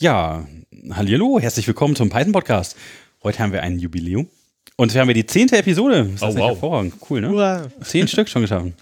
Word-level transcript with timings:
Ja, 0.00 0.46
hallo, 0.92 1.38
herzlich 1.40 1.66
willkommen 1.66 1.94
zum 1.94 2.08
Python 2.08 2.32
Podcast. 2.32 2.74
Heute 3.22 3.38
haben 3.40 3.52
wir 3.52 3.62
ein 3.62 3.78
Jubiläum. 3.78 4.28
Und 4.76 4.94
wir 4.94 5.00
haben 5.02 5.08
ja 5.08 5.14
die 5.14 5.26
zehnte 5.26 5.58
Episode. 5.58 6.04
Das 6.04 6.14
ist 6.14 6.22
Oh, 6.22 6.38
wow. 6.40 6.48
hervorragend. 6.52 6.94
Cool, 7.10 7.20
ne? 7.20 7.28
Hurra. 7.28 7.68
Zehn 7.82 8.08
Stück 8.08 8.30
schon 8.30 8.40
geschaffen. 8.40 8.72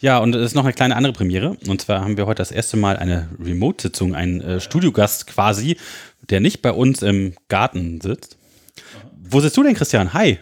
Ja, 0.00 0.18
und 0.18 0.34
es 0.34 0.46
ist 0.46 0.54
noch 0.56 0.64
eine 0.64 0.72
kleine 0.72 0.96
andere 0.96 1.12
Premiere. 1.12 1.56
Und 1.68 1.80
zwar 1.82 2.00
haben 2.00 2.16
wir 2.16 2.26
heute 2.26 2.38
das 2.38 2.50
erste 2.50 2.76
Mal 2.76 2.96
eine 2.96 3.28
Remote-Sitzung, 3.40 4.16
einen 4.16 4.40
äh, 4.40 4.60
Studiogast 4.60 5.28
quasi, 5.28 5.76
der 6.28 6.40
nicht 6.40 6.60
bei 6.60 6.72
uns 6.72 7.02
im 7.02 7.34
Garten 7.48 8.00
sitzt. 8.00 8.36
Wo 9.16 9.38
sitzt 9.38 9.56
du 9.56 9.62
denn, 9.62 9.74
Christian? 9.74 10.12
Hi. 10.12 10.40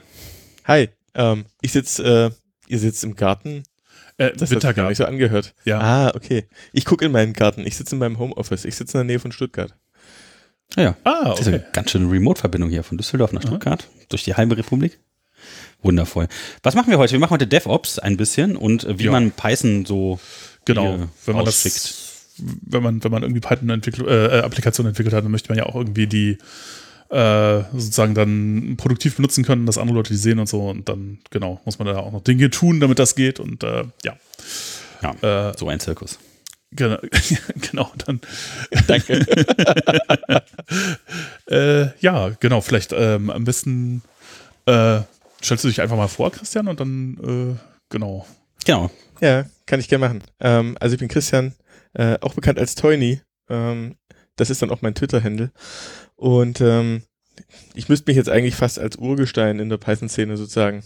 Hi, 0.64 0.88
ähm, 1.14 1.44
ich 1.60 1.72
sitze, 1.72 2.30
äh, 2.32 2.70
ihr 2.72 2.78
sitzt 2.78 3.04
im 3.04 3.16
Garten. 3.16 3.64
Äh, 4.16 4.30
Das 4.34 4.50
hat 4.50 4.76
gar 4.76 4.88
nicht 4.88 4.96
so 4.96 5.04
angehört. 5.04 5.52
Ja. 5.66 5.78
Ah, 5.80 6.12
okay. 6.14 6.46
Ich 6.72 6.86
gucke 6.86 7.04
in 7.04 7.12
meinen 7.12 7.34
Garten. 7.34 7.66
Ich 7.66 7.76
sitze 7.76 7.96
in 7.96 7.98
meinem 7.98 8.18
Homeoffice. 8.18 8.64
Ich 8.64 8.76
sitze 8.76 8.96
in 8.98 9.06
der 9.06 9.12
Nähe 9.14 9.20
von 9.20 9.32
Stuttgart. 9.32 9.74
Ja, 10.76 10.96
Ah, 11.04 11.30
das 11.30 11.40
ist 11.40 11.46
okay. 11.48 11.56
eine 11.56 11.66
ganz 11.72 11.90
schöne 11.90 12.10
Remote-Verbindung 12.10 12.70
hier 12.70 12.82
von 12.82 12.96
Düsseldorf 12.98 13.32
nach 13.32 13.42
Stuttgart, 13.42 13.88
durch 14.08 14.24
die 14.24 14.34
halbe 14.34 14.56
Republik. 14.56 14.98
Wundervoll. 15.82 16.28
Was 16.62 16.74
machen 16.74 16.90
wir 16.90 16.98
heute? 16.98 17.12
Wir 17.12 17.18
machen 17.18 17.32
heute 17.32 17.46
DevOps 17.46 17.98
ein 17.98 18.16
bisschen 18.16 18.56
und 18.56 18.84
äh, 18.84 18.98
wie 18.98 19.04
Ja. 19.04 19.10
man 19.10 19.32
Python 19.32 19.84
so 19.84 20.20
Genau. 20.64 21.08
Wenn 21.26 21.34
man 21.36 21.46
ausschickt. 21.46 21.74
das, 21.74 22.26
wenn 22.38 22.82
man, 22.82 23.02
wenn 23.02 23.10
man 23.10 23.22
irgendwie 23.22 23.40
Python-Entwicklung, 23.40 24.06
äh, 24.08 24.40
Applikation 24.44 24.86
entwickelt 24.86 25.12
hat, 25.14 25.24
dann 25.24 25.32
möchte 25.32 25.48
man 25.48 25.58
ja 25.58 25.66
auch 25.66 25.74
irgendwie 25.74 26.06
die 26.06 26.38
äh, 27.10 27.62
sozusagen 27.72 28.14
dann 28.14 28.74
produktiv 28.78 29.16
benutzen 29.16 29.44
können, 29.44 29.66
dass 29.66 29.76
andere 29.76 29.96
Leute 29.96 30.12
die 30.14 30.18
sehen 30.18 30.38
und 30.38 30.48
so. 30.48 30.68
Und 30.70 30.88
dann, 30.88 31.18
genau, 31.30 31.60
muss 31.64 31.78
man 31.78 31.88
da 31.88 31.98
auch 31.98 32.12
noch 32.12 32.22
Dinge 32.22 32.48
tun, 32.48 32.78
damit 32.80 32.98
das 33.00 33.16
geht. 33.16 33.38
Und 33.40 33.62
äh, 33.64 33.84
ja. 34.04 34.16
Ja, 35.02 35.50
Äh, 35.50 35.52
so 35.58 35.68
ein 35.68 35.80
Zirkus. 35.80 36.18
Genau, 36.74 36.98
genau 37.60 37.92
dann. 38.04 38.20
Danke. 38.86 39.26
Äh, 41.48 41.90
ja, 42.00 42.30
genau, 42.40 42.62
vielleicht 42.62 42.94
ähm, 42.96 43.28
am 43.28 43.44
besten 43.44 44.00
äh, 44.64 45.00
stellst 45.42 45.64
du 45.64 45.68
dich 45.68 45.82
einfach 45.82 45.96
mal 45.96 46.08
vor, 46.08 46.30
Christian, 46.30 46.66
und 46.66 46.80
dann, 46.80 47.18
äh, 47.58 47.60
genau. 47.90 48.26
Genau. 48.64 48.90
ja, 49.20 49.44
kann 49.66 49.80
ich 49.80 49.88
gerne 49.88 50.06
machen. 50.06 50.22
Ähm, 50.40 50.78
also 50.80 50.94
ich 50.94 51.00
bin 51.00 51.08
Christian, 51.08 51.54
äh, 51.92 52.16
auch 52.20 52.34
bekannt 52.34 52.58
als 52.58 52.74
Toyny. 52.74 53.20
Ähm, 53.50 53.96
das 54.36 54.48
ist 54.48 54.62
dann 54.62 54.70
auch 54.70 54.80
mein 54.80 54.94
Twitter-Handle. 54.94 55.50
Und 56.16 56.62
ähm, 56.62 57.02
ich 57.74 57.88
müsste 57.88 58.10
mich 58.10 58.16
jetzt 58.16 58.30
eigentlich 58.30 58.54
fast 58.54 58.78
als 58.78 58.96
Urgestein 58.96 59.58
in 59.58 59.68
der 59.68 59.78
Python-Szene 59.78 60.36
sozusagen 60.36 60.82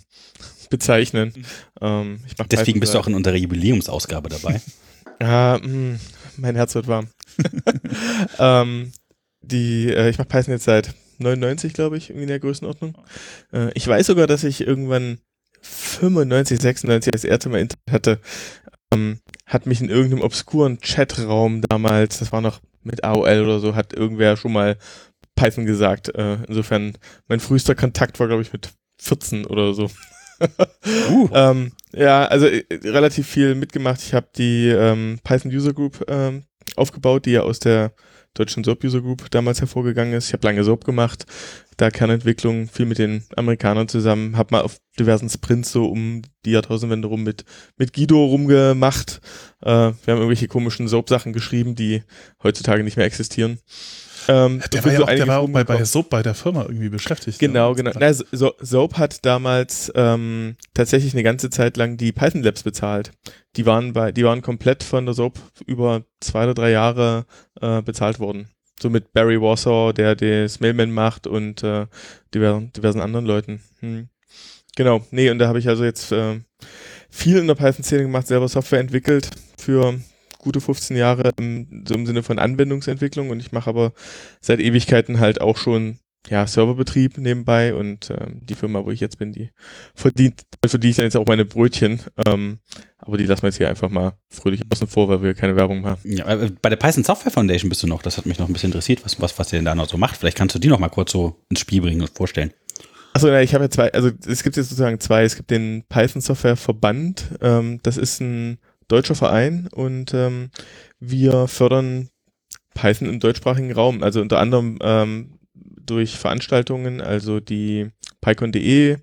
bezeichnen. 0.70 1.32
Ähm, 1.80 2.20
ich 2.26 2.36
mach 2.38 2.46
Deswegen 2.46 2.66
Python 2.66 2.80
bist 2.80 2.94
du 2.94 2.98
auch 2.98 3.06
in 3.06 3.14
unserer 3.14 3.36
Jubiläumsausgabe 3.36 4.30
dabei. 4.30 4.60
Ja, 5.20 5.58
mh, 5.62 5.98
mein 6.36 6.56
Herz 6.56 6.74
wird 6.74 6.88
warm. 6.88 7.08
ähm, 8.38 8.92
die, 9.42 9.92
äh, 9.92 10.08
ich 10.08 10.18
mache 10.18 10.28
Python 10.28 10.52
jetzt 10.52 10.64
seit 10.64 10.94
99, 11.18 11.72
glaube 11.72 11.96
ich, 11.96 12.10
irgendwie 12.10 12.24
in 12.24 12.28
der 12.28 12.40
Größenordnung. 12.40 12.96
Äh, 13.52 13.70
ich 13.74 13.86
weiß 13.86 14.06
sogar, 14.06 14.26
dass 14.26 14.44
ich 14.44 14.60
irgendwann 14.60 15.18
95, 15.62 16.60
96 16.60 17.12
das 17.12 17.24
erste 17.24 17.48
Mal 17.48 17.60
Internet 17.60 17.92
hatte. 17.92 18.20
Ähm, 18.92 19.20
hat 19.46 19.66
mich 19.66 19.80
in 19.80 19.88
irgendeinem 19.88 20.22
obskuren 20.22 20.78
Chatraum 20.80 21.62
damals, 21.62 22.18
das 22.18 22.32
war 22.32 22.40
noch 22.40 22.60
mit 22.82 23.04
AOL 23.04 23.42
oder 23.42 23.60
so, 23.60 23.74
hat 23.74 23.92
irgendwer 23.92 24.36
schon 24.36 24.52
mal 24.52 24.76
Python 25.34 25.66
gesagt. 25.66 26.14
Äh, 26.14 26.38
insofern, 26.46 26.96
mein 27.28 27.40
frühester 27.40 27.74
Kontakt 27.74 28.20
war, 28.20 28.26
glaube 28.28 28.42
ich, 28.42 28.52
mit 28.52 28.70
14 29.00 29.46
oder 29.46 29.74
so. 29.74 29.90
Uh. 31.10 31.28
Ähm, 31.32 31.72
ja, 31.92 32.26
also 32.26 32.46
äh, 32.46 32.64
relativ 32.84 33.26
viel 33.26 33.54
mitgemacht. 33.54 34.00
Ich 34.02 34.14
habe 34.14 34.28
die 34.36 34.68
ähm, 34.68 35.18
Python 35.24 35.50
User 35.50 35.72
Group 35.72 36.04
ähm, 36.08 36.44
aufgebaut, 36.76 37.26
die 37.26 37.32
ja 37.32 37.42
aus 37.42 37.58
der 37.58 37.92
deutschen 38.34 38.64
SOAP 38.64 38.84
User 38.84 39.00
Group 39.00 39.30
damals 39.30 39.60
hervorgegangen 39.60 40.14
ist. 40.14 40.28
Ich 40.28 40.32
habe 40.32 40.46
lange 40.46 40.62
SOAP 40.62 40.84
gemacht, 40.84 41.24
da 41.76 41.90
Kernentwicklung, 41.90 42.68
viel 42.68 42.86
mit 42.86 42.98
den 42.98 43.24
Amerikanern 43.36 43.88
zusammen, 43.88 44.36
habe 44.36 44.54
mal 44.54 44.62
auf 44.62 44.78
diversen 44.98 45.28
Sprints 45.28 45.72
so 45.72 45.86
um 45.86 46.22
die 46.44 46.52
Jahrtausendwende 46.52 47.08
rum 47.08 47.22
mit, 47.22 47.44
mit 47.76 47.92
Guido 47.92 48.24
rumgemacht. 48.24 49.20
Äh, 49.62 49.68
wir 49.68 49.74
haben 49.74 50.18
irgendwelche 50.18 50.48
komischen 50.48 50.88
SOAP-Sachen 50.88 51.32
geschrieben, 51.32 51.74
die 51.74 52.02
heutzutage 52.42 52.84
nicht 52.84 52.96
mehr 52.96 53.06
existieren. 53.06 53.58
Ähm, 54.28 54.62
Der 54.72 54.84
war 54.84 54.92
ja 54.92 55.00
auch, 55.00 55.06
der 55.06 55.26
war 55.26 55.40
auch 55.40 55.48
bei, 55.48 55.64
bei. 55.64 55.84
Soap 55.84 56.10
bei 56.10 56.22
der 56.22 56.34
Firma 56.34 56.62
irgendwie 56.62 56.88
beschäftigt. 56.88 57.38
Genau, 57.38 57.70
ja. 57.70 57.74
genau. 57.74 57.90
Na, 57.98 58.12
so, 58.12 58.54
Soap 58.60 58.98
hat 58.98 59.24
damals 59.24 59.92
ähm, 59.94 60.56
tatsächlich 60.74 61.14
eine 61.14 61.22
ganze 61.22 61.50
Zeit 61.50 61.76
lang 61.76 61.96
die 61.96 62.12
Python 62.12 62.42
Labs 62.42 62.62
bezahlt. 62.62 63.12
Die 63.56 63.66
waren 63.66 63.92
bei, 63.92 64.12
die 64.12 64.24
waren 64.24 64.42
komplett 64.42 64.82
von 64.82 65.06
der 65.06 65.14
Soap 65.14 65.38
über 65.66 66.02
zwei 66.20 66.44
oder 66.44 66.54
drei 66.54 66.70
Jahre 66.70 67.26
äh, 67.60 67.82
bezahlt 67.82 68.18
worden. 68.18 68.48
So 68.80 68.90
mit 68.90 69.12
Barry 69.12 69.40
Warsaw, 69.40 69.92
der 69.92 70.14
das 70.16 70.60
Mailman 70.60 70.92
macht 70.92 71.26
und 71.26 71.62
äh, 71.62 71.86
diversen, 72.34 72.72
diversen 72.72 73.00
anderen 73.00 73.24
Leuten. 73.24 73.62
Hm. 73.80 74.08
Genau, 74.76 75.06
nee, 75.10 75.30
und 75.30 75.38
da 75.38 75.48
habe 75.48 75.58
ich 75.58 75.68
also 75.68 75.84
jetzt 75.84 76.12
äh, 76.12 76.40
viel 77.08 77.38
in 77.38 77.46
der 77.46 77.54
Python-Szene 77.54 78.02
gemacht, 78.02 78.26
selber 78.26 78.48
Software 78.48 78.80
entwickelt 78.80 79.30
für 79.56 79.98
gute 80.46 80.60
15 80.60 80.96
Jahre 80.96 81.32
im, 81.38 81.84
so 81.88 81.94
im 81.94 82.06
Sinne 82.06 82.22
von 82.22 82.38
Anwendungsentwicklung 82.38 83.30
und 83.30 83.40
ich 83.40 83.50
mache 83.50 83.68
aber 83.68 83.92
seit 84.40 84.60
Ewigkeiten 84.60 85.18
halt 85.18 85.40
auch 85.40 85.56
schon 85.56 85.98
ja, 86.28 86.46
Serverbetrieb 86.46 87.18
nebenbei 87.18 87.74
und 87.74 88.10
ähm, 88.10 88.40
die 88.42 88.54
Firma, 88.54 88.84
wo 88.84 88.90
ich 88.90 89.00
jetzt 89.00 89.18
bin, 89.18 89.32
die 89.32 89.50
verdient, 89.94 90.42
verdiene 90.64 90.90
ich 90.90 90.96
dann 90.96 91.04
jetzt 91.04 91.16
auch 91.16 91.26
meine 91.26 91.44
Brötchen. 91.44 92.00
Ähm, 92.26 92.58
aber 92.98 93.16
die 93.16 93.26
lassen 93.26 93.42
wir 93.42 93.48
jetzt 93.48 93.56
hier 93.56 93.68
einfach 93.68 93.90
mal 93.90 94.12
fröhlich 94.30 94.62
außen 94.70 94.86
vor, 94.86 95.08
weil 95.08 95.22
wir 95.22 95.34
keine 95.34 95.56
Werbung 95.56 95.84
haben. 95.84 96.00
Ja, 96.04 96.26
äh, 96.26 96.50
bei 96.62 96.68
der 96.68 96.76
Python 96.76 97.04
Software 97.04 97.32
Foundation 97.32 97.68
bist 97.68 97.82
du 97.82 97.86
noch. 97.86 98.02
Das 98.02 98.16
hat 98.16 98.26
mich 98.26 98.38
noch 98.38 98.48
ein 98.48 98.52
bisschen 98.52 98.68
interessiert, 98.68 99.04
was, 99.04 99.20
was, 99.20 99.38
was 99.38 99.52
ihr 99.52 99.58
denn 99.58 99.66
da 99.66 99.74
noch 99.74 99.88
so 99.88 99.98
macht. 99.98 100.16
Vielleicht 100.16 100.36
kannst 100.36 100.54
du 100.54 100.58
die 100.58 100.68
noch 100.68 100.78
mal 100.78 100.88
kurz 100.88 101.12
so 101.12 101.44
ins 101.48 101.60
Spiel 101.60 101.80
bringen 101.80 102.00
und 102.00 102.10
vorstellen. 102.10 102.52
Achso, 103.12 103.28
ja, 103.28 103.40
ich 103.40 103.54
habe 103.54 103.64
ja 103.64 103.70
zwei, 103.70 103.92
also 103.92 104.10
es 104.26 104.42
gibt 104.42 104.56
jetzt 104.56 104.68
sozusagen 104.68 105.00
zwei. 105.00 105.24
Es 105.24 105.36
gibt 105.36 105.50
den 105.50 105.84
Python 105.88 106.20
Software 106.20 106.56
Verband, 106.56 107.30
ähm, 107.40 107.80
das 107.82 107.96
ist 107.96 108.20
ein 108.20 108.58
deutscher 108.88 109.14
Verein 109.14 109.68
und 109.72 110.14
ähm, 110.14 110.50
wir 110.98 111.48
fördern 111.48 112.08
Python 112.74 113.08
im 113.08 113.20
deutschsprachigen 113.20 113.72
Raum, 113.72 114.02
also 114.02 114.20
unter 114.20 114.38
anderem 114.38 114.78
ähm, 114.82 115.38
durch 115.54 116.16
Veranstaltungen, 116.16 117.00
also 117.00 117.40
die 117.40 117.90
pycon.de, 118.20 118.98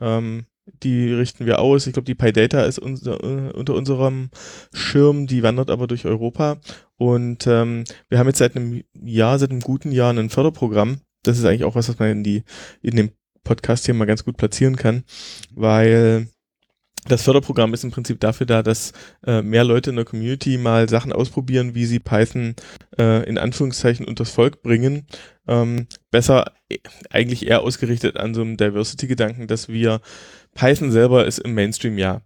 ähm, 0.00 0.46
die 0.82 1.12
richten 1.12 1.46
wir 1.46 1.60
aus. 1.60 1.86
Ich 1.86 1.92
glaube, 1.92 2.06
die 2.06 2.14
PyData 2.14 2.62
ist 2.62 2.78
unser, 2.78 3.22
äh, 3.22 3.52
unter 3.52 3.74
unserem 3.74 4.30
Schirm, 4.72 5.26
die 5.26 5.42
wandert 5.42 5.70
aber 5.70 5.86
durch 5.86 6.04
Europa. 6.04 6.58
Und 6.96 7.46
ähm, 7.46 7.84
wir 8.08 8.18
haben 8.18 8.26
jetzt 8.26 8.38
seit 8.38 8.56
einem 8.56 8.82
Jahr, 8.94 9.38
seit 9.38 9.50
einem 9.50 9.60
guten 9.60 9.92
Jahr 9.92 10.12
ein 10.12 10.30
Förderprogramm. 10.30 11.00
Das 11.22 11.38
ist 11.38 11.44
eigentlich 11.44 11.64
auch 11.64 11.74
was, 11.74 11.88
was 11.88 11.98
man 11.98 12.10
in 12.10 12.24
die 12.24 12.44
in 12.82 12.96
dem 12.96 13.10
Podcast 13.44 13.86
hier 13.86 13.94
mal 13.94 14.04
ganz 14.04 14.24
gut 14.24 14.36
platzieren 14.36 14.76
kann, 14.76 15.04
weil 15.54 16.28
das 17.08 17.22
Förderprogramm 17.22 17.74
ist 17.74 17.84
im 17.84 17.90
Prinzip 17.90 18.20
dafür 18.20 18.46
da, 18.46 18.62
dass 18.62 18.92
äh, 19.26 19.42
mehr 19.42 19.64
Leute 19.64 19.90
in 19.90 19.96
der 19.96 20.04
Community 20.04 20.58
mal 20.58 20.88
Sachen 20.88 21.12
ausprobieren, 21.12 21.74
wie 21.74 21.86
sie 21.86 21.98
Python 21.98 22.54
äh, 22.98 23.28
in 23.28 23.38
Anführungszeichen 23.38 24.06
unters 24.06 24.30
Volk 24.30 24.62
bringen. 24.62 25.06
Ähm, 25.46 25.86
besser 26.10 26.52
äh, 26.68 26.78
eigentlich 27.10 27.46
eher 27.46 27.62
ausgerichtet 27.62 28.16
an 28.16 28.34
so 28.34 28.42
einem 28.42 28.56
Diversity-Gedanken, 28.56 29.46
dass 29.46 29.68
wir 29.68 30.00
Python 30.54 30.92
selber 30.92 31.26
ist 31.26 31.38
im 31.38 31.54
Mainstream 31.54 31.98
ja 31.98 32.22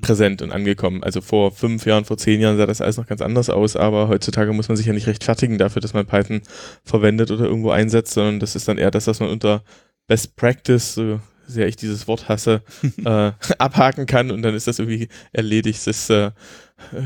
präsent 0.00 0.42
und 0.42 0.52
angekommen. 0.52 1.02
Also 1.02 1.20
vor 1.20 1.52
fünf 1.52 1.86
Jahren, 1.86 2.04
vor 2.04 2.18
zehn 2.18 2.40
Jahren 2.40 2.56
sah 2.56 2.66
das 2.66 2.80
alles 2.80 2.96
noch 2.96 3.06
ganz 3.06 3.22
anders 3.22 3.50
aus, 3.50 3.76
aber 3.76 4.08
heutzutage 4.08 4.52
muss 4.52 4.68
man 4.68 4.76
sich 4.76 4.86
ja 4.86 4.92
nicht 4.92 5.06
rechtfertigen 5.06 5.58
dafür, 5.58 5.80
dass 5.80 5.94
man 5.94 6.06
Python 6.06 6.42
verwendet 6.84 7.30
oder 7.30 7.44
irgendwo 7.44 7.70
einsetzt, 7.70 8.14
sondern 8.14 8.40
das 8.40 8.56
ist 8.56 8.68
dann 8.68 8.78
eher 8.78 8.90
das, 8.90 9.06
was 9.06 9.20
man 9.20 9.30
unter 9.30 9.62
Best 10.06 10.36
Practice, 10.36 10.94
so 10.94 11.20
sehr 11.46 11.68
ich 11.68 11.76
dieses 11.76 12.08
Wort 12.08 12.28
hasse, 12.28 12.62
äh, 13.04 13.32
abhaken 13.58 14.06
kann 14.06 14.30
und 14.30 14.42
dann 14.42 14.54
ist 14.54 14.66
das 14.66 14.78
irgendwie 14.78 15.08
erledigt. 15.32 15.86
Das 15.86 15.86
ist 15.86 16.10
äh, 16.10 16.30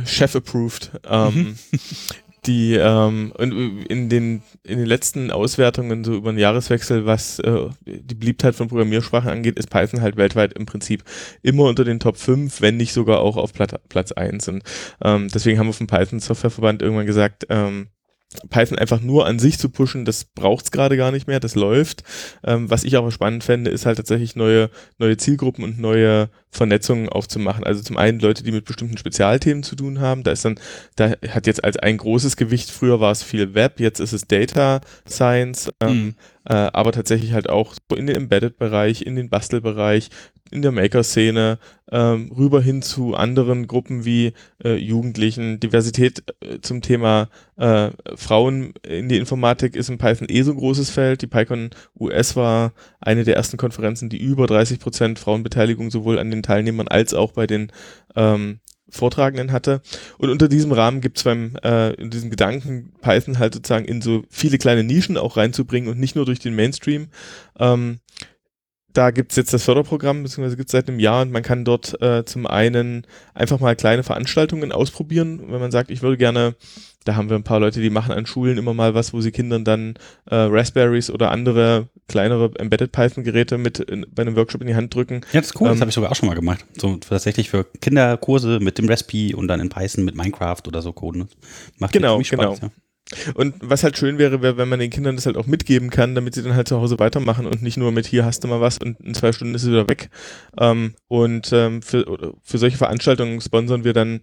Chef-approved. 0.04 0.92
Ähm, 1.08 1.56
die 2.46 2.74
ähm, 2.74 3.32
und 3.36 3.84
in 3.86 4.08
den 4.08 4.42
in 4.64 4.78
den 4.78 4.86
letzten 4.86 5.30
Auswertungen 5.30 6.04
so 6.04 6.14
über 6.14 6.32
den 6.32 6.38
Jahreswechsel, 6.38 7.04
was 7.04 7.38
äh, 7.40 7.68
die 7.84 8.14
Beliebtheit 8.14 8.54
von 8.54 8.68
Programmiersprachen 8.68 9.30
angeht, 9.30 9.58
ist 9.58 9.68
Python 9.68 10.00
halt 10.00 10.16
weltweit 10.16 10.54
im 10.54 10.66
Prinzip 10.66 11.04
immer 11.42 11.64
unter 11.64 11.84
den 11.84 12.00
Top 12.00 12.16
5, 12.16 12.60
wenn 12.60 12.76
nicht 12.76 12.92
sogar 12.92 13.20
auch 13.20 13.36
auf 13.36 13.52
Platz, 13.52 13.74
Platz 13.88 14.12
1. 14.12 14.48
Und 14.48 14.62
ähm, 15.02 15.28
deswegen 15.32 15.58
haben 15.58 15.66
wir 15.66 15.74
vom 15.74 15.86
Python 15.86 16.20
Softwareverband 16.20 16.82
irgendwann 16.82 17.06
gesagt, 17.06 17.46
ähm, 17.50 17.88
Python 18.48 18.78
einfach 18.78 19.00
nur 19.00 19.26
an 19.26 19.38
sich 19.38 19.58
zu 19.58 19.68
pushen, 19.68 20.04
das 20.04 20.24
braucht's 20.24 20.70
gerade 20.70 20.96
gar 20.96 21.10
nicht 21.10 21.26
mehr, 21.26 21.40
das 21.40 21.54
läuft. 21.54 22.04
Ähm, 22.44 22.70
was 22.70 22.84
ich 22.84 22.96
aber 22.96 23.10
spannend 23.10 23.42
fände, 23.44 23.70
ist 23.70 23.86
halt 23.86 23.96
tatsächlich 23.96 24.36
neue, 24.36 24.70
neue 24.98 25.16
Zielgruppen 25.16 25.64
und 25.64 25.80
neue 25.80 26.30
Vernetzungen 26.50 27.08
aufzumachen. 27.08 27.64
Also 27.64 27.82
zum 27.82 27.96
einen 27.96 28.18
Leute, 28.18 28.42
die 28.42 28.52
mit 28.52 28.64
bestimmten 28.64 28.98
Spezialthemen 28.98 29.62
zu 29.62 29.76
tun 29.76 30.00
haben. 30.00 30.22
Da 30.24 30.32
ist 30.32 30.44
dann, 30.44 30.58
da 30.96 31.12
hat 31.28 31.46
jetzt 31.46 31.62
als 31.62 31.76
ein 31.76 31.96
großes 31.96 32.36
Gewicht, 32.36 32.70
früher 32.70 33.00
war 33.00 33.12
es 33.12 33.22
viel 33.22 33.54
Web, 33.54 33.78
jetzt 33.80 34.00
ist 34.00 34.12
es 34.12 34.26
Data 34.26 34.80
Science, 35.08 35.70
ähm, 35.80 35.90
Mhm. 35.90 36.14
äh, 36.46 36.54
aber 36.54 36.92
tatsächlich 36.92 37.32
halt 37.32 37.48
auch 37.48 37.74
so 37.88 37.96
in 37.96 38.06
den 38.06 38.16
Embedded-Bereich, 38.16 39.02
in 39.02 39.14
den 39.16 39.28
Bastelbereich, 39.30 40.10
in 40.52 40.62
der 40.62 40.72
Maker-Szene, 40.72 41.58
ähm, 41.92 42.32
rüber 42.36 42.60
hin 42.60 42.82
zu 42.82 43.14
anderen 43.14 43.66
Gruppen 43.68 44.04
wie 44.04 44.32
äh, 44.64 44.74
Jugendlichen. 44.74 45.60
Diversität 45.60 46.24
äh, 46.40 46.58
zum 46.60 46.82
Thema 46.82 47.28
äh, 47.56 47.90
Frauen 48.16 48.74
in 48.86 49.08
die 49.08 49.16
Informatik 49.18 49.76
ist 49.76 49.90
in 49.90 49.98
Python 49.98 50.26
eh 50.28 50.42
so 50.42 50.50
ein 50.52 50.56
großes 50.56 50.90
Feld. 50.90 51.22
Die 51.22 51.26
PyCon 51.28 51.70
US 51.98 52.34
war 52.36 52.72
eine 53.00 53.24
der 53.24 53.36
ersten 53.36 53.56
Konferenzen, 53.58 54.08
die 54.08 54.18
über 54.18 54.46
30 54.46 54.80
Prozent 54.80 55.18
Frauenbeteiligung 55.20 55.90
sowohl 55.90 56.18
an 56.18 56.30
den 56.30 56.39
Teilnehmern 56.42 56.88
als 56.88 57.14
auch 57.14 57.32
bei 57.32 57.46
den 57.46 57.72
ähm, 58.16 58.60
Vortragenden 58.90 59.52
hatte. 59.52 59.82
Und 60.18 60.30
unter 60.30 60.48
diesem 60.48 60.72
Rahmen 60.72 61.00
gibt 61.00 61.18
es 61.18 61.24
beim, 61.24 61.56
äh, 61.62 61.94
in 61.94 62.10
diesem 62.10 62.30
Gedanken, 62.30 62.92
Python 63.00 63.38
halt 63.38 63.54
sozusagen 63.54 63.84
in 63.84 64.02
so 64.02 64.24
viele 64.28 64.58
kleine 64.58 64.84
Nischen 64.84 65.16
auch 65.16 65.36
reinzubringen 65.36 65.88
und 65.90 65.98
nicht 65.98 66.16
nur 66.16 66.26
durch 66.26 66.40
den 66.40 66.54
Mainstream. 66.54 67.08
Ähm, 67.58 68.00
da 68.92 69.10
gibt's 69.10 69.36
jetzt 69.36 69.52
das 69.52 69.62
Förderprogramm, 69.62 70.24
beziehungsweise 70.24 70.56
gibt's 70.56 70.72
seit 70.72 70.88
einem 70.88 70.98
Jahr 70.98 71.22
und 71.22 71.30
man 71.30 71.42
kann 71.42 71.64
dort 71.64 72.00
äh, 72.02 72.24
zum 72.24 72.46
einen 72.46 73.06
einfach 73.34 73.60
mal 73.60 73.76
kleine 73.76 74.02
Veranstaltungen 74.02 74.72
ausprobieren, 74.72 75.40
wenn 75.48 75.60
man 75.60 75.70
sagt, 75.70 75.90
ich 75.90 76.02
würde 76.02 76.16
gerne, 76.16 76.56
da 77.04 77.14
haben 77.14 77.30
wir 77.30 77.36
ein 77.36 77.44
paar 77.44 77.60
Leute, 77.60 77.80
die 77.80 77.90
machen 77.90 78.12
an 78.12 78.26
Schulen 78.26 78.58
immer 78.58 78.74
mal 78.74 78.94
was, 78.94 79.12
wo 79.12 79.20
sie 79.20 79.30
Kindern 79.30 79.64
dann 79.64 79.94
äh, 80.26 80.34
Raspberries 80.34 81.10
oder 81.10 81.30
andere 81.30 81.88
kleinere 82.10 82.50
Embedded 82.58 82.92
Python 82.92 83.24
Geräte 83.24 83.56
mit 83.56 83.78
in, 83.78 84.04
bei 84.14 84.22
einem 84.22 84.36
Workshop 84.36 84.60
in 84.60 84.66
die 84.66 84.74
Hand 84.74 84.94
drücken. 84.94 85.20
Ja, 85.32 85.40
das 85.40 85.50
ist 85.50 85.60
cool, 85.60 85.68
das 85.68 85.76
Ähm, 85.76 85.80
habe 85.80 85.88
ich 85.90 85.94
sogar 85.94 86.10
auch 86.10 86.16
schon 86.16 86.28
mal 86.28 86.34
gemacht. 86.34 86.64
So 86.76 86.96
tatsächlich 86.96 87.50
für 87.50 87.64
Kinderkurse 87.80 88.58
mit 88.60 88.78
dem 88.78 88.88
Raspi 88.88 89.34
und 89.34 89.48
dann 89.48 89.60
in 89.60 89.68
Python 89.68 90.04
mit 90.04 90.16
Minecraft 90.16 90.62
oder 90.66 90.82
so 90.82 90.92
coden. 90.92 91.28
Macht 91.78 91.92
Genau, 91.92 92.14
ziemlich 92.14 92.28
Spaß, 92.28 92.60
genau. 92.60 92.72
Ja. 92.72 93.32
Und 93.34 93.54
was 93.60 93.82
halt 93.82 93.98
schön 93.98 94.18
wäre, 94.18 94.40
wäre, 94.40 94.56
wenn 94.56 94.68
man 94.68 94.78
den 94.78 94.90
Kindern 94.90 95.16
das 95.16 95.26
halt 95.26 95.36
auch 95.36 95.46
mitgeben 95.46 95.90
kann, 95.90 96.14
damit 96.14 96.34
sie 96.34 96.42
dann 96.42 96.54
halt 96.54 96.68
zu 96.68 96.80
Hause 96.80 96.98
weitermachen 96.98 97.46
und 97.46 97.62
nicht 97.62 97.76
nur 97.76 97.90
mit 97.90 98.06
hier 98.06 98.24
hast 98.24 98.44
du 98.44 98.48
mal 98.48 98.60
was 98.60 98.78
und 98.78 99.00
in 99.00 99.14
zwei 99.14 99.32
Stunden 99.32 99.54
ist 99.54 99.62
es 99.62 99.68
wieder 99.68 99.88
weg. 99.88 100.10
Ähm, 100.58 100.94
und 101.08 101.50
ähm, 101.52 101.82
für, 101.82 102.34
für 102.42 102.58
solche 102.58 102.76
Veranstaltungen 102.76 103.40
sponsern 103.40 103.82
wir 103.84 103.94
dann, 103.94 104.20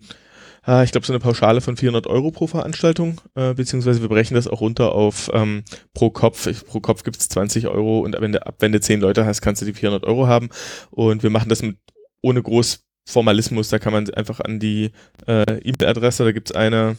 ah, 0.67 0.83
ich 0.83 0.91
glaube, 0.91 1.07
so 1.07 1.13
eine 1.13 1.19
Pauschale 1.19 1.61
von 1.61 1.77
400 1.77 2.07
Euro 2.07 2.29
pro 2.29 2.45
Veranstaltung, 2.45 3.21
äh, 3.35 3.53
beziehungsweise 3.53 4.01
wir 4.01 4.09
brechen 4.09 4.35
das 4.35 4.47
auch 4.47 4.61
runter 4.61 4.91
auf 4.91 5.31
ähm, 5.33 5.63
pro 5.93 6.09
Kopf. 6.09 6.45
Ich, 6.45 6.65
pro 6.65 6.81
Kopf 6.81 7.03
gibt's 7.03 7.29
20 7.29 7.67
Euro 7.67 8.01
und 8.01 8.19
wenn 8.19 8.33
du, 8.33 8.45
ab 8.45 8.55
wenn 8.59 8.73
du 8.73 8.79
10 8.79 8.99
Leute 8.99 9.25
hast, 9.25 9.41
kannst 9.41 9.61
du 9.61 9.65
die 9.65 9.73
400 9.73 10.03
Euro 10.03 10.27
haben. 10.27 10.49
Und 10.91 11.23
wir 11.23 11.29
machen 11.29 11.49
das 11.49 11.63
mit, 11.63 11.77
ohne 12.21 12.43
groß 12.43 12.83
Formalismus, 13.07 13.69
da 13.69 13.79
kann 13.79 13.93
man 13.93 14.09
einfach 14.09 14.41
an 14.41 14.59
die 14.59 14.91
äh, 15.25 15.59
E-Mail-Adresse, 15.61 16.25
da 16.25 16.31
gibt's 16.33 16.51
eine, 16.51 16.97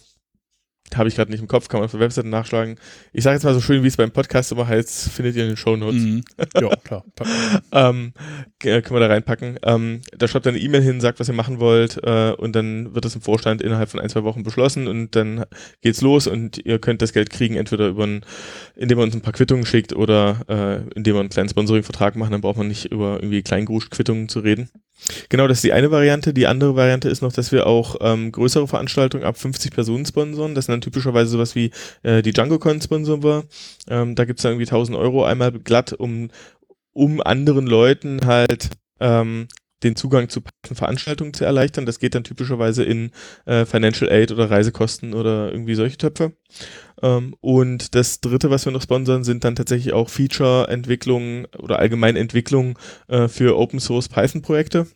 habe 0.97 1.09
ich 1.09 1.17
gerade 1.17 1.31
nicht 1.31 1.41
im 1.41 1.49
Kopf, 1.49 1.69
kann 1.69 1.81
man 1.81 1.87
auf 1.87 1.91
der 1.91 2.01
Webseite 2.01 2.29
nachschlagen. 2.29 2.77
Ich 3.13 3.25
sage 3.25 3.35
jetzt 3.35 3.45
mal 3.45 3.55
so 3.55 3.61
schön, 3.61 3.83
wie 3.83 3.89
es 3.89 3.97
beim 3.97 4.11
Podcast 4.11 4.53
immer 4.53 4.67
heißt, 4.67 5.11
findet 5.11 5.37
ihr 5.37 5.43
in 5.43 5.51
den 5.51 5.57
Shownotes. 5.57 6.03
Mhm. 6.03 6.25
Ja, 6.61 6.75
klar. 6.77 7.05
Ähm, 7.73 8.13
äh, 8.63 8.83
können 8.83 8.97
wir 8.97 9.01
da 9.01 9.07
reinpacken. 9.07 9.59
Ähm, 9.63 10.01
da 10.17 10.27
schreibt 10.27 10.47
ihr 10.47 10.51
eine 10.51 10.59
E-Mail 10.59 10.83
hin, 10.83 11.01
sagt, 11.01 11.21
was 11.21 11.29
ihr 11.29 11.35
machen 11.35 11.61
wollt 11.61 11.99
äh, 12.03 12.33
und 12.33 12.55
dann 12.57 12.95
wird 12.95 13.05
das 13.05 13.15
im 13.15 13.21
Vorstand 13.21 13.63
innerhalb 13.63 13.89
von 13.89 14.01
ein, 14.01 14.09
zwei 14.09 14.25
Wochen 14.25 14.43
beschlossen 14.43 14.89
und 14.89 15.15
dann 15.15 15.45
geht's 15.83 16.01
los 16.01 16.27
und 16.27 16.59
ihr 16.65 16.79
könnt 16.79 17.03
das 17.03 17.13
Geld 17.13 17.31
kriegen, 17.31 17.55
entweder 17.57 17.89
über 17.89 18.05
ein, 18.05 18.25
indem 18.77 18.99
ihr 18.99 19.05
uns 19.05 19.15
ein 19.15 19.21
paar 19.21 19.33
Quittungen 19.33 19.67
schickt 19.67 19.95
oder 19.95 20.41
äh, 20.49 20.97
indem 20.97 21.15
wir 21.15 21.21
einen 21.21 21.29
kleinen 21.29 21.49
Sponsoring-Vertrag 21.49 22.17
machen, 22.17 22.33
dann 22.33 22.41
braucht 22.41 22.57
man 22.57 22.69
nicht 22.69 22.87
über 22.87 23.19
irgendwie 23.21 23.43
Kleingrusch-Quittungen 23.43 24.29
zu 24.29 24.41
reden. 24.41 24.71
Genau, 25.29 25.47
das 25.47 25.59
ist 25.59 25.65
die 25.65 25.73
eine 25.73 25.91
Variante. 25.91 26.35
Die 26.35 26.47
andere 26.47 26.75
Variante 26.75 27.09
ist 27.09 27.23
noch, 27.23 27.33
dass 27.33 27.53
wir 27.53 27.67
auch 27.67 27.97
ähm, 28.01 28.33
größere 28.33 28.67
Veranstaltungen 28.67 29.25
ab 29.25 29.39
50 29.39 29.71
Personen 29.71 30.05
sponsoren. 30.05 30.55
Das 30.55 30.67
sind 30.67 30.78
dann 30.79 30.81
typischerweise 30.81 31.31
sowas 31.31 31.55
wie 31.55 31.71
äh, 32.03 32.23
die 32.23 32.33
DjangoCon 32.33 32.81
sponsoren 32.81 33.23
wir. 33.23 33.45
Ähm, 33.89 34.15
da 34.15 34.25
gibt's 34.25 34.43
dann 34.43 34.53
irgendwie 34.53 34.67
1000 34.67 34.97
Euro 34.97 35.25
einmal 35.25 35.53
glatt, 35.53 35.93
um, 35.93 36.31
um 36.93 37.21
anderen 37.21 37.67
Leuten 37.67 38.27
halt 38.27 38.71
ähm, 39.01 39.49
den 39.83 39.95
Zugang 39.95 40.29
zu 40.29 40.43
Veranstaltungen 40.65 41.35
zu 41.35 41.45
erleichtern. 41.45 41.87
Das 41.87 42.01
geht 42.01 42.15
dann 42.15 42.25
typischerweise 42.25 42.83
in 42.85 43.13
äh, 43.47 43.65
Financial 43.65 44.11
Aid 44.11 44.33
oder 44.33 44.51
Reisekosten 44.51 45.15
oder 45.15 45.53
irgendwie 45.53 45.75
solche 45.75 45.99
Töpfe. 45.99 46.33
Ähm, 47.01 47.35
und 47.41 47.95
das 47.95 48.21
dritte, 48.21 48.51
was 48.51 48.65
wir 48.65 48.73
noch 48.73 48.83
sponsern, 48.83 49.23
sind 49.23 49.45
dann 49.45 49.55
tatsächlich 49.55 49.93
auch 49.93 50.11
Feature-Entwicklungen 50.11 51.47
oder 51.59 51.79
allgemein 51.79 52.17
Entwicklungen 52.17 52.75
äh, 53.07 53.29
für 53.29 53.57
Open 53.57 53.79
Source 53.79 54.09
Python-Projekte. 54.09 54.89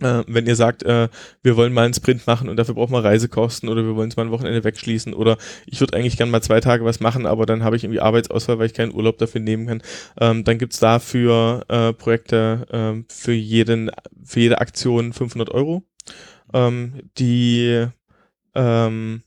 Äh, 0.00 0.24
wenn 0.26 0.46
ihr 0.46 0.56
sagt, 0.56 0.82
äh, 0.82 1.08
wir 1.42 1.56
wollen 1.56 1.72
mal 1.72 1.84
einen 1.84 1.94
Sprint 1.94 2.26
machen 2.26 2.48
und 2.48 2.56
dafür 2.56 2.74
brauchen 2.74 2.92
wir 2.92 3.04
Reisekosten 3.04 3.68
oder 3.68 3.84
wir 3.84 3.96
wollen 3.96 4.08
es 4.08 4.16
mal 4.16 4.24
ein 4.24 4.30
Wochenende 4.30 4.64
wegschließen 4.64 5.14
oder 5.14 5.36
ich 5.66 5.80
würde 5.80 5.96
eigentlich 5.96 6.16
gerne 6.16 6.32
mal 6.32 6.42
zwei 6.42 6.60
Tage 6.60 6.84
was 6.84 7.00
machen, 7.00 7.26
aber 7.26 7.46
dann 7.46 7.64
habe 7.64 7.76
ich 7.76 7.84
irgendwie 7.84 8.00
Arbeitsausfall, 8.00 8.58
weil 8.58 8.66
ich 8.66 8.74
keinen 8.74 8.94
Urlaub 8.94 9.18
dafür 9.18 9.40
nehmen 9.40 9.66
kann, 9.66 9.82
ähm, 10.20 10.44
dann 10.44 10.58
gibt's 10.58 10.78
dafür 10.78 11.64
äh, 11.68 11.92
Projekte 11.92 12.66
ähm, 12.70 13.04
für 13.08 13.32
jeden, 13.32 13.90
für 14.24 14.40
jede 14.40 14.60
Aktion 14.60 15.12
500 15.12 15.50
Euro. 15.50 15.82
Ähm, 16.54 17.02
die 17.18 17.86
ähm, 18.54 19.22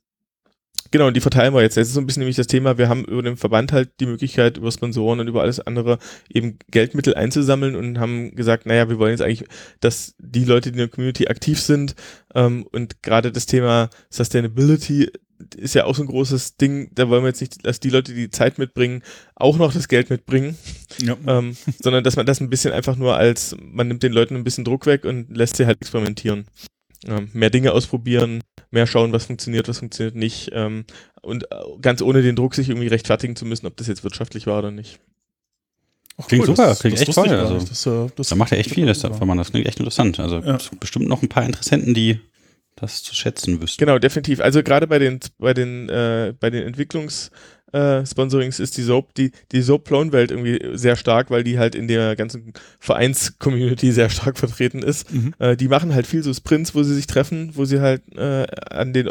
Genau, 0.91 1.07
und 1.07 1.15
die 1.15 1.21
verteilen 1.21 1.53
wir 1.53 1.61
jetzt. 1.61 1.77
Das 1.77 1.87
ist 1.87 1.93
so 1.93 2.01
ein 2.01 2.05
bisschen 2.05 2.21
nämlich 2.21 2.35
das 2.35 2.47
Thema, 2.47 2.77
wir 2.77 2.89
haben 2.89 3.05
über 3.05 3.23
den 3.23 3.37
Verband 3.37 3.71
halt 3.71 3.91
die 3.99 4.05
Möglichkeit, 4.05 4.57
über 4.57 4.71
Sponsoren 4.71 5.21
und 5.21 5.27
über 5.27 5.41
alles 5.41 5.59
andere 5.61 5.99
eben 6.29 6.59
Geldmittel 6.69 7.15
einzusammeln 7.15 7.75
und 7.75 7.97
haben 7.97 8.35
gesagt, 8.35 8.65
naja, 8.65 8.89
wir 8.89 8.99
wollen 8.99 9.11
jetzt 9.11 9.21
eigentlich, 9.21 9.47
dass 9.79 10.15
die 10.19 10.43
Leute, 10.43 10.71
die 10.71 10.79
in 10.79 10.79
der 10.79 10.87
Community 10.89 11.27
aktiv 11.27 11.61
sind 11.61 11.95
ähm, 12.35 12.67
und 12.71 13.01
gerade 13.03 13.31
das 13.31 13.45
Thema 13.45 13.89
Sustainability 14.09 15.09
ist 15.55 15.75
ja 15.75 15.85
auch 15.85 15.95
so 15.95 16.03
ein 16.03 16.07
großes 16.07 16.57
Ding, 16.57 16.89
da 16.93 17.09
wollen 17.09 17.23
wir 17.23 17.29
jetzt 17.29 17.41
nicht, 17.41 17.65
dass 17.65 17.79
die 17.79 17.89
Leute, 17.89 18.13
die 18.13 18.29
Zeit 18.29 18.57
mitbringen, 18.57 19.01
auch 19.35 19.57
noch 19.57 19.73
das 19.73 19.87
Geld 19.87 20.09
mitbringen, 20.09 20.57
Ja. 20.99 21.17
ähm, 21.27 21.55
sondern 21.81 22.03
dass 22.03 22.15
man 22.15 22.25
das 22.25 22.41
ein 22.41 22.49
bisschen 22.49 22.73
einfach 22.73 22.95
nur 22.95 23.15
als, 23.15 23.55
man 23.59 23.87
nimmt 23.87 24.03
den 24.03 24.13
Leuten 24.13 24.35
ein 24.35 24.43
bisschen 24.43 24.65
Druck 24.65 24.85
weg 24.85 25.05
und 25.05 25.35
lässt 25.35 25.55
sie 25.55 25.65
halt 25.65 25.81
experimentieren. 25.81 26.45
Ähm, 27.07 27.29
mehr 27.33 27.49
Dinge 27.49 27.71
ausprobieren, 27.71 28.41
mehr 28.69 28.85
schauen, 28.85 29.11
was 29.11 29.25
funktioniert, 29.25 29.67
was 29.67 29.79
funktioniert 29.79 30.15
nicht 30.15 30.51
ähm, 30.53 30.85
und 31.21 31.45
äh, 31.51 31.55
ganz 31.81 32.01
ohne 32.03 32.21
den 32.21 32.35
Druck, 32.35 32.53
sich 32.53 32.69
irgendwie 32.69 32.87
rechtfertigen 32.89 33.35
zu 33.35 33.45
müssen, 33.45 33.65
ob 33.65 33.75
das 33.77 33.87
jetzt 33.87 34.03
wirtschaftlich 34.03 34.45
war 34.45 34.59
oder 34.59 34.69
nicht. 34.71 34.99
Ach, 36.17 36.27
Klingt 36.27 36.45
super, 36.45 36.75
klingt 36.75 36.99
echt 36.99 37.07
wusste 37.07 37.21
ich 37.21 37.27
toll, 37.29 37.39
also. 37.39 37.53
nicht. 37.55 37.71
Das, 37.71 37.85
äh, 37.87 38.07
das 38.15 38.29
Da 38.29 38.35
macht 38.35 38.51
er 38.51 38.59
echt 38.59 38.69
viel, 38.69 38.85
das 38.85 38.99
sagt 38.99 39.19
man. 39.25 39.37
Das 39.37 39.49
klingt 39.51 39.67
echt 39.67 39.79
interessant. 39.79 40.19
Also 40.19 40.39
Ja. 40.39 40.59
bestimmt 40.79 41.07
noch 41.07 41.23
ein 41.23 41.29
paar 41.29 41.43
Interessenten, 41.45 41.93
die 41.93 42.19
das 42.75 43.01
zu 43.03 43.15
schätzen 43.15 43.61
wüssten. 43.61 43.79
Genau, 43.79 43.97
definitiv. 43.97 44.39
Also 44.39 44.61
gerade 44.63 44.87
bei 44.87 44.99
den 44.99 45.19
bei 45.39 45.53
den 45.53 45.89
äh, 45.89 46.33
bei 46.39 46.49
den 46.49 46.63
Entwicklungs 46.63 47.31
äh, 47.71 48.05
Sponsorings 48.05 48.59
ist 48.59 48.77
die 48.77 48.83
Soap, 48.83 49.13
die, 49.15 49.31
die 49.51 49.61
Soap-Clone-Welt 49.61 50.31
irgendwie 50.31 50.77
sehr 50.77 50.95
stark, 50.95 51.31
weil 51.31 51.43
die 51.43 51.59
halt 51.59 51.75
in 51.75 51.87
der 51.87 52.15
ganzen 52.15 52.53
Vereins-Community 52.79 53.91
sehr 53.91 54.09
stark 54.09 54.37
vertreten 54.37 54.81
ist. 54.83 55.11
Mhm. 55.13 55.33
Äh, 55.39 55.55
die 55.55 55.67
machen 55.67 55.93
halt 55.93 56.07
viel 56.07 56.23
so 56.23 56.33
Sprints, 56.33 56.75
wo 56.75 56.83
sie 56.83 56.95
sich 56.95 57.07
treffen, 57.07 57.51
wo 57.53 57.65
sie 57.65 57.79
halt 57.79 58.01
äh, 58.15 58.47
an 58.69 58.93
den 58.93 59.09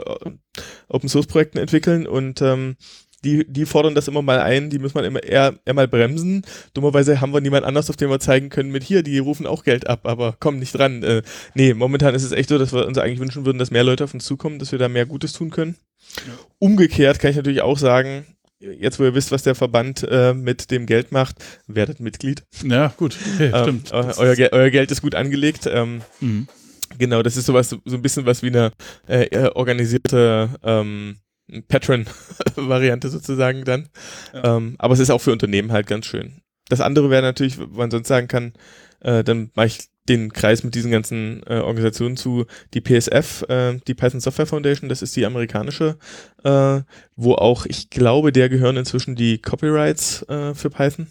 Open-Source-Projekten 0.89 1.59
entwickeln 1.59 2.07
und 2.07 2.43
ähm, 2.43 2.77
die, 3.25 3.45
die 3.47 3.67
fordern 3.67 3.95
das 3.95 4.09
immer 4.09 4.23
mal 4.23 4.41
ein, 4.41 4.71
die 4.71 4.79
muss 4.79 4.95
man 4.95 5.05
immer 5.05 5.23
eher, 5.23 5.55
eher 5.64 5.75
mal 5.75 5.88
bremsen. 5.88 6.43
Dummerweise 6.73 7.21
haben 7.21 7.35
wir 7.35 7.40
niemand 7.40 7.67
anders, 7.67 7.90
auf 7.90 7.97
den 7.97 8.09
wir 8.09 8.19
zeigen 8.19 8.49
können 8.49 8.71
mit 8.71 8.83
hier, 8.83 9.02
die 9.02 9.19
rufen 9.19 9.47
auch 9.47 9.64
Geld 9.64 9.87
ab, 9.87 10.07
aber 10.07 10.37
kommen 10.40 10.59
nicht 10.59 10.73
dran. 10.73 11.02
Äh, 11.02 11.23
nee, 11.55 11.75
momentan 11.75 12.14
ist 12.14 12.23
es 12.23 12.33
echt 12.33 12.49
so, 12.49 12.59
dass 12.59 12.73
wir 12.73 12.87
uns 12.87 12.99
eigentlich 12.99 13.21
wünschen 13.21 13.45
würden, 13.45 13.59
dass 13.59 13.71
mehr 13.71 13.85
Leute 13.85 14.05
auf 14.05 14.14
uns 14.14 14.25
zukommen, 14.25 14.59
dass 14.59 14.73
wir 14.73 14.79
da 14.79 14.88
mehr 14.88 15.07
Gutes 15.07 15.33
tun 15.33 15.50
können. 15.50 15.76
Umgekehrt 16.59 17.19
kann 17.19 17.31
ich 17.31 17.37
natürlich 17.37 17.62
auch 17.62 17.79
sagen, 17.79 18.25
jetzt 18.61 18.99
wo 19.00 19.05
ihr 19.05 19.14
wisst, 19.14 19.33
was 19.33 19.43
der 19.43 19.55
Verband 19.55 20.07
äh, 20.09 20.35
mit 20.35 20.71
dem 20.71 20.87
Geld 20.87 21.12
macht, 21.12 21.37
werdet 21.67 21.99
Mitglied. 22.00 22.43
Ja, 22.62 22.93
gut. 22.97 23.17
Okay, 23.35 23.50
Ähm, 23.55 23.62
stimmt. 23.62 23.93
eu- 23.93 24.12
euer, 24.19 24.37
Ge 24.37 24.49
euer 24.52 24.71
Geld 24.71 24.90
ist 24.90 25.02
gut 25.02 25.14
angelegt. 25.14 25.67
Ähm, 25.67 26.02
Mhm. 26.21 26.47
Genau, 26.99 27.23
das 27.23 27.37
ist 27.37 27.47
sowas, 27.47 27.69
so 27.71 27.79
so 27.85 27.95
ein 27.97 28.02
bisschen 28.02 28.26
was 28.26 28.43
wie 28.43 28.49
eine 28.49 28.73
äh, 29.09 29.23
äh, 29.26 29.49
organisierte 29.55 30.50
ähm, 30.64 31.19
Patron-Variante 31.69 33.09
sozusagen 33.11 33.64
dann. 33.64 33.88
Ja. 34.33 34.57
Ähm, 34.57 34.75
aber 34.79 34.95
es 34.95 35.00
ist 35.00 35.11
auch 35.11 35.21
für 35.21 35.33
Unternehmen 35.33 35.73
halt 35.73 35.87
ganz 35.87 36.07
schön. 36.07 36.43
Das 36.69 36.81
andere 36.81 37.11
wäre 37.11 37.23
natürlich, 37.23 37.59
wo 37.59 37.67
man 37.67 37.90
sonst 37.90 38.09
sagen 38.09 38.29
kann, 38.29 38.52
äh, 39.00 39.25
dann 39.25 39.50
mache 39.55 39.67
ich 39.69 39.79
den 40.11 40.33
Kreis 40.33 40.64
mit 40.64 40.75
diesen 40.75 40.90
ganzen 40.90 41.43
äh, 41.47 41.61
Organisationen 41.61 42.17
zu, 42.17 42.45
die 42.75 42.81
PSF, 42.81 43.43
äh, 43.49 43.79
die 43.87 43.95
Python 43.95 44.21
Software 44.21 44.47
Foundation, 44.47 44.88
das 44.88 45.02
ist 45.02 45.17
die 45.17 45.25
amerikanische, 45.25 45.97
äh, 46.45 46.81
wo 47.17 47.35
auch, 47.35 47.64
ich 47.67 47.90
glaube, 47.90 48.33
der 48.33 48.49
gehören 48.49 48.76
inzwischen 48.76 49.14
die 49.14 49.38
Copyrights 49.38 50.23
äh, 50.29 50.55
für 50.55 50.69
Python. 50.69 51.07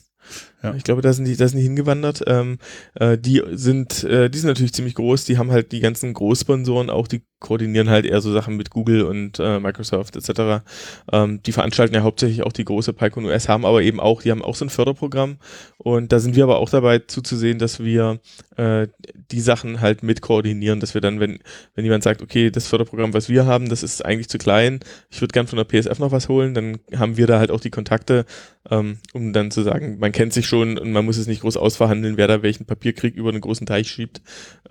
Ja. 0.62 0.74
Ich 0.74 0.84
glaube, 0.84 1.02
da 1.02 1.14
sind 1.14 1.26
die, 1.26 1.38
da 1.38 1.48
sind 1.48 1.60
die 1.60 1.64
hingewandert. 1.64 2.24
Ähm, 2.28 2.58
äh, 2.96 3.18
die 3.18 3.42
sind, 3.52 4.04
äh, 4.04 4.30
die 4.30 4.38
sind 4.38 4.48
natürlich 4.48 4.74
ziemlich 4.74 4.96
groß. 4.96 5.26
Die 5.26 5.38
haben 5.38 5.52
halt 5.52 5.72
die 5.72 5.80
ganzen 5.80 6.14
Großsponsoren 6.14 6.90
auch, 6.90 7.08
die 7.08 7.22
koordinieren 7.40 7.90
halt 7.90 8.06
eher 8.06 8.22
so 8.22 8.32
Sachen 8.34 8.58
mit 8.58 8.70
Google 8.70 9.04
und 9.04 9.40
äh, 9.40 9.60
Microsoft 9.60 10.16
etc. 10.16 10.64
Ähm, 11.12 11.42
die 11.44 11.52
veranstalten 11.52 11.96
ja 11.96 12.04
hauptsächlich 12.04 12.44
auch 12.44 12.52
die 12.52 12.66
große 12.66 12.94
PyCon 12.94 13.26
US, 13.26 13.48
haben 13.48 13.66
aber 13.66 13.82
eben 13.82 14.00
auch, 14.00 14.22
die 14.22 14.32
haben 14.32 14.44
auch 14.44 14.56
so 14.56 14.66
ein 14.66 14.70
Förderprogramm 14.70 15.38
und 15.78 16.12
da 16.12 16.20
sind 16.20 16.36
wir 16.36 16.44
aber 16.44 16.60
auch 16.60 16.70
dabei 16.70 17.00
zuzusehen, 17.00 17.58
dass 17.58 17.80
wir 17.80 18.20
äh, 18.58 18.88
die 19.32 19.40
Sachen 19.40 19.80
halt 19.80 20.04
mit 20.04 20.22
koordinieren, 20.22 20.82
dass 20.82 20.94
wir 20.94 21.02
dann, 21.02 21.20
wenn, 21.20 21.40
wenn 21.76 21.86
jemand 21.86 22.04
sagt, 22.04 22.22
okay, 22.22 22.52
das 22.52 22.68
Förderprogramm, 22.68 23.14
was 23.14 23.30
wir 23.30 23.46
haben, 23.46 23.70
das 23.70 23.84
ist 23.84 24.04
eigentlich 24.04 24.30
zu 24.30 24.38
klein, 24.38 24.82
ich 25.10 25.22
würde 25.22 25.32
gern 25.32 25.48
von 25.48 25.58
der 25.58 25.66
PSF 25.66 26.00
noch 26.00 26.12
was 26.12 26.28
holen, 26.28 26.54
dann 26.54 26.80
haben 26.96 27.16
wir 27.16 27.28
da 27.28 27.40
halt 27.40 27.52
auch 27.52 27.62
die 27.62 27.70
Kontakte, 27.70 28.26
ähm, 28.70 28.98
um 29.14 29.32
dann 29.32 29.52
zu 29.52 29.62
sagen, 29.62 29.98
man 30.00 30.12
kennt 30.12 30.34
sich 30.34 30.46
schon 30.50 30.78
und 30.78 30.92
man 30.92 31.06
muss 31.06 31.18
es 31.18 31.28
nicht 31.28 31.42
groß 31.42 31.58
ausverhandeln, 31.58 32.18
wer 32.18 32.28
da 32.28 32.42
welchen 32.42 32.66
Papierkrieg 32.66 33.16
über 33.16 33.30
einen 33.30 33.42
großen 33.42 33.66
Teich 33.66 33.90
schiebt. 33.90 34.22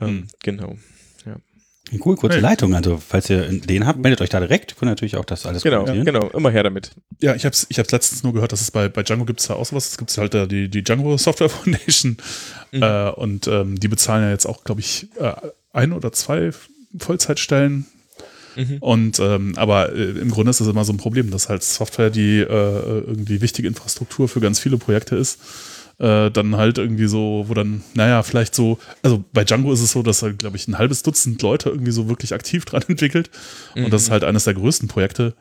Ähm, 0.01 0.09
mhm. 0.09 0.27
Genau. 0.43 0.77
Cool, 2.05 2.17
kurze 2.17 2.37
hey. 2.37 2.43
Leitung. 2.43 2.75
Also, 2.75 2.99
falls 2.99 3.31
ihr 3.31 3.49
den 3.49 3.87
habt, 3.87 3.99
meldet 3.99 4.21
euch 4.21 4.29
da 4.29 4.41
direkt. 4.41 4.77
Könnt 4.79 4.91
natürlich 4.91 5.17
auch 5.17 5.25
das 5.25 5.47
alles 5.47 5.63
Genau, 5.63 5.85
genau, 5.85 6.29
immer 6.29 6.51
her 6.51 6.63
damit. 6.63 6.91
Ja, 7.21 7.35
ich 7.35 7.45
habe 7.45 7.53
es 7.53 7.67
ich 7.71 7.79
hab's 7.79 7.91
letztens 7.91 8.23
nur 8.23 8.35
gehört, 8.35 8.53
dass 8.53 8.61
es 8.61 8.71
bei, 8.71 8.89
bei 8.89 9.03
Django 9.03 9.25
gibt 9.25 9.41
es 9.41 9.47
da 9.47 9.55
auch 9.55 9.65
sowas. 9.65 9.89
Es 9.89 9.99
gibt 9.99 10.17
halt 10.19 10.35
da 10.35 10.47
die, 10.47 10.69
die 10.69 10.85
Django 10.85 11.17
Software 11.17 11.49
Foundation. 11.49 12.19
Mhm. 12.73 12.83
Äh, 12.83 13.11
und 13.11 13.47
ähm, 13.49 13.81
die 13.81 13.89
bezahlen 13.89 14.25
ja 14.25 14.31
jetzt 14.31 14.47
auch, 14.47 14.65
glaube 14.65 14.81
ich, 14.81 15.09
äh, 15.19 15.33
ein 15.73 15.93
oder 15.93 16.13
zwei 16.13 16.51
Vollzeitstellen. 16.99 17.87
Mhm. 18.59 18.79
Und 18.81 19.21
ähm, 19.21 19.55
aber 19.57 19.95
äh, 19.95 20.11
im 20.11 20.31
Grunde 20.31 20.51
ist 20.51 20.61
das 20.61 20.69
immer 20.69 20.85
so 20.85 20.93
ein 20.93 20.99
Problem, 20.99 21.31
dass 21.31 21.49
halt 21.49 21.63
Software 21.63 22.11
die 22.11 22.41
äh, 22.41 22.45
irgendwie 22.47 23.41
wichtige 23.41 23.69
Infrastruktur 23.69 24.29
für 24.29 24.41
ganz 24.41 24.59
viele 24.59 24.77
Projekte 24.77 25.17
ist 25.17 25.39
äh, 25.99 26.31
dann 26.31 26.57
halt 26.57 26.79
irgendwie 26.79 27.07
so, 27.07 27.45
wo 27.49 27.55
dann, 27.55 27.83
naja, 27.95 28.23
vielleicht 28.23 28.55
so, 28.55 28.79
also 29.03 29.25
bei 29.33 29.45
Django 29.45 29.73
ist 29.73 29.81
es 29.81 29.93
so, 29.93 30.03
dass 30.03 30.23
er, 30.23 30.33
glaube 30.33 30.57
ich, 30.57 30.69
ein 30.69 30.79
halbes 30.79 31.03
Dutzend 31.03 31.43
Leute 31.43 31.71
irgendwie 31.71 31.91
so 31.91 32.09
wirklich 32.09 32.35
aktiv 32.35 32.65
dran 32.67 32.83
entwickelt. 32.89 33.31
Mhm. 33.75 33.87
Und 33.87 33.93
das 33.93 34.03
ist 34.03 34.09
mhm. 34.09 34.13
halt 34.13 34.25
eines 34.25 34.45
der 34.45 34.55
größten 34.55 34.89
Projekte. 34.89 35.35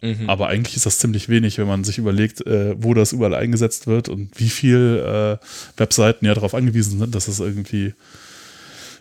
Mhm. 0.00 0.28
Aber 0.28 0.48
eigentlich 0.48 0.76
ist 0.76 0.86
das 0.86 0.98
ziemlich 0.98 1.28
wenig, 1.28 1.58
wenn 1.58 1.66
man 1.66 1.84
sich 1.84 1.98
überlegt, 1.98 2.46
äh, 2.46 2.74
wo 2.82 2.94
das 2.94 3.12
überall 3.12 3.34
eingesetzt 3.34 3.86
wird 3.86 4.08
und 4.08 4.38
wie 4.38 4.48
viel 4.48 5.02
äh, 5.04 5.46
Webseiten 5.76 6.26
ja 6.26 6.34
darauf 6.34 6.54
angewiesen 6.54 6.98
sind, 6.98 7.14
dass 7.14 7.28
es 7.28 7.40
irgendwie 7.40 7.94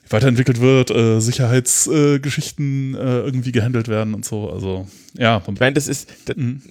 weiterentwickelt 0.10 0.60
wird, 0.60 0.92
äh, 0.92 1.20
Sicherheitsgeschichten 1.20 2.96
äh, 2.96 3.20
irgendwie 3.20 3.52
gehandelt 3.52 3.88
werden 3.88 4.14
und 4.14 4.26
so. 4.26 4.50
Also 4.50 4.88
ja. 5.18 5.42
Ich 5.46 5.60
meine, 5.60 5.74
das 5.74 5.88
ist, 5.88 6.10
das, 6.26 6.36
mhm 6.36 6.62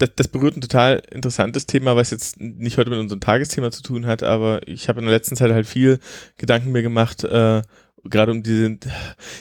das, 0.00 0.10
das 0.16 0.28
berührt 0.28 0.56
ein 0.56 0.62
total 0.62 1.02
interessantes 1.10 1.66
Thema, 1.66 1.94
was 1.94 2.10
jetzt 2.10 2.40
nicht 2.40 2.78
heute 2.78 2.90
mit 2.90 2.98
unserem 2.98 3.20
Tagesthema 3.20 3.70
zu 3.70 3.82
tun 3.82 4.06
hat, 4.06 4.22
aber 4.22 4.66
ich 4.66 4.88
habe 4.88 5.00
in 5.00 5.06
der 5.06 5.14
letzten 5.14 5.36
Zeit 5.36 5.52
halt 5.52 5.66
viel 5.66 5.98
Gedanken 6.38 6.72
mir 6.72 6.82
gemacht, 6.82 7.24
äh, 7.24 7.62
gerade 8.04 8.32
um 8.32 8.42
diese, 8.42 8.78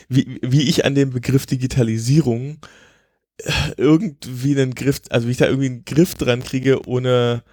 wie, 0.09 0.39
wie 0.41 0.63
ich 0.63 0.85
an 0.85 0.95
dem 0.95 1.11
Begriff 1.11 1.45
Digitalisierung 1.45 2.59
äh, 3.37 3.51
irgendwie 3.77 4.59
einen 4.59 4.75
Griff, 4.75 5.01
also 5.09 5.27
wie 5.27 5.31
ich 5.31 5.37
da 5.37 5.47
irgendwie 5.47 5.67
einen 5.67 5.85
Griff 5.85 6.15
dran 6.15 6.43
kriege, 6.43 6.85
ohne 6.87 7.43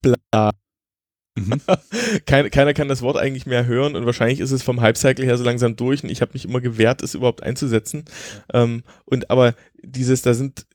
bla. 0.00 0.52
Mhm. 1.34 1.60
keiner, 2.26 2.50
keiner 2.50 2.74
kann 2.74 2.88
das 2.88 3.02
Wort 3.02 3.16
eigentlich 3.16 3.46
mehr 3.46 3.66
hören 3.66 3.96
und 3.96 4.06
wahrscheinlich 4.06 4.40
ist 4.40 4.50
es 4.50 4.62
vom 4.62 4.80
Hype-Cycle 4.80 5.24
her 5.24 5.38
so 5.38 5.44
langsam 5.44 5.76
durch 5.76 6.02
und 6.02 6.10
ich 6.10 6.20
habe 6.20 6.32
mich 6.34 6.44
immer 6.44 6.60
gewehrt, 6.60 7.02
es 7.02 7.14
überhaupt 7.14 7.42
einzusetzen. 7.42 8.04
Ähm, 8.52 8.82
und 9.04 9.30
aber 9.30 9.54
dieses, 9.82 10.22
da 10.22 10.34
sind 10.34 10.66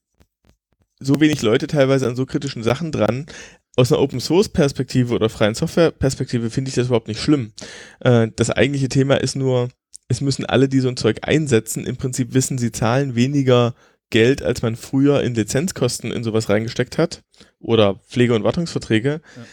so 1.00 1.20
wenig 1.20 1.42
Leute 1.42 1.68
teilweise 1.68 2.08
an 2.08 2.16
so 2.16 2.26
kritischen 2.26 2.64
Sachen 2.64 2.92
dran. 2.92 3.28
Aus 3.76 3.92
einer 3.92 4.02
Open 4.02 4.20
Source 4.20 4.50
Perspektive 4.50 5.14
oder 5.14 5.30
freien 5.30 5.54
Software 5.54 5.92
Perspektive 5.92 6.50
finde 6.50 6.70
ich 6.70 6.76
das 6.76 6.88
überhaupt 6.88 7.08
nicht 7.08 7.22
schlimm. 7.22 7.52
Äh, 8.00 8.30
das 8.36 8.50
eigentliche 8.50 8.90
Thema 8.90 9.16
ist 9.16 9.36
nur, 9.36 9.70
es 10.08 10.22
müssen 10.22 10.46
alle, 10.46 10.68
die 10.68 10.80
so 10.80 10.88
ein 10.88 10.98
Zeug 10.98 11.20
einsetzen, 11.22 11.86
im 11.86 11.98
Prinzip 11.98 12.34
wissen, 12.34 12.58
sie 12.58 12.72
zahlen 12.72 13.14
weniger 13.16 13.76
Geld, 14.10 14.42
als 14.42 14.62
man 14.62 14.76
früher 14.76 15.22
in 15.22 15.36
Lizenzkosten 15.36 16.12
in 16.12 16.24
sowas 16.24 16.50
reingesteckt 16.50 16.98
hat 16.98 17.22
oder 17.60 17.96
Pflege- 18.08 18.34
und 18.34 18.44
Wartungsverträge. 18.44 19.22
Ja. 19.36 19.44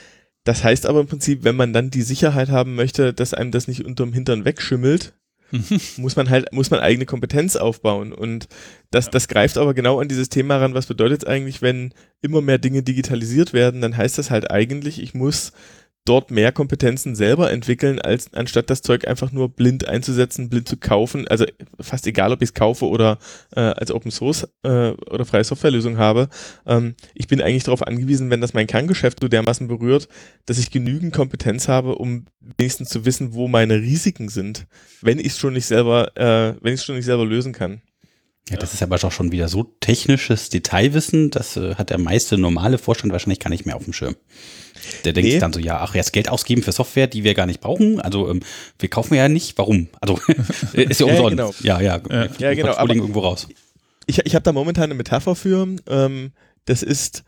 Das 0.45 0.63
heißt 0.63 0.87
aber 0.87 1.01
im 1.01 1.07
Prinzip, 1.07 1.43
wenn 1.43 1.57
man 1.57 1.73
dann 1.73 1.91
die 1.91 2.03
Sicherheit 2.03 2.51
haben 2.51 2.75
möchte, 2.75 3.15
dass 3.15 3.35
einem 3.35 3.51
das 3.51 3.67
nicht 3.67 3.85
unterm 3.85 4.13
Hintern 4.13 4.45
wegschimmelt, 4.45 5.15
muss 5.97 6.17
man 6.17 6.31
halt, 6.31 6.53
muss 6.53 6.71
man 6.71 6.81
eigene 6.81 7.07
Kompetenz 7.07 7.57
aufbauen. 7.57 8.13
Und 8.13 8.49
das, 8.91 9.07
ja. 9.07 9.11
das 9.13 9.29
greift 9.29 9.57
aber 9.57 9.75
genau 9.75 10.01
an 10.01 10.09
dieses 10.09 10.29
Thema 10.29 10.59
ran, 10.59 10.75
was 10.75 10.87
bedeutet 10.87 11.23
es 11.23 11.29
eigentlich, 11.29 11.63
wenn 11.63 11.95
immer 12.21 12.41
mehr 12.41 12.59
Dinge 12.59 12.83
digitalisiert 12.83 13.53
werden, 13.53 13.81
dann 13.81 13.97
heißt 13.97 14.19
das 14.19 14.31
halt 14.31 14.51
eigentlich, 14.51 15.01
ich 15.01 15.15
muss 15.15 15.53
dort 16.05 16.31
mehr 16.31 16.53
Kompetenzen 16.53 17.15
selber 17.15 17.51
entwickeln, 17.51 17.99
als 17.99 18.33
anstatt 18.35 18.69
das 18.69 18.83
Zeug 18.83 19.09
einfach 19.09 19.33
nur 19.33 19.49
blind 19.49 19.89
einzusetzen, 19.89 20.51
blind 20.51 20.69
zu 20.69 20.77
kaufen. 20.77 21.27
Also 21.29 21.47
fast 21.81 22.07
egal, 22.07 22.33
ob 22.33 22.43
ich 22.43 22.51
es 22.51 22.55
kaufe 22.55 22.87
oder 22.87 23.19
äh, 23.57 23.61
als 23.61 23.91
Open 23.91 24.11
Source 24.11 24.47
äh, 24.65 24.91
oder 24.91 25.25
freie 25.25 25.45
Softwarelösung 25.45 25.97
habe. 25.97 26.29
Ähm, 26.67 26.95
ich 27.15 27.27
bin 27.27 27.41
eigentlich 27.41 27.65
darauf 27.65 27.87
angewiesen, 27.87 28.29
wenn 28.29 28.43
das 28.43 28.53
mein 28.53 28.67
Kerngeschäft 28.67 29.21
so 29.21 29.29
dermaßen 29.29 29.67
berührt, 29.67 30.09
dass 30.45 30.59
ich 30.59 30.71
genügend 30.71 31.15
Kompetenz 31.15 31.69
habe, 31.69 31.95
um 31.95 32.27
wenigstens 32.59 32.91
zu 32.91 33.07
wissen, 33.07 33.33
wo 33.33 33.49
meine 33.49 33.81
Risiken 33.81 34.29
sind, 34.29 34.67
wenn 35.01 35.19
ich 35.19 35.29
es 35.29 35.39
schon 35.39 35.55
nicht 35.55 35.67
selber, 35.67 36.17
äh, 36.17 36.55
wenn 36.61 36.75
ich 36.75 36.83
schon 36.83 36.97
nicht 36.97 37.07
selber 37.07 37.25
lösen 37.25 37.53
kann. 37.53 37.81
Ja, 38.51 38.59
das 38.59 38.75
ist 38.75 38.83
aber 38.83 38.99
doch 38.99 39.11
schon 39.11 39.33
wieder 39.33 39.49
so 39.49 39.63
technisches 39.81 40.51
Detailwissen, 40.51 41.31
das 41.31 41.57
äh, 41.57 41.77
hat 41.77 41.89
der 41.89 41.97
meiste 41.99 42.37
normale 42.37 42.77
Vorstand 42.77 43.11
wahrscheinlich 43.11 43.41
gar 43.41 43.49
nicht 43.49 43.65
mehr 43.65 43.75
auf 43.75 43.85
dem 43.85 43.95
Schirm. 43.95 44.17
Der 45.05 45.13
denkt 45.13 45.31
nee. 45.31 45.39
dann 45.39 45.53
so, 45.53 45.61
ja, 45.61 45.81
ach, 45.81 45.95
jetzt 45.95 46.13
Geld 46.13 46.29
ausgeben 46.29 46.63
für 46.63 46.73
Software, 46.73 47.07
die 47.07 47.25
wir 47.25 47.35
gar 47.35 47.47
nicht 47.47 47.61
brauchen. 47.61 48.01
Also 48.01 48.31
ähm, 48.31 48.41
wir 48.79 48.89
kaufen 48.89 49.15
ja 49.15 49.29
nicht. 49.29 49.57
Warum? 49.59 49.89
Also 50.01 50.19
ist 50.73 51.01
ja 51.01 51.07
umsonst. 51.07 51.31
Genau. 51.31 51.55
ja, 51.63 51.81
ja, 51.81 52.01
ja, 52.11 52.29
ja 52.39 52.55
genau. 52.55 52.75
Aber 52.75 52.95
irgendwo 52.95 53.21
raus. 53.21 53.49
Ich, 54.07 54.19
ich 54.25 54.35
habe 54.35 54.43
da 54.43 54.53
momentan 54.53 54.85
eine 54.85 54.95
Metapher 54.95 55.35
für. 55.35 55.67
Ähm, 55.89 56.33
das 56.67 56.83
ist 56.83 57.25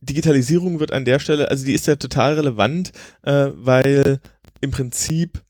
Digitalisierung 0.00 0.80
wird 0.80 0.92
an 0.92 1.04
der 1.04 1.18
Stelle, 1.18 1.50
also 1.50 1.64
die 1.64 1.72
ist 1.72 1.86
ja 1.86 1.96
total 1.96 2.34
relevant, 2.34 2.92
äh, 3.22 3.48
weil 3.54 4.20
im 4.60 4.70
Prinzip 4.70 5.42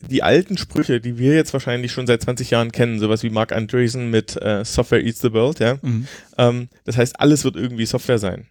die 0.00 0.22
alten 0.22 0.58
Sprüche, 0.58 1.00
die 1.00 1.18
wir 1.18 1.34
jetzt 1.34 1.52
wahrscheinlich 1.52 1.92
schon 1.92 2.06
seit 2.06 2.22
20 2.22 2.50
Jahren 2.50 2.72
kennen, 2.72 2.98
sowas 2.98 3.22
wie 3.22 3.30
Mark 3.30 3.52
Andreessen 3.52 4.10
mit 4.10 4.36
äh, 4.36 4.64
Software 4.64 5.04
eats 5.04 5.20
the 5.20 5.32
world, 5.32 5.58
ja. 5.58 5.78
Mhm. 5.80 6.06
Ähm, 6.36 6.68
das 6.84 6.96
heißt, 6.96 7.18
alles 7.18 7.44
wird 7.44 7.56
irgendwie 7.56 7.86
Software 7.86 8.18
sein. 8.18 8.46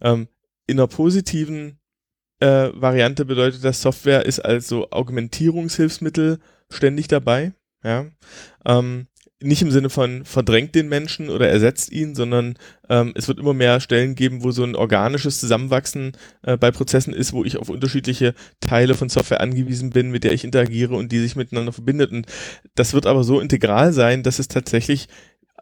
Ähm, 0.00 0.28
in 0.66 0.78
einer 0.78 0.88
positiven 0.88 1.78
äh, 2.40 2.70
Variante 2.74 3.24
bedeutet 3.24 3.64
das, 3.64 3.82
Software 3.82 4.26
ist 4.26 4.40
also 4.40 4.90
Augmentierungshilfsmittel 4.90 6.38
ständig 6.70 7.08
dabei. 7.08 7.52
Ja? 7.82 8.06
Ähm, 8.64 9.06
nicht 9.44 9.62
im 9.62 9.70
Sinne 9.70 9.90
von 9.90 10.24
verdrängt 10.24 10.74
den 10.74 10.88
Menschen 10.88 11.28
oder 11.28 11.48
ersetzt 11.48 11.92
ihn, 11.92 12.14
sondern 12.14 12.54
ähm, 12.88 13.12
es 13.14 13.28
wird 13.28 13.38
immer 13.38 13.52
mehr 13.52 13.78
Stellen 13.80 14.14
geben, 14.14 14.42
wo 14.42 14.50
so 14.52 14.64
ein 14.64 14.74
organisches 14.74 15.38
Zusammenwachsen 15.38 16.12
äh, 16.42 16.56
bei 16.56 16.70
Prozessen 16.70 17.12
ist, 17.12 17.32
wo 17.32 17.44
ich 17.44 17.58
auf 17.58 17.68
unterschiedliche 17.68 18.34
Teile 18.60 18.94
von 18.94 19.10
Software 19.10 19.42
angewiesen 19.42 19.90
bin, 19.90 20.10
mit 20.10 20.24
der 20.24 20.32
ich 20.32 20.44
interagiere 20.44 20.94
und 20.94 21.12
die 21.12 21.20
sich 21.20 21.36
miteinander 21.36 21.72
verbindet. 21.72 22.10
Und 22.10 22.26
das 22.74 22.94
wird 22.94 23.06
aber 23.06 23.22
so 23.22 23.38
integral 23.38 23.92
sein, 23.92 24.22
dass 24.22 24.38
es 24.38 24.48
tatsächlich 24.48 25.08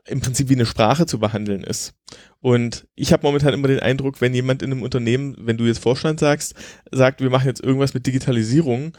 im 0.06 0.20
Prinzip 0.20 0.48
wie 0.48 0.54
eine 0.54 0.66
Sprache 0.66 1.06
zu 1.06 1.18
behandeln 1.18 1.62
ist. 1.62 1.94
Und 2.40 2.86
ich 2.94 3.12
habe 3.12 3.24
momentan 3.24 3.54
immer 3.54 3.68
den 3.68 3.80
Eindruck, 3.80 4.20
wenn 4.20 4.34
jemand 4.34 4.62
in 4.62 4.72
einem 4.72 4.82
Unternehmen, 4.82 5.36
wenn 5.38 5.56
du 5.56 5.64
jetzt 5.64 5.78
Vorstand 5.78 6.20
sagst, 6.20 6.54
sagt, 6.90 7.20
wir 7.20 7.30
machen 7.30 7.46
jetzt 7.46 7.62
irgendwas 7.62 7.94
mit 7.94 8.06
Digitalisierung, 8.06 8.92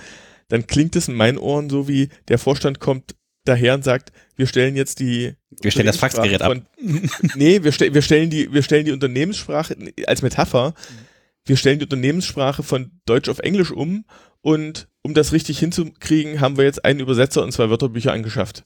dann 0.48 0.67
klingt 0.67 0.95
es 0.95 1.07
in 1.07 1.15
meinen 1.15 1.38
Ohren 1.38 1.69
so 1.69 1.88
wie 1.88 2.10
der 2.29 2.38
Vorstand 2.38 2.79
kommt 2.79 3.15
daher 3.45 3.74
und 3.74 3.83
sagt, 3.83 4.12
wir 4.36 4.48
stellen 4.48 4.75
jetzt 4.75 5.00
die 5.00 5.33
wir 5.62 5.72
stellen 5.72 5.88
das 5.88 5.98
Faxgerät 5.98 6.41
ab. 6.41 6.62
nee, 7.36 7.63
wir, 7.63 7.72
ste 7.72 7.93
wir 7.93 8.01
stellen 8.01 8.29
die 8.29 8.53
wir 8.53 8.63
stellen 8.63 8.86
die 8.86 8.91
Unternehmenssprache 8.91 9.75
als 10.07 10.22
Metapher. 10.22 10.74
Wir 11.45 11.57
stellen 11.57 11.79
die 11.79 11.86
Unternehmenssprache 11.86 12.63
von 12.63 12.91
Deutsch 13.05 13.27
auf 13.27 13.39
Englisch 13.39 13.72
um 13.72 14.05
und 14.41 14.88
um 15.01 15.13
das 15.13 15.33
richtig 15.33 15.60
hinzukriegen, 15.60 16.39
haben 16.39 16.55
wir 16.55 16.63
jetzt 16.63 16.86
einen 16.86 17.01
Übersetzer 17.01 17.43
und 17.43 17.51
zwei 17.51 17.69
Wörterbücher 17.69 18.13
angeschafft. 18.13 18.63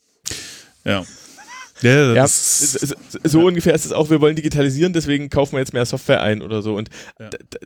Ja. 0.86 1.03
Ja, 1.81 2.13
ja 2.13 2.27
so, 2.27 3.46
ungefähr 3.46 3.75
ist 3.75 3.86
es 3.86 3.91
auch, 3.91 4.10
wir 4.10 4.22
wollen 4.22 4.36
digitalisieren, 4.36 4.93
deswegen 4.93 5.29
kaufen 5.29 5.53
wir 5.53 5.60
jetzt 5.60 5.74
mehr 5.74 5.86
Software 5.86 6.22
ein 6.22 6.41
oder 6.41 6.62
so. 6.62 6.75
Und 6.75 6.89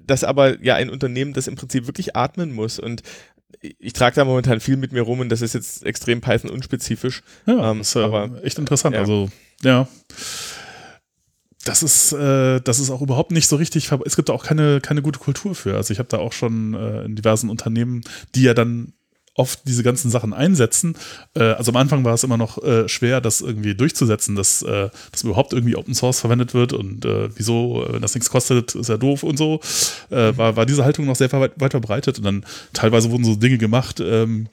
das 0.05 0.23
aber 0.23 0.61
ja 0.63 0.75
ein 0.75 0.89
Unternehmen, 0.89 1.33
das 1.33 1.47
im 1.47 1.55
Prinzip 1.55 1.87
wirklich 1.87 2.15
atmen 2.15 2.51
muss. 2.53 2.79
Und 2.79 3.03
ich 3.79 3.93
trage 3.93 4.15
da 4.15 4.25
momentan 4.25 4.59
viel 4.59 4.77
mit 4.77 4.91
mir 4.91 5.01
rum 5.01 5.19
und 5.19 5.29
das 5.29 5.41
ist 5.41 5.53
jetzt 5.53 5.85
extrem 5.85 6.21
Python 6.21 6.49
unspezifisch. 6.49 7.21
Ja, 7.45 7.71
ähm, 7.71 7.81
ist 7.81 7.95
äh, 7.95 7.99
aber, 7.99 8.43
echt 8.43 8.59
interessant. 8.59 8.95
Ja. 8.95 9.01
Also, 9.01 9.29
ja. 9.63 9.87
Das 11.63 11.83
ist, 11.83 12.11
äh, 12.13 12.59
das 12.59 12.79
ist 12.79 12.89
auch 12.89 13.01
überhaupt 13.01 13.31
nicht 13.31 13.47
so 13.47 13.55
richtig, 13.55 13.91
es 14.05 14.15
gibt 14.15 14.29
da 14.29 14.33
auch 14.33 14.43
keine, 14.43 14.81
keine 14.81 15.03
gute 15.03 15.19
Kultur 15.19 15.53
für. 15.53 15.75
Also 15.75 15.91
ich 15.91 15.99
habe 15.99 16.09
da 16.09 16.17
auch 16.17 16.33
schon 16.33 16.73
äh, 16.73 17.03
in 17.03 17.15
diversen 17.15 17.51
Unternehmen, 17.51 18.01
die 18.33 18.43
ja 18.43 18.55
dann 18.55 18.93
oft 19.35 19.61
diese 19.65 19.83
ganzen 19.83 20.11
Sachen 20.11 20.33
einsetzen. 20.33 20.95
Äh, 21.35 21.43
also 21.43 21.71
am 21.71 21.77
Anfang 21.77 22.03
war 22.03 22.13
es 22.13 22.23
immer 22.23 22.37
noch 22.37 22.61
äh, 22.63 22.89
schwer, 22.89 23.21
das 23.21 23.41
irgendwie 23.41 23.75
durchzusetzen, 23.75 24.35
dass, 24.35 24.61
äh, 24.61 24.89
dass 25.11 25.23
überhaupt 25.23 25.53
irgendwie 25.53 25.75
Open 25.75 25.93
Source 25.93 26.19
verwendet 26.19 26.53
wird 26.53 26.73
und 26.73 27.05
wieso, 27.35 27.85
wenn 27.89 28.01
das 28.01 28.13
nichts 28.13 28.29
kostet, 28.29 28.75
ist 28.75 28.89
ja 28.89 28.97
doof 28.97 29.23
und 29.23 29.37
so. 29.37 29.59
Äh, 30.09 30.35
war, 30.37 30.55
war 30.55 30.65
diese 30.65 30.83
Haltung 30.83 31.05
noch 31.05 31.15
sehr 31.15 31.31
weit, 31.31 31.59
weit 31.59 31.71
verbreitet 31.71 32.17
und 32.17 32.25
dann 32.25 32.45
teilweise 32.73 33.11
wurden 33.11 33.23
so 33.23 33.35
Dinge 33.35 33.57
gemacht, 33.57 33.99
ähm, 33.99 34.49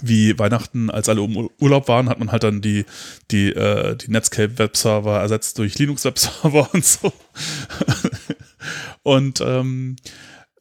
wie 0.00 0.38
Weihnachten, 0.38 0.90
als 0.90 1.08
alle 1.08 1.22
um 1.22 1.50
Urlaub 1.60 1.86
waren, 1.88 2.08
hat 2.08 2.18
man 2.18 2.32
halt 2.32 2.42
dann 2.44 2.62
die, 2.62 2.86
die, 3.30 3.52
die 3.52 4.10
Netscape-Webserver 4.10 5.20
ersetzt 5.20 5.58
durch 5.58 5.78
Linux-Webserver 5.78 6.70
und 6.72 6.84
so. 6.84 7.12
und 9.02 9.42
ähm, 9.42 9.96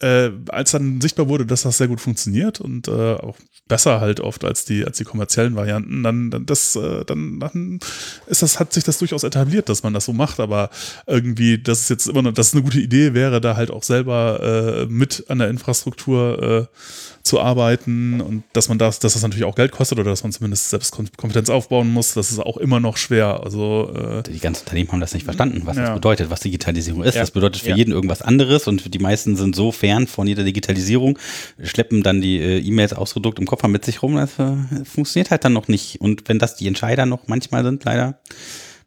äh, 0.02 0.32
als 0.50 0.72
dann 0.72 1.00
sichtbar 1.02 1.30
wurde, 1.30 1.46
dass 1.46 1.64
das 1.64 1.78
sehr 1.78 1.88
gut 1.88 2.02
funktioniert 2.02 2.60
und 2.60 2.88
äh, 2.88 3.14
auch 3.14 3.38
besser 3.68 4.02
halt 4.02 4.20
oft 4.20 4.44
als 4.44 4.66
die 4.66 4.86
als 4.86 4.98
die 4.98 5.04
kommerziellen 5.04 5.56
Varianten, 5.56 6.04
dann, 6.04 6.32
dann 6.32 6.46
das 6.46 6.76
äh, 6.76 7.06
dann, 7.06 7.40
dann 7.40 7.80
ist 8.28 8.42
das 8.42 8.60
hat 8.60 8.74
sich 8.74 8.84
das 8.84 8.98
durchaus 8.98 9.24
etabliert, 9.24 9.70
dass 9.70 9.84
man 9.84 9.94
das 9.94 10.06
so 10.06 10.14
macht, 10.14 10.40
aber 10.40 10.70
irgendwie, 11.08 11.58
dass 11.58 11.82
es 11.82 11.90
jetzt 11.90 12.08
immer 12.08 12.22
noch, 12.22 12.34
dass 12.34 12.48
es 12.48 12.54
eine 12.54 12.64
gute 12.64 12.80
Idee 12.80 13.14
wäre, 13.14 13.40
da 13.42 13.56
halt 13.56 13.72
auch 13.72 13.84
selber 13.84 14.40
äh, 14.42 14.86
mit 14.92 15.26
an 15.30 15.40
der 15.40 15.50
Infrastruktur 15.50 16.70
äh, 16.72 16.76
zu 17.24 17.40
arbeiten 17.40 18.22
und 18.22 18.44
dass 18.54 18.70
man 18.70 18.78
das, 18.78 19.00
dass 19.00 19.14
das 19.14 19.22
natürlich 19.22 19.46
auch 19.46 19.56
Geld 19.56 19.72
kostet 19.72 20.00
oder 20.00 20.10
dass 20.10 20.24
man 20.24 20.32
zumindest 20.32 20.70
selbst 20.70 20.92
Kompetenz 20.92 21.50
aufbauen 21.50 21.92
muss, 21.92 22.14
das 22.14 22.32
ist 22.32 22.40
auch 22.40 22.58
immer 22.58 22.80
noch 22.80 22.98
schwer. 22.98 23.42
Also 23.44 23.94
äh, 23.96 24.24
die 24.24 24.40
ganzen 24.40 24.64
Unternehmen 24.64 24.92
haben 24.92 25.00
das 25.00 25.14
nicht 25.14 25.24
verstanden, 25.24 25.62
was 25.66 25.78
ja. 25.78 25.84
das 25.86 25.94
bedeutet, 25.96 26.30
was 26.30 26.40
Digitalisierung 26.40 27.04
ist. 27.04 27.16
Ja. 27.16 27.22
Das 27.22 27.32
bedeutet 27.32 27.62
für 27.62 27.70
Ja. 27.70 27.76
jeden 27.76 27.92
irgendwas 27.92 28.22
anderes 28.22 28.68
und 28.68 28.94
die 28.94 29.00
meisten 29.00 29.36
sind 29.36 29.56
so 29.56 29.72
fern 29.72 30.08
von 30.08 30.28
jeder 30.28 30.44
Digitalisierung, 30.44 31.18
schleppen 31.62 32.04
dann 32.04 32.22
die 32.22 32.40
äh, 32.40 32.60
E-Mails 32.60 32.94
ausgedruckt 32.94 33.40
im 33.40 33.46
Koffer 33.46 33.68
mit 33.68 33.86
sich 33.86 34.02
rum. 34.02 34.16
Das 34.16 34.40
äh, 34.40 34.56
funktioniert 34.86 35.32
halt 35.32 35.46
dann 35.46 35.54
noch 35.54 35.68
nicht. 35.68 36.02
Und 36.02 36.28
wenn 36.28 36.40
das 36.40 36.56
die 36.56 36.68
Entscheider 36.68 37.06
noch 37.06 37.28
manchmal 37.28 37.64
sind, 37.64 37.84
leider, 37.84 38.20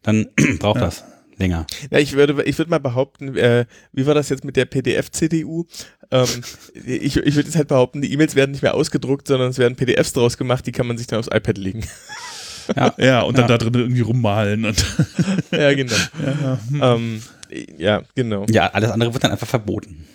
dann 0.03 0.27
braucht 0.59 0.81
das 0.81 1.03
länger. 1.37 1.65
Ja, 1.91 1.99
ich 1.99 2.13
würde, 2.13 2.43
ich 2.43 2.57
würde 2.57 2.71
mal 2.71 2.79
behaupten, 2.79 3.35
äh, 3.35 3.65
wie 3.91 4.05
war 4.05 4.13
das 4.13 4.29
jetzt 4.29 4.43
mit 4.45 4.55
der 4.55 4.65
PDF-CDU? 4.65 5.65
Ähm, 6.11 6.27
ich 6.85 7.17
ich 7.17 7.35
würde 7.35 7.47
jetzt 7.47 7.55
halt 7.55 7.67
behaupten, 7.67 8.01
die 8.01 8.11
E-Mails 8.13 8.35
werden 8.35 8.51
nicht 8.51 8.61
mehr 8.61 8.73
ausgedruckt, 8.75 9.27
sondern 9.27 9.49
es 9.49 9.57
werden 9.57 9.75
PDFs 9.75 10.13
draus 10.13 10.37
gemacht, 10.37 10.65
die 10.67 10.71
kann 10.71 10.87
man 10.87 10.97
sich 10.97 11.07
dann 11.07 11.19
aufs 11.19 11.29
iPad 11.33 11.57
legen. 11.57 11.83
ja, 12.97 13.21
und 13.23 13.37
dann 13.37 13.49
Ja. 13.49 13.57
da 13.57 13.57
drin 13.57 13.73
irgendwie 13.75 14.01
rummalen 14.01 14.65
und 14.65 14.85
ja, 15.51 15.73
genau. 15.73 15.93
ja, 16.23 16.59
hm. 16.69 16.81
ähm, 16.81 17.21
ja, 17.77 18.01
genau. 18.15 18.45
Ja, 18.49 18.67
alles 18.67 18.91
andere 18.91 19.13
wird 19.13 19.23
dann 19.23 19.31
einfach 19.31 19.47
verboten. 19.47 20.05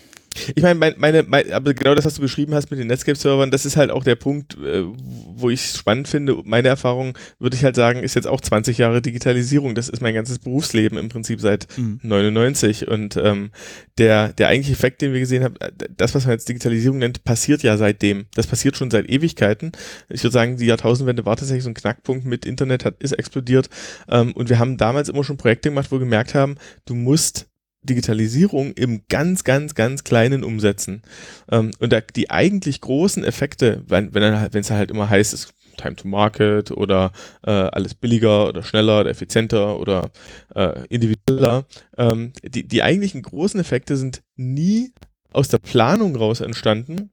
Ich 0.54 0.62
meine, 0.62 0.78
mein, 0.78 0.94
meine, 0.96 1.24
mein, 1.24 1.52
aber 1.52 1.74
genau 1.74 1.94
das, 1.94 2.04
was 2.04 2.14
du 2.14 2.20
beschrieben 2.20 2.54
hast 2.54 2.70
mit 2.70 2.78
den 2.78 2.86
Netscape-Servern, 2.86 3.50
das 3.50 3.66
ist 3.66 3.76
halt 3.76 3.90
auch 3.90 4.04
der 4.04 4.14
Punkt, 4.14 4.56
äh, 4.58 4.84
wo 4.84 5.50
ich 5.50 5.60
es 5.60 5.76
spannend 5.78 6.08
finde. 6.08 6.40
Meine 6.44 6.68
Erfahrung, 6.68 7.18
würde 7.38 7.56
ich 7.56 7.64
halt 7.64 7.74
sagen, 7.76 8.02
ist 8.02 8.14
jetzt 8.14 8.26
auch 8.26 8.40
20 8.40 8.78
Jahre 8.78 9.02
Digitalisierung. 9.02 9.74
Das 9.74 9.88
ist 9.88 10.00
mein 10.00 10.14
ganzes 10.14 10.38
Berufsleben 10.38 10.98
im 10.98 11.08
Prinzip 11.08 11.40
seit 11.40 11.66
Mhm. 11.76 12.00
99. 12.02 12.88
Und 12.88 13.16
ähm, 13.16 13.50
der, 13.98 14.32
der 14.32 14.48
eigentliche 14.48 14.74
Effekt, 14.74 15.02
den 15.02 15.12
wir 15.12 15.20
gesehen 15.20 15.44
haben, 15.44 15.56
äh, 15.60 15.70
das, 15.96 16.14
was 16.14 16.24
man 16.24 16.32
jetzt 16.32 16.48
Digitalisierung 16.48 16.98
nennt, 16.98 17.24
passiert 17.24 17.62
ja 17.62 17.76
seitdem. 17.76 18.26
Das 18.34 18.46
passiert 18.46 18.76
schon 18.76 18.90
seit 18.90 19.08
Ewigkeiten. 19.08 19.72
Ich 20.08 20.22
würde 20.22 20.32
sagen, 20.32 20.56
die 20.56 20.66
Jahrtausendwende 20.66 21.26
war 21.26 21.36
tatsächlich 21.36 21.64
so 21.64 21.70
ein 21.70 21.74
Knackpunkt 21.74 22.24
mit 22.24 22.44
Internet, 22.46 22.84
hat, 22.84 23.02
ist 23.02 23.12
explodiert. 23.12 23.68
Ähm, 24.08 24.32
und 24.32 24.48
wir 24.48 24.58
haben 24.58 24.76
damals 24.76 25.08
immer 25.08 25.24
schon 25.24 25.36
Projekte 25.36 25.70
gemacht, 25.70 25.90
wo 25.90 25.96
wir 25.96 26.00
gemerkt 26.00 26.34
haben, 26.34 26.56
du 26.86 26.94
musst 26.94 27.49
Digitalisierung 27.82 28.72
im 28.72 29.02
ganz, 29.08 29.44
ganz, 29.44 29.74
ganz 29.74 30.04
kleinen 30.04 30.44
umsetzen. 30.44 31.02
Ähm, 31.50 31.70
und 31.78 31.92
da, 31.92 32.00
die 32.00 32.30
eigentlich 32.30 32.80
großen 32.80 33.24
Effekte, 33.24 33.82
wenn 33.86 34.14
wenn 34.14 34.38
halt- 34.38 34.54
es 34.54 34.70
halt 34.70 34.90
immer 34.90 35.08
heißt, 35.08 35.32
es 35.32 35.44
ist 35.44 35.54
Time 35.76 35.96
to 35.96 36.06
Market 36.08 36.70
oder 36.72 37.12
äh, 37.46 37.50
alles 37.50 37.94
billiger 37.94 38.48
oder 38.48 38.62
schneller 38.62 39.00
oder 39.00 39.10
effizienter 39.10 39.78
oder 39.78 40.10
äh, 40.54 40.84
individueller, 40.88 41.64
ähm, 41.96 42.32
die, 42.42 42.66
die 42.68 42.82
eigentlichen 42.82 43.22
großen 43.22 43.58
Effekte 43.58 43.96
sind 43.96 44.22
nie 44.36 44.92
aus 45.32 45.48
der 45.48 45.58
Planung 45.58 46.16
raus 46.16 46.40
entstanden, 46.40 47.12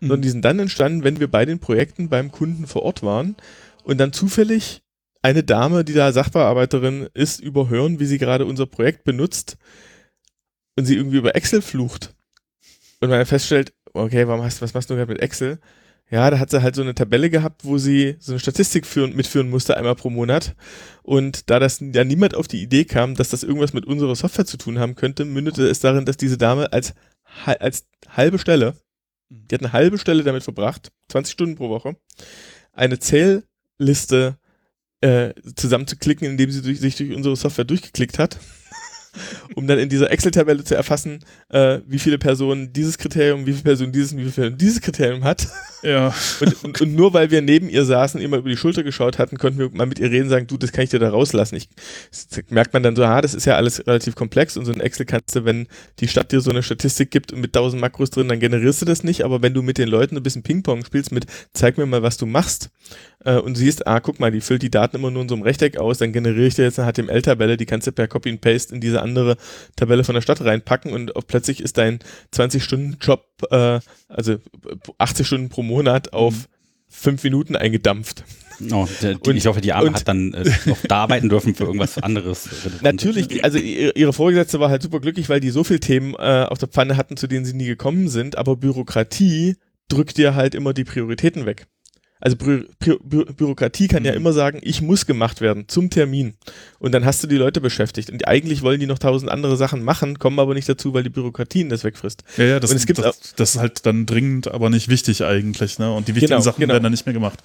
sondern 0.00 0.22
die 0.22 0.30
sind 0.30 0.44
dann 0.44 0.58
entstanden, 0.58 1.04
wenn 1.04 1.20
wir 1.20 1.30
bei 1.30 1.44
den 1.44 1.60
Projekten 1.60 2.08
beim 2.08 2.32
Kunden 2.32 2.66
vor 2.66 2.82
Ort 2.82 3.02
waren 3.02 3.36
und 3.84 3.98
dann 3.98 4.12
zufällig 4.12 4.82
eine 5.22 5.44
Dame, 5.44 5.84
die 5.84 5.92
da 5.92 6.12
Sachbearbeiterin 6.12 7.08
ist, 7.12 7.40
überhören, 7.40 8.00
wie 8.00 8.06
sie 8.06 8.18
gerade 8.18 8.46
unser 8.46 8.66
Projekt 8.66 9.04
benutzt 9.04 9.58
und 10.78 10.84
sie 10.84 10.94
irgendwie 10.94 11.16
über 11.16 11.34
Excel 11.34 11.60
flucht. 11.60 12.14
Und 13.00 13.10
man 13.10 13.26
feststellt, 13.26 13.72
okay, 13.94 14.28
warum 14.28 14.44
hast, 14.44 14.62
was 14.62 14.74
machst 14.74 14.88
du 14.88 14.94
gerade 14.94 15.12
mit 15.12 15.20
Excel? 15.20 15.58
Ja, 16.08 16.30
da 16.30 16.38
hat 16.38 16.50
sie 16.50 16.62
halt 16.62 16.76
so 16.76 16.82
eine 16.82 16.94
Tabelle 16.94 17.30
gehabt, 17.30 17.64
wo 17.64 17.78
sie 17.78 18.14
so 18.20 18.32
eine 18.32 18.38
Statistik 18.38 18.86
führen, 18.86 19.16
mitführen 19.16 19.50
musste, 19.50 19.76
einmal 19.76 19.96
pro 19.96 20.08
Monat. 20.08 20.54
Und 21.02 21.50
da 21.50 21.58
das 21.58 21.80
ja 21.80 22.04
niemand 22.04 22.36
auf 22.36 22.46
die 22.46 22.62
Idee 22.62 22.84
kam, 22.84 23.16
dass 23.16 23.28
das 23.28 23.42
irgendwas 23.42 23.72
mit 23.72 23.86
unserer 23.86 24.14
Software 24.14 24.46
zu 24.46 24.56
tun 24.56 24.78
haben 24.78 24.94
könnte, 24.94 25.24
mündete 25.24 25.66
es 25.66 25.80
darin, 25.80 26.04
dass 26.04 26.16
diese 26.16 26.38
Dame 26.38 26.72
als, 26.72 26.94
als 27.44 27.86
halbe 28.08 28.38
Stelle, 28.38 28.76
die 29.30 29.56
hat 29.56 29.62
eine 29.62 29.72
halbe 29.72 29.98
Stelle 29.98 30.22
damit 30.22 30.44
verbracht, 30.44 30.92
20 31.08 31.32
Stunden 31.32 31.56
pro 31.56 31.70
Woche, 31.70 31.96
eine 32.72 33.00
Zählliste 33.00 34.38
äh, 35.00 35.34
zusammenzuklicken, 35.56 36.28
indem 36.28 36.52
sie 36.52 36.62
durch, 36.62 36.78
sich 36.78 36.94
durch 36.94 37.12
unsere 37.16 37.34
Software 37.34 37.64
durchgeklickt 37.64 38.20
hat, 38.20 38.38
um 39.54 39.66
dann 39.66 39.78
in 39.78 39.88
dieser 39.88 40.10
Excel-Tabelle 40.10 40.64
zu 40.64 40.74
erfassen, 40.74 41.20
äh, 41.50 41.80
wie 41.86 41.98
viele 41.98 42.18
Personen 42.18 42.72
dieses 42.72 42.98
Kriterium, 42.98 43.46
wie 43.46 43.52
viele 43.52 43.64
Personen 43.64 43.92
dieses 43.92 44.12
und 44.12 44.18
wie 44.18 44.22
viele 44.22 44.34
Personen 44.34 44.58
dieses 44.58 44.80
Kriterium 44.80 45.24
hat. 45.24 45.48
ja. 45.82 46.14
Und, 46.40 46.64
und, 46.64 46.80
und 46.80 46.94
nur 46.94 47.14
weil 47.14 47.30
wir 47.30 47.42
neben 47.42 47.68
ihr 47.68 47.84
saßen, 47.84 48.20
immer 48.20 48.36
über 48.36 48.48
die 48.48 48.56
Schulter 48.56 48.82
geschaut 48.82 49.18
hatten, 49.18 49.38
konnten 49.38 49.58
wir 49.58 49.70
mal 49.70 49.86
mit 49.86 49.98
ihr 49.98 50.10
reden 50.10 50.24
und 50.24 50.30
sagen, 50.30 50.46
du, 50.46 50.56
das 50.56 50.72
kann 50.72 50.84
ich 50.84 50.90
dir 50.90 50.98
da 50.98 51.10
rauslassen. 51.10 51.56
Ich, 51.56 51.68
das 52.10 52.44
merkt 52.48 52.72
man 52.72 52.82
dann 52.82 52.94
so, 52.94 53.04
ah, 53.04 53.20
das 53.20 53.34
ist 53.34 53.44
ja 53.44 53.56
alles 53.56 53.86
relativ 53.86 54.14
komplex 54.14 54.56
und 54.56 54.64
so 54.64 54.72
ein 54.72 54.80
Excel 54.80 55.06
kannst 55.06 55.34
du, 55.34 55.44
wenn 55.44 55.66
die 55.98 56.08
Stadt 56.08 56.30
dir 56.30 56.40
so 56.40 56.50
eine 56.50 56.62
Statistik 56.62 57.10
gibt 57.10 57.32
und 57.32 57.40
mit 57.40 57.56
1000 57.56 57.80
Makros 57.80 58.10
drin, 58.10 58.28
dann 58.28 58.40
generierst 58.40 58.82
du 58.82 58.86
das 58.86 59.02
nicht, 59.02 59.24
aber 59.24 59.42
wenn 59.42 59.54
du 59.54 59.62
mit 59.62 59.78
den 59.78 59.88
Leuten 59.88 60.16
ein 60.16 60.22
bisschen 60.22 60.42
Ping-Pong 60.42 60.84
spielst 60.84 61.12
mit, 61.12 61.26
zeig 61.52 61.76
mir 61.78 61.86
mal, 61.86 62.02
was 62.02 62.16
du 62.16 62.26
machst 62.26 62.70
äh, 63.24 63.36
und 63.36 63.56
siehst, 63.56 63.86
ah, 63.86 64.00
guck 64.00 64.20
mal, 64.20 64.30
die 64.30 64.40
füllt 64.40 64.62
die 64.62 64.70
Daten 64.70 64.96
immer 64.96 65.10
nur 65.10 65.22
in 65.22 65.28
so 65.28 65.34
einem 65.34 65.42
Rechteck 65.42 65.76
aus, 65.76 65.98
dann 65.98 66.12
generiere 66.12 66.46
ich 66.46 66.54
dir 66.54 66.62
jetzt 66.64 66.78
eine 66.78 66.92
HTML-Tabelle, 66.92 67.56
die 67.56 67.66
kannst 67.66 67.86
du 67.86 67.92
per 67.92 68.08
Copy 68.08 68.30
and 68.30 68.40
Paste 68.40 68.74
in 68.74 68.80
diese 68.80 69.02
andere 69.02 69.36
Tabelle 69.76 70.04
von 70.04 70.14
der 70.14 70.22
Stadt 70.22 70.40
reinpacken 70.44 70.92
und 70.92 71.12
plötzlich 71.26 71.60
ist 71.60 71.78
dein 71.78 71.98
20-Stunden-Job, 72.34 73.24
äh, 73.50 73.80
also 74.08 74.36
80 74.98 75.26
Stunden 75.26 75.48
pro 75.48 75.62
Monat 75.62 76.12
auf 76.12 76.48
fünf 76.88 77.22
Minuten 77.22 77.54
eingedampft. 77.56 78.24
Oh, 78.72 78.88
der, 79.02 79.14
Und- 79.24 79.36
ich 79.36 79.46
hoffe, 79.46 79.60
die 79.60 79.72
Arme 79.72 79.92
hat 79.92 80.08
dann 80.08 80.34
äh, 80.34 80.50
noch 80.66 80.78
da 80.88 81.02
arbeiten 81.02 81.28
dürfen 81.28 81.54
für 81.54 81.64
irgendwas 81.64 81.98
anderes. 81.98 82.48
Natürlich, 82.82 83.44
also 83.44 83.58
ihr- 83.58 83.94
ihre 83.94 84.12
Vorgesetzte 84.12 84.58
war 84.58 84.68
halt 84.70 84.82
super 84.82 84.98
glücklich, 85.00 85.28
weil 85.28 85.38
die 85.40 85.50
so 85.50 85.62
viele 85.62 85.78
Themen 85.80 86.14
äh, 86.14 86.46
auf 86.48 86.58
der 86.58 86.68
Pfanne 86.68 86.96
hatten, 86.96 87.16
zu 87.16 87.26
denen 87.28 87.44
sie 87.44 87.52
nie 87.54 87.66
gekommen 87.66 88.08
sind, 88.08 88.36
aber 88.36 88.56
Bürokratie 88.56 89.56
drückt 89.88 90.16
dir 90.18 90.34
halt 90.34 90.54
immer 90.56 90.72
die 90.74 90.84
Prioritäten 90.84 91.46
weg. 91.46 91.66
Also 92.20 92.36
Bü 92.36 92.64
Bü 92.80 92.98
Bü 93.02 93.24
Bürokratie 93.26 93.88
kann 93.88 94.04
ja 94.04 94.10
Mhm. 94.12 94.16
immer 94.18 94.32
sagen, 94.32 94.58
ich 94.62 94.82
muss 94.82 95.06
gemacht 95.06 95.40
werden 95.40 95.64
zum 95.68 95.90
Termin. 95.90 96.34
Und 96.78 96.92
dann 96.92 97.04
hast 97.04 97.22
du 97.22 97.26
die 97.28 97.36
Leute 97.36 97.60
beschäftigt. 97.60 98.10
Und 98.10 98.26
eigentlich 98.26 98.62
wollen 98.62 98.80
die 98.80 98.86
noch 98.86 98.98
tausend 98.98 99.30
andere 99.30 99.56
Sachen 99.56 99.82
machen, 99.84 100.18
kommen 100.18 100.38
aber 100.40 100.54
nicht 100.54 100.68
dazu, 100.68 100.94
weil 100.94 101.02
die 101.04 101.10
Bürokratie 101.10 101.60
ihnen 101.60 101.70
das 101.70 101.84
wegfrisst. 101.84 102.24
Ja, 102.36 102.44
ja, 102.44 102.60
das, 102.60 102.70
Und 102.70 102.76
es 102.76 102.86
gibt 102.86 102.98
das, 102.98 103.34
das 103.36 103.54
ist 103.54 103.60
halt 103.60 103.86
dann 103.86 104.06
dringend, 104.06 104.48
aber 104.48 104.68
nicht 104.70 104.88
wichtig 104.88 105.22
eigentlich, 105.24 105.78
ne? 105.78 105.92
Und 105.92 106.08
die 106.08 106.14
wichtigen 106.14 106.30
Genau, 106.30 106.40
Sachen 106.42 106.60
genau. 106.60 106.72
werden 106.74 106.82
dann 106.84 106.92
nicht 106.92 107.06
mehr 107.06 107.12
gemacht. 107.12 107.38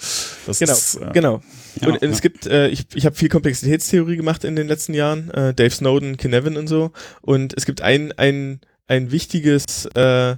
Das 0.45 0.59
Genau, 0.59 0.73
ist, 0.73 0.99
ja. 0.99 1.09
genau. 1.11 1.41
Ja, 1.81 1.87
und 1.89 2.01
ja. 2.01 2.09
es 2.09 2.21
gibt, 2.21 2.47
äh, 2.47 2.67
ich, 2.69 2.85
ich 2.95 3.05
habe 3.05 3.15
viel 3.15 3.29
Komplexitätstheorie 3.29 4.15
gemacht 4.17 4.43
in 4.43 4.55
den 4.55 4.67
letzten 4.67 4.93
Jahren, 4.93 5.29
äh, 5.31 5.53
Dave 5.53 5.69
Snowden, 5.71 6.17
Kinevin 6.17 6.57
und 6.57 6.67
so. 6.67 6.91
Und 7.21 7.53
es 7.55 7.65
gibt 7.65 7.81
ein, 7.81 8.11
ein, 8.13 8.59
ein 8.87 9.11
wichtiges 9.11 9.85
äh, 9.95 10.35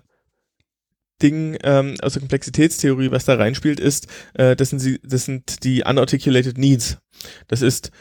Ding 1.21 1.57
ähm, 1.63 1.95
aus 2.01 2.13
der 2.13 2.21
Komplexitätstheorie, 2.21 3.11
was 3.11 3.25
da 3.25 3.35
reinspielt, 3.35 3.79
ist, 3.79 4.07
äh, 4.33 4.55
das, 4.55 4.69
sind 4.69 4.79
sie, 4.79 4.99
das 5.03 5.25
sind 5.25 5.63
die 5.63 5.83
unarticulated 5.83 6.57
needs. 6.57 6.97
Das 7.47 7.61
ist, 7.61 7.91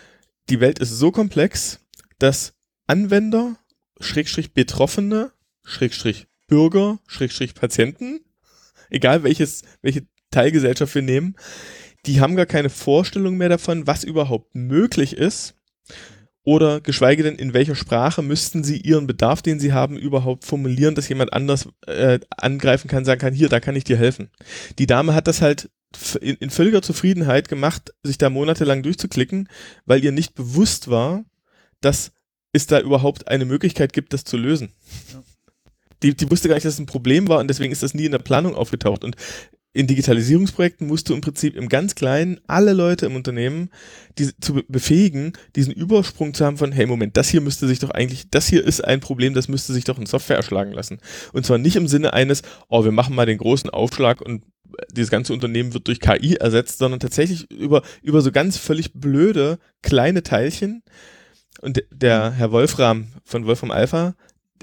die 0.48 0.60
Welt 0.60 0.78
ist 0.78 0.90
so 0.90 1.12
komplex, 1.12 1.80
dass 2.18 2.54
Anwender, 2.86 3.56
Schrägstrich 4.00 4.52
Betroffene, 4.52 5.32
Schrägstrich 5.64 6.26
Bürger, 6.48 6.98
Schrägstrich 7.06 7.54
Patienten, 7.54 8.20
egal 8.90 9.22
welches, 9.22 9.62
welche 9.80 10.06
Teilgesellschaft 10.30 10.94
wir 10.94 11.02
nehmen, 11.02 11.36
die 12.06 12.20
haben 12.20 12.36
gar 12.36 12.46
keine 12.46 12.70
Vorstellung 12.70 13.36
mehr 13.36 13.48
davon, 13.48 13.86
was 13.86 14.04
überhaupt 14.04 14.54
möglich 14.54 15.16
ist 15.16 15.54
oder 16.44 16.80
geschweige 16.80 17.22
denn, 17.22 17.36
in 17.36 17.54
welcher 17.54 17.74
Sprache 17.74 18.22
müssten 18.22 18.62
sie 18.64 18.76
ihren 18.76 19.06
Bedarf, 19.06 19.40
den 19.40 19.58
sie 19.58 19.72
haben, 19.72 19.96
überhaupt 19.96 20.44
formulieren, 20.44 20.94
dass 20.94 21.08
jemand 21.08 21.32
anders 21.32 21.68
äh, 21.86 22.20
angreifen 22.36 22.88
kann, 22.88 23.04
sagen 23.06 23.20
kann, 23.20 23.34
hier, 23.34 23.48
da 23.48 23.60
kann 23.60 23.76
ich 23.76 23.84
dir 23.84 23.96
helfen. 23.96 24.30
Die 24.78 24.86
Dame 24.86 25.14
hat 25.14 25.26
das 25.26 25.40
halt 25.40 25.70
in, 26.20 26.36
in 26.36 26.50
völliger 26.50 26.82
Zufriedenheit 26.82 27.48
gemacht, 27.48 27.94
sich 28.02 28.18
da 28.18 28.28
monatelang 28.28 28.82
durchzuklicken, 28.82 29.48
weil 29.86 30.04
ihr 30.04 30.12
nicht 30.12 30.34
bewusst 30.34 30.90
war, 30.90 31.24
dass 31.80 32.12
es 32.52 32.66
da 32.66 32.78
überhaupt 32.80 33.28
eine 33.28 33.46
Möglichkeit 33.46 33.92
gibt, 33.92 34.12
das 34.12 34.24
zu 34.24 34.36
lösen. 34.36 34.72
Die, 36.02 36.14
die 36.14 36.30
wusste 36.30 36.48
gar 36.48 36.56
nicht, 36.56 36.66
dass 36.66 36.74
es 36.74 36.80
ein 36.80 36.86
Problem 36.86 37.28
war 37.28 37.38
und 37.40 37.48
deswegen 37.48 37.72
ist 37.72 37.82
das 37.82 37.94
nie 37.94 38.04
in 38.04 38.12
der 38.12 38.18
Planung 38.18 38.54
aufgetaucht. 38.54 39.04
Und 39.04 39.16
in 39.74 39.88
Digitalisierungsprojekten 39.88 40.86
musst 40.86 41.08
du 41.08 41.14
im 41.14 41.20
Prinzip 41.20 41.56
im 41.56 41.68
ganz 41.68 41.96
Kleinen 41.96 42.40
alle 42.46 42.72
Leute 42.72 43.06
im 43.06 43.16
Unternehmen 43.16 43.70
die, 44.18 44.30
zu 44.40 44.62
befähigen, 44.68 45.32
diesen 45.56 45.72
Übersprung 45.72 46.32
zu 46.32 46.46
haben 46.46 46.56
von, 46.56 46.70
hey 46.70 46.86
Moment, 46.86 47.16
das 47.16 47.28
hier 47.28 47.40
müsste 47.40 47.66
sich 47.66 47.80
doch 47.80 47.90
eigentlich, 47.90 48.30
das 48.30 48.46
hier 48.46 48.64
ist 48.64 48.84
ein 48.84 49.00
Problem, 49.00 49.34
das 49.34 49.48
müsste 49.48 49.72
sich 49.72 49.84
doch 49.84 49.98
in 49.98 50.06
Software 50.06 50.36
erschlagen 50.36 50.72
lassen. 50.72 51.00
Und 51.32 51.44
zwar 51.44 51.58
nicht 51.58 51.74
im 51.74 51.88
Sinne 51.88 52.12
eines, 52.12 52.42
oh, 52.68 52.84
wir 52.84 52.92
machen 52.92 53.16
mal 53.16 53.26
den 53.26 53.38
großen 53.38 53.68
Aufschlag 53.68 54.20
und 54.20 54.44
dieses 54.92 55.10
ganze 55.10 55.32
Unternehmen 55.32 55.74
wird 55.74 55.88
durch 55.88 56.00
KI 56.00 56.36
ersetzt, 56.36 56.78
sondern 56.78 57.00
tatsächlich 57.00 57.50
über, 57.50 57.82
über 58.00 58.20
so 58.22 58.30
ganz 58.30 58.56
völlig 58.56 58.92
blöde 58.92 59.58
kleine 59.82 60.22
Teilchen. 60.22 60.82
Und 61.60 61.82
der 61.90 62.30
Herr 62.30 62.52
Wolfram 62.52 63.08
von 63.24 63.44
Wolfram 63.46 63.72
Alpha, 63.72 64.14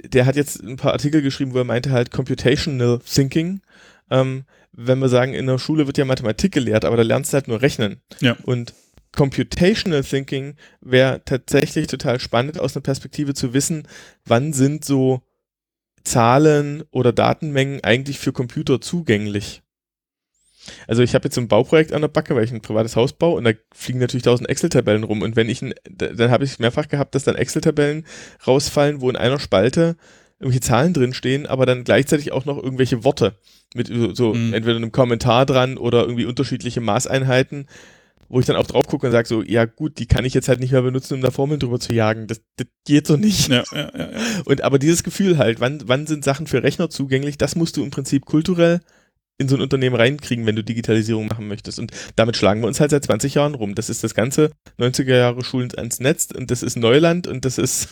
der 0.03 0.25
hat 0.25 0.37
jetzt 0.37 0.63
ein 0.63 0.77
paar 0.77 0.93
Artikel 0.93 1.21
geschrieben, 1.21 1.53
wo 1.53 1.57
er 1.57 1.63
meinte 1.65 1.91
halt 1.91 2.11
Computational 2.11 2.99
Thinking. 2.99 3.61
Ähm, 4.09 4.45
wenn 4.73 4.99
wir 4.99 5.09
sagen, 5.09 5.33
in 5.33 5.47
der 5.47 5.59
Schule 5.59 5.87
wird 5.87 5.97
ja 5.97 6.05
Mathematik 6.05 6.53
gelehrt, 6.53 6.85
aber 6.85 6.97
da 6.97 7.03
lernst 7.03 7.33
du 7.33 7.35
halt 7.35 7.47
nur 7.47 7.61
rechnen. 7.61 8.01
Ja. 8.19 8.37
Und 8.43 8.73
Computational 9.11 10.03
Thinking 10.03 10.55
wäre 10.79 11.21
tatsächlich 11.25 11.87
total 11.87 12.19
spannend 12.19 12.59
aus 12.59 12.75
einer 12.75 12.83
Perspektive 12.83 13.33
zu 13.33 13.53
wissen, 13.53 13.87
wann 14.25 14.53
sind 14.53 14.85
so 14.85 15.21
Zahlen 16.03 16.83
oder 16.91 17.11
Datenmengen 17.11 17.83
eigentlich 17.83 18.19
für 18.19 18.31
Computer 18.31 18.79
zugänglich. 18.81 19.61
Also 20.87 21.01
ich 21.01 21.15
habe 21.15 21.25
jetzt 21.25 21.35
so 21.35 21.41
ein 21.41 21.47
Bauprojekt 21.47 21.91
an 21.91 22.01
der 22.01 22.07
Backe, 22.07 22.35
weil 22.35 22.43
ich 22.43 22.51
ein 22.51 22.61
privates 22.61 22.95
Haus 22.95 23.13
baue 23.13 23.37
und 23.37 23.43
da 23.43 23.51
fliegen 23.73 23.99
natürlich 23.99 24.23
tausend 24.23 24.47
Excel-Tabellen 24.47 25.03
rum 25.03 25.21
und 25.21 25.35
wenn 25.35 25.49
ich, 25.49 25.61
ein, 25.61 25.73
dann 25.89 26.31
habe 26.31 26.43
ich 26.43 26.59
mehrfach 26.59 26.87
gehabt, 26.87 27.15
dass 27.15 27.23
dann 27.23 27.35
Excel-Tabellen 27.35 28.05
rausfallen, 28.45 29.01
wo 29.01 29.09
in 29.09 29.15
einer 29.15 29.39
Spalte 29.39 29.97
irgendwelche 30.41 30.61
Zahlen 30.61 30.93
drinstehen, 30.93 31.45
aber 31.45 31.65
dann 31.65 31.83
gleichzeitig 31.83 32.31
auch 32.31 32.45
noch 32.45 32.61
irgendwelche 32.61 33.03
Worte 33.03 33.35
mit 33.73 33.87
so 34.15 34.33
Mhm. 34.33 34.53
entweder 34.53 34.75
einem 34.75 34.91
Kommentar 34.91 35.45
dran 35.45 35.77
oder 35.77 36.01
irgendwie 36.01 36.25
unterschiedliche 36.25 36.81
Maßeinheiten, 36.81 37.67
wo 38.27 38.39
ich 38.39 38.45
dann 38.45 38.55
auch 38.55 38.67
drauf 38.67 38.87
gucke 38.87 39.05
und 39.05 39.11
sage 39.11 39.27
so, 39.27 39.43
ja 39.43 39.65
gut, 39.65 39.99
die 39.99 40.07
kann 40.07 40.25
ich 40.25 40.33
jetzt 40.33 40.47
halt 40.47 40.59
nicht 40.59 40.71
mehr 40.71 40.81
benutzen, 40.81 41.15
um 41.15 41.21
da 41.21 41.31
Formeln 41.31 41.59
drüber 41.59 41.79
zu 41.79 41.93
jagen. 41.93 42.27
Das, 42.27 42.41
das 42.57 42.67
geht 42.85 43.07
so 43.07 43.17
nicht. 43.17 43.49
Ja, 43.49 43.63
ja, 43.71 43.91
ja. 43.97 44.09
Und 44.45 44.61
aber 44.61 44.79
dieses 44.79 45.03
Gefühl 45.03 45.37
halt, 45.37 45.59
wann, 45.59 45.81
wann 45.85 46.07
sind 46.07 46.23
Sachen 46.23 46.47
für 46.47 46.63
Rechner 46.63 46.89
zugänglich, 46.89 47.37
das 47.37 47.55
musst 47.55 47.77
du 47.77 47.83
im 47.83 47.91
Prinzip 47.91 48.25
kulturell 48.25 48.79
in 49.37 49.47
so 49.49 49.55
ein 49.55 49.61
Unternehmen 49.61 49.95
reinkriegen, 49.95 50.45
wenn 50.45 50.55
du 50.55 50.63
Digitalisierung 50.63 51.27
machen 51.27 51.47
möchtest. 51.47 51.79
Und 51.79 51.91
damit 52.15 52.37
schlagen 52.37 52.61
wir 52.61 52.67
uns 52.67 52.79
halt 52.79 52.91
seit 52.91 53.03
20 53.03 53.33
Jahren 53.33 53.55
rum. 53.55 53.73
Das 53.75 53.89
ist 53.89 54.03
das 54.03 54.13
ganze 54.13 54.51
90er 54.79 55.15
Jahre 55.15 55.43
Schulen 55.43 55.71
ans 55.75 55.99
Netz 55.99 56.27
und 56.31 56.51
das 56.51 56.61
ist 56.61 56.77
Neuland 56.77 57.27
und 57.27 57.43
das 57.43 57.57
ist 57.57 57.89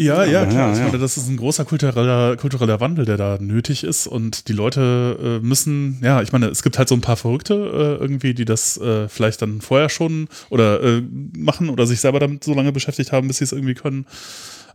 Ja, 0.00 0.24
ja, 0.24 0.46
klar. 0.46 0.68
ja, 0.68 0.72
Ich 0.72 0.78
ja. 0.78 0.84
meine, 0.86 0.98
das 0.98 1.16
ist 1.16 1.28
ein 1.28 1.36
großer 1.36 1.64
kultureller, 1.64 2.36
kultureller 2.36 2.80
Wandel, 2.80 3.04
der 3.04 3.16
da 3.16 3.38
nötig 3.38 3.84
ist. 3.84 4.06
Und 4.06 4.48
die 4.48 4.52
Leute 4.52 5.40
äh, 5.42 5.46
müssen, 5.46 5.98
ja, 6.02 6.22
ich 6.22 6.32
meine, 6.32 6.46
es 6.46 6.62
gibt 6.62 6.78
halt 6.78 6.88
so 6.88 6.94
ein 6.94 7.00
paar 7.00 7.16
Verrückte 7.16 7.54
äh, 7.54 8.02
irgendwie, 8.02 8.34
die 8.34 8.44
das 8.44 8.78
äh, 8.78 9.08
vielleicht 9.08 9.42
dann 9.42 9.60
vorher 9.60 9.88
schon 9.88 10.28
oder 10.48 10.82
äh, 10.82 11.02
machen 11.36 11.68
oder 11.68 11.86
sich 11.86 12.00
selber 12.00 12.18
damit 12.18 12.44
so 12.44 12.54
lange 12.54 12.72
beschäftigt 12.72 13.12
haben, 13.12 13.28
bis 13.28 13.38
sie 13.38 13.44
es 13.44 13.52
irgendwie 13.52 13.74
können. 13.74 14.06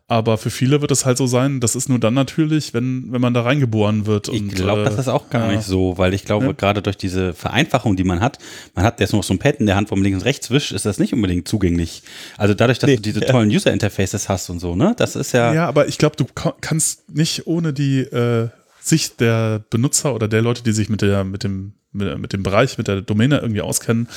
Aber 0.07 0.37
für 0.37 0.51
viele 0.51 0.81
wird 0.81 0.91
es 0.91 1.03
halt 1.03 1.17
so 1.17 1.25
sein, 1.25 1.59
das 1.59 1.75
ist 1.75 1.89
nur 1.89 1.97
dann 1.97 2.13
natürlich, 2.13 2.75
wenn, 2.75 3.11
wenn 3.11 3.21
man 3.21 3.33
da 3.33 3.41
reingeboren 3.41 4.05
wird. 4.05 4.27
Ich 4.27 4.47
glaube, 4.49 4.81
äh, 4.81 4.85
das 4.85 4.99
ist 4.99 5.07
auch 5.07 5.31
gar 5.31 5.49
ja. 5.49 5.55
nicht 5.57 5.65
so, 5.65 5.97
weil 5.97 6.13
ich 6.13 6.25
glaube, 6.25 6.45
Ja. 6.45 6.51
gerade 6.51 6.83
durch 6.83 6.95
diese 6.97 7.33
Vereinfachung, 7.33 7.95
die 7.95 8.03
man 8.03 8.19
hat, 8.19 8.37
man 8.75 8.85
hat 8.85 8.99
jetzt 8.99 9.13
noch 9.13 9.23
so 9.23 9.33
ein 9.33 9.39
Pad 9.39 9.55
in 9.55 9.65
der 9.65 9.75
Hand, 9.75 9.89
wo 9.89 9.95
man 9.95 10.03
links 10.03 10.19
und 10.19 10.25
rechts 10.25 10.51
wischt, 10.51 10.73
ist 10.73 10.85
das 10.85 10.99
nicht 10.99 11.13
unbedingt 11.13 11.47
zugänglich. 11.47 12.03
Also 12.37 12.53
dadurch, 12.53 12.77
dass 12.77 12.87
Nee, 12.87 12.97
du 12.97 13.01
diese 13.01 13.21
ja. 13.21 13.31
tollen 13.31 13.49
User-Interfaces 13.49 14.29
hast 14.29 14.51
und 14.51 14.59
so, 14.59 14.75
ne? 14.75 14.93
Das 14.95 15.15
ist 15.15 15.31
ja, 15.31 15.51
Ja, 15.55 15.67
aber 15.67 15.87
ich 15.87 15.97
glaube, 15.97 16.15
du 16.17 16.25
ka- 16.25 16.53
kannst 16.61 17.09
nicht 17.11 17.47
ohne 17.47 17.73
die 17.73 18.01
äh, 18.01 18.49
Sicht 18.81 19.19
der 19.21 19.63
Benutzer 19.71 20.13
oder 20.13 20.27
der 20.27 20.43
Leute, 20.43 20.61
die 20.61 20.71
sich 20.73 20.87
mit 20.87 21.01
der, 21.01 21.23
mit 21.23 21.43
dem, 21.43 21.73
mit, 21.93 22.19
mit 22.19 22.31
dem 22.33 22.43
Bereich, 22.43 22.77
mit 22.77 22.87
der 22.87 23.01
Domäne 23.01 23.39
irgendwie 23.39 23.61
auskennen, 23.61 24.07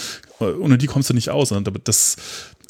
äh, 0.41 0.45
ohne 0.45 0.77
die 0.77 0.87
kommst 0.87 1.09
du 1.09 1.15
nicht 1.15 1.31
aus. 1.31 1.51
Und 1.51 1.67
das, 1.85 2.17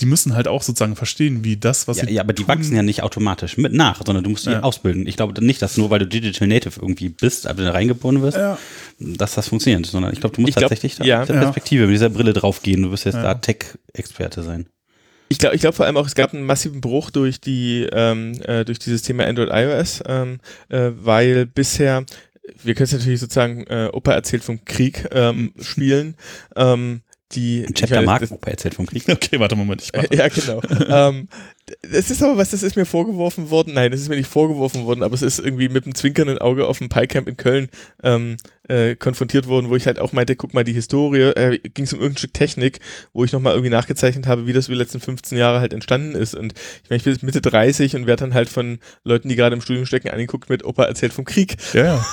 die 0.00 0.06
müssen 0.06 0.34
halt 0.36 0.46
auch 0.48 0.62
sozusagen 0.62 0.94
verstehen, 0.96 1.42
wie 1.44 1.56
das, 1.56 1.88
was 1.88 1.96
ja, 1.98 2.06
sie 2.06 2.14
ja, 2.14 2.22
aber 2.22 2.32
die 2.32 2.46
wachsen 2.46 2.76
ja 2.76 2.82
nicht 2.82 3.02
automatisch 3.02 3.56
mit 3.56 3.72
nach, 3.72 4.00
sondern 4.04 4.22
du 4.24 4.30
musst 4.30 4.46
die 4.46 4.50
Ja. 4.50 4.60
ausbilden. 4.62 5.06
Ich 5.06 5.16
glaube 5.16 5.44
nicht, 5.44 5.60
dass 5.60 5.76
nur 5.76 5.90
weil 5.90 5.98
du 5.98 6.06
Digital 6.06 6.46
Native 6.48 6.80
irgendwie 6.80 7.08
bist, 7.08 7.46
aber 7.46 7.62
da 7.62 7.72
reingeboren 7.72 8.22
wirst, 8.22 8.36
Ja. 8.36 8.58
dass 8.98 9.34
das 9.34 9.48
funktioniert, 9.48 9.86
sondern 9.86 10.12
ich 10.12 10.20
glaube, 10.20 10.36
du 10.36 10.40
musst 10.42 10.50
Ich 10.50 10.54
glaub, 10.56 10.68
tatsächlich 10.70 10.96
da 10.96 11.04
ja. 11.04 11.20
mit 11.20 11.28
der. 11.30 11.34
Perspektive, 11.40 11.86
mit 11.86 11.94
dieser 11.94 12.10
Brille 12.10 12.32
draufgehen. 12.32 12.82
Du 12.82 12.90
wirst 12.92 13.04
jetzt 13.06 13.14
Ja. 13.16 13.22
da 13.22 13.34
Tech-Experte 13.34 14.42
sein. 14.42 14.66
Ich 15.30 15.38
glaube 15.38 15.56
ich 15.56 15.60
glaub 15.60 15.74
vor 15.74 15.84
allem 15.84 15.96
auch, 15.98 16.06
es 16.06 16.14
gab 16.14 16.32
einen 16.32 16.46
massiven 16.46 16.80
Bruch 16.80 17.10
durch 17.10 17.40
die 17.40 17.86
ähm, 17.92 18.40
äh, 18.44 18.64
durch 18.64 18.78
dieses 18.78 19.02
Thema 19.02 19.26
Android 19.26 19.50
iOS, 19.52 20.02
ähm, 20.06 20.38
äh, 20.70 20.90
weil 20.94 21.44
bisher 21.44 22.04
wir 22.62 22.74
können 22.74 22.84
es 22.84 22.92
natürlich 22.92 23.20
sozusagen 23.20 23.64
äh, 23.66 23.90
Opa 23.92 24.12
erzählt 24.12 24.42
vom 24.42 24.64
Krieg 24.64 25.06
ähm, 25.12 25.52
spielen. 25.60 26.14
Ähm, 26.56 27.02
die 27.32 27.66
Chapter 27.74 28.02
Mark, 28.02 28.28
erzählt 28.46 28.74
vom 28.74 28.86
Krieg. 28.86 29.04
Okay, 29.08 29.38
warte, 29.38 29.56
Moment. 29.56 29.82
Ich 29.82 29.92
mach 29.92 30.04
Ja, 30.12 30.28
genau. 30.28 30.60
ähm, 30.88 31.28
das 31.82 32.10
ist 32.10 32.22
aber 32.22 32.36
was, 32.36 32.50
das 32.50 32.62
ist 32.62 32.76
mir 32.76 32.86
vorgeworfen 32.86 33.50
worden. 33.50 33.74
Nein, 33.74 33.90
das 33.90 34.00
ist 34.00 34.08
mir 34.08 34.16
nicht 34.16 34.30
vorgeworfen 34.30 34.84
worden, 34.84 35.02
aber 35.02 35.14
es 35.14 35.22
ist 35.22 35.38
irgendwie 35.38 35.68
mit 35.68 35.84
einem 35.84 35.94
zwinkernden 35.94 36.38
Auge 36.38 36.66
auf 36.66 36.78
dem 36.78 36.88
PyCamp 36.88 37.28
in 37.28 37.36
Köln 37.36 37.68
ähm, 38.02 38.36
äh, 38.68 38.96
konfrontiert 38.96 39.46
worden, 39.46 39.70
wo 39.70 39.76
ich 39.76 39.86
halt 39.86 39.98
auch 39.98 40.12
meinte, 40.12 40.36
guck 40.36 40.54
mal, 40.54 40.64
die 40.64 40.72
Historie, 40.72 41.22
äh, 41.22 41.58
ging 41.58 41.84
es 41.84 41.92
um 41.92 42.00
irgendein 42.00 42.18
Stück 42.18 42.34
Technik, 42.34 42.80
wo 43.12 43.24
ich 43.24 43.32
nochmal 43.32 43.54
irgendwie 43.54 43.70
nachgezeichnet 43.70 44.26
habe, 44.26 44.46
wie 44.46 44.52
das 44.52 44.68
über 44.68 44.74
die 44.74 44.82
letzten 44.82 45.00
15 45.00 45.38
Jahre 45.38 45.60
halt 45.60 45.72
entstanden 45.72 46.14
ist. 46.14 46.34
Und 46.34 46.52
ich 46.84 46.90
meine, 46.90 46.98
ich 46.98 47.04
bin 47.04 47.12
jetzt 47.14 47.22
Mitte 47.22 47.40
30 47.40 47.96
und 47.96 48.06
werde 48.06 48.24
dann 48.24 48.34
halt 48.34 48.48
von 48.48 48.78
Leuten, 49.04 49.28
die 49.28 49.36
gerade 49.36 49.54
im 49.54 49.62
Studium 49.62 49.86
stecken, 49.86 50.10
angeguckt 50.10 50.50
mit 50.50 50.64
Opa 50.64 50.84
erzählt 50.84 51.12
vom 51.12 51.24
Krieg 51.24 51.56
ja, 51.72 51.84
ja. 51.84 52.06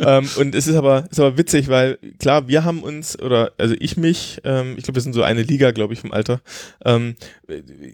ähm, 0.18 0.28
und 0.36 0.54
es 0.54 0.66
ist 0.66 0.76
aber, 0.76 1.06
ist 1.10 1.20
aber 1.20 1.38
witzig, 1.38 1.68
weil 1.68 1.98
klar, 2.18 2.48
wir 2.48 2.64
haben 2.64 2.82
uns, 2.82 3.18
oder 3.18 3.52
also 3.58 3.74
ich 3.78 3.96
mich, 3.96 4.40
ähm, 4.44 4.74
ich 4.76 4.84
glaube, 4.84 4.96
wir 4.96 5.02
sind 5.02 5.14
so 5.14 5.22
eine 5.22 5.42
Liga, 5.42 5.70
glaube 5.70 5.94
ich, 5.94 6.00
vom 6.00 6.12
Alter. 6.12 6.40
Ähm, 6.84 7.16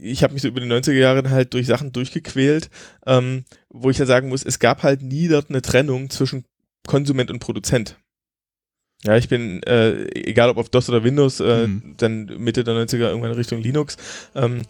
ich 0.00 0.22
habe 0.22 0.32
mich 0.32 0.42
so 0.42 0.48
über 0.48 0.59
die 0.60 0.66
90er 0.66 0.92
Jahre 0.92 1.28
halt 1.30 1.54
durch 1.54 1.66
Sachen 1.66 1.92
durchgequält, 1.92 2.70
ähm, 3.06 3.44
wo 3.68 3.90
ich 3.90 3.98
ja 3.98 4.06
sagen 4.06 4.28
muss, 4.28 4.44
es 4.44 4.58
gab 4.58 4.82
halt 4.82 5.02
nie 5.02 5.28
dort 5.28 5.50
eine 5.50 5.62
Trennung 5.62 6.10
zwischen 6.10 6.44
Konsument 6.86 7.30
und 7.30 7.40
Produzent. 7.40 7.96
Ja, 9.02 9.16
ich 9.16 9.28
bin, 9.28 9.62
äh, 9.62 10.04
egal 10.14 10.50
ob 10.50 10.58
auf 10.58 10.68
DOS 10.68 10.90
oder 10.90 11.02
Windows, 11.04 11.40
äh, 11.40 11.66
Mhm. 11.66 11.94
dann 11.96 12.24
Mitte 12.38 12.64
der 12.64 12.74
90er 12.74 13.08
irgendwann 13.08 13.32
Richtung 13.32 13.62
Linux, 13.62 13.96
ähm, 14.34 14.62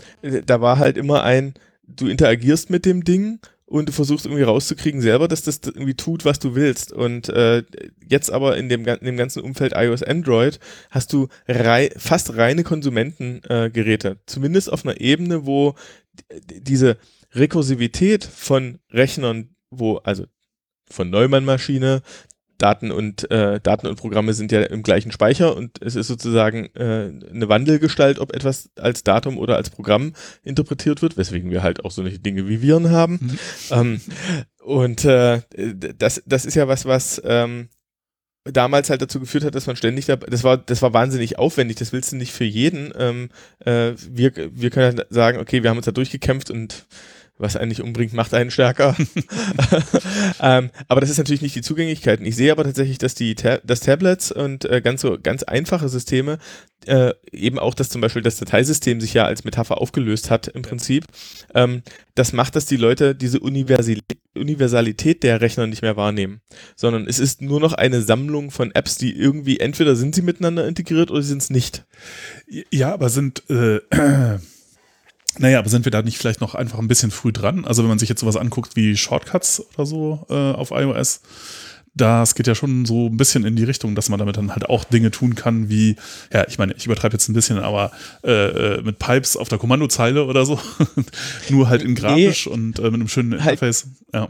da 0.46 0.61
war 0.61 0.79
halt 0.79 0.96
immer 0.96 1.24
ein, 1.24 1.55
du 1.87 2.07
interagierst 2.07 2.70
mit 2.70 2.87
dem 2.87 3.03
Ding 3.03 3.40
und 3.71 3.89
du 3.89 3.93
versuchst 3.93 4.27
irgendwie 4.27 4.43
rauszukriegen 4.43 5.01
selber, 5.01 5.29
dass 5.29 5.43
das 5.43 5.61
irgendwie 5.65 5.95
tut, 5.95 6.25
was 6.25 6.41
du 6.41 6.57
willst. 6.57 6.93
Und 6.93 7.29
äh, 7.29 7.63
jetzt 8.05 8.31
aber 8.33 8.57
in 8.57 8.69
dem, 8.69 8.85
in 8.85 9.05
dem 9.05 9.17
ganzen 9.17 9.43
Umfeld 9.43 9.75
iOS, 9.77 10.03
Android 10.03 10.59
hast 10.91 11.13
du 11.13 11.29
rei 11.47 11.91
fast 11.97 12.37
reine 12.37 12.65
Konsumentengeräte. 12.65 14.09
Äh. 14.09 14.17
Zumindest 14.27 14.73
auf 14.73 14.85
einer 14.85 15.01
Ebene, 15.01 15.47
wo 15.47 15.77
diese 16.49 16.99
Rekursivität 17.33 18.25
von 18.25 18.81
Rechnern, 18.91 19.55
wo, 19.71 19.99
also 19.99 20.25
von 20.91 21.09
Neumann-Maschine, 21.09 22.03
Daten 22.61 22.92
und 22.92 23.31
äh, 23.31 23.61
Daten 23.61 23.87
und 23.87 23.96
Programme 23.96 24.35
sind 24.35 24.53
ja 24.53 24.62
im 24.62 24.83
gleichen 24.83 25.11
Speicher 25.11 25.57
und 25.57 25.83
es 25.83 25.96
ist 25.96 26.07
sozusagen 26.07 26.66
äh, 26.75 27.11
eine 27.31 27.49
Wandelgestalt, 27.49 28.18
ob 28.18 28.35
etwas 28.35 28.70
als 28.77 29.03
Datum 29.03 29.38
oder 29.38 29.57
als 29.57 29.70
Programm 29.70 30.12
interpretiert 30.42 31.03
wird, 31.03 31.16
weswegen 31.16 31.51
wir 31.51 31.62
halt 31.62 31.85
auch 31.85 31.90
so 31.90 32.03
Dinge 32.03 32.49
wie 32.49 32.62
Viren 32.62 32.90
haben. 32.90 33.18
Mhm. 33.20 33.38
Ähm, 33.70 34.01
und 34.62 35.05
äh, 35.05 35.40
das, 35.99 36.23
das 36.27 36.44
ist 36.44 36.55
ja 36.55 36.68
was, 36.68 36.85
was 36.85 37.20
ähm, 37.25 37.68
damals 38.44 38.90
halt 38.90 39.03
dazu 39.03 39.20
geführt 39.20 39.44
hat, 39.44 39.55
dass 39.55 39.66
man 39.66 39.77
ständig 39.77 40.07
da, 40.07 40.16
das 40.16 40.44
war, 40.44 40.57
das 40.57 40.83
war 40.83 40.92
wahnsinnig 40.92 41.38
aufwendig, 41.38 41.77
das 41.77 41.92
willst 41.92 42.12
du 42.12 42.16
nicht 42.16 42.33
für 42.33 42.44
jeden. 42.44 42.92
Ähm, 42.96 43.29
äh, 43.64 43.92
wir, 44.09 44.33
wir 44.53 44.70
können 44.70 44.96
halt 44.96 45.07
sagen, 45.11 45.38
okay, 45.38 45.62
wir 45.62 45.70
haben 45.70 45.77
uns 45.77 45.87
da 45.87 45.92
durchgekämpft 45.92 46.51
und 46.51 46.87
was 47.40 47.57
einen 47.57 47.70
nicht 47.70 47.81
umbringt, 47.83 48.12
macht 48.12 48.35
einen 48.35 48.50
stärker. 48.50 48.96
ähm, 50.40 50.70
aber 50.88 51.00
das 51.00 51.11
ist 51.11 51.18
natürlich 51.18 51.42
nicht 51.42 51.57
die 51.57 51.62
Zugänglichkeit. 51.62 52.20
Ich 52.22 52.37
sehe 52.37 52.53
aber 52.53 52.64
tatsächlich, 52.64 52.98
dass 52.98 53.14
die 53.14 53.35
Ta 53.35 53.59
dass 53.64 53.81
Tablets 53.81 54.31
und 54.31 54.64
äh, 54.64 54.81
ganz 54.81 55.00
so 55.00 55.18
ganz 55.20 55.42
einfache 55.42 55.88
Systeme 55.88 56.38
äh, 56.87 57.12
eben 57.33 57.59
auch, 57.59 57.74
dass 57.74 57.88
zum 57.88 58.00
Beispiel 58.00 58.22
das 58.22 58.37
Dateisystem 58.37 59.00
sich 59.00 59.14
ja 59.14 59.24
als 59.24 59.44
Metapher 59.44 59.81
aufgelöst 59.81 60.31
hat 60.31 60.48
im 60.48 60.62
Prinzip. 60.62 61.05
Ähm, 61.55 61.83
das 62.14 62.33
macht, 62.33 62.57
dass 62.57 62.66
die 62.66 62.76
Leute 62.76 63.14
diese 63.14 63.40
Universali 63.40 64.03
Universalität 64.35 65.22
der 65.24 65.40
Rechner 65.40 65.66
nicht 65.66 65.83
mehr 65.83 65.96
wahrnehmen, 65.96 66.40
sondern 66.76 67.09
es 67.09 67.18
ist 67.18 67.42
nur 67.42 67.59
noch 67.59 67.72
eine 67.72 68.00
Sammlung 68.00 68.53
von 68.53 68.72
Apps, 68.72 68.96
die 68.96 69.12
irgendwie 69.12 69.59
entweder 69.59 69.96
sind 69.96 70.14
sie 70.14 70.22
miteinander 70.22 70.68
integriert 70.68 71.11
oder 71.11 71.20
sie 71.20 71.31
sind 71.31 71.42
es 71.42 71.50
nicht. 71.50 71.85
Ja, 72.70 72.94
aber 72.94 73.09
sind, 73.09 73.42
äh, 73.50 73.81
naja, 75.38 75.59
aber 75.59 75.69
sind 75.69 75.85
wir 75.85 75.93
da 75.93 76.03
nicht 76.03 76.19
vielleicht 76.19 76.40
noch 76.40 76.55
einfach 76.55 76.79
ein 76.79 76.88
bisschen 76.88 77.11
früh 77.11 77.33
dran? 77.33 77.64
Also 77.64 77.83
wenn 77.83 77.88
man 77.88 77.99
sich 77.99 78.09
jetzt 78.09 78.21
sowas 78.21 78.37
anguckt 78.37 78.77
wie 78.77 78.97
Shortcuts 78.97 79.64
oder 79.75 79.87
so 79.87 80.27
äh, 80.29 80.35
auf 80.35 80.71
iOS, 80.73 81.21
das 81.95 82.35
geht 82.35 82.47
ja 82.47 82.55
schon 82.55 82.85
so 82.87 83.07
ein 83.09 83.16
bisschen 83.16 83.45
in 83.45 83.57
die 83.57 83.64
Richtung, 83.64 83.95
dass 83.95 84.09
man 84.09 84.19
damit 84.19 84.37
dann 84.37 84.53
halt 84.53 84.69
auch 84.69 84.85
Dinge 84.85 85.11
tun 85.11 85.35
kann 85.35 85.69
wie, 85.69 85.97
ja, 86.33 86.47
ich 86.49 86.57
meine, 86.59 86.73
ich 86.77 86.87
übertreibe 86.87 87.14
jetzt 87.14 87.29
ein 87.29 87.33
bisschen, 87.35 87.59
aber 87.59 87.90
äh, 88.23 88.77
äh, 88.77 88.83
mit 88.83 88.99
Pipes 88.99 89.37
auf 89.37 89.49
der 89.49 89.59
Kommandozeile 89.59 90.25
oder 90.25 90.47
so. 90.47 90.59
Nur 91.51 91.69
halt 91.69 91.83
in 91.83 91.95
grafisch 91.95 92.47
und 92.47 92.79
äh, 92.79 92.83
mit 92.85 92.95
einem 92.95 93.09
schönen 93.09 93.33
Halt- 93.33 93.55
Interface. 93.61 93.87
Ja. 94.14 94.29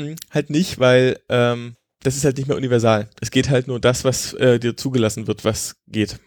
Hm, 0.00 0.16
Halt 0.30 0.50
nicht, 0.50 0.78
weil 0.78 1.18
ähm, 1.28 1.74
das 2.02 2.16
ist 2.16 2.24
halt 2.24 2.36
nicht 2.38 2.48
mehr 2.48 2.56
universal. 2.56 3.08
Es 3.20 3.30
geht 3.30 3.48
halt 3.50 3.66
nur 3.68 3.78
das, 3.80 4.04
was 4.04 4.32
äh, 4.34 4.58
dir 4.58 4.76
zugelassen 4.76 5.26
wird, 5.26 5.44
was 5.44 5.76
geht. 5.88 6.18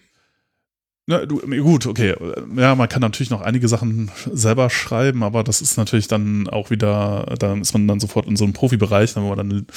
Na, 1.08 1.24
du, 1.24 1.38
gut, 1.62 1.86
okay. 1.86 2.16
Ja, 2.58 2.74
man 2.74 2.90
kann 2.90 3.02
natürlich 3.02 3.30
noch 3.30 3.42
einige 3.42 3.68
Sachen 3.68 4.10
selber 4.34 4.72
schreiben, 4.72 5.22
aber 5.22 5.44
das 5.44 5.62
ist 5.62 5.78
natürlich 5.78 6.08
dann 6.08 6.50
auch 6.50 6.72
wieder, 6.72 7.36
da 7.38 7.54
ist 7.56 7.74
man 7.74 7.88
dann 7.88 8.00
sofort 8.00 8.26
in 8.26 8.36
so 8.36 8.44
einem 8.44 8.54
Profibereich, 8.54 9.16
wo 9.16 9.20
man 9.22 9.38
dann 9.38 9.68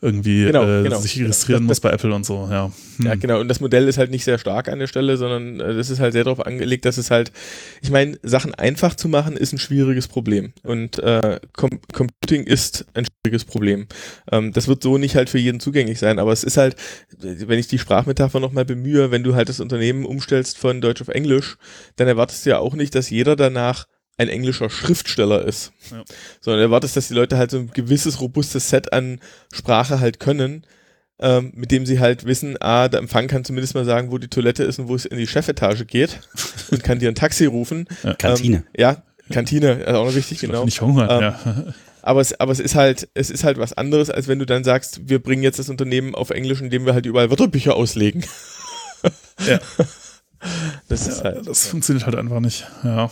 irgendwie 0.00 0.44
Genau, 0.44 0.62
äh, 0.62 0.84
genau. 0.84 0.98
sich 1.00 1.18
registrieren 1.20 1.62
Das- 1.64 1.68
muss 1.68 1.80
bei 1.80 1.90
Apple 1.90 2.14
und 2.14 2.24
so, 2.24 2.46
ja. 2.48 2.70
Hm. 2.98 3.06
Ja, 3.06 3.16
genau. 3.16 3.40
Und 3.40 3.48
das 3.48 3.58
Modell 3.60 3.88
ist 3.88 3.98
halt 3.98 4.12
nicht 4.12 4.22
sehr 4.22 4.38
stark 4.38 4.68
an 4.68 4.78
der 4.78 4.86
Stelle, 4.86 5.16
sondern 5.16 5.58
äh, 5.58 5.74
das 5.74 5.90
ist 5.90 5.98
halt 5.98 6.12
sehr 6.12 6.22
darauf 6.22 6.46
angelegt, 6.46 6.84
dass 6.84 6.96
es 6.96 7.10
halt, 7.10 7.32
ich 7.82 7.90
meine, 7.90 8.16
Sachen 8.22 8.54
einfach 8.54 8.94
zu 8.94 9.08
machen, 9.08 9.36
ist 9.36 9.52
ein 9.52 9.58
schwieriges 9.58 10.06
Problem. 10.06 10.52
Und 10.62 11.00
äh, 11.00 11.40
Com 11.56 11.70
Computing 11.92 12.44
ist 12.44 12.86
ein 12.94 13.04
schwieriges 13.04 13.44
Problem. 13.44 13.88
Ähm, 14.30 14.52
das 14.52 14.68
wird 14.68 14.84
so 14.84 14.96
nicht 14.96 15.16
halt 15.16 15.28
für 15.28 15.38
jeden 15.38 15.58
zugänglich 15.58 15.98
sein, 15.98 16.20
aber 16.20 16.30
es 16.32 16.44
ist 16.44 16.56
halt, 16.56 16.76
wenn 17.18 17.58
ich 17.58 17.66
die 17.66 17.78
Sprachmetapher 17.80 18.38
nochmal 18.38 18.64
bemühe, 18.64 19.10
wenn 19.10 19.24
du 19.24 19.34
halt 19.34 19.48
das 19.48 19.58
Unternehmen 19.58 20.04
umstellst 20.04 20.56
von 20.56 20.67
Deutsch 20.80 21.00
auf 21.02 21.08
Englisch, 21.08 21.56
dann 21.96 22.08
erwartest 22.08 22.44
du 22.46 22.50
ja 22.50 22.58
auch 22.58 22.74
nicht, 22.74 22.94
dass 22.94 23.10
jeder 23.10 23.36
danach 23.36 23.86
ein 24.16 24.28
englischer 24.28 24.68
Schriftsteller 24.68 25.44
ist, 25.44 25.72
Ja. 25.90 26.02
sondern 26.40 26.62
erwartest, 26.62 26.96
dass 26.96 27.08
die 27.08 27.14
Leute 27.14 27.38
halt 27.38 27.50
so 27.52 27.58
ein 27.58 27.70
gewisses 27.72 28.20
robustes 28.20 28.68
Set 28.68 28.92
an 28.92 29.20
Sprache 29.52 30.00
halt 30.00 30.18
können, 30.18 30.66
ähm, 31.20 31.52
mit 31.54 31.70
dem 31.70 31.86
sie 31.86 32.00
halt 32.00 32.24
wissen, 32.26 32.56
ah, 32.60 32.88
der 32.88 33.00
Empfang 33.00 33.28
kann 33.28 33.44
zumindest 33.44 33.74
mal 33.74 33.84
sagen, 33.84 34.10
wo 34.10 34.18
die 34.18 34.28
Toilette 34.28 34.64
ist 34.64 34.78
und 34.78 34.88
wo 34.88 34.94
es 34.96 35.04
in 35.04 35.18
die 35.18 35.26
Chefetage 35.26 35.84
geht 35.84 36.20
und 36.70 36.82
kann 36.84 36.98
dir 36.98 37.08
ein 37.08 37.14
Taxi 37.14 37.46
rufen. 37.46 37.86
Kantine. 38.18 38.56
Ähm, 38.58 38.64
ja, 38.76 39.02
Kantine, 39.32 39.84
also 39.86 40.00
auch 40.00 40.06
noch 40.06 40.14
wichtig, 40.14 40.40
genau. 40.40 40.64
Nicht 40.64 40.80
hungern, 40.80 41.08
Ähm, 41.10 41.20
ja. 41.22 41.74
Aber 42.02 42.20
es, 42.20 42.38
aber 42.40 42.52
es 42.52 42.60
ist 42.60 42.74
halt, 42.74 43.08
es 43.14 43.28
ist 43.30 43.44
halt 43.44 43.58
was 43.58 43.72
anderes, 43.74 44.08
als 44.10 44.28
wenn 44.28 44.38
du 44.38 44.46
dann 44.46 44.64
sagst, 44.64 45.08
wir 45.08 45.18
bringen 45.22 45.42
jetzt 45.42 45.58
das 45.58 45.68
Unternehmen 45.68 46.14
auf 46.14 46.30
Englisch, 46.30 46.60
indem 46.60 46.86
wir 46.86 46.94
halt 46.94 47.04
überall 47.06 47.30
Wörterbücher 47.30 47.74
auslegen. 47.76 48.24
Ja. 49.46 49.58
Das 50.88 51.06
ist 51.06 51.18
ja. 51.18 51.24
halt. 51.24 51.46
Das 51.46 51.66
funktioniert 51.66 52.06
halt 52.06 52.16
einfach 52.16 52.40
nicht, 52.40 52.66
ja. 52.84 53.10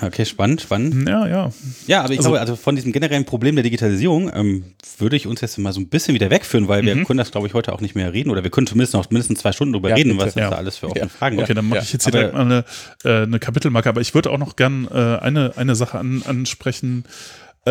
Okay, 0.00 0.24
spannend, 0.24 0.60
spannend. 0.60 1.08
Ja, 1.08 1.26
ja. 1.26 1.50
Ja, 1.88 2.02
aber 2.04 2.12
ich 2.12 2.18
Also- 2.20 2.28
glaube, 2.30 2.40
also 2.40 2.54
von 2.54 2.76
diesem 2.76 2.92
generellen 2.92 3.24
Problem 3.24 3.56
der 3.56 3.64
Digitalisierung 3.64 4.30
ähm, 4.32 4.64
würde 4.98 5.16
ich 5.16 5.26
uns 5.26 5.40
jetzt 5.40 5.58
mal 5.58 5.72
so 5.72 5.80
ein 5.80 5.88
bisschen 5.88 6.14
wieder 6.14 6.30
wegführen, 6.30 6.68
weil 6.68 6.84
wir 6.84 6.94
Mhm. 6.94 7.04
können 7.04 7.18
das, 7.18 7.32
glaube 7.32 7.48
ich, 7.48 7.54
heute 7.54 7.72
auch 7.72 7.80
nicht 7.80 7.96
mehr 7.96 8.12
reden 8.12 8.30
oder 8.30 8.44
wir 8.44 8.50
können 8.52 8.68
zumindest 8.68 8.94
noch 8.94 9.10
mindestens 9.10 9.40
zwei 9.40 9.50
Stunden 9.50 9.72
drüber 9.72 9.88
Ja, 9.88 9.96
reden, 9.96 10.10
bitte. 10.16 10.26
was 10.26 10.34
Ja. 10.36 10.50
da 10.50 10.56
alles 10.56 10.76
für 10.76 10.86
offene 10.86 11.06
Ja. 11.06 11.08
Fragen 11.08 11.40
Okay, 11.40 11.52
dann 11.52 11.66
mache 11.66 11.78
Ja, 11.78 11.82
ich 11.82 11.92
jetzt 11.92 12.04
hier 12.04 12.12
aber- 12.14 12.18
direkt 12.30 12.34
mal 12.34 12.42
eine, 12.42 12.64
äh, 13.04 13.22
eine 13.24 13.38
Kapitelmarke, 13.40 13.88
aber 13.88 14.00
ich 14.00 14.14
würde 14.14 14.30
auch 14.30 14.38
noch 14.38 14.54
gern 14.54 14.86
äh, 14.88 14.94
eine, 14.94 15.54
eine 15.56 15.74
Sache 15.74 15.98
an, 15.98 16.22
ansprechen, 16.24 17.04
äh, 17.64 17.70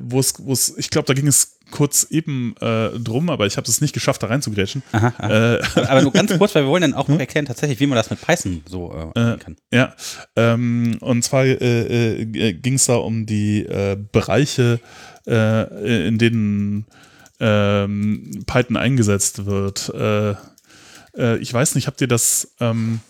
wo 0.00 0.18
es, 0.18 0.32
wo 0.38 0.54
es, 0.54 0.72
ich 0.78 0.88
glaube, 0.88 1.06
da 1.08 1.12
ging 1.12 1.26
es 1.26 1.55
kurz 1.70 2.06
eben 2.10 2.54
äh, 2.60 2.90
drum, 2.98 3.30
aber 3.30 3.46
ich 3.46 3.56
habe 3.56 3.68
es 3.68 3.80
nicht 3.80 3.92
geschafft, 3.92 4.22
da 4.22 4.28
reinzugrätschen. 4.28 4.82
Aha, 4.92 5.12
aha. 5.18 5.54
Äh, 5.56 5.62
Aber 5.86 6.02
nur 6.02 6.12
ganz 6.12 6.32
kurz, 6.38 6.54
weil 6.54 6.64
wir 6.64 6.68
wollen 6.70 6.82
dann 6.82 6.94
auch 6.94 7.08
noch 7.08 7.18
erklären, 7.18 7.46
tatsächlich, 7.46 7.80
wie 7.80 7.86
man 7.86 7.96
das 7.96 8.10
mit 8.10 8.20
Python 8.20 8.62
so 8.68 8.92
äh, 8.92 9.20
machen 9.20 9.38
kann. 9.38 9.56
Ja, 9.72 9.94
ähm, 10.36 10.98
und 11.00 11.22
zwar 11.22 11.44
äh, 11.44 12.22
äh, 12.22 12.52
ging 12.52 12.74
es 12.74 12.86
da 12.86 12.96
um 12.96 13.26
die 13.26 13.64
äh, 13.64 13.96
Bereiche, 14.12 14.80
äh, 15.26 16.06
in 16.06 16.18
denen 16.18 16.86
ähm, 17.40 18.44
Python 18.46 18.76
eingesetzt 18.76 19.46
wird. 19.46 19.92
Äh, 19.94 20.34
äh, 21.16 21.38
ich 21.38 21.52
weiß 21.52 21.74
nicht, 21.74 21.86
habt 21.86 22.00
ihr 22.00 22.08
das 22.08 22.54
ähm, 22.60 23.00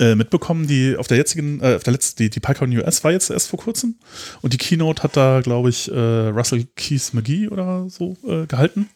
äh, 0.00 0.14
mitbekommen? 0.16 0.66
Die 0.66 0.96
auf 0.96 1.06
der 1.06 1.18
jetzigen, 1.18 1.60
äh, 1.60 1.76
auf 1.76 1.84
der 1.84 1.92
letzten, 1.92 2.22
die, 2.22 2.30
die 2.30 2.40
PyCon 2.40 2.76
US 2.78 3.04
war 3.04 3.12
jetzt 3.12 3.30
erst 3.30 3.48
vor 3.48 3.58
kurzem 3.60 3.94
und 4.40 4.52
die 4.52 4.58
Keynote 4.58 5.02
hat 5.04 5.16
da, 5.16 5.40
glaube 5.42 5.68
ich, 5.70 5.90
äh, 5.90 5.94
Russell 5.94 6.66
Keith 6.74 7.12
McGee 7.12 7.48
oder 7.48 7.88
so 7.88 8.16
äh, 8.26 8.46
gehalten. 8.46 8.88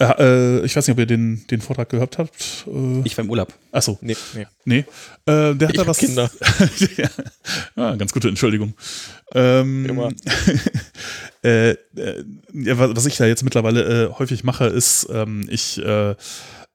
Äh, 0.00 0.60
äh, 0.60 0.64
ich 0.64 0.74
weiß 0.74 0.86
nicht, 0.86 0.94
ob 0.94 0.98
ihr 0.98 1.06
den, 1.06 1.46
den 1.50 1.60
Vortrag 1.60 1.90
gehört 1.90 2.16
habt. 2.16 2.64
Äh, 2.66 3.02
Ich 3.04 3.16
war 3.18 3.24
im 3.24 3.30
Urlaub. 3.30 3.52
achso, 3.70 3.98
Nee, 4.00 4.16
nee. 4.34 4.46
Nee, 4.64 4.78
äh, 5.26 5.54
der 5.54 5.68
hat 5.68 5.74
Ich 5.74 5.76
da 5.80 5.86
was. 5.86 5.98
Kinder. 5.98 6.30
ja, 6.96 7.08
ah, 7.76 7.94
ganz 7.96 8.12
gute 8.12 8.28
Entschuldigung. 8.28 8.72
Ähm, 9.34 9.84
Immer. 9.86 10.10
ja, 11.44 11.74
was 12.78 13.06
ich 13.06 13.16
da 13.18 13.26
jetzt 13.26 13.44
mittlerweile 13.44 14.14
häufig 14.18 14.42
mache, 14.42 14.66
ist, 14.66 15.06
ähm, 15.12 15.46
ich, 15.50 15.80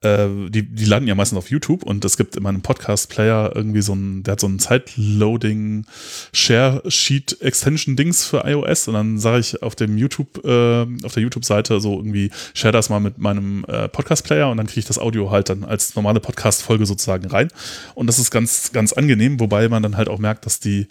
äh, 0.01 0.27
die, 0.49 0.63
die 0.63 0.85
landen 0.85 1.07
ja 1.07 1.15
meistens 1.15 1.37
auf 1.37 1.49
YouTube 1.49 1.83
und 1.83 2.03
es 2.05 2.17
gibt 2.17 2.35
in 2.35 2.43
meinem 2.43 2.61
Podcast-Player 2.61 3.53
irgendwie 3.55 3.81
so 3.81 3.93
ein, 3.93 4.23
der 4.23 4.33
hat 4.33 4.39
so 4.39 4.47
ein 4.47 4.59
Zeitloading 4.59 5.85
Share 6.33 6.83
Sheet 6.87 7.41
Extension 7.41 7.95
Dings 7.95 8.25
für 8.25 8.43
iOS 8.45 8.87
und 8.87 8.93
dann 8.93 9.17
sage 9.19 9.39
ich 9.39 9.61
auf 9.63 9.75
dem 9.75 9.97
YouTube, 9.97 10.43
äh, 10.45 10.85
auf 11.03 11.13
der 11.13 11.23
YouTube-Seite 11.23 11.79
so 11.79 11.97
irgendwie, 11.97 12.29
share 12.53 12.71
das 12.71 12.89
mal 12.89 12.99
mit 12.99 13.17
meinem 13.17 13.65
äh, 13.67 13.87
Podcast-Player 13.87 14.49
und 14.49 14.57
dann 14.57 14.67
kriege 14.67 14.81
ich 14.81 14.85
das 14.85 14.99
Audio 14.99 15.31
halt 15.31 15.49
dann 15.49 15.63
als 15.63 15.95
normale 15.95 16.19
Podcast-Folge 16.19 16.85
sozusagen 16.85 17.27
rein. 17.27 17.47
Und 17.93 18.07
das 18.07 18.19
ist 18.19 18.31
ganz, 18.31 18.71
ganz 18.73 18.93
angenehm, 18.93 19.39
wobei 19.39 19.69
man 19.69 19.81
dann 19.81 19.97
halt 19.97 20.09
auch 20.09 20.19
merkt, 20.19 20.45
dass 20.45 20.59
die 20.59 20.87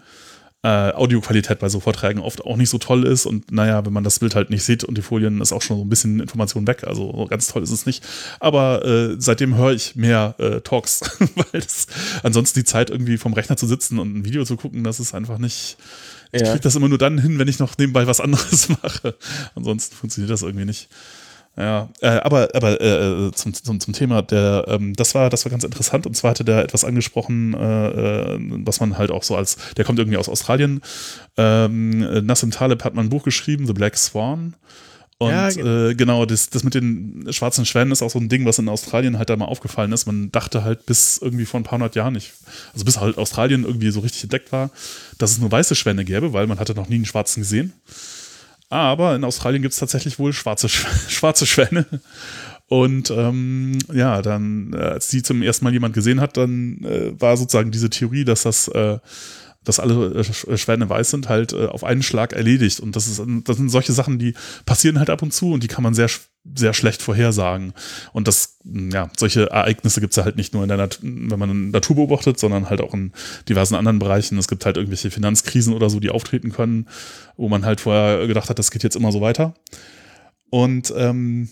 äh, 0.65 0.93
Audioqualität 0.93 1.59
bei 1.59 1.69
so 1.69 1.79
Vorträgen 1.79 2.21
oft 2.21 2.41
auch 2.43 2.57
nicht 2.57 2.71
so 2.71 2.79
toll 2.79 3.07
ist 3.07 3.27
und 3.27 3.53
naja, 3.53 3.85
wenn 3.85 3.93
man 3.93 4.03
das 4.03 4.19
Bild 4.19 4.35
halt 4.35 4.49
nicht 4.49 4.65
sieht 4.65 4.83
und 4.83 4.97
die 4.97 5.03
Folien 5.03 5.43
ist 5.43 5.53
auch 5.53 5.61
schon 5.61 5.77
so 5.77 5.85
ein 5.85 5.91
bisschen 5.91 6.21
Information 6.21 6.67
weg, 6.67 6.85
also 6.85 7.13
so 7.15 7.27
ganz 7.27 7.49
toll 7.49 7.63
ist 7.63 7.71
es 7.71 7.85
nicht. 7.85 8.03
Aber 8.41 8.83
äh, 8.85 9.17
seitdem 9.19 9.57
höre 9.57 9.73
ich 9.73 9.95
mehr 9.95 10.35
äh, 10.39 10.63
Talks, 10.63 11.03
weil 11.37 11.61
das, 11.61 11.87
ansonsten 12.23 12.59
die 12.61 12.65
Zeit 12.65 12.89
irgendwie 12.89 13.19
vom 13.19 13.35
Rechner 13.35 13.59
zu 13.59 13.67
sitzen 13.67 13.99
und 13.99 14.17
ein 14.17 14.25
Video 14.25 14.43
zu 14.47 14.57
gucken, 14.57 14.83
das 14.85 15.01
ist 15.01 15.15
einfach 15.15 15.37
nicht. 15.37 15.77
Ich 16.33 16.41
Ja. 16.41 16.49
kriege 16.49 16.63
das 16.63 16.75
immer 16.77 16.89
nur 16.89 16.99
dann 16.99 17.19
hin, 17.19 17.39
wenn 17.39 17.47
ich 17.47 17.59
noch 17.59 17.77
nebenbei 17.77 18.07
was 18.07 18.21
anderes 18.21 18.69
mache. 18.83 19.15
Ansonsten 19.55 19.95
funktioniert 19.95 20.31
das 20.33 20.41
irgendwie 20.43 20.65
nicht. 20.65 20.89
Ja, 21.57 21.89
äh, 22.01 22.09
aber, 22.09 22.49
aber 22.55 22.81
äh, 22.81 23.31
zum, 23.33 23.55
zum, 23.55 23.79
zum 23.79 23.95
Thema, 23.95 24.23
der, 24.23 24.65
ähm, 24.67 24.93
das 24.95 25.15
war, 25.15 25.31
das 25.31 25.45
war 25.45 25.51
ganz 25.51 25.63
interessant. 25.63 26.07
Und 26.07 26.15
zwar 26.15 26.33
hatte 26.33 26.45
der 26.45 26.65
etwas 26.65 26.85
angesprochen, 26.85 27.55
äh, 27.55 27.89
äh, 28.35 28.39
was 28.65 28.81
man 28.81 28.99
halt 28.99 29.13
auch 29.13 29.23
so 29.23 29.37
als, 29.37 29.57
der 29.77 29.85
kommt 29.85 30.01
irgendwie 30.01 30.19
aus 30.19 30.29
Australien. 30.29 30.81
Ähm, 31.37 32.03
äh, 32.03 32.23
Nassim 32.23 32.51
Taleb 32.51 32.83
hat 32.83 32.95
mal 32.95 33.03
ein 33.03 33.09
Buch 33.09 33.23
geschrieben, 33.23 33.67
The 33.67 33.73
Black 33.73 33.97
Swan. 33.97 34.55
Und 35.19 35.31
Ja, 35.31 35.49
äh, 35.49 35.95
genau, 35.95 36.27
das, 36.27 36.51
das 36.51 36.65
mit 36.65 36.75
den 36.75 37.27
schwarzen 37.31 37.65
Schwänen 37.65 37.93
ist 37.93 38.03
auch 38.03 38.11
so 38.11 38.19
ein 38.19 38.29
Ding, 38.29 38.45
was 38.47 38.59
in 38.59 38.69
Australien 38.69 39.17
halt 39.17 39.31
da 39.31 39.37
mal 39.37 39.45
aufgefallen 39.45 39.93
ist. 39.93 40.07
Man 40.07 40.33
dachte 40.33 40.65
halt 40.65 40.87
bis 40.87 41.19
irgendwie 41.19 41.45
vor 41.45 41.61
ein 41.61 41.63
paar 41.63 41.79
hundert 41.79 41.95
Jahren 41.95 42.15
nicht, 42.15 42.33
also 42.73 42.85
bis 42.85 42.99
halt 42.99 43.17
Australien 43.17 43.65
irgendwie 43.65 43.91
so 43.91 44.01
richtig 44.01 44.25
entdeckt 44.25 44.51
war, 44.51 44.71
dass 45.19 45.31
es 45.31 45.39
nur 45.39 45.53
weiße 45.53 45.77
Schwäne 45.77 46.05
gäbe, 46.05 46.33
weil 46.33 46.49
man 46.49 46.59
hatte 46.59 46.75
noch 46.75 46.89
nie 46.89 46.97
einen 46.97 47.05
schwarzen 47.05 47.43
gesehen. 47.43 47.73
Aber 48.75 49.15
in 49.15 49.23
Australien 49.23 49.63
gibt 49.63 49.73
es 49.73 49.79
tatsächlich 49.79 50.19
wohl 50.19 50.33
schwarze, 50.33 50.69
Sch 50.69 50.87
schwarze 51.09 51.47
Schwäne. 51.47 51.87
Und 52.67 53.11
ähm, 53.11 53.79
ja, 53.93 54.21
dann, 54.21 54.73
äh, 54.73 54.79
als 54.79 55.09
die 55.09 55.23
zum 55.23 55.43
ersten 55.43 55.65
Mal 55.65 55.73
jemand 55.73 55.95
gesehen 55.95 56.21
hat, 56.21 56.37
dann 56.37 56.85
äh, 56.85 57.13
war 57.21 57.37
sozusagen 57.37 57.71
diese 57.71 57.89
Theorie, 57.89 58.25
dass 58.25 58.43
das, 58.43 58.67
äh, 58.69 58.99
dass 59.65 59.81
alle 59.81 59.95
äh, 60.15 60.21
Sch- 60.21 60.57
Schwäne 60.57 60.89
weiß 60.89 61.11
sind, 61.11 61.29
halt 61.29 61.53
äh, 61.53 61.67
auf 61.67 61.85
einen 61.85 62.03
Schlag 62.03 62.33
erledigt. 62.33 62.81
Und 62.81 62.97
das 62.97 63.09
ist, 63.09 63.23
das 63.45 63.57
sind 63.57 63.71
solche 63.71 63.93
Sachen, 63.93 64.19
die 64.19 64.35
passieren 64.67 64.99
halt 64.99 65.11
ab 65.11 65.23
und 65.23 65.33
zu 65.33 65.53
und 65.53 65.63
die 65.63 65.69
kann 65.69 65.83
man 65.83 65.95
sehr, 65.95 66.09
sehr 66.55 66.75
schlecht 66.75 67.03
vorhersagen. 67.03 67.73
Und 68.13 68.29
das, 68.29 68.59
ja, 68.65 69.11
solche 69.17 69.51
Ereignisse 69.51 70.01
gibt 70.01 70.13
es 70.13 70.17
ja 70.17 70.25
halt 70.25 70.37
nicht 70.37 70.55
nur 70.55 70.63
in 70.63 70.69
der 70.69 70.77
Natur, 70.77 71.01
wenn 71.03 71.39
man 71.39 71.71
Natur 71.71 71.97
beobachtet, 71.97 72.39
sondern 72.39 72.69
halt 72.69 72.81
auch 72.81 72.95
in 72.95 73.13
diversen 73.49 73.75
anderen 73.75 73.99
Bereichen. 73.99 74.39
Es 74.39 74.49
gibt 74.49 74.67
halt 74.67 74.77
irgendwelche 74.77 75.11
Finanzkrisen 75.11 75.73
oder 75.73 75.91
so, 75.91 76.01
die 76.01 76.11
auftreten 76.11 76.53
können, 76.53 76.87
wo 77.37 77.49
man 77.49 77.65
halt 77.65 77.81
vorher 77.81 78.27
gedacht 78.27 78.51
hat, 78.51 78.59
das 78.59 78.71
geht 78.71 78.83
jetzt 78.83 78.97
immer 78.97 79.13
so 79.13 79.21
weiter. 79.21 79.55
Und 80.51 80.93
ähm, 80.97 81.49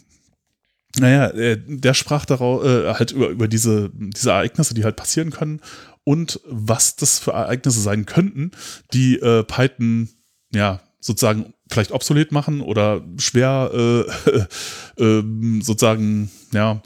naja, 0.98 1.28
äh, 1.28 1.58
der 1.66 1.94
sprach 1.94 2.26
darauf, 2.26 2.62
äh, 2.64 2.92
halt 2.92 3.12
über, 3.12 3.28
über 3.28 3.48
diese, 3.48 3.90
diese 3.94 4.30
Ereignisse, 4.30 4.74
die 4.74 4.84
halt 4.84 4.96
passieren 4.96 5.30
können 5.30 5.60
und 6.04 6.40
was 6.44 6.96
das 6.96 7.18
für 7.18 7.32
Ereignisse 7.32 7.80
sein 7.80 8.06
könnten, 8.06 8.50
die 8.92 9.16
äh, 9.18 9.44
Python, 9.44 10.08
ja, 10.52 10.80
sozusagen 11.00 11.52
vielleicht 11.70 11.92
obsolet 11.92 12.32
machen 12.32 12.60
oder 12.60 13.02
schwer 13.18 13.70
äh, 13.72 15.02
äh, 15.02 15.22
sozusagen, 15.62 16.30
ja, 16.52 16.82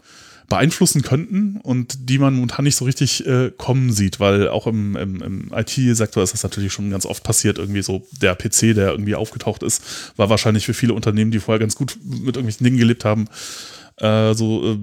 beeinflussen 0.48 1.02
könnten 1.02 1.61
und 1.61 2.09
die 2.09 2.18
man 2.18 2.35
momentan 2.35 2.64
nicht 2.64 2.76
so 2.76 2.85
richtig 2.85 3.26
äh, 3.26 3.50
kommen 3.50 3.92
sieht, 3.92 4.20
weil 4.20 4.48
auch 4.48 4.66
im, 4.66 4.96
im, 4.96 5.20
im 5.20 5.52
IT-Sektor 5.52 6.22
ist 6.22 6.35
das 6.35 6.42
natürlich 6.42 6.72
schon 6.72 6.90
ganz 6.90 7.05
oft 7.05 7.24
passiert, 7.24 7.59
irgendwie 7.59 7.83
so 7.83 8.07
der 8.22 8.35
PC, 8.37 8.74
der 8.74 8.90
irgendwie 8.90 9.16
aufgetaucht 9.16 9.62
ist, 9.62 9.83
war 10.16 10.31
wahrscheinlich 10.31 10.64
für 10.64 10.74
viele 10.74 10.94
Unternehmen, 10.94 11.33
die 11.33 11.40
vorher 11.40 11.59
ganz 11.59 11.74
gut 11.74 11.98
mit 12.05 12.37
irgendwelchen 12.37 12.64
Dingen 12.64 12.79
gelebt 12.79 13.05
haben, 13.05 13.26
äh, 13.98 14.35
so, 14.35 14.72
äh, 14.72 14.78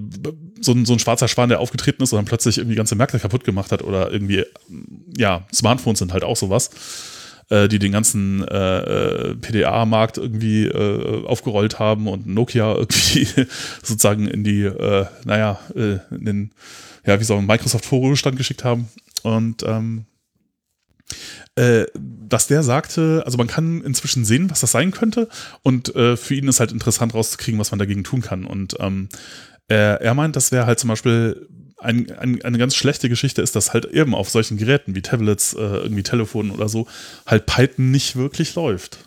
so, 0.60 0.72
ein, 0.72 0.84
so 0.84 0.92
ein 0.92 0.98
schwarzer 0.98 1.28
Schwan, 1.28 1.48
der 1.48 1.60
aufgetreten 1.60 2.02
ist 2.02 2.12
und 2.12 2.16
dann 2.16 2.24
plötzlich 2.24 2.58
irgendwie 2.58 2.76
ganze 2.76 2.94
Märkte 2.96 3.18
kaputt 3.18 3.44
gemacht 3.44 3.72
hat 3.72 3.82
oder 3.82 4.10
irgendwie, 4.10 4.44
ja, 5.16 5.46
Smartphones 5.52 6.00
sind 6.00 6.12
halt 6.12 6.24
auch 6.24 6.36
sowas, 6.36 6.70
äh, 7.50 7.68
die 7.68 7.78
den 7.78 7.92
ganzen 7.92 8.46
äh, 8.48 8.78
äh, 8.78 9.34
PDA-Markt 9.36 10.18
irgendwie 10.18 10.66
äh, 10.66 11.24
aufgerollt 11.26 11.78
haben 11.78 12.08
und 12.08 12.26
Nokia 12.26 12.74
irgendwie 12.76 13.26
sozusagen 13.82 14.26
in 14.26 14.44
die, 14.44 14.70
naja, 15.24 15.58
in 15.74 16.24
den, 16.24 16.50
ja, 17.06 17.20
wie 17.20 17.24
soll 17.24 17.36
man 17.36 17.46
Microsoft 17.46 17.84
Vorruhestand 17.84 18.36
geschickt 18.36 18.64
haben. 18.64 18.88
Und 19.22 19.62
ähm, 19.62 20.06
äh, 21.56 21.84
dass 21.96 22.46
der 22.46 22.62
sagte, 22.62 23.22
also 23.24 23.38
man 23.38 23.46
kann 23.46 23.82
inzwischen 23.82 24.24
sehen, 24.24 24.50
was 24.50 24.60
das 24.60 24.72
sein 24.72 24.90
könnte 24.90 25.28
und 25.62 25.94
äh, 25.94 26.16
für 26.16 26.34
ihn 26.34 26.48
ist 26.48 26.60
halt 26.60 26.72
interessant 26.72 27.14
rauszukriegen, 27.14 27.60
was 27.60 27.70
man 27.70 27.78
dagegen 27.78 28.04
tun 28.04 28.22
kann. 28.22 28.44
Und 28.44 28.76
ähm, 28.80 29.08
er, 29.68 30.00
er 30.00 30.14
meint, 30.14 30.36
das 30.36 30.52
wäre 30.52 30.66
halt 30.66 30.78
zum 30.78 30.88
Beispiel 30.88 31.48
ein, 31.78 32.10
ein, 32.12 32.42
eine 32.42 32.58
ganz 32.58 32.74
schlechte 32.74 33.08
Geschichte 33.08 33.42
ist, 33.42 33.54
dass 33.54 33.72
halt 33.72 33.84
eben 33.86 34.14
auf 34.14 34.30
solchen 34.30 34.56
Geräten 34.56 34.94
wie 34.94 35.02
Tablets, 35.02 35.54
äh, 35.54 35.60
irgendwie 35.60 36.02
Telefonen 36.02 36.50
oder 36.50 36.68
so, 36.68 36.86
halt 37.26 37.46
Python 37.46 37.90
nicht 37.90 38.16
wirklich 38.16 38.54
läuft. 38.54 38.98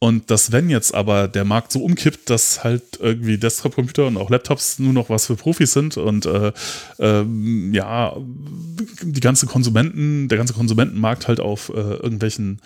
Und 0.00 0.30
dass 0.30 0.52
wenn 0.52 0.70
jetzt 0.70 0.94
aber 0.94 1.26
der 1.26 1.44
Markt 1.44 1.72
so 1.72 1.82
umkippt, 1.82 2.30
dass 2.30 2.62
halt 2.62 3.00
irgendwie 3.00 3.36
Desktop-Computer 3.36 4.06
und 4.06 4.16
auch 4.16 4.30
Laptops 4.30 4.78
nur 4.78 4.92
noch 4.92 5.10
was 5.10 5.26
für 5.26 5.34
Profis 5.34 5.72
sind 5.72 5.96
und 5.96 6.24
äh, 6.24 6.52
ähm, 7.00 7.74
ja, 7.74 8.16
die 9.02 9.20
ganze 9.20 9.46
Konsumenten, 9.46 10.28
der 10.28 10.38
ganze 10.38 10.54
Konsumentenmarkt 10.54 11.26
halt 11.26 11.40
auf 11.40 11.70
äh, 11.70 11.72
irgendwelchen 11.72 12.60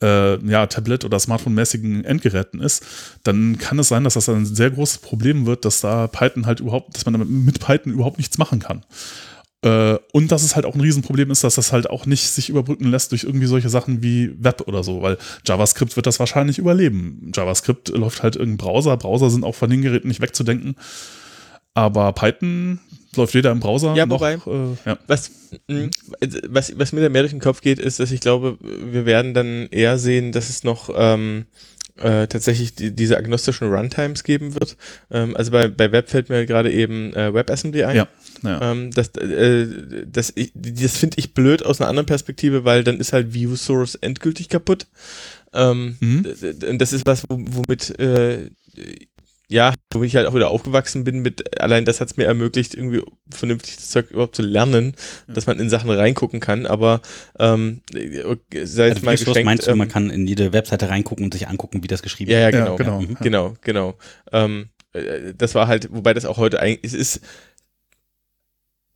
äh, 0.00 0.38
ja, 0.46 0.66
Tablet- 0.66 1.04
oder 1.04 1.18
Smartphone-mäßigen 1.18 2.04
Endgeräten 2.04 2.60
ist, 2.60 2.86
dann 3.24 3.58
kann 3.58 3.80
es 3.80 3.88
sein, 3.88 4.04
dass 4.04 4.14
das 4.14 4.28
ein 4.28 4.46
sehr 4.46 4.70
großes 4.70 4.98
Problem 4.98 5.46
wird, 5.46 5.64
dass 5.64 5.80
da 5.80 6.06
Python 6.06 6.46
halt 6.46 6.60
überhaupt, 6.60 6.94
dass 6.94 7.04
man 7.04 7.44
mit 7.44 7.58
Python 7.58 7.92
überhaupt 7.92 8.18
nichts 8.18 8.38
machen 8.38 8.60
kann. 8.60 8.84
Äh, 9.62 9.96
und 10.12 10.30
dass 10.30 10.44
es 10.44 10.54
halt 10.54 10.66
auch 10.66 10.74
ein 10.74 10.80
Riesenproblem 10.80 11.30
ist, 11.30 11.42
dass 11.42 11.56
das 11.56 11.72
halt 11.72 11.90
auch 11.90 12.06
nicht 12.06 12.28
sich 12.28 12.48
überbrücken 12.48 12.90
lässt 12.90 13.10
durch 13.10 13.24
irgendwie 13.24 13.46
solche 13.46 13.68
Sachen 13.68 14.02
wie 14.02 14.32
Web 14.38 14.62
oder 14.66 14.84
so, 14.84 15.02
weil 15.02 15.18
JavaScript 15.44 15.96
wird 15.96 16.06
das 16.06 16.20
wahrscheinlich 16.20 16.58
überleben. 16.58 17.32
JavaScript 17.34 17.88
läuft 17.88 18.22
halt 18.22 18.36
irgendein 18.36 18.66
Browser. 18.66 18.96
Browser 18.96 19.30
sind 19.30 19.44
auch 19.44 19.56
von 19.56 19.70
den 19.70 19.82
Geräten 19.82 20.08
nicht 20.08 20.20
wegzudenken. 20.20 20.76
Aber 21.74 22.12
Python 22.12 22.80
läuft 23.16 23.34
weder 23.34 23.50
im 23.50 23.60
Browser 23.60 23.94
ja, 23.94 24.06
noch. 24.06 24.20
Wobei, 24.20 24.34
äh, 24.34 24.76
ja. 24.84 24.98
was, 25.06 25.30
mh, 25.68 25.90
was, 26.48 26.78
was 26.78 26.92
mir 26.92 27.00
da 27.00 27.08
mehr 27.08 27.22
durch 27.22 27.32
den 27.32 27.40
Kopf 27.40 27.60
geht, 27.60 27.78
ist, 27.78 28.00
dass 28.00 28.12
ich 28.12 28.20
glaube, 28.20 28.58
wir 28.60 29.06
werden 29.06 29.34
dann 29.34 29.66
eher 29.70 29.98
sehen, 29.98 30.32
dass 30.32 30.50
es 30.50 30.62
noch 30.62 30.90
ähm, 30.96 31.46
äh, 32.00 32.26
tatsächlich 32.26 32.74
die, 32.74 32.94
diese 32.94 33.16
agnostischen 33.16 33.72
Runtimes 33.72 34.24
geben 34.24 34.54
wird. 34.54 34.76
Ähm, 35.10 35.36
also 35.36 35.50
bei, 35.50 35.68
bei 35.68 35.92
Web 35.92 36.08
fällt 36.08 36.28
mir 36.28 36.46
gerade 36.46 36.72
eben 36.72 37.12
äh, 37.14 37.32
WebAssembly 37.34 37.84
ein. 37.84 37.96
Ja. 37.96 38.08
Ja. 38.42 38.72
Ähm, 38.72 38.90
das 38.92 39.08
äh, 39.16 39.66
das, 40.06 40.32
ich, 40.34 40.52
das 40.54 40.96
finde 40.96 41.18
ich 41.18 41.34
blöd 41.34 41.64
aus 41.64 41.80
einer 41.80 41.88
anderen 41.88 42.06
Perspektive, 42.06 42.64
weil 42.64 42.84
dann 42.84 43.00
ist 43.00 43.12
halt 43.12 43.34
View 43.34 43.56
Source 43.56 43.96
endgültig 43.96 44.48
kaputt. 44.48 44.86
Ähm, 45.52 45.96
Mhm. 46.00 46.26
Das 46.78 46.92
ist 46.92 47.06
was, 47.06 47.24
womit 47.28 47.98
äh, 47.98 48.50
ja, 49.50 49.74
wo 49.92 50.02
ich 50.02 50.14
halt 50.14 50.26
auch 50.26 50.34
wieder 50.34 50.50
aufgewachsen 50.50 51.04
bin 51.04 51.20
mit, 51.20 51.60
allein 51.60 51.84
das 51.86 52.00
hat 52.00 52.10
es 52.10 52.16
mir 52.16 52.24
ermöglicht, 52.24 52.74
irgendwie 52.74 53.02
vernünftig 53.30 53.76
das 53.76 53.88
Zeug 53.90 54.10
überhaupt 54.10 54.36
zu 54.36 54.42
lernen, 54.42 54.94
dass 55.26 55.46
man 55.46 55.58
in 55.58 55.70
Sachen 55.70 55.90
reingucken 55.90 56.40
kann, 56.40 56.66
aber 56.66 57.00
ähm, 57.38 57.80
sei 58.64 58.90
Also, 58.90 59.04
mal 59.04 59.16
du 59.16 59.24
geschenkt, 59.24 59.44
meinst 59.44 59.66
du, 59.66 59.70
ähm, 59.70 59.78
man 59.78 59.88
kann 59.88 60.10
in 60.10 60.26
jede 60.26 60.52
Webseite 60.52 60.90
reingucken 60.90 61.24
und 61.24 61.32
sich 61.32 61.48
angucken, 61.48 61.82
wie 61.82 61.88
das 61.88 62.02
geschrieben 62.02 62.30
ja, 62.30 62.38
ja, 62.38 62.50
Ja, 62.50 62.50
genau, 62.50 62.76
genau. 62.76 62.98
genau, 62.98 63.10
Ja. 63.10 63.18
genau, 63.22 63.56
genau. 63.62 63.94
Ähm, 64.32 64.68
äh, 64.92 65.34
das 65.36 65.54
war 65.54 65.66
halt, 65.66 65.88
wobei 65.92 66.14
das 66.14 66.26
auch 66.26 66.36
heute 66.36 66.60
eigentlich, 66.60 66.92
es 66.92 66.98
ist 66.98 67.20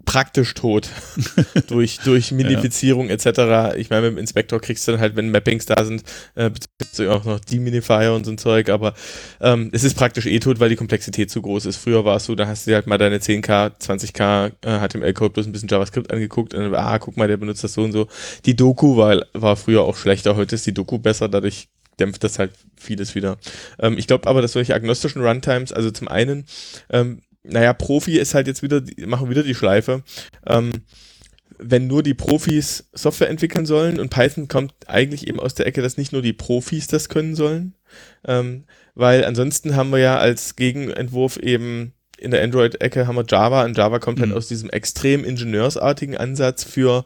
praktisch 0.04 0.54
tot 0.54 0.88
durch, 1.68 1.98
durch 2.00 2.32
Minifizierung 2.32 3.08
etc. 3.08 3.76
Ich 3.76 3.90
meine, 3.90 4.02
mit 4.02 4.12
dem 4.12 4.18
Inspektor 4.18 4.60
kriegst 4.60 4.86
du 4.86 4.92
dann 4.92 5.00
halt, 5.00 5.16
wenn 5.16 5.30
Mappings 5.30 5.66
da 5.66 5.84
sind, 5.84 6.02
äh, 6.34 6.50
beziehungsweise 6.50 7.12
auch 7.12 7.24
noch 7.24 7.40
Deminifier 7.40 8.12
und 8.14 8.24
so 8.24 8.32
ein 8.32 8.38
Zeug, 8.38 8.68
aber 8.68 8.94
ähm, 9.40 9.70
es 9.72 9.84
ist 9.84 9.94
praktisch 9.94 10.26
eh 10.26 10.38
tot, 10.40 10.60
weil 10.60 10.68
die 10.68 10.76
Komplexität 10.76 11.30
zu 11.30 11.42
groß 11.42 11.66
ist. 11.66 11.76
Früher 11.76 12.04
war 12.04 12.16
es 12.16 12.24
so, 12.24 12.34
da 12.34 12.46
hast 12.46 12.66
du 12.66 12.70
dir 12.70 12.76
halt 12.76 12.86
mal 12.86 12.98
deine 12.98 13.18
10k, 13.18 13.72
20k 13.78 14.52
äh, 14.62 14.88
HTML-Code 14.88 15.34
bloß 15.34 15.46
ein 15.46 15.52
bisschen 15.52 15.68
JavaScript 15.68 16.12
angeguckt 16.12 16.54
und 16.54 16.62
dann, 16.62 16.74
ah, 16.74 16.98
guck 16.98 17.16
mal, 17.16 17.28
der 17.28 17.36
benutzt 17.36 17.64
das 17.64 17.74
so 17.74 17.82
und 17.82 17.92
so. 17.92 18.08
Die 18.44 18.56
Doku 18.56 18.96
war, 18.96 19.24
war 19.32 19.56
früher 19.56 19.82
auch 19.82 19.96
schlechter, 19.96 20.36
heute 20.36 20.56
ist 20.56 20.66
die 20.66 20.74
Doku 20.74 20.98
besser, 20.98 21.28
dadurch 21.28 21.68
dämpft 22.00 22.24
das 22.24 22.38
halt 22.38 22.52
vieles 22.76 23.14
wieder. 23.14 23.38
Ähm, 23.78 23.98
ich 23.98 24.06
glaube 24.06 24.28
aber, 24.28 24.42
dass 24.42 24.52
solche 24.52 24.74
agnostischen 24.74 25.22
Runtimes, 25.22 25.72
also 25.72 25.90
zum 25.90 26.08
einen, 26.08 26.46
ähm, 26.90 27.20
naja, 27.44 27.72
Profi 27.72 28.18
ist 28.18 28.34
halt 28.34 28.46
jetzt 28.46 28.62
wieder, 28.62 28.82
machen 29.06 29.30
wieder 29.30 29.42
die 29.42 29.54
Schleife. 29.54 30.02
Ähm, 30.46 30.70
wenn 31.58 31.86
nur 31.86 32.02
die 32.02 32.14
Profis 32.14 32.88
Software 32.92 33.30
entwickeln 33.30 33.66
sollen 33.66 34.00
und 34.00 34.10
Python 34.10 34.48
kommt 34.48 34.74
eigentlich 34.86 35.28
eben 35.28 35.38
aus 35.38 35.54
der 35.54 35.66
Ecke, 35.66 35.82
dass 35.82 35.96
nicht 35.96 36.12
nur 36.12 36.22
die 36.22 36.32
Profis 36.32 36.88
das 36.88 37.08
können 37.08 37.34
sollen, 37.36 37.74
ähm, 38.26 38.64
weil 38.94 39.24
ansonsten 39.24 39.76
haben 39.76 39.90
wir 39.90 39.98
ja 39.98 40.18
als 40.18 40.56
Gegenentwurf 40.56 41.36
eben 41.36 41.92
in 42.18 42.30
der 42.30 42.42
Android-Ecke 42.42 43.06
haben 43.06 43.16
wir 43.16 43.24
Java 43.28 43.64
und 43.64 43.76
Java 43.76 43.98
kommt 43.98 44.20
halt 44.20 44.30
Mhm. 44.30 44.36
aus 44.36 44.48
diesem 44.48 44.70
extrem 44.70 45.24
ingenieursartigen 45.24 46.16
Ansatz 46.16 46.62
für 46.62 47.04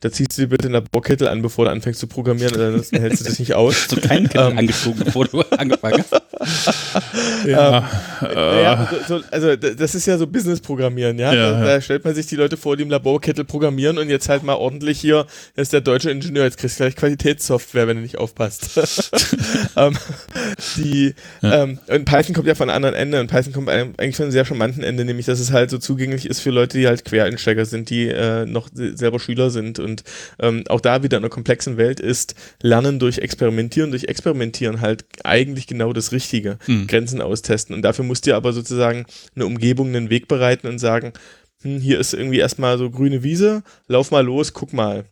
da 0.00 0.10
ziehst 0.12 0.36
du 0.36 0.42
dir 0.42 0.48
bitte 0.48 0.68
eine 0.68 0.82
Bohrkittel 0.82 1.28
an, 1.28 1.42
bevor 1.42 1.64
du 1.66 1.70
anfängst 1.70 2.00
zu 2.00 2.06
programmieren, 2.06 2.54
oder 2.54 2.66
ansonsten 2.68 2.98
hältst 3.00 3.20
du 3.20 3.24
das 3.24 3.38
nicht 3.38 3.54
aus. 3.54 3.76
So 3.88 3.96
keinen 3.96 4.28
Kittel 4.28 4.50
Ähm. 4.52 4.58
angezogen, 4.58 5.00
bevor 5.04 5.24
du 5.26 5.40
angefangen 5.56 6.04
hast. 6.10 7.46
Ja, 7.46 7.88
Ja, 8.22 8.88
so, 9.06 9.18
so, 9.18 9.24
also 9.30 9.56
das 9.56 9.94
ist 9.94 10.06
ja 10.06 10.18
so 10.18 10.26
Business-Programmieren, 10.26 11.18
ja? 11.18 11.32
Ja, 11.32 11.50
da, 11.52 11.58
ja. 11.58 11.64
da 11.64 11.80
stellt 11.80 12.04
man 12.04 12.14
sich 12.14 12.26
die 12.26 12.36
Leute 12.36 12.56
vor, 12.56 12.76
die 12.76 12.82
im 12.82 12.90
Laborkittel 12.90 13.44
programmieren 13.44 13.98
und 13.98 14.08
jetzt 14.10 14.28
halt 14.28 14.42
mal 14.42 14.54
ordentlich 14.54 15.00
hier, 15.00 15.26
das 15.54 15.64
ist 15.64 15.72
der 15.72 15.80
deutsche 15.80 16.10
Ingenieur, 16.10 16.44
jetzt 16.44 16.58
kriegst 16.58 16.78
du 16.78 16.84
gleich 16.84 16.96
Qualitätssoftware, 16.96 17.86
wenn 17.88 17.96
du 17.96 18.02
nicht 18.02 18.18
aufpasst. 18.18 18.70
ähm, 19.76 19.96
die, 20.76 21.14
ähm, 21.42 21.78
und 21.88 22.04
Python 22.04 22.34
kommt 22.34 22.46
ja 22.46 22.54
von 22.54 22.68
einem 22.70 22.76
anderen 22.76 22.94
Ende 22.94 23.20
und 23.20 23.28
Python 23.28 23.52
kommt 23.52 23.68
eigentlich 23.68 24.16
von 24.16 24.24
einem 24.24 24.32
sehr 24.32 24.44
charmanten 24.44 24.82
Ende, 24.82 25.04
nämlich 25.04 25.26
dass 25.26 25.40
es 25.40 25.52
halt 25.52 25.70
so 25.70 25.78
zugänglich 25.78 26.26
ist 26.26 26.40
für 26.40 26.50
Leute, 26.50 26.78
die 26.78 26.86
halt 26.86 27.04
Quereinsteiger 27.04 27.64
sind, 27.64 27.90
die 27.90 28.08
äh, 28.08 28.44
noch 28.46 28.68
se- 28.72 28.96
selber 28.96 29.18
Schüler 29.20 29.50
sind 29.50 29.78
und 29.86 30.04
ähm, 30.38 30.64
auch 30.68 30.82
da 30.82 31.02
wieder 31.02 31.16
in 31.16 31.22
einer 31.24 31.30
komplexen 31.30 31.78
Welt 31.78 32.00
ist 32.00 32.34
Lernen 32.60 32.98
durch 32.98 33.18
Experimentieren, 33.18 33.90
durch 33.90 34.04
Experimentieren 34.04 34.82
halt 34.82 35.06
eigentlich 35.24 35.66
genau 35.66 35.92
das 35.94 36.12
Richtige. 36.12 36.58
Hm. 36.66 36.86
Grenzen 36.86 37.22
austesten. 37.22 37.74
Und 37.74 37.82
dafür 37.82 38.04
musst 38.04 38.26
du 38.26 38.36
aber 38.36 38.52
sozusagen 38.52 39.06
eine 39.34 39.46
Umgebung, 39.46 39.88
einen 39.88 40.10
Weg 40.10 40.28
bereiten 40.28 40.66
und 40.66 40.78
sagen, 40.78 41.12
hm, 41.62 41.80
hier 41.80 41.98
ist 41.98 42.12
irgendwie 42.12 42.38
erstmal 42.38 42.76
so 42.76 42.90
grüne 42.90 43.22
Wiese, 43.22 43.62
lauf 43.88 44.10
mal 44.10 44.24
los, 44.24 44.52
guck 44.52 44.72
mal. 44.72 45.06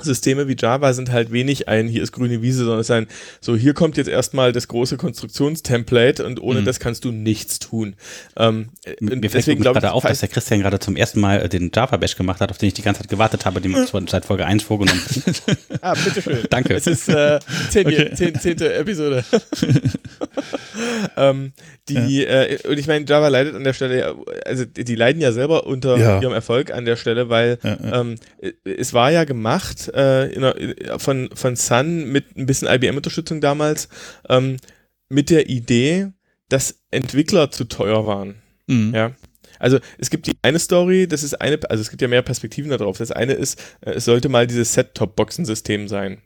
Systeme 0.00 0.48
wie 0.48 0.56
Java 0.58 0.92
sind 0.92 1.10
halt 1.12 1.32
wenig 1.32 1.68
ein, 1.68 1.88
hier 1.88 2.02
ist 2.02 2.12
grüne 2.12 2.42
Wiese, 2.42 2.58
sondern 2.64 2.80
es 2.80 2.86
ist 2.86 2.90
ein, 2.90 3.06
so 3.40 3.56
hier 3.56 3.74
kommt 3.74 3.96
jetzt 3.96 4.08
erstmal 4.08 4.52
das 4.52 4.68
große 4.68 4.96
Konstruktionstemplate 4.96 6.24
und 6.26 6.40
ohne 6.42 6.60
Mhm. 6.60 6.64
das 6.64 6.80
kannst 6.80 7.04
du 7.04 7.12
nichts 7.12 7.58
tun. 7.58 7.94
Ähm, 8.36 8.70
und 9.00 9.00
Mir 9.00 9.20
fällt 9.22 9.34
deswegen 9.34 9.60
glaube 9.62 9.78
ich, 9.78 9.82
gerade 9.82 9.92
auf, 9.94 10.02
dass 10.04 10.20
der 10.20 10.28
Christian 10.28 10.60
gerade 10.60 10.78
zum 10.78 10.96
ersten 10.96 11.20
Mal 11.20 11.42
äh, 11.42 11.48
den 11.48 11.70
Java-Bash 11.74 12.16
gemacht 12.16 12.40
hat, 12.40 12.50
auf 12.50 12.58
den 12.58 12.68
ich 12.68 12.74
die 12.74 12.82
ganze 12.82 13.02
Zeit 13.02 13.10
gewartet 13.10 13.44
habe, 13.46 13.60
den 13.60 13.72
wir 13.72 13.86
seit 14.08 14.24
Folge 14.24 14.46
1 14.46 14.62
vorgenommen. 14.62 15.00
Ah, 15.80 15.94
bitteschön. 15.94 16.38
Danke. 16.50 16.74
Es 16.74 16.86
ist 16.86 17.08
äh, 17.08 17.38
zehn, 17.70 17.86
Okay. 17.86 18.10
zehn, 18.14 18.34
zehnte 18.38 18.72
Episode. 18.74 19.24
ähm, 21.16 21.52
die, 21.88 22.24
äh, 22.24 22.58
und 22.68 22.78
ich 22.78 22.86
meine, 22.86 23.04
Java 23.06 23.28
leidet 23.28 23.54
an 23.54 23.64
der 23.64 23.72
Stelle, 23.74 23.98
ja- 23.98 24.14
also 24.46 24.64
die 24.64 24.94
leiden 24.94 25.20
ja 25.20 25.32
selber 25.32 25.66
unter 25.66 25.96
Ja. 25.98 26.20
ihrem 26.20 26.32
Erfolg 26.32 26.72
an 26.72 26.84
der 26.84 26.96
Stelle, 26.96 27.28
weil 27.28 27.58
Ja, 27.62 27.76
ja. 27.82 28.00
ähm, 28.00 28.16
äh, 28.40 28.52
es 28.64 28.92
war 28.94 29.10
ja 29.10 29.24
gemacht 29.24 29.83
äh, 29.88 30.26
in 30.32 30.98
von, 30.98 31.30
von 31.34 31.56
Sun 31.56 32.10
mit 32.10 32.36
ein 32.36 32.46
bisschen 32.46 32.68
IBM-Unterstützung 32.68 33.40
damals, 33.40 33.88
ähm, 34.28 34.56
mit 35.08 35.30
der 35.30 35.48
Idee, 35.48 36.08
dass 36.48 36.80
Entwickler 36.90 37.50
zu 37.50 37.64
teuer 37.64 38.06
waren. 38.06 38.36
Mhm. 38.66 38.92
Ja. 38.94 39.12
Also 39.58 39.78
es 39.98 40.10
gibt 40.10 40.26
die 40.26 40.36
eine 40.42 40.58
Story, 40.58 41.06
das 41.06 41.22
ist 41.22 41.40
eine, 41.40 41.58
also 41.70 41.80
es 41.80 41.90
gibt 41.90 42.02
ja 42.02 42.08
mehr 42.08 42.22
Perspektiven 42.22 42.70
darauf. 42.70 42.98
Das 42.98 43.10
eine 43.10 43.32
ist, 43.34 43.60
äh, 43.80 43.92
es 43.92 44.04
sollte 44.04 44.28
mal 44.28 44.46
dieses 44.46 44.72
Set-Top-Boxen-System 44.74 45.88
sein. 45.88 46.18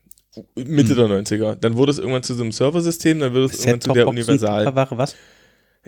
Mitte 0.55 0.91
Hm. 0.91 0.97
der 0.97 1.07
90er. 1.07 1.55
Dann 1.57 1.77
wurde 1.77 1.93
es 1.93 1.99
irgendwann 1.99 2.23
zu 2.23 2.35
so 2.35 2.43
einem 2.43 2.53
Serversystem, 2.53 3.19
dann 3.19 3.35
wird 3.35 3.53
es 3.53 3.61
irgendwann 3.61 3.81
zu 3.81 3.93
der 3.93 4.09
Universal. 4.09 4.75
Was? 4.91 5.17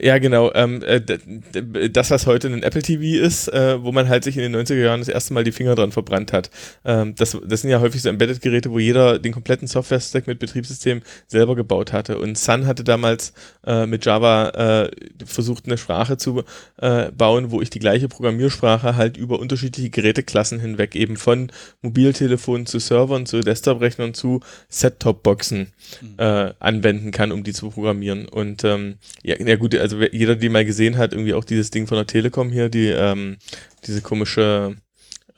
Ja, 0.03 0.19
genau. 0.19 0.51
Ähm, 0.55 0.83
äh, 0.83 1.91
das, 1.91 2.11
was 2.11 2.27
heute 2.27 2.49
ein 2.49 2.63
Apple 2.63 2.81
TV 2.81 3.23
ist, 3.23 3.49
äh, 3.49 3.83
wo 3.83 3.93
man 3.93 4.09
halt 4.09 4.25
sich 4.25 4.37
in 4.37 4.43
den 4.43 4.57
90er 4.57 4.83
Jahren 4.83 5.01
das 5.01 5.09
erste 5.09 5.35
Mal 5.35 5.45
die 5.45 5.53
Finger 5.53 5.75
dran 5.75 5.93
verbrannt 5.93 6.33
hat. 6.33 6.51
Ähm, 6.87 7.15
das, 7.17 7.37
das 7.45 7.61
sind 7.61 7.71
ja 7.71 7.81
häufig 7.81 8.01
so 8.01 8.09
Embedded-Geräte, 8.09 8.71
wo 8.71 8.79
jeder 8.79 9.19
den 9.19 9.33
kompletten 9.33 9.69
Software-Stack 9.69 10.27
mit 10.27 10.39
Betriebssystem 10.39 11.03
selber 11.27 11.55
gebaut 11.55 11.93
hatte. 11.93 12.19
Und 12.19 12.39
Sun 12.39 12.67
hatte 12.67 12.83
damals 12.83 13.35
äh, 13.67 13.87
mit 13.87 14.07
Java 14.07 14.49
äh, 14.51 14.91
versucht, 15.27 15.67
eine 15.67 15.77
Sprache 15.77 16.17
zu 16.17 16.45
äh, 16.79 17.11
bauen, 17.13 17.51
wo 17.51 17.61
ich 17.61 17.69
die 17.69 17.79
gleiche 17.79 18.09
Programmiersprache 18.09 18.97
halt 18.97 19.19
über 19.19 19.39
unterschiedliche 19.39 19.91
Geräteklassen 19.91 20.61
hinweg, 20.61 20.97
eben 20.97 21.19
von 21.19 21.53
Mobiltelefonen 21.83 22.65
zu 22.65 22.79
Servern, 22.79 23.27
zu 23.27 23.41
Desktop-Rechnern, 23.41 24.15
zu 24.15 24.41
Set-Top-Boxen 24.71 25.73
äh, 26.17 26.53
anwenden 26.59 27.11
kann, 27.11 27.33
um 27.33 27.45
die 27.45 27.53
zu 27.53 27.69
programmieren. 27.69 28.27
Und 28.27 28.65
ähm, 28.65 28.95
ja, 29.23 29.37
ja 29.39 29.57
gut, 29.57 29.75
also 29.75 29.90
wer- 29.99 30.15
jeder, 30.15 30.37
die 30.37 30.49
mal 30.49 30.65
gesehen 30.65 30.97
hat, 30.99 31.13
irgendwie 31.13 31.35
auch 31.35 31.45
dieses 31.45 31.71
Ding 31.71 31.87
von 31.87 31.97
der 31.97 32.07
Telekom 32.07 32.51
hier, 32.51 32.69
die 32.69 32.89
ähm, 32.89 33.39
diese 33.87 34.03
komische 34.03 34.77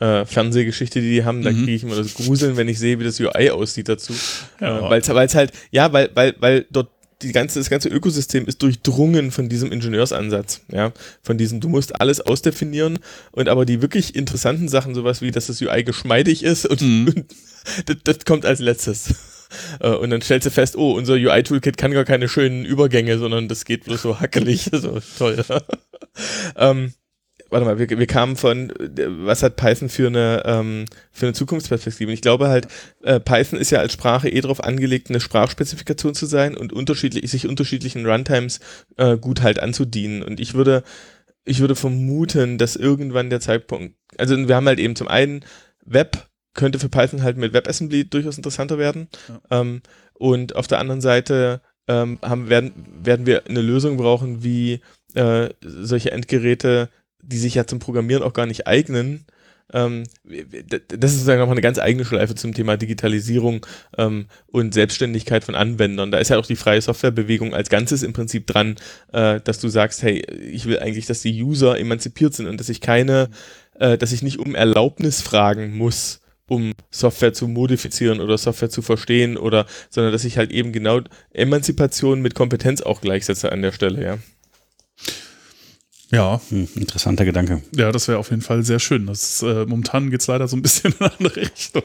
äh, 0.01 0.25
Fernsehgeschichte, 0.27 1.01
die 1.01 1.11
die 1.11 1.25
haben, 1.25 1.43
da 1.43 1.51
Mhm. 1.53 1.59
kriege 1.65 1.73
ich 1.77 1.83
immer 1.85 1.95
das 1.97 2.15
Gruseln, 2.15 2.57
wenn 2.57 2.69
ich 2.69 2.79
sehe, 2.79 2.99
wie 2.99 3.05
das 3.05 3.21
UI 3.21 3.51
aussieht 3.51 3.89
dazu. 3.89 4.13
Ja. 4.61 4.89
äh, 4.89 4.91
weil 4.91 5.27
es 5.27 5.35
halt, 5.35 5.53
ja, 5.71 5.93
weil, 5.93 6.11
weil, 6.15 6.35
weil 6.41 6.67
dort 6.71 6.91
die 7.23 7.31
ganze, 7.31 7.61
das 7.61 7.71
ganze 7.71 7.89
Ökosystem 7.89 8.47
ist 8.47 8.61
durchdrungen 8.63 9.31
von 9.31 9.49
diesem 9.49 9.71
Ingenieursansatz, 9.71 10.63
ja, 10.73 10.93
von 11.23 11.39
diesem, 11.39 11.61
du 11.61 11.69
musst 11.69 12.01
alles 12.01 12.21
ausdefinieren 12.21 12.99
und 13.31 13.49
aber 13.49 13.65
die 13.65 13.81
wirklich 13.81 14.17
interessanten 14.17 14.69
Sachen, 14.69 14.97
sowas 14.97 15.23
wie, 15.23 15.31
dass 15.31 15.47
das 15.47 15.63
UI 15.63 15.85
geschmeidig 15.85 16.43
ist 16.43 16.67
und, 16.67 16.81
mhm. 16.83 17.07
und 17.17 17.27
das, 17.87 17.97
das 18.03 18.25
kommt 18.25 18.45
als 18.45 18.59
letztes. 18.59 19.15
Äh, 19.81 19.91
und 19.91 20.11
dann 20.11 20.23
stellst 20.23 20.47
du 20.47 20.51
fest, 20.51 20.77
oh, 20.77 20.93
unser 20.93 21.15
UI-Toolkit 21.15 21.77
kann 21.77 21.93
gar 21.93 22.05
keine 22.05 22.29
schönen 22.29 22.65
Übergänge, 22.65 23.19
sondern 23.19 23.49
das 23.49 23.65
geht 23.65 23.85
bloß 23.85 24.03
so 24.03 24.21
hackelig. 24.21 24.71
so 24.73 25.01
toll. 25.19 25.45
ähm, 26.57 26.93
warte 27.53 27.67
mal, 27.67 27.79
wir, 27.79 27.89
wir 27.89 28.07
kamen 28.07 28.37
von, 28.37 28.73
was 28.79 29.43
hat 29.43 29.57
Python 29.57 29.89
für 29.89 30.07
eine, 30.07 30.43
ähm, 30.47 30.87
für 31.13 31.27
eine 31.27 31.35
Zukunftsperspektive? 31.35 32.09
Und 32.09 32.15
ich 32.15 32.23
glaube 32.23 32.49
halt, 32.49 32.67
äh, 33.03 33.21
Python 33.21 33.59
ist 33.59 33.71
ja 33.71 33.79
als 33.79 33.93
Sprache 33.93 34.29
eh 34.29 34.41
darauf 34.41 34.65
angelegt, 34.65 35.11
eine 35.11 35.21
Sprachspezifikation 35.21 36.15
zu 36.15 36.27
sein 36.27 36.57
und 36.57 36.73
unterschiedlich, 36.73 37.31
sich 37.31 37.47
unterschiedlichen 37.47 38.07
Runtimes 38.07 38.61
äh, 38.97 39.19
gut 39.19 39.43
halt 39.43 39.61
anzudienen. 39.61 40.23
Und 40.23 40.41
ich 40.41 40.55
würde, 40.55 40.83
ich 41.45 41.61
würde 41.61 41.77
vermuten, 41.77 42.57
dass 42.57 42.75
irgendwann 42.75 43.31
der 43.31 43.41
Zeitpunkt, 43.41 43.97
also 44.17 44.49
wir 44.49 44.57
haben 44.57 44.67
halt 44.67 44.81
eben 44.81 44.97
zum 44.97 45.09
einen 45.09 45.45
Web 45.85 46.29
könnte 46.55 46.79
für 46.79 46.89
Python 46.89 47.23
halt 47.23 47.37
mit 47.37 47.53
WebAssembly 47.53 48.05
durchaus 48.09 48.37
interessanter 48.37 48.79
werden. 48.79 49.09
Ja. 49.29 49.61
Ähm, 49.61 49.83
und 50.15 50.57
auf 50.57 50.67
der 50.67 50.79
anderen 50.79 51.01
Seite 51.01 51.61
ähm, 51.89 52.19
haben, 52.23 52.49
werden, 52.49 52.73
werden 53.03 53.27
wir 53.27 53.47
eine 53.47 53.63
Lösung 53.63 53.97
brauchen, 53.97 54.43
wie 54.43 54.81
äh, 55.15 55.49
solche 55.61 56.13
Endgeräte, 56.13 56.89
die 57.23 57.39
sich 57.39 57.55
ja 57.55 57.67
zum 57.67 57.79
Programmieren 57.79 58.23
auch 58.23 58.33
gar 58.33 58.47
nicht 58.47 58.67
eignen, 58.67 59.27
ähm, 59.73 60.05
das 60.25 61.13
ist 61.13 61.19
sozusagen 61.19 61.41
noch 61.41 61.51
eine 61.51 61.61
ganz 61.61 61.79
eigene 61.79 62.05
Schleife 62.05 62.35
zum 62.35 62.53
Thema 62.53 62.77
Digitalisierung 62.77 63.65
ähm, 63.97 64.27
und 64.47 64.75
Selbstständigkeit 64.75 65.45
von 65.45 65.55
Anwendern. 65.55 66.11
Da 66.11 66.19
ist 66.19 66.29
ja 66.29 66.39
auch 66.39 66.47
die 66.47 66.57
freie 66.57 66.81
Softwarebewegung 66.81 67.55
als 67.55 67.71
Ganzes 67.71 68.03
im 68.03 68.13
Prinzip 68.13 68.47
dran, 68.47 68.77
äh, 69.13 69.41
dass 69.41 69.61
du 69.61 69.69
sagst, 69.69 70.03
hey, 70.03 70.21
ich 70.21 70.67
will 70.67 70.79
eigentlich, 70.79 71.07
dass 71.07 71.23
die 71.23 71.43
User 71.43 71.79
emanzipiert 71.79 72.35
sind 72.35 72.47
und 72.47 72.61
dass 72.61 72.69
ich 72.69 72.81
keine, 72.81 73.31
äh, 73.79 73.97
dass 73.97 74.13
ich 74.13 74.23
nicht 74.23 74.39
um 74.39 74.55
Erlaubnis 74.55 75.23
fragen 75.23 75.77
muss, 75.77 76.21
um 76.53 76.75
Software 76.91 77.33
zu 77.33 77.49
modifizieren 77.49 78.21
oder 78.21 78.37
Software 78.37 78.69
zu 78.69 78.83
verstehen 78.83 79.39
oder, 79.39 79.65
sondern 79.89 80.13
dass 80.13 80.25
ich 80.25 80.37
halt 80.37 80.51
eben 80.51 80.73
genau 80.73 81.01
Emanzipation 81.33 82.21
mit 82.21 82.35
Kompetenz 82.35 82.83
auch 82.83 83.01
gleichsetze 83.01 83.51
an 83.51 83.63
der 83.63 83.73
Stelle, 83.73 84.05
ja. 84.05 84.19
Ja. 86.11 86.43
Hm, 86.51 86.69
interessanter 86.75 87.25
Gedanke. 87.25 87.63
Ja, 87.75 87.91
das 87.91 88.07
wäre 88.07 88.19
auf 88.19 88.29
jeden 88.29 88.43
Fall 88.43 88.63
sehr 88.65 88.79
schön. 88.79 89.07
Das 89.07 89.23
ist, 89.23 89.43
äh, 89.43 89.65
momentan 89.65 90.11
geht 90.11 90.21
es 90.21 90.27
leider 90.27 90.47
so 90.47 90.57
ein 90.57 90.63
bisschen 90.63 90.93
in 91.01 91.07
eine 91.07 91.13
andere 91.19 91.37
Richtung. 91.37 91.83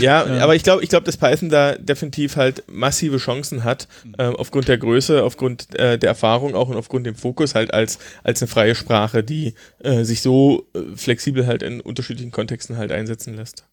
Ja, 0.00 0.24
ja. 0.24 0.44
aber 0.44 0.54
ich 0.54 0.62
glaube, 0.62 0.84
ich 0.84 0.90
glaub, 0.90 1.04
dass 1.04 1.16
Python 1.16 1.48
da 1.48 1.74
definitiv 1.74 2.36
halt 2.36 2.62
massive 2.70 3.16
Chancen 3.16 3.64
hat, 3.64 3.88
äh, 4.16 4.26
aufgrund 4.26 4.68
der 4.68 4.78
Größe, 4.78 5.24
aufgrund 5.24 5.76
äh, 5.76 5.98
der 5.98 6.10
Erfahrung 6.10 6.54
auch 6.54 6.68
und 6.68 6.76
aufgrund 6.76 7.04
dem 7.04 7.16
Fokus 7.16 7.56
halt 7.56 7.74
als, 7.74 7.98
als 8.22 8.40
eine 8.40 8.48
freie 8.48 8.76
Sprache, 8.76 9.24
die 9.24 9.54
äh, 9.80 10.04
sich 10.04 10.22
so 10.22 10.68
äh, 10.74 10.96
flexibel 10.96 11.48
halt 11.48 11.64
in 11.64 11.80
unterschiedlichen 11.80 12.30
Kontexten 12.30 12.76
halt 12.76 12.92
einsetzen 12.92 13.34
lässt. 13.34 13.64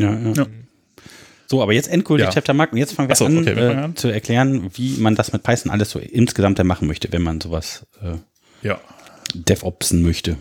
Ja, 0.00 0.12
ja. 0.14 0.32
ja. 0.32 0.46
So, 1.50 1.62
aber 1.62 1.72
jetzt 1.72 1.88
endgültig 1.88 2.26
ja. 2.26 2.32
Chapter 2.32 2.52
Mark 2.52 2.72
und 2.72 2.78
jetzt 2.78 2.92
fangen 2.92 3.08
wir, 3.08 3.16
so, 3.16 3.24
an, 3.24 3.38
okay, 3.38 3.56
wir 3.56 3.70
äh, 3.70 3.74
an, 3.74 3.96
zu 3.96 4.08
erklären, 4.08 4.70
wie 4.74 4.98
man 4.98 5.14
das 5.14 5.32
mit 5.32 5.42
Python 5.42 5.72
alles 5.72 5.90
so 5.90 5.98
insgesamt 5.98 6.62
machen 6.62 6.86
möchte, 6.86 7.10
wenn 7.10 7.22
man 7.22 7.40
sowas 7.40 7.86
äh, 8.02 8.16
ja. 8.66 8.78
DevOpsen 9.34 10.02
möchte. 10.02 10.36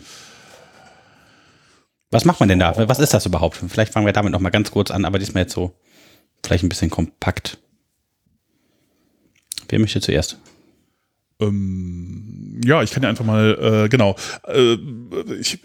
Was 2.12 2.26
macht 2.26 2.40
man 2.40 2.50
denn 2.50 2.60
da? 2.60 2.76
Was 2.90 3.00
ist 3.00 3.14
das 3.14 3.26
überhaupt? 3.26 3.62
Vielleicht 3.70 3.94
fangen 3.94 4.06
wir 4.06 4.14
damit 4.14 4.32
noch 4.32 4.40
mal 4.40 4.50
ganz 4.50 4.72
kurz 4.72 4.92
an, 4.92 5.06
aber 5.06 5.20
diesmal 5.20 5.44
jetzt 5.44 5.54
so 5.54 5.74
vielleicht 6.44 6.64
ein 6.64 6.70
bisschen 6.70 6.90
kompakt. 6.90 7.58
Wer 9.70 9.80
möchte 9.80 10.02
zuerst? 10.02 10.38
Ähm, 11.40 12.62
ja, 12.66 12.82
ich 12.82 12.92
kann 12.92 13.04
ja 13.04 13.10
einfach 13.10 13.26
mal, 13.26 13.86
äh, 13.86 13.90
genau. 13.90 14.16
Äh, 14.48 14.78
ich 15.40 15.60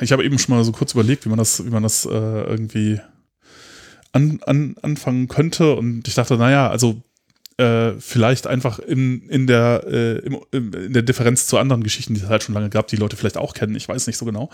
ich 0.00 0.12
habe 0.12 0.24
eben 0.24 0.38
schon 0.38 0.54
mal 0.56 0.64
so 0.64 0.72
kurz 0.72 0.92
überlegt, 0.92 1.24
wie 1.24 1.28
man 1.28 1.38
das, 1.38 1.64
wie 1.64 1.70
man 1.70 1.82
das 1.82 2.04
äh, 2.06 2.10
irgendwie 2.10 3.00
an, 4.14 4.40
an, 4.46 4.76
anfangen 4.80 5.28
könnte. 5.28 5.74
Und 5.74 6.08
ich 6.08 6.14
dachte, 6.14 6.36
naja, 6.36 6.70
also 6.70 7.02
äh, 7.56 7.92
vielleicht 7.98 8.46
einfach 8.46 8.78
in, 8.78 9.28
in, 9.28 9.46
der, 9.46 9.84
äh, 9.86 10.18
im, 10.20 10.40
in 10.52 10.92
der 10.92 11.02
Differenz 11.02 11.46
zu 11.46 11.58
anderen 11.58 11.82
Geschichten, 11.82 12.14
die 12.14 12.20
es 12.20 12.28
halt 12.28 12.42
schon 12.42 12.54
lange 12.54 12.70
gab, 12.70 12.86
die 12.88 12.96
Leute 12.96 13.16
vielleicht 13.16 13.36
auch 13.36 13.54
kennen, 13.54 13.76
ich 13.76 13.88
weiß 13.88 14.06
nicht 14.06 14.16
so 14.16 14.24
genau. 14.24 14.50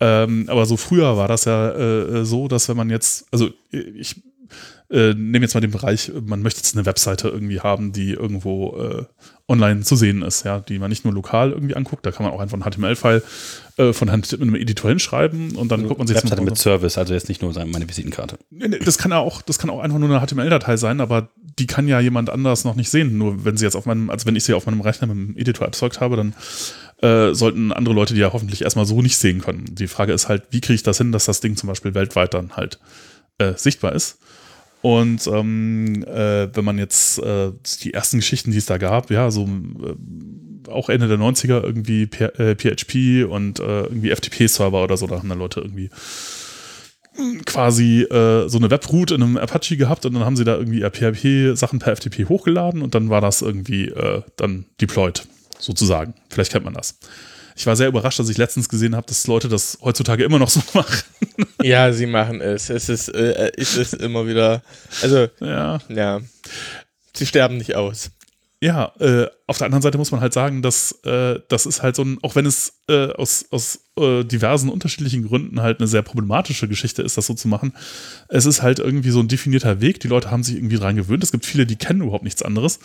Ähm, 0.00 0.46
aber 0.48 0.66
so 0.66 0.76
früher 0.76 1.16
war 1.16 1.28
das 1.28 1.44
ja 1.44 1.70
äh, 1.70 2.24
so, 2.24 2.48
dass 2.48 2.68
wenn 2.68 2.76
man 2.76 2.90
jetzt, 2.90 3.26
also 3.30 3.50
ich 3.70 4.22
äh, 4.90 5.14
nehme 5.14 5.44
jetzt 5.44 5.54
mal 5.54 5.60
den 5.60 5.70
Bereich, 5.70 6.12
man 6.26 6.42
möchte 6.42 6.60
jetzt 6.60 6.76
eine 6.76 6.86
Webseite 6.86 7.28
irgendwie 7.28 7.60
haben, 7.60 7.92
die 7.92 8.12
irgendwo 8.12 8.76
äh, 8.78 9.04
online 9.48 9.80
zu 9.80 9.96
sehen 9.96 10.22
ist, 10.22 10.44
ja, 10.44 10.60
die 10.60 10.78
man 10.78 10.90
nicht 10.90 11.04
nur 11.04 11.14
lokal 11.14 11.52
irgendwie 11.52 11.74
anguckt, 11.74 12.04
da 12.04 12.10
kann 12.10 12.24
man 12.24 12.34
auch 12.34 12.40
einfach 12.40 12.54
einen 12.54 12.70
HTML-File 12.70 13.22
äh, 13.76 13.92
von 13.92 14.10
Hand 14.10 14.30
mit 14.32 14.40
einem 14.40 14.54
Editor 14.54 14.90
hinschreiben 14.90 15.56
und 15.56 15.70
dann 15.70 15.80
also 15.80 15.88
guckt 15.88 15.98
man 15.98 16.06
sich 16.06 16.16
Webseite 16.16 16.42
mit 16.42 16.58
Service, 16.58 16.98
also 16.98 17.14
jetzt 17.14 17.28
nicht 17.28 17.42
nur 17.42 17.52
meine 17.66 17.88
Visitenkarte. 17.88 18.38
Das 18.84 18.98
kann 18.98 19.12
auch, 19.12 19.42
das 19.42 19.58
kann 19.58 19.70
auch 19.70 19.80
einfach 19.80 19.98
nur 19.98 20.10
eine 20.10 20.24
HTML-Datei 20.24 20.76
sein, 20.76 21.00
aber 21.00 21.28
die 21.58 21.66
kann 21.66 21.88
ja 21.88 22.00
jemand 22.00 22.30
anders 22.30 22.64
noch 22.64 22.74
nicht 22.74 22.90
sehen. 22.90 23.16
Nur 23.16 23.44
wenn 23.44 23.56
sie 23.56 23.64
jetzt 23.64 23.76
auf 23.76 23.86
meinem, 23.86 24.10
also 24.10 24.26
wenn 24.26 24.36
ich 24.36 24.44
sie 24.44 24.54
auf 24.54 24.66
meinem 24.66 24.80
Rechner 24.80 25.06
mit 25.06 25.16
dem 25.16 25.36
Editor 25.36 25.66
erzeugt 25.66 26.00
habe, 26.00 26.16
dann 26.16 26.34
äh, 27.00 27.34
sollten 27.34 27.72
andere 27.72 27.94
Leute 27.94 28.14
die 28.14 28.20
ja 28.20 28.32
hoffentlich 28.32 28.62
erstmal 28.62 28.86
so 28.86 29.02
nicht 29.02 29.16
sehen 29.16 29.40
können. 29.40 29.64
Die 29.70 29.86
Frage 29.86 30.12
ist 30.12 30.28
halt, 30.28 30.44
wie 30.50 30.60
kriege 30.60 30.74
ich 30.74 30.82
das 30.82 30.98
hin, 30.98 31.12
dass 31.12 31.26
das 31.26 31.40
Ding 31.40 31.56
zum 31.56 31.68
Beispiel 31.68 31.94
weltweit 31.94 32.34
dann 32.34 32.56
halt 32.56 32.80
äh, 33.38 33.54
sichtbar 33.56 33.92
ist? 33.92 34.18
Und 34.84 35.26
ähm, 35.28 36.04
äh, 36.04 36.54
wenn 36.54 36.62
man 36.62 36.76
jetzt 36.76 37.18
äh, 37.18 37.52
die 37.80 37.94
ersten 37.94 38.18
Geschichten, 38.18 38.50
die 38.50 38.58
es 38.58 38.66
da 38.66 38.76
gab, 38.76 39.10
ja, 39.10 39.30
so 39.30 39.44
äh, 39.46 40.68
auch 40.70 40.90
Ende 40.90 41.08
der 41.08 41.16
90er 41.16 41.62
irgendwie 41.62 42.04
P 42.04 42.24
äh, 42.24 42.54
PHP 42.54 43.26
und 43.26 43.60
äh, 43.60 43.84
irgendwie 43.84 44.10
FTP-Server 44.14 44.84
oder 44.84 44.98
so, 44.98 45.06
da 45.06 45.16
haben 45.16 45.30
dann 45.30 45.38
Leute 45.38 45.60
irgendwie 45.60 45.88
quasi 47.46 48.02
äh, 48.02 48.46
so 48.46 48.58
eine 48.58 48.70
Webroot 48.70 49.12
in 49.12 49.22
einem 49.22 49.38
Apache 49.38 49.78
gehabt 49.78 50.04
und 50.04 50.12
dann 50.12 50.26
haben 50.26 50.36
sie 50.36 50.44
da 50.44 50.54
irgendwie 50.54 50.82
PHP-Sachen 50.82 51.78
per 51.78 51.96
FTP 51.96 52.28
hochgeladen 52.28 52.82
und 52.82 52.94
dann 52.94 53.08
war 53.08 53.22
das 53.22 53.40
irgendwie 53.40 53.88
äh, 53.88 54.20
dann 54.36 54.66
deployed, 54.82 55.26
sozusagen. 55.58 56.12
Vielleicht 56.28 56.52
kennt 56.52 56.66
man 56.66 56.74
das. 56.74 56.98
Ich 57.56 57.66
war 57.66 57.76
sehr 57.76 57.88
überrascht, 57.88 58.18
dass 58.18 58.28
ich 58.28 58.36
letztens 58.36 58.68
gesehen 58.68 58.96
habe, 58.96 59.06
dass 59.06 59.26
Leute 59.26 59.48
das 59.48 59.78
heutzutage 59.82 60.24
immer 60.24 60.38
noch 60.38 60.50
so 60.50 60.60
machen. 60.74 61.02
Ja, 61.62 61.92
sie 61.92 62.06
machen 62.06 62.40
es. 62.40 62.70
Es 62.70 62.88
ist, 62.88 63.08
äh, 63.08 63.52
es 63.56 63.76
ist 63.76 63.94
immer 63.94 64.26
wieder. 64.26 64.62
Also, 65.02 65.28
ja. 65.40 65.78
ja. 65.88 66.20
Sie 67.14 67.26
sterben 67.26 67.56
nicht 67.56 67.76
aus. 67.76 68.10
Ja, 68.64 68.92
äh, 68.98 69.26
auf 69.46 69.58
der 69.58 69.66
anderen 69.66 69.82
Seite 69.82 69.98
muss 69.98 70.10
man 70.10 70.22
halt 70.22 70.32
sagen, 70.32 70.62
dass 70.62 70.92
äh, 71.04 71.38
das 71.48 71.66
ist 71.66 71.82
halt 71.82 71.96
so 71.96 72.02
ein, 72.02 72.18
auch 72.22 72.34
wenn 72.34 72.46
es 72.46 72.80
äh, 72.88 73.12
aus, 73.12 73.44
aus 73.50 73.80
äh, 73.98 74.24
diversen 74.24 74.70
unterschiedlichen 74.70 75.28
Gründen 75.28 75.60
halt 75.60 75.80
eine 75.80 75.86
sehr 75.86 76.00
problematische 76.00 76.66
Geschichte 76.66 77.02
ist, 77.02 77.18
das 77.18 77.26
so 77.26 77.34
zu 77.34 77.46
machen, 77.46 77.74
es 78.28 78.46
ist 78.46 78.62
halt 78.62 78.78
irgendwie 78.78 79.10
so 79.10 79.20
ein 79.20 79.28
definierter 79.28 79.82
Weg. 79.82 80.00
Die 80.00 80.08
Leute 80.08 80.30
haben 80.30 80.42
sich 80.42 80.56
irgendwie 80.56 80.78
dran 80.78 80.96
gewöhnt. 80.96 81.22
Es 81.22 81.30
gibt 81.30 81.44
viele, 81.44 81.66
die 81.66 81.76
kennen 81.76 82.00
überhaupt 82.00 82.24
nichts 82.24 82.42
anderes. 82.42 82.78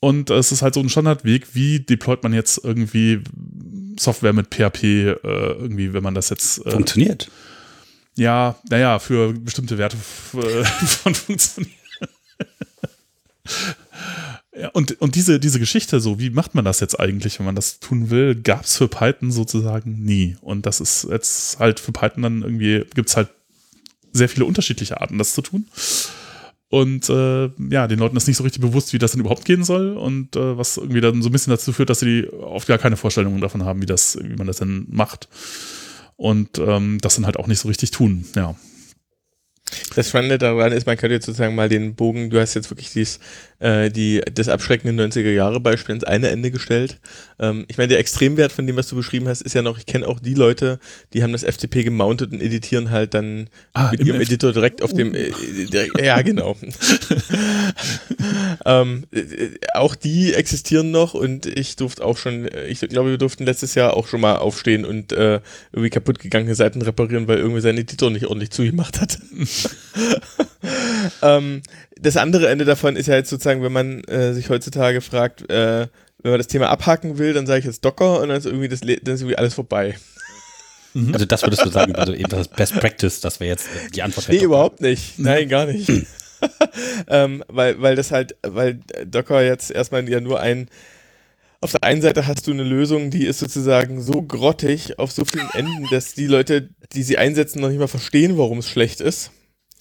Und 0.00 0.30
es 0.30 0.50
ist 0.50 0.62
halt 0.62 0.74
so 0.74 0.80
ein 0.80 0.88
Standardweg, 0.88 1.54
wie 1.54 1.80
deployt 1.80 2.22
man 2.22 2.32
jetzt 2.32 2.64
irgendwie 2.64 3.20
Software 3.98 4.32
mit 4.32 4.48
PHP, 4.48 4.84
äh, 4.84 5.16
irgendwie, 5.22 5.92
wenn 5.92 6.02
man 6.02 6.14
das 6.14 6.30
jetzt. 6.30 6.64
Äh, 6.66 6.70
Funktioniert. 6.70 7.30
Ja, 8.16 8.56
naja, 8.68 8.98
für 8.98 9.32
bestimmte 9.32 9.78
Werte 9.78 9.96
äh, 10.34 10.64
von 10.64 11.14
funktioniert. 11.14 11.72
ja, 14.56 14.68
und, 14.70 15.00
und 15.00 15.14
diese, 15.14 15.40
diese 15.40 15.58
Geschichte, 15.58 16.00
so, 16.00 16.18
wie 16.18 16.30
macht 16.30 16.54
man 16.54 16.64
das 16.64 16.80
jetzt 16.80 16.98
eigentlich, 17.00 17.38
wenn 17.38 17.46
man 17.46 17.54
das 17.56 17.80
tun 17.80 18.10
will, 18.10 18.34
gab 18.34 18.64
es 18.64 18.76
für 18.76 18.88
Python 18.88 19.32
sozusagen 19.32 20.04
nie. 20.04 20.36
Und 20.40 20.66
das 20.66 20.80
ist 20.80 21.06
jetzt 21.10 21.58
halt 21.58 21.80
für 21.80 21.92
Python 21.92 22.22
dann 22.22 22.42
irgendwie, 22.42 22.84
gibt 22.94 23.08
es 23.08 23.16
halt 23.16 23.28
sehr 24.12 24.28
viele 24.28 24.44
unterschiedliche 24.44 25.00
Arten, 25.00 25.18
das 25.18 25.34
zu 25.34 25.42
tun. 25.42 25.66
Und 26.72 27.10
äh, 27.10 27.50
ja, 27.68 27.86
den 27.86 27.98
Leuten 27.98 28.16
ist 28.16 28.26
nicht 28.26 28.38
so 28.38 28.44
richtig 28.44 28.62
bewusst, 28.62 28.94
wie 28.94 28.98
das 28.98 29.12
denn 29.12 29.20
überhaupt 29.20 29.44
gehen 29.44 29.62
soll 29.62 29.94
und 29.94 30.36
äh, 30.36 30.56
was 30.56 30.78
irgendwie 30.78 31.02
dann 31.02 31.20
so 31.20 31.28
ein 31.28 31.32
bisschen 31.32 31.50
dazu 31.50 31.70
führt, 31.70 31.90
dass 31.90 32.00
sie 32.00 32.26
oft 32.30 32.66
gar 32.66 32.78
keine 32.78 32.96
Vorstellungen 32.96 33.42
davon 33.42 33.62
haben, 33.66 33.82
wie 33.82 33.86
das, 33.86 34.18
wie 34.22 34.36
man 34.36 34.46
das 34.46 34.56
denn 34.56 34.86
macht. 34.88 35.28
Und 36.16 36.58
ähm, 36.58 36.96
das 37.02 37.16
dann 37.16 37.26
halt 37.26 37.36
auch 37.36 37.46
nicht 37.46 37.58
so 37.58 37.68
richtig 37.68 37.90
tun, 37.90 38.24
ja. 38.34 38.54
Das 39.94 40.08
Spannende 40.08 40.38
daran 40.38 40.72
ist, 40.72 40.86
man 40.86 40.96
könnte 40.96 41.12
jetzt 41.12 41.26
sozusagen 41.26 41.54
mal 41.54 41.68
den 41.68 41.94
Bogen, 41.94 42.30
du 42.30 42.40
hast 42.40 42.54
jetzt 42.54 42.70
wirklich 42.70 42.90
dies, 42.90 43.20
äh, 43.62 43.90
die, 43.90 44.20
das 44.34 44.48
abschreckende 44.48 45.04
90er-Jahre-Beispiel 45.04 45.94
ins 45.94 46.04
eine 46.04 46.28
Ende 46.28 46.50
gestellt. 46.50 46.98
Ähm, 47.38 47.64
ich 47.68 47.78
meine, 47.78 47.88
der 47.88 48.00
Extremwert 48.00 48.50
von 48.50 48.66
dem, 48.66 48.76
was 48.76 48.88
du 48.88 48.96
beschrieben 48.96 49.28
hast, 49.28 49.40
ist 49.42 49.54
ja 49.54 49.62
noch, 49.62 49.78
ich 49.78 49.86
kenne 49.86 50.06
auch 50.08 50.18
die 50.18 50.34
Leute, 50.34 50.80
die 51.12 51.22
haben 51.22 51.32
das 51.32 51.44
FTP 51.44 51.84
gemountet 51.84 52.32
und 52.32 52.42
editieren 52.42 52.90
halt 52.90 53.14
dann 53.14 53.48
ah, 53.72 53.92
mit 53.92 54.00
ihrem 54.04 54.20
F 54.20 54.28
Editor 54.28 54.52
direkt 54.52 54.82
auf 54.82 54.92
dem, 54.92 55.14
äh, 55.14 55.30
direkt, 55.70 56.00
ja 56.00 56.20
genau. 56.22 56.56
ähm, 58.66 59.04
äh, 59.12 59.20
auch 59.74 59.94
die 59.94 60.34
existieren 60.34 60.90
noch 60.90 61.14
und 61.14 61.46
ich 61.46 61.76
durfte 61.76 62.04
auch 62.04 62.18
schon, 62.18 62.48
ich 62.68 62.80
glaube, 62.80 63.10
wir 63.10 63.18
durften 63.18 63.44
letztes 63.44 63.76
Jahr 63.76 63.96
auch 63.96 64.08
schon 64.08 64.20
mal 64.20 64.36
aufstehen 64.36 64.84
und 64.84 65.12
äh, 65.12 65.40
irgendwie 65.72 65.90
kaputt 65.90 66.18
gegangene 66.18 66.56
Seiten 66.56 66.82
reparieren, 66.82 67.28
weil 67.28 67.38
irgendwie 67.38 67.60
sein 67.60 67.78
Editor 67.78 68.10
nicht 68.10 68.26
ordentlich 68.26 68.50
zugemacht 68.50 69.00
hat. 69.00 69.18
ähm, 71.22 71.62
das 72.02 72.16
andere 72.16 72.48
Ende 72.48 72.64
davon 72.64 72.96
ist 72.96 73.06
ja 73.06 73.14
jetzt 73.14 73.30
sozusagen, 73.30 73.62
wenn 73.62 73.72
man 73.72 74.04
äh, 74.04 74.34
sich 74.34 74.50
heutzutage 74.50 75.00
fragt, 75.00 75.48
äh, 75.50 75.86
wenn 76.22 76.30
man 76.30 76.38
das 76.38 76.48
Thema 76.48 76.68
abhaken 76.68 77.18
will, 77.18 77.32
dann 77.32 77.46
sage 77.46 77.60
ich 77.60 77.64
jetzt 77.64 77.84
Docker 77.84 78.20
und 78.20 78.28
dann 78.28 78.38
ist 78.38 78.46
irgendwie, 78.46 78.68
das, 78.68 78.80
dann 78.80 78.90
ist 78.90 79.20
irgendwie 79.20 79.38
alles 79.38 79.54
vorbei. 79.54 79.96
Also 80.94 81.24
das 81.24 81.42
würdest 81.42 81.64
du 81.64 81.70
sagen, 81.70 81.94
also 81.94 82.12
eben 82.12 82.28
das 82.28 82.48
Best 82.48 82.74
Practice, 82.74 83.20
das 83.20 83.40
wäre 83.40 83.50
jetzt 83.50 83.66
äh, 83.66 83.90
die 83.94 84.02
Antwort. 84.02 84.28
Nee, 84.28 84.42
überhaupt 84.42 84.82
nicht. 84.82 85.18
Nein, 85.18 85.48
gar 85.48 85.64
nicht. 85.64 85.88
ähm, 87.08 87.42
weil, 87.48 87.80
weil 87.80 87.96
das 87.96 88.10
halt, 88.10 88.36
weil 88.42 88.80
Docker 89.06 89.42
jetzt 89.42 89.70
erstmal 89.70 90.06
ja 90.08 90.20
nur 90.20 90.40
ein 90.40 90.68
auf 91.62 91.70
der 91.70 91.84
einen 91.84 92.02
Seite 92.02 92.26
hast 92.26 92.46
du 92.48 92.50
eine 92.50 92.64
Lösung, 92.64 93.10
die 93.10 93.24
ist 93.24 93.38
sozusagen 93.38 94.02
so 94.02 94.20
grottig 94.20 94.98
auf 94.98 95.12
so 95.12 95.24
vielen 95.24 95.48
Enden, 95.54 95.86
dass 95.92 96.12
die 96.12 96.26
Leute, 96.26 96.68
die 96.92 97.04
sie 97.04 97.18
einsetzen, 97.18 97.60
noch 97.60 97.68
nicht 97.68 97.78
mal 97.78 97.86
verstehen, 97.86 98.36
warum 98.36 98.58
es 98.58 98.68
schlecht 98.68 99.00
ist. 99.00 99.30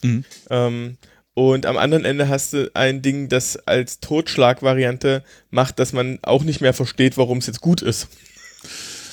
Mhm. 0.03 0.23
Ähm, 0.51 0.97
und 1.33 1.65
am 1.65 1.77
anderen 1.77 2.05
Ende 2.05 2.27
hast 2.27 2.53
du 2.53 2.71
ein 2.73 3.01
Ding, 3.01 3.29
das 3.29 3.55
als 3.67 3.99
Totschlagvariante 3.99 5.23
macht, 5.49 5.79
dass 5.79 5.93
man 5.93 6.19
auch 6.23 6.43
nicht 6.43 6.61
mehr 6.61 6.73
versteht, 6.73 7.17
warum 7.17 7.37
es 7.37 7.47
jetzt 7.47 7.61
gut 7.61 7.81
ist. 7.81 8.09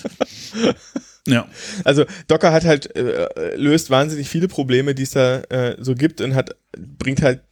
ja. 1.27 1.47
Also 1.85 2.05
Docker 2.27 2.53
hat 2.53 2.65
halt 2.65 2.95
äh, 2.97 3.55
löst 3.55 3.91
wahnsinnig 3.91 4.29
viele 4.29 4.49
Probleme, 4.49 4.95
die 4.95 5.05
es 5.05 5.11
da 5.11 5.41
äh, 5.43 5.77
so 5.79 5.95
gibt 5.95 6.21
und 6.21 6.35
hat 6.35 6.57
bringt 6.77 7.23
halt 7.23 7.43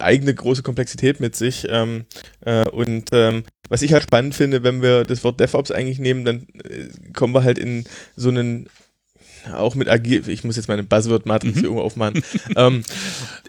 eigene 0.00 0.34
große 0.34 0.62
Komplexität 0.62 1.20
mit 1.20 1.36
sich. 1.36 1.66
Ähm, 1.70 2.06
äh, 2.40 2.68
und 2.68 3.10
ähm, 3.12 3.44
was 3.68 3.82
ich 3.82 3.92
halt 3.92 4.02
spannend 4.02 4.34
finde, 4.34 4.62
wenn 4.62 4.82
wir 4.82 5.04
das 5.04 5.24
Wort 5.24 5.40
DevOps 5.40 5.70
eigentlich 5.70 5.98
nehmen, 5.98 6.24
dann 6.24 6.46
äh, 6.64 6.88
kommen 7.12 7.34
wir 7.34 7.44
halt 7.44 7.58
in 7.58 7.84
so 8.16 8.28
einen 8.30 8.68
auch 9.54 9.74
mit 9.74 9.88
agil, 9.88 10.28
ich 10.28 10.44
muss 10.44 10.56
jetzt 10.56 10.68
meine 10.68 10.82
Buzzword-Matrix 10.82 11.56
mhm. 11.56 11.64
irgendwo 11.64 11.82
aufmachen. 11.82 12.22
ähm, 12.56 12.82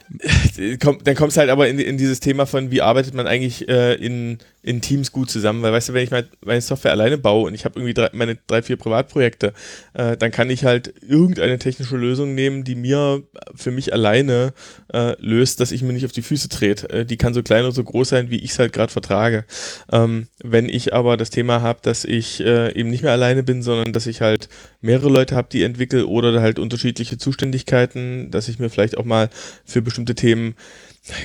dann 1.04 1.16
kommst 1.16 1.38
du 1.38 1.40
halt 1.40 1.50
aber 1.50 1.68
in, 1.68 1.80
in, 1.80 1.98
dieses 1.98 2.20
Thema 2.20 2.46
von, 2.46 2.72
wie 2.72 2.82
arbeitet 2.82 3.14
man 3.14 3.28
eigentlich 3.28 3.70
äh, 3.70 3.94
in, 3.94 4.40
in 4.62 4.82
Teams 4.82 5.12
gut 5.12 5.30
zusammen, 5.30 5.62
weil 5.62 5.72
weißt 5.72 5.90
du, 5.90 5.94
wenn 5.94 6.04
ich 6.04 6.12
meine 6.12 6.62
Software 6.62 6.92
alleine 6.92 7.18
baue 7.18 7.48
und 7.48 7.54
ich 7.54 7.66
habe 7.66 7.80
irgendwie 7.80 7.94
drei, 7.94 8.10
meine 8.14 8.38
drei, 8.48 8.62
vier 8.62 8.76
Privatprojekte, 8.76 9.54
äh, 9.94 10.18
dann 10.18 10.32
kann 10.32 10.50
ich 10.50 10.66
halt 10.66 10.94
irgendeine 11.02 11.60
technische 11.60 11.96
Lösung 11.96 12.36
nehmen, 12.36 12.64
die 12.64 12.76
mir 12.76 13.24
für 13.56 13.72
mich 13.72 13.94
alleine 13.94 14.54
äh, 14.94 15.16
löst, 15.20 15.62
dass 15.62 15.72
ich 15.72 15.82
mir 15.82 15.94
nicht 15.94 16.06
auf 16.06 16.12
die 16.12 16.22
Füße 16.22 16.50
trete. 16.50 16.90
Äh, 16.90 17.06
die 17.06 17.18
kann 17.18 17.34
so 17.34 17.42
klein 17.42 17.64
oder 17.64 17.72
so 17.72 17.84
groß 17.84 18.10
sein, 18.10 18.30
wie 18.32 18.40
ich 18.40 18.52
es 18.52 18.60
halt 18.60 18.74
gerade 18.74 18.92
vertrage. 18.92 19.46
Ähm, 19.92 20.28
wenn 20.44 20.68
ich 20.68 20.94
aber 20.94 21.16
das 21.16 21.30
Thema 21.30 21.62
habe, 21.62 21.80
dass 21.82 22.04
ich 22.04 22.42
äh, 22.42 22.74
eben 22.78 22.90
nicht 22.90 23.04
mehr 23.04 23.14
alleine 23.14 23.44
bin, 23.44 23.62
sondern 23.62 23.94
dass 23.94 24.08
ich 24.08 24.22
halt 24.22 24.50
mehrere 24.82 25.10
Leute 25.10 25.36
habe, 25.36 25.48
die 25.52 25.64
entwickeln 25.64 26.04
oder 26.04 26.42
halt 26.42 26.60
unterschiedliche 26.60 27.18
Zuständigkeiten, 27.18 28.30
dass 28.32 28.50
ich 28.50 28.60
mir 28.60 28.70
vielleicht 28.70 28.98
auch 28.98 29.06
mal 29.06 29.30
für 29.66 29.82
bestimmte 29.82 30.16
Themen 30.16 30.56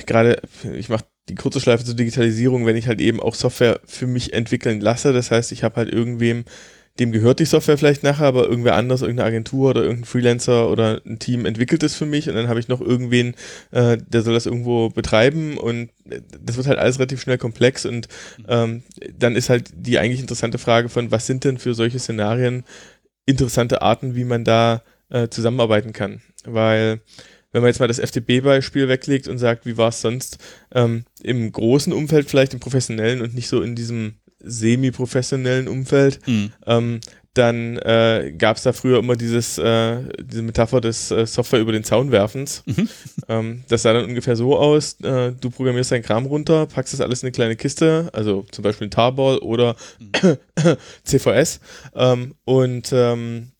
gerade, 0.05 0.41
ich 0.73 0.89
mache 0.89 1.05
die 1.29 1.35
kurze 1.35 1.59
Schleife 1.59 1.83
zur 1.83 1.95
Digitalisierung, 1.95 2.65
wenn 2.65 2.75
ich 2.75 2.87
halt 2.87 3.01
eben 3.01 3.19
auch 3.19 3.35
Software 3.35 3.79
für 3.85 4.07
mich 4.07 4.33
entwickeln 4.33 4.79
lasse. 4.79 5.13
Das 5.13 5.31
heißt, 5.31 5.51
ich 5.51 5.63
habe 5.63 5.77
halt 5.77 5.91
irgendwem, 5.91 6.45
dem 6.99 7.11
gehört 7.11 7.39
die 7.39 7.45
Software 7.45 7.77
vielleicht 7.77 8.03
nachher, 8.03 8.27
aber 8.27 8.47
irgendwer 8.47 8.75
anders, 8.75 9.01
irgendeine 9.01 9.27
Agentur 9.27 9.71
oder 9.71 9.81
irgendein 9.81 10.05
Freelancer 10.05 10.69
oder 10.69 11.01
ein 11.05 11.19
Team 11.19 11.45
entwickelt 11.45 11.83
es 11.83 11.95
für 11.95 12.05
mich 12.05 12.29
und 12.29 12.35
dann 12.35 12.47
habe 12.47 12.59
ich 12.59 12.67
noch 12.67 12.79
irgendwen, 12.79 13.35
äh, 13.71 13.97
der 13.97 14.21
soll 14.21 14.33
das 14.33 14.45
irgendwo 14.45 14.89
betreiben 14.89 15.57
und 15.57 15.89
das 16.39 16.57
wird 16.57 16.67
halt 16.67 16.79
alles 16.79 16.99
relativ 16.99 17.21
schnell 17.21 17.37
komplex 17.37 17.85
und 17.85 18.07
ähm, 18.47 18.83
dann 19.17 19.35
ist 19.35 19.49
halt 19.49 19.71
die 19.75 19.97
eigentlich 19.99 20.21
interessante 20.21 20.57
Frage 20.57 20.89
von, 20.89 21.11
was 21.11 21.25
sind 21.25 21.43
denn 21.43 21.57
für 21.57 21.73
solche 21.73 21.99
Szenarien 21.99 22.63
interessante 23.25 23.81
Arten, 23.81 24.15
wie 24.15 24.23
man 24.23 24.43
da 24.43 24.83
äh, 25.09 25.27
zusammenarbeiten 25.29 25.93
kann. 25.93 26.21
Weil 26.45 27.01
wenn 27.55 27.61
man 27.61 27.69
jetzt 27.69 27.79
mal 27.79 27.87
das 27.87 27.99
FDP-Beispiel 27.99 28.89
weglegt 28.89 29.29
und 29.29 29.37
sagt, 29.37 29.65
wie 29.65 29.77
war 29.77 29.87
es 29.87 30.01
sonst 30.01 30.39
ähm, 30.73 31.05
im 31.23 31.49
großen 31.49 31.93
Umfeld, 31.93 32.29
vielleicht 32.29 32.53
im 32.53 32.59
professionellen 32.59 33.21
und 33.21 33.33
nicht 33.33 33.47
so 33.47 33.61
in 33.61 33.75
diesem 33.75 34.15
semi-professionellen 34.39 35.69
Umfeld, 35.69 36.19
mhm. 36.27 36.51
ähm, 36.67 36.99
dann 37.33 37.77
äh, 37.77 38.33
gab 38.37 38.57
es 38.57 38.63
da 38.63 38.73
früher 38.73 38.99
immer 38.99 39.15
dieses, 39.15 39.57
äh, 39.57 39.99
diese 40.21 40.41
Metapher 40.41 40.81
des 40.81 41.11
äh, 41.11 41.25
Software 41.25 41.61
über 41.61 41.71
den 41.71 41.85
Zaun 41.85 42.11
werfens. 42.11 42.61
Mhm. 42.65 42.89
Ähm, 43.27 43.63
das 43.69 43.81
sah 43.81 43.91
dann 43.91 44.05
ungefähr 44.05 44.35
so 44.35 44.55
aus, 44.55 45.01
äh, 45.01 45.31
du 45.31 45.49
programmierst 45.49 45.91
deinen 45.91 46.03
Kram 46.03 46.27
runter, 46.27 46.67
packst 46.67 46.93
das 46.93 47.01
alles 47.01 47.23
in 47.23 47.27
eine 47.27 47.31
kleine 47.31 47.55
Kiste, 47.55 48.09
also 48.13 48.45
zum 48.51 48.63
Beispiel 48.63 48.85
ein 48.85 48.91
Tarball 48.91 49.39
oder 49.39 49.75
mhm. 49.99 50.37
CVS 51.03 51.59
ähm, 51.95 52.35
und 52.43 52.91
ähm, 52.93 53.53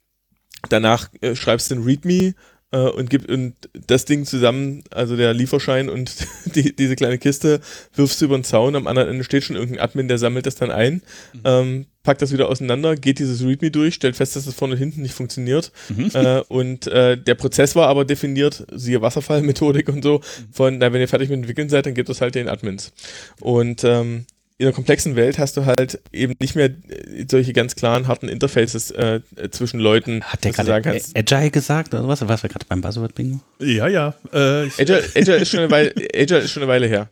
danach 0.70 1.10
äh, 1.22 1.36
schreibst 1.36 1.72
du 1.72 1.76
ein 1.76 1.84
README 1.84 2.36
äh, 2.72 2.78
und 2.78 3.10
gibt 3.10 3.30
und 3.30 3.56
das 3.88 4.06
Ding 4.06 4.26
zusammen, 4.26 4.84
also 4.92 5.16
der 5.16 5.34
Lieferschein 5.34 5.90
und 5.90 6.16
die, 6.46 6.76
diese 6.76 6.96
kleine 6.96 7.18
Kiste, 7.18 7.62
wirfst 7.94 8.22
du 8.22 8.26
über 8.26 8.38
den 8.38 8.44
Zaun, 8.44 8.76
am 8.76 8.88
anderen 8.88 9.10
Ende 9.10 9.24
steht 9.24 9.44
schon 9.44 9.56
irgendein 9.56 9.84
Admin, 9.84 10.08
der 10.08 10.18
sammelt 10.18 10.46
das 10.46 10.56
dann 10.56 10.72
ein, 10.72 11.02
mhm. 11.34 11.42
ähm, 11.44 11.86
packt 12.04 12.22
das 12.22 12.32
wieder 12.32 12.50
auseinander, 12.50 12.96
geht 12.96 13.20
dieses 13.20 13.44
README 13.44 13.72
durch, 13.72 13.96
stellt 13.96 14.16
fest, 14.16 14.36
dass 14.36 14.46
das 14.46 14.54
vorne 14.54 14.76
und 14.76 14.80
hinten 14.80 15.02
nicht 15.02 15.14
funktioniert. 15.14 15.72
Mhm. 15.90 16.12
Äh, 16.14 16.42
und 16.48 16.88
äh, 16.88 17.18
der 17.18 17.36
Prozess 17.36 17.76
war 17.76 17.88
aber 17.88 18.06
definiert, 18.06 18.66
siehe 18.72 19.02
Wasserfallmethodik 19.02 19.90
und 19.90 20.04
so, 20.04 20.20
mhm. 20.20 20.54
von, 20.54 20.78
na, 20.78 20.94
wenn 20.94 21.02
ihr 21.02 21.08
fertig 21.08 21.30
mit 21.30 21.40
entwickeln 21.40 21.70
seid, 21.70 21.86
dann 21.86 21.94
gebt 21.94 22.10
das 22.10 22.22
halt 22.22 22.36
den 22.36 22.48
Admins. 22.48 22.94
Und 23.42 23.84
ähm, 23.84 24.26
in 24.58 24.66
einer 24.66 24.74
komplexen 24.74 25.18
Welt 25.18 25.38
hast 25.38 25.58
du 25.58 25.66
halt 25.66 26.00
eben 26.14 26.34
nicht 26.40 26.56
mehr 26.56 26.68
äh, 26.68 27.26
solche 27.30 27.52
ganz 27.52 27.76
klaren, 27.76 28.08
harten 28.08 28.30
Interfaces 28.30 28.90
äh, 28.92 29.20
zwischen 29.52 29.82
Leuten. 29.82 30.24
Hat 30.24 30.46
der 30.46 30.54
gerade 30.54 31.02
Agile 31.14 31.52
gesagt 31.52 31.94
oder 31.94 32.08
was? 32.08 32.22
Was 32.26 32.44
war 32.44 32.50
gerade 32.50 32.66
beim 32.68 32.80
Buzzword-Bingo? 32.82 33.42
Ja, 33.60 33.90
ja. 33.90 34.14
Äh, 34.32 34.70
Agile, 34.80 35.04
Agile, 35.14 35.38
ist 35.38 35.50
schon 35.50 35.60
eine 35.60 35.72
Weile, 35.72 35.94
Agile 36.16 36.40
ist 36.40 36.52
schon 36.52 36.64
eine 36.64 36.72
Weile 36.72 36.88
her. 36.88 37.10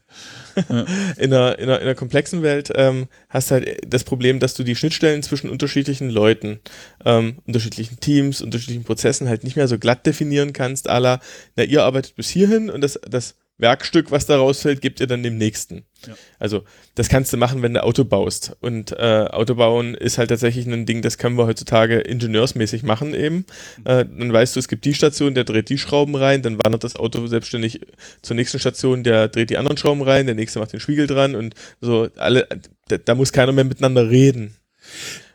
Ja. 0.70 0.86
In, 1.18 1.34
einer, 1.34 1.58
in, 1.58 1.64
einer, 1.64 1.80
in 1.80 1.84
einer 1.84 1.96
komplexen 1.96 2.44
Welt 2.44 2.72
ähm, 2.76 3.08
hast 3.28 3.50
du 3.50 3.56
halt 3.56 3.82
das 3.88 4.04
Problem, 4.04 4.40
dass 4.40 4.54
du 4.54 4.64
die 4.64 4.76
Schnittstellen 4.76 5.24
zwischen 5.24 5.50
unterschiedlichen 5.50 6.10
Leuten, 6.10 6.60
ähm, 7.04 7.40
unterschiedlichen 7.48 8.00
Teams, 8.00 8.42
unterschiedlichen 8.42 8.84
Prozessen 8.84 9.28
halt 9.28 9.44
nicht 9.44 9.56
mehr 9.56 9.68
so 9.68 9.80
glatt 9.80 10.06
definieren 10.06 10.54
kannst, 10.54 10.90
aller, 10.90 11.20
na, 11.56 11.64
ihr 11.64 11.84
arbeitet 11.84 12.16
bis 12.16 12.30
hierhin 12.30 12.70
und 12.70 12.82
das, 12.82 13.00
das 13.10 13.36
Werkstück, 13.58 14.12
was 14.12 14.26
da 14.26 14.38
rausfällt, 14.38 14.82
gibt 14.82 15.00
ihr 15.00 15.08
dann 15.08 15.22
dem 15.24 15.38
nächsten. 15.38 15.84
Ja. 16.08 16.16
Also 16.40 16.64
das 16.96 17.08
kannst 17.08 17.32
du 17.32 17.38
machen, 17.38 17.62
wenn 17.62 17.74
du 17.74 17.84
Auto 17.84 18.04
baust. 18.04 18.56
Und 18.62 18.92
äh, 18.94 19.28
Autobauen 19.32 19.94
ist 19.94 20.18
halt 20.18 20.30
tatsächlich 20.30 20.66
ein 20.66 20.86
Ding, 20.86 21.02
das 21.02 21.18
können 21.18 21.38
wir 21.38 21.46
heutzutage 21.46 22.00
ingenieursmäßig 22.00 22.84
machen 22.84 23.14
eben. 23.14 23.46
Mhm. 23.78 23.86
Äh, 23.86 24.06
dann 24.06 24.34
weißt 24.34 24.56
du, 24.56 24.60
es 24.60 24.68
gibt 24.68 24.86
die 24.86 24.94
Station, 24.94 25.36
der 25.36 25.44
dreht 25.44 25.70
die 25.70 25.78
Schrauben 25.78 26.16
rein, 26.16 26.42
dann 26.42 26.58
wandert 26.64 26.84
das 26.84 26.96
Auto 26.96 27.26
selbstständig 27.28 27.82
zur 28.22 28.36
nächsten 28.36 28.60
Station, 28.60 29.04
der 29.04 29.28
dreht 29.28 29.50
die 29.50 29.58
anderen 29.58 29.78
Schrauben 29.78 30.02
rein, 30.02 30.26
der 30.26 30.36
nächste 30.36 30.60
macht 30.60 30.74
den 30.74 30.80
Spiegel 30.80 31.08
dran 31.08 31.36
und 31.36 31.54
so 31.80 32.10
alle, 32.18 32.48
da, 32.88 32.98
da 32.98 33.16
muss 33.16 33.32
keiner 33.32 33.52
mehr 33.52 33.64
miteinander 33.64 34.10
reden. 34.10 34.56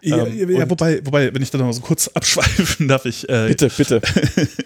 Ja, 0.00 0.26
ähm, 0.26 0.50
ja 0.50 0.68
wobei, 0.68 1.00
wobei, 1.04 1.32
wenn 1.34 1.42
ich 1.42 1.50
da 1.50 1.58
noch 1.58 1.66
mal 1.66 1.72
so 1.72 1.80
kurz 1.80 2.08
abschweifen 2.08 2.88
darf, 2.88 3.04
ich. 3.04 3.28
Äh, 3.28 3.48
bitte, 3.48 3.70
bitte. 3.76 4.00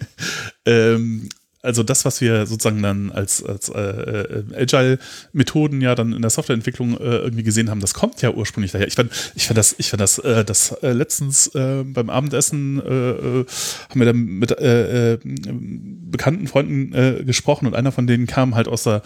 ähm, 0.65 1.29
also 1.63 1.81
das, 1.81 2.03
was 2.03 2.19
wir 2.19 2.45
sozusagen 2.45 2.83
dann 2.83 3.09
als, 3.09 3.41
als 3.41 3.69
äh, 3.69 3.79
äh, 3.79 4.43
Agile-Methoden 4.53 5.79
ja 5.79 5.95
dann 5.95 6.11
in 6.11 6.21
der 6.21 6.29
Softwareentwicklung 6.29 6.97
äh, 6.99 7.17
irgendwie 7.19 7.43
gesehen 7.43 7.69
haben, 7.69 7.79
das 7.79 7.93
kommt 7.93 8.21
ja 8.21 8.31
ursprünglich 8.31 8.73
daher. 8.73 8.87
Ich 8.87 8.95
fand, 8.95 9.11
ich 9.33 9.47
fand 9.47 9.57
das, 9.57 9.73
ich 9.77 9.89
fand 9.89 10.01
das, 10.01 10.19
äh, 10.19 10.43
das 10.43 10.73
äh, 10.83 10.91
letztens 10.91 11.47
äh, 11.55 11.83
beim 11.85 12.09
Abendessen 12.09 12.81
äh, 12.81 13.11
äh, 13.11 13.45
haben 13.89 13.99
wir 13.99 14.05
dann 14.05 14.17
mit 14.17 14.51
äh, 14.51 15.13
äh, 15.13 15.19
bekannten 15.23 16.47
Freunden 16.47 16.93
äh, 16.93 17.23
gesprochen 17.23 17.65
und 17.65 17.75
einer 17.75 17.93
von 17.93 18.07
denen 18.07 18.27
kam 18.27 18.55
halt 18.55 18.67
aus 18.67 18.83
der 18.83 19.01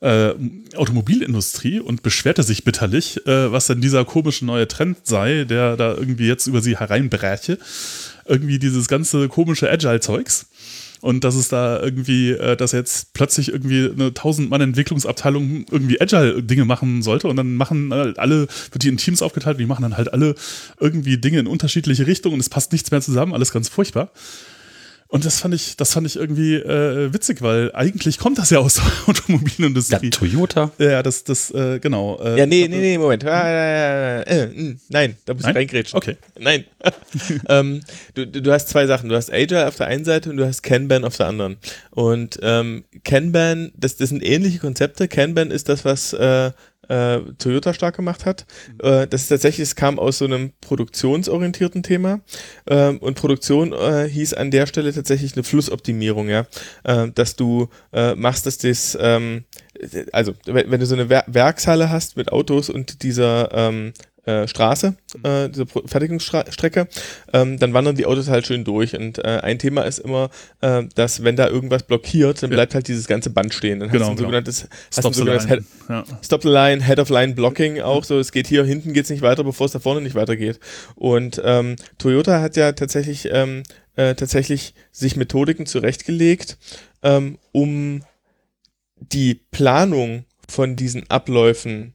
äh, 0.00 0.32
Automobilindustrie 0.76 1.78
und 1.78 2.02
beschwerte 2.02 2.42
sich 2.42 2.64
bitterlich, 2.64 3.26
äh, 3.26 3.52
was 3.52 3.66
denn 3.66 3.82
dieser 3.82 4.06
komische 4.06 4.46
neue 4.46 4.66
Trend 4.66 4.96
sei, 5.04 5.44
der 5.44 5.76
da 5.76 5.94
irgendwie 5.94 6.26
jetzt 6.26 6.46
über 6.46 6.62
sie 6.62 6.78
hereinbräche. 6.78 7.58
Irgendwie 8.24 8.58
dieses 8.58 8.88
ganze 8.88 9.28
komische 9.28 9.70
Agile-Zeugs 9.70 10.46
und 11.00 11.24
dass 11.24 11.34
es 11.34 11.48
da 11.48 11.80
irgendwie, 11.80 12.30
äh, 12.30 12.56
dass 12.56 12.72
jetzt 12.72 13.12
plötzlich 13.12 13.50
irgendwie 13.52 13.90
eine 13.90 14.06
1000 14.06 14.50
Mann 14.50 14.60
Entwicklungsabteilung 14.60 15.66
irgendwie 15.70 16.00
Agile 16.00 16.42
Dinge 16.42 16.64
machen 16.64 17.02
sollte 17.02 17.28
und 17.28 17.36
dann 17.36 17.56
machen 17.56 17.92
halt 17.92 18.18
alle, 18.18 18.48
wird 18.70 18.82
die 18.82 18.88
in 18.88 18.96
Teams 18.96 19.22
aufgeteilt 19.22 19.56
und 19.56 19.60
die 19.60 19.66
machen 19.66 19.82
dann 19.82 19.96
halt 19.96 20.12
alle 20.12 20.34
irgendwie 20.80 21.18
Dinge 21.18 21.38
in 21.38 21.46
unterschiedliche 21.46 22.06
Richtungen 22.06 22.34
und 22.34 22.40
es 22.40 22.48
passt 22.48 22.72
nichts 22.72 22.90
mehr 22.90 23.00
zusammen, 23.00 23.34
alles 23.34 23.52
ganz 23.52 23.68
furchtbar. 23.68 24.10
Und 25.10 25.24
das 25.24 25.40
fand 25.40 25.54
ich, 25.54 25.74
das 25.76 25.94
fand 25.94 26.06
ich 26.06 26.16
irgendwie 26.16 26.56
äh, 26.56 27.12
witzig, 27.14 27.40
weil 27.40 27.72
eigentlich 27.72 28.18
kommt 28.18 28.36
das 28.36 28.50
ja 28.50 28.58
aus 28.58 28.74
der 28.74 28.84
Automobilindustrie. 29.06 30.06
Ja, 30.06 30.10
Toyota. 30.10 30.70
Ja, 30.76 31.02
das, 31.02 31.24
das, 31.24 31.50
äh, 31.50 31.78
genau. 31.78 32.20
Äh, 32.20 32.38
ja, 32.38 32.46
nee, 32.46 32.68
nee, 32.68 32.76
nee, 32.76 32.98
Moment. 32.98 33.24
Äh, 33.24 34.20
äh, 34.20 34.44
äh 34.44 34.76
nein, 34.90 35.16
da 35.24 35.32
muss 35.32 35.44
nein? 35.44 35.52
ich 35.52 35.56
reingrätschen. 35.56 35.96
Okay. 35.96 36.16
Nein. 36.38 36.64
ähm, 37.48 37.80
du, 38.14 38.26
du 38.26 38.52
hast 38.52 38.68
zwei 38.68 38.86
Sachen. 38.86 39.08
Du 39.08 39.16
hast 39.16 39.32
Agile 39.32 39.66
auf 39.66 39.76
der 39.76 39.86
einen 39.86 40.04
Seite 40.04 40.28
und 40.28 40.36
du 40.36 40.46
hast 40.46 40.62
Kanban 40.62 41.06
auf 41.06 41.16
der 41.16 41.26
anderen. 41.28 41.56
Und 41.90 42.38
ähm, 42.42 42.84
Kanban, 43.02 43.72
das, 43.76 43.96
das 43.96 44.10
sind 44.10 44.22
ähnliche 44.22 44.58
Konzepte. 44.58 45.08
Kanban 45.08 45.50
ist 45.50 45.70
das, 45.70 45.86
was 45.86 46.12
äh, 46.12 46.50
äh, 46.88 47.20
Toyota 47.38 47.74
stark 47.74 47.96
gemacht 47.96 48.24
hat. 48.24 48.46
Äh, 48.82 49.06
das 49.06 49.22
ist 49.22 49.28
tatsächlich, 49.28 49.68
es 49.68 49.76
kam 49.76 49.98
aus 49.98 50.18
so 50.18 50.24
einem 50.24 50.52
produktionsorientierten 50.60 51.82
Thema. 51.82 52.20
Ähm, 52.66 52.98
und 52.98 53.14
Produktion 53.14 53.72
äh, 53.72 54.08
hieß 54.08 54.34
an 54.34 54.50
der 54.50 54.66
Stelle 54.66 54.92
tatsächlich 54.92 55.34
eine 55.34 55.44
Flussoptimierung, 55.44 56.28
ja. 56.28 56.46
Äh, 56.84 57.10
dass 57.12 57.36
du 57.36 57.68
äh, 57.92 58.14
machst, 58.14 58.46
dass 58.46 58.58
das, 58.58 58.96
ähm, 59.00 59.44
also 60.12 60.34
wenn, 60.46 60.80
du 60.80 60.86
so 60.86 60.94
eine 60.94 61.08
Wer 61.08 61.24
Werkshalle 61.26 61.90
hast 61.90 62.16
mit 62.16 62.32
Autos 62.32 62.70
und 62.70 63.02
dieser 63.02 63.50
ähm, 63.52 63.92
äh, 64.28 64.46
Straße, 64.46 64.94
äh, 65.22 65.48
diese 65.48 65.64
Fertigungsstrecke, 65.66 66.86
ähm, 67.32 67.58
dann 67.58 67.72
wandern 67.72 67.96
die 67.96 68.04
Autos 68.04 68.28
halt 68.28 68.46
schön 68.46 68.64
durch. 68.64 68.94
Und 68.96 69.18
äh, 69.18 69.40
ein 69.42 69.58
Thema 69.58 69.82
ist 69.82 69.98
immer, 69.98 70.28
äh, 70.60 70.82
dass 70.94 71.24
wenn 71.24 71.36
da 71.36 71.48
irgendwas 71.48 71.82
blockiert, 71.84 72.42
dann 72.42 72.50
Ja. 72.50 72.56
bleibt 72.56 72.74
halt 72.74 72.88
dieses 72.88 73.06
ganze 73.06 73.30
Band 73.30 73.54
stehen. 73.54 73.80
Dann 73.80 73.88
Genau, 73.90 74.00
hast 74.02 74.08
du 74.08 74.12
ein 74.12 74.16
genau. 74.16 74.26
sogenanntes, 74.28 74.68
hast 74.88 74.98
ein 74.98 75.02
Stop 75.02 75.14
the 75.14 75.18
sogenanntes 75.20 75.48
line. 75.48 75.64
Head, 75.88 75.88
Ja. 75.88 76.18
Stop 76.22 76.42
the 76.42 76.48
Line, 76.48 76.84
Head 76.84 76.98
of 76.98 77.08
Line 77.08 77.34
Blocking 77.34 77.80
auch 77.80 78.04
so. 78.04 78.18
Es 78.18 78.30
geht 78.32 78.46
hier 78.46 78.64
hinten 78.64 78.92
geht's 78.92 79.08
nicht 79.10 79.22
weiter, 79.22 79.44
bevor 79.44 79.64
es 79.66 79.72
da 79.72 79.78
vorne 79.78 80.00
nicht 80.02 80.14
weitergeht. 80.14 80.60
Und 80.94 81.40
ähm, 81.44 81.76
Toyota 81.96 82.40
hat 82.42 82.56
ja 82.56 82.72
tatsächlich 82.72 83.28
ähm, 83.32 83.62
äh, 83.96 84.14
tatsächlich 84.14 84.74
sich 84.92 85.16
Methodiken 85.16 85.66
zurechtgelegt, 85.66 86.58
ähm, 87.02 87.38
um 87.52 88.02
die 89.00 89.40
Planung 89.50 90.24
von 90.48 90.76
diesen 90.76 91.08
Abläufen 91.10 91.94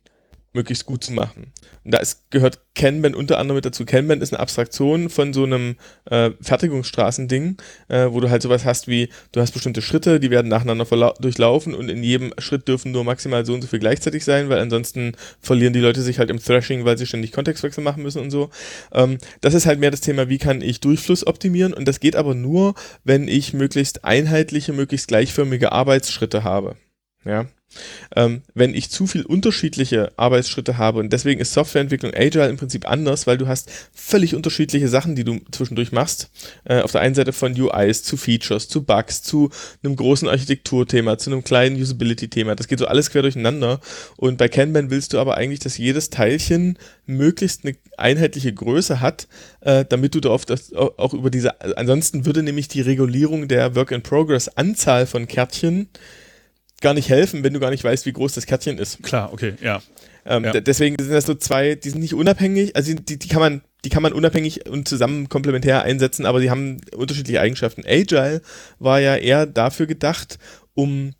möglichst 0.54 0.86
gut 0.86 1.04
zu 1.04 1.12
machen. 1.12 1.52
Und 1.84 1.94
da 1.94 1.98
ist, 1.98 2.30
gehört 2.32 2.60
Kanban 2.76 3.14
unter 3.14 3.40
anderem 3.40 3.58
mit 3.58 3.66
dazu. 3.66 3.86
Kanban 3.86 4.22
ist 4.22 4.34
eine 4.34 4.40
Abstraktion 4.40 5.10
von 5.10 5.34
so 5.34 5.44
einem 5.44 5.76
äh, 6.06 6.32
Fertigungsstraßending, 6.42 7.58
äh, 7.90 8.08
wo 8.10 8.20
du 8.20 8.30
halt 8.30 8.42
sowas 8.42 8.64
hast 8.64 8.88
wie, 8.88 9.10
du 9.32 9.42
hast 9.42 9.52
bestimmte 9.52 9.82
Schritte, 9.82 10.20
die 10.20 10.30
werden 10.30 10.48
nacheinander 10.48 10.86
durchlaufen 11.20 11.74
und 11.74 11.90
in 11.90 12.04
jedem 12.04 12.34
Schritt 12.38 12.68
dürfen 12.68 12.92
nur 12.92 13.04
maximal 13.04 13.46
so 13.46 13.54
und 13.54 13.62
so 13.62 13.68
viel 13.68 13.80
gleichzeitig 13.80 14.24
sein, 14.24 14.50
weil 14.50 14.60
ansonsten 14.60 15.14
verlieren 15.42 15.74
die 15.74 15.80
Leute 15.80 16.02
sich 16.02 16.20
halt 16.20 16.30
im 16.30 16.40
Thrashing, 16.40 16.86
weil 16.86 16.98
sie 16.98 17.08
ständig 17.08 17.32
Kontextwechsel 17.32 17.84
machen 17.84 18.04
müssen 18.04 18.22
und 18.22 18.32
so. 18.32 18.50
Ähm, 18.94 19.18
das 19.42 19.54
ist 19.54 19.66
halt 19.66 19.80
mehr 19.80 19.92
das 19.92 20.02
Thema, 20.02 20.30
wie 20.30 20.38
kann 20.38 20.62
ich 20.62 20.80
Durchfluss 20.80 21.28
optimieren 21.28 21.74
und 21.74 21.88
das 21.88 22.00
geht 22.00 22.16
aber 22.16 22.36
nur, 22.36 22.76
wenn 23.04 23.28
ich 23.28 23.54
möglichst 23.54 24.06
einheitliche, 24.06 24.74
möglichst 24.74 25.08
gleichförmige 25.08 25.72
Arbeitsschritte 25.72 26.44
habe. 26.44 26.76
Ja. 27.26 27.48
Ähm, 28.16 28.42
wenn 28.54 28.74
ich 28.74 28.90
zu 28.90 29.08
viel 29.08 29.26
unterschiedliche 29.26 30.12
Arbeitsschritte 30.18 30.78
habe 30.78 31.00
und 31.00 31.12
deswegen 31.12 31.40
ist 31.40 31.54
Softwareentwicklung 31.54 32.14
Agile 32.16 32.50
im 32.50 32.58
Prinzip 32.58 32.88
anders, 32.88 33.28
weil 33.28 33.38
du 33.38 33.48
hast 33.48 33.70
völlig 33.94 34.36
unterschiedliche 34.36 34.88
Sachen, 34.88 35.16
die 35.16 35.24
du 35.24 35.40
zwischendurch 35.52 35.92
machst. 35.92 36.30
Äh, 36.66 36.82
auf 36.82 36.92
der 36.92 37.02
einen 37.02 37.16
Seite 37.16 37.34
von 37.34 37.60
UIs 37.60 38.04
zu 38.04 38.18
Features, 38.18 38.68
zu 38.68 38.84
Bugs, 38.84 39.22
zu 39.22 39.50
einem 39.84 39.96
großen 39.96 40.28
Architekturthema, 40.28 41.18
zu 41.18 41.32
einem 41.32 41.44
kleinen 41.44 41.76
Usability-Thema. 41.76 42.56
Das 42.56 42.68
geht 42.68 42.80
so 42.80 42.88
alles 42.88 43.12
quer 43.12 43.22
durcheinander. 43.22 43.80
Und 44.18 44.38
bei 44.38 44.48
Kanban 44.48 44.90
willst 44.90 45.14
du 45.14 45.20
aber 45.20 45.36
eigentlich, 45.38 45.60
dass 45.60 45.78
jedes 45.78 46.10
Teilchen 46.10 46.78
möglichst 47.06 47.66
eine 47.66 47.76
einheitliche 47.98 48.54
Größe 48.54 49.02
hat, 49.02 49.28
äh, 49.62 49.86
damit 49.88 50.16
du 50.16 50.20
das 50.20 50.74
auch 50.74 51.04
auch 51.04 51.14
über 51.14 51.30
diese, 51.30 51.62
ansonsten 51.78 52.26
würde 52.26 52.44
nämlich 52.44 52.68
die 52.68 52.82
Regulierung 52.82 53.48
der 53.48 53.76
Work-in-Progress-Anzahl 53.76 55.06
von 55.06 55.28
Kärtchen 55.28 55.90
gar 56.84 56.94
nicht 56.94 57.10
helfen, 57.10 57.44
wenn 57.44 57.54
du 57.54 57.60
gar 57.60 57.72
nicht 57.72 57.84
weißt, 57.84 58.06
wie 58.06 58.14
groß 58.14 58.34
das 58.34 58.46
Kärtchen 58.46 58.78
ist. 58.78 59.02
Klar, 59.02 59.34
okay, 59.34 59.56
ja. 59.62 59.82
Ähm, 60.26 60.44
Ja. 60.44 60.52
Deswegen 60.54 60.96
sind 61.00 61.12
das 61.12 61.26
so 61.26 61.34
zwei, 61.34 61.76
die 61.76 61.90
sind 61.90 62.02
nicht 62.02 62.14
unabhängig, 62.14 62.76
also 62.76 62.94
die, 62.94 63.18
die 63.18 63.28
kann 63.28 63.40
man, 63.40 63.62
die 63.84 63.90
kann 63.90 64.04
man 64.04 64.14
unabhängig 64.14 64.70
und 64.70 64.88
zusammen 64.88 65.28
komplementär 65.30 65.82
einsetzen, 65.82 66.26
aber 66.26 66.40
die 66.40 66.52
haben 66.52 66.82
unterschiedliche 66.96 67.42
Eigenschaften. 67.42 67.84
Agile 67.88 68.42
war 68.80 69.00
ja 69.00 69.16
eher 69.16 69.48
dafür 69.48 69.88
gedacht, 69.88 70.38
um 70.76 71.14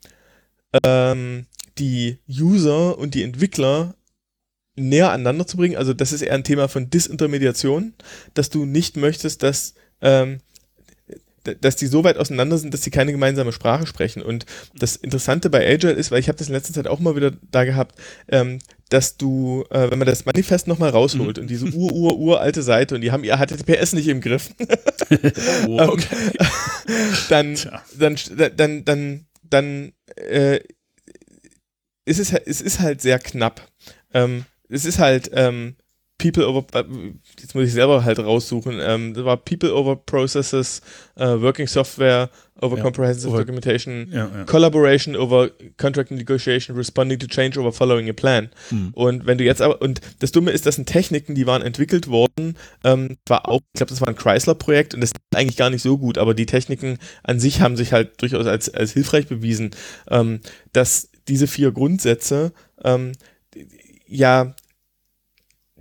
ähm, 0.84 1.46
die 1.78 2.18
User 2.28 2.96
und 2.96 3.14
die 3.14 3.22
Entwickler 3.22 3.94
näher 4.76 5.10
aneinander 5.10 5.46
zu 5.46 5.56
bringen. 5.56 5.76
Also 5.76 5.92
das 5.92 6.12
ist 6.12 6.22
eher 6.22 6.34
ein 6.34 6.44
Thema 6.44 6.68
von 6.68 6.90
Disintermediation, 6.90 7.94
dass 8.34 8.50
du 8.50 8.64
nicht 8.64 8.96
möchtest, 8.96 9.42
dass 9.42 9.74
ähm, 10.00 10.38
dass 11.60 11.76
die 11.76 11.86
so 11.86 12.04
weit 12.04 12.16
auseinander 12.16 12.58
sind, 12.58 12.72
dass 12.72 12.82
sie 12.82 12.90
keine 12.90 13.12
gemeinsame 13.12 13.52
Sprache 13.52 13.86
sprechen. 13.86 14.22
Und 14.22 14.46
das 14.74 14.96
Interessante 14.96 15.50
bei 15.50 15.66
Agile 15.66 15.92
ist, 15.92 16.10
weil 16.10 16.20
ich 16.20 16.28
habe 16.28 16.38
das 16.38 16.48
in 16.48 16.54
letzter 16.54 16.72
Zeit 16.72 16.86
auch 16.86 17.00
mal 17.00 17.16
wieder 17.16 17.32
da 17.50 17.64
gehabt, 17.64 17.98
ähm, 18.28 18.58
dass 18.88 19.16
du, 19.16 19.64
äh, 19.70 19.90
wenn 19.90 19.98
man 19.98 20.06
das 20.06 20.24
Manifest 20.24 20.66
nochmal 20.66 20.90
rausholt 20.90 21.38
und 21.38 21.48
diese 21.48 21.66
ur, 21.66 21.92
ur, 21.92 22.18
uralte 22.18 22.62
Seite 22.62 22.94
und 22.94 23.00
die 23.00 23.12
haben 23.12 23.24
ihr 23.24 23.36
HTTPS 23.36 23.92
nicht 23.92 24.08
im 24.08 24.20
Griff, 24.20 24.50
Oh, 25.68 25.80
okay. 25.88 26.16
dann, 27.28 27.56
dann, 27.98 28.16
dann, 28.56 28.84
dann, 28.84 29.26
dann 29.42 29.92
äh, 30.16 30.60
ist 32.04 32.20
es, 32.20 32.32
es 32.32 32.60
ist 32.60 32.80
halt 32.80 33.00
sehr 33.00 33.18
knapp. 33.18 33.66
Ähm, 34.12 34.44
es 34.68 34.84
ist 34.84 34.98
halt 34.98 35.30
ähm, 35.32 35.76
People 36.24 36.48
over, 36.48 36.64
äh, 36.72 36.84
jetzt 37.38 37.54
muss 37.54 37.66
ich 37.66 37.74
selber 37.74 38.02
halt 38.02 38.18
raussuchen, 38.18 38.78
ähm, 38.80 39.12
das 39.12 39.26
war 39.26 39.36
People 39.36 39.74
over 39.74 39.94
Processes, 39.94 40.80
äh, 41.16 41.26
Working 41.26 41.66
Software 41.66 42.30
over 42.62 42.78
Ja, 42.78 42.82
Comprehensive 42.82 43.28
over- 43.28 43.40
Documentation, 43.40 44.08
Ja, 44.10 44.30
ja. 44.34 44.44
Collaboration 44.44 45.16
over 45.16 45.50
Contract 45.76 46.12
Negotiation, 46.12 46.74
Responding 46.78 47.18
to 47.18 47.26
Change 47.26 47.60
over 47.60 47.72
Following 47.72 48.08
a 48.08 48.14
Plan. 48.14 48.48
Hm. 48.70 48.92
Und 48.94 49.26
wenn 49.26 49.36
du 49.36 49.44
jetzt 49.44 49.60
aber, 49.60 49.82
und 49.82 50.00
das 50.20 50.32
Dumme 50.32 50.50
ist, 50.52 50.64
das 50.64 50.76
sind 50.76 50.86
Techniken, 50.88 51.34
die 51.34 51.46
waren 51.46 51.60
entwickelt 51.60 52.08
worden, 52.08 52.56
ähm, 52.84 53.18
war 53.26 53.46
auch, 53.46 53.60
ich 53.74 53.78
glaube, 53.78 53.90
das 53.90 54.00
war 54.00 54.08
ein 54.08 54.16
Chrysler-Projekt 54.16 54.94
und 54.94 55.02
das 55.02 55.10
ist 55.10 55.16
eigentlich 55.34 55.58
gar 55.58 55.68
nicht 55.68 55.82
so 55.82 55.98
gut, 55.98 56.16
aber 56.16 56.32
die 56.32 56.46
Techniken 56.46 56.96
an 57.22 57.38
sich 57.38 57.60
haben 57.60 57.76
sich 57.76 57.92
halt 57.92 58.22
durchaus 58.22 58.46
als, 58.46 58.72
als 58.72 58.92
hilfreich 58.92 59.26
bewiesen, 59.26 59.72
ähm, 60.08 60.40
dass 60.72 61.10
diese 61.28 61.46
vier 61.48 61.70
Grundsätze 61.70 62.52
ähm, 62.82 63.12
ja 64.06 64.54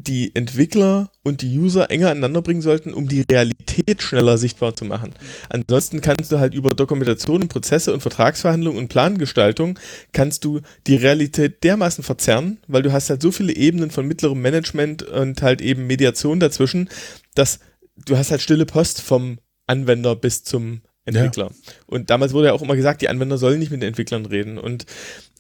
die 0.08 0.36
Entwickler 0.36 1.10
und 1.24 1.42
die 1.42 1.58
User 1.58 1.90
enger 1.90 2.12
aneinander 2.12 2.42
bringen 2.42 2.62
sollten, 2.62 2.94
um 2.94 3.08
die 3.08 3.22
Realität 3.22 4.02
schneller 4.02 4.38
sichtbar 4.38 4.76
zu 4.76 4.86
machen. 4.86 5.14
Ansonsten 5.50 6.02
kannst 6.02 6.32
du 6.32 6.40
halt 6.40 6.54
über 6.54 6.74
Dokumentation 6.74 7.42
und 7.44 7.48
Prozesse 7.48 7.94
und 7.94 8.02
Vertragsverhandlungen 8.02 8.80
und 8.80 8.90
Plangestaltung 8.90 9.80
kannst 10.12 10.44
du 10.46 10.62
die 10.88 10.96
Realität 10.96 11.64
dermaßen 11.64 12.04
verzerren, 12.04 12.60
weil 12.68 12.82
du 12.82 12.92
hast 12.92 13.10
halt 13.10 13.22
so 13.22 13.32
viele 13.32 13.56
Ebenen 13.56 13.92
von 13.92 14.08
mittlerem 14.08 14.42
Management 14.42 15.04
und 15.04 15.42
halt 15.42 15.62
eben 15.62 15.88
Mediation 15.88 16.40
dazwischen, 16.40 16.90
dass 17.36 17.60
du 18.06 18.18
hast 18.18 18.32
halt 18.32 18.42
stille 18.42 18.66
Post 18.66 19.02
vom 19.02 19.40
Anwender 19.68 20.16
bis 20.16 20.44
zum 20.44 20.82
Entwickler. 21.06 21.52
Und 21.86 22.10
damals 22.10 22.34
wurde 22.34 22.48
ja 22.48 22.54
auch 22.54 22.62
immer 22.62 22.76
gesagt, 22.76 23.02
die 23.02 23.10
Anwender 23.10 23.38
sollen 23.38 23.60
nicht 23.60 23.72
mit 23.72 23.82
den 23.82 23.90
Entwicklern 23.90 24.26
reden. 24.26 24.58
Und 24.58 24.86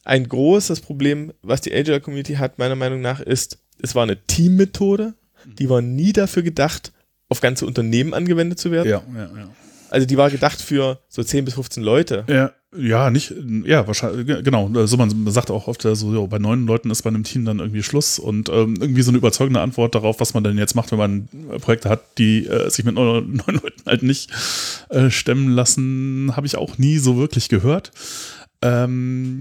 ein 0.03 0.27
großes 0.27 0.81
Problem, 0.81 1.31
was 1.41 1.61
die 1.61 1.73
Agile 1.73 2.01
Community 2.01 2.35
hat, 2.35 2.59
meiner 2.59 2.75
Meinung 2.75 3.01
nach, 3.01 3.21
ist, 3.21 3.62
es 3.83 3.93
war 3.93 4.01
eine 4.03 4.17
Teammethode, 4.25 5.13
die 5.59 5.69
war 5.69 5.81
nie 5.81 6.11
dafür 6.13 6.41
gedacht, 6.41 6.91
auf 7.29 7.39
ganze 7.41 7.65
Unternehmen 7.67 8.13
angewendet 8.15 8.57
zu 8.59 8.71
werden. 8.71 8.89
Ja, 8.89 9.03
ja, 9.15 9.23
ja. 9.25 9.49
Also 9.89 10.07
die 10.07 10.17
war 10.17 10.31
gedacht 10.31 10.59
für 10.59 10.99
so 11.07 11.23
10 11.23 11.45
bis 11.45 11.53
15 11.53 11.83
Leute. 11.83 12.23
Ja, 12.27 12.51
ja, 12.75 13.11
nicht, 13.11 13.31
ja, 13.65 13.85
wahrscheinlich, 13.85 14.25
ge- 14.25 14.41
genau. 14.41 14.71
Also 14.73 14.97
man 14.97 15.29
sagt 15.29 15.51
auch 15.51 15.67
oft, 15.67 15.83
so, 15.83 16.11
jo, 16.11 16.25
bei 16.25 16.39
neun 16.39 16.65
Leuten 16.65 16.89
ist 16.89 17.03
bei 17.03 17.09
einem 17.09 17.23
Team 17.23 17.45
dann 17.45 17.59
irgendwie 17.59 17.83
Schluss 17.83 18.17
und 18.17 18.49
ähm, 18.49 18.75
irgendwie 18.81 19.03
so 19.03 19.11
eine 19.11 19.19
überzeugende 19.19 19.59
Antwort 19.61 19.93
darauf, 19.93 20.19
was 20.19 20.33
man 20.33 20.43
denn 20.43 20.57
jetzt 20.57 20.73
macht, 20.75 20.91
wenn 20.91 20.97
man 20.97 21.29
äh, 21.51 21.59
Projekte 21.59 21.89
hat, 21.89 22.01
die 22.17 22.47
äh, 22.47 22.69
sich 22.71 22.83
mit 22.85 22.95
neun, 22.95 23.35
neun 23.45 23.55
Leuten 23.61 23.83
halt 23.85 24.01
nicht 24.01 24.31
äh, 24.89 25.11
stemmen 25.11 25.49
lassen, 25.51 26.31
habe 26.35 26.47
ich 26.47 26.55
auch 26.55 26.79
nie 26.79 26.97
so 26.97 27.17
wirklich 27.17 27.47
gehört. 27.49 27.91
Ähm, 28.63 29.39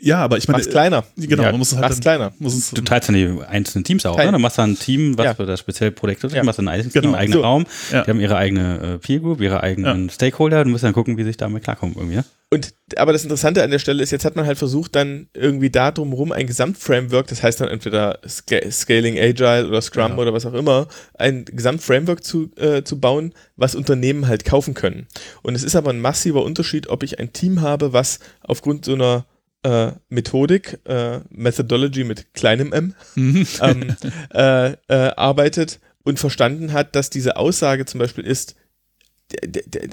ja, 0.00 0.18
aber 0.18 0.38
ich 0.38 0.48
meine, 0.48 0.58
Mach's 0.58 0.70
kleiner. 0.70 1.04
genau, 1.16 1.42
Ja, 1.42 1.50
man 1.50 1.58
muss 1.58 1.68
es 1.72 1.74
halt 1.74 1.82
Mach's 1.82 2.00
dann, 2.00 2.16
kleiner. 2.18 2.32
muss 2.38 2.54
es, 2.54 2.70
Du 2.70 2.80
teilst 2.82 3.08
dann 3.08 3.14
die 3.16 3.28
einzelnen 3.48 3.84
Teams 3.84 4.06
auch, 4.06 4.16
Teil- 4.16 4.26
ne? 4.26 4.32
Du 4.32 4.38
machst 4.38 4.58
dann 4.58 4.70
ein 4.72 4.78
Team, 4.78 5.16
was 5.18 5.24
Ja. 5.26 5.34
für 5.34 5.46
das 5.46 5.60
spezielle 5.60 5.90
Projekt 5.90 6.24
ist, 6.24 6.32
Ja. 6.34 6.40
du 6.40 6.46
machst 6.46 6.58
ein 6.58 6.68
eigenes 6.68 6.92
Genau. 6.92 7.08
Team, 7.08 7.14
eigenen 7.14 7.38
So. 7.38 7.42
Raum, 7.44 7.66
Ja. 7.92 8.02
die 8.04 8.10
haben 8.10 8.20
ihre 8.20 8.36
eigene 8.36 8.94
äh, 8.94 8.98
Peer 8.98 9.20
Group, 9.20 9.40
ihre 9.40 9.62
eigenen 9.62 10.08
Stakeholder, 10.10 10.64
du 10.64 10.70
musst 10.70 10.84
dann 10.84 10.92
gucken, 10.94 11.16
wie 11.18 11.24
sich 11.24 11.36
damit 11.36 11.64
klarkommen 11.64 11.94
irgendwie, 11.96 12.16
ne? 12.16 12.24
Und 12.50 12.74
aber 12.96 13.12
das 13.12 13.24
Interessante 13.24 13.62
an 13.62 13.70
der 13.70 13.78
Stelle 13.78 14.02
ist, 14.02 14.10
jetzt 14.10 14.24
hat 14.24 14.34
man 14.34 14.46
halt 14.46 14.56
versucht, 14.56 14.96
dann 14.96 15.28
irgendwie 15.34 15.68
da 15.68 15.90
drumherum 15.90 16.32
ein 16.32 16.46
Gesamtframework, 16.46 17.26
das 17.26 17.42
heißt 17.42 17.60
dann 17.60 17.68
entweder 17.68 18.20
Sca 18.26 18.58
Scaling 18.70 19.18
Agile 19.18 19.68
oder 19.68 19.82
Scrum 19.82 20.12
Ja. 20.12 20.16
oder 20.16 20.32
was 20.32 20.46
auch 20.46 20.54
immer, 20.54 20.88
ein 21.14 21.44
Gesamtframework 21.44 22.24
zu, 22.24 22.50
äh, 22.56 22.82
zu 22.84 23.00
bauen, 23.00 23.34
was 23.56 23.74
Unternehmen 23.74 24.28
halt 24.28 24.46
kaufen 24.46 24.72
können. 24.72 25.06
Und 25.42 25.56
es 25.56 25.62
ist 25.62 25.76
aber 25.76 25.90
ein 25.90 26.00
massiver 26.00 26.42
Unterschied, 26.42 26.88
ob 26.88 27.02
ich 27.02 27.18
ein 27.18 27.34
Team 27.34 27.60
habe, 27.60 27.92
was 27.92 28.18
aufgrund 28.40 28.86
so 28.86 28.94
einer 28.94 29.26
äh, 29.62 29.92
Methodik, 30.08 30.78
äh, 30.84 31.20
Methodology 31.28 32.04
mit 32.04 32.32
kleinem 32.32 32.72
m, 32.72 32.94
ähm, 33.16 33.94
äh, 34.32 34.70
äh, 34.70 34.76
arbeitet 35.16 35.80
und 36.02 36.18
verstanden 36.18 36.72
hat, 36.72 36.96
dass 36.96 37.10
diese 37.10 37.36
Aussage 37.36 37.84
zum 37.84 37.98
Beispiel 38.00 38.24
ist, 38.24 38.54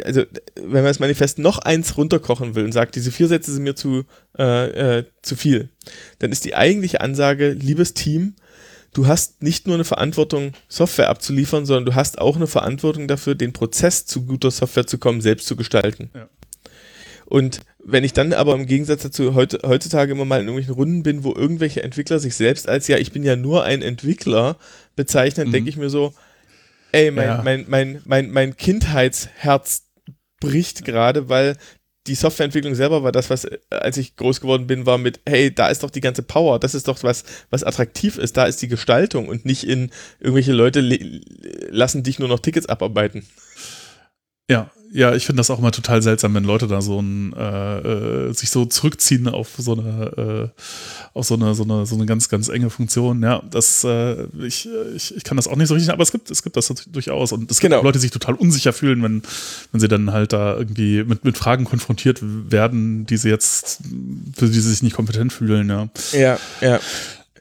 also 0.03 0.23
wenn 0.55 0.71
man 0.71 0.85
das 0.85 0.99
Manifest 0.99 1.39
noch 1.39 1.59
eins 1.59 1.97
runterkochen 1.97 2.55
will 2.55 2.63
und 2.63 2.71
sagt, 2.71 2.95
diese 2.95 3.11
vier 3.11 3.27
Sätze 3.27 3.51
sind 3.51 3.63
mir 3.63 3.75
zu, 3.75 4.03
äh, 4.37 4.99
äh, 4.99 5.03
zu 5.21 5.35
viel, 5.35 5.69
dann 6.19 6.31
ist 6.31 6.45
die 6.45 6.55
eigentliche 6.55 7.01
Ansage, 7.01 7.51
liebes 7.51 7.93
Team, 7.93 8.35
du 8.93 9.07
hast 9.07 9.43
nicht 9.43 9.67
nur 9.67 9.75
eine 9.75 9.83
Verantwortung, 9.83 10.53
Software 10.69 11.09
abzuliefern, 11.09 11.65
sondern 11.65 11.85
du 11.85 11.95
hast 11.95 12.17
auch 12.19 12.37
eine 12.37 12.47
Verantwortung 12.47 13.07
dafür, 13.09 13.35
den 13.35 13.51
Prozess 13.51 14.05
zu 14.05 14.25
guter 14.25 14.51
Software 14.51 14.87
zu 14.87 14.97
kommen, 14.97 15.19
selbst 15.19 15.47
zu 15.47 15.57
gestalten. 15.57 16.11
Ja. 16.15 16.29
Und 17.25 17.59
wenn 17.83 18.03
ich 18.03 18.13
dann 18.13 18.33
aber 18.33 18.55
im 18.55 18.67
Gegensatz 18.67 19.03
dazu 19.03 19.35
heutzutage 19.35 20.11
immer 20.11 20.25
mal 20.25 20.39
in 20.39 20.47
irgendwelchen 20.47 20.75
Runden 20.75 21.03
bin, 21.03 21.23
wo 21.23 21.33
irgendwelche 21.33 21.83
Entwickler 21.83 22.19
sich 22.19 22.35
selbst 22.35 22.69
als, 22.69 22.87
ja, 22.87 22.97
ich 22.97 23.11
bin 23.11 23.23
ja 23.23 23.35
nur 23.35 23.63
ein 23.63 23.81
Entwickler 23.81 24.57
bezeichnen, 24.95 25.47
Mhm. 25.47 25.51
denke 25.51 25.69
ich 25.69 25.77
mir 25.77 25.89
so, 25.89 26.13
ey, 26.95 27.11
mein, 27.11 27.25
Ja. 27.27 27.41
mein, 27.43 27.65
mein, 27.67 28.01
mein, 28.05 28.31
mein 28.31 28.57
Kindheitsherz 28.57 29.83
bricht 30.39 30.83
gerade, 30.85 31.29
weil 31.29 31.57
die 32.07 32.13
Softwareentwicklung 32.15 32.75
selber 32.75 33.01
war 33.01 33.11
das, 33.11 33.29
was, 33.31 33.45
äh, 33.45 33.57
als 33.71 33.97
ich 33.97 34.15
groß 34.15 34.39
geworden 34.39 34.67
bin, 34.67 34.85
war 34.85 34.97
mit, 34.99 35.21
hey, 35.27 35.53
da 35.53 35.69
ist 35.69 35.81
doch 35.81 35.89
die 35.89 36.01
ganze 36.01 36.21
Power, 36.21 36.59
das 36.59 36.75
ist 36.75 36.87
doch 36.87 37.01
was, 37.03 37.23
was 37.49 37.63
attraktiv 37.63 38.17
ist, 38.19 38.37
da 38.37 38.45
ist 38.45 38.61
die 38.61 38.67
Gestaltung 38.67 39.27
und 39.27 39.43
nicht 39.45 39.63
in 39.63 39.89
irgendwelche 40.19 40.53
Leute 40.53 40.81
le- 40.81 41.21
lassen 41.69 42.03
dich 42.03 42.19
nur 42.19 42.27
noch 42.29 42.39
Tickets 42.39 42.67
abarbeiten. 42.67 43.25
Ja, 44.49 44.69
ja, 44.95 45.13
ich 45.13 45.25
finde 45.25 45.41
das 45.41 45.49
auch 45.49 45.59
immer 45.59 45.73
total 45.73 46.01
seltsam, 46.01 46.33
wenn 46.35 46.45
Leute 46.45 46.67
da 46.67 46.81
so 46.81 47.01
ein 47.01 47.33
äh, 47.33 47.79
äh, 48.29 48.33
sich 48.33 48.49
so 48.49 48.65
zurückziehen 48.65 49.27
auf 49.27 49.49
so 49.57 49.73
eine 49.73 50.51
äh, 50.55 50.61
auf 51.13 51.25
so 51.25 51.35
eine 51.35 51.53
so 51.53 51.63
eine 51.63 51.85
so 51.85 51.95
eine 51.95 52.05
ganz 52.05 52.29
ganz 52.29 52.47
enge 52.47 52.69
Funktion. 52.69 53.21
Ja, 53.21 53.43
das 53.51 53.83
äh, 53.83 54.23
ich, 54.41 54.69
ich 54.95 55.15
ich 55.17 55.23
kann 55.25 55.35
das 55.35 55.49
auch 55.49 55.57
nicht 55.57 55.67
so 55.67 55.73
richtig, 55.73 55.91
aber 55.91 56.01
es 56.03 56.13
gibt 56.13 56.31
es 56.31 56.43
gibt 56.43 56.55
das 56.55 56.67
durchaus 56.87 57.33
und 57.33 57.51
es 57.51 57.59
gibt 57.59 57.65
Genau. 57.71 57.83
Leute, 57.83 57.97
die 57.97 58.03
sich 58.03 58.11
total 58.11 58.35
unsicher 58.35 58.71
fühlen, 58.71 59.03
wenn 59.03 59.21
wenn 59.71 59.81
sie 59.81 59.87
dann 59.89 60.13
halt 60.13 60.31
da 60.31 60.55
irgendwie 60.55 61.03
mit 61.03 61.25
mit 61.25 61.37
Fragen 61.37 61.65
konfrontiert 61.65 62.21
werden, 62.21 63.05
die 63.05 63.17
sie 63.17 63.29
jetzt 63.29 63.81
für 64.37 64.45
die 64.47 64.53
sie 64.53 64.69
sich 64.69 64.81
nicht 64.81 64.95
kompetent 64.95 65.33
fühlen. 65.33 65.67
Ja, 65.67 65.89
Ja, 66.13 66.39
ja. 66.61 66.79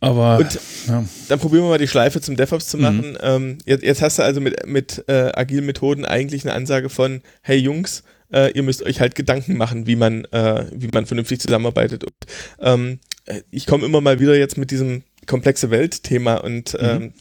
Aber 0.05 0.39
Und 0.39 0.59
ja. 0.89 1.05
dann 1.29 1.39
probieren 1.39 1.65
wir 1.65 1.71
mal 1.71 1.79
die 1.79 1.89
Schleife 1.89 2.21
zum 2.21 2.37
DevOps 2.37 2.69
zu 2.69 2.77
Mhm. 2.77 2.83
machen. 2.83 3.19
Ähm, 3.23 3.59
jetzt, 3.67 3.83
jetzt 3.85 4.03
hast 4.03 4.19
du 4.19 4.23
also 4.23 4.41
mit, 4.41 4.67
mit 4.67 5.05
äh, 5.09 5.33
agilen 5.35 5.67
Methoden 5.67 6.05
eigentlich 6.05 6.45
eine 6.45 6.55
Ansage 6.55 6.89
von, 6.89 7.21
hey 7.43 7.59
Jungs, 7.59 8.03
äh, 8.33 8.51
ihr 8.53 8.63
müsst 8.63 8.83
euch 8.83 9.01
halt 9.01 9.15
Gedanken 9.15 9.57
machen, 9.57 9.87
wie 9.87 9.97
man, 9.97 10.25
äh, 10.27 10.67
wie 10.73 10.89
man 10.89 11.07
vernünftig 11.07 11.41
zusammenarbeitet. 11.41 12.05
Und, 12.05 12.15
ähm, 12.61 12.99
äh, 13.27 13.43
ich 13.51 13.67
komme 13.67 13.85
immer 13.87 14.01
mal 14.01 14.19
wieder 14.21 14.37
jetzt 14.37 14.59
mit 14.59 14.71
diesem 14.71 15.03
komplexe 15.27 15.71
Welt-Thema 15.71 16.37
und 16.37 16.77
ähm, 16.81 17.15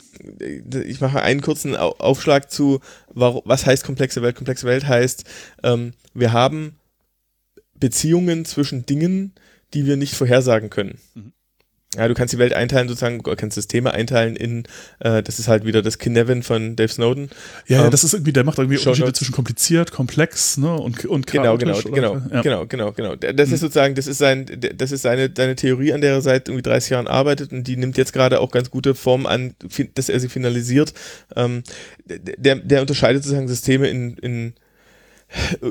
ich 0.86 0.99
mache 0.99 1.21
einen 1.21 1.39
kurzen 1.41 1.75
Au- 1.77 1.95
Aufschlag 1.99 2.51
zu, 2.51 2.81
was 3.13 3.65
heißt 3.65 3.86
komplexe 3.86 4.21
Welt? 4.21 4.36
Komplexe 4.36 4.65
Welt 4.67 4.86
heißt, 4.88 5.23
ähm, 5.63 5.93
wir 6.13 6.34
haben 6.34 6.75
Beziehungen 7.75 8.45
zwischen 8.45 8.86
Dingen, 8.86 9.34
die 9.73 9.86
wir 9.86 9.97
nicht 9.97 10.15
vorhersagen 10.15 10.69
können. 10.69 10.99
Ja, 11.96 12.08
du 12.08 12.14
kannst 12.16 12.34
die 12.34 12.38
Welt 12.39 12.54
einteilen, 12.54 12.88
sozusagen, 12.88 13.20
du 13.22 13.36
kannst 13.36 13.56
Systeme 13.56 13.94
einteilen 13.94 14.36
in, 14.36 14.64
äh, 15.00 15.22
das 15.22 15.38
ist 15.39 15.48
halt 15.48 15.64
wieder 15.66 15.82
das 15.82 16.00
Kinevin 16.00 16.41
von 16.41 16.76
Dave 16.76 16.88
Snowden. 16.91 17.30
Ja, 17.68 17.78
ja, 17.78 17.86
Ähm, 17.86 17.91
das 17.91 18.04
ist 18.04 18.14
irgendwie, 18.14 18.34
der 18.34 18.44
macht 18.44 18.58
irgendwie 18.58 18.78
Unterschiede 18.78 19.06
Notes. 19.06 19.20
zwischen 19.20 19.34
kompliziert, 19.34 19.91
komplex, 19.91 20.58
ne, 20.58 20.74
und, 20.74 21.06
und 21.06 21.28
Genau, 21.28 21.58
genau, 21.58 21.78
oder? 21.78 21.89
genau, 21.91 22.22
Ja. 22.32 22.41
genau, 22.41 22.66
genau, 22.66 22.91
genau. 22.94 23.16
Das 23.16 23.52
ist 23.52 23.60
sozusagen, 23.60 23.94
das 23.96 24.08
ist 24.08 24.18
sein, 24.18 24.46
das 24.76 24.91
ist 24.91 25.04
seine, 25.04 25.30
seine 25.36 25.56
Theorie, 25.56 25.94
an 25.94 26.02
der 26.02 26.14
er 26.14 26.22
seit 26.22 26.48
irgendwie 26.50 26.64
30 26.64 26.89
Jahren 26.89 27.08
arbeitet 27.08 27.52
und 27.52 27.68
die 27.68 27.78
nimmt 27.78 27.98
jetzt 27.98 28.14
gerade 28.14 28.39
auch 28.39 28.52
ganz 28.52 28.72
gute 28.72 28.96
Form 28.96 29.26
an, 29.26 29.54
dass 29.96 30.10
er 30.10 30.20
sie 30.20 30.30
finalisiert. 30.30 30.94
Ähm, 31.36 31.64
der, 32.06 32.56
der 32.56 32.82
unterscheidet 32.82 33.24
sozusagen 33.24 33.48
Systeme 33.48 33.88
in, 33.88 34.18
in 34.18 34.54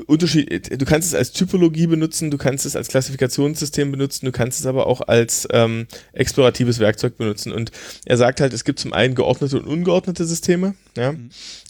Unterschied, 0.07 0.79
du 0.79 0.85
kannst 0.85 1.09
es 1.09 1.15
als 1.15 1.31
Typologie 1.31 1.87
benutzen, 1.87 2.31
du 2.31 2.37
kannst 2.37 2.65
es 2.65 2.75
als 2.75 2.87
Klassifikationssystem 2.87 3.91
benutzen, 3.91 4.25
du 4.25 4.31
kannst 4.31 4.59
es 4.59 4.65
aber 4.65 4.87
auch 4.87 5.01
als 5.01 5.47
ähm, 5.51 5.87
exploratives 6.11 6.79
Werkzeug 6.79 7.17
benutzen. 7.17 7.51
Und 7.51 7.71
er 8.05 8.17
sagt 8.17 8.41
halt, 8.41 8.53
es 8.53 8.63
gibt 8.63 8.79
zum 8.79 8.93
einen 8.93 9.15
geordnete 9.15 9.57
und 9.57 9.65
ungeordnete 9.65 10.25
Systeme. 10.25 10.75
Ja? 10.97 11.15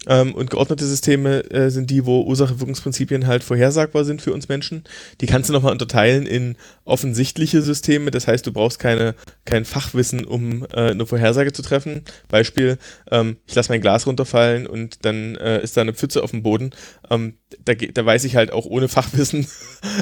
Ähm, 0.08 0.34
und 0.34 0.50
geordnete 0.50 0.86
Systeme 0.86 1.50
äh, 1.52 1.70
sind 1.70 1.90
die, 1.90 2.06
wo 2.06 2.24
Ursache-Wirkungsprinzipien 2.24 3.28
halt 3.28 3.44
vorhersagbar 3.44 4.06
sind 4.06 4.22
für 4.22 4.34
uns 4.34 4.50
Menschen. 4.50 4.84
Die 5.22 5.28
kannst 5.28 5.50
du 5.50 5.54
nochmal 5.54 5.72
unterteilen 5.72 6.26
in 6.26 6.58
offensichtliche 6.86 7.62
Systeme. 7.62 8.12
Das 8.12 8.28
heißt, 8.28 8.46
du 8.46 8.52
brauchst 8.52 8.80
keine, 8.80 9.16
kein 9.46 9.66
Fachwissen, 9.66 10.26
um 10.26 10.66
äh, 10.74 10.92
eine 10.92 11.06
Vorhersage 11.06 11.54
zu 11.54 11.62
treffen. 11.62 12.04
Beispiel, 12.28 12.78
ähm, 13.12 13.38
ich 13.48 13.56
lasse 13.56 13.72
mein 13.72 13.82
Glas 13.82 14.08
runterfallen 14.08 14.68
und 14.68 15.06
dann 15.06 15.36
äh, 15.36 15.62
ist 15.64 15.78
da 15.78 15.82
eine 15.82 15.94
Pfütze 15.94 16.24
auf 16.24 16.32
dem 16.32 16.44
Boden. 16.44 16.72
Ähm, 17.10 17.36
da, 17.64 17.74
da 17.92 18.06
weiß 18.06 18.24
ich 18.24 18.36
halt 18.36 18.52
auch 18.52 18.66
ohne 18.66 18.88
Fachwissen, 18.88 19.48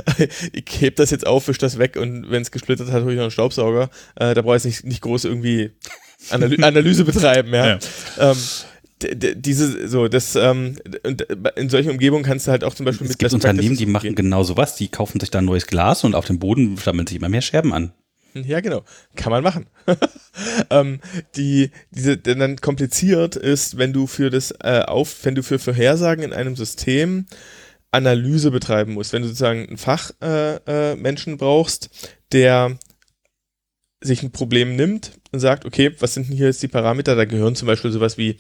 ich 0.54 0.82
heb 0.82 0.96
das 0.98 1.12
jetzt 1.12 1.26
auf, 1.26 1.48
wisch 1.48 1.58
das 1.58 1.78
weg 1.78 1.96
und 1.96 2.30
wenn 2.30 2.42
es 2.42 2.52
gesplittert 2.52 2.92
hat, 2.92 3.04
hole 3.04 3.14
ich 3.14 3.18
noch 3.18 3.24
einen 3.24 3.32
Staubsauger. 3.32 3.90
Äh, 4.16 4.34
da 4.34 4.42
brauche 4.42 4.58
ich 4.58 4.66
nicht, 4.66 4.86
nicht 4.86 5.02
groß 5.02 5.26
irgendwie 5.26 5.72
Analy 6.30 6.58
Analyse 6.64 7.04
betreiben, 7.04 7.54
ja. 7.54 7.68
Ja. 7.68 7.80
Ähm, 8.18 8.38
diese, 9.36 9.88
so, 9.88 10.08
das, 10.08 10.36
ähm, 10.36 10.78
und 11.04 11.22
in 11.56 11.70
solchen 11.70 11.92
Umgebungen 11.92 12.24
kannst 12.24 12.48
du 12.48 12.52
halt 12.52 12.64
auch 12.64 12.76
zum 12.76 12.86
Beispiel 12.86 13.06
Es 13.06 13.14
mit 13.14 13.20
gibt 13.20 13.34
Unternehmen, 13.34 13.76
die 13.76 13.88
machen 13.88 14.14
genau 14.14 14.44
sowas. 14.44 14.76
Die 14.76 14.90
kaufen 14.90 15.20
sich 15.20 15.32
da 15.32 15.40
ein 15.40 15.46
neues 15.46 15.66
Glas 15.66 16.04
und 16.04 16.14
auf 16.14 16.26
dem 16.26 16.38
Boden 16.38 16.78
sammeln 16.78 17.08
sich 17.08 17.18
immer 17.18 17.30
mehr 17.30 17.42
Scherben 17.42 17.74
an. 17.74 17.94
Ja, 18.34 18.62
genau. 18.62 18.84
Kann 19.16 19.32
man 19.32 19.44
machen. 19.44 19.66
ähm, 20.70 21.00
die, 21.36 21.72
diese, 21.92 22.18
denn 22.18 22.40
dann 22.40 22.58
kompliziert 22.58 23.36
ist, 23.36 23.78
wenn 23.78 23.92
du 23.92 24.08
für 24.08 24.30
das 24.30 24.52
äh, 24.62 24.84
auf, 24.88 25.14
wenn 25.24 25.36
du 25.36 25.44
für 25.44 25.60
Vorhersagen 25.60 26.24
in 26.24 26.34
einem 26.34 26.56
System 26.56 27.26
Analyse 27.92 28.52
betreiben 28.52 28.94
musst, 28.94 29.14
wenn 29.14 29.22
du 29.22 29.28
sozusagen 29.28 29.68
einen 29.68 29.78
Fachmenschen 29.78 31.34
äh, 31.34 31.36
äh, 31.36 31.38
brauchst, 31.38 31.90
der 32.32 32.78
sich 34.02 34.24
ein 34.24 34.32
Problem 34.32 34.76
nimmt 34.76 35.14
und 35.32 35.40
sagt, 35.40 35.66
okay, 35.66 35.92
was 36.00 36.14
sind 36.14 36.28
denn 36.28 36.36
hier 36.36 36.48
jetzt 36.48 36.64
die 36.64 36.68
Parameter? 36.68 37.16
Da 37.16 37.26
gehören 37.26 37.56
zum 37.56 37.68
Beispiel 37.68 37.92
sowas 37.92 38.18
wie 38.18 38.38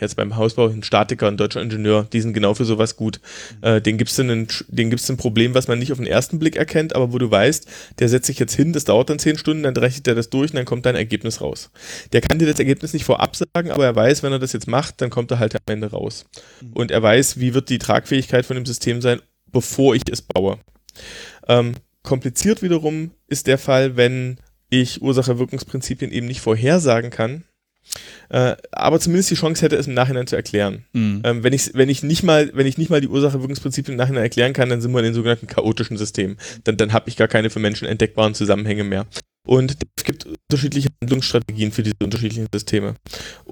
jetzt 0.00 0.16
beim 0.16 0.36
Hausbau 0.36 0.68
ein 0.68 0.82
Statiker, 0.82 1.28
ein 1.28 1.36
deutscher 1.36 1.62
Ingenieur, 1.62 2.06
die 2.12 2.20
sind 2.20 2.32
genau 2.32 2.54
für 2.54 2.64
sowas 2.64 2.96
gut. 2.96 3.20
Äh, 3.62 3.80
den 3.80 3.96
gibst 3.96 4.18
du 4.18 4.22
einen, 4.22 4.48
den 4.68 4.90
gibst 4.90 5.08
ein 5.08 5.16
Problem, 5.16 5.54
was 5.54 5.68
man 5.68 5.78
nicht 5.78 5.92
auf 5.92 5.98
den 5.98 6.06
ersten 6.06 6.38
Blick 6.38 6.56
erkennt, 6.56 6.94
aber 6.96 7.12
wo 7.12 7.18
du 7.18 7.30
weißt, 7.30 7.68
der 7.98 8.08
setzt 8.08 8.26
sich 8.26 8.38
jetzt 8.38 8.54
hin, 8.54 8.72
das 8.72 8.84
dauert 8.84 9.10
dann 9.10 9.18
zehn 9.18 9.38
Stunden, 9.38 9.62
dann 9.62 9.76
rechnet 9.76 10.08
er 10.08 10.14
das 10.14 10.30
durch 10.30 10.50
und 10.50 10.56
dann 10.56 10.64
kommt 10.64 10.84
dein 10.86 10.96
Ergebnis 10.96 11.40
raus. 11.40 11.70
Der 12.12 12.20
kann 12.20 12.38
dir 12.38 12.46
das 12.46 12.58
Ergebnis 12.58 12.92
nicht 12.92 13.04
vorab 13.04 13.36
sagen, 13.36 13.70
aber 13.70 13.84
er 13.84 13.94
weiß, 13.94 14.22
wenn 14.22 14.32
er 14.32 14.38
das 14.38 14.52
jetzt 14.52 14.66
macht, 14.66 15.00
dann 15.00 15.10
kommt 15.10 15.30
er 15.30 15.38
halt 15.38 15.54
am 15.54 15.62
Ende 15.66 15.90
raus. 15.90 16.26
Und 16.72 16.90
er 16.90 17.02
weiß, 17.02 17.38
wie 17.38 17.54
wird 17.54 17.68
die 17.68 17.78
Tragfähigkeit 17.78 18.44
von 18.46 18.56
dem 18.56 18.66
System 18.66 19.00
sein, 19.00 19.20
bevor 19.52 19.94
ich 19.94 20.02
es 20.10 20.22
baue. 20.22 20.58
Ähm, 21.48 21.74
kompliziert 22.02 22.62
wiederum 22.62 23.12
ist 23.28 23.46
der 23.46 23.58
Fall, 23.58 23.96
wenn 23.96 24.38
ich 24.82 25.02
Ursache-Wirkungsprinzipien 25.02 26.12
eben 26.12 26.26
nicht 26.26 26.40
vorhersagen 26.40 27.10
kann, 27.10 27.44
äh, 28.30 28.56
aber 28.72 28.98
zumindest 28.98 29.30
die 29.30 29.34
Chance 29.34 29.62
hätte, 29.62 29.76
es 29.76 29.86
im 29.86 29.94
Nachhinein 29.94 30.26
zu 30.26 30.36
erklären. 30.36 30.84
Mhm. 30.92 31.22
Ähm, 31.24 31.42
wenn, 31.44 31.52
ich, 31.52 31.74
wenn, 31.74 31.88
ich 31.88 32.02
nicht 32.02 32.22
mal, 32.22 32.50
wenn 32.54 32.66
ich 32.66 32.78
nicht 32.78 32.90
mal 32.90 33.00
die 33.00 33.08
Ursache-Wirkungsprinzipien 33.08 33.94
im 33.94 33.98
Nachhinein 33.98 34.22
erklären 34.22 34.52
kann, 34.52 34.68
dann 34.68 34.80
sind 34.80 34.92
wir 34.92 34.98
in 35.00 35.04
den 35.04 35.14
sogenannten 35.14 35.46
chaotischen 35.46 35.96
Systemen. 35.96 36.38
Dann, 36.64 36.76
dann 36.76 36.92
habe 36.92 37.08
ich 37.08 37.16
gar 37.16 37.28
keine 37.28 37.50
für 37.50 37.60
Menschen 37.60 37.86
entdeckbaren 37.86 38.34
Zusammenhänge 38.34 38.84
mehr. 38.84 39.06
Und 39.46 39.76
es 39.96 40.04
gibt 40.04 40.26
unterschiedliche 40.26 40.88
Handlungsstrategien 41.02 41.70
für 41.70 41.82
diese 41.82 41.96
unterschiedlichen 42.02 42.46
Systeme. 42.52 42.94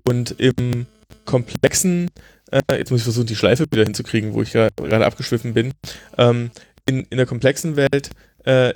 Und 0.05 0.35
im 0.39 0.87
komplexen, 1.27 2.09
äh, 2.51 2.61
jetzt 2.79 2.91
muss 2.91 3.01
ich 3.01 3.05
versuchen, 3.05 3.27
die 3.27 3.37
Schleife 3.37 3.67
wieder 3.71 3.85
hinzukriegen, 3.85 4.33
wo 4.33 4.43
ich 4.43 4.53
gerade 4.53 5.07
abgeschwiffen 5.07 5.53
bin, 5.53 5.73
ähm, 6.17 6.51
in, 6.87 7.05
in 7.11 7.19
der 7.19 7.27
komplexen 7.27 7.77
Welt 7.77 8.11
äh, 8.45 8.75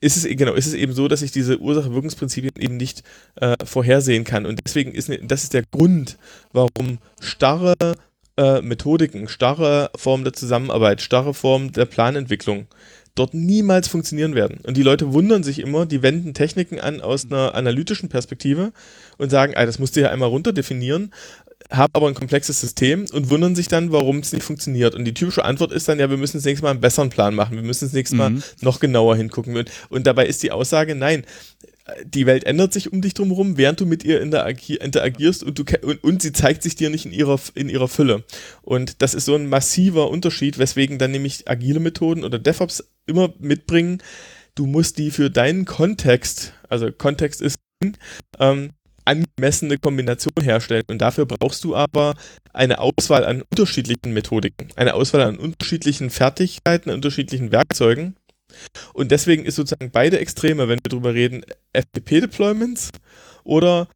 ist 0.00 0.16
es 0.16 0.24
genau, 0.24 0.54
ist 0.54 0.66
es 0.66 0.74
eben 0.74 0.92
so, 0.92 1.08
dass 1.08 1.22
ich 1.22 1.30
diese 1.30 1.60
Ursache-Wirkungsprinzipien 1.60 2.52
eben 2.58 2.76
nicht 2.76 3.02
äh, 3.36 3.54
vorhersehen 3.64 4.24
kann. 4.24 4.46
Und 4.46 4.60
deswegen 4.64 4.92
ist 4.92 5.10
das 5.22 5.44
ist 5.44 5.54
der 5.54 5.62
Grund, 5.70 6.18
warum 6.52 6.98
starre 7.20 7.74
äh, 8.36 8.60
Methodiken, 8.60 9.28
starre 9.28 9.90
Formen 9.96 10.24
der 10.24 10.32
Zusammenarbeit, 10.32 11.00
starre 11.00 11.34
Formen 11.34 11.72
der 11.72 11.86
Planentwicklung 11.86 12.66
dort 13.14 13.34
niemals 13.34 13.88
funktionieren 13.88 14.34
werden. 14.34 14.60
Und 14.64 14.76
die 14.76 14.82
Leute 14.82 15.12
wundern 15.12 15.42
sich 15.42 15.58
immer, 15.58 15.86
die 15.86 16.02
wenden 16.02 16.34
Techniken 16.34 16.78
an 16.78 17.00
aus 17.00 17.24
einer 17.24 17.54
analytischen 17.54 18.08
Perspektive 18.10 18.72
und 19.16 19.30
sagen, 19.30 19.54
ah, 19.56 19.64
das 19.64 19.78
musst 19.78 19.96
du 19.96 20.02
ja 20.02 20.10
einmal 20.10 20.28
runterdefinieren, 20.28 21.12
haben 21.70 21.92
aber 21.94 22.08
ein 22.08 22.14
komplexes 22.14 22.60
System 22.60 23.06
und 23.12 23.30
wundern 23.30 23.56
sich 23.56 23.68
dann, 23.68 23.90
warum 23.90 24.18
es 24.18 24.32
nicht 24.32 24.44
funktioniert. 24.44 24.94
Und 24.94 25.04
die 25.04 25.14
typische 25.14 25.44
Antwort 25.44 25.72
ist 25.72 25.88
dann, 25.88 25.98
ja, 25.98 26.10
wir 26.10 26.16
müssen 26.16 26.36
das 26.36 26.44
nächste 26.44 26.64
Mal 26.64 26.70
einen 26.70 26.80
besseren 26.80 27.10
Plan 27.10 27.34
machen, 27.34 27.56
wir 27.56 27.62
müssen 27.62 27.86
das 27.86 27.92
nächste 27.92 28.16
Mal 28.16 28.30
Mhm. 28.30 28.42
noch 28.60 28.80
genauer 28.80 29.16
hingucken. 29.16 29.56
Und, 29.56 29.70
und 29.88 30.06
dabei 30.06 30.26
ist 30.26 30.42
die 30.42 30.52
Aussage, 30.52 30.94
nein, 30.94 31.24
die 32.04 32.26
Welt 32.26 32.44
ändert 32.44 32.72
sich 32.72 32.92
um 32.92 33.00
dich 33.00 33.14
drumherum, 33.14 33.56
während 33.58 33.80
du 33.80 33.86
mit 33.86 34.04
ihr 34.04 34.20
interagi 34.20 34.74
interagierst 34.76 35.44
und, 35.44 35.58
du, 35.58 35.64
und, 35.82 36.02
und 36.02 36.20
sie 36.22 36.32
zeigt 36.32 36.62
sich 36.62 36.74
dir 36.74 36.90
nicht 36.90 37.06
in 37.06 37.12
ihrer, 37.12 37.38
in 37.54 37.68
ihrer 37.68 37.88
Fülle. 37.88 38.24
Und 38.62 39.02
das 39.02 39.14
ist 39.14 39.24
so 39.24 39.34
ein 39.36 39.48
massiver 39.48 40.10
Unterschied, 40.10 40.58
weswegen 40.58 40.98
dann 40.98 41.12
nämlich 41.12 41.48
agile 41.48 41.80
Methoden 41.80 42.24
oder 42.24 42.38
DevOps 42.38 42.84
immer 43.06 43.32
mitbringen, 43.38 44.02
du 44.56 44.66
musst 44.66 44.98
die 44.98 45.10
für 45.12 45.30
deinen 45.30 45.64
Kontext, 45.64 46.54
also 46.68 46.90
Kontext 46.90 47.40
ist 47.40 47.56
ähm, 48.40 48.70
angemessene 49.06 49.78
Kombination 49.78 50.34
herstellen. 50.42 50.84
Und 50.88 50.98
dafür 50.98 51.26
brauchst 51.26 51.64
du 51.64 51.74
aber 51.74 52.14
eine 52.52 52.78
Auswahl 52.78 53.24
an 53.24 53.42
unterschiedlichen 53.42 54.12
Methodiken, 54.12 54.68
eine 54.76 54.94
Auswahl 54.94 55.22
an 55.22 55.38
unterschiedlichen 55.38 56.10
Fertigkeiten, 56.10 56.90
unterschiedlichen 56.90 57.52
Werkzeugen. 57.52 58.16
Und 58.94 59.10
deswegen 59.10 59.44
ist 59.44 59.56
sozusagen 59.56 59.90
beide 59.90 60.18
Extreme, 60.18 60.68
wenn 60.68 60.80
wir 60.82 60.90
drüber 60.90 61.14
reden, 61.14 61.42
FTP-Deployments 61.74 62.90
oder 63.44 63.88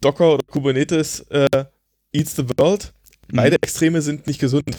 Docker 0.00 0.34
oder 0.34 0.44
Kubernetes 0.46 1.20
äh, 1.30 1.64
eats 2.12 2.36
the 2.36 2.48
world. 2.56 2.92
Beide 3.32 3.56
Extreme 3.62 4.02
sind 4.02 4.26
nicht 4.26 4.40
gesund. 4.40 4.76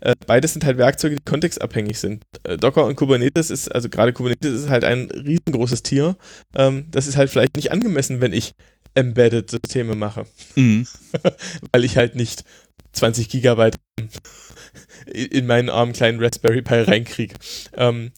Äh, 0.00 0.14
beides 0.26 0.52
sind 0.52 0.64
halt 0.64 0.78
Werkzeuge, 0.78 1.16
die 1.16 1.24
kontextabhängig 1.24 1.98
sind. 1.98 2.24
Äh, 2.44 2.56
Docker 2.56 2.86
und 2.86 2.96
Kubernetes 2.96 3.50
ist, 3.50 3.68
also 3.68 3.88
gerade 3.88 4.12
Kubernetes 4.12 4.62
ist 4.62 4.68
halt 4.70 4.84
ein 4.84 5.10
riesengroßes 5.10 5.82
Tier. 5.82 6.16
Ähm, 6.54 6.86
das 6.90 7.06
ist 7.06 7.16
halt 7.16 7.30
vielleicht 7.30 7.56
nicht 7.56 7.70
angemessen, 7.72 8.20
wenn 8.20 8.32
ich 8.32 8.52
Embedded-Systeme 8.98 9.94
mache. 9.94 10.26
Mhm. 10.56 10.86
Weil 11.72 11.84
ich 11.84 11.96
halt 11.96 12.16
nicht 12.16 12.44
20 12.92 13.28
Gigabyte 13.28 13.76
in 15.06 15.46
meinen 15.46 15.70
armen 15.70 15.92
kleinen 15.92 16.22
Raspberry 16.22 16.62
Pi 16.62 16.80
reinkriege. 16.82 17.34
Ähm, 17.76 18.12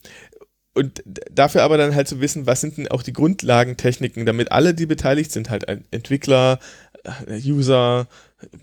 und 0.73 1.03
dafür 1.29 1.63
aber 1.63 1.77
dann 1.77 1.95
halt 1.95 2.07
zu 2.07 2.21
wissen, 2.21 2.47
was 2.47 2.61
sind 2.61 2.77
denn 2.77 2.87
auch 2.87 3.03
die 3.03 3.13
Grundlagentechniken, 3.13 4.25
damit 4.25 4.51
alle, 4.51 4.73
die 4.73 4.85
beteiligt 4.85 5.31
sind, 5.31 5.49
halt 5.49 5.65
Entwickler, 5.91 6.59
äh, 7.27 7.39
User, 7.45 8.07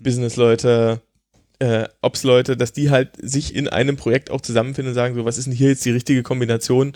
Businessleute, 0.01 1.01
äh, 1.59 1.87
Ops-Leute, 2.01 2.57
dass 2.57 2.73
die 2.73 2.89
halt 2.89 3.11
sich 3.21 3.55
in 3.55 3.67
einem 3.67 3.95
Projekt 3.95 4.31
auch 4.31 4.41
zusammenfinden 4.41 4.91
und 4.91 4.95
sagen, 4.95 5.15
so, 5.15 5.25
was 5.25 5.37
ist 5.37 5.45
denn 5.45 5.53
hier 5.53 5.69
jetzt 5.69 5.85
die 5.85 5.91
richtige 5.91 6.23
Kombination 6.23 6.93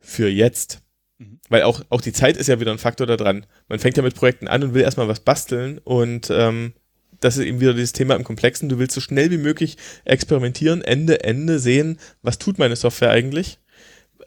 für 0.00 0.28
jetzt? 0.28 0.80
Mhm. 1.18 1.38
Weil 1.48 1.62
auch, 1.62 1.82
auch 1.90 2.00
die 2.00 2.12
Zeit 2.12 2.36
ist 2.36 2.48
ja 2.48 2.60
wieder 2.60 2.72
ein 2.72 2.78
Faktor 2.78 3.06
da 3.06 3.16
dran. 3.16 3.46
Man 3.68 3.78
fängt 3.78 3.96
ja 3.96 4.02
mit 4.02 4.14
Projekten 4.14 4.48
an 4.48 4.62
und 4.62 4.74
will 4.74 4.82
erstmal 4.82 5.08
was 5.08 5.20
basteln 5.20 5.78
und 5.78 6.28
ähm, 6.30 6.72
das 7.20 7.36
ist 7.36 7.44
eben 7.44 7.60
wieder 7.60 7.72
dieses 7.72 7.92
Thema 7.92 8.16
im 8.16 8.24
Komplexen. 8.24 8.68
Du 8.68 8.78
willst 8.78 8.94
so 8.94 9.00
schnell 9.00 9.30
wie 9.30 9.38
möglich 9.38 9.76
experimentieren, 10.04 10.82
Ende, 10.82 11.24
Ende 11.24 11.58
sehen, 11.58 11.98
was 12.22 12.38
tut 12.38 12.58
meine 12.58 12.76
Software 12.76 13.10
eigentlich 13.10 13.58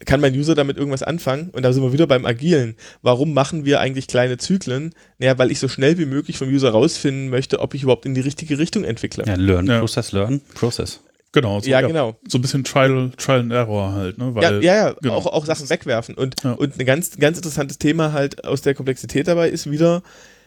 kann 0.04 0.20
mein 0.20 0.34
User 0.34 0.54
damit 0.54 0.76
irgendwas 0.76 1.02
anfangen? 1.02 1.50
Und 1.50 1.62
da 1.62 1.72
sind 1.72 1.82
wir 1.82 1.92
wieder 1.92 2.06
beim 2.06 2.24
Agilen. 2.24 2.76
Warum 3.02 3.32
machen 3.32 3.64
wir 3.64 3.80
eigentlich 3.80 4.06
kleine 4.06 4.38
Zyklen? 4.38 4.94
Naja, 5.18 5.38
weil 5.38 5.50
ich 5.50 5.58
so 5.58 5.68
schnell 5.68 5.98
wie 5.98 6.06
möglich 6.06 6.38
vom 6.38 6.48
User 6.48 6.70
rausfinden 6.70 7.28
möchte, 7.28 7.60
ob 7.60 7.74
ich 7.74 7.82
überhaupt 7.82 8.06
in 8.06 8.14
die 8.14 8.20
richtige 8.20 8.58
Richtung 8.58 8.84
entwickle. 8.84 9.24
Ja, 9.26 9.34
Learn, 9.34 9.66
ja. 9.66 9.78
Process, 9.78 10.12
Learn, 10.12 10.40
Process. 10.54 11.00
Genau, 11.40 11.60
so, 11.60 11.70
ja, 11.70 11.80
genau. 11.80 12.18
So 12.26 12.38
ein 12.38 12.42
bisschen 12.42 12.64
Trial, 12.64 13.12
Trial 13.16 13.40
and 13.40 13.52
Error 13.52 13.92
halt, 13.92 14.18
ne? 14.18 14.34
Weil, 14.34 14.42
ja, 14.42 14.74
ja, 14.74 14.88
ja 14.88 14.96
genau. 15.00 15.14
auch, 15.14 15.26
auch 15.26 15.46
Sachen 15.46 15.70
wegwerfen. 15.70 16.16
Und, 16.16 16.42
ja. 16.42 16.52
und 16.52 16.78
ein 16.78 16.84
ganz, 16.84 17.16
ganz 17.16 17.38
interessantes 17.38 17.78
Thema 17.78 18.12
halt 18.12 18.44
aus 18.44 18.60
der 18.62 18.74
Komplexität 18.74 19.28
dabei 19.28 19.48
ist 19.48 19.70
wieder, 19.70 20.02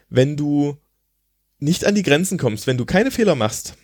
wenn 0.10 0.36
du 0.36 0.78
nicht 1.60 1.86
an 1.86 1.96
die 1.96 2.04
Grenzen 2.04 2.38
kommst, 2.38 2.68
wenn 2.68 2.78
du 2.78 2.86
keine 2.86 3.10
Fehler 3.10 3.36
machst. 3.36 3.76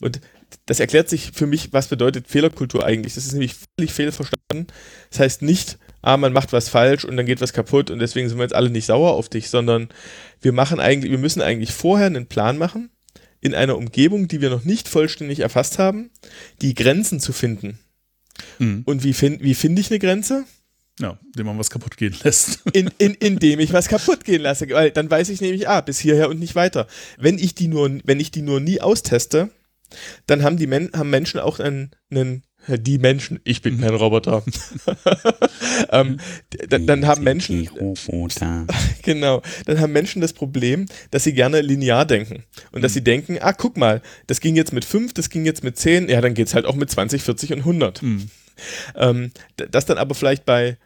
Und 0.00 0.20
das 0.66 0.78
erklärt 0.78 1.08
sich 1.08 1.32
für 1.32 1.46
mich, 1.46 1.72
was 1.72 1.88
bedeutet 1.88 2.28
Fehlerkultur 2.28 2.86
eigentlich. 2.86 3.14
Das 3.14 3.26
ist 3.26 3.32
nämlich 3.32 3.56
völlig 3.76 3.92
fehlverstanden. 3.92 4.68
Das 5.10 5.18
heißt 5.18 5.42
nicht, 5.42 5.76
ah, 6.02 6.16
man 6.16 6.32
macht 6.32 6.52
was 6.52 6.68
falsch 6.68 7.04
und 7.04 7.16
dann 7.16 7.26
geht 7.26 7.40
was 7.40 7.52
kaputt 7.52 7.90
und 7.90 7.98
deswegen 7.98 8.28
sind 8.28 8.38
wir 8.38 8.44
jetzt 8.44 8.54
alle 8.54 8.70
nicht 8.70 8.86
sauer 8.86 9.14
auf 9.14 9.28
dich, 9.28 9.50
sondern 9.50 9.88
wir 10.40 10.52
machen 10.52 10.78
eigentlich, 10.78 11.10
wir 11.10 11.18
müssen 11.18 11.42
eigentlich 11.42 11.72
vorher 11.72 12.06
einen 12.06 12.26
Plan 12.26 12.58
machen, 12.58 12.90
in 13.40 13.54
einer 13.54 13.76
Umgebung, 13.76 14.28
die 14.28 14.40
wir 14.40 14.50
noch 14.50 14.64
nicht 14.64 14.88
vollständig 14.88 15.40
erfasst 15.40 15.78
haben, 15.78 16.10
die 16.60 16.74
Grenzen 16.74 17.20
zu 17.20 17.32
finden. 17.32 17.78
Mhm. 18.58 18.82
Und 18.84 19.04
wie, 19.04 19.12
find, 19.12 19.42
wie 19.42 19.54
finde 19.54 19.80
ich 19.80 19.90
eine 19.90 19.98
Grenze? 19.98 20.44
Ja, 21.00 21.18
indem 21.26 21.46
man 21.46 21.58
was 21.58 21.70
kaputt 21.70 21.96
gehen 21.96 22.16
lässt. 22.24 22.60
In, 22.72 22.90
in, 22.98 23.14
indem 23.14 23.60
ich 23.60 23.72
was 23.72 23.88
kaputt 23.88 24.24
gehen 24.24 24.42
lasse, 24.42 24.68
weil 24.70 24.90
dann 24.90 25.10
weiß 25.10 25.28
ich 25.28 25.40
nämlich, 25.40 25.68
ah, 25.68 25.80
bis 25.80 26.00
hierher 26.00 26.28
und 26.28 26.40
nicht 26.40 26.56
weiter. 26.56 26.88
Wenn 27.18 27.38
ich 27.38 27.54
die 27.54 27.68
nur, 27.68 27.98
wenn 28.04 28.18
ich 28.18 28.32
die 28.32 28.42
nur 28.42 28.58
nie 28.58 28.80
austeste, 28.80 29.50
dann 30.26 30.42
haben 30.42 30.56
die 30.56 30.66
Men 30.66 30.90
haben 30.94 31.10
Menschen 31.10 31.40
auch 31.40 31.60
einen, 31.60 31.92
einen 32.10 32.42
die 32.76 32.98
Menschen, 32.98 33.40
ich 33.44 33.62
bin 33.62 33.80
kein 33.80 33.94
Roboter. 33.94 34.42
ähm, 35.90 36.18
dann, 36.68 36.86
dann 36.86 37.06
haben 37.06 37.24
Menschen 37.24 37.68
genau, 39.02 39.42
dann 39.66 39.80
haben 39.80 39.92
Menschen 39.92 40.20
das 40.20 40.32
Problem, 40.32 40.86
dass 41.10 41.24
sie 41.24 41.32
gerne 41.32 41.60
linear 41.60 42.04
denken 42.04 42.44
und 42.72 42.82
dass 42.82 42.92
sie 42.92 43.02
denken, 43.02 43.38
ah, 43.40 43.52
guck 43.52 43.76
mal, 43.76 44.02
das 44.26 44.40
ging 44.40 44.56
jetzt 44.56 44.72
mit 44.72 44.84
5, 44.84 45.14
das 45.14 45.30
ging 45.30 45.44
jetzt 45.44 45.64
mit 45.64 45.78
10, 45.78 46.08
ja, 46.08 46.20
dann 46.20 46.34
geht 46.34 46.48
es 46.48 46.54
halt 46.54 46.66
auch 46.66 46.74
mit 46.74 46.90
20, 46.90 47.22
40 47.22 47.52
und 47.54 47.58
100. 47.60 48.02
Mhm. 48.02 48.30
Ähm, 48.96 49.30
das 49.56 49.86
dann 49.86 49.98
aber 49.98 50.14
vielleicht 50.14 50.44
bei 50.44 50.76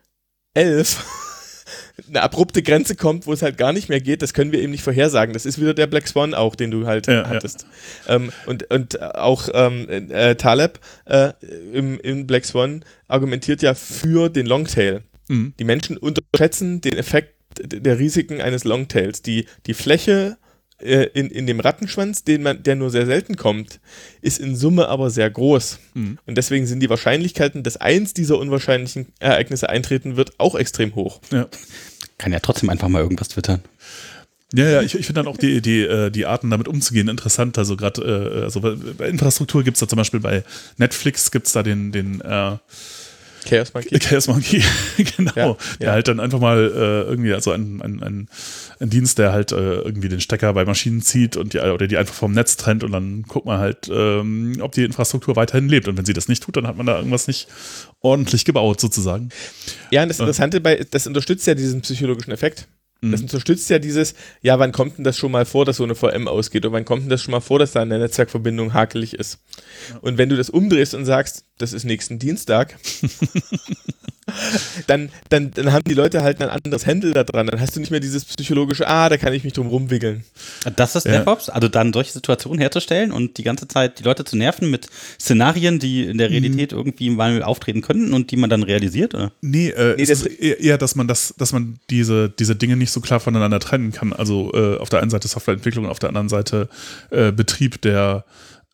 11 0.54 1.31
eine 2.08 2.22
abrupte 2.22 2.62
Grenze 2.62 2.96
kommt, 2.96 3.26
wo 3.26 3.32
es 3.32 3.42
halt 3.42 3.58
gar 3.58 3.72
nicht 3.72 3.88
mehr 3.88 4.00
geht, 4.00 4.22
das 4.22 4.34
können 4.34 4.52
wir 4.52 4.60
eben 4.60 4.72
nicht 4.72 4.82
vorhersagen. 4.82 5.32
Das 5.32 5.46
ist 5.46 5.60
wieder 5.60 5.74
der 5.74 5.86
Black 5.86 6.08
Swan 6.08 6.34
auch, 6.34 6.54
den 6.54 6.70
du 6.70 6.86
halt 6.86 7.06
ja, 7.06 7.28
hattest. 7.28 7.66
Ja. 8.06 8.16
Ähm, 8.16 8.32
und, 8.46 8.70
und 8.70 9.00
auch 9.00 9.48
ähm, 9.52 9.88
äh, 9.88 10.34
Taleb 10.34 10.80
äh, 11.04 11.32
im, 11.72 12.00
im 12.00 12.26
Black 12.26 12.44
Swan 12.44 12.84
argumentiert 13.08 13.62
ja 13.62 13.74
für 13.74 14.28
den 14.28 14.46
Longtail. 14.46 15.02
Mhm. 15.28 15.54
Die 15.58 15.64
Menschen 15.64 15.96
unterschätzen 15.96 16.80
den 16.80 16.96
Effekt 16.96 17.34
der 17.58 17.98
Risiken 17.98 18.40
eines 18.40 18.64
Longtails. 18.64 19.22
Die, 19.22 19.46
die 19.66 19.74
Fläche 19.74 20.38
äh, 20.82 21.10
in, 21.14 21.30
in 21.30 21.46
dem 21.46 21.60
Rattenschwanz, 21.60 22.24
den 22.24 22.42
man, 22.42 22.62
der 22.62 22.76
nur 22.76 22.90
sehr 22.90 23.06
selten 23.06 23.36
kommt, 23.36 23.80
ist 24.20 24.38
in 24.38 24.56
Summe 24.56 24.88
aber 24.88 25.10
sehr 25.10 25.30
groß. 25.30 25.78
Mhm. 25.94 26.18
Und 26.26 26.38
deswegen 26.38 26.66
sind 26.66 26.80
die 26.80 26.90
Wahrscheinlichkeiten, 26.90 27.62
dass 27.62 27.76
eins 27.76 28.14
dieser 28.14 28.38
unwahrscheinlichen 28.38 29.06
Ereignisse 29.18 29.68
eintreten 29.68 30.16
wird, 30.16 30.38
auch 30.38 30.54
extrem 30.54 30.94
hoch. 30.94 31.20
Ja. 31.30 31.48
Kann 32.18 32.32
ja 32.32 32.40
trotzdem 32.40 32.70
einfach 32.70 32.88
mal 32.88 33.02
irgendwas 33.02 33.28
twittern. 33.28 33.62
Ja, 34.54 34.68
ja, 34.68 34.82
ich, 34.82 34.94
ich 34.94 35.06
finde 35.06 35.22
dann 35.22 35.32
auch 35.32 35.38
die, 35.38 35.62
die, 35.62 35.80
äh, 35.80 36.10
die 36.10 36.26
Arten 36.26 36.50
damit 36.50 36.68
umzugehen 36.68 37.08
interessant. 37.08 37.56
Also 37.56 37.76
gerade, 37.76 38.02
äh, 38.02 38.42
also 38.42 38.60
bei 38.60 39.08
Infrastruktur 39.08 39.62
gibt 39.64 39.76
es 39.76 39.80
da 39.80 39.88
zum 39.88 39.96
Beispiel 39.96 40.20
bei 40.20 40.44
Netflix 40.76 41.30
gibt 41.30 41.46
es 41.46 41.54
da 41.54 41.62
den, 41.62 41.90
den 41.90 42.20
äh, 42.20 42.56
Chaos 43.44 43.74
Monkey. 43.74 43.98
Chaos 44.00 44.28
Monkey, 44.28 44.62
genau. 45.16 45.32
Ja, 45.34 45.56
der 45.80 45.86
ja. 45.86 45.92
halt 45.92 46.08
dann 46.08 46.20
einfach 46.20 46.40
mal 46.40 46.58
äh, 46.58 47.10
irgendwie, 47.10 47.32
also 47.32 47.50
ein, 47.50 47.80
ein, 47.82 48.02
ein, 48.02 48.28
ein, 48.80 48.90
Dienst, 48.90 49.18
der 49.18 49.32
halt 49.32 49.52
äh, 49.52 49.80
irgendwie 49.80 50.08
den 50.08 50.20
Stecker 50.20 50.52
bei 50.52 50.64
Maschinen 50.64 51.02
zieht 51.02 51.36
und 51.36 51.54
die, 51.54 51.58
oder 51.58 51.86
die 51.86 51.96
einfach 51.96 52.14
vom 52.14 52.32
Netz 52.32 52.56
trennt 52.56 52.84
und 52.84 52.92
dann 52.92 53.22
guckt 53.22 53.46
man 53.46 53.58
halt, 53.58 53.90
ähm, 53.92 54.58
ob 54.60 54.72
die 54.72 54.84
Infrastruktur 54.84 55.36
weiterhin 55.36 55.68
lebt. 55.68 55.88
Und 55.88 55.96
wenn 55.96 56.04
sie 56.04 56.12
das 56.12 56.28
nicht 56.28 56.42
tut, 56.42 56.56
dann 56.56 56.66
hat 56.66 56.76
man 56.76 56.86
da 56.86 56.96
irgendwas 56.96 57.26
nicht 57.26 57.48
ordentlich 58.00 58.44
gebaut, 58.44 58.80
sozusagen. 58.80 59.30
Ja, 59.90 60.02
und 60.02 60.08
das 60.08 60.20
Interessante 60.20 60.60
bei, 60.60 60.84
das 60.90 61.06
unterstützt 61.06 61.46
ja 61.46 61.54
diesen 61.54 61.80
psychologischen 61.82 62.32
Effekt. 62.32 62.68
Das 63.10 63.20
mhm. 63.20 63.24
unterstützt 63.24 63.68
ja 63.68 63.80
dieses, 63.80 64.14
ja, 64.42 64.60
wann 64.60 64.70
kommt 64.70 64.96
denn 64.96 65.04
das 65.04 65.18
schon 65.18 65.32
mal 65.32 65.44
vor, 65.44 65.64
dass 65.64 65.78
so 65.78 65.84
eine 65.84 65.96
VM 65.96 66.28
ausgeht? 66.28 66.64
Und 66.64 66.72
wann 66.72 66.84
kommt 66.84 67.02
denn 67.02 67.08
das 67.08 67.20
schon 67.20 67.32
mal 67.32 67.40
vor, 67.40 67.58
dass 67.58 67.72
da 67.72 67.82
eine 67.82 67.98
Netzwerkverbindung 67.98 68.74
hakelig 68.74 69.14
ist? 69.14 69.40
Ja. 69.90 69.98
Und 69.98 70.18
wenn 70.18 70.28
du 70.28 70.36
das 70.36 70.50
umdrehst 70.50 70.94
und 70.94 71.04
sagst, 71.04 71.44
das 71.58 71.72
ist 71.72 71.82
nächsten 71.82 72.20
Dienstag, 72.20 72.78
dann, 74.86 75.10
dann, 75.30 75.50
dann 75.50 75.72
haben 75.72 75.84
die 75.84 75.94
Leute 75.94 76.22
halt 76.22 76.40
ein 76.40 76.48
anderes 76.48 76.86
Handle 76.86 77.12
da 77.12 77.24
dran. 77.24 77.48
Dann 77.48 77.60
hast 77.60 77.74
du 77.74 77.80
nicht 77.80 77.90
mehr 77.90 78.00
dieses 78.00 78.24
psychologische, 78.24 78.86
ah, 78.86 79.08
da 79.08 79.16
kann 79.16 79.32
ich 79.32 79.42
mich 79.42 79.52
drum 79.52 79.66
rumwickeln. 79.66 80.24
Das 80.76 80.94
ist 80.94 81.06
ja. 81.06 81.18
DevOps, 81.18 81.48
also 81.48 81.68
dann 81.68 81.92
solche 81.92 82.12
Situationen 82.12 82.60
herzustellen 82.60 83.10
und 83.10 83.38
die 83.38 83.42
ganze 83.42 83.66
Zeit 83.66 83.98
die 83.98 84.04
Leute 84.04 84.24
zu 84.24 84.36
nerven 84.36 84.70
mit 84.70 84.88
Szenarien, 85.20 85.78
die 85.78 86.04
in 86.04 86.18
der 86.18 86.28
mhm. 86.28 86.34
Realität 86.34 86.72
mhm. 86.72 86.78
irgendwie 86.78 87.10
mal 87.10 87.42
auftreten 87.42 87.82
könnten 87.82 88.12
und 88.12 88.30
die 88.30 88.36
man 88.36 88.48
dann 88.48 88.62
realisiert, 88.62 89.14
oder? 89.14 89.32
Nee, 89.40 89.70
äh, 89.70 89.96
nee 89.96 90.06
das 90.06 90.22
ist 90.22 90.26
eher, 90.26 90.78
dass 90.78 90.94
man 90.94 91.08
das, 91.08 91.34
dass 91.36 91.52
man 91.52 91.78
diese, 91.90 92.30
diese 92.30 92.54
Dinge 92.54 92.76
nicht 92.76 92.92
so 92.92 93.00
klar 93.00 93.20
voneinander 93.20 93.58
trennen 93.58 93.92
kann. 93.92 94.12
Also 94.12 94.52
äh, 94.54 94.78
auf 94.78 94.88
der 94.88 95.00
einen 95.00 95.10
Seite 95.10 95.28
Softwareentwicklung, 95.28 95.86
auf 95.86 95.98
der 95.98 96.08
anderen 96.10 96.28
Seite 96.28 96.68
äh, 97.10 97.32
Betrieb 97.32 97.80
der 97.82 98.24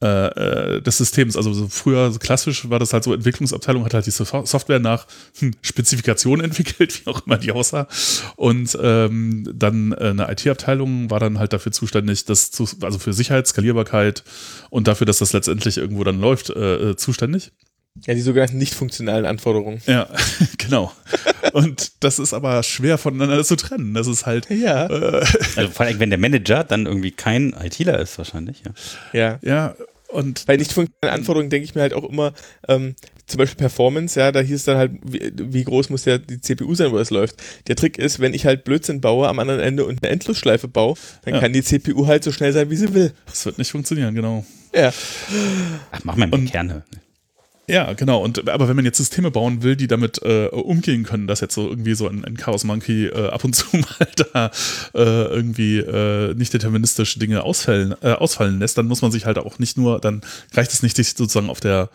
äh, 0.01 0.77
äh, 0.77 0.81
des 0.81 0.99
Systems. 0.99 1.37
Also 1.37 1.53
so 1.53 1.67
früher 1.69 2.13
so 2.13 2.21
klassisch 2.21 2.71
war 2.71 2.79
das 2.79 2.93
halt 2.93 3.03
so, 3.03 3.13
Entwicklungsabteilung 3.13 3.85
hat 3.85 3.95
halt 3.95 4.07
die 4.07 4.13
Software 4.13 4.79
nach 4.79 5.09
hm, 5.41 5.55
Spezifikationen 5.61 6.45
entwickelt, 6.45 7.05
wie 7.05 7.11
auch 7.11 7.27
immer 7.27 7.37
die 7.37 7.51
aussah. 7.51 7.89
Und 8.37 8.79
ähm, 8.81 9.51
dann 9.53 9.91
äh, 9.93 10.11
eine 10.11 10.31
IT-Abteilung 10.31 11.11
war 11.11 11.19
dann 11.19 11.41
halt 11.41 11.53
dafür 11.53 11.73
zuständig, 11.73 12.25
das 12.27 12.53
zu, 12.53 12.69
also 12.83 13.01
für 13.01 13.13
Sicherheit, 13.13 13.49
Skalierbarkeit 13.49 14.23
und 14.71 14.87
dafür, 14.87 15.05
dass 15.05 15.19
das 15.19 15.33
letztendlich 15.33 15.79
irgendwo 15.79 16.05
dann 16.05 16.21
läuft, 16.21 16.51
äh, 16.51 16.91
äh 16.91 16.97
zuständig. 16.97 17.51
Ja, 18.07 18.15
die 18.15 18.21
sogenannten 18.21 18.59
nicht 18.59 18.75
funktionalen 18.75 19.27
Anforderungen. 19.27 19.81
Ja, 19.87 20.09
genau. 20.59 20.93
Und 21.53 21.93
das 22.01 22.19
ist 22.19 22.33
aber 22.33 22.63
schwer 22.63 22.99
voneinander 22.99 23.43
zu 23.45 23.57
trennen. 23.57 23.95
Das 23.95 24.07
ist 24.07 24.27
halt. 24.27 24.49
Ja. 24.51 24.87
Äh, 24.87 25.25
also 25.57 25.71
vor 25.71 25.87
allem, 25.87 26.01
wenn 26.01 26.11
der 26.11 26.19
Manager 26.19 26.65
dann 26.65 26.87
irgendwie 26.87 27.11
kein 27.11 27.55
ITler 27.55 27.99
ist, 27.99 28.19
wahrscheinlich. 28.19 28.63
Ja. 29.13 29.19
Ja. 29.19 29.39
ja 29.43 29.75
und 30.09 30.47
Bei 30.47 30.57
nicht 30.57 30.73
funktionalen 30.73 31.21
Anforderungen 31.21 31.51
denke 31.51 31.65
ich 31.67 31.75
mir 31.75 31.83
halt 31.83 31.93
auch 31.93 32.09
immer, 32.09 32.33
ähm, 32.67 32.95
zum 33.27 33.39
Beispiel 33.39 33.59
Performance, 33.59 34.19
ja, 34.19 34.33
da 34.33 34.41
hieß 34.41 34.65
dann 34.65 34.79
halt, 34.79 34.93
wie, 35.05 35.31
wie, 35.35 35.65
groß 35.65 35.91
muss 35.91 36.07
ja 36.07 36.17
die 36.17 36.41
CPU 36.41 36.75
sein, 36.75 36.91
wo 36.93 36.97
das 36.97 37.11
läuft. 37.11 37.37
Der 37.67 37.77
Trick 37.77 37.99
ist, 37.99 38.19
wenn 38.19 38.33
ich 38.33 38.47
halt 38.47 38.65
Blödsinn 38.65 39.03
baue 39.03 39.29
am 39.29 39.39
anderen 39.39 39.61
Ende 39.61 39.85
und 39.85 40.03
eine 40.03 40.11
Endlosschleife 40.11 40.67
baue, 40.67 40.95
dann 41.25 41.35
ja. 41.35 41.41
kann 41.41 41.53
die 41.53 41.63
CPU 41.63 42.07
halt 42.07 42.25
so 42.25 42.33
schnell 42.33 42.55
sein, 42.55 42.71
wie 42.71 42.77
sie 42.77 42.95
will. 42.95 43.13
Das 43.27 43.45
wird 43.45 43.59
nicht 43.59 43.71
funktionieren, 43.71 44.15
genau. 44.15 44.47
Ja. 44.75 44.93
Ach, 45.91 46.01
mach 46.05 46.17
mal 46.17 46.27
mit 46.27 46.51
Kerne. 46.51 46.85
Ja, 47.69 47.93
genau. 47.93 48.23
Und 48.23 48.49
aber 48.49 48.67
wenn 48.67 48.77
man 48.77 48.87
jetzt 48.87 48.97
Systeme 48.97 49.31
bauen 49.31 49.63
will, 49.63 49.77
die 49.77 49.89
damit 49.89 50.23
äh, 50.23 50.47
umgehen 50.47 51.05
können, 51.05 51.27
dass 51.27 51.41
jetzt 51.41 51.55
so 51.55 51.69
irgendwie 51.69 51.95
so 51.95 52.09
ein, 52.09 52.25
ein 52.25 52.39
Chaos 52.39 52.65
Monkey 52.65 53.07
äh, 53.07 53.29
ab 53.29 53.45
und 53.45 53.55
zu 53.55 53.67
mal 53.77 54.09
da 54.33 54.51
äh, 54.95 55.01
irgendwie 55.03 55.79
äh, 55.79 56.35
nicht 56.35 56.55
deterministische 56.55 57.19
Dinge 57.19 57.43
ausfallen, 57.43 57.95
äh, 58.01 58.13
ausfallen 58.13 58.59
lässt, 58.59 58.79
dann 58.79 58.87
muss 58.87 59.03
man 59.03 59.13
sich 59.13 59.27
halt 59.27 59.37
auch 59.37 59.59
nicht 59.59 59.77
nur, 59.77 60.01
dann 60.01 60.23
reicht 60.55 60.73
es 60.73 60.83
nicht, 60.83 60.97
sich 60.97 61.11
sozusagen 61.11 61.51
auf 61.51 61.61
der 61.61 61.91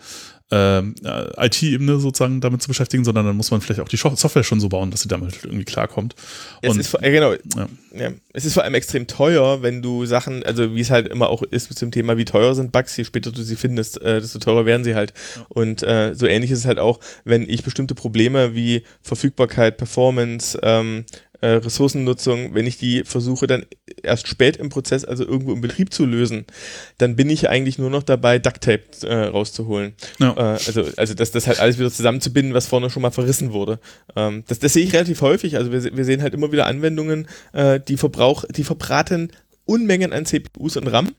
ähm, 0.51 0.93
äh, 1.03 1.45
IT-Ebene 1.47 1.97
sozusagen 1.99 2.39
damit 2.41 2.61
zu 2.61 2.67
beschäftigen, 2.67 3.03
sondern 3.03 3.25
dann 3.25 3.35
muss 3.37 3.49
man 3.49 3.61
vielleicht 3.61 3.79
auch 3.79 3.87
die 3.87 3.97
Software 3.97 4.43
schon 4.43 4.59
so 4.59 4.69
bauen, 4.69 4.91
dass 4.91 5.01
sie 5.01 5.07
damit 5.07 5.39
irgendwie 5.43 5.63
klarkommt. 5.65 6.15
Es 6.61 6.71
Und- 6.71 6.79
ist, 6.79 6.89
vor- 6.89 6.99
genau, 7.01 7.33
Ja. 7.55 7.67
ja. 7.97 8.11
es 8.33 8.45
ist 8.45 8.53
vor 8.53 8.63
allem 8.63 8.75
extrem 8.75 9.07
teuer, 9.07 9.61
wenn 9.63 9.81
du 9.81 10.05
Sachen, 10.05 10.43
also 10.43 10.75
wie 10.75 10.81
es 10.81 10.91
halt 10.91 11.07
immer 11.07 11.29
auch 11.29 11.41
ist 11.43 11.69
mit 11.69 11.81
dem 11.81 11.91
Thema, 11.91 12.17
wie 12.17 12.25
teuer 12.25 12.53
sind 12.53 12.71
Bugs, 12.71 12.95
je 12.97 13.03
später 13.05 13.31
du 13.31 13.41
sie 13.41 13.55
findest, 13.55 13.99
äh, 14.01 14.19
desto 14.21 14.37
teurer 14.39 14.65
werden 14.65 14.83
sie 14.83 14.93
halt. 14.95 15.13
Und 15.49 15.81
äh, 15.83 16.13
so 16.13 16.27
ähnlich 16.27 16.51
ist 16.51 16.59
es 16.59 16.65
halt 16.65 16.77
auch, 16.79 16.99
wenn 17.23 17.49
ich 17.49 17.63
bestimmte 17.63 17.95
Probleme 17.95 18.53
wie 18.53 18.83
Verfügbarkeit, 19.01 19.77
Performance, 19.77 20.59
ähm, 20.61 21.05
äh, 21.43 21.55
Ressourcennutzung, 21.55 22.55
wenn 22.55 22.65
ich 22.65 22.77
die 22.77 23.03
versuche 23.03 23.47
dann 23.47 23.65
erst 24.01 24.29
spät 24.29 24.55
im 24.55 24.69
Prozess, 24.69 25.03
also 25.03 25.25
irgendwo 25.25 25.51
im 25.51 25.59
Betrieb 25.59 25.93
zu 25.93 26.05
lösen, 26.05 26.45
dann 26.97 27.17
bin 27.17 27.29
ich 27.29 27.49
eigentlich 27.49 27.77
nur 27.77 27.89
noch 27.89 28.03
dabei, 28.03 28.39
Ducktape 28.39 28.83
äh, 29.03 29.25
rauszuholen. 29.25 29.93
Ja. 30.19 30.31
Äh, 30.37 30.39
also, 30.65 30.85
also 30.95 31.13
das, 31.13 31.31
das 31.31 31.47
halt 31.47 31.59
alles 31.59 31.77
wieder 31.77 31.91
zusammenzubinden, 31.91 32.53
was 32.53 32.67
vorne 32.67 32.89
schon 32.89 33.01
mal 33.01 33.11
verrissen 33.11 33.51
wurde. 33.51 33.81
Ähm, 34.15 34.45
das, 34.47 34.59
das 34.59 34.71
sehe 34.71 34.85
ich 34.85 34.93
relativ 34.93 35.19
häufig. 35.19 35.57
Also 35.57 35.73
wir, 35.73 35.83
wir 35.83 36.05
sehen 36.05 36.21
halt 36.21 36.33
immer 36.33 36.53
wieder 36.53 36.65
Anwendungen, 36.65 37.27
äh, 37.51 37.81
die 37.81 37.97
Verbrauch, 37.97 38.45
die 38.49 38.63
verbraten 38.63 39.29
Unmengen 39.65 40.13
an 40.13 40.25
CPUs 40.25 40.77
und 40.77 40.87
RAM. 40.87 41.11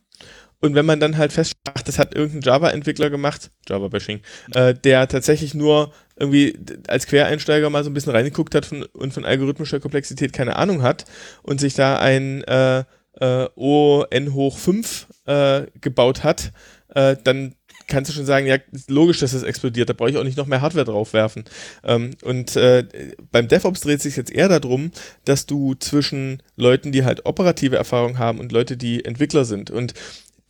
Und 0.64 0.74
wenn 0.74 0.86
man 0.86 0.98
dann 0.98 1.18
halt 1.18 1.30
feststellt, 1.30 1.74
ach, 1.74 1.82
das 1.82 1.98
hat 1.98 2.14
irgendein 2.14 2.40
Java-Entwickler 2.40 3.10
gemacht, 3.10 3.50
Java-Bashing, 3.68 4.20
äh, 4.54 4.72
der 4.72 5.06
tatsächlich 5.08 5.52
nur 5.52 5.92
irgendwie 6.16 6.58
als 6.88 7.06
Quereinsteiger 7.06 7.68
mal 7.68 7.84
so 7.84 7.90
ein 7.90 7.92
bisschen 7.92 8.14
reingeguckt 8.14 8.54
hat 8.54 8.64
von, 8.64 8.82
und 8.94 9.12
von 9.12 9.26
algorithmischer 9.26 9.78
Komplexität 9.78 10.32
keine 10.32 10.56
Ahnung 10.56 10.82
hat 10.82 11.04
und 11.42 11.60
sich 11.60 11.74
da 11.74 11.98
ein 11.98 12.44
äh, 12.44 12.82
äh, 13.20 13.46
O 13.56 14.06
n 14.08 14.32
hoch 14.32 14.56
5 14.56 15.06
äh, 15.26 15.66
gebaut 15.82 16.24
hat, 16.24 16.52
äh, 16.94 17.14
dann 17.22 17.54
kannst 17.86 18.10
du 18.10 18.14
schon 18.14 18.24
sagen, 18.24 18.46
ja, 18.46 18.56
logisch, 18.88 19.20
dass 19.20 19.32
das 19.32 19.42
explodiert, 19.42 19.88
da 19.90 19.92
brauche 19.92 20.10
ich 20.10 20.16
auch 20.16 20.24
nicht 20.24 20.38
noch 20.38 20.46
mehr 20.46 20.62
Hardware 20.62 20.86
draufwerfen. 20.86 21.44
Ähm, 21.84 22.12
und 22.22 22.56
äh, 22.56 22.86
beim 23.30 23.48
DevOps 23.48 23.80
dreht 23.80 24.00
sich 24.00 24.16
jetzt 24.16 24.32
eher 24.32 24.48
darum, 24.48 24.90
dass 25.24 25.46
du 25.46 25.74
zwischen 25.74 26.42
Leuten, 26.56 26.92
die 26.92 27.04
halt 27.04 27.26
operative 27.26 27.76
Erfahrung 27.76 28.18
haben 28.18 28.40
und 28.40 28.52
Leute, 28.52 28.78
die 28.78 29.04
Entwickler 29.04 29.44
sind 29.44 29.70
und 29.70 29.92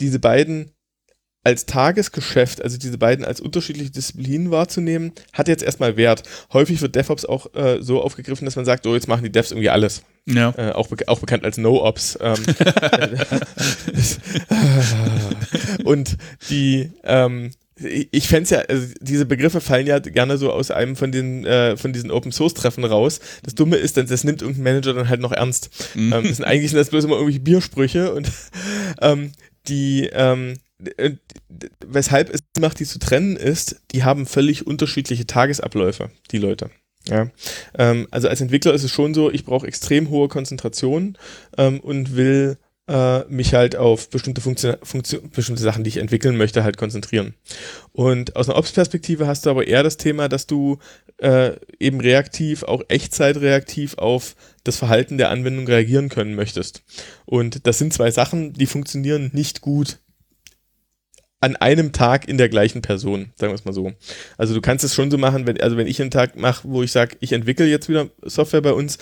diese 0.01 0.19
beiden 0.19 0.71
als 1.47 1.67
Tagesgeschäft, 1.67 2.63
also 2.63 2.79
diese 2.79 2.97
beiden 2.97 3.23
als 3.23 3.39
unterschiedliche 3.39 3.91
Disziplinen 3.91 4.51
wahrzunehmen, 4.51 5.13
hat 5.35 5.47
jetzt 5.47 5.63
erstmal 5.63 5.99
Wert. 5.99 6.23
Häufig 6.55 6.81
wird 6.81 6.97
DevOps 6.97 7.27
auch 7.27 7.55
äh, 7.55 7.83
so 7.83 8.01
aufgegriffen, 8.01 8.47
dass 8.47 8.57
man 8.57 8.65
sagt, 8.65 8.87
oh, 8.87 8.95
jetzt 8.95 9.09
machen 9.09 9.25
die 9.25 9.31
Devs 9.31 9.51
irgendwie 9.51 9.69
alles. 9.69 10.03
Ja. 10.27 10.55
Äh, 10.57 10.73
auch, 10.73 10.89
bek 10.89 11.07
auch 11.09 11.19
bekannt 11.21 11.45
als 11.45 11.59
No-Ops. 11.59 12.19
Ähm, 12.23 12.37
und 15.85 16.17
die, 16.49 16.91
ähm, 17.03 17.51
ich- 17.79 18.29
fände 18.29 18.49
ja, 18.49 18.59
also 18.61 18.87
diese 19.01 19.27
Begriffe 19.27 19.61
fallen 19.61 19.87
ja 19.87 19.99
gerne 19.99 20.39
so 20.39 20.51
aus 20.51 20.71
einem 20.71 20.97
von 20.97 21.13
den 21.13 21.45
äh, 21.45 21.77
von 21.77 21.93
diesen 21.93 22.11
Open 22.11 22.33
Source 22.33 22.55
Treffen 22.55 22.85
raus. 22.85 23.21
Das 23.43 23.55
Dumme 23.55 23.77
ist, 23.77 23.99
dann, 23.99 24.07
das 24.07 24.25
nimmt 24.25 24.43
irgendein 24.43 24.65
Manager 24.65 24.95
dann 24.95 25.09
halt 25.11 25.21
noch 25.21 25.33
ernst. 25.33 25.71
Ähm, 25.97 26.11
das 26.11 26.37
sind 26.37 26.45
eigentlich 26.45 26.71
sind 26.71 26.79
das 26.79 26.91
bloß 26.91 27.05
immer 27.05 27.17
irgendwelche 27.17 27.41
Biersprüche 27.41 28.15
und 28.15 28.31
ähm, 29.03 29.33
die 29.69 30.09
ähm, 30.13 30.55
äh, 30.97 31.13
weshalb 31.87 32.31
es 32.31 32.43
macht, 32.59 32.81
die 32.81 32.85
zu 32.85 32.99
trennen, 32.99 33.37
ist, 33.37 33.81
die 33.93 34.05
haben 34.05 34.27
völlig 34.27 34.67
unterschiedliche 34.67 35.27
Tagesabläufe, 35.27 36.11
die 36.31 36.39
Leute. 36.39 36.71
Ja, 37.07 37.31
ähm, 37.79 38.09
also 38.11 38.29
als 38.29 38.41
Entwickler 38.41 38.73
ist 38.73 38.83
es 38.83 38.91
schon 38.91 39.13
so, 39.13 39.31
ich 39.31 39.45
brauche 39.45 39.67
extrem 39.67 40.09
hohe 40.09 40.29
Konzentration 40.29 41.19
ähm, 41.59 41.81
und 41.81 42.17
will 42.17 42.57
äh, 42.87 43.25
mich 43.25 43.55
halt 43.55 43.77
auf 43.77 44.11
bestimmte, 44.11 44.41
Funktion, 44.41 44.77
Funktion, 44.83 45.31
bestimmte 45.31 45.63
Sachen, 45.63 45.85
die 45.85 45.89
ich 45.89 45.97
entwickeln 45.97 46.37
möchte, 46.37 46.65
halt 46.65 46.77
konzentrieren. 46.77 47.35
Und 47.93 48.37
aus 48.37 48.49
einer 48.49 48.59
Ops-Perspektive 48.59 49.27
hast 49.27 49.47
du 49.47 49.51
aber 49.51 49.67
eher 49.67 49.83
das 49.83 49.97
Thema, 49.97 50.29
dass 50.29 50.47
du 50.47 50.79
äh, 51.19 51.53
eben 51.79 52.01
reaktiv, 52.01 52.63
auch 52.63 52.83
echtzeitreaktiv 52.89 53.97
auf 53.99 54.37
das 54.65 54.77
Verhalten 54.77 55.19
der 55.19 55.31
Anwendung 55.31 55.67
reagieren 55.67 56.09
können 56.09 56.35
möchtest. 56.35 56.83
Und 57.25 57.67
das 57.67 57.79
sind 57.79 57.93
zwei 57.93 58.11
Sachen, 58.11 58.53
die 58.53 58.67
funktionieren 58.67 59.31
nicht 59.33 59.61
gut 59.61 59.99
an 61.45 61.57
einem 61.57 61.93
Tag 61.93 62.27
in 62.27 62.39
der 62.39 62.49
gleichen 62.49 62.81
Person, 62.81 63.31
sagen 63.37 63.53
wir 63.53 63.55
es 63.55 63.67
mal 63.67 63.75
so. 63.75 63.93
Also 64.39 64.55
du 64.55 64.63
kannst 64.63 64.83
es 64.83 64.95
schon 64.95 65.11
so 65.11 65.19
machen, 65.19 65.47
wenn, 65.47 65.61
also 65.61 65.77
wenn 65.77 65.87
ich 65.87 66.01
einen 66.01 66.11
Tag 66.11 66.37
mache, 66.37 66.67
wo 66.67 66.83
ich 66.83 66.91
sage, 66.91 67.19
ich 67.21 67.33
entwickle 67.33 67.67
jetzt 67.67 67.91
wieder 67.91 68.09
Software 68.23 68.63
bei 68.63 68.73
uns, 68.73 68.97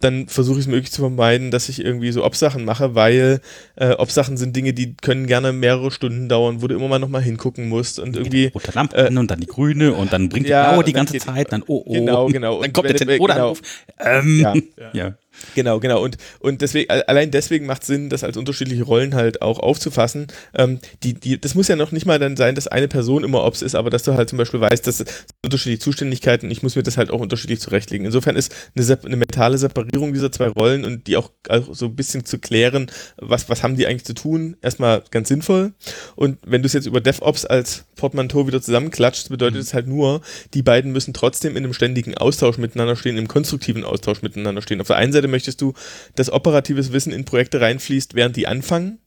dann 0.00 0.28
versuche 0.28 0.58
ich 0.58 0.64
es 0.64 0.70
möglichst 0.70 0.94
zu 0.94 1.00
vermeiden, 1.02 1.50
dass 1.50 1.68
ich 1.68 1.84
irgendwie 1.84 2.12
so 2.12 2.24
Ops-Sachen 2.24 2.64
mache, 2.64 2.94
weil 2.94 3.40
äh, 3.76 3.90
Ops-Sachen 3.92 4.36
sind 4.36 4.54
Dinge, 4.56 4.72
die 4.72 4.94
können 4.94 5.26
gerne 5.26 5.52
mehrere 5.52 5.90
Stunden 5.90 6.28
dauern, 6.28 6.62
wo 6.62 6.66
du 6.66 6.74
immer 6.74 6.88
mal 6.88 6.98
nochmal 6.98 7.22
hingucken 7.22 7.68
musst 7.68 7.98
und 7.98 8.16
irgendwie. 8.16 8.46
Rote 8.54 8.72
Lampe 8.72 9.06
an 9.06 9.18
und 9.18 9.30
dann 9.30 9.40
die 9.40 9.46
grüne 9.46 9.92
und 9.94 10.12
dann 10.12 10.28
bringt 10.28 10.48
ja, 10.48 10.64
die 10.64 10.72
blaue 10.74 10.84
die 10.84 10.92
ganze 10.92 11.12
geht- 11.14 11.22
Zeit, 11.22 11.52
dann 11.52 11.62
oh 11.66 11.82
oh. 11.86 11.92
Genau, 11.92 12.26
genau. 12.32 12.62
Dann 12.62 12.72
kommt 12.72 12.88
der 12.88 13.00
wenn- 13.00 13.06
Telefonanruf. 13.08 13.60
Ähm, 13.98 14.40
Ja. 14.76 14.90
ja. 14.92 15.14
Genau, 15.54 15.80
genau. 15.80 16.02
Und, 16.02 16.16
und 16.40 16.62
deswegen, 16.62 16.90
allein 16.90 17.30
deswegen 17.30 17.66
macht 17.66 17.84
Sinn, 17.84 18.08
das 18.08 18.24
als 18.24 18.38
unterschiedliche 18.38 18.84
Rollen 18.84 19.14
halt 19.14 19.42
auch 19.42 19.58
aufzufassen. 19.58 20.28
Ähm, 20.54 20.78
die, 21.02 21.12
die, 21.12 21.38
das 21.38 21.54
muss 21.54 21.68
ja 21.68 21.76
noch 21.76 21.92
nicht 21.92 22.06
mal 22.06 22.18
dann 22.18 22.38
sein, 22.38 22.54
dass 22.54 22.68
eine 22.68 22.88
Person 22.88 23.22
immer 23.22 23.44
Ops 23.44 23.60
ist, 23.60 23.74
aber 23.74 23.90
dass 23.90 24.02
du 24.02 24.14
halt 24.14 24.30
zum 24.30 24.38
Beispiel 24.38 24.60
weißt, 24.62 24.86
dass 24.86 25.00
es 25.00 25.26
unterschiedliche 25.44 25.80
Zuständigkeiten, 25.80 26.50
ich 26.50 26.62
muss 26.62 26.74
mir 26.74 26.82
das 26.82 26.96
halt 26.96 27.10
auch 27.10 27.20
unterschiedlich 27.20 27.60
zurechtlegen. 27.60 28.06
Insofern 28.06 28.34
ist 28.34 28.54
eine, 28.74 28.98
eine 29.04 29.16
mentale 29.16 29.58
Separierung 29.58 29.86
dieser 30.12 30.32
zwei 30.32 30.48
Rollen 30.48 30.84
und 30.84 31.06
die 31.06 31.16
auch, 31.16 31.30
auch 31.48 31.74
so 31.74 31.86
ein 31.86 31.96
bisschen 31.96 32.24
zu 32.24 32.38
klären, 32.38 32.90
was, 33.16 33.48
was 33.48 33.62
haben 33.62 33.76
die 33.76 33.86
eigentlich 33.86 34.04
zu 34.04 34.14
tun, 34.14 34.56
erstmal 34.62 35.02
ganz 35.10 35.28
sinnvoll. 35.28 35.72
Und 36.14 36.38
wenn 36.46 36.62
du 36.62 36.66
es 36.66 36.72
jetzt 36.72 36.86
über 36.86 37.00
DevOps 37.00 37.44
als 37.44 37.84
Portmanteau 37.96 38.46
wieder 38.46 38.62
zusammenklatscht, 38.62 39.28
bedeutet 39.28 39.60
es 39.60 39.74
halt 39.74 39.86
nur, 39.86 40.20
die 40.54 40.62
beiden 40.62 40.92
müssen 40.92 41.14
trotzdem 41.14 41.56
in 41.56 41.64
einem 41.64 41.74
ständigen 41.74 42.16
Austausch 42.16 42.58
miteinander 42.58 42.96
stehen, 42.96 43.16
im 43.16 43.28
konstruktiven 43.28 43.84
Austausch 43.84 44.22
miteinander 44.22 44.62
stehen. 44.62 44.80
Auf 44.80 44.88
der 44.88 44.96
einen 44.96 45.12
Seite 45.12 45.28
möchtest 45.28 45.60
du, 45.60 45.72
dass 46.14 46.30
operatives 46.30 46.92
Wissen 46.92 47.12
in 47.12 47.24
Projekte 47.24 47.60
reinfließt, 47.60 48.14
während 48.14 48.36
die 48.36 48.46
anfangen. 48.46 48.98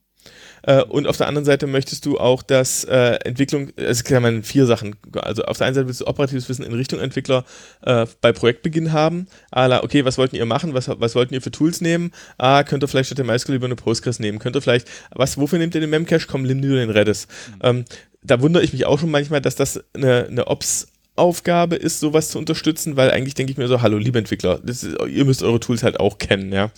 Äh, 0.63 0.83
und 0.83 1.07
auf 1.07 1.17
der 1.17 1.27
anderen 1.27 1.45
Seite 1.45 1.67
möchtest 1.67 2.05
du 2.05 2.19
auch, 2.19 2.43
dass 2.43 2.83
äh, 2.83 3.15
Entwicklung, 3.23 3.71
es 3.75 4.03
kann 4.03 4.23
man 4.23 4.43
vier 4.43 4.65
Sachen, 4.65 4.95
also 5.13 5.43
auf 5.43 5.57
der 5.57 5.67
einen 5.67 5.75
Seite 5.75 5.87
willst 5.87 6.01
du 6.01 6.07
operatives 6.07 6.49
Wissen 6.49 6.63
in 6.63 6.73
Richtung 6.73 6.99
Entwickler 6.99 7.45
äh, 7.81 8.05
bei 8.21 8.31
Projektbeginn 8.31 8.91
haben, 8.91 9.27
à 9.51 9.67
la, 9.67 9.83
okay, 9.83 10.05
was 10.05 10.17
wollten 10.17 10.35
ihr 10.35 10.45
machen, 10.45 10.73
was, 10.73 10.89
was 10.89 11.15
wollten 11.15 11.33
ihr 11.33 11.41
für 11.41 11.51
Tools 11.51 11.81
nehmen, 11.81 12.11
ah, 12.37 12.63
könnt 12.63 12.83
ihr 12.83 12.87
vielleicht 12.87 13.07
statt 13.07 13.17
der 13.17 13.25
MySQL 13.25 13.55
über 13.55 13.65
eine 13.65 13.75
Postgres 13.75 14.19
nehmen, 14.19 14.39
könnt 14.39 14.55
ihr 14.55 14.61
vielleicht, 14.61 14.87
was, 15.11 15.37
wofür 15.37 15.59
nehmt 15.59 15.75
ihr 15.75 15.81
den 15.81 15.89
Memcache, 15.89 16.27
komm, 16.27 16.43
nimm 16.43 16.61
dir 16.61 16.75
den 16.75 16.89
Redis. 16.89 17.27
Ähm, 17.61 17.85
da 18.21 18.41
wundere 18.41 18.63
ich 18.63 18.73
mich 18.73 18.85
auch 18.85 18.99
schon 18.99 19.11
manchmal, 19.11 19.41
dass 19.41 19.55
das 19.55 19.83
eine, 19.93 20.27
eine 20.27 20.47
Ops 20.47 20.87
Aufgabe 21.19 21.75
ist, 21.75 21.99
sowas 21.99 22.29
zu 22.29 22.39
unterstützen, 22.39 22.95
weil 22.95 23.11
eigentlich 23.11 23.33
denke 23.33 23.51
ich 23.51 23.57
mir 23.57 23.67
so, 23.67 23.81
hallo, 23.81 23.97
liebe 23.97 24.17
Entwickler, 24.17 24.59
ist, 24.65 24.83
ihr 24.83 25.25
müsst 25.25 25.43
eure 25.43 25.59
Tools 25.59 25.83
halt 25.83 25.99
auch 25.99 26.17
kennen, 26.17 26.51
ja. 26.51 26.71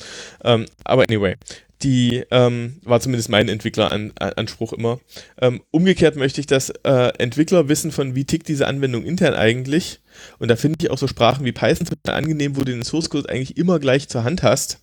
Ähm, 0.43 0.65
aber 0.83 1.03
anyway, 1.03 1.35
die 1.83 2.23
ähm, 2.31 2.79
war 2.83 2.99
zumindest 2.99 3.29
mein 3.29 3.49
Entwickleranspruch 3.49 4.73
immer. 4.73 4.99
Ähm, 5.39 5.61
umgekehrt 5.71 6.15
möchte 6.15 6.39
ich, 6.39 6.47
dass 6.47 6.69
äh, 6.69 7.11
Entwickler 7.17 7.69
wissen 7.69 7.91
von, 7.91 8.15
wie 8.15 8.25
tickt 8.25 8.47
diese 8.47 8.67
Anwendung 8.67 9.03
intern 9.03 9.33
eigentlich. 9.33 9.99
Und 10.39 10.49
da 10.49 10.55
finde 10.55 10.77
ich 10.81 10.91
auch 10.91 10.97
so 10.97 11.07
Sprachen 11.07 11.45
wie 11.45 11.51
Python 11.51 11.87
total 11.87 12.15
angenehm, 12.15 12.55
wo 12.55 12.61
du 12.61 12.71
den 12.71 12.83
Source 12.83 13.09
Code 13.09 13.29
eigentlich 13.29 13.57
immer 13.57 13.79
gleich 13.79 14.09
zur 14.09 14.23
Hand 14.23 14.43
hast, 14.43 14.79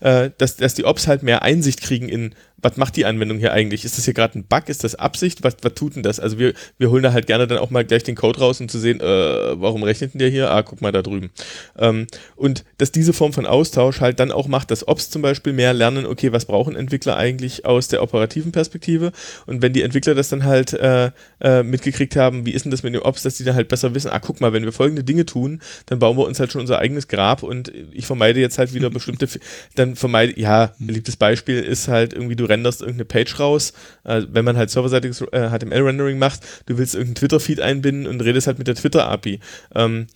äh, 0.00 0.30
dass, 0.38 0.56
dass 0.56 0.74
die 0.74 0.84
Ops 0.84 1.06
halt 1.06 1.22
mehr 1.22 1.42
Einsicht 1.42 1.80
kriegen 1.80 2.08
in, 2.08 2.34
was 2.62 2.76
macht 2.76 2.96
die 2.96 3.04
Anwendung 3.04 3.38
hier 3.38 3.52
eigentlich? 3.52 3.84
Ist 3.84 3.98
das 3.98 4.04
hier 4.04 4.14
gerade 4.14 4.38
ein 4.38 4.44
Bug? 4.44 4.68
Ist 4.68 4.84
das 4.84 4.94
Absicht? 4.94 5.42
Was, 5.42 5.56
was 5.62 5.74
tut 5.74 5.96
denn 5.96 6.04
das? 6.04 6.20
Also 6.20 6.38
wir, 6.38 6.54
wir 6.78 6.90
holen 6.90 7.02
da 7.02 7.12
halt 7.12 7.26
gerne 7.26 7.46
dann 7.48 7.58
auch 7.58 7.70
mal 7.70 7.84
gleich 7.84 8.04
den 8.04 8.14
Code 8.14 8.38
raus, 8.38 8.60
um 8.60 8.68
zu 8.68 8.78
sehen, 8.78 9.00
äh, 9.00 9.04
warum 9.04 9.82
rechnet 9.82 10.14
denn 10.14 10.20
der 10.20 10.28
hier? 10.28 10.50
Ah, 10.50 10.62
guck 10.62 10.80
mal 10.80 10.92
da 10.92 11.02
drüben. 11.02 11.30
Ähm, 11.76 12.06
und 12.36 12.64
dass 12.78 12.92
diese 12.92 13.12
Form 13.12 13.32
von 13.32 13.46
Austausch 13.46 14.00
halt 14.00 14.20
dann 14.20 14.30
auch 14.30 14.46
macht, 14.46 14.70
dass 14.70 14.86
Ops 14.86 15.10
zum 15.10 15.22
Beispiel 15.22 15.52
mehr 15.52 15.74
lernen, 15.74 16.06
okay, 16.06 16.32
was 16.32 16.44
brauchen 16.44 16.76
Entwickler 16.76 17.16
eigentlich 17.16 17.66
aus 17.66 17.88
der 17.88 18.02
operativen 18.02 18.52
Perspektive? 18.52 19.10
Und 19.46 19.60
wenn 19.60 19.72
die 19.72 19.82
Entwickler 19.82 20.14
das 20.14 20.28
dann 20.28 20.44
halt 20.44 20.72
äh, 20.72 21.10
äh, 21.40 21.64
mitgekriegt 21.64 22.14
haben, 22.14 22.46
wie 22.46 22.52
ist 22.52 22.64
denn 22.64 22.70
das 22.70 22.84
mit 22.84 22.94
dem 22.94 23.02
Ops, 23.02 23.22
dass 23.22 23.36
die 23.36 23.44
dann 23.44 23.56
halt 23.56 23.68
besser 23.68 23.92
wissen, 23.94 24.10
ah, 24.10 24.20
guck 24.20 24.40
mal, 24.40 24.52
wenn 24.52 24.64
wir 24.64 24.71
folgende 24.72 25.04
Dinge 25.04 25.26
tun, 25.26 25.60
dann 25.86 25.98
bauen 25.98 26.16
wir 26.16 26.26
uns 26.26 26.40
halt 26.40 26.52
schon 26.52 26.60
unser 26.60 26.78
eigenes 26.78 27.08
Grab 27.08 27.42
und 27.42 27.72
ich 27.92 28.06
vermeide 28.06 28.40
jetzt 28.40 28.58
halt 28.58 28.74
wieder 28.74 28.90
bestimmte, 28.90 29.28
dann 29.74 29.96
vermeide, 29.96 30.38
ja, 30.38 30.72
beliebtes 30.78 31.16
Beispiel 31.16 31.60
ist 31.60 31.88
halt 31.88 32.12
irgendwie, 32.12 32.36
du 32.36 32.44
renderst 32.44 32.80
irgendeine 32.80 33.04
Page 33.04 33.38
raus, 33.38 33.72
äh, 34.04 34.22
wenn 34.28 34.44
man 34.44 34.56
halt 34.56 34.70
serverseitiges 34.70 35.20
äh, 35.32 35.50
HTML-Rendering 35.50 36.18
macht, 36.18 36.40
du 36.66 36.78
willst 36.78 36.94
irgendeinen 36.94 37.16
Twitter-Feed 37.16 37.60
einbinden 37.60 38.06
und 38.06 38.20
redest 38.22 38.46
halt 38.46 38.58
mit 38.58 38.66
der 38.66 38.74
Twitter-API. 38.74 39.40
Ähm, 39.74 40.06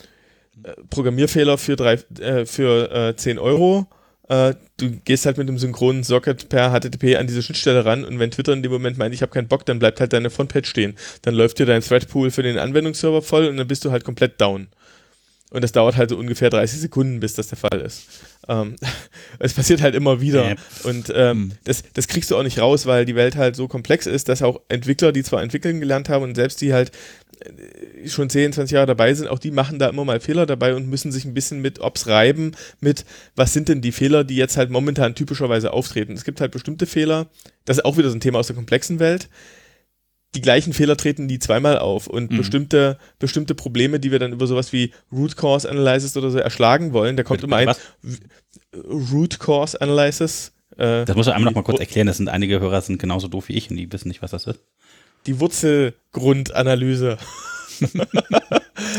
äh, 0.63 0.73
Programmierfehler 0.91 1.59
für, 1.59 1.77
drei, 1.77 1.99
äh, 2.19 2.47
für 2.47 2.91
äh, 2.91 3.17
10 3.17 3.39
Euro. 3.39 3.87
Äh, 4.29 4.55
du 4.77 4.91
gehst 5.05 5.24
halt 5.27 5.39
mit 5.39 5.49
einem 5.49 5.59
synchronen 5.59 6.03
Socket 6.03 6.49
per 6.49 6.70
HTTP 6.70 7.16
an 7.16 7.27
diese 7.27 7.43
Schnittstelle 7.43 7.85
ran 7.85 8.05
und 8.05 8.18
wenn 8.18 8.31
Twitter 8.31 8.53
in 8.53 8.62
dem 8.62 8.72
Moment 8.72 8.99
meint, 8.99 9.14
ich 9.14 9.22
habe 9.22 9.33
keinen 9.33 9.49
Bock, 9.49 9.64
dann 9.66 9.79
bleibt 9.79 10.01
halt 10.01 10.12
deine 10.12 10.31
Frontpage 10.31 10.68
stehen. 10.68 10.97
Dann 11.22 11.35
läuft 11.35 11.59
dir 11.59 11.66
dein 11.66 11.81
Threadpool 11.83 12.31
für 12.31 12.43
den 12.43 12.59
Anwendungsserver 12.59 13.22
voll 13.22 13.47
und 13.47 13.57
dann 13.57 13.68
bist 13.68 13.85
du 13.85 13.93
halt 13.93 14.05
komplett 14.05 14.41
down. 14.41 14.68
Und 15.51 15.62
das 15.62 15.70
dauert 15.70 15.97
halt 15.97 16.11
so 16.11 16.16
ungefähr 16.16 16.51
30 16.51 16.81
Sekunden, 16.81 17.20
bis 17.20 17.35
das 17.35 17.49
der 17.49 17.57
Fall 17.57 17.81
ist. 17.81 18.09
Ähm, 18.49 18.74
es 19.39 19.55
passiert 19.55 19.81
halt 19.81 19.95
immer 19.95 20.20
wieder. 20.20 20.57
Und 20.83 21.12
ähm, 21.14 21.31
Hm. 21.37 21.53
das, 21.64 21.85
das 21.95 22.09
kriegst 22.09 22.33
du 22.33 22.37
auch 22.37 22.43
nicht 22.43 22.59
raus, 22.59 22.85
weil 22.87 23.05
die 23.05 23.14
Welt 23.14 23.37
halt 23.37 23.55
so 23.55 23.68
komplex 23.68 24.07
ist, 24.07 24.29
dass 24.29 24.43
auch 24.43 24.61
Entwickler, 24.68 25.12
die 25.12 25.22
zwar 25.22 25.43
entwickeln 25.43 25.79
gelernt 25.79 26.09
haben 26.09 26.24
und 26.24 26.35
selbst 26.35 26.61
die 26.61 26.72
halt 26.72 26.91
schon 28.07 28.30
10, 28.30 28.53
20 28.55 28.74
Jahre 28.74 28.87
dabei 28.87 29.12
sind, 29.14 29.28
auch 29.28 29.39
die 29.39 29.51
machen 29.51 29.78
da 29.78 29.89
immer 29.89 30.05
mal 30.05 30.20
Fehler 30.20 30.47
dabei 30.47 30.74
und 30.74 30.89
müssen 30.89 31.12
sich 31.12 31.24
ein 31.24 31.34
bisschen 31.34 31.61
mit 31.61 31.80
Ops 31.80 32.07
reiben, 32.07 32.53
mit 32.80 33.05
was 33.34 33.53
sind 33.53 33.68
denn 33.68 33.80
die 33.82 33.93
Fehler, 33.93 34.24
die 34.24 34.37
jetzt 34.37 34.57
halt 34.57 34.70
momentan 34.70 35.14
typischerweise 35.14 35.72
auftreten. 35.72 36.12
Es 36.12 36.24
gibt 36.24 36.41
halt 36.41 36.53
bestimmte 36.53 36.87
Fehler, 36.87 37.26
das 37.64 37.78
ist 37.78 37.84
auch 37.84 37.97
wieder 37.99 38.09
so 38.11 38.16
ein 38.16 38.20
Thema 38.20 38.39
aus 38.39 38.47
der 38.47 38.57
komplexen 38.57 38.99
Welt. 38.99 39.28
Die 40.34 40.41
gleichen 40.43 40.72
Fehler 40.72 40.97
treten 40.97 41.26
nie 41.26 41.39
zweimal 41.39 41.78
auf 41.78 42.07
und 42.09 42.30
Mhm. 42.32 42.37
bestimmte, 42.37 42.99
bestimmte 43.18 43.55
Probleme, 43.55 44.01
die 44.01 44.11
wir 44.11 44.18
dann 44.18 44.32
über 44.32 44.47
sowas 44.47 44.72
wie 44.72 44.93
Root 45.12 45.37
Cause 45.37 45.68
Analysis 45.70 46.16
oder 46.16 46.30
so 46.30 46.39
erschlagen 46.39 46.93
wollen, 46.93 47.16
da 47.16 47.22
kommt 47.22 47.43
immer 47.43 47.57
ein 47.57 47.68
Was? 47.68 47.80
Root 48.74 49.39
Cause 49.39 49.80
Analysis. 49.80 50.53
Äh, 50.76 51.05
Das 51.05 51.16
muss 51.16 51.26
ich 51.26 51.32
einmal 51.32 51.53
noch 51.53 51.57
mal 51.57 51.62
kurz 51.62 51.78
die, 51.78 51.84
erklären. 51.84 52.07
Das 52.07 52.18
sind 52.18 52.28
einige 52.28 52.61
Hörer 52.61 52.80
sind 52.82 52.99
genauso 52.99 53.28
doof 53.28 53.49
wie 53.49 53.55
ich 53.55 53.70
und 53.70 53.76
die 53.76 53.91
wissen 53.93 54.09
nicht, 54.09 54.20
was 54.20 54.32
das 54.32 54.47
ist. 54.47 54.61
Die 55.27 55.41
Wurzelgrundanalyse. 55.41 57.18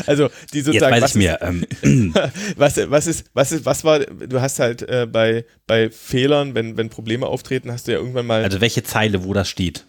also 0.05 0.29
die 0.53 0.57
Jetzt 0.57 0.65
sozusagen 0.65 0.95
weiß 0.95 1.03
was 1.03 1.11
ich 1.11 1.17
mir. 1.17 1.39
Ähm, 1.41 1.65
was, 2.55 2.77
was 2.89 3.07
ist, 3.07 3.25
was 3.33 3.51
ist, 3.51 3.65
was 3.65 3.83
war, 3.83 3.99
du 3.99 4.41
hast 4.41 4.59
halt 4.59 4.83
äh, 4.83 5.07
bei, 5.11 5.45
bei 5.65 5.89
Fehlern, 5.89 6.53
wenn, 6.55 6.77
wenn 6.77 6.89
Probleme 6.89 7.25
auftreten, 7.25 7.71
hast 7.71 7.87
du 7.87 7.93
ja 7.93 7.97
irgendwann 7.97 8.27
mal 8.27 8.43
also 8.43 8.61
welche 8.61 8.83
Zeile, 8.83 9.23
wo 9.23 9.33
das 9.33 9.49
steht. 9.49 9.85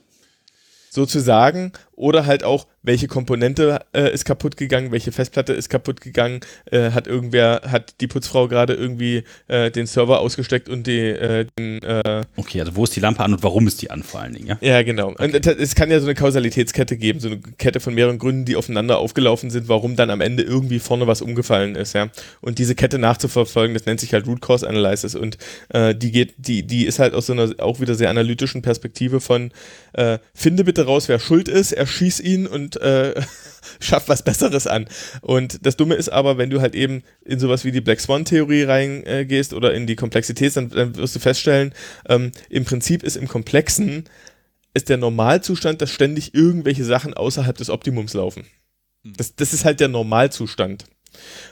sozusagen 0.91 1.73
oder 1.99 2.27
halt 2.27 2.45
auch, 2.45 2.67
welche 2.83 3.09
Komponente 3.09 3.81
äh, 3.93 4.13
ist 4.13 4.25
kaputt 4.25 4.57
gegangen, 4.57 4.93
welche 4.93 5.13
Festplatte 5.13 5.53
ist 5.53 5.69
kaputt 5.69 6.01
gegangen, 6.01 6.41
äh, 6.71 6.93
hat 6.93 7.07
irgendwer, 7.07 7.63
hat 7.67 8.01
die 8.01 8.07
Putzfrau 8.07 8.49
gerade 8.49 8.73
irgendwie 8.75 9.25
äh, 9.49 9.71
den 9.71 9.87
Server 9.87 10.21
ausgesteckt 10.21 10.69
und 10.69 10.87
die, 10.87 11.01
äh, 11.01 11.47
den, 11.59 11.83
äh, 11.83 12.23
Okay, 12.37 12.61
also 12.61 12.77
wo 12.77 12.85
ist 12.85 12.95
die 12.97 13.01
Lampe 13.01 13.23
an 13.25 13.35
und 13.35 13.43
warum 13.43 13.67
ist 13.67 13.83
die 13.83 13.91
an 13.91 14.03
vor 14.03 14.21
allen 14.21 14.33
Dingen, 14.35 14.47
ja? 14.47 14.59
ja 14.61 14.83
genau. 14.83 15.09
Und 15.19 15.35
es- 15.47 15.75
kann 15.75 15.91
ja 15.91 16.01
so 16.01 16.07
eine 16.07 16.15
Kausalitätskette 16.15 16.97
geben, 16.97 17.21
so 17.21 17.29
eine 17.29 17.39
Kette 17.59 17.79
von 17.81 17.95
mehreren 17.95 18.19
Gründen, 18.19 18.45
die 18.45 18.57
aufeinander 18.57 18.99
aufgelaufen 18.99 19.51
sind, 19.51 19.69
warum 19.69 19.95
dann 19.97 20.11
am 20.11 20.21
Ende 20.21 20.43
irgendwie 20.43 20.79
vorne 20.79 21.07
was 21.07 21.21
umgefallen 21.23 21.75
ist, 21.77 21.93
ja. 21.95 22.09
Und 22.41 22.59
diese 22.59 22.75
Kette 22.75 22.99
nachzuverfolgen, 22.99 23.75
das 23.75 23.87
nennt 23.87 24.01
sich 24.01 24.13
halt 24.13 24.27
Root 24.27 24.41
Cause 24.41 24.69
Analysis 24.69 25.15
und 25.15 25.37
äh, 25.71 25.95
die 25.95 26.11
geht, 26.11 26.35
die, 26.39 26.67
die 26.67 26.87
ist 26.87 26.99
halt 26.99 27.15
aus 27.15 27.27
so 27.27 27.33
einer 27.33 27.53
auch 27.59 27.81
wieder 27.81 27.95
sehr 27.95 28.11
analytischen 28.11 28.63
Perspektive 28.63 29.21
von 29.21 29.53
äh, 29.93 30.19
finde 30.35 30.65
bitte 30.65 30.87
raus, 30.87 31.09
wer 31.09 31.19
schuld 31.19 31.49
ist, 31.49 31.73
erschieß 31.89 32.21
ihn 32.21 32.47
und 32.47 32.81
äh, 32.81 33.21
schaff 33.81 34.09
was 34.09 34.23
Besseres 34.23 34.67
an. 34.67 34.89
Und 35.23 35.65
das 35.67 35.77
Dumme 35.77 35.95
ist 35.95 36.11
aber, 36.11 36.39
wenn 36.39 36.51
du 36.51 36.61
halt 36.61 36.75
eben 36.75 37.03
in 37.25 37.41
sowas 37.41 37.65
wie 37.65 37.73
die 37.73 37.81
Black 37.81 38.01
Swan-Theorie 38.01 38.65
reingehst 38.65 39.53
äh, 39.53 39.57
oder 39.57 39.75
in 39.75 39.87
die 39.87 39.97
Komplexität, 39.97 40.55
dann, 40.57 40.69
dann 40.69 40.97
wirst 40.97 41.17
du 41.17 41.21
feststellen, 41.21 41.73
ähm, 42.09 42.33
im 42.51 42.65
Prinzip 42.65 43.03
ist 43.03 43.17
im 43.17 43.27
Komplexen 43.27 44.05
ist 44.75 44.91
der 44.91 44.99
Normalzustand, 44.99 45.83
dass 45.83 45.91
ständig 45.91 46.35
irgendwelche 46.35 46.85
Sachen 46.85 47.15
außerhalb 47.15 47.57
des 47.57 47.71
Optimums 47.71 48.15
laufen. 48.15 48.45
Das, 49.03 49.35
das 49.35 49.55
ist 49.55 49.65
halt 49.65 49.81
der 49.81 49.89
Normalzustand. 49.89 50.85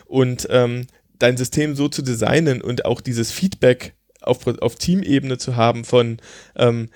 Und 0.05 0.47
ähm, 0.51 0.87
dein 1.19 1.37
System 1.37 1.75
so 1.75 1.89
zu 1.89 2.03
designen 2.03 2.61
und 2.61 2.85
auch 2.85 3.01
dieses 3.01 3.33
Feedback 3.33 3.95
auf, 4.27 4.47
auf 4.47 4.77
Teamebene 4.77 5.39
zu 5.39 5.57
haben 5.57 5.85
von, 5.85 6.19
ähm, 6.57 6.89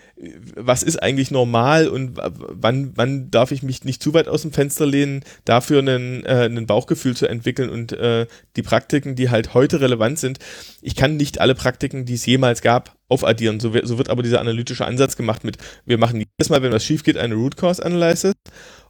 was 0.57 0.83
ist 0.83 1.03
eigentlich 1.03 1.31
normal 1.31 1.89
und 1.89 2.17
wann, 2.17 2.93
wann 2.97 3.31
darf 3.31 3.53
ich 3.53 3.63
mich 3.63 3.85
nicht 3.85 4.03
zu 4.03 4.13
weit 4.15 4.29
aus 4.29 4.43
dem 4.43 4.53
Fenster 4.53 4.87
lehnen, 4.87 5.25
dafür 5.45 5.79
einen, 5.81 6.25
äh, 6.25 6.47
ein 6.47 6.67
Bauchgefühl 6.67 7.17
zu 7.17 7.27
entwickeln 7.27 7.71
und 7.71 7.93
äh, 7.93 8.27
die 8.57 8.63
Praktiken, 8.63 9.15
die 9.15 9.31
halt 9.31 9.55
heute 9.55 9.81
relevant 9.81 10.19
sind. 10.19 10.39
Ich 10.83 10.97
kann 10.97 11.17
nicht 11.17 11.41
alle 11.41 11.55
Praktiken, 11.55 12.05
die 12.05 12.15
es 12.15 12.27
jemals 12.27 12.63
gab, 12.63 12.97
aufaddieren. 13.09 13.61
So, 13.61 13.75
wird- 13.75 13.87
so 13.87 13.99
wird 13.99 14.09
aber 14.11 14.23
dieser 14.23 14.41
analytische 14.41 14.85
Ansatz 14.85 15.17
gemacht 15.17 15.45
mit, 15.45 15.59
wir 15.85 15.99
machen 15.99 16.19
jedes 16.21 16.49
Mal, 16.51 16.63
wenn 16.63 16.73
was 16.73 16.85
schief 16.85 17.03
geht, 17.03 17.17
eine 17.17 17.35
Root 17.35 17.57
Cause 17.57 17.85
Analysis. 17.85 18.35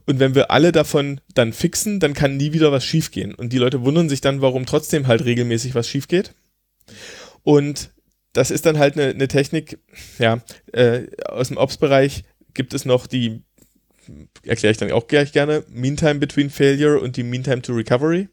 Und 0.07 0.19
wenn 0.19 0.33
wir 0.35 0.49
alle 0.51 0.71
davon 0.71 1.21
dann 1.35 1.53
fixen, 1.53 1.99
dann 1.99 2.13
kann 2.15 2.35
nie 2.37 2.53
wieder 2.53 2.71
was 2.71 2.83
schief 2.83 3.11
gehen. 3.11 3.35
Und 3.35 3.53
die 3.53 3.59
Leute 3.59 3.83
wundern 3.83 4.09
sich 4.09 4.19
dann, 4.19 4.41
warum 4.41 4.65
trotzdem 4.65 5.07
halt 5.07 5.23
regelmäßig 5.25 5.75
was 5.75 5.87
schief 5.87 6.07
geht. 6.07 6.33
Und 7.43 7.91
das 8.33 8.51
ist 8.51 8.65
dann 8.65 8.79
halt 8.79 8.97
eine, 8.97 9.09
eine 9.09 9.27
Technik, 9.27 9.79
ja, 10.19 10.41
äh, 10.73 11.07
aus 11.25 11.49
dem 11.49 11.57
Ops-Bereich 11.57 12.23
gibt 12.53 12.73
es 12.73 12.85
noch 12.85 13.07
die, 13.07 13.43
erkläre 14.45 14.71
ich 14.71 14.77
dann 14.77 14.91
auch 14.91 15.07
gleich 15.07 15.31
gerne, 15.31 15.63
Meantime 15.69 16.15
Between 16.15 16.49
Failure 16.49 16.99
und 16.99 17.17
die 17.17 17.23
Meantime 17.23 17.61
to 17.61 17.73
Recovery. 17.73 18.29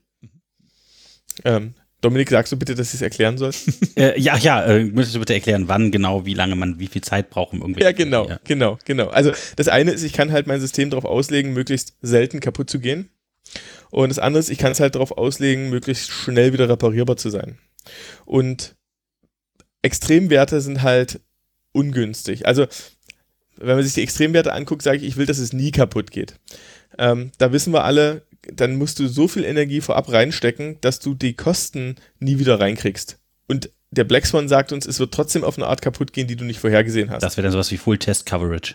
Ähm, 1.44 1.74
Dominik, 2.00 2.30
sagst 2.30 2.52
du 2.52 2.56
bitte, 2.56 2.76
dass 2.76 2.88
ich 2.88 2.94
es 2.94 3.02
erklären 3.02 3.38
soll? 3.38 3.52
Äh, 3.96 4.20
ja, 4.20 4.36
ja, 4.36 4.64
äh, 4.64 4.84
müsstest 4.84 5.16
du 5.16 5.18
bitte 5.18 5.34
erklären, 5.34 5.66
wann 5.66 5.90
genau, 5.90 6.24
wie 6.24 6.34
lange 6.34 6.54
man, 6.54 6.78
wie 6.78 6.86
viel 6.86 7.02
Zeit 7.02 7.30
braucht, 7.30 7.52
um 7.52 7.62
irgendwie. 7.62 7.82
Ja, 7.82 7.90
genau, 7.90 8.30
genau, 8.44 8.78
genau. 8.84 9.08
Also 9.08 9.32
das 9.56 9.66
eine 9.66 9.90
ist, 9.90 10.04
ich 10.04 10.12
kann 10.12 10.30
halt 10.30 10.46
mein 10.46 10.60
System 10.60 10.90
darauf 10.90 11.04
auslegen, 11.04 11.52
möglichst 11.52 11.96
selten 12.00 12.38
kaputt 12.38 12.70
zu 12.70 12.78
gehen. 12.78 13.10
Und 13.90 14.10
das 14.10 14.20
andere 14.20 14.38
ist, 14.38 14.50
ich 14.50 14.58
kann 14.58 14.70
es 14.70 14.78
halt 14.78 14.94
darauf 14.94 15.18
auslegen, 15.18 15.68
möglichst 15.68 16.10
schnell 16.10 16.52
wieder 16.52 16.68
reparierbar 16.68 17.16
zu 17.16 17.30
sein. 17.30 17.58
Und 18.24 18.76
Extremwerte 19.82 20.60
sind 20.60 20.82
halt 20.82 21.20
ungünstig. 21.72 22.46
Also, 22.46 22.66
wenn 23.56 23.76
man 23.76 23.84
sich 23.84 23.94
die 23.94 24.02
Extremwerte 24.02 24.52
anguckt, 24.52 24.82
sage 24.82 24.98
ich, 24.98 25.04
ich 25.04 25.16
will, 25.16 25.26
dass 25.26 25.38
es 25.38 25.52
nie 25.52 25.70
kaputt 25.70 26.10
geht. 26.10 26.34
Ähm, 26.98 27.32
da 27.38 27.52
wissen 27.52 27.72
wir 27.72 27.84
alle, 27.84 28.22
dann 28.52 28.76
musst 28.76 28.98
du 28.98 29.08
so 29.08 29.28
viel 29.28 29.44
Energie 29.44 29.80
vorab 29.80 30.10
reinstecken, 30.10 30.80
dass 30.80 31.00
du 31.00 31.14
die 31.14 31.34
Kosten 31.34 31.96
nie 32.18 32.38
wieder 32.38 32.60
reinkriegst. 32.60 33.18
Und 33.46 33.70
der 33.90 34.04
Black 34.04 34.26
Swan 34.26 34.48
sagt 34.48 34.72
uns, 34.72 34.86
es 34.86 35.00
wird 35.00 35.12
trotzdem 35.12 35.44
auf 35.44 35.56
eine 35.56 35.66
Art 35.66 35.82
kaputt 35.82 36.12
gehen, 36.12 36.28
die 36.28 36.36
du 36.36 36.44
nicht 36.44 36.60
vorhergesehen 36.60 37.10
hast. 37.10 37.22
Das 37.22 37.36
wäre 37.36 37.44
dann 37.44 37.52
sowas 37.52 37.70
wie 37.70 37.78
Full 37.78 37.98
Test 37.98 38.26
Coverage. 38.26 38.74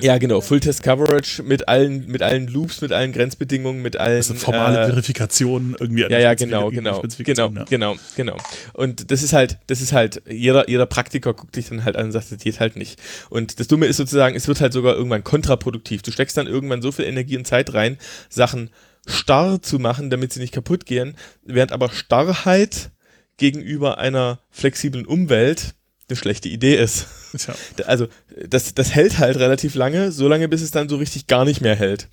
Ja, 0.00 0.18
genau. 0.18 0.40
Full 0.40 0.60
Test 0.60 0.82
Coverage 0.82 1.42
mit 1.42 1.68
allen, 1.68 2.06
mit 2.06 2.22
allen 2.22 2.46
Loops, 2.46 2.80
mit 2.80 2.92
allen 2.92 3.12
Grenzbedingungen, 3.12 3.82
mit 3.82 3.96
allen. 3.96 4.18
Das 4.18 4.28
sind 4.28 4.38
formale 4.38 4.82
äh, 4.82 4.86
Verifikationen 4.86 5.76
irgendwie. 5.78 6.04
an 6.04 6.10
ja, 6.10 6.18
ja, 6.18 6.34
genau, 6.34 6.70
genau, 6.70 7.02
genau, 7.18 7.48
ja. 7.50 7.64
genau, 7.64 7.96
genau. 8.16 8.36
Und 8.72 9.10
das 9.10 9.22
ist 9.22 9.32
halt, 9.32 9.58
das 9.66 9.80
ist 9.80 9.92
halt, 9.92 10.22
jeder, 10.28 10.68
jeder 10.68 10.86
Praktiker 10.86 11.34
guckt 11.34 11.56
dich 11.56 11.68
dann 11.68 11.84
halt 11.84 11.96
an 11.96 12.06
und 12.06 12.12
sagt, 12.12 12.30
das 12.30 12.38
geht 12.38 12.60
halt 12.60 12.76
nicht. 12.76 13.00
Und 13.30 13.60
das 13.60 13.68
Dumme 13.68 13.86
ist 13.86 13.96
sozusagen, 13.96 14.36
es 14.36 14.48
wird 14.48 14.60
halt 14.60 14.72
sogar 14.72 14.94
irgendwann 14.94 15.24
kontraproduktiv. 15.24 16.02
Du 16.02 16.10
steckst 16.10 16.36
dann 16.36 16.46
irgendwann 16.46 16.82
so 16.82 16.92
viel 16.92 17.04
Energie 17.04 17.36
und 17.36 17.46
Zeit 17.46 17.74
rein, 17.74 17.98
Sachen 18.28 18.70
starr 19.06 19.62
zu 19.62 19.78
machen, 19.78 20.10
damit 20.10 20.32
sie 20.32 20.40
nicht 20.40 20.52
kaputt 20.52 20.86
gehen, 20.86 21.16
während 21.44 21.72
aber 21.72 21.90
Starrheit 21.90 22.90
gegenüber 23.36 23.98
einer 23.98 24.40
flexiblen 24.50 25.06
Umwelt 25.06 25.74
eine 26.08 26.16
schlechte 26.16 26.48
Idee 26.48 26.76
ist. 26.76 27.06
Tja. 27.36 27.54
Also, 27.86 28.08
das, 28.48 28.74
das 28.74 28.94
hält 28.94 29.18
halt 29.18 29.36
relativ 29.36 29.74
lange, 29.74 30.12
so 30.12 30.28
lange, 30.28 30.48
bis 30.48 30.62
es 30.62 30.70
dann 30.70 30.88
so 30.88 30.96
richtig 30.96 31.26
gar 31.26 31.44
nicht 31.44 31.60
mehr 31.60 31.76
hält. 31.76 32.08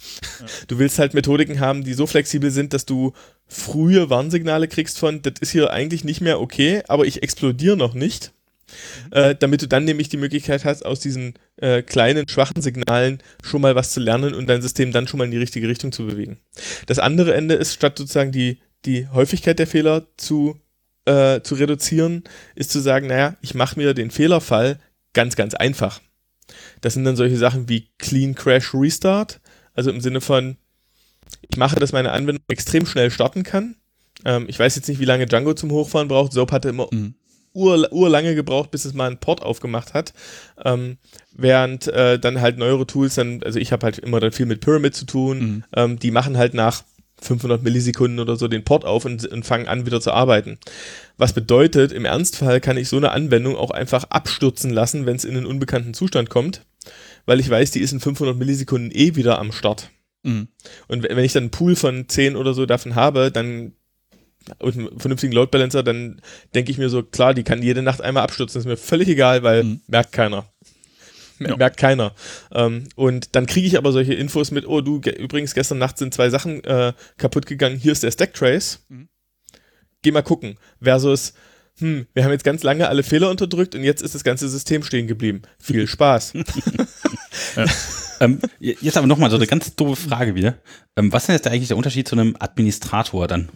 Du 0.67 0.79
willst 0.79 0.99
halt 0.99 1.13
Methodiken 1.13 1.59
haben, 1.59 1.83
die 1.83 1.93
so 1.93 2.05
flexibel 2.05 2.51
sind, 2.51 2.73
dass 2.73 2.85
du 2.85 3.13
frühe 3.47 4.09
Warnsignale 4.09 4.67
kriegst 4.67 4.99
von, 4.99 5.21
das 5.21 5.35
ist 5.39 5.51
hier 5.51 5.71
eigentlich 5.71 6.03
nicht 6.03 6.21
mehr 6.21 6.41
okay, 6.41 6.83
aber 6.87 7.05
ich 7.05 7.23
explodiere 7.23 7.77
noch 7.77 7.93
nicht. 7.93 8.31
Äh, 9.11 9.35
damit 9.35 9.61
du 9.61 9.67
dann 9.67 9.85
nämlich 9.85 10.09
die 10.09 10.17
Möglichkeit 10.17 10.65
hast, 10.65 10.85
aus 10.85 10.99
diesen 10.99 11.35
äh, 11.57 11.83
kleinen, 11.83 12.27
schwachen 12.27 12.61
Signalen 12.61 13.19
schon 13.43 13.61
mal 13.61 13.75
was 13.75 13.91
zu 13.91 13.99
lernen 13.99 14.33
und 14.33 14.47
dein 14.47 14.61
System 14.61 14.91
dann 14.91 15.07
schon 15.07 15.19
mal 15.19 15.25
in 15.25 15.31
die 15.31 15.37
richtige 15.37 15.67
Richtung 15.67 15.91
zu 15.91 16.05
bewegen. 16.05 16.39
Das 16.87 16.99
andere 16.99 17.35
Ende 17.35 17.55
ist, 17.55 17.73
statt 17.73 17.97
sozusagen 17.97 18.31
die, 18.31 18.57
die 18.85 19.07
Häufigkeit 19.07 19.59
der 19.59 19.67
Fehler 19.67 20.07
zu, 20.17 20.59
äh, 21.05 21.41
zu 21.41 21.55
reduzieren, 21.55 22.23
ist 22.55 22.71
zu 22.71 22.79
sagen, 22.79 23.07
naja, 23.07 23.35
ich 23.41 23.53
mache 23.55 23.77
mir 23.79 23.93
den 23.93 24.11
Fehlerfall 24.11 24.79
ganz, 25.13 25.35
ganz 25.35 25.53
einfach. 25.53 26.01
Das 26.81 26.93
sind 26.93 27.05
dann 27.05 27.15
solche 27.15 27.37
Sachen 27.37 27.69
wie 27.69 27.89
Clean 27.97 28.35
Crash 28.35 28.73
Restart, 28.73 29.39
also 29.73 29.89
im 29.91 30.01
Sinne 30.01 30.21
von, 30.21 30.57
ich 31.49 31.57
mache, 31.57 31.79
dass 31.79 31.91
meine 31.91 32.11
Anwendung 32.11 32.43
extrem 32.47 32.85
schnell 32.85 33.09
starten 33.11 33.43
kann. 33.43 33.75
Ähm, 34.23 34.45
ich 34.47 34.59
weiß 34.59 34.75
jetzt 34.75 34.87
nicht, 34.87 34.99
wie 34.99 35.05
lange 35.05 35.25
Django 35.25 35.53
zum 35.53 35.71
Hochfahren 35.71 36.07
braucht. 36.07 36.33
Soap 36.33 36.51
hatte 36.51 36.69
immer 36.69 36.87
Mhm. 36.91 37.15
ur, 37.53 37.91
urlange 37.91 38.35
gebraucht, 38.35 38.71
bis 38.71 38.85
es 38.85 38.93
mal 38.93 39.07
einen 39.07 39.19
Port 39.19 39.41
aufgemacht 39.41 39.93
hat. 39.93 40.13
Ähm, 40.63 40.97
während 41.33 41.87
äh, 41.87 42.19
dann 42.19 42.41
halt 42.41 42.57
neuere 42.57 42.85
Tools, 42.85 43.15
dann, 43.15 43.41
also 43.43 43.59
ich 43.59 43.71
habe 43.71 43.85
halt 43.85 43.97
immer 43.99 44.19
dann 44.19 44.31
viel 44.31 44.45
mit 44.45 44.61
Pyramid 44.61 44.95
zu 44.95 45.05
tun, 45.05 45.39
Mhm. 45.39 45.63
ähm, 45.75 45.99
die 45.99 46.11
machen 46.11 46.37
halt 46.37 46.53
nach 46.53 46.83
500 47.21 47.63
Millisekunden 47.63 48.19
oder 48.19 48.35
so 48.35 48.47
den 48.47 48.63
Port 48.63 48.85
auf 48.85 49.05
und, 49.05 49.25
und 49.25 49.45
fangen 49.45 49.67
an, 49.67 49.85
wieder 49.85 50.01
zu 50.01 50.11
arbeiten. 50.11 50.57
Was 51.17 51.33
bedeutet, 51.33 51.91
im 51.91 52.05
Ernstfall 52.05 52.59
kann 52.59 52.77
ich 52.77 52.89
so 52.89 52.97
eine 52.97 53.11
Anwendung 53.11 53.55
auch 53.55 53.71
einfach 53.71 54.05
abstürzen 54.05 54.71
lassen, 54.71 55.05
wenn 55.05 55.15
es 55.15 55.25
in 55.25 55.37
einen 55.37 55.45
unbekannten 55.45 55.93
Zustand 55.93 56.29
kommt, 56.29 56.61
weil 57.25 57.39
ich 57.39 57.49
weiß, 57.49 57.71
die 57.71 57.79
ist 57.79 57.93
in 57.93 57.99
500 57.99 58.37
Millisekunden 58.37 58.91
eh 58.91 59.15
wieder 59.15 59.39
am 59.39 59.51
Start. 59.51 59.89
Mhm. 60.23 60.47
Und 60.87 61.03
wenn 61.03 61.17
ich 61.19 61.33
dann 61.33 61.43
einen 61.43 61.51
Pool 61.51 61.75
von 61.75 62.07
10 62.09 62.35
oder 62.35 62.53
so 62.53 62.65
davon 62.65 62.95
habe, 62.95 63.31
dann 63.31 63.73
und 64.59 64.77
einen 64.77 64.99
vernünftigen 64.99 65.33
Load 65.33 65.49
Balancer, 65.49 65.81
dann 65.81 66.21
denke 66.53 66.69
ich 66.69 66.77
mir 66.77 66.89
so, 66.89 67.01
klar, 67.01 67.33
die 67.33 67.43
kann 67.43 67.63
jede 67.63 67.81
Nacht 67.81 68.01
einmal 68.01 68.23
abstürzen, 68.23 68.59
ist 68.59 68.67
mir 68.67 68.77
völlig 68.77 69.07
egal, 69.07 69.41
weil 69.41 69.63
Mhm. 69.63 69.81
merkt 69.87 70.11
keiner. 70.11 70.45
Ja. 71.39 71.55
Merkt 71.57 71.77
keiner. 71.77 72.13
Ähm, 72.51 72.87
und 72.95 73.35
dann 73.35 73.45
kriege 73.45 73.67
ich 73.67 73.77
aber 73.77 73.91
solche 73.91 74.13
Infos 74.13 74.51
mit, 74.51 74.67
oh 74.67 74.81
du, 74.81 74.99
ge 74.99 75.13
übrigens 75.13 75.53
gestern 75.53 75.77
Nacht 75.77 75.97
sind 75.97 76.13
zwei 76.13 76.29
Sachen 76.29 76.63
äh, 76.63 76.93
kaputt 77.17 77.45
gegangen, 77.45 77.77
hier 77.77 77.91
ist 77.91 78.03
der 78.03 78.11
Stacktrace. 78.11 78.85
Mhm. 78.89 79.09
Geh 80.01 80.11
mal 80.11 80.21
gucken. 80.21 80.57
Versus, 80.81 81.33
hm, 81.79 82.07
wir 82.13 82.23
haben 82.23 82.31
jetzt 82.31 82.43
ganz 82.43 82.63
lange 82.63 82.87
alle 82.87 83.03
Fehler 83.03 83.29
unterdrückt 83.29 83.75
und 83.75 83.83
jetzt 83.83 84.01
ist 84.01 84.15
das 84.15 84.23
ganze 84.23 84.47
System 84.47 84.83
stehen 84.83 85.07
geblieben. 85.07 85.41
Viel 85.59 85.87
Spaß. 85.87 86.33
ja. 87.55 87.65
ähm, 88.21 88.39
jetzt 88.59 88.97
aber 88.97 89.07
nochmal 89.07 89.29
so 89.29 89.35
eine 89.35 89.47
ganz 89.47 89.75
doofe 89.75 90.09
Frage 90.09 90.35
wieder. 90.35 90.57
Ähm, 90.95 91.11
was 91.11 91.23
ist 91.23 91.27
denn 91.27 91.35
jetzt 91.35 91.47
eigentlich 91.47 91.67
der 91.67 91.77
Unterschied 91.77 92.07
zu 92.07 92.15
einem 92.15 92.35
Administrator 92.39 93.27
dann? 93.27 93.49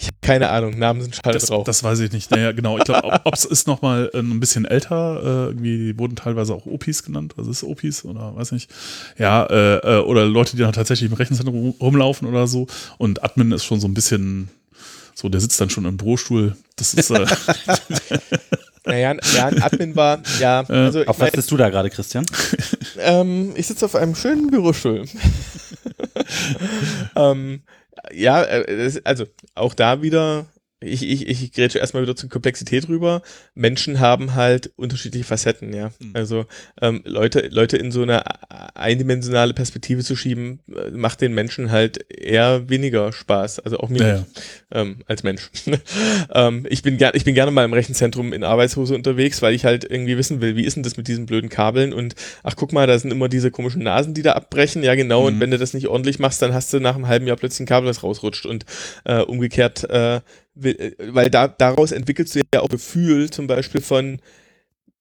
Ich 0.00 0.06
habe 0.06 0.16
keine 0.22 0.48
Ahnung, 0.48 0.78
Namen 0.78 1.02
sind 1.02 1.14
schade 1.14 1.34
das, 1.34 1.48
drauf. 1.48 1.64
Das 1.64 1.84
weiß 1.84 2.00
ich 2.00 2.10
nicht. 2.10 2.30
Naja, 2.30 2.52
genau. 2.52 2.78
Ich 2.78 2.84
glaube, 2.84 3.20
ob 3.24 3.34
es 3.34 3.44
ist 3.44 3.66
noch 3.66 3.82
mal 3.82 4.10
äh, 4.14 4.18
ein 4.18 4.40
bisschen 4.40 4.64
älter. 4.64 5.20
Äh, 5.22 5.46
irgendwie 5.48 5.98
wurden 5.98 6.16
teilweise 6.16 6.54
auch 6.54 6.64
OPs 6.64 7.02
genannt. 7.02 7.34
Was 7.36 7.46
ist 7.46 7.62
OPs 7.62 8.06
oder 8.06 8.34
weiß 8.34 8.52
nicht. 8.52 8.70
Ja, 9.18 9.44
äh, 9.44 9.76
äh, 9.76 10.00
oder 10.00 10.24
Leute, 10.24 10.56
die 10.56 10.62
dann 10.62 10.72
tatsächlich 10.72 11.10
im 11.10 11.16
Rechenzentrum 11.16 11.74
rumlaufen 11.78 12.26
oder 12.26 12.46
so. 12.46 12.66
Und 12.96 13.22
Admin 13.22 13.52
ist 13.52 13.64
schon 13.64 13.78
so 13.78 13.88
ein 13.88 13.92
bisschen 13.92 14.48
so, 15.14 15.28
der 15.28 15.42
sitzt 15.42 15.60
dann 15.60 15.68
schon 15.68 15.84
im 15.84 15.98
Bürostuhl. 15.98 16.56
Das 16.76 16.94
ist. 16.94 17.10
Äh 17.10 17.26
naja, 18.86 19.16
ja, 19.34 19.46
ein 19.48 19.62
Admin 19.62 19.96
war, 19.96 20.22
ja. 20.38 20.60
Also, 20.66 21.04
auf 21.04 21.20
was 21.20 21.32
bist 21.32 21.50
du 21.50 21.58
da 21.58 21.68
gerade, 21.68 21.90
Christian? 21.90 22.24
ähm, 22.98 23.52
ich 23.54 23.66
sitze 23.66 23.84
auf 23.84 23.94
einem 23.94 24.14
schönen 24.14 24.50
Bürostuhl. 24.50 25.04
ähm, 27.16 27.60
ja, 28.12 28.42
äh, 28.42 29.00
also 29.04 29.26
auch 29.54 29.74
da 29.74 30.02
wieder 30.02 30.46
ich, 30.80 31.08
ich, 31.08 31.28
ich 31.28 31.52
grätsche 31.52 31.78
erstmal 31.78 32.02
wieder 32.02 32.16
zur 32.16 32.30
Komplexität 32.30 32.88
rüber. 32.88 33.20
Menschen 33.54 34.00
haben 34.00 34.34
halt 34.34 34.72
unterschiedliche 34.76 35.24
Facetten, 35.24 35.74
ja. 35.74 35.90
Mhm. 35.98 36.10
Also 36.14 36.46
ähm, 36.80 37.02
Leute, 37.04 37.48
Leute 37.50 37.76
in 37.76 37.92
so 37.92 38.02
eine 38.02 38.22
eindimensionale 38.74 39.52
Perspektive 39.52 40.02
zu 40.02 40.16
schieben, 40.16 40.60
äh, 40.74 40.90
macht 40.90 41.20
den 41.20 41.34
Menschen 41.34 41.70
halt 41.70 42.10
eher 42.10 42.70
weniger 42.70 43.12
Spaß. 43.12 43.60
Also 43.60 43.78
auch 43.78 43.90
mir 43.90 44.00
ja, 44.00 44.08
ja. 44.08 44.26
Ähm, 44.72 45.02
als 45.06 45.22
Mensch. 45.22 45.50
ähm, 46.34 46.66
ich, 46.70 46.82
bin 46.82 46.98
ich 47.12 47.24
bin 47.24 47.34
gerne 47.34 47.50
mal 47.50 47.64
im 47.64 47.74
Rechenzentrum 47.74 48.32
in 48.32 48.42
Arbeitshose 48.42 48.94
unterwegs, 48.94 49.42
weil 49.42 49.52
ich 49.52 49.66
halt 49.66 49.84
irgendwie 49.84 50.16
wissen 50.16 50.40
will, 50.40 50.56
wie 50.56 50.64
ist 50.64 50.76
denn 50.76 50.82
das 50.82 50.96
mit 50.96 51.08
diesen 51.08 51.26
blöden 51.26 51.50
Kabeln 51.50 51.92
und 51.92 52.14
ach 52.42 52.56
guck 52.56 52.72
mal, 52.72 52.86
da 52.86 52.98
sind 52.98 53.10
immer 53.10 53.28
diese 53.28 53.50
komischen 53.50 53.82
Nasen, 53.82 54.14
die 54.14 54.22
da 54.22 54.32
abbrechen. 54.32 54.82
Ja, 54.82 54.94
genau. 54.94 55.22
Mhm. 55.22 55.26
Und 55.26 55.40
wenn 55.40 55.50
du 55.50 55.58
das 55.58 55.74
nicht 55.74 55.88
ordentlich 55.88 56.18
machst, 56.18 56.40
dann 56.40 56.54
hast 56.54 56.72
du 56.72 56.80
nach 56.80 56.94
einem 56.94 57.06
halben 57.06 57.26
Jahr 57.26 57.36
plötzlich 57.36 57.60
ein 57.60 57.66
Kabel, 57.66 57.86
das 57.86 58.02
rausrutscht. 58.02 58.46
Und 58.46 58.64
äh, 59.04 59.20
umgekehrt 59.20 59.84
äh, 59.90 60.20
weil 60.62 61.30
da, 61.30 61.48
daraus 61.48 61.92
entwickelst 61.92 62.34
du 62.34 62.40
ja 62.54 62.60
auch 62.60 62.68
Gefühl 62.68 63.30
zum 63.30 63.46
Beispiel 63.46 63.80
von, 63.80 64.20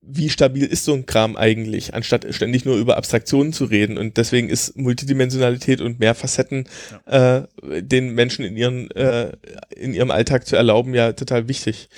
wie 0.02 0.30
stabil 0.30 0.66
ist 0.66 0.86
so 0.86 0.94
ein 0.94 1.06
Kram 1.06 1.36
eigentlich, 1.36 1.94
anstatt 1.94 2.26
ständig 2.34 2.66
nur 2.66 2.78
über 2.78 2.98
Abstraktionen 2.98 3.54
zu 3.54 3.66
reden. 3.66 3.98
Und 3.98 4.18
deswegen 4.18 4.50
ist 4.50 4.78
Multidimensionalität 4.78 5.82
und 5.82 6.00
mehr 6.00 6.16
Facetten 6.16 6.68
ja. 7.06 7.38
äh, 7.38 7.84
den 7.84 8.14
Menschen 8.16 8.46
in, 8.46 8.56
ihren, 8.56 8.92
äh, 8.92 9.32
in 9.76 9.94
ihrem 9.94 10.12
Alltag 10.12 10.48
zu 10.48 10.56
erlauben, 10.56 10.94
ja 10.94 11.14
total 11.14 11.48
wichtig. 11.48 11.90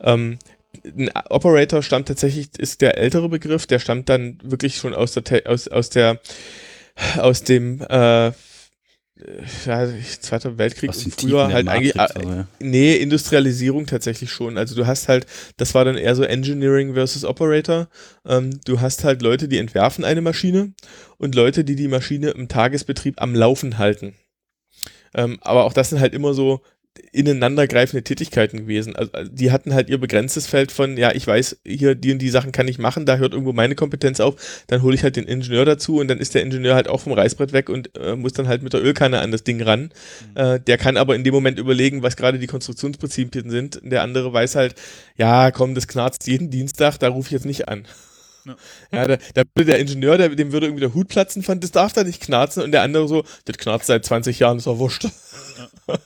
Ähm, 0.00 0.38
ein 0.84 1.10
Operator 1.28 1.82
stammt 1.82 2.08
tatsächlich, 2.08 2.48
ist 2.58 2.80
der 2.80 2.96
ältere 2.96 3.28
Begriff, 3.28 3.66
der 3.66 3.78
stammt 3.78 4.08
dann 4.08 4.38
wirklich 4.42 4.76
schon 4.76 4.94
aus 4.94 5.12
der, 5.12 5.46
aus, 5.46 5.68
aus 5.68 5.90
der, 5.90 6.20
aus 7.18 7.42
dem, 7.44 7.82
äh, 7.82 8.32
ja, 9.66 9.88
Zweiter 10.20 10.58
Weltkrieg 10.58 10.90
und 10.90 11.14
früher 11.14 11.48
halt 11.52 11.68
eigentlich, 11.68 11.98
also, 11.98 12.20
ja. 12.20 12.46
nee, 12.58 12.96
Industrialisierung 12.96 13.86
tatsächlich 13.86 14.30
schon. 14.30 14.58
Also 14.58 14.74
du 14.74 14.86
hast 14.86 15.08
halt, 15.08 15.26
das 15.56 15.74
war 15.74 15.84
dann 15.84 15.96
eher 15.96 16.14
so 16.14 16.22
Engineering 16.22 16.94
versus 16.94 17.24
Operator. 17.24 17.88
Ähm, 18.26 18.60
du 18.64 18.80
hast 18.80 19.04
halt 19.04 19.22
Leute, 19.22 19.48
die 19.48 19.58
entwerfen 19.58 20.04
eine 20.04 20.20
Maschine 20.20 20.72
und 21.18 21.34
Leute, 21.34 21.64
die 21.64 21.76
die 21.76 21.88
Maschine 21.88 22.30
im 22.30 22.48
Tagesbetrieb 22.48 23.20
am 23.20 23.34
Laufen 23.34 23.78
halten. 23.78 24.14
Ähm, 25.14 25.38
aber 25.40 25.64
auch 25.64 25.72
das 25.72 25.90
sind 25.90 26.00
halt 26.00 26.14
immer 26.14 26.34
so 26.34 26.62
ineinandergreifende 27.12 28.02
Tätigkeiten 28.02 28.58
gewesen. 28.58 28.96
Also, 28.96 29.12
also 29.12 29.30
die 29.32 29.50
hatten 29.50 29.74
halt 29.74 29.88
ihr 29.88 29.98
begrenztes 29.98 30.46
Feld 30.46 30.72
von, 30.72 30.96
ja, 30.96 31.12
ich 31.12 31.26
weiß, 31.26 31.60
hier 31.64 31.94
die 31.94 32.12
und 32.12 32.18
die 32.18 32.30
Sachen 32.30 32.52
kann 32.52 32.68
ich 32.68 32.78
machen, 32.78 33.06
da 33.06 33.16
hört 33.16 33.32
irgendwo 33.32 33.52
meine 33.52 33.74
Kompetenz 33.74 34.20
auf, 34.20 34.64
dann 34.66 34.82
hole 34.82 34.94
ich 34.94 35.02
halt 35.02 35.16
den 35.16 35.24
Ingenieur 35.24 35.64
dazu 35.64 35.98
und 35.98 36.08
dann 36.08 36.18
ist 36.18 36.34
der 36.34 36.42
Ingenieur 36.42 36.74
halt 36.74 36.88
auch 36.88 37.00
vom 37.00 37.12
Reißbrett 37.12 37.52
weg 37.52 37.68
und 37.68 37.96
äh, 37.96 38.16
muss 38.16 38.32
dann 38.32 38.48
halt 38.48 38.62
mit 38.62 38.72
der 38.72 38.82
Ölkanne 38.82 39.20
an 39.20 39.30
das 39.30 39.44
Ding 39.44 39.62
ran. 39.62 39.92
Mhm. 40.34 40.36
Äh, 40.36 40.60
der 40.60 40.78
kann 40.78 40.96
aber 40.96 41.14
in 41.14 41.24
dem 41.24 41.34
Moment 41.34 41.58
überlegen, 41.58 42.02
was 42.02 42.16
gerade 42.16 42.38
die 42.38 42.46
Konstruktionsprinzipien 42.46 43.50
sind. 43.50 43.80
Der 43.82 44.02
andere 44.02 44.32
weiß 44.32 44.56
halt, 44.56 44.74
ja, 45.16 45.50
komm, 45.50 45.74
das 45.74 45.88
knarzt 45.88 46.26
jeden 46.26 46.50
Dienstag, 46.50 46.98
da 46.98 47.08
rufe 47.08 47.28
ich 47.28 47.32
jetzt 47.32 47.46
nicht 47.46 47.68
an. 47.68 47.84
Ja, 48.44 48.56
ja 48.92 49.08
da, 49.08 49.16
da 49.34 49.42
würde 49.54 49.72
der 49.72 49.78
Ingenieur, 49.78 50.18
der, 50.18 50.28
dem 50.30 50.52
würde 50.52 50.66
irgendwie 50.66 50.80
der 50.80 50.94
Hut 50.94 51.08
platzen 51.08 51.42
von, 51.42 51.60
das 51.60 51.70
darf 51.70 51.92
da 51.92 52.04
nicht 52.04 52.22
knarzen 52.22 52.62
und 52.62 52.72
der 52.72 52.82
andere 52.82 53.08
so, 53.08 53.24
das 53.44 53.58
knarzt 53.58 53.86
seit 53.86 54.04
20 54.04 54.38
Jahren, 54.38 54.58
ist 54.58 54.66
doch 54.66 54.78
wurscht. 54.78 55.04
Ja. 55.04 55.98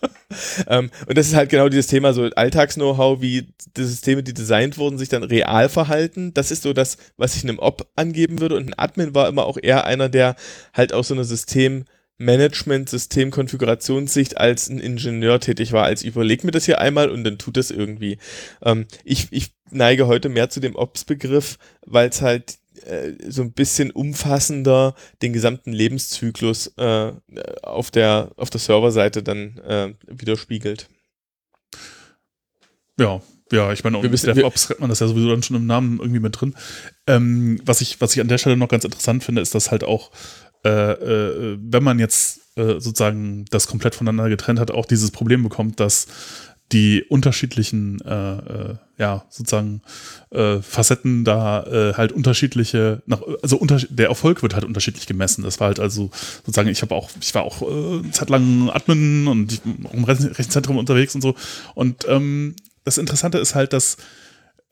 ähm, 0.79 0.91
und 1.07 1.19
das 1.19 1.27
ist 1.27 1.35
halt 1.35 1.51
genau 1.51 1.69
dieses 1.69 1.87
Thema, 1.87 2.13
so 2.13 2.25
Alltags-Know-how, 2.25 3.21
wie 3.21 3.49
die 3.77 3.85
Systeme, 3.85 4.23
die 4.23 4.35
designt 4.35 4.79
wurden, 4.79 4.99
sich 4.99 5.09
dann 5.09 5.23
real 5.23 5.69
verhalten. 5.69 6.35
Das 6.35 6.51
ist 6.51 6.63
so 6.63 6.73
das, 6.73 6.97
was 7.17 7.37
ich 7.37 7.45
einem 7.45 7.59
Op 7.59 7.87
angeben 7.97 8.41
würde 8.41 8.57
und 8.57 8.69
ein 8.69 8.79
Admin 8.79 9.15
war 9.15 9.29
immer 9.29 9.47
auch 9.47 9.59
eher 9.61 9.85
einer, 9.85 10.09
der 10.09 10.37
halt 10.73 10.93
aus 10.93 11.09
so 11.09 11.15
einer 11.15 11.25
System- 11.25 11.85
Management, 12.19 12.89
Systemkonfigurationssicht 12.89 14.37
als 14.37 14.69
ein 14.69 14.79
Ingenieur 14.79 15.41
tätig 15.41 15.73
war, 15.73 15.85
als 15.85 16.03
überleg 16.03 16.45
mir 16.45 16.53
das 16.53 16.65
hier 16.65 16.81
einmal 16.81 17.11
und 17.11 17.25
dann 17.25 17.39
tut 17.39 17.57
das 17.57 17.71
irgendwie. 17.71 18.19
Ähm, 18.63 18.87
ich, 19.05 19.29
ich 19.31 19.55
neige 19.71 20.07
heute 20.07 20.29
mehr 20.29 20.49
zu 20.49 20.61
dem 20.61 20.77
Ops-Begriff, 20.77 21.59
weil 21.85 22.09
es 22.09 22.23
halt 22.23 22.59
äh, 22.87 23.13
so 23.29 23.43
ein 23.43 23.53
bisschen 23.53 23.91
umfassender 23.91 24.95
den 25.23 25.33
gesamten 25.33 25.73
Lebenszyklus 25.73 26.69
äh, 26.77 27.13
auf 27.63 27.91
der, 27.91 28.31
auf 28.37 28.51
der 28.51 28.61
Serverseite 28.61 29.23
dann 29.23 29.59
äh, 29.59 29.95
widerspiegelt. 30.07 30.89
Ja, 32.99 33.21
ja, 33.53 33.73
ich 33.73 33.85
meine, 33.85 33.99
mit 33.99 34.27
DevOps 34.27 34.71
hat 34.71 34.81
man 34.81 34.89
das 34.89 35.01
ja 35.01 35.07
sowieso 35.07 35.29
dann 35.29 35.43
schon 35.43 35.57
im 35.57 35.67
Namen 35.67 35.99
irgendwie 36.01 36.21
mit 36.21 36.41
drin. 36.41 36.55
Ähm, 37.07 37.61
was, 37.65 37.81
ich, 37.83 38.01
was 38.01 38.15
ich 38.15 38.21
an 38.21 38.29
der 38.29 38.39
Stelle 38.39 38.57
noch 38.57 38.69
ganz 38.69 38.85
interessant 38.85 39.23
finde, 39.23 39.43
ist, 39.43 39.55
dass 39.55 39.71
halt 39.71 39.85
auch, 39.85 40.11
wenn 40.65 41.83
man 41.83 41.99
jetzt 41.99 42.41
äh, 42.57 42.81
sozusagen 42.81 43.45
das 43.51 43.67
komplett 43.67 43.95
voneinander 43.95 44.29
getrennt 44.29 44.61
hat, 44.61 44.71
auch 44.71 44.87
dieses 44.87 45.11
Problem 45.11 45.43
bekommt, 45.43 45.81
dass 45.81 46.07
die 46.73 47.03
unterschiedlichen, 47.03 48.01
äh, 48.01 48.37
äh, 48.37 48.75
ja, 48.97 49.25
sozusagen 49.29 49.83
äh, 50.31 50.61
Facetten 50.61 51.25
da 51.25 51.63
äh, 51.65 51.95
halt 51.95 52.13
unterschiedliche, 52.13 53.03
nach, 53.07 53.21
also 53.43 53.57
unter, 53.57 53.79
der 53.91 54.09
Erfolg 54.09 54.43
wird 54.43 54.55
halt 54.55 54.65
unterschiedlich 54.65 55.07
gemessen. 55.07 55.43
Das 55.45 55.61
war 55.61 55.69
halt 55.69 55.81
also 55.81 56.11
sozusagen, 56.45 56.69
ich 56.69 56.83
habe 56.83 56.95
auch, 56.95 57.11
ich 57.21 57.35
war 57.35 57.43
auch 57.43 57.63
äh, 57.63 58.11
zeitlang 58.11 58.71
Admin 58.71 59.27
und 59.29 59.53
ich, 59.53 59.61
auch 59.85 59.95
im 59.95 60.05
Rechenzentrum 60.05 60.79
unterwegs 60.79 61.15
und 61.15 61.21
so. 61.21 61.35
Und 61.75 62.07
ähm, 62.09 62.57
das 62.85 62.99
Interessante 62.99 63.39
ist 63.39 63.55
halt, 63.55 63.73
dass 63.73 63.97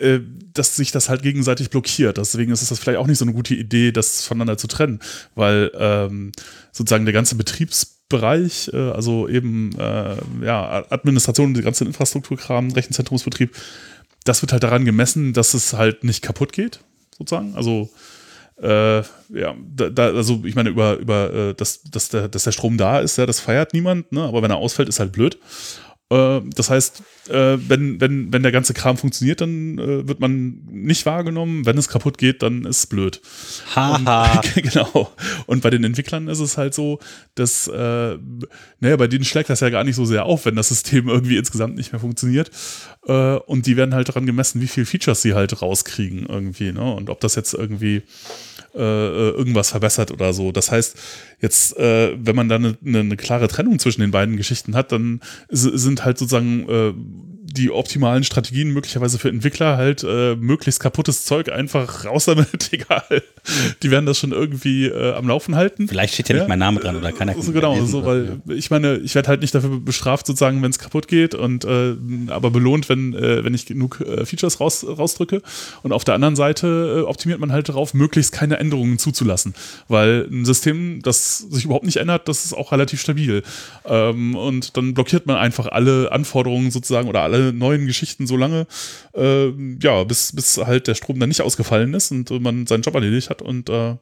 äh, 0.03 0.21
dass 0.53 0.77
sich 0.77 0.93
das 0.93 1.09
halt 1.09 1.23
gegenseitig 1.23 1.71
blockiert. 1.71 2.19
Deswegen 2.19 2.53
ist 2.53 2.71
es 2.71 2.79
vielleicht 2.79 2.99
auch 2.99 3.07
nicht 3.07 3.19
so 3.19 3.25
eine 3.25 3.33
gute 3.33 3.55
Idee, 3.55 3.93
das 3.93 4.25
voneinander 4.25 4.59
zu 4.59 4.67
trennen, 4.67 5.01
weil 5.35 5.71
ähm, 5.75 6.33
sozusagen 6.73 7.05
der 7.05 7.15
ganze 7.15 7.37
Betriebs 7.37 7.99
Bereich, 8.13 8.71
äh, 8.75 8.91
also 8.91 9.27
eben 9.27 9.71
äh, 9.79 10.17
ja, 10.45 10.85
Administration, 10.91 11.55
die 11.55 11.63
ganze 11.63 11.85
Infrastrukturkram, 11.87 12.71
Rechenzentrumsbetrieb, 12.73 13.57
das 14.25 14.43
wird 14.43 14.53
halt 14.53 14.63
daran 14.63 14.85
gemessen, 14.85 15.33
dass 15.33 15.55
es 15.55 15.73
halt 15.73 16.05
nicht 16.05 16.23
kaputt 16.23 16.53
geht, 16.53 16.81
sozusagen. 17.17 17.55
Also 17.57 17.89
äh, 18.61 18.99
ja, 18.99 19.55
da, 19.75 19.89
da, 19.91 20.13
also 20.13 20.43
ich 20.45 20.55
meine, 20.55 20.69
über, 20.69 20.97
über 20.99 21.33
äh, 21.33 21.55
dass, 21.55 21.83
dass, 21.85 22.11
der, 22.11 22.29
dass 22.29 22.45
der 22.45 22.53
Strom 22.53 22.77
da 22.77 23.01
ist, 23.01 23.17
ja, 23.17 23.27
das 23.27 23.41
feiert 23.41 23.73
niemand, 23.73 24.13
ne? 24.13 24.23
aber 24.23 24.43
wenn 24.43 24.51
er 24.51 24.59
ausfällt, 24.59 24.89
ist 24.89 25.01
halt 25.01 25.13
blöd. 25.13 25.39
Äh, 26.13 26.43
das 26.55 26.69
heißt, 26.69 27.03
äh, 27.29 27.57
wenn, 27.57 28.01
wenn, 28.01 28.33
wenn 28.33 28.43
der 28.43 28.53
ganze 28.53 28.75
Kram 28.75 28.97
funktioniert, 28.97 29.41
dann 29.41 29.79
äh, 29.79 30.07
wird 30.07 30.21
man 30.21 30.61
nicht 30.71 31.07
wahrgenommen. 31.07 31.65
Wenn 31.65 31.79
es 31.79 31.89
kaputt 31.89 32.19
geht, 32.19 32.43
dann 32.43 32.65
ist 32.65 32.79
es 32.79 32.87
blöd. 32.87 33.21
Haha. 33.75 34.43
genau. 34.55 35.11
Und 35.47 35.63
bei 35.63 35.71
den 35.71 35.85
Entwicklern 35.85 36.29
ist 36.29 36.41
es 36.41 36.59
halt 36.59 36.75
so, 36.75 36.99
dass, 37.35 37.67
äh, 37.69 38.19
naja, 38.81 38.97
bei 38.97 39.07
denen 39.07 39.25
schlägt 39.25 39.49
das 39.49 39.61
ja 39.61 39.71
gar 39.71 39.85
nicht 39.85 39.97
so 39.97 40.05
sehr 40.05 40.27
auf, 40.27 40.45
wenn 40.45 40.57
das 40.57 40.69
System 40.69 41.09
irgendwie 41.09 41.39
insgesamt 41.39 41.77
nicht 41.77 41.93
mehr 41.93 42.01
funktioniert. 42.01 42.51
Äh, 43.07 43.37
und 43.37 43.67
die 43.67 43.77
werden 43.77 43.95
halt 43.95 44.09
daran 44.09 44.27
gemessen, 44.27 44.61
wie 44.61 44.69
viele 44.69 44.87
Features 44.87 45.23
sie 45.23 45.35
halt 45.35 45.63
rauskriegen 45.63 46.27
irgendwie. 46.27 46.73
Ne? 46.73 46.93
Und 46.95 47.09
ob 47.09 47.21
das 47.21 47.37
jetzt 47.37 47.55
irgendwie 47.55 48.03
äh, 48.75 48.79
äh, 48.79 49.31
irgendwas 49.31 49.71
verbessert 49.71 50.11
oder 50.11 50.33
so. 50.33 50.53
Das 50.53 50.71
heißt, 50.71 50.97
jetzt, 51.41 51.77
äh, 51.79 52.17
wenn 52.17 52.37
man 52.37 52.49
da 52.49 52.57
eine, 52.57 52.77
eine, 52.85 53.17
klare 53.17 53.49
Trennung 53.49 53.79
zwischen 53.79 54.01
den 54.01 54.11
beiden 54.11 54.37
Geschichten 54.37 54.75
hat, 54.75 54.93
dann 54.93 55.21
sind 55.49 56.05
halt 56.05 56.19
sozusagen 56.19 56.69
äh, 56.69 56.93
die 57.53 57.71
optimalen 57.71 58.25
Strategien 58.25 58.71
möglicherweise 58.71 59.19
für 59.19 59.29
Entwickler 59.29 59.77
halt 59.77 60.05
äh, 60.05 60.35
möglichst 60.37 60.81
kaputtes 60.81 61.25
Zeug 61.25 61.51
einfach 61.51 62.05
raus 62.05 62.25
damit, 62.25 62.69
egal. 62.73 63.23
die 63.83 63.91
werden 63.91 64.07
das 64.07 64.19
schon 64.19 64.33
irgendwie 64.33 64.87
äh, 64.87 65.13
am 65.15 65.29
Laufen 65.29 65.55
halten. 65.55 65.89
Vielleicht 65.89 66.15
steht 66.15 66.29
ja, 66.29 66.37
nicht 66.37 66.49
mein 66.49 66.59
Name 66.59 66.81
dran 66.81 66.97
oder 66.97 67.13
kann 67.13 67.29
er 67.29 67.41
so 67.41 67.53
Genau, 67.53 67.75
lesen, 67.75 67.87
so, 67.89 68.05
weil 68.05 68.41
ja. 68.47 68.55
ich 68.55 68.71
meine, 68.71 68.97
ich 68.99 69.15
werde 69.15 69.29
halt 69.29 69.41
nicht 69.41 69.55
dafür 69.55 69.81
bestraft, 69.81 70.27
sozusagen, 70.27 70.63
wenn 70.63 70.71
es 70.71 70.79
kaputt 70.79 71.09
geht 71.09 71.35
und 71.35 71.65
äh, 71.65 71.95
aber 72.29 72.51
belohnt, 72.51 72.89
wenn, 72.89 73.15
äh, 73.15 73.45
wenn 73.45 73.55
ich 73.55 73.67
genug 73.67 74.01
äh, 74.01 74.25
Features 74.25 74.61
raus, 74.61 74.87
rausdrücke. 74.87 75.43
Und 75.83 75.93
auf 75.93 76.05
der 76.05 76.15
anderen 76.15 76.37
Seite 76.37 77.01
äh, 77.01 77.09
optimiert 77.09 77.41
man 77.41 77.53
halt 77.53 77.69
darauf, 77.69 77.95
möglichst 77.95 78.33
keine 78.33 78.59
Änderungen 78.59 78.99
zuzulassen. 78.99 79.55
Weil 79.89 80.27
ein 80.31 80.45
System, 80.45 81.01
das 81.03 81.39
sich 81.39 81.65
überhaupt 81.65 81.85
nicht 81.85 81.97
ändert, 81.97 82.29
das 82.29 82.45
ist 82.45 82.55
auch 82.55 82.73
relativ 82.73 83.01
stabil. 83.01 83.43
Ähm, 83.85 84.37
und 84.37 84.77
dann 84.77 84.95
blockiert 84.95 85.27
man 85.27 85.37
einfach 85.37 85.67
alle 85.67 86.13
Anforderungen 86.13 86.71
sozusagen 86.71 87.09
oder 87.09 87.23
alle 87.23 87.42
neuen 87.51 87.87
Geschichten 87.87 88.29
so 88.29 88.37
lange, 88.37 88.67
äh, 89.15 89.49
ja, 89.83 90.05
bis, 90.05 90.33
bis 90.35 90.59
halt 90.59 90.87
der 90.87 90.95
Strom 90.95 91.19
dann 91.19 91.31
nicht 91.31 91.43
ausgefallen 91.43 91.95
ist 91.95 92.13
und 92.13 92.31
man 92.41 92.67
seinen 92.69 92.83
Job 92.83 92.95
erledigt 92.95 93.31
hat 93.31 93.43
und 93.43 93.69
äh, 93.69 93.97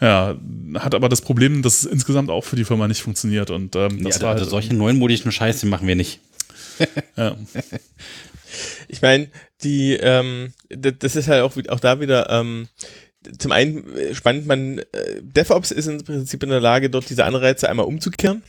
ja, 0.00 0.36
hat 0.74 0.94
aber 0.94 1.08
das 1.08 1.22
Problem, 1.22 1.62
dass 1.62 1.80
es 1.80 1.84
insgesamt 1.84 2.30
auch 2.30 2.44
für 2.44 2.56
die 2.56 2.64
Firma 2.64 2.86
nicht 2.86 3.02
funktioniert. 3.02 3.50
Und 3.50 3.74
ähm, 3.74 4.04
das 4.04 4.16
ja, 4.16 4.22
war 4.22 4.30
also 4.30 4.42
halt, 4.42 4.50
solche 4.50 4.74
neunmodischen 4.74 5.32
Scheiße 5.32 5.66
machen 5.66 5.88
wir 5.88 5.96
nicht. 5.96 6.20
ja. 7.16 7.36
Ich 8.88 9.02
meine, 9.02 9.28
die, 9.62 9.92
ähm, 9.92 10.54
das 10.70 11.16
ist 11.16 11.28
halt 11.28 11.42
auch, 11.42 11.54
auch 11.68 11.80
da 11.80 12.00
wieder, 12.00 12.30
ähm, 12.30 12.68
zum 13.38 13.52
einen 13.52 13.84
spannend, 14.14 14.46
man, 14.46 14.78
äh, 14.78 15.20
DevOps 15.20 15.70
ist 15.70 15.86
im 15.86 16.02
Prinzip 16.02 16.42
in 16.42 16.48
der 16.48 16.60
Lage, 16.60 16.88
dort 16.88 17.10
diese 17.10 17.26
Anreize 17.26 17.68
einmal 17.68 17.84
umzukehren. 17.84 18.42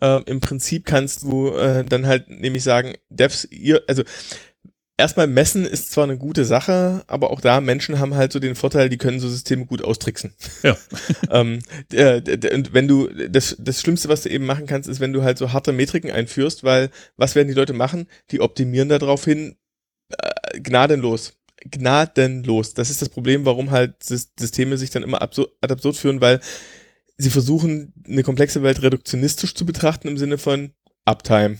Äh, 0.00 0.22
Im 0.24 0.40
Prinzip 0.40 0.86
kannst 0.86 1.22
du 1.22 1.50
äh, 1.54 1.84
dann 1.84 2.06
halt 2.06 2.28
nämlich 2.28 2.62
sagen, 2.62 2.94
Devs, 3.08 3.46
ihr, 3.50 3.82
also 3.86 4.02
erstmal 5.00 5.26
messen 5.26 5.64
ist 5.64 5.90
zwar 5.90 6.04
eine 6.04 6.18
gute 6.18 6.44
Sache, 6.44 7.02
aber 7.06 7.30
auch 7.30 7.40
da 7.40 7.60
Menschen 7.60 7.98
haben 7.98 8.14
halt 8.14 8.32
so 8.32 8.38
den 8.38 8.54
Vorteil, 8.54 8.88
die 8.88 8.98
können 8.98 9.18
so 9.18 9.28
Systeme 9.28 9.66
gut 9.66 9.82
austricksen. 9.82 10.34
Ja. 10.62 10.76
ähm, 11.30 11.60
und 11.92 12.72
wenn 12.72 12.86
du, 12.86 13.08
das, 13.28 13.56
das 13.58 13.80
Schlimmste, 13.80 14.08
was 14.08 14.22
du 14.22 14.28
eben 14.28 14.46
machen 14.46 14.66
kannst, 14.66 14.88
ist, 14.88 15.00
wenn 15.00 15.12
du 15.12 15.22
halt 15.22 15.38
so 15.38 15.52
harte 15.52 15.72
Metriken 15.72 16.10
einführst, 16.10 16.62
weil 16.62 16.90
was 17.16 17.34
werden 17.34 17.48
die 17.48 17.54
Leute 17.54 17.72
machen? 17.72 18.06
Die 18.30 18.40
optimieren 18.40 18.88
darauf 18.88 19.24
hin, 19.24 19.56
äh, 20.10 20.60
gnadenlos. 20.60 21.32
Gnadenlos. 21.70 22.74
Das 22.74 22.90
ist 22.90 23.02
das 23.02 23.08
Problem, 23.08 23.44
warum 23.44 23.70
halt 23.70 24.02
Systeme 24.02 24.78
sich 24.78 24.90
dann 24.90 25.02
immer 25.02 25.20
absurd, 25.20 25.50
ad 25.60 25.72
absurd 25.72 25.96
führen, 25.96 26.20
weil 26.20 26.40
sie 27.20 27.30
versuchen, 27.30 27.92
eine 28.06 28.22
komplexe 28.22 28.62
Welt 28.62 28.82
reduktionistisch 28.82 29.54
zu 29.54 29.66
betrachten 29.66 30.08
im 30.08 30.18
Sinne 30.18 30.38
von 30.38 30.72
Uptime 31.04 31.58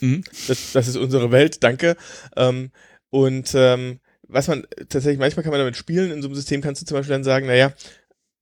Mhm. 0.00 0.24
Das, 0.48 0.72
das 0.72 0.88
ist 0.88 0.96
unsere 0.96 1.30
Welt, 1.30 1.62
danke. 1.62 1.96
Ähm, 2.36 2.70
und 3.10 3.52
ähm, 3.54 4.00
was 4.28 4.48
man 4.48 4.66
tatsächlich, 4.88 5.18
manchmal 5.18 5.42
kann 5.42 5.50
man 5.50 5.60
damit 5.60 5.76
spielen, 5.76 6.12
in 6.12 6.22
so 6.22 6.28
einem 6.28 6.34
System 6.34 6.60
kannst 6.60 6.82
du 6.82 6.86
zum 6.86 6.96
Beispiel 6.96 7.14
dann 7.14 7.24
sagen, 7.24 7.46
naja, 7.46 7.72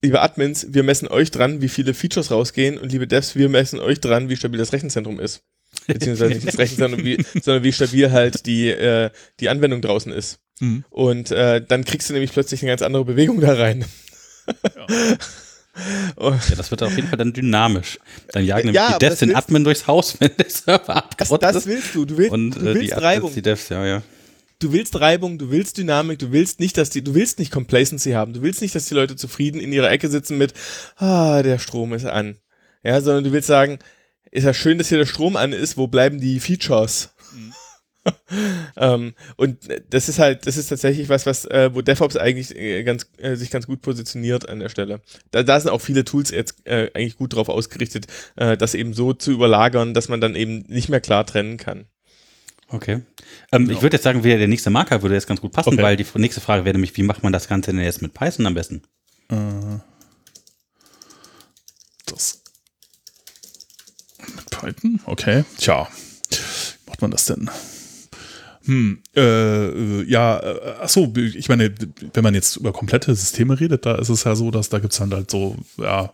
liebe 0.03 0.20
Admins, 0.20 0.66
wir 0.70 0.83
messen 0.83 1.09
euch 1.09 1.31
dran, 1.31 1.62
wie 1.62 1.69
viele 1.69 1.95
Features 1.95 2.31
rausgehen 2.31 2.79
und 2.79 2.93
liebe 2.93 3.07
Devs, 3.07 3.37
wir 3.37 3.49
messen 3.49 3.81
euch 3.81 4.01
dran, 4.01 4.29
wie 4.29 4.37
stabil 4.37 4.59
das 4.59 4.73
Rechenzentrum 4.73 5.19
ist. 5.19 5.43
Beziehungsweise 5.87 6.35
nicht 6.35 6.49
das 6.49 6.59
Rechenzentrum, 6.59 7.05
wie, 7.05 7.23
sondern 7.43 7.62
wie 7.62 7.73
stabil 7.73 8.11
halt 8.11 8.47
die, 8.47 8.69
äh, 8.69 9.11
die 9.41 9.49
Anwendung 9.49 9.83
draußen 9.83 10.12
ist. 10.12 10.41
Mhm. 10.61 10.85
Und 10.91 11.31
äh, 11.31 11.62
dann 11.66 11.85
kriegst 11.85 12.09
du 12.09 12.15
nämlich 12.15 12.33
plötzlich 12.33 12.62
eine 12.62 12.70
ganz 12.70 12.83
andere 12.83 13.05
Bewegung 13.05 13.41
da 13.41 13.55
rein. 13.55 13.85
Ja. 14.77 14.87
Ja, 16.21 16.39
das 16.57 16.71
wird 16.71 16.83
auf 16.83 16.95
jeden 16.97 17.09
Fall 17.09 17.19
dann 17.19 17.33
dynamisch. 17.33 17.99
Dann 18.33 18.45
jagen 18.45 18.67
nämlich 18.67 18.77
ja, 18.77 18.99
die 18.99 19.07
Devs 19.07 19.21
den 19.21 19.35
Admin 19.35 19.65
durchs 19.65 19.87
Haus, 19.87 20.17
wenn 20.21 20.31
der 20.37 20.51
Server 20.51 20.97
abgerottet 20.97 21.43
das, 21.43 21.55
das 21.55 21.67
willst 21.67 21.95
du. 21.95 22.05
Du 22.05 22.17
willst, 22.17 22.33
und, 22.33 22.51
du 22.53 22.63
willst 22.63 22.93
äh, 22.93 22.97
die 22.97 23.01
Reibung. 23.01 23.35
Die 23.35 23.43
Devs, 23.43 23.69
ja, 23.69 23.87
ja. 23.87 24.03
Du 24.61 24.73
willst 24.73 24.99
Reibung, 24.99 25.39
du 25.39 25.51
willst 25.53 25.79
Dynamik, 25.79 26.19
du 26.19 26.33
willst 26.33 26.59
nicht, 26.59 26.77
dass 26.77 26.91
die, 26.91 27.05
du 27.05 27.15
willst 27.15 27.39
nicht 27.39 27.53
Complacency 27.53 28.13
haben. 28.13 28.33
Du 28.33 28.43
willst 28.43 28.61
nicht, 28.61 28.75
dass 28.75 28.87
die 28.87 28.95
Leute 28.95 29.15
zufrieden 29.15 29.61
in 29.61 29.73
ihrer 29.73 29.91
Ecke 29.91 30.09
sitzen 30.09 30.37
mit, 30.37 30.53
ah, 30.97 31.43
der 31.43 31.61
Strom 31.61 31.93
ist 31.93 32.07
an. 32.07 32.37
Ja, 32.83 33.01
sondern 33.01 33.23
du 33.23 33.33
willst 33.33 33.47
sagen, 33.47 33.79
ist 34.31 34.45
ja 34.45 34.55
schön, 34.55 34.79
dass 34.79 34.89
hier 34.89 34.99
der 34.99 35.07
Strom 35.07 35.37
an 35.37 35.53
ist, 35.53 35.77
wo 35.77 35.87
bleiben 35.87 36.21
die 36.21 36.41
Features? 36.41 37.11
ähm, 38.77 39.15
und 39.37 39.59
das 39.91 40.09
ist 40.09 40.19
halt, 40.19 40.47
das 40.47 40.57
ist 40.57 40.69
tatsächlich 40.69 41.09
was, 41.09 41.27
was, 41.27 41.45
äh, 41.47 41.71
wo 41.73 41.83
DevOps 41.83 42.17
eigentlich 42.17 42.57
äh, 42.57 42.83
ganz, 42.85 43.07
äh, 43.19 43.37
sich 43.37 43.51
ganz 43.51 43.67
gut 43.67 43.83
positioniert 43.83 44.49
an 44.49 44.61
der 44.61 44.69
Stelle. 44.69 45.01
Da, 45.31 45.43
da 45.43 45.61
sind 45.61 45.71
auch 45.71 45.81
viele 45.81 46.05
Tools 46.05 46.31
jetzt 46.31 46.67
äh, 46.67 46.91
eigentlich 46.95 47.17
gut 47.17 47.35
drauf 47.35 47.49
ausgerichtet, 47.49 48.07
äh, 48.37 48.57
das 48.57 48.75
eben 48.75 48.95
so 48.95 49.13
zu 49.13 49.33
überlagern, 49.33 49.95
dass 49.95 50.09
man 50.09 50.21
dann 50.21 50.35
eben 50.35 50.65
nicht 50.69 50.89
mehr 50.89 51.01
klar 51.01 51.27
trennen 51.27 51.57
kann. 51.57 51.87
Okay. 52.71 53.03
Ähm, 53.51 53.65
genau. 53.65 53.77
Ich 53.77 53.83
würde 53.83 53.97
jetzt 53.97 54.05
sagen, 54.05 54.23
der 54.23 54.47
nächste 54.47 54.71
Marker 54.71 55.03
würde 55.03 55.15
jetzt 55.15 55.27
ganz 55.27 55.41
gut 55.41 55.53
passen, 55.53 55.75
okay. 55.75 55.83
weil 55.83 55.97
die 55.97 56.07
nächste 56.17 56.41
Frage 56.41 56.65
wäre 56.65 56.75
nämlich, 56.75 56.97
wie 56.97 57.03
macht 57.03 57.23
man 57.23 57.33
das 57.33 57.49
Ganze 57.49 57.73
denn 57.73 57.81
jetzt 57.81 58.03
mit 58.03 58.13
Python 58.13 58.47
am 58.47 58.55
besten? 58.55 58.83
Äh, 59.31 59.79
das 62.07 62.43
mit 64.37 64.51
Python? 64.51 65.01
Okay. 65.07 65.45
Tja, 65.57 65.89
wie 66.31 66.91
macht 66.91 67.01
man 67.01 67.11
das 67.11 67.25
denn? 67.25 67.51
Hm, 68.69 69.03
äh, 69.16 69.20
äh, 69.69 70.05
ja, 70.11 70.39
äh, 70.40 70.74
ach 70.82 70.90
so, 70.90 71.11
ich 71.16 71.49
meine, 71.49 71.74
wenn 72.12 72.23
man 72.23 72.35
jetzt 72.35 72.57
über 72.57 72.70
komplette 72.70 73.15
Systeme 73.15 73.59
redet, 73.59 73.86
da 73.86 73.95
ist 73.95 74.11
es 74.11 74.24
ja 74.24 74.36
so, 74.36 74.51
dass 74.51 74.69
da 74.69 74.78
gibt 74.78 74.93
es 74.93 74.99
dann 74.99 75.11
halt 75.11 75.31
so, 75.31 75.57
ja, 75.78 76.12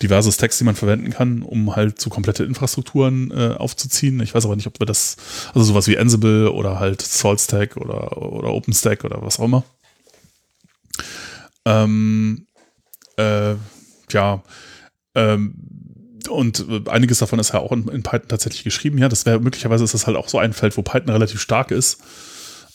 diverses 0.00 0.38
Text, 0.38 0.58
die 0.58 0.64
man 0.64 0.76
verwenden 0.76 1.10
kann, 1.10 1.42
um 1.42 1.76
halt 1.76 2.00
so 2.00 2.08
komplette 2.08 2.44
Infrastrukturen 2.44 3.30
äh, 3.32 3.54
aufzuziehen. 3.54 4.18
Ich 4.20 4.34
weiß 4.34 4.46
aber 4.46 4.56
nicht, 4.56 4.66
ob 4.66 4.80
wir 4.80 4.86
das, 4.86 5.18
also 5.52 5.62
sowas 5.62 5.88
wie 5.88 5.98
Ansible 5.98 6.50
oder 6.50 6.80
halt 6.80 7.02
SaltStack 7.02 7.76
oder, 7.76 8.16
oder 8.16 8.48
OpenStack 8.48 9.04
oder 9.04 9.20
was 9.20 9.38
auch 9.38 9.44
immer. 9.44 9.64
Ähm, 11.66 12.46
äh, 13.18 13.56
ja, 14.10 14.42
ähm, 15.14 15.54
und 16.28 16.66
äh, 16.68 16.90
einiges 16.90 17.18
davon 17.18 17.38
ist 17.38 17.52
ja 17.52 17.60
auch 17.60 17.72
in, 17.72 17.88
in 17.88 18.02
Python 18.02 18.28
tatsächlich 18.28 18.64
geschrieben. 18.64 18.98
Ja, 18.98 19.08
das 19.08 19.26
wäre 19.26 19.40
möglicherweise 19.40 19.84
ist 19.84 19.94
das 19.94 20.06
halt 20.06 20.16
auch 20.16 20.28
so 20.28 20.38
ein 20.38 20.52
Feld, 20.52 20.76
wo 20.76 20.82
Python 20.82 21.10
relativ 21.10 21.40
stark 21.40 21.70
ist. 21.70 21.98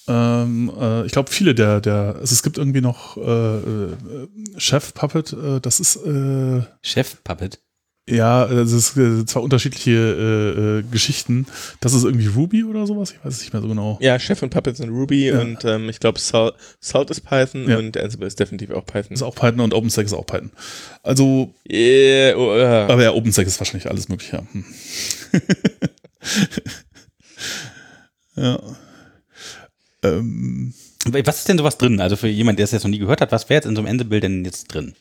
Ähm, 0.08 0.72
äh, 0.80 1.06
ich 1.06 1.12
glaube, 1.12 1.32
viele 1.32 1.56
der, 1.56 1.82
der, 1.82 2.16
also 2.20 2.34
es 2.34 2.44
gibt 2.44 2.58
irgendwie 2.58 2.82
noch 2.82 3.18
äh, 3.18 3.22
äh, 3.22 3.94
Chef 4.58 4.94
Puppet, 4.94 5.34
äh, 5.34 5.60
das 5.60 5.80
ist 5.80 5.96
äh, 5.98 6.62
Chef 6.82 7.24
Puppet. 7.24 7.60
Ja, 8.08 8.46
es 8.46 8.72
ist 8.72 8.98
äh, 8.98 9.26
zwar 9.26 9.42
unterschiedliche 9.42 9.92
äh, 9.92 10.80
äh, 10.80 10.84
Geschichten. 10.84 11.48
Das 11.80 11.94
ist 11.94 12.04
irgendwie 12.04 12.28
Ruby 12.28 12.64
oder 12.64 12.86
sowas, 12.86 13.12
ich 13.12 13.26
weiß 13.26 13.34
es 13.34 13.40
nicht 13.42 13.54
mehr 13.54 13.64
so 13.64 13.68
genau. 13.68 13.98
Ja, 14.00 14.20
Chef 14.20 14.44
und 14.44 14.52
Puppet 14.52 14.78
sind 14.78 14.90
Ruby 14.90 15.30
ja. 15.30 15.42
und 15.42 15.66
ähm, 15.66 15.90
ich 15.90 16.00
glaube 16.00 16.20
Salt, 16.20 16.54
Salt, 16.80 17.10
ist 17.10 17.22
Python 17.22 17.68
ja. 17.68 17.80
und 17.80 17.98
Ansible 17.98 18.28
ist 18.28 18.40
definitiv 18.40 18.70
auch 18.72 18.86
Python. 18.86 19.14
Ist 19.14 19.24
auch 19.24 19.34
Python 19.34 19.62
und 19.62 19.74
OpenStack 19.74 20.06
ist 20.06 20.14
auch 20.14 20.28
Python. 20.28 20.52
Also, 21.02 21.56
yeah, 21.68 22.38
oh, 22.38 22.56
uh. 22.56 22.92
aber 22.92 23.02
ja, 23.02 23.12
OpenStack 23.12 23.48
ist 23.48 23.60
wahrscheinlich 23.60 23.90
alles 23.90 24.08
mögliche. 24.08 24.46
Hm. 24.52 24.66
ja. 28.36 28.60
Ähm. 30.04 30.74
Was 31.08 31.40
ist 31.40 31.50
denn 31.50 31.58
sowas 31.58 31.78
drin? 31.78 32.00
Also 32.02 32.16
für 32.16 32.28
jemanden, 32.28 32.58
der 32.58 32.64
es 32.66 32.72
jetzt 32.72 32.84
noch 32.84 32.90
nie 32.90 33.00
gehört 33.00 33.22
hat, 33.22 33.32
was 33.32 33.50
wäre 33.50 33.58
jetzt 33.58 33.66
in 33.66 33.76
so 33.76 33.82
einem 33.82 33.88
Endebild 33.88 34.24
denn 34.24 34.44
jetzt 34.44 34.66
drin? 34.66 34.96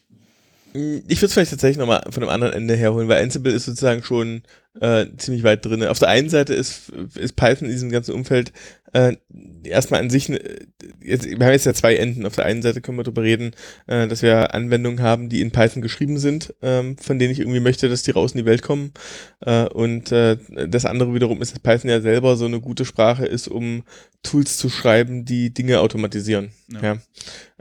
Ich 0.77 1.19
würde 1.19 1.27
es 1.27 1.33
vielleicht 1.33 1.53
tatsächlich 1.53 1.79
nochmal 1.79 2.03
von 2.11 2.23
einem 2.23 2.31
anderen 2.31 2.53
Ende 2.53 2.75
herholen, 2.75 3.07
weil 3.07 3.23
Ansible 3.23 3.53
ist 3.53 3.67
sozusagen 3.67 4.03
schon 4.03 4.43
äh, 4.81 5.07
ziemlich 5.19 5.45
weit 5.45 5.65
drin. 5.65 5.85
Auf 5.85 6.01
der 6.01 6.09
einen 6.09 6.29
Seite 6.29 6.53
ist, 6.53 6.91
ist 7.15 7.37
Python 7.37 7.67
in 7.69 7.73
diesem 7.73 7.91
ganzen 7.91 8.13
Umfeld 8.13 8.53
äh, 8.95 9.17
erstmal 9.65 10.01
an 10.01 10.09
sich, 10.09 10.31
äh, 10.31 10.67
jetzt, 11.03 11.29
wir 11.29 11.45
haben 11.45 11.53
jetzt 11.53 11.67
ja 11.67 11.75
zwei 11.75 11.97
Enden. 11.97 12.27
Auf 12.27 12.37
der 12.37 12.45
einen 12.47 12.63
Seite 12.63 12.81
können 12.81 12.97
wir 12.97 13.03
darüber 13.03 13.23
reden, 13.23 13.51
äh, 13.89 14.07
dass 14.07 14.23
wir 14.23 14.55
Anwendungen 14.55 15.03
haben, 15.03 15.29
die 15.29 15.41
in 15.41 15.51
Python 15.51 15.83
geschrieben 15.83 16.17
sind, 16.17 16.55
ähm, 16.63 16.97
von 16.99 17.19
denen 17.19 17.33
ich 17.33 17.41
irgendwie 17.41 17.61
möchte, 17.61 17.89
dass 17.89 18.05
die 18.05 18.13
raus 18.13 18.33
in 18.33 18.39
die 18.39 18.47
Welt 18.47 18.63
kommen. 18.63 18.93
Äh, 19.41 19.65
und 19.65 20.13
äh, 20.13 20.39
das 20.69 20.85
andere 20.85 21.13
wiederum 21.13 21.43
ist, 21.43 21.53
dass 21.53 21.59
Python 21.59 21.91
ja 21.91 22.01
selber 22.01 22.37
so 22.37 22.45
eine 22.45 22.61
gute 22.61 22.85
Sprache 22.85 23.27
ist, 23.27 23.49
um 23.49 23.83
Tools 24.23 24.57
zu 24.59 24.71
schreiben, 24.71 25.25
die 25.25 25.53
Dinge 25.53 25.81
automatisieren. 25.81 26.53
Ja. 26.69 26.81
ja. 26.81 26.99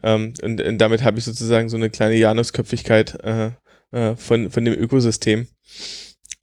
Ähm, 0.03 0.33
und, 0.43 0.61
und 0.61 0.77
damit 0.77 1.03
habe 1.03 1.17
ich 1.17 1.25
sozusagen 1.25 1.67
so 1.67 1.77
eine 1.77 1.89
kleine 1.89 2.15
Janusköpfigkeit 2.15 3.17
äh, 3.23 3.51
äh, 3.91 4.15
von, 4.15 4.51
von 4.51 4.63
dem 4.63 4.75
Ökosystem. 4.75 5.47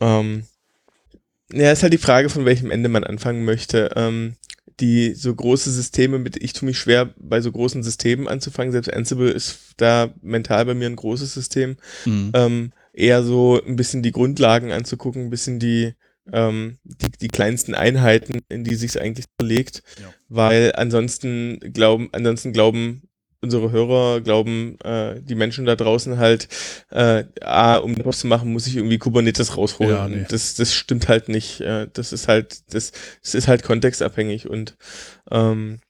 Ähm, 0.01 0.45
ja, 1.53 1.71
ist 1.71 1.83
halt 1.83 1.93
die 1.93 1.99
Frage, 1.99 2.29
von 2.29 2.45
welchem 2.45 2.71
Ende 2.71 2.89
man 2.89 3.05
anfangen 3.05 3.45
möchte. 3.45 3.91
Ähm, 3.97 4.37
die 4.81 5.15
so 5.15 5.35
große 5.35 5.71
Systeme 5.71 6.19
mit, 6.19 6.43
ich 6.43 6.53
tue 6.53 6.67
mich 6.67 6.79
schwer, 6.79 7.15
bei 7.19 7.41
so 7.41 7.53
großen 7.53 7.83
Systemen 7.83 8.29
anzufangen. 8.29 8.73
Selbst 8.73 8.93
Ansible 8.93 9.31
ist 9.31 9.75
da 9.77 10.13
mental 10.23 10.65
bei 10.67 10.75
mir 10.75 10.87
ein 10.87 10.97
großes 10.97 11.33
System. 11.35 11.77
Mhm. 12.05 12.33
Ähm, 12.35 12.73
eher 12.93 13.23
so 13.23 13.61
ein 13.63 13.77
bisschen 13.77 14.03
die 14.03 14.13
Grundlagen 14.13 14.73
anzugucken, 14.73 15.25
ein 15.27 15.31
bisschen 15.31 15.59
die, 15.59 15.95
ähm, 16.33 16.79
die, 16.85 17.11
die 17.21 17.29
kleinsten 17.29 17.75
Einheiten, 17.75 18.41
in 18.49 18.65
die 18.65 18.75
sich 18.75 19.01
eigentlich 19.01 19.27
verlegt. 19.39 19.83
Ja. 20.01 20.13
Weil 20.29 20.73
ansonsten 20.77 21.61
glauben, 21.73 22.09
ansonsten 22.13 22.53
glauben 22.53 23.03
unsere 23.43 23.71
Hörer 23.71 24.21
glauben, 24.21 24.79
äh, 24.85 25.21
die 25.23 25.35
Menschen 25.35 25.65
da 25.65 25.77
draußen 25.77 26.19
halt, 26.19 26.49
äh, 26.91 27.25
ah, 27.41 27.77
um 27.77 27.95
das 27.95 28.21
zu 28.21 28.27
machen, 28.27 28.53
muss 28.53 28.67
ich 28.67 28.77
irgendwie 28.77 28.99
Kubernetes 28.99 29.57
rausholen. 29.57 29.97
Ja, 29.97 30.09
nee. 30.09 30.27
Das, 30.29 30.55
das 30.55 30.75
stimmt 30.75 31.09
halt 31.09 31.29
nicht. 31.29 31.61
Äh, 31.61 31.89
das 31.93 32.13
ist 32.13 32.29
halt, 32.29 32.75
das, 32.75 32.93
das 33.23 33.35
ist 33.35 33.49
halt 33.49 33.63
kontextabhängig 33.63 34.49
und 34.49 34.77
ähm, 35.31 35.81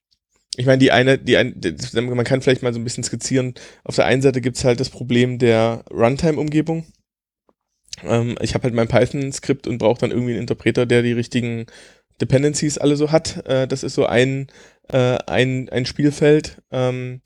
ich 0.56 0.66
meine, 0.66 0.78
die 0.78 0.92
eine, 0.92 1.18
die 1.18 1.36
ein, 1.36 1.60
man 1.94 2.24
kann 2.24 2.42
vielleicht 2.42 2.62
mal 2.62 2.74
so 2.74 2.80
ein 2.80 2.84
bisschen 2.84 3.04
skizzieren. 3.04 3.54
Auf 3.84 3.96
der 3.96 4.06
einen 4.06 4.20
Seite 4.20 4.40
gibt's 4.40 4.64
halt 4.64 4.80
das 4.80 4.90
Problem 4.90 5.38
der 5.38 5.84
Runtime-Umgebung. 5.90 6.86
Ähm, 8.02 8.36
ich 8.40 8.54
habe 8.54 8.64
halt 8.64 8.74
mein 8.74 8.88
Python-Skript 8.88 9.66
und 9.66 9.78
brauche 9.78 10.00
dann 10.00 10.10
irgendwie 10.10 10.32
einen 10.32 10.42
Interpreter, 10.42 10.86
der 10.86 11.02
die 11.02 11.12
richtigen 11.12 11.66
Dependencies 12.20 12.78
alle 12.78 12.96
so 12.96 13.12
hat. 13.12 13.46
Äh, 13.46 13.66
das 13.68 13.82
ist 13.82 13.94
so 13.94 14.06
ein, 14.06 14.48
äh, 14.92 15.18
ein, 15.26 15.68
ein 15.68 15.86
Spielfeld. 15.86 16.62
Ähm, 16.70 17.20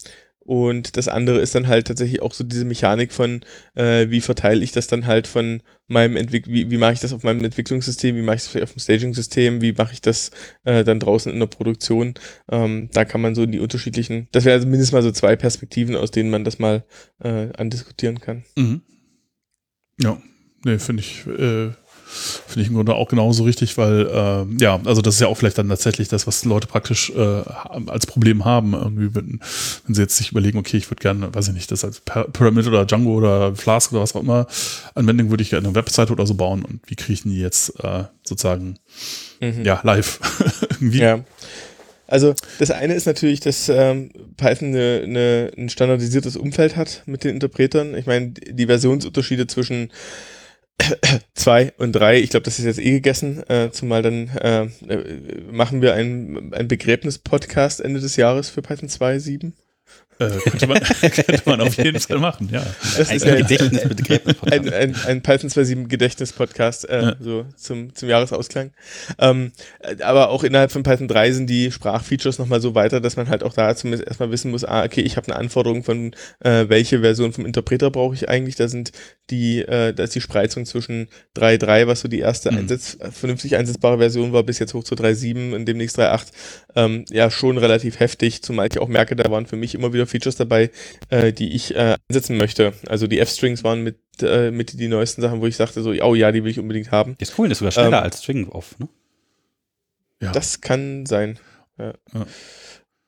und 0.45 0.99
das 0.99 1.09
andere 1.09 1.41
ist 1.41 1.55
dann 1.55 1.69
halt 1.69 1.87
tatsächlich 1.87 2.21
auch 2.21 2.35
so 2.35 2.45
diese 2.45 2.67
Mechanik 2.67 3.13
von, 3.13 3.41
äh, 3.75 4.11
wie 4.11 4.21
verteile 4.21 4.63
ich 4.63 4.73
das 4.73 4.87
dann 4.87 5.07
halt 5.07 5.27
von 5.27 5.63
meinem 5.87 6.17
Entwick 6.17 6.47
wie, 6.47 6.71
wie 6.71 6.77
mache 6.77 6.93
ich 6.93 7.01
das 7.01 7.15
auf 7.15 7.23
meinem 7.23 7.43
Entwicklungssystem, 7.43 8.15
wie 8.15 8.23
mache 8.23 8.37
ich 8.37 8.53
das 8.53 8.63
auf 8.63 8.73
dem 8.73 8.81
Staging-System, 8.81 9.63
wie 9.63 9.73
mache 9.73 9.95
ich 9.95 10.03
das 10.03 10.31
äh, 10.65 10.85
dann 10.85 11.01
draußen 11.01 11.33
in 11.33 11.41
der 11.41 11.47
Produktion. 11.47 12.15
Ähm, 12.51 12.91
da 12.93 13.07
kann 13.07 13.23
man 13.23 13.35
so 13.35 13.47
die 13.47 13.59
unterschiedlichen, 13.59 14.29
das 14.33 14.45
wäre 14.45 14.55
also 14.55 14.67
mindestens 14.67 14.93
mal 14.93 15.03
so 15.03 15.13
zwei 15.13 15.35
Perspektiven, 15.35 15.97
aus 15.97 16.11
denen 16.11 16.31
man 16.31 16.45
das 16.45 16.59
mal 16.59 16.85
äh, 17.23 17.49
andiskutieren 17.57 18.21
kann. 18.21 18.45
Mhm. 18.57 18.83
Ja, 19.99 20.21
nee, 20.65 20.79
finde 20.79 21.03
ich, 21.03 21.27
äh, 21.27 21.71
Finde 22.47 22.63
ich 22.63 22.69
im 22.69 22.75
Grunde 22.75 22.95
auch 22.95 23.09
genauso 23.09 23.45
richtig, 23.45 23.77
weil, 23.77 24.07
äh, 24.07 24.63
ja, 24.63 24.81
also 24.85 25.03
das 25.03 25.15
ist 25.15 25.21
ja 25.21 25.27
auch 25.27 25.37
vielleicht 25.37 25.59
dann 25.59 25.69
tatsächlich 25.69 26.09
das, 26.09 26.27
was 26.27 26.45
Leute 26.45 26.67
praktisch 26.67 27.11
äh, 27.11 27.43
als 27.87 28.07
Problem 28.07 28.45
haben, 28.45 28.75
irgendwie, 28.75 29.15
wenn, 29.15 29.41
wenn 29.87 29.95
sie 29.95 30.03
jetzt 30.03 30.17
sich 30.17 30.31
überlegen, 30.31 30.59
okay, 30.59 30.77
ich 30.77 30.91
würde 30.91 31.01
gerne, 31.01 31.35
weiß 31.35 31.49
ich 31.49 31.55
nicht, 31.55 31.71
das 31.71 31.85
als 31.85 32.01
Pyramid 32.01 32.67
oder 32.67 32.85
Django 32.85 33.15
oder 33.15 33.55
Flask 33.57 33.93
oder 33.93 34.03
was 34.03 34.15
auch 34.15 34.21
immer, 34.21 34.47
Anwendung 34.95 35.31
würde 35.31 35.43
ich 35.43 35.51
gerne 35.51 35.67
eine 35.67 35.75
Webseite 35.75 36.13
oder 36.13 36.27
so 36.27 36.35
bauen 36.35 36.65
und 36.65 36.81
wie 36.87 36.97
kriege 36.97 37.15
ich 37.15 37.23
die 37.23 37.41
jetzt 37.41 37.73
äh, 37.83 38.05
sozusagen, 38.23 38.79
mhm. 39.41 39.65
ja, 39.65 39.81
live 39.83 40.21
irgendwie. 40.71 41.01
Ja. 41.01 41.25
Also 42.07 42.35
das 42.59 42.71
eine 42.71 42.95
ist 42.95 43.07
natürlich, 43.07 43.41
dass 43.41 43.69
ähm, 43.69 44.11
Python 44.37 44.69
eine, 44.69 45.01
eine, 45.05 45.51
ein 45.57 45.69
standardisiertes 45.69 46.37
Umfeld 46.37 46.77
hat 46.77 47.03
mit 47.07 47.25
den 47.25 47.35
Interpretern. 47.35 47.95
Ich 47.95 48.07
meine, 48.07 48.31
die 48.31 48.67
Versionsunterschiede 48.67 49.47
zwischen 49.47 49.91
zwei 51.35 51.73
und 51.79 51.93
drei, 51.93 52.21
ich 52.21 52.31
glaube, 52.31 52.45
das 52.45 52.59
ist 52.59 52.65
jetzt 52.65 52.81
eh 52.81 52.91
gegessen, 52.91 53.43
äh, 53.49 53.71
zumal 53.71 54.03
dann 54.03 54.29
äh, 54.29 54.67
machen 55.51 55.83
wir 55.83 55.95
einen, 55.95 56.53
einen 56.53 56.69
Begräbnis-Podcast 56.69 57.81
Ende 57.81 58.01
des 58.01 58.17
Jahres 58.17 58.51
für 58.51 58.63
Python 58.63 58.89
2.7. 58.89 59.53
Äh, 60.19 60.31
könnte, 60.49 60.67
man, 60.67 60.81
könnte 61.01 61.43
man 61.45 61.61
auf 61.61 61.77
jeden 61.77 61.99
Fall 61.99 62.19
machen, 62.19 62.49
ja. 62.53 62.65
Das 62.97 63.09
ein 63.09 63.17
ist 63.17 63.27
ein 63.27 63.39
Gedächtnis 63.39 63.83
ein, 64.43 64.73
ein, 64.73 64.97
ein 65.07 65.23
Python 65.23 65.51
2.7 65.51 65.89
Gedächtnis-Podcast 65.89 66.89
äh, 66.89 67.03
ja. 67.03 67.17
so 67.19 67.47
zum, 67.57 67.95
zum 67.95 68.09
Jahresausklang. 68.09 68.71
Ähm, 69.19 69.53
aber 70.01 70.31
auch 70.31 70.45
innerhalb 70.45 70.71
von 70.71 70.85
Python 70.85 71.09
3 71.09 71.33
sind 71.33 71.47
die 71.49 71.73
Sprachfeatures 71.73 72.39
nochmal 72.39 72.61
so 72.61 72.75
weiter, 72.75 73.01
dass 73.01 73.17
man 73.17 73.29
halt 73.29 73.43
auch 73.43 73.55
da 73.55 73.75
zumindest 73.75 74.07
erstmal 74.07 74.31
wissen 74.31 74.51
muss, 74.51 74.65
ah, 74.65 74.85
okay, 74.85 75.01
ich 75.01 75.17
habe 75.17 75.27
eine 75.29 75.37
Anforderung 75.37 75.83
von 75.83 76.15
äh, 76.41 76.67
welche 76.69 77.01
Version 77.01 77.33
vom 77.33 77.45
Interpreter 77.47 77.91
brauche 77.91 78.15
ich 78.15 78.29
eigentlich. 78.29 78.55
Da 78.55 78.69
sind 78.69 78.93
die, 79.31 79.63
äh, 79.63 79.93
da 79.93 80.05
ist 80.05 80.15
die 80.15 80.21
Spreizung 80.21 80.65
zwischen 80.67 81.09
3.3, 81.37 81.87
was 81.87 82.01
so 82.01 82.09
die 82.09 82.21
erste 82.21 82.53
mhm. 82.53 82.59
Einsatz, 82.59 82.99
vernünftig 83.11 83.57
einsetzbare 83.57 83.99
Version 83.99 84.33
war, 84.33 84.43
bis 84.43 84.59
jetzt 84.59 84.75
hoch 84.75 84.85
zu 84.85 84.95
3.7 84.95 85.55
und 85.55 85.67
demnächst 85.67 85.99
3.8, 85.99 86.27
ähm, 86.77 87.05
ja 87.11 87.31
schon 87.31 87.59
relativ 87.59 88.01
heftig, 88.01 88.43
zumal 88.43 88.69
ich 88.71 88.79
auch 88.79 88.89
merke, 88.89 89.17
da 89.17 89.31
waren 89.31 89.47
für 89.47 89.57
mich 89.57 89.75
immer 89.75 89.93
wieder 89.93 90.04
wieder 90.05 90.11
Features 90.11 90.37
dabei, 90.37 90.71
äh, 91.09 91.33
die 91.33 91.55
ich 91.55 91.75
äh, 91.75 91.97
einsetzen 92.09 92.37
möchte. 92.37 92.73
Also 92.87 93.07
die 93.07 93.19
F-Strings 93.21 93.65
waren 93.65 93.83
mit, 93.83 93.99
äh, 94.23 94.51
mit 94.51 94.79
die 94.79 94.89
neuesten 94.89 95.23
Sachen, 95.23 95.41
wo 95.41 95.47
ich 95.47 95.57
sagte 95.57 95.83
so, 95.83 95.91
oh 95.91 96.15
ja, 96.15 96.33
die 96.33 96.45
will 96.45 96.51
ich 96.51 96.59
unbedingt 96.59 96.91
haben. 96.91 97.17
Ist 97.19 97.39
cool, 97.39 97.49
das 97.49 97.57
ist 97.57 97.61
sogar 97.61 97.73
schneller 97.73 97.99
ähm, 97.99 98.05
als 98.05 98.23
String 98.23 98.49
off, 98.49 98.79
ne? 98.79 98.89
Ja. 100.23 100.33
Das 100.33 100.61
kann 100.61 101.07
sein. 101.07 101.39
Ja. 101.79 101.93
ja. 102.15 102.27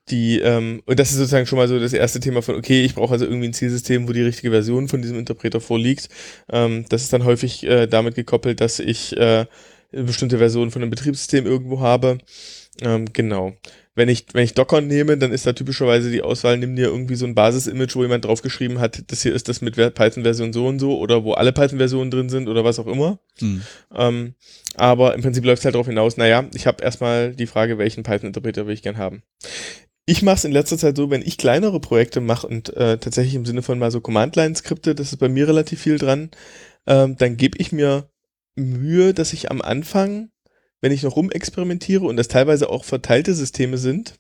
Die, 0.09 0.39
ähm, 0.39 0.83
und 0.87 1.01
das 1.01 1.11
ist 1.11 1.17
sozusagen 1.17 1.47
schon 1.47 1.59
mal 1.59 1.67
so 1.67 1.81
das 1.81 1.93
erste 1.93 2.21
Thema 2.21 2.41
von, 2.41 2.55
okay, 2.55 2.85
ich 2.85 2.95
brauche 2.95 3.13
also 3.13 3.25
irgendwie 3.25 3.49
ein 3.49 3.53
Zielsystem, 3.53 4.07
wo 4.07 4.13
die 4.13 4.23
richtige 4.23 4.51
Version 4.51 4.87
von 4.87 5.03
diesem 5.03 5.19
Interpreter 5.19 5.61
vorliegt. 5.61 6.09
Ähm, 6.49 6.85
das 6.89 7.03
ist 7.03 7.13
dann 7.13 7.25
häufig 7.25 7.65
äh, 7.65 7.87
damit 7.87 8.15
gekoppelt, 8.15 8.61
dass 8.61 8.79
ich 8.79 9.17
äh, 9.17 9.47
eine 9.93 10.05
bestimmte 10.05 10.39
Version 10.39 10.71
von 10.71 10.83
einem 10.83 10.91
Betriebssystem 10.91 11.47
irgendwo 11.47 11.81
habe. 11.81 12.19
Ähm, 12.83 13.07
genau 13.13 13.55
wenn 13.97 14.11
ich, 14.11 14.27
wenn 14.35 14.45
ich 14.45 14.53
Docker 14.53 14.83
nehme, 14.83 15.17
dann 15.17 15.33
ist 15.33 15.47
da 15.47 15.55
typischerweise 15.55 16.11
die 16.11 16.21
Auswahl, 16.21 16.59
nimm 16.59 16.77
dir 16.77 16.85
irgendwie 16.85 17.17
so 17.17 17.25
ein 17.25 17.35
Basis-Image, 17.35 17.97
wo 17.97 18.03
jemand 18.03 18.27
draufgeschrieben 18.27 18.79
hat, 18.79 19.03
das 19.11 19.23
hier 19.23 19.35
ist 19.35 19.49
das 19.49 19.63
mit 19.63 19.75
Python-Version 19.75 20.53
so 20.53 20.67
und 20.67 20.79
so 20.79 20.99
oder 20.99 21.25
wo 21.25 21.33
alle 21.33 21.53
Python-Versionen 21.53 22.11
drin 22.11 22.29
sind 22.29 22.47
oder 22.49 22.63
was 22.63 22.79
auch 22.79 22.87
immer. 22.87 23.19
Hm. 23.39 23.63
Ähm, 23.95 24.35
aber 24.77 25.15
im 25.15 25.23
Prinzip 25.23 25.47
läuft 25.47 25.61
es 25.61 25.65
halt 25.65 25.75
darauf 25.75 25.87
hinaus, 25.87 26.19
naja, 26.19 26.45
ich 26.53 26.67
habe 26.67 26.85
erstmal 26.85 27.35
die 27.35 27.47
Frage, 27.47 27.79
welchen 27.79 28.03
Python-Interpreter 28.03 28.67
will 28.67 28.75
ich 28.75 28.83
gern 28.83 28.99
haben. 28.99 29.23
Ich 30.05 30.23
mache 30.23 30.37
es 30.37 30.45
in 30.45 30.53
letzter 30.53 30.77
Zeit 30.77 30.99
so, 30.99 31.09
wenn 31.09 31.23
ich 31.23 31.39
kleinere 31.39 31.81
Projekte 31.81 32.21
mache 32.21 32.47
und 32.47 32.77
äh, 32.77 32.99
tatsächlich 32.99 33.35
im 33.35 33.47
Sinne 33.47 33.63
von 33.63 33.79
mal 33.79 33.91
so 33.91 34.03
Command-Line-Skripte, 34.03 34.95
das 34.95 35.13
ist 35.13 35.19
bei 35.19 35.31
mir 35.31 35.49
relativ 35.49 35.81
viel 35.81 35.99
dran, 35.99 36.31
ähm, 36.87 37.17
dann 37.17 37.39
gebe 37.39 37.57
ich 37.59 37.73
mir 37.73 38.11
Mühe, 38.57 39.15
dass 39.15 39.33
ich 39.33 39.51
am 39.51 39.63
Anfang 39.63 40.29
wenn 40.87 40.93
ich 40.93 41.03
noch 41.03 41.17
rumexperimentiere 41.17 42.05
und 42.05 42.17
das 42.17 42.29
teilweise 42.29 42.71
auch 42.71 42.85
verteilte 42.85 43.35
Systeme 43.35 43.77
sind, 43.77 44.15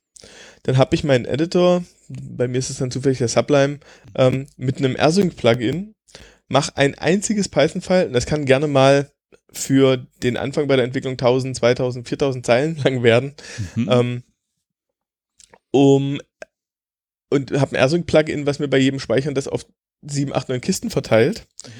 dann 0.64 0.78
habe 0.78 0.96
ich 0.96 1.04
meinen 1.04 1.24
Editor, 1.24 1.84
bei 2.08 2.48
mir 2.48 2.58
ist 2.58 2.70
es 2.70 2.78
dann 2.78 2.90
zufällig 2.90 3.18
der 3.18 3.28
Sublime, 3.28 3.78
ähm, 4.16 4.48
mit 4.56 4.78
einem 4.78 4.96
AirSync-Plugin, 4.96 5.94
mache 6.48 6.76
ein 6.76 6.98
einziges 6.98 7.48
Python-File 7.48 8.08
und 8.08 8.14
das 8.14 8.26
kann 8.26 8.46
gerne 8.46 8.66
mal 8.66 9.12
für 9.52 10.08
den 10.24 10.36
Anfang 10.36 10.66
bei 10.66 10.74
der 10.74 10.84
Entwicklung 10.84 11.12
1000, 11.12 11.54
2000, 11.54 12.08
4000 12.08 12.44
Zeilen 12.44 12.76
lang 12.84 13.04
werden. 13.04 13.34
Mhm. 13.76 13.88
Ähm, 13.88 14.22
um 15.70 16.20
und 17.30 17.52
habe 17.52 17.76
ein 17.76 17.80
AirSync-Plugin, 17.80 18.44
was 18.44 18.58
mir 18.58 18.66
bei 18.66 18.78
jedem 18.78 18.98
Speichern 18.98 19.36
das 19.36 19.46
auf 19.46 19.66
7, 20.02 20.34
8, 20.34 20.48
9 20.48 20.60
Kisten 20.60 20.90
verteilt 20.90 21.46
mhm. 21.64 21.70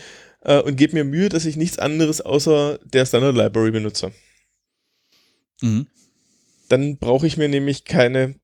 äh, 0.43 0.61
und 0.61 0.77
gebe 0.77 0.95
mir 0.95 1.03
Mühe, 1.03 1.29
dass 1.29 1.45
ich 1.45 1.57
nichts 1.57 1.81
anderes 1.81 2.21
außer 2.21 2.79
der 2.85 3.05
Standard 3.05 3.35
Library 3.35 3.73
benutze. 3.73 4.13
Mhm. 5.61 5.87
Dann 6.69 6.99
brauche 6.99 7.27
ich 7.27 7.37
mir 7.37 7.49
nämlich 7.49 7.85
keine 7.85 8.35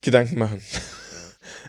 Gedanken 0.00 0.38
machen. 0.38 0.60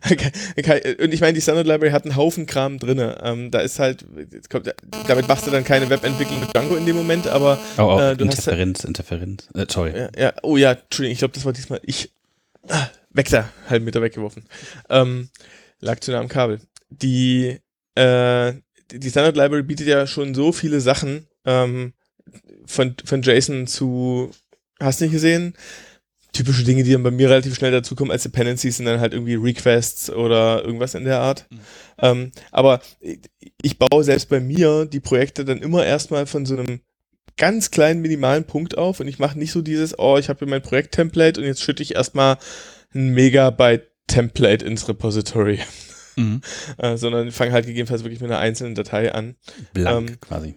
und 0.99 1.13
ich 1.13 1.21
meine, 1.21 1.33
die 1.33 1.41
Standard 1.41 1.67
Library 1.67 1.91
hat 1.91 2.03
einen 2.03 2.15
Haufen 2.15 2.45
Kram 2.45 2.79
drin. 2.79 2.99
Ähm, 3.21 3.51
da 3.51 3.59
ist 3.59 3.79
halt, 3.79 4.05
kommt, 4.49 4.73
damit 5.07 5.27
machst 5.27 5.47
du 5.47 5.51
dann 5.51 5.63
keine 5.63 5.89
Webentwicklung 5.89 6.39
mit 6.39 6.53
Django 6.53 6.75
in 6.75 6.85
dem 6.85 6.95
Moment, 6.95 7.27
aber 7.27 7.59
oh, 7.77 7.83
oh, 7.83 7.99
äh, 7.99 8.15
du 8.15 8.25
Interferenz, 8.25 8.79
hast 8.79 8.85
Interferenz, 8.85 9.47
äh, 9.53 9.65
sorry. 9.69 9.97
Ja, 9.97 10.09
ja, 10.17 10.33
oh 10.43 10.57
ja, 10.57 10.73
Entschuldigung, 10.73 11.13
ich 11.13 11.19
glaube, 11.19 11.33
das 11.33 11.45
war 11.45 11.53
diesmal 11.53 11.79
ich. 11.83 12.11
Ah, 12.69 12.87
weg 13.11 13.29
da, 13.29 13.49
halben 13.69 13.85
Meter 13.85 14.01
weggeworfen. 14.01 14.45
Ähm, 14.89 15.29
lag 15.79 15.99
zu 15.99 16.11
nah 16.11 16.19
am 16.19 16.29
Kabel. 16.29 16.59
Die, 16.89 17.59
äh, 17.95 18.53
die 18.91 19.09
Standard 19.09 19.35
Library 19.35 19.63
bietet 19.63 19.87
ja 19.87 20.07
schon 20.07 20.33
so 20.33 20.51
viele 20.51 20.79
Sachen 20.81 21.27
ähm, 21.45 21.93
von, 22.65 22.95
von 23.03 23.21
JSON 23.21 23.67
zu 23.67 24.31
hast 24.83 25.01
nicht 25.01 25.11
gesehen. 25.11 25.53
Typische 26.33 26.63
Dinge, 26.63 26.83
die 26.83 26.91
dann 26.91 27.03
bei 27.03 27.11
mir 27.11 27.29
relativ 27.29 27.55
schnell 27.55 27.71
dazukommen 27.71 28.11
als 28.11 28.23
Dependencies, 28.23 28.77
sind 28.77 28.87
dann 28.87 28.99
halt 28.99 29.13
irgendwie 29.13 29.35
Requests 29.35 30.09
oder 30.09 30.63
irgendwas 30.63 30.95
in 30.95 31.05
der 31.05 31.19
Art. 31.19 31.45
Mhm. 31.51 31.59
Ähm, 31.99 32.31
aber 32.51 32.81
ich 33.61 33.77
baue 33.77 34.03
selbst 34.03 34.29
bei 34.29 34.39
mir 34.39 34.85
die 34.85 34.99
Projekte 34.99 35.45
dann 35.45 35.61
immer 35.61 35.85
erstmal 35.85 36.25
von 36.25 36.45
so 36.45 36.57
einem 36.57 36.79
ganz 37.37 37.71
kleinen 37.71 38.01
minimalen 38.01 38.45
Punkt 38.45 38.77
auf 38.77 38.99
und 38.99 39.07
ich 39.07 39.19
mache 39.19 39.37
nicht 39.37 39.51
so 39.51 39.61
dieses, 39.61 39.97
oh, 39.97 40.17
ich 40.17 40.29
habe 40.29 40.39
hier 40.39 40.47
mein 40.47 40.61
Projekt-Template 40.61 41.39
und 41.39 41.47
jetzt 41.47 41.61
schütte 41.61 41.83
ich 41.83 41.95
erstmal 41.95 42.37
ein 42.93 43.09
Megabyte-Template 43.09 44.65
ins 44.65 44.87
Repository. 44.87 45.59
Mhm. 46.15 46.41
äh, 46.77 46.97
sondern 46.97 47.31
fange 47.31 47.51
halt 47.51 47.65
gegebenenfalls 47.65 48.03
wirklich 48.03 48.21
mit 48.21 48.29
einer 48.29 48.39
einzelnen 48.39 48.75
Datei 48.75 49.11
an. 49.13 49.35
Blank 49.73 50.09
ähm, 50.09 50.19
quasi 50.19 50.55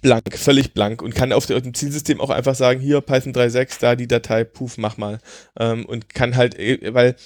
blank, 0.00 0.36
völlig 0.36 0.74
blank 0.74 1.02
und 1.02 1.14
kann 1.14 1.32
auf, 1.32 1.46
dem 1.46 1.74
Zielsystem 1.74 2.20
auch 2.20 2.30
einfach 2.30 2.54
sagen, 2.54 2.80
hier 2.80 3.00
Python 3.00 3.32
3.6, 3.32 3.80
da 3.80 3.96
die 3.96 4.08
Datei, 4.08 4.44
puf, 4.44 4.78
mach 4.78 4.96
mal. 4.96 5.18
Ähm, 5.58 5.84
und 5.86 6.12
kann 6.14 6.36
halt, 6.36 6.58
äh, 6.58 6.94
weil 6.94 7.16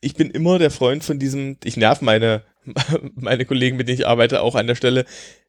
ich 0.00 0.14
bin 0.14 0.30
immer 0.30 0.58
der 0.58 0.70
Freund 0.70 1.02
von 1.02 1.18
diesem, 1.18 1.56
ich 1.64 1.76
nerv 1.76 2.02
meine, 2.02 2.42
meine 3.14 3.44
Kollegen, 3.44 3.76
mit 3.76 3.88
denen 3.88 3.98
ich 3.98 4.06
arbeite, 4.06 4.42
auch 4.42 4.54
an 4.54 4.66
der 4.66 4.74
Stelle. 4.74 5.04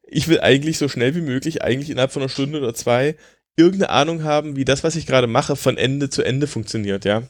Ich 0.07 0.27
will 0.27 0.39
eigentlich 0.39 0.77
so 0.77 0.87
schnell 0.87 1.15
wie 1.15 1.21
möglich, 1.21 1.61
eigentlich 1.63 1.89
innerhalb 1.89 2.11
von 2.11 2.21
einer 2.21 2.29
Stunde 2.29 2.59
oder 2.59 2.73
zwei, 2.73 3.15
irgendeine 3.57 3.89
Ahnung 3.89 4.23
haben, 4.23 4.55
wie 4.55 4.65
das, 4.65 4.83
was 4.83 4.95
ich 4.95 5.05
gerade 5.05 5.27
mache, 5.27 5.55
von 5.55 5.77
Ende 5.77 6.09
zu 6.09 6.23
Ende 6.23 6.47
funktioniert, 6.47 7.05
ja. 7.05 7.23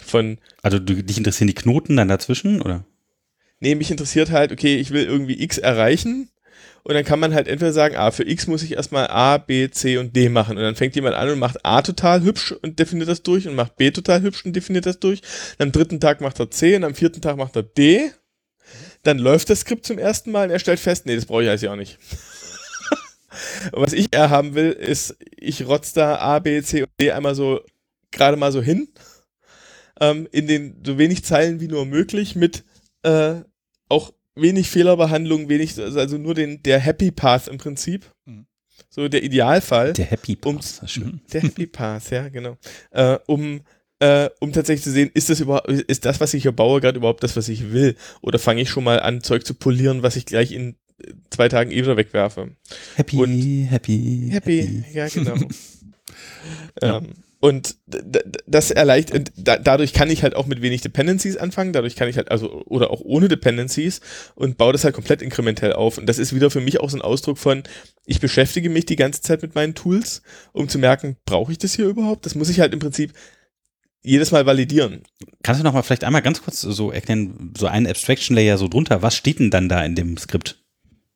Von. 0.00 0.38
Also 0.62 0.78
du, 0.78 1.02
dich 1.02 1.18
interessieren 1.18 1.48
die 1.48 1.54
Knoten 1.54 1.96
dann 1.96 2.08
dazwischen, 2.08 2.60
oder? 2.60 2.84
Nee, 3.60 3.76
mich 3.76 3.90
interessiert 3.90 4.30
halt, 4.30 4.52
okay, 4.52 4.76
ich 4.76 4.90
will 4.90 5.04
irgendwie 5.04 5.40
X 5.42 5.58
erreichen 5.58 6.28
und 6.86 6.94
dann 6.94 7.04
kann 7.04 7.18
man 7.18 7.32
halt 7.32 7.48
entweder 7.48 7.72
sagen, 7.72 7.96
ah, 7.96 8.10
für 8.10 8.28
X 8.28 8.46
muss 8.46 8.62
ich 8.62 8.72
erstmal 8.72 9.08
A, 9.08 9.38
B, 9.38 9.70
C 9.70 9.96
und 9.96 10.14
D 10.14 10.28
machen. 10.28 10.58
Und 10.58 10.62
dann 10.62 10.76
fängt 10.76 10.94
jemand 10.94 11.16
an 11.16 11.30
und 11.30 11.38
macht 11.38 11.64
A 11.64 11.80
total 11.80 12.22
hübsch 12.22 12.52
und 12.52 12.78
definiert 12.78 13.08
das 13.08 13.22
durch 13.22 13.48
und 13.48 13.54
macht 13.54 13.76
B 13.76 13.90
total 13.90 14.20
hübsch 14.20 14.44
und 14.44 14.54
definiert 14.54 14.84
das 14.84 15.00
durch. 15.00 15.22
Und 15.58 15.62
am 15.62 15.72
dritten 15.72 15.98
Tag 15.98 16.20
macht 16.20 16.38
er 16.40 16.50
C 16.50 16.76
und 16.76 16.84
am 16.84 16.94
vierten 16.94 17.22
Tag 17.22 17.38
macht 17.38 17.56
er 17.56 17.62
D. 17.62 18.10
Dann 19.02 19.18
läuft 19.18 19.48
das 19.48 19.60
Skript 19.60 19.86
zum 19.86 19.98
ersten 19.98 20.30
Mal 20.30 20.44
und 20.44 20.50
er 20.50 20.58
stellt 20.58 20.78
fest, 20.78 21.06
nee, 21.06 21.16
das 21.16 21.24
brauche 21.24 21.42
ich 21.42 21.48
eigentlich 21.48 21.70
auch 21.70 21.76
nicht. 21.76 21.98
und 23.72 23.80
was 23.82 23.94
ich 23.94 24.14
eher 24.14 24.28
haben 24.28 24.54
will, 24.54 24.70
ist, 24.70 25.16
ich 25.36 25.66
rotz 25.66 25.94
da 25.94 26.16
A, 26.16 26.38
B, 26.38 26.62
C 26.62 26.82
und 26.82 26.90
D 27.00 27.12
einmal 27.12 27.34
so 27.34 27.62
gerade 28.10 28.36
mal 28.36 28.52
so 28.52 28.60
hin 28.60 28.88
ähm, 30.00 30.28
in 30.32 30.46
den 30.46 30.82
so 30.84 30.98
wenig 30.98 31.24
Zeilen 31.24 31.60
wie 31.60 31.68
nur 31.68 31.86
möglich 31.86 32.36
mit 32.36 32.64
äh, 33.02 33.36
auch 33.88 34.12
wenig 34.36 34.70
Fehlerbehandlung, 34.70 35.48
wenig, 35.48 35.78
also 35.78 36.18
nur 36.18 36.34
den, 36.34 36.62
der 36.62 36.78
Happy 36.80 37.10
Path 37.10 37.48
im 37.48 37.58
Prinzip. 37.58 38.10
Mhm. 38.24 38.46
So 38.90 39.08
der 39.08 39.22
Idealfall. 39.22 39.92
Der 39.92 40.06
Happy 40.06 40.36
Path, 40.36 40.82
um, 40.96 41.20
Der 41.32 41.42
Happy 41.42 41.66
Path, 41.66 42.10
ja, 42.10 42.28
genau. 42.28 42.56
Äh, 42.90 43.18
um 43.26 43.60
äh, 44.00 44.28
um 44.40 44.52
tatsächlich 44.52 44.82
zu 44.82 44.90
sehen, 44.90 45.10
ist 45.14 45.30
das 45.30 45.40
überhaupt, 45.40 45.68
ist 45.68 46.04
das, 46.04 46.20
was 46.20 46.34
ich 46.34 46.42
hier 46.42 46.52
baue, 46.52 46.80
gerade 46.80 46.98
überhaupt 46.98 47.22
das, 47.22 47.36
was 47.36 47.48
ich 47.48 47.72
will? 47.72 47.96
Oder 48.22 48.38
fange 48.38 48.60
ich 48.60 48.68
schon 48.68 48.84
mal 48.84 49.00
an, 49.00 49.22
Zeug 49.22 49.46
zu 49.46 49.54
polieren, 49.54 50.02
was 50.02 50.16
ich 50.16 50.26
gleich 50.26 50.52
in 50.52 50.76
äh, 50.98 51.12
zwei 51.30 51.48
Tagen 51.48 51.70
eh 51.70 51.76
wieder 51.76 51.96
wegwerfe? 51.96 52.50
Happy, 52.96 53.16
Und 53.16 53.30
happy, 53.70 54.28
happy, 54.30 54.30
happy, 54.30 54.84
ja, 54.92 55.08
genau. 55.08 55.36
ja. 56.82 56.98
Ähm, 56.98 57.14
und 57.44 57.76
das 58.46 58.70
erleichtert, 58.70 59.30
dadurch 59.36 59.92
kann 59.92 60.08
ich 60.08 60.22
halt 60.22 60.34
auch 60.34 60.46
mit 60.46 60.62
wenig 60.62 60.80
Dependencies 60.80 61.36
anfangen, 61.36 61.74
dadurch 61.74 61.94
kann 61.94 62.08
ich 62.08 62.16
halt, 62.16 62.30
also, 62.30 62.62
oder 62.64 62.90
auch 62.90 63.02
ohne 63.02 63.28
Dependencies 63.28 64.00
und 64.34 64.56
baue 64.56 64.72
das 64.72 64.82
halt 64.82 64.94
komplett 64.94 65.20
inkrementell 65.20 65.74
auf. 65.74 65.98
Und 65.98 66.06
das 66.06 66.18
ist 66.18 66.34
wieder 66.34 66.50
für 66.50 66.62
mich 66.62 66.80
auch 66.80 66.88
so 66.88 66.96
ein 66.96 67.02
Ausdruck 67.02 67.36
von, 67.36 67.62
ich 68.06 68.18
beschäftige 68.18 68.70
mich 68.70 68.86
die 68.86 68.96
ganze 68.96 69.20
Zeit 69.20 69.42
mit 69.42 69.54
meinen 69.54 69.74
Tools, 69.74 70.22
um 70.54 70.70
zu 70.70 70.78
merken, 70.78 71.18
brauche 71.26 71.52
ich 71.52 71.58
das 71.58 71.74
hier 71.74 71.84
überhaupt? 71.84 72.24
Das 72.24 72.34
muss 72.34 72.48
ich 72.48 72.60
halt 72.60 72.72
im 72.72 72.78
Prinzip 72.78 73.12
jedes 74.02 74.32
Mal 74.32 74.46
validieren. 74.46 75.02
Kannst 75.42 75.60
du 75.60 75.64
noch 75.64 75.74
mal 75.74 75.82
vielleicht 75.82 76.04
einmal 76.04 76.22
ganz 76.22 76.42
kurz 76.42 76.62
so 76.62 76.92
erklären, 76.92 77.52
so 77.58 77.66
einen 77.66 77.86
Abstraction 77.86 78.34
Layer 78.34 78.56
so 78.56 78.68
drunter, 78.68 79.02
was 79.02 79.16
steht 79.16 79.38
denn 79.38 79.50
dann 79.50 79.68
da 79.68 79.84
in 79.84 79.96
dem 79.96 80.16
Skript? 80.16 80.64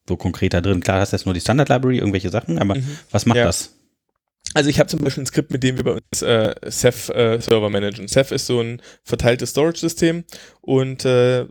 So 0.07 0.19
konkret 0.19 0.53
da 0.53 0.61
drin. 0.61 0.81
Klar, 0.83 1.01
hast 1.01 1.15
du 1.15 1.17
jetzt 1.17 1.25
nur 1.25 1.33
die 1.33 1.41
Standard 1.41 1.71
Library, 1.71 1.97
irgendwelche 1.97 2.29
Sachen, 2.29 2.59
aber 2.59 2.75
mhm. 2.75 2.99
was 3.11 3.25
macht 3.25 3.39
ja. 3.39 3.45
das? 3.45 3.78
Also 4.55 4.70
ich 4.70 4.79
habe 4.79 4.89
zum 4.89 5.01
Beispiel 5.01 5.23
ein 5.23 5.27
Skript, 5.27 5.53
mit 5.53 5.62
dem 5.62 5.77
wir 5.77 5.85
bei 5.85 5.93
uns 5.93 6.23
äh, 6.23 6.55
Ceph-Server 6.69 7.66
äh, 7.66 7.70
managen. 7.70 8.09
Ceph 8.09 8.33
ist 8.33 8.47
so 8.47 8.61
ein 8.61 8.81
verteiltes 9.05 9.51
Storage-System 9.51 10.25
und 10.62 11.05
äh, 11.05 11.45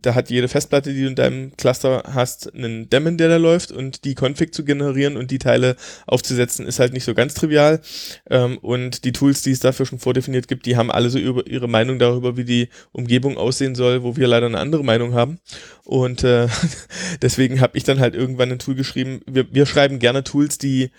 da 0.00 0.14
hat 0.14 0.28
jede 0.28 0.48
Festplatte, 0.48 0.92
die 0.92 1.02
du 1.02 1.08
in 1.08 1.14
deinem 1.14 1.56
Cluster 1.56 2.02
hast, 2.12 2.54
einen 2.54 2.90
Daemon, 2.90 3.16
der 3.16 3.30
da 3.30 3.36
läuft 3.38 3.72
und 3.72 4.04
die 4.04 4.14
Config 4.14 4.54
zu 4.54 4.64
generieren 4.64 5.16
und 5.16 5.30
die 5.30 5.38
Teile 5.38 5.76
aufzusetzen, 6.06 6.66
ist 6.66 6.78
halt 6.78 6.92
nicht 6.92 7.04
so 7.04 7.14
ganz 7.14 7.32
trivial. 7.32 7.80
Ähm, 8.28 8.58
und 8.58 9.04
die 9.04 9.12
Tools, 9.12 9.42
die 9.42 9.52
es 9.52 9.60
dafür 9.60 9.86
schon 9.86 9.98
vordefiniert 9.98 10.46
gibt, 10.46 10.66
die 10.66 10.76
haben 10.76 10.90
alle 10.90 11.08
so 11.08 11.18
über, 11.18 11.46
ihre 11.46 11.68
Meinung 11.68 11.98
darüber, 11.98 12.36
wie 12.36 12.44
die 12.44 12.68
Umgebung 12.92 13.38
aussehen 13.38 13.74
soll, 13.74 14.02
wo 14.02 14.16
wir 14.16 14.28
leider 14.28 14.46
eine 14.46 14.58
andere 14.58 14.84
Meinung 14.84 15.14
haben. 15.14 15.38
Und 15.84 16.22
äh, 16.22 16.48
deswegen 17.22 17.62
habe 17.62 17.78
ich 17.78 17.84
dann 17.84 17.98
halt 17.98 18.14
irgendwann 18.14 18.52
ein 18.52 18.58
Tool 18.58 18.74
geschrieben. 18.74 19.22
Wir, 19.26 19.52
wir 19.52 19.64
schreiben 19.64 19.98
gerne 19.98 20.22
Tools, 20.22 20.58
die 20.58 20.90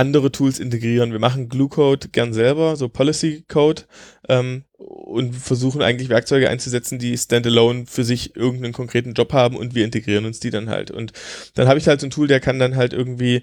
andere 0.00 0.32
Tools 0.32 0.58
integrieren. 0.58 1.12
Wir 1.12 1.18
machen 1.18 1.48
Glue-Code 1.48 2.08
gern 2.08 2.32
selber, 2.32 2.74
so 2.76 2.88
Policy-Code, 2.88 3.82
ähm, 4.28 4.64
und 4.78 5.36
versuchen 5.36 5.82
eigentlich 5.82 6.08
Werkzeuge 6.08 6.48
einzusetzen, 6.48 6.98
die 6.98 7.16
standalone 7.18 7.84
für 7.86 8.02
sich 8.02 8.34
irgendeinen 8.34 8.72
konkreten 8.72 9.12
Job 9.12 9.32
haben 9.34 9.56
und 9.56 9.74
wir 9.74 9.84
integrieren 9.84 10.24
uns 10.24 10.40
die 10.40 10.50
dann 10.50 10.70
halt. 10.70 10.90
Und 10.90 11.12
dann 11.54 11.68
habe 11.68 11.78
ich 11.78 11.86
halt 11.86 12.00
so 12.00 12.06
ein 12.06 12.10
Tool, 12.10 12.28
der 12.28 12.40
kann 12.40 12.58
dann 12.58 12.76
halt 12.76 12.94
irgendwie 12.94 13.42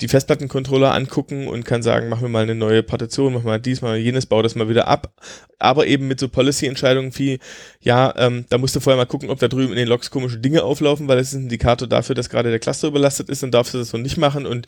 die 0.00 0.08
Festplattencontroller 0.08 0.94
angucken 0.94 1.46
und 1.46 1.66
kann 1.66 1.82
sagen, 1.82 2.08
mach 2.08 2.22
mir 2.22 2.30
mal 2.30 2.42
eine 2.42 2.54
neue 2.54 2.82
Partition, 2.82 3.34
mach 3.34 3.42
mal 3.42 3.60
dies, 3.60 3.82
mach 3.82 3.90
mal 3.90 3.98
jenes, 3.98 4.24
bau 4.24 4.40
das 4.40 4.54
mal 4.54 4.68
wieder 4.68 4.88
ab. 4.88 5.12
Aber 5.58 5.86
eben 5.86 6.08
mit 6.08 6.18
so 6.18 6.28
Policy-Entscheidungen 6.28 7.12
wie, 7.18 7.38
ja, 7.80 8.14
ähm, 8.16 8.46
da 8.48 8.56
musst 8.56 8.74
du 8.74 8.80
vorher 8.80 8.96
mal 8.96 9.04
gucken, 9.04 9.28
ob 9.28 9.38
da 9.38 9.48
drüben 9.48 9.72
in 9.72 9.78
den 9.78 9.88
Logs 9.88 10.10
komische 10.10 10.38
Dinge 10.38 10.62
auflaufen, 10.62 11.06
weil 11.08 11.18
es 11.18 11.28
ist 11.28 11.34
ein 11.34 11.42
Indikator 11.42 11.86
dafür, 11.86 12.14
dass 12.14 12.30
gerade 12.30 12.48
der 12.48 12.58
Cluster 12.58 12.88
überlastet 12.88 13.28
ist, 13.28 13.42
dann 13.42 13.50
darfst 13.50 13.74
du 13.74 13.78
das 13.78 13.90
so 13.90 13.98
nicht 13.98 14.16
machen 14.16 14.46
und 14.46 14.66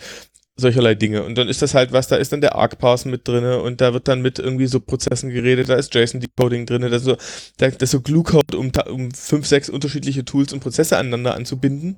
solcherlei 0.56 0.94
Dinge. 0.94 1.22
Und 1.24 1.36
dann 1.38 1.48
ist 1.48 1.62
das 1.62 1.74
halt 1.74 1.92
was, 1.92 2.08
da 2.08 2.16
ist 2.16 2.32
dann 2.32 2.40
der 2.40 2.56
ArcParse 2.56 3.08
mit 3.08 3.26
drinne 3.26 3.62
und 3.62 3.80
da 3.80 3.94
wird 3.94 4.08
dann 4.08 4.22
mit 4.22 4.38
irgendwie 4.38 4.66
so 4.66 4.80
Prozessen 4.80 5.30
geredet, 5.30 5.68
da 5.68 5.74
ist 5.74 5.94
JSON-Decoding 5.94 6.66
drinne, 6.66 6.90
da 6.90 6.96
ist 6.96 7.04
so, 7.04 7.16
da, 7.56 7.70
so 7.86 8.00
Glue-Code, 8.00 8.58
um, 8.58 8.70
um 8.90 9.10
fünf, 9.12 9.46
sechs 9.46 9.68
unterschiedliche 9.68 10.24
Tools 10.24 10.52
und 10.52 10.60
Prozesse 10.60 10.98
aneinander 10.98 11.34
anzubinden. 11.34 11.96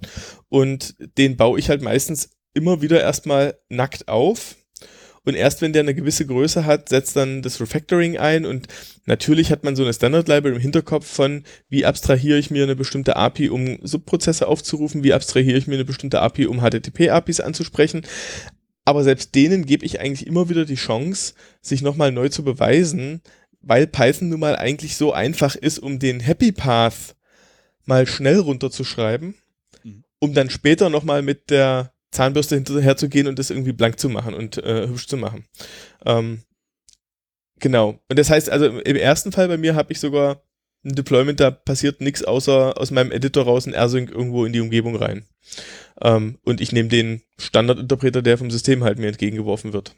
Und 0.48 0.94
den 1.18 1.36
baue 1.36 1.58
ich 1.58 1.68
halt 1.68 1.82
meistens 1.82 2.30
immer 2.54 2.80
wieder 2.82 3.00
erstmal 3.00 3.58
nackt 3.68 4.08
auf 4.08 4.56
und 5.24 5.34
erst 5.34 5.62
wenn 5.62 5.72
der 5.72 5.80
eine 5.80 5.94
gewisse 5.94 6.26
Größe 6.26 6.66
hat, 6.66 6.90
setzt 6.90 7.16
dann 7.16 7.40
das 7.40 7.60
Refactoring 7.60 8.18
ein 8.18 8.44
und 8.44 8.68
natürlich 9.06 9.50
hat 9.50 9.64
man 9.64 9.74
so 9.74 9.82
eine 9.82 9.94
Standard 9.94 10.28
Library 10.28 10.56
im 10.56 10.60
Hinterkopf 10.60 11.06
von, 11.06 11.44
wie 11.68 11.86
abstrahiere 11.86 12.38
ich 12.38 12.50
mir 12.50 12.64
eine 12.64 12.76
bestimmte 12.76 13.16
API, 13.16 13.48
um 13.48 13.78
Subprozesse 13.82 14.46
aufzurufen, 14.46 15.02
wie 15.02 15.14
abstrahiere 15.14 15.56
ich 15.56 15.66
mir 15.66 15.74
eine 15.74 15.86
bestimmte 15.86 16.20
API, 16.20 16.46
um 16.46 16.60
HTTP-APIs 16.60 17.40
anzusprechen. 17.40 18.02
Aber 18.84 19.02
selbst 19.02 19.34
denen 19.34 19.64
gebe 19.64 19.86
ich 19.86 20.00
eigentlich 20.00 20.26
immer 20.26 20.50
wieder 20.50 20.66
die 20.66 20.74
Chance, 20.74 21.32
sich 21.62 21.80
nochmal 21.80 22.12
neu 22.12 22.28
zu 22.28 22.44
beweisen, 22.44 23.22
weil 23.62 23.86
Python 23.86 24.28
nun 24.28 24.40
mal 24.40 24.56
eigentlich 24.56 24.96
so 24.96 25.14
einfach 25.14 25.56
ist, 25.56 25.78
um 25.78 25.98
den 25.98 26.20
Happy 26.20 26.52
Path 26.52 27.16
mal 27.86 28.06
schnell 28.06 28.40
runterzuschreiben, 28.40 29.36
mhm. 29.82 30.04
um 30.18 30.34
dann 30.34 30.50
später 30.50 30.90
nochmal 30.90 31.22
mit 31.22 31.48
der 31.48 31.93
Zahnbürste 32.14 32.54
hinterher 32.54 32.96
zu 32.96 33.08
gehen 33.08 33.26
und 33.26 33.38
das 33.38 33.50
irgendwie 33.50 33.72
blank 33.72 33.98
zu 33.98 34.08
machen 34.08 34.34
und 34.34 34.58
äh, 34.58 34.86
hübsch 34.88 35.06
zu 35.06 35.16
machen. 35.16 35.44
Ähm, 36.06 36.42
genau. 37.60 38.00
Und 38.08 38.18
das 38.18 38.30
heißt, 38.30 38.50
also 38.50 38.66
im 38.66 38.96
ersten 38.96 39.32
Fall 39.32 39.48
bei 39.48 39.56
mir 39.56 39.74
habe 39.74 39.92
ich 39.92 40.00
sogar 40.00 40.42
ein 40.84 40.94
Deployment, 40.94 41.40
da 41.40 41.50
passiert 41.50 42.00
nichts 42.00 42.24
außer 42.24 42.78
aus 42.78 42.90
meinem 42.90 43.10
Editor 43.10 43.44
raus 43.44 43.66
ein 43.66 43.74
R-Sync 43.74 44.10
irgendwo 44.10 44.44
in 44.44 44.52
die 44.52 44.60
Umgebung 44.60 44.96
rein. 44.96 45.24
Ähm, 46.00 46.38
und 46.44 46.60
ich 46.60 46.72
nehme 46.72 46.88
den 46.88 47.22
Standardinterpreter, 47.38 48.22
der 48.22 48.38
vom 48.38 48.50
System 48.50 48.84
halt 48.84 48.98
mir 48.98 49.08
entgegengeworfen 49.08 49.72
wird. 49.72 49.94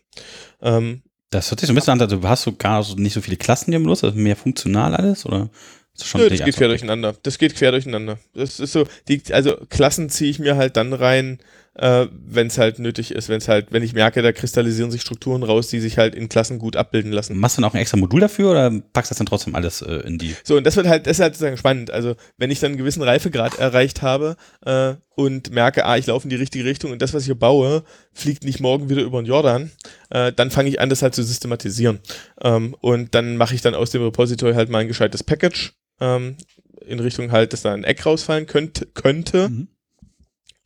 Ähm, 0.63 1.03
das 1.31 1.51
hört 1.51 1.61
sich 1.61 1.67
so 1.67 1.73
ein 1.73 1.77
bisschen 1.77 1.93
an, 1.93 2.01
also 2.01 2.23
hast 2.23 2.47
du 2.47 2.53
gar 2.53 2.87
nicht 2.97 3.13
so 3.13 3.21
viele 3.21 3.37
Klassen 3.37 3.73
die 3.73 3.79
benutzt, 3.79 4.05
also 4.05 4.17
mehr 4.17 4.37
funktional 4.37 4.95
alles, 4.95 5.27
oder? 5.27 5.51
Das, 5.99 6.15
Nö, 6.15 6.29
das 6.29 6.45
geht 6.45 6.57
quer 6.57 6.69
durcheinander. 6.69 7.17
Das 7.23 7.39
geht 7.39 7.55
quer 7.55 7.73
durcheinander. 7.73 8.19
Das 8.35 8.61
ist 8.61 8.73
so, 8.73 8.87
die, 9.09 9.23
also 9.31 9.57
Klassen 9.71 10.11
ziehe 10.11 10.31
ich 10.31 10.39
mir 10.39 10.57
halt 10.57 10.77
dann 10.77 10.93
rein, 10.93 11.39
äh, 11.79 12.07
wenn 12.11 12.47
es 12.47 12.59
halt 12.59 12.79
nötig 12.79 13.11
ist, 13.13 13.29
wenn 13.29 13.39
es 13.39 13.49
halt, 13.49 13.69
wenn 13.71 13.83
ich 13.83 13.93
merke, 13.93 14.23
da 14.23 14.33
kristallisieren 14.33 14.91
sich 14.91 15.03
Strukturen 15.03 15.43
raus, 15.43 15.69
die 15.69 15.81
sich 15.81 15.99
halt 15.99 16.15
in 16.15 16.29
Klassen 16.29 16.59
gut 16.59 16.77
abbilden 16.77 17.13
lassen. 17.13 17.37
Machst 17.37 17.59
du 17.59 17.63
dann 17.63 17.71
auch 17.71 17.75
ein 17.75 17.81
extra 17.81 17.99
Modul 17.99 18.21
dafür 18.21 18.51
oder 18.51 18.71
packst 18.93 19.11
du 19.11 19.13
das 19.13 19.19
dann 19.19 19.27
trotzdem 19.27 19.55
alles 19.55 19.83
äh, 19.83 19.97
in 20.07 20.19
die? 20.19 20.35
So, 20.43 20.57
und 20.57 20.65
das 20.65 20.77
wird 20.77 20.87
halt, 20.87 21.07
das 21.07 21.19
ist 21.19 21.23
halt 21.23 21.35
sozusagen 21.35 21.57
spannend. 21.57 21.91
Also, 21.91 22.15
wenn 22.39 22.51
ich 22.51 22.61
dann 22.61 22.73
einen 22.73 22.79
gewissen 22.79 23.03
Reifegrad 23.03 23.59
erreicht 23.59 24.03
habe 24.03 24.37
äh, 24.65 24.95
und 25.15 25.51
merke, 25.51 25.85
ah, 25.85 25.97
ich 25.97 26.07
laufe 26.07 26.25
in 26.25 26.31
die 26.31 26.37
richtige 26.37 26.65
Richtung 26.65 26.93
und 26.93 27.03
das, 27.03 27.13
was 27.13 27.23
ich 27.23 27.27
hier 27.27 27.35
baue, 27.39 27.85
fliegt 28.13 28.45
nicht 28.45 28.61
morgen 28.61 28.89
wieder 28.89 29.03
über 29.03 29.21
den 29.21 29.27
Jordan, 29.27 29.71
äh, 30.11 30.33
dann 30.33 30.51
fange 30.51 30.71
ich 30.71 30.81
an, 30.81 30.89
das 30.89 31.03
halt 31.03 31.15
zu 31.15 31.23
systematisieren. 31.23 32.01
Ähm, 32.41 32.75
und 32.81 33.15
dann 33.15 33.37
mache 33.37 33.55
ich 33.55 33.61
dann 33.61 33.75
aus 33.75 33.91
dem 33.91 34.03
Repository 34.03 34.55
halt 34.55 34.71
mal 34.71 34.79
ein 34.79 34.89
gescheites 34.89 35.23
Package 35.23 35.75
ähm, 36.01 36.37
in 36.87 37.01
Richtung 37.01 37.33
halt, 37.33 37.53
dass 37.53 37.63
da 37.63 37.75
ein 37.75 37.85
Eck 37.85 38.07
rausfallen 38.07 38.47
könnte. 38.47 38.87
könnte. 38.95 39.51
Mhm 39.51 39.69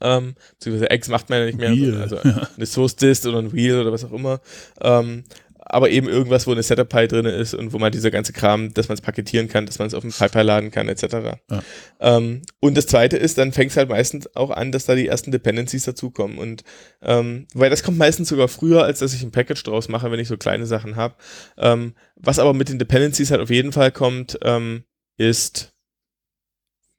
ähm, 0.00 0.34
beziehungsweise 0.58 0.90
Eggs 0.90 1.08
macht 1.08 1.30
man 1.30 1.40
ja 1.40 1.46
nicht 1.46 1.58
mehr, 1.58 1.72
Wheel. 1.72 2.00
also 2.00 2.16
eine 2.18 2.66
Source 2.66 2.96
Dist 2.96 3.26
oder 3.26 3.38
ein 3.38 3.52
Wheel 3.52 3.80
oder 3.80 3.92
was 3.92 4.04
auch 4.04 4.12
immer. 4.12 4.40
Ähm, 4.80 5.24
aber 5.72 5.90
eben 5.90 6.08
irgendwas, 6.08 6.46
wo 6.46 6.52
eine 6.52 6.62
Setup-Pile 6.62 7.08
drin 7.08 7.26
ist 7.26 7.54
und 7.54 7.72
wo 7.72 7.78
man 7.78 7.92
dieser 7.92 8.10
ganze 8.10 8.32
Kram, 8.32 8.74
dass 8.74 8.88
man 8.88 8.94
es 8.94 9.00
paketieren 9.00 9.48
kann, 9.48 9.66
dass 9.66 9.78
man 9.78 9.86
es 9.86 9.94
auf 9.94 10.02
den 10.02 10.10
Pipe 10.10 10.42
laden 10.42 10.72
kann, 10.72 10.88
etc. 10.88 11.38
Ja. 11.48 11.62
Ähm, 12.00 12.42
und 12.58 12.76
das 12.76 12.86
zweite 12.86 13.16
ist, 13.16 13.38
dann 13.38 13.52
fängt 13.52 13.70
es 13.70 13.76
halt 13.76 13.88
meistens 13.88 14.34
auch 14.34 14.50
an, 14.50 14.72
dass 14.72 14.86
da 14.86 14.96
die 14.96 15.06
ersten 15.06 15.30
Dependencies 15.30 15.84
dazukommen. 15.84 16.38
Und 16.38 16.64
ähm, 17.02 17.46
weil 17.54 17.70
das 17.70 17.84
kommt 17.84 17.98
meistens 17.98 18.28
sogar 18.28 18.48
früher, 18.48 18.84
als 18.84 18.98
dass 18.98 19.14
ich 19.14 19.22
ein 19.22 19.30
Package 19.30 19.62
draus 19.62 19.88
mache, 19.88 20.10
wenn 20.10 20.18
ich 20.18 20.28
so 20.28 20.36
kleine 20.36 20.66
Sachen 20.66 20.96
habe. 20.96 21.14
Ähm, 21.56 21.94
was 22.16 22.40
aber 22.40 22.52
mit 22.52 22.68
den 22.68 22.80
Dependencies 22.80 23.30
halt 23.30 23.40
auf 23.40 23.50
jeden 23.50 23.72
Fall 23.72 23.92
kommt, 23.92 24.40
ähm, 24.42 24.82
ist, 25.18 25.72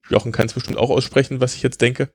Jochen 0.09 0.31
kann 0.31 0.45
es 0.45 0.53
bestimmt 0.53 0.77
auch 0.77 0.89
aussprechen, 0.89 1.41
was 1.41 1.55
ich 1.55 1.63
jetzt 1.63 1.81
denke. 1.81 2.09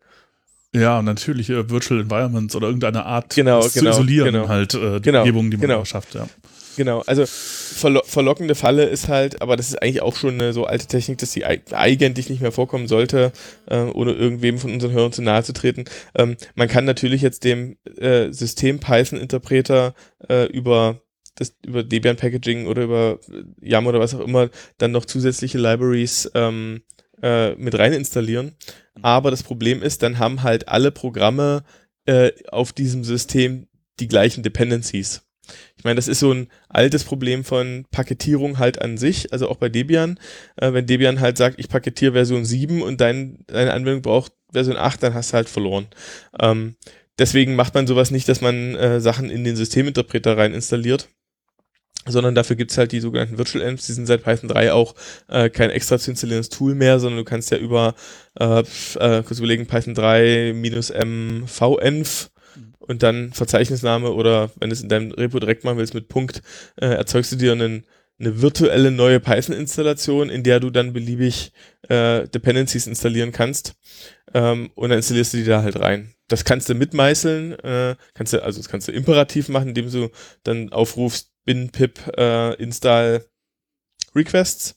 Ja, 0.74 1.00
natürliche 1.00 1.70
Virtual 1.70 2.00
Environments 2.00 2.54
oder 2.54 2.66
irgendeine 2.66 3.06
Art 3.06 3.34
genau, 3.34 3.60
genau, 3.60 3.68
zu 3.68 3.88
isolieren 3.88 4.32
genau, 4.32 4.48
halt 4.48 4.74
äh, 4.74 4.96
die 4.96 5.02
genau, 5.02 5.20
Umgebung, 5.20 5.50
die 5.50 5.56
man 5.56 5.68
genau. 5.68 5.84
schafft, 5.84 6.14
ja. 6.14 6.28
Genau, 6.76 7.02
also 7.06 7.24
verlo 7.26 8.02
verlockende 8.04 8.54
Falle 8.54 8.84
ist 8.84 9.08
halt, 9.08 9.40
aber 9.40 9.56
das 9.56 9.68
ist 9.68 9.82
eigentlich 9.82 10.02
auch 10.02 10.14
schon 10.14 10.34
eine 10.34 10.52
so 10.52 10.66
alte 10.66 10.86
Technik, 10.86 11.18
dass 11.18 11.32
die 11.32 11.46
eigentlich 11.46 12.28
nicht 12.28 12.42
mehr 12.42 12.52
vorkommen 12.52 12.86
sollte, 12.86 13.32
äh, 13.66 13.78
ohne 13.78 14.12
irgendwem 14.12 14.58
von 14.58 14.72
unseren 14.72 14.92
Hörern 14.92 15.12
zu 15.12 15.22
nahe 15.22 15.42
zu 15.42 15.54
treten. 15.54 15.86
Ähm, 16.14 16.36
man 16.54 16.68
kann 16.68 16.84
natürlich 16.84 17.22
jetzt 17.22 17.44
dem 17.44 17.78
äh, 17.96 18.30
System 18.30 18.78
Python-Interpreter 18.78 19.94
äh, 20.28 20.44
über 20.52 21.00
das 21.36 21.54
über 21.64 21.82
Debian 21.82 22.16
Packaging 22.16 22.66
oder 22.66 22.82
über 22.82 23.20
YAM 23.60 23.86
oder 23.86 24.00
was 24.00 24.14
auch 24.14 24.20
immer 24.20 24.50
dann 24.78 24.92
noch 24.92 25.06
zusätzliche 25.06 25.58
Libraries 25.58 26.30
ähm, 26.34 26.82
äh, 27.22 27.54
mit 27.54 27.78
rein 27.78 27.94
installieren. 27.94 28.52
Mhm. 28.96 29.04
Aber 29.04 29.30
das 29.30 29.42
Problem 29.42 29.82
ist, 29.82 30.02
dann 30.02 30.18
haben 30.18 30.42
halt 30.42 30.68
alle 30.68 30.90
Programme 30.90 31.64
äh, 32.06 32.32
auf 32.50 32.72
diesem 32.72 33.04
System 33.04 33.66
die 34.00 34.08
gleichen 34.08 34.42
Dependencies. 34.42 35.22
Ich 35.76 35.84
meine, 35.84 35.96
das 35.96 36.08
ist 36.08 36.20
so 36.20 36.32
ein 36.32 36.48
altes 36.68 37.04
Problem 37.04 37.44
von 37.44 37.86
Paketierung 37.90 38.58
halt 38.58 38.82
an 38.82 38.98
sich, 38.98 39.32
also 39.32 39.48
auch 39.48 39.56
bei 39.56 39.68
Debian. 39.68 40.18
Äh, 40.56 40.72
wenn 40.72 40.86
Debian 40.86 41.20
halt 41.20 41.36
sagt, 41.36 41.58
ich 41.58 41.68
paketiere 41.68 42.12
Version 42.12 42.44
7 42.44 42.82
und 42.82 43.00
dein, 43.00 43.44
deine 43.46 43.72
Anwendung 43.72 44.02
braucht 44.02 44.32
Version 44.52 44.76
8, 44.76 45.02
dann 45.02 45.14
hast 45.14 45.32
du 45.32 45.34
halt 45.34 45.48
verloren. 45.48 45.86
Ähm, 46.40 46.76
deswegen 47.18 47.54
macht 47.54 47.74
man 47.74 47.86
sowas 47.86 48.10
nicht, 48.10 48.28
dass 48.28 48.40
man 48.40 48.74
äh, 48.74 49.00
Sachen 49.00 49.30
in 49.30 49.44
den 49.44 49.56
Systeminterpreter 49.56 50.36
rein 50.36 50.54
installiert, 50.54 51.08
sondern 52.06 52.34
dafür 52.34 52.56
gibt's 52.56 52.78
halt 52.78 52.92
die 52.92 53.00
sogenannten 53.00 53.38
Virtual 53.38 53.64
Envs, 53.64 53.86
die 53.86 53.92
sind 53.92 54.06
seit 54.06 54.22
Python 54.22 54.48
3 54.48 54.72
auch 54.72 54.94
äh, 55.28 55.50
kein 55.50 55.70
extra 55.70 55.98
zu 55.98 56.10
installierendes 56.10 56.48
Tool 56.48 56.74
mehr, 56.74 56.98
sondern 56.98 57.18
du 57.18 57.24
kannst 57.24 57.50
ja 57.50 57.58
über, 57.58 57.94
äh, 58.38 58.60
äh, 58.60 59.22
kurz 59.22 59.38
überlegen, 59.38 59.66
Python 59.66 59.94
3 59.94 60.52
minus 60.54 60.90
m 60.90 61.44
venv 61.46 62.30
und 62.86 63.02
dann 63.02 63.32
Verzeichnisname 63.32 64.10
oder 64.12 64.50
wenn 64.58 64.70
du 64.70 64.74
es 64.74 64.82
in 64.82 64.88
deinem 64.88 65.12
Repo 65.12 65.38
direkt 65.38 65.64
machen 65.64 65.78
willst 65.78 65.94
mit 65.94 66.08
Punkt, 66.08 66.42
äh, 66.76 66.86
erzeugst 66.86 67.32
du 67.32 67.36
dir 67.36 67.52
einen, 67.52 67.84
eine 68.18 68.40
virtuelle 68.40 68.90
neue 68.90 69.20
Python-Installation, 69.20 70.30
in 70.30 70.42
der 70.42 70.60
du 70.60 70.70
dann 70.70 70.92
beliebig 70.92 71.52
äh, 71.88 72.26
Dependencies 72.28 72.86
installieren 72.86 73.32
kannst 73.32 73.74
ähm, 74.34 74.70
und 74.74 74.90
dann 74.90 74.98
installierst 74.98 75.34
du 75.34 75.38
die 75.38 75.44
da 75.44 75.62
halt 75.62 75.78
rein. 75.78 76.12
Das 76.28 76.44
kannst 76.44 76.68
du 76.68 76.74
mitmeißeln, 76.74 77.58
äh, 77.60 77.96
kannst 78.14 78.32
du, 78.32 78.42
also 78.42 78.58
das 78.58 78.68
kannst 78.68 78.88
du 78.88 78.92
imperativ 78.92 79.48
machen, 79.48 79.68
indem 79.68 79.90
du 79.90 80.10
dann 80.42 80.72
aufrufst 80.72 81.30
bin 81.46 81.70
pip 81.70 82.06
äh, 82.18 82.54
install 82.56 83.24
requests 84.14 84.74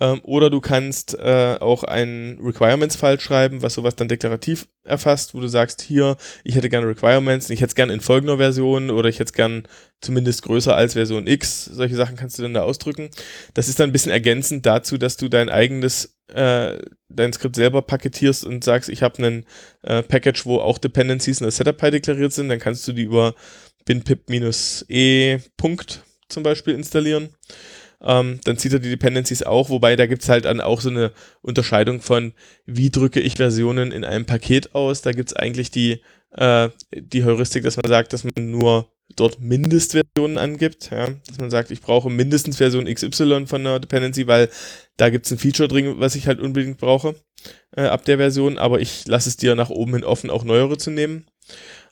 ähm, 0.00 0.20
oder 0.22 0.50
du 0.50 0.60
kannst 0.60 1.18
äh, 1.18 1.56
auch 1.60 1.82
einen 1.82 2.38
Requirements-File 2.40 3.20
schreiben, 3.20 3.62
was 3.62 3.74
sowas 3.74 3.96
dann 3.96 4.08
deklarativ 4.08 4.68
erfasst, 4.84 5.34
wo 5.34 5.40
du 5.40 5.48
sagst, 5.48 5.82
hier, 5.82 6.16
ich 6.44 6.54
hätte 6.54 6.68
gerne 6.68 6.86
Requirements, 6.86 7.50
ich 7.50 7.60
hätte 7.60 7.70
es 7.70 7.74
gerne 7.74 7.92
in 7.92 8.00
folgender 8.00 8.38
Version 8.38 8.90
oder 8.90 9.08
ich 9.08 9.16
hätte 9.16 9.30
es 9.30 9.32
gern 9.32 9.64
zumindest 10.00 10.42
größer 10.42 10.74
als 10.76 10.94
Version 10.94 11.26
X. 11.26 11.64
Solche 11.64 11.96
Sachen 11.96 12.16
kannst 12.16 12.38
du 12.38 12.42
dann 12.42 12.54
da 12.54 12.62
ausdrücken. 12.62 13.10
Das 13.54 13.68
ist 13.68 13.80
dann 13.80 13.90
ein 13.90 13.92
bisschen 13.92 14.12
ergänzend 14.12 14.64
dazu, 14.64 14.98
dass 14.98 15.16
du 15.16 15.28
dein 15.28 15.48
eigenes, 15.48 16.16
äh, 16.32 16.78
dein 17.08 17.32
Skript 17.32 17.56
selber 17.56 17.82
paketierst 17.82 18.44
und 18.44 18.62
sagst, 18.62 18.88
ich 18.88 19.02
habe 19.02 19.18
einen 19.18 19.46
äh, 19.82 20.02
Package, 20.02 20.46
wo 20.46 20.58
auch 20.58 20.78
Dependencies 20.78 21.40
in 21.40 21.44
der 21.44 21.52
Setup-Py 21.52 21.90
deklariert 21.90 22.32
sind, 22.32 22.48
dann 22.48 22.60
kannst 22.60 22.86
du 22.86 22.92
die 22.92 23.02
über 23.02 23.34
binpip-e 23.88 25.38
Punkt 25.56 26.02
zum 26.28 26.42
Beispiel 26.42 26.74
installieren. 26.74 27.30
Ähm, 28.00 28.40
dann 28.44 28.58
zieht 28.58 28.72
er 28.72 28.78
die 28.78 28.90
Dependencies 28.90 29.42
auch, 29.42 29.70
wobei 29.70 29.96
da 29.96 30.06
gibt's 30.06 30.28
halt 30.28 30.44
dann 30.44 30.60
auch 30.60 30.80
so 30.80 30.90
eine 30.90 31.10
Unterscheidung 31.42 32.00
von, 32.00 32.32
wie 32.66 32.90
drücke 32.90 33.18
ich 33.18 33.36
Versionen 33.36 33.90
in 33.90 34.04
einem 34.04 34.26
Paket 34.26 34.74
aus. 34.74 35.02
Da 35.02 35.12
gibt's 35.12 35.32
eigentlich 35.32 35.70
die, 35.70 36.02
äh, 36.32 36.68
die 36.94 37.24
Heuristik, 37.24 37.64
dass 37.64 37.76
man 37.76 37.88
sagt, 37.88 38.12
dass 38.12 38.22
man 38.22 38.50
nur 38.50 38.92
dort 39.16 39.40
Mindestversionen 39.40 40.38
angibt. 40.38 40.90
Ja? 40.90 41.08
Dass 41.26 41.38
man 41.38 41.50
sagt, 41.50 41.70
ich 41.70 41.80
brauche 41.80 42.10
mindestens 42.10 42.58
Version 42.58 42.84
XY 42.84 43.46
von 43.46 43.62
einer 43.66 43.80
Dependency, 43.80 44.26
weil 44.26 44.48
da 44.96 45.08
gibt's 45.08 45.32
ein 45.32 45.38
Feature 45.38 45.66
drin, 45.66 45.94
was 45.98 46.14
ich 46.14 46.28
halt 46.28 46.40
unbedingt 46.40 46.78
brauche 46.78 47.16
äh, 47.76 47.82
ab 47.82 48.04
der 48.04 48.18
Version, 48.18 48.58
aber 48.58 48.80
ich 48.80 49.06
lasse 49.06 49.28
es 49.28 49.36
dir 49.36 49.54
nach 49.54 49.70
oben 49.70 49.94
hin 49.94 50.04
offen, 50.04 50.30
auch 50.30 50.44
neuere 50.44 50.78
zu 50.78 50.90
nehmen. 50.90 51.26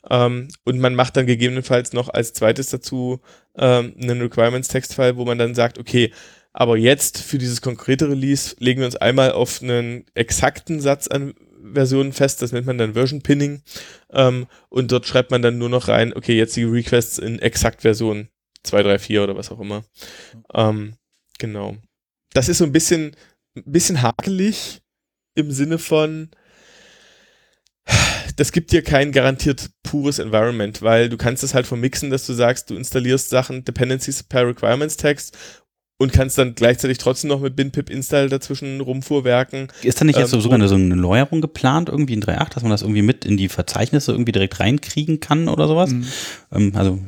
Ähm, 0.09 0.47
und 0.63 0.79
man 0.79 0.95
macht 0.95 1.17
dann 1.17 1.25
gegebenenfalls 1.25 1.93
noch 1.93 2.09
als 2.09 2.33
zweites 2.33 2.69
dazu 2.69 3.19
ähm, 3.57 3.93
einen 4.01 4.21
Requirements-Text-File, 4.21 5.17
wo 5.17 5.25
man 5.25 5.37
dann 5.37 5.55
sagt, 5.55 5.79
okay, 5.79 6.11
aber 6.53 6.77
jetzt 6.77 7.19
für 7.19 7.37
dieses 7.37 7.61
konkrete 7.61 8.09
Release 8.09 8.55
legen 8.59 8.79
wir 8.79 8.87
uns 8.87 8.95
einmal 8.95 9.31
auf 9.31 9.61
einen 9.61 10.05
exakten 10.15 10.79
Satz 10.79 11.07
an 11.07 11.33
Versionen 11.73 12.13
fest, 12.13 12.41
das 12.41 12.51
nennt 12.51 12.65
man 12.65 12.77
dann 12.77 12.93
Version 12.93 13.21
Pinning. 13.21 13.61
Ähm, 14.11 14.47
und 14.69 14.91
dort 14.91 15.05
schreibt 15.05 15.31
man 15.31 15.41
dann 15.41 15.57
nur 15.57 15.69
noch 15.69 15.87
rein, 15.87 16.13
okay, 16.13 16.37
jetzt 16.37 16.55
die 16.55 16.63
Requests 16.63 17.17
in 17.17 17.39
exakt 17.39 17.81
Version 17.81 18.29
2, 18.63 18.83
3, 18.83 18.99
4 18.99 19.23
oder 19.23 19.35
was 19.35 19.51
auch 19.51 19.59
immer. 19.59 19.83
Ähm, 20.53 20.95
genau. 21.37 21.77
Das 22.33 22.49
ist 22.49 22.59
so 22.59 22.63
ein 22.63 22.71
bisschen, 22.71 23.15
ein 23.55 23.63
bisschen 23.65 24.01
hakelig 24.01 24.81
im 25.35 25.51
Sinne 25.51 25.77
von, 25.77 26.29
das 28.37 28.51
gibt 28.53 28.71
dir 28.71 28.81
kein 28.81 29.11
garantiert 29.11 29.69
pures 29.83 30.19
Environment, 30.19 30.81
weil 30.81 31.09
du 31.09 31.17
kannst 31.17 31.43
es 31.43 31.53
halt 31.53 31.67
vermixen, 31.67 32.09
dass 32.09 32.25
du 32.25 32.33
sagst, 32.33 32.69
du 32.69 32.75
installierst 32.75 33.29
Sachen, 33.29 33.65
Dependencies 33.65 34.23
per 34.23 34.47
Requirements 34.47 34.95
Text 34.97 35.37
und 35.99 36.13
kannst 36.13 36.37
dann 36.37 36.53
gleichzeitig 36.53 36.99
trotzdem 36.99 37.29
noch 37.29 37.41
mit 37.41 37.55
binpip 37.55 37.89
install 37.89 38.29
dazwischen 38.29 38.79
rumfuhrwerken. 38.81 39.67
Ist 39.81 39.99
da 39.99 40.05
nicht 40.05 40.17
jetzt 40.17 40.31
Ähm, 40.31 40.39
so 40.39 40.41
sogar 40.41 40.59
eine, 40.59 40.67
so 40.67 40.75
eine 40.75 40.95
Neuerung 40.95 41.41
geplant, 41.41 41.89
irgendwie 41.89 42.13
in 42.13 42.21
3.8, 42.21 42.53
dass 42.53 42.63
man 42.63 42.71
das 42.71 42.83
irgendwie 42.83 43.01
mit 43.01 43.25
in 43.25 43.35
die 43.37 43.49
Verzeichnisse 43.49 44.11
irgendwie 44.11 44.31
direkt 44.31 44.59
reinkriegen 44.59 45.19
kann 45.19 45.47
oder 45.47 45.67
sowas? 45.67 45.89
Mhm. 45.91 46.05
Ähm, 46.51 46.71
also 46.75 46.99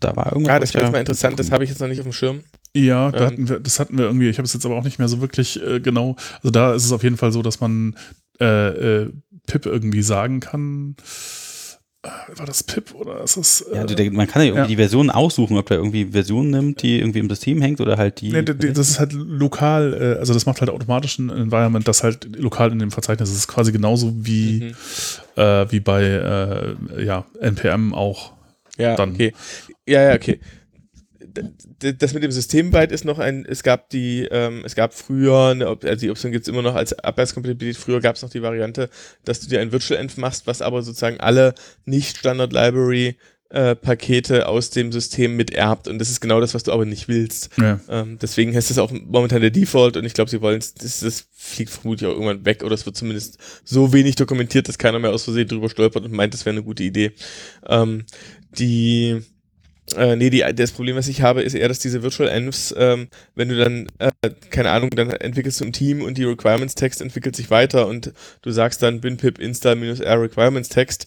da 0.00 0.16
war 0.16 0.32
irgendwas. 0.32 0.48
Ja, 0.54 0.58
das 0.58 0.68
was 0.70 0.74
wäre 0.74 0.82
ja- 0.82 0.88
jetzt 0.88 0.92
mal 0.94 0.98
interessant, 1.00 1.38
das 1.38 1.52
habe 1.52 1.62
ich 1.64 1.70
jetzt 1.70 1.80
noch 1.80 1.86
nicht 1.88 2.00
auf 2.00 2.06
dem 2.06 2.12
Schirm. 2.12 2.40
Ja, 2.74 3.12
da 3.12 3.18
Ähm, 3.18 3.26
hatten 3.26 3.48
wir, 3.48 3.60
das 3.60 3.78
hatten 3.78 3.96
wir 3.98 4.06
irgendwie, 4.06 4.28
ich 4.28 4.38
habe 4.38 4.46
es 4.46 4.52
jetzt 4.54 4.66
aber 4.66 4.76
auch 4.76 4.84
nicht 4.84 4.98
mehr 4.98 5.06
so 5.08 5.20
wirklich 5.20 5.62
äh, 5.62 5.78
genau. 5.78 6.16
Also 6.38 6.50
da 6.50 6.74
ist 6.74 6.84
es 6.84 6.90
auf 6.90 7.04
jeden 7.04 7.16
Fall 7.18 7.30
so, 7.30 7.42
dass 7.42 7.60
man 7.60 7.94
äh, 8.40 9.02
äh, 9.02 9.12
Pip 9.46 9.66
irgendwie 9.66 10.02
sagen 10.02 10.40
kann. 10.40 10.96
Äh, 12.04 12.08
war 12.36 12.46
das 12.46 12.64
Pip 12.64 12.94
oder 12.94 13.22
ist 13.22 13.36
das. 13.36 13.60
Äh, 13.60 13.76
Ja, 13.76 13.80
also 13.82 13.94
der, 13.94 14.10
man 14.12 14.26
kann 14.26 14.42
ja 14.42 14.46
irgendwie 14.48 14.62
Ja. 14.62 14.66
die 14.66 14.76
Version 14.76 15.08
aussuchen, 15.10 15.56
ob 15.56 15.66
der 15.66 15.76
irgendwie 15.76 16.06
Version 16.06 16.50
nimmt, 16.50 16.82
die 16.82 16.98
irgendwie 16.98 17.20
im 17.20 17.28
System 17.28 17.62
hängt 17.62 17.80
oder 17.80 17.96
halt 17.96 18.20
die. 18.20 18.30
Nee, 18.30 18.42
das 18.42 18.88
ist 18.90 18.98
halt 18.98 19.12
lokal, 19.12 19.94
äh, 20.16 20.18
also 20.18 20.34
das 20.34 20.44
macht 20.46 20.60
halt 20.60 20.70
automatisch 20.70 21.18
ein 21.20 21.30
Environment, 21.30 21.86
das 21.86 22.02
halt 22.02 22.36
lokal 22.36 22.72
in 22.72 22.80
dem 22.80 22.90
Verzeichnis 22.90 23.28
ist. 23.28 23.34
Das 23.36 23.40
ist 23.42 23.48
quasi 23.48 23.70
genauso 23.70 24.12
wie, 24.16 24.74
Mhm. 25.36 25.40
äh, 25.42 25.70
wie 25.70 25.80
bei 25.80 26.02
äh, 26.02 27.04
ja, 27.04 27.24
NPM 27.40 27.94
auch. 27.94 28.32
Ja, 28.78 28.96
Dann- 28.96 29.12
okay. 29.12 29.32
Ja, 29.86 30.02
ja, 30.02 30.14
okay. 30.14 30.40
Das 31.98 32.14
mit 32.14 32.22
dem 32.22 32.32
Systembyte 32.32 32.92
ist 32.92 33.04
noch 33.04 33.18
ein, 33.18 33.44
es 33.44 33.62
gab 33.62 33.90
die, 33.90 34.28
ähm, 34.30 34.62
es 34.64 34.74
gab 34.74 34.94
früher, 34.94 35.78
also 35.82 36.00
die 36.00 36.10
Option 36.10 36.32
gibt's 36.32 36.48
immer 36.48 36.62
noch 36.62 36.74
als 36.74 36.92
Abwärtskompatibilität, 36.98 37.76
früher 37.76 38.00
gab's 38.00 38.22
noch 38.22 38.30
die 38.30 38.42
Variante, 38.42 38.88
dass 39.24 39.40
du 39.40 39.48
dir 39.48 39.60
ein 39.60 39.72
Virtual 39.72 40.00
Env 40.00 40.16
machst, 40.16 40.46
was 40.46 40.62
aber 40.62 40.82
sozusagen 40.82 41.20
alle 41.20 41.54
nicht-Standard-Library 41.84 43.16
äh, 43.52 43.76
Pakete 43.76 44.48
aus 44.48 44.70
dem 44.70 44.92
System 44.92 45.36
miterbt 45.36 45.86
und 45.86 45.98
das 45.98 46.08
ist 46.08 46.20
genau 46.20 46.40
das, 46.40 46.54
was 46.54 46.62
du 46.62 46.72
aber 46.72 46.86
nicht 46.86 47.08
willst. 47.08 47.50
Ja. 47.58 47.78
Ähm, 47.88 48.18
deswegen 48.20 48.54
ist 48.54 48.70
das 48.70 48.78
auch 48.78 48.90
momentan 48.90 49.42
der 49.42 49.50
Default 49.50 49.96
und 49.98 50.06
ich 50.06 50.14
glaube, 50.14 50.30
sie 50.30 50.40
wollen 50.40 50.58
es, 50.58 50.72
das, 50.74 51.00
das 51.00 51.26
fliegt 51.32 51.70
vermutlich 51.70 52.08
auch 52.08 52.14
irgendwann 52.14 52.46
weg 52.46 52.64
oder 52.64 52.74
es 52.74 52.86
wird 52.86 52.96
zumindest 52.96 53.38
so 53.62 53.92
wenig 53.92 54.16
dokumentiert, 54.16 54.68
dass 54.68 54.78
keiner 54.78 54.98
mehr 54.98 55.10
aus 55.10 55.24
Versehen 55.24 55.48
drüber 55.48 55.68
stolpert 55.68 56.04
und 56.04 56.12
meint, 56.12 56.32
das 56.32 56.46
wäre 56.46 56.54
eine 56.54 56.64
gute 56.64 56.82
Idee. 56.82 57.12
Ähm, 57.68 58.06
die 58.58 59.22
äh, 59.96 60.16
nee, 60.16 60.30
die, 60.30 60.44
das 60.54 60.72
Problem, 60.72 60.96
was 60.96 61.08
ich 61.08 61.22
habe, 61.22 61.42
ist 61.42 61.54
eher, 61.54 61.68
dass 61.68 61.80
diese 61.80 62.02
Virtual 62.02 62.28
Envs, 62.28 62.74
ähm, 62.78 63.08
wenn 63.34 63.48
du 63.48 63.56
dann, 63.56 63.88
äh, 63.98 64.30
keine 64.50 64.70
Ahnung, 64.70 64.90
dann 64.90 65.10
entwickelst 65.10 65.60
du 65.60 65.64
ein 65.64 65.72
Team 65.72 66.02
und 66.02 66.18
die 66.18 66.24
Requirements-Text 66.24 67.00
entwickelt 67.02 67.36
sich 67.36 67.50
weiter 67.50 67.88
und 67.88 68.12
du 68.42 68.50
sagst 68.50 68.82
dann 68.82 69.00
bin 69.00 69.16
pip 69.16 69.38
install-r 69.38 70.22
Requirements-Text, 70.22 71.06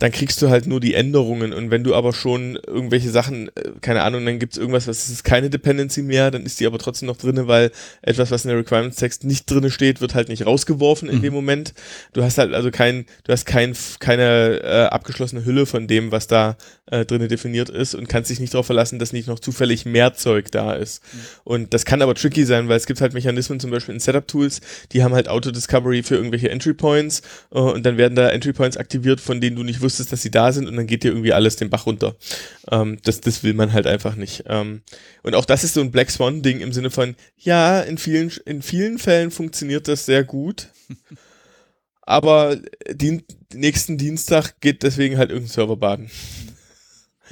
dann 0.00 0.10
kriegst 0.10 0.42
du 0.42 0.48
halt 0.50 0.66
nur 0.66 0.80
die 0.80 0.94
Änderungen 0.94 1.52
und 1.52 1.70
wenn 1.70 1.84
du 1.84 1.94
aber 1.94 2.12
schon 2.12 2.58
irgendwelche 2.66 3.10
Sachen, 3.10 3.48
äh, 3.56 3.70
keine 3.80 4.02
Ahnung, 4.02 4.26
dann 4.26 4.40
gibt's 4.40 4.56
irgendwas, 4.56 4.88
was 4.88 5.08
ist 5.08 5.22
keine 5.22 5.50
Dependency 5.50 6.02
mehr, 6.02 6.32
dann 6.32 6.42
ist 6.44 6.58
die 6.58 6.66
aber 6.66 6.78
trotzdem 6.78 7.06
noch 7.06 7.16
drinne, 7.16 7.46
weil 7.46 7.70
etwas, 8.02 8.32
was 8.32 8.44
in 8.44 8.48
der 8.48 8.58
Requirements-Text 8.58 9.22
nicht 9.22 9.48
drinne 9.48 9.70
steht, 9.70 10.00
wird 10.00 10.14
halt 10.16 10.28
nicht 10.28 10.46
rausgeworfen 10.46 11.08
in 11.08 11.18
Mhm. 11.18 11.22
dem 11.22 11.32
Moment. 11.34 11.74
Du 12.12 12.24
hast 12.24 12.38
halt 12.38 12.52
also 12.54 12.72
kein, 12.72 13.06
du 13.22 13.32
hast 13.32 13.46
kein, 13.46 13.74
keine 14.00 14.60
äh, 14.64 14.82
abgeschlossene 14.86 15.44
Hülle 15.44 15.64
von 15.64 15.86
dem, 15.86 16.10
was 16.10 16.26
da 16.26 16.56
äh, 16.90 17.04
drinne 17.04 17.28
definiert 17.28 17.70
ist 17.70 17.94
und 17.94 18.08
kannst 18.08 18.30
dich 18.30 18.40
nicht 18.40 18.52
darauf 18.52 18.66
verlassen, 18.66 18.98
dass 18.98 19.12
nicht 19.12 19.28
noch 19.28 19.38
zufällig 19.38 19.86
mehr 19.86 20.14
Zeug 20.14 20.50
da 20.50 20.72
ist. 20.74 21.02
Und 21.44 21.72
das 21.72 21.84
kann 21.84 22.02
aber 22.02 22.14
tricky 22.16 22.44
sein, 22.44 22.68
weil 22.68 22.76
es 22.76 22.86
gibt 22.86 23.00
halt 23.00 23.14
Mechanismen, 23.14 23.60
zum 23.60 23.70
Beispiel 23.70 23.94
in 23.94 24.00
Setup-Tools, 24.00 24.60
die 24.92 25.04
haben 25.04 25.14
halt 25.14 25.28
Auto-Discovery 25.28 26.02
für 26.02 26.16
irgendwelche 26.16 26.50
Entry-Points 26.50 27.22
äh, 27.52 27.58
und 27.58 27.86
dann 27.86 27.96
werden 27.96 28.16
da 28.16 28.28
Entry-Points 28.28 28.76
aktiviert, 28.76 29.20
von 29.20 29.40
denen 29.40 29.54
du 29.56 29.62
nicht 29.62 29.83
wusstest, 29.84 30.10
dass 30.10 30.22
sie 30.22 30.30
da 30.32 30.50
sind 30.50 30.66
und 30.66 30.76
dann 30.76 30.88
geht 30.88 31.04
dir 31.04 31.12
irgendwie 31.12 31.32
alles 31.32 31.54
den 31.54 31.70
Bach 31.70 31.86
runter. 31.86 32.16
Ähm, 32.70 32.98
das, 33.04 33.20
das 33.20 33.44
will 33.44 33.54
man 33.54 33.72
halt 33.72 33.86
einfach 33.86 34.16
nicht. 34.16 34.44
Ähm, 34.48 34.82
und 35.22 35.36
auch 35.36 35.44
das 35.44 35.62
ist 35.62 35.74
so 35.74 35.80
ein 35.80 35.92
Black 35.92 36.10
Swan-Ding 36.10 36.60
im 36.60 36.72
Sinne 36.72 36.90
von, 36.90 37.14
ja, 37.38 37.80
in 37.80 37.98
vielen, 37.98 38.32
in 38.46 38.62
vielen 38.62 38.98
Fällen 38.98 39.30
funktioniert 39.30 39.86
das 39.86 40.06
sehr 40.06 40.24
gut. 40.24 40.70
Aber 42.02 42.56
den 42.90 43.22
nächsten 43.54 43.96
Dienstag 43.96 44.60
geht 44.60 44.82
deswegen 44.82 45.16
halt 45.16 45.30
irgendein 45.30 45.52
Server 45.52 45.76
baden. 45.76 46.10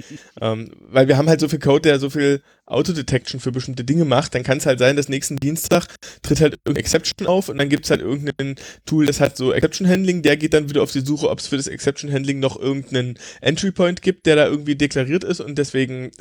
ähm, 0.41 0.71
weil 0.81 1.09
wir 1.09 1.17
haben 1.17 1.29
halt 1.29 1.41
so 1.41 1.49
viel 1.49 1.59
Code, 1.59 1.83
der 1.83 1.99
so 1.99 2.11
viel 2.11 2.43
Autodetection 2.67 3.41
für 3.41 3.53
bestimmte 3.53 3.85
Dinge 3.85 4.05
macht, 4.05 4.35
dann 4.35 4.43
kann 4.43 4.59
es 4.59 4.67
halt 4.67 4.79
sein, 4.79 4.97
dass 4.97 5.09
nächsten 5.09 5.37
Dienstag 5.37 5.87
tritt 6.23 6.41
halt 6.41 6.55
irgendeine 6.55 6.79
Exception 6.79 7.27
auf 7.27 7.49
und 7.49 7.59
dann 7.59 7.69
gibt 7.69 7.85
es 7.85 7.91
halt 7.91 8.01
irgendein 8.01 8.57
Tool, 8.87 9.07
das 9.07 9.21
hat 9.21 9.37
so 9.37 9.53
Exception 9.53 9.89
Handling, 9.89 10.23
der 10.23 10.37
geht 10.37 10.55
dann 10.55 10.69
wieder 10.69 10.83
auf 10.83 10.93
die 10.93 11.01
Suche, 11.01 11.29
ob 11.29 11.39
es 11.39 11.49
für 11.49 11.57
das 11.57 11.67
Exception 11.67 12.13
Handling 12.13 12.41
noch 12.41 12.59
irgendeinen 12.59 13.19
Entry 13.41 13.73
Point 13.73 14.03
gibt, 14.03 14.27
der 14.27 14.37
da 14.37 14.47
irgendwie 14.47 14.77
deklariert 14.77 15.25
ist 15.25 15.41
und 15.41 15.57
deswegen 15.59 16.11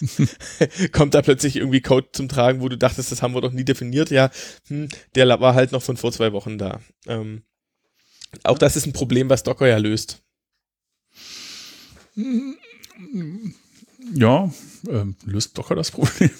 kommt 0.92 1.14
da 1.14 1.22
plötzlich 1.22 1.56
irgendwie 1.56 1.80
Code 1.80 2.08
zum 2.12 2.28
Tragen, 2.28 2.60
wo 2.60 2.68
du 2.68 2.78
dachtest, 2.78 3.12
das 3.12 3.22
haben 3.22 3.34
wir 3.34 3.40
doch 3.40 3.52
nie 3.52 3.64
definiert. 3.64 4.10
Ja, 4.10 4.30
hm, 4.68 4.88
der 5.14 5.40
war 5.40 5.54
halt 5.54 5.72
noch 5.72 5.82
von 5.82 5.96
vor 5.96 6.12
zwei 6.12 6.32
Wochen 6.32 6.58
da. 6.58 6.80
Ähm, 7.06 7.42
auch 8.44 8.58
das 8.58 8.76
ist 8.76 8.86
ein 8.86 8.92
Problem, 8.92 9.28
was 9.28 9.42
Docker 9.42 9.66
ja 9.66 9.78
löst. 9.78 10.22
Ja, 14.14 14.50
ähm, 14.88 15.14
löst 15.26 15.56
Docker 15.58 15.74
das 15.74 15.90
Problem. 15.90 16.30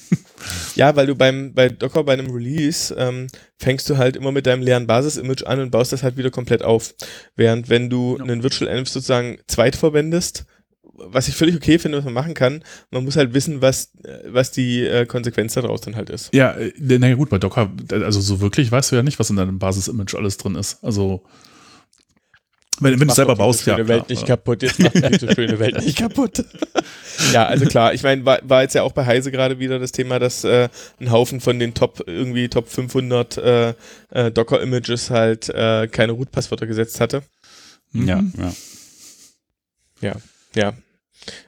Ja, 0.74 0.97
weil 0.97 1.07
du 1.07 1.15
beim 1.15 1.53
bei 1.53 1.69
Docker 1.69 2.05
bei 2.05 2.15
einem 2.15 2.31
Release 2.31 2.95
ähm, 2.97 3.27
fängst 3.59 3.89
du 3.91 3.99
halt 3.99 4.16
immer 4.16 4.32
mit 4.32 4.47
deinem 4.47 4.62
leeren 4.62 4.87
Basis-Image 4.87 5.45
an 5.45 5.61
und 5.61 5.70
baust 5.70 5.93
das 5.93 6.03
halt 6.03 6.16
wieder 6.16 6.31
komplett 6.31 6.62
auf. 6.62 6.95
Während 7.37 7.69
wenn 7.69 7.91
du 7.91 8.16
Ja. 8.16 8.24
einen 8.24 8.43
Virtual 8.43 8.70
Env 8.70 8.89
sozusagen 8.89 9.39
zweit 9.47 9.77
verwendest, 9.77 10.47
was 10.82 11.28
ich 11.28 11.35
völlig 11.37 11.55
okay 11.57 11.78
finde, 11.78 11.99
was 11.99 12.05
man 12.05 12.15
machen 12.15 12.35
kann. 12.35 12.65
Man 12.91 13.05
muss 13.05 13.16
halt 13.16 13.35
wissen, 13.35 13.61
was, 13.61 13.93
äh, 14.05 14.19
was 14.28 14.51
die 14.51 14.81
äh, 14.87 15.05
Konsequenz 15.07 15.55
daraus 15.55 15.82
dann 15.82 15.97
halt 15.97 16.09
ist. 16.11 16.32
Ja, 16.35 16.53
äh, 16.53 16.73
naja 16.99 17.15
gut, 17.15 17.28
bei 17.31 17.39
Docker, 17.39 17.70
also 17.91 18.20
so 18.20 18.41
wirklich 18.41 18.73
weißt 18.73 18.93
du 18.93 18.97
ja 18.97 19.03
nicht, 19.03 19.19
was 19.19 19.28
in 19.31 19.37
deinem 19.37 19.59
Basis-Image 19.59 20.15
alles 20.15 20.39
drin 20.39 20.55
ist. 20.57 20.82
Also 20.82 21.23
wenn, 22.81 22.98
wenn 22.98 23.09
du 23.09 23.15
selber 23.15 23.36
baust, 23.36 23.66
ja. 23.66 23.86
Welt 23.86 24.09
nicht 24.09 24.27
kaputt. 24.27 24.62
Jetzt 24.62 24.78
macht 24.78 24.94
diese 24.94 25.32
schöne 25.35 25.59
Welt 25.59 25.85
nicht 25.85 25.98
kaputt. 25.98 26.44
ja, 27.32 27.47
also 27.47 27.66
klar. 27.66 27.94
Ich 27.94 28.02
meine, 28.02 28.24
war, 28.24 28.40
war, 28.43 28.62
jetzt 28.62 28.74
ja 28.74 28.82
auch 28.82 28.93
bei 28.93 29.07
Heise 29.07 29.31
gerade 29.31 29.59
wieder 29.59 29.78
das 29.78 29.93
Thema, 29.93 30.19
dass 30.19 30.44
äh, 30.44 30.69
ein 31.01 31.11
Haufen 31.11 31.40
von 31.40 31.59
den 31.59 31.74
Top 31.74 32.02
irgendwie 32.07 32.48
Top 32.48 32.69
500 32.69 33.36
äh, 33.39 33.74
äh, 34.11 34.31
Docker-Images 34.31 35.11
halt 35.11 35.48
äh, 35.51 35.89
keine 35.89 36.12
Root-Passwörter 36.12 36.66
gesetzt 36.66 37.01
hatte. 37.01 37.23
Mhm. 37.93 38.09
Ja, 38.09 38.24
ja. 38.39 38.52
Ja, 40.01 40.16
ja. 40.55 40.73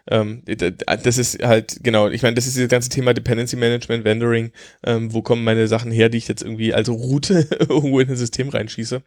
Ähm, 0.08 0.42
das 0.46 1.18
ist 1.18 1.42
halt, 1.42 1.78
genau, 1.82 2.08
ich 2.08 2.22
meine, 2.22 2.34
das 2.34 2.46
ist 2.46 2.58
das 2.58 2.68
ganze 2.68 2.88
Thema 2.88 3.14
Dependency 3.14 3.56
Management, 3.56 4.04
Vendoring, 4.04 4.52
ähm, 4.84 5.12
wo 5.12 5.22
kommen 5.22 5.44
meine 5.44 5.68
Sachen 5.68 5.90
her, 5.90 6.08
die 6.08 6.18
ich 6.18 6.28
jetzt 6.28 6.42
irgendwie 6.42 6.74
als 6.74 6.88
Route 6.88 7.46
irgendwo 7.60 8.00
in 8.00 8.08
ein 8.08 8.16
System 8.16 8.48
reinschieße. 8.48 9.02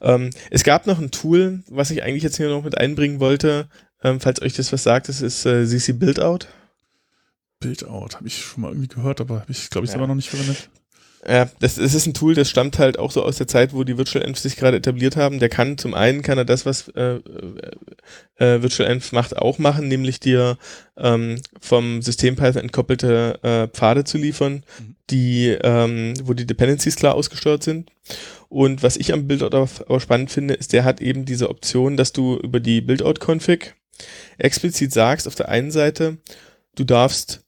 Ähm, 0.00 0.30
es 0.50 0.64
gab 0.64 0.86
noch 0.86 0.98
ein 0.98 1.10
Tool, 1.10 1.62
was 1.68 1.90
ich 1.90 2.02
eigentlich 2.02 2.22
jetzt 2.22 2.36
hier 2.36 2.48
noch 2.48 2.64
mit 2.64 2.78
einbringen 2.78 3.20
wollte, 3.20 3.68
ähm, 4.02 4.20
falls 4.20 4.42
euch 4.42 4.54
das 4.54 4.72
was 4.72 4.82
sagt, 4.82 5.08
das 5.08 5.22
ist 5.22 5.46
äh, 5.46 5.66
CC 5.66 5.92
Buildout. 5.92 6.46
Buildout, 7.60 8.16
habe 8.16 8.26
ich 8.26 8.42
schon 8.44 8.62
mal 8.62 8.68
irgendwie 8.68 8.88
gehört, 8.88 9.20
aber 9.20 9.40
habe 9.40 9.52
ich, 9.52 9.70
glaube 9.70 9.84
ich, 9.84 9.90
ja. 9.90 9.92
selber 9.92 10.08
noch 10.08 10.14
nicht 10.14 10.28
verwendet. 10.28 10.68
Ja, 11.26 11.50
das, 11.60 11.76
das 11.76 11.94
ist 11.94 12.06
ein 12.06 12.12
Tool, 12.12 12.34
das 12.34 12.50
stammt 12.50 12.78
halt 12.78 12.98
auch 12.98 13.10
so 13.10 13.22
aus 13.22 13.38
der 13.38 13.46
Zeit, 13.46 13.72
wo 13.72 13.84
die 13.84 13.96
Virtual 13.96 14.22
Env 14.24 14.38
sich 14.38 14.56
gerade 14.56 14.76
etabliert 14.76 15.16
haben. 15.16 15.38
Der 15.38 15.48
kann 15.48 15.78
zum 15.78 15.94
einen 15.94 16.20
kann 16.20 16.36
er 16.36 16.44
das, 16.44 16.66
was 16.66 16.88
äh, 16.88 17.20
äh, 18.36 18.62
Virtual 18.62 18.90
Env 18.90 19.12
macht, 19.12 19.36
auch 19.36 19.58
machen, 19.58 19.88
nämlich 19.88 20.20
dir 20.20 20.58
ähm, 20.98 21.40
vom 21.60 22.02
System 22.02 22.36
Python 22.36 22.64
entkoppelte 22.64 23.38
äh, 23.42 23.68
Pfade 23.68 24.04
zu 24.04 24.18
liefern, 24.18 24.64
mhm. 24.78 24.96
die, 25.08 25.56
ähm, 25.62 26.12
wo 26.24 26.34
die 26.34 26.46
Dependencies 26.46 26.96
klar 26.96 27.14
ausgesteuert 27.14 27.62
sind. 27.62 27.90
Und 28.50 28.82
was 28.82 28.98
ich 28.98 29.12
am 29.12 29.26
Buildout 29.26 29.56
auch 29.88 30.00
spannend 30.00 30.30
finde, 30.30 30.54
ist, 30.54 30.74
der 30.74 30.84
hat 30.84 31.00
eben 31.00 31.24
diese 31.24 31.48
Option, 31.48 31.96
dass 31.96 32.12
du 32.12 32.36
über 32.36 32.60
die 32.60 32.82
Buildout-Config 32.82 33.74
explizit 34.36 34.92
sagst, 34.92 35.26
auf 35.26 35.36
der 35.36 35.48
einen 35.48 35.70
Seite, 35.70 36.18
du 36.74 36.84
darfst 36.84 37.44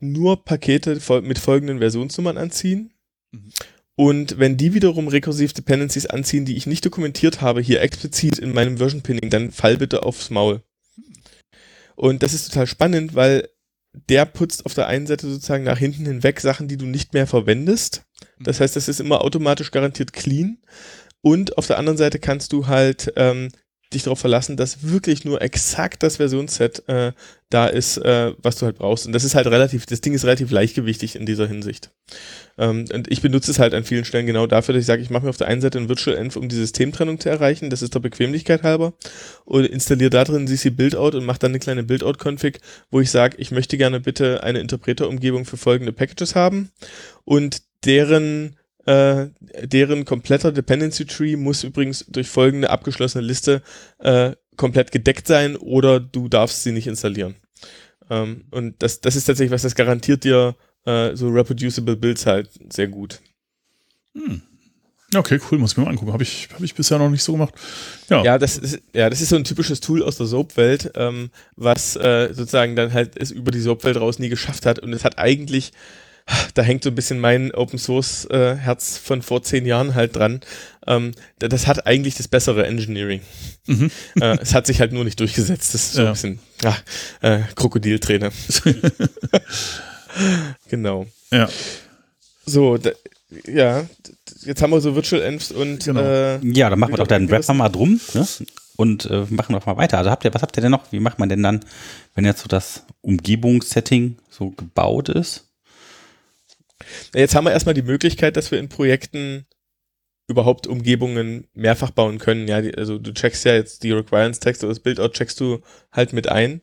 nur 0.00 0.44
Pakete 0.44 0.98
mit 1.22 1.38
folgenden 1.38 1.78
Versionsnummern 1.78 2.38
anziehen 2.38 2.91
und 3.94 4.38
wenn 4.38 4.56
die 4.56 4.74
wiederum 4.74 5.08
rekursiv 5.08 5.52
Dependencies 5.52 6.06
anziehen, 6.06 6.44
die 6.44 6.56
ich 6.56 6.66
nicht 6.66 6.84
dokumentiert 6.84 7.40
habe, 7.40 7.60
hier 7.60 7.82
explizit 7.82 8.38
in 8.38 8.52
meinem 8.52 8.78
Version 8.78 9.02
Pinning, 9.02 9.30
dann 9.30 9.50
fall 9.50 9.76
bitte 9.76 10.02
aufs 10.02 10.30
Maul. 10.30 10.62
Und 11.94 12.22
das 12.22 12.32
ist 12.32 12.48
total 12.48 12.66
spannend, 12.66 13.14
weil 13.14 13.48
der 14.08 14.24
putzt 14.24 14.64
auf 14.64 14.74
der 14.74 14.86
einen 14.86 15.06
Seite 15.06 15.28
sozusagen 15.28 15.64
nach 15.64 15.78
hinten 15.78 16.06
hinweg 16.06 16.40
Sachen, 16.40 16.66
die 16.66 16.78
du 16.78 16.86
nicht 16.86 17.12
mehr 17.12 17.26
verwendest. 17.26 18.04
Das 18.40 18.60
heißt, 18.60 18.74
das 18.74 18.88
ist 18.88 19.00
immer 19.00 19.22
automatisch 19.22 19.70
garantiert 19.70 20.12
clean. 20.12 20.58
Und 21.20 21.58
auf 21.58 21.66
der 21.66 21.78
anderen 21.78 21.98
Seite 21.98 22.18
kannst 22.18 22.52
du 22.52 22.66
halt 22.66 23.12
ähm, 23.16 23.50
dich 23.92 24.02
darauf 24.04 24.18
verlassen, 24.18 24.56
dass 24.56 24.82
wirklich 24.82 25.24
nur 25.24 25.42
exakt 25.42 26.02
das 26.02 26.16
Versionsset 26.16 26.88
äh, 26.88 27.12
da 27.50 27.66
ist, 27.66 27.98
äh, 27.98 28.32
was 28.42 28.56
du 28.56 28.66
halt 28.66 28.78
brauchst. 28.78 29.06
Und 29.06 29.12
das 29.12 29.24
ist 29.24 29.34
halt 29.34 29.46
relativ, 29.46 29.86
das 29.86 30.00
Ding 30.00 30.14
ist 30.14 30.24
relativ 30.24 30.50
leichtgewichtig 30.50 31.16
in 31.16 31.26
dieser 31.26 31.46
Hinsicht. 31.46 31.90
Ähm, 32.58 32.86
und 32.92 33.10
ich 33.10 33.20
benutze 33.20 33.50
es 33.50 33.58
halt 33.58 33.74
an 33.74 33.84
vielen 33.84 34.04
Stellen 34.04 34.26
genau 34.26 34.46
dafür, 34.46 34.74
dass 34.74 34.82
ich 34.82 34.86
sage, 34.86 35.02
ich 35.02 35.10
mache 35.10 35.24
mir 35.24 35.30
auf 35.30 35.36
der 35.36 35.48
einen 35.48 35.60
Seite 35.60 35.78
ein 35.78 35.88
Virtual 35.88 36.16
Env, 36.16 36.36
um 36.36 36.48
die 36.48 36.56
Systemtrennung 36.56 37.20
zu 37.20 37.28
erreichen, 37.28 37.70
das 37.70 37.82
ist 37.82 37.94
der 37.94 38.00
Bequemlichkeit 38.00 38.62
halber, 38.62 38.94
und 39.44 39.66
installiere 39.66 40.10
da 40.10 40.24
drin 40.24 40.46
CC 40.46 40.70
Buildout 40.70 41.16
und 41.16 41.24
mache 41.24 41.38
dann 41.38 41.52
eine 41.52 41.58
kleine 41.58 41.82
Buildout-Config, 41.82 42.58
wo 42.90 43.00
ich 43.00 43.10
sage, 43.10 43.36
ich 43.38 43.50
möchte 43.50 43.76
gerne 43.76 44.00
bitte 44.00 44.42
eine 44.42 44.60
Interpreter-Umgebung 44.60 45.44
für 45.44 45.56
folgende 45.56 45.92
Packages 45.92 46.34
haben 46.34 46.70
und 47.24 47.62
deren 47.84 48.56
äh, 48.86 49.26
deren 49.62 50.04
kompletter 50.04 50.52
Dependency 50.52 51.04
Tree 51.06 51.36
muss 51.36 51.64
übrigens 51.64 52.04
durch 52.08 52.28
folgende 52.28 52.70
abgeschlossene 52.70 53.24
Liste 53.24 53.62
äh, 53.98 54.32
komplett 54.56 54.92
gedeckt 54.92 55.26
sein 55.26 55.56
oder 55.56 56.00
du 56.00 56.28
darfst 56.28 56.62
sie 56.62 56.72
nicht 56.72 56.86
installieren. 56.86 57.36
Ähm, 58.10 58.44
und 58.50 58.82
das, 58.82 59.00
das 59.00 59.16
ist 59.16 59.24
tatsächlich 59.24 59.52
was, 59.52 59.62
das 59.62 59.74
garantiert 59.74 60.24
dir 60.24 60.56
äh, 60.84 61.14
so 61.14 61.28
reproducible 61.28 61.96
Builds 61.96 62.26
halt 62.26 62.50
sehr 62.72 62.88
gut. 62.88 63.20
Hm. 64.14 64.42
Okay, 65.14 65.38
cool, 65.50 65.58
muss 65.58 65.72
ich 65.72 65.76
mir 65.76 65.84
mal 65.84 65.90
angucken. 65.90 66.12
Habe 66.12 66.22
ich, 66.22 66.48
hab 66.52 66.62
ich 66.62 66.74
bisher 66.74 66.98
noch 66.98 67.10
nicht 67.10 67.22
so 67.22 67.32
gemacht. 67.32 67.54
Ja, 68.08 68.24
ja, 68.24 68.38
das, 68.38 68.56
ist, 68.56 68.80
ja 68.94 69.10
das 69.10 69.20
ist 69.20 69.28
so 69.28 69.36
ein 69.36 69.44
typisches 69.44 69.80
Tool 69.80 70.02
aus 70.02 70.16
der 70.16 70.26
Soap-Welt, 70.26 70.92
ähm, 70.94 71.30
was 71.54 71.96
äh, 71.96 72.30
sozusagen 72.32 72.76
dann 72.76 72.94
halt 72.94 73.18
es 73.18 73.30
über 73.30 73.50
die 73.50 73.60
Soap-Welt 73.60 73.98
raus 73.98 74.18
nie 74.18 74.30
geschafft 74.30 74.64
hat. 74.64 74.78
Und 74.78 74.92
es 74.94 75.04
hat 75.04 75.18
eigentlich 75.18 75.72
da 76.54 76.62
hängt 76.62 76.84
so 76.84 76.90
ein 76.90 76.94
bisschen 76.94 77.18
mein 77.18 77.52
Open 77.52 77.78
Source 77.78 78.26
äh, 78.26 78.56
Herz 78.56 78.98
von 78.98 79.22
vor 79.22 79.42
zehn 79.42 79.66
Jahren 79.66 79.94
halt 79.94 80.16
dran. 80.16 80.40
Ähm, 80.86 81.12
das 81.38 81.66
hat 81.66 81.86
eigentlich 81.86 82.14
das 82.14 82.28
bessere 82.28 82.66
Engineering. 82.66 83.20
Mhm. 83.66 83.90
Äh, 84.20 84.38
es 84.40 84.54
hat 84.54 84.66
sich 84.66 84.80
halt 84.80 84.92
nur 84.92 85.04
nicht 85.04 85.20
durchgesetzt. 85.20 85.74
Das 85.74 85.84
ist 85.84 85.92
so 85.94 86.02
ja. 86.02 86.08
ein 86.08 86.12
bisschen 86.12 86.38
ah, 86.64 86.76
äh, 87.20 87.40
Krokodilträne. 87.54 88.30
genau. 90.68 91.06
Ja. 91.30 91.48
So, 92.44 92.76
da, 92.76 92.90
ja, 93.46 93.86
jetzt 94.44 94.62
haben 94.62 94.70
wir 94.70 94.80
so 94.80 94.94
Virtual 94.94 95.22
Envs 95.22 95.52
und 95.52 95.84
genau. 95.84 96.00
äh, 96.00 96.38
ja, 96.42 96.70
dann 96.70 96.78
machen 96.78 96.92
wir 96.92 96.98
doch 96.98 97.06
deinen 97.06 97.28
Rapper 97.28 97.54
mal 97.54 97.68
drum 97.68 98.00
ne? 98.14 98.26
und 98.76 99.06
äh, 99.06 99.26
machen 99.30 99.54
doch 99.54 99.66
mal 99.66 99.76
weiter. 99.76 99.98
Also 99.98 100.10
habt 100.10 100.24
ihr, 100.24 100.34
was 100.34 100.42
habt 100.42 100.56
ihr 100.56 100.60
denn 100.60 100.72
noch? 100.72 100.90
Wie 100.90 101.00
macht 101.00 101.18
man 101.18 101.28
denn 101.28 101.42
dann, 101.42 101.60
wenn 102.14 102.24
jetzt 102.24 102.42
so 102.42 102.48
das 102.48 102.84
Umgebungssetting 103.00 104.16
so 104.28 104.50
gebaut 104.50 105.08
ist? 105.08 105.51
Jetzt 107.14 107.34
haben 107.34 107.44
wir 107.44 107.52
erstmal 107.52 107.74
die 107.74 107.82
Möglichkeit, 107.82 108.36
dass 108.36 108.50
wir 108.50 108.58
in 108.58 108.68
Projekten 108.68 109.46
überhaupt 110.28 110.66
Umgebungen 110.66 111.46
mehrfach 111.54 111.90
bauen 111.90 112.18
können. 112.18 112.48
Ja, 112.48 112.60
die, 112.60 112.74
also 112.74 112.98
du 112.98 113.12
checkst 113.12 113.44
ja 113.44 113.54
jetzt 113.54 113.82
die 113.82 113.92
Requirements-Text 113.92 114.62
oder 114.62 114.72
das 114.72 114.80
Buildout 114.80 115.10
checkst 115.10 115.40
du 115.40 115.60
halt 115.92 116.12
mit 116.12 116.28
ein. 116.28 116.62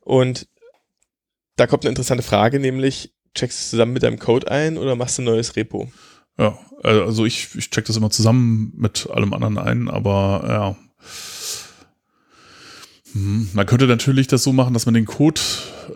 Und 0.00 0.48
da 1.56 1.66
kommt 1.66 1.84
eine 1.84 1.90
interessante 1.90 2.22
Frage, 2.22 2.60
nämlich 2.60 3.14
checkst 3.34 3.58
du 3.58 3.62
es 3.62 3.70
zusammen 3.70 3.92
mit 3.92 4.02
deinem 4.02 4.18
Code 4.18 4.50
ein 4.50 4.78
oder 4.78 4.96
machst 4.96 5.18
du 5.18 5.22
ein 5.22 5.26
neues 5.26 5.56
Repo? 5.56 5.90
Ja, 6.38 6.58
also 6.82 7.24
ich, 7.24 7.48
ich 7.56 7.70
check 7.70 7.84
das 7.86 7.96
immer 7.96 8.10
zusammen 8.10 8.72
mit 8.76 9.08
allem 9.10 9.32
anderen 9.32 9.58
ein, 9.58 9.88
aber 9.88 10.44
ja. 10.48 10.76
Man 13.14 13.66
könnte 13.66 13.86
natürlich 13.86 14.26
das 14.26 14.42
so 14.42 14.52
machen, 14.52 14.74
dass 14.74 14.86
man 14.86 14.94
den 14.94 15.06
Code 15.06 15.40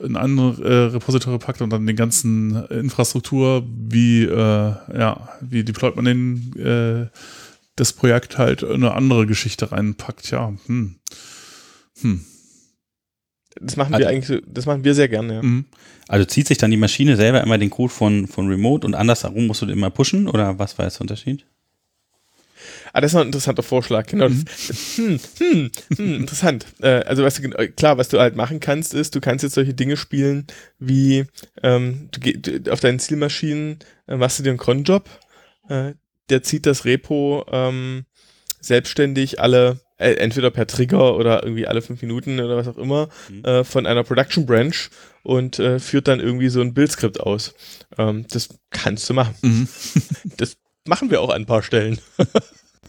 in 0.03 0.17
andere 0.17 0.63
äh, 0.65 0.93
Repository 0.93 1.39
packt 1.39 1.61
und 1.61 1.71
dann 1.71 1.87
den 1.87 1.97
ganzen 1.97 2.65
Infrastruktur, 2.67 3.65
wie, 3.67 4.25
äh, 4.25 4.29
ja, 4.31 5.29
wie 5.41 5.65
deployt 5.65 5.97
man 5.97 6.05
den, 6.05 6.57
äh, 6.59 7.09
das 7.77 7.93
Projekt 7.93 8.39
halt 8.39 8.63
in 8.63 8.75
eine 8.75 8.95
andere 8.95 9.27
Geschichte 9.27 9.73
reinpackt. 9.73 10.31
Ja, 10.31 10.55
hm. 10.67 10.97
Hm. 12.01 12.25
Das 13.61 13.77
machen 13.77 13.91
wir 13.91 13.99
also, 13.99 14.09
eigentlich, 14.09 14.43
das 14.47 14.67
machen 14.67 14.85
wir 14.85 14.95
sehr 14.95 15.09
gerne, 15.09 15.35
ja. 15.35 15.43
Mhm. 15.43 15.67
Also 16.09 16.25
zieht 16.25 16.49
sich 16.49 16.59
dann 16.59 16.71
die 16.71 16.77
Maschine 16.77 17.17
selber 17.17 17.43
immer 17.43 17.59
den 17.59 17.71
Code 17.71 17.93
von, 17.93 18.27
von 18.27 18.49
Remote 18.49 18.87
und 18.87 18.95
andersherum 18.95 19.47
musst 19.47 19.63
du 19.63 19.67
den 19.67 19.77
immer 19.77 19.91
pushen 19.91 20.27
oder 20.27 20.59
was 20.59 20.79
war 20.79 20.87
jetzt 20.87 20.97
der 20.97 21.03
Unterschied? 21.03 21.47
Ah, 22.93 23.01
das 23.01 23.11
ist 23.11 23.15
noch 23.15 23.23
ein 23.23 23.29
interessanter 23.29 23.63
Vorschlag, 23.63 24.07
genau. 24.07 24.29
Mhm. 24.29 24.45
Hm, 24.97 25.21
hm, 25.39 25.71
hm, 25.97 26.15
interessant. 26.15 26.67
Äh, 26.81 27.05
also, 27.05 27.25
was 27.25 27.41
du, 27.41 27.49
klar, 27.51 27.99
was 27.99 28.09
du 28.09 28.19
halt 28.19 28.37
machen 28.37 28.61
kannst, 28.61 28.95
ist, 28.95 29.15
du 29.15 29.21
kannst 29.21 29.43
jetzt 29.43 29.55
solche 29.55 29.75
Dinge 29.75 29.97
spielen, 29.97 30.47
wie 30.79 31.25
ähm, 31.63 32.09
du, 32.13 32.21
du, 32.39 32.73
auf 32.73 32.81
deinen 32.81 32.99
Zielmaschinen 32.99 33.79
äh, 34.07 34.17
machst 34.17 34.39
du 34.39 34.43
dir 34.43 34.51
einen 34.51 34.59
Cronjob, 34.59 35.09
äh, 35.69 35.93
der 36.31 36.43
zieht 36.43 36.67
das 36.67 36.85
Repo 36.85 37.45
ähm, 37.51 38.05
selbstständig 38.61 39.41
alle 39.41 39.81
äh, 40.03 40.15
entweder 40.15 40.51
per 40.51 40.67
Trigger 40.67 41.17
oder 41.17 41.45
irgendwie 41.45 41.67
alle 41.67 41.81
fünf 41.81 42.03
Minuten 42.03 42.41
oder 42.41 42.57
was 42.57 42.69
auch 42.69 42.79
immer, 42.79 43.09
mhm. 43.29 43.45
äh, 43.45 43.65
von 43.65 43.87
einer 43.87 44.03
Production 44.03 44.47
Branch 44.47 44.75
und 45.23 45.59
äh, 45.59 45.79
führt 45.79 46.09
dann 46.09 46.21
irgendwie 46.21 46.49
so 46.49 46.61
ein 46.61 46.75
Bildskript 46.75 47.21
aus. 47.21 47.55
Ähm, 47.99 48.27
das 48.31 48.49
kannst 48.71 49.09
du 49.09 49.15
machen. 49.15 49.35
Mhm. 49.43 49.69
das 50.37 50.57
machen 50.87 51.11
wir 51.11 51.21
auch 51.21 51.31
an 51.31 51.43
ein 51.43 51.47
paar 51.47 51.63
Stellen. 51.63 51.99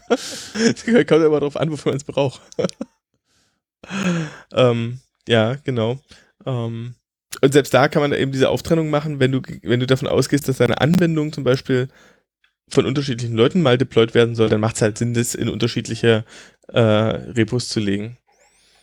Kommt 0.08 1.10
immer 1.10 1.40
darauf 1.40 1.56
an, 1.56 1.70
wofür 1.70 1.92
man 1.92 1.96
es 1.96 2.04
braucht. 2.04 2.40
ähm, 4.52 5.00
ja, 5.28 5.56
genau. 5.64 5.98
Ähm, 6.46 6.94
und 7.40 7.52
selbst 7.52 7.74
da 7.74 7.88
kann 7.88 8.02
man 8.02 8.12
eben 8.12 8.32
diese 8.32 8.48
Auftrennung 8.48 8.90
machen, 8.90 9.20
wenn 9.20 9.32
du, 9.32 9.40
wenn 9.62 9.80
du 9.80 9.86
davon 9.86 10.08
ausgehst, 10.08 10.48
dass 10.48 10.58
deine 10.58 10.80
Anwendung 10.80 11.32
zum 11.32 11.44
Beispiel 11.44 11.88
von 12.68 12.86
unterschiedlichen 12.86 13.36
Leuten 13.36 13.62
mal 13.62 13.78
deployed 13.78 14.14
werden 14.14 14.34
soll, 14.34 14.48
dann 14.48 14.60
macht 14.60 14.76
es 14.76 14.82
halt 14.82 14.98
Sinn, 14.98 15.14
das 15.14 15.34
in 15.34 15.48
unterschiedliche 15.48 16.24
äh, 16.68 16.80
Repos 16.80 17.68
zu 17.68 17.80
legen. 17.80 18.18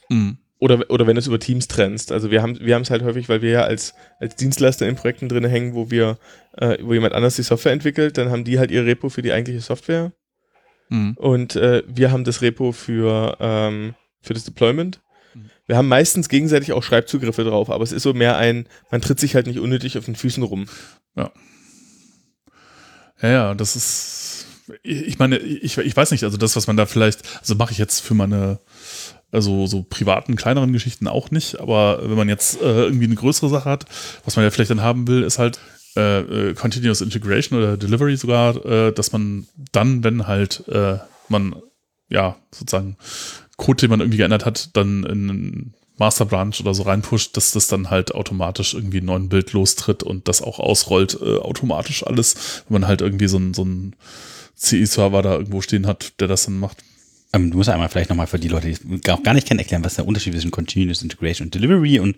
Mhm. 0.10 0.38
Oder, 0.62 0.92
oder 0.92 1.08
wenn 1.08 1.16
du 1.16 1.20
es 1.20 1.26
über 1.28 1.40
Teams 1.40 1.68
trennst. 1.68 2.12
Also 2.12 2.30
wir 2.30 2.44
haben 2.44 2.60
wir 2.60 2.78
es 2.78 2.92
halt 2.92 3.02
häufig, 3.02 3.28
weil 3.30 3.42
wir 3.42 3.50
ja 3.50 3.64
als, 3.64 3.96
als 4.20 4.36
Dienstleister 4.36 4.88
in 4.88 4.96
Projekten 4.96 5.28
drin 5.28 5.44
hängen, 5.44 5.74
wo 5.74 5.90
wir, 5.90 6.20
äh, 6.56 6.78
wo 6.82 6.94
jemand 6.94 7.16
anders 7.16 7.36
die 7.36 7.42
Software 7.42 7.72
entwickelt, 7.72 8.20
dann 8.20 8.30
haben 8.30 8.44
die 8.44 8.60
halt 8.60 8.70
ihr 8.70 8.86
Repo 8.86 9.10
für 9.10 9.24
die 9.24 9.32
eigentliche 9.32 9.62
Software. 9.62 10.14
Mhm. 10.90 11.14
Und 11.18 11.56
äh, 11.56 11.82
wir 11.88 12.12
haben 12.12 12.24
das 12.26 12.44
Repo 12.44 12.74
für, 12.74 13.38
ähm, 13.40 13.96
für 14.22 14.36
das 14.36 14.44
Deployment. 14.44 15.02
Wir 15.66 15.78
haben 15.78 15.88
meistens 15.88 16.30
gegenseitig 16.30 16.74
auch 16.74 16.84
Schreibzugriffe 16.84 17.44
drauf, 17.44 17.72
aber 17.72 17.84
es 17.84 17.92
ist 17.92 18.04
so 18.04 18.14
mehr 18.14 18.38
ein, 18.38 18.68
man 18.92 19.02
tritt 19.02 19.20
sich 19.20 19.34
halt 19.34 19.48
nicht 19.48 19.60
unnötig 19.60 19.98
auf 19.98 20.06
den 20.06 20.16
Füßen 20.16 20.44
rum. 20.44 20.68
Ja. 21.16 21.32
Ja, 23.22 23.30
ja, 23.30 23.56
das 23.56 23.76
ist, 23.76 24.46
ich 24.84 25.18
meine, 25.18 25.38
ich, 25.38 25.78
ich 25.78 25.96
weiß 25.96 26.12
nicht, 26.12 26.24
also 26.24 26.38
das, 26.38 26.56
was 26.56 26.68
man 26.68 26.78
da 26.78 26.86
vielleicht, 26.86 27.22
also 27.40 27.56
mache 27.56 27.72
ich 27.72 27.78
jetzt 27.78 28.02
für 28.02 28.14
meine, 28.14 28.60
also 29.32 29.68
so 29.68 29.84
privaten, 29.84 30.36
kleineren 30.36 30.74
Geschichten 30.74 31.08
auch 31.08 31.32
nicht, 31.32 31.60
aber 31.60 32.00
wenn 32.04 32.18
man 32.18 32.30
jetzt 32.30 32.62
äh, 32.62 32.84
irgendwie 32.84 33.06
eine 33.06 33.16
größere 33.16 33.50
Sache 33.50 33.70
hat, 33.70 33.86
was 34.26 34.36
man 34.36 34.44
ja 34.44 34.52
vielleicht 34.52 34.72
dann 34.72 34.82
haben 34.82 35.08
will, 35.08 35.24
ist 35.24 35.40
halt 35.40 35.60
äh, 35.96 36.20
äh, 36.20 36.54
Continuous 36.54 37.02
Integration 37.02 37.60
oder 37.60 37.78
Delivery 37.78 38.16
sogar, 38.18 38.66
äh, 38.66 38.94
dass 38.94 39.12
man 39.12 39.48
dann, 39.72 40.04
wenn 40.04 40.28
halt 40.28 40.68
äh, 40.68 40.98
man 41.30 41.56
ja 42.10 42.38
sozusagen 42.52 42.98
Code, 43.58 43.82
den 43.82 43.90
man 43.90 44.00
irgendwie 44.00 44.18
geändert 44.18 44.46
hat, 44.46 44.76
dann 44.76 45.04
in 45.04 45.30
einen 45.30 45.74
Master 45.98 46.26
Branch 46.26 46.54
oder 46.60 46.74
so 46.74 46.84
reinpusht, 46.84 47.38
dass 47.38 47.52
das 47.52 47.68
dann 47.68 47.90
halt 47.90 48.16
automatisch 48.16 48.74
irgendwie 48.74 48.98
einen 48.98 49.06
neuen 49.08 49.30
Bild 49.30 49.54
lostritt 49.54 50.02
und 50.02 50.28
das 50.28 50.42
auch 50.42 50.60
ausrollt, 50.60 51.18
äh, 51.22 51.38
automatisch 51.38 52.06
alles, 52.06 52.64
wenn 52.68 52.82
man 52.82 52.88
halt 52.88 53.02
irgendwie 53.02 53.28
so 53.28 53.38
einen 53.38 53.54
so 53.54 53.68
CI-Server 54.56 55.22
da 55.22 55.34
irgendwo 55.34 55.62
stehen 55.62 55.88
hat, 55.88 56.20
der 56.20 56.28
das 56.28 56.46
dann 56.46 56.60
macht. 56.60 56.78
Ähm, 57.34 57.52
du 57.52 57.58
musst 57.58 57.70
einmal 57.70 57.90
vielleicht 57.90 58.10
nochmal 58.10 58.28
für 58.28 58.40
die 58.40 58.48
Leute, 58.50 58.72
die 58.74 59.12
auch 59.12 59.24
gar 59.24 59.34
nicht 59.34 59.48
kennen, 59.48 59.60
erklären, 59.60 59.84
was 59.86 59.96
der 59.96 60.06
Unterschied 60.08 60.34
zwischen 60.34 60.52
Continuous 60.52 61.02
Integration 61.02 61.48
und 61.48 61.56
Delivery 61.56 62.00
und 62.00 62.18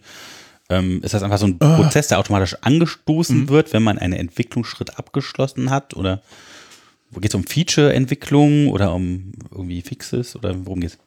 ähm, 0.70 1.02
ist 1.04 1.14
das 1.14 1.24
einfach 1.24 1.38
so 1.38 1.48
ein 1.48 1.58
Ah. 1.60 1.76
Prozess, 1.76 2.08
der 2.08 2.20
automatisch 2.20 2.56
angestoßen 2.62 3.42
Mhm. 3.42 3.50
wird, 3.50 3.74
wenn 3.74 3.84
man 3.84 3.98
einen 4.00 4.14
Entwicklungsschritt 4.14 4.98
abgeschlossen 4.98 5.70
hat? 5.70 5.94
Oder 5.96 6.22
geht 7.20 7.32
es 7.32 7.36
um 7.36 7.44
Feature-Entwicklung 7.44 8.70
oder 8.70 8.94
um 8.94 9.34
irgendwie 9.52 9.82
Fixes 9.82 10.36
oder 10.36 10.56
worum 10.66 10.80
geht's? 10.80 10.98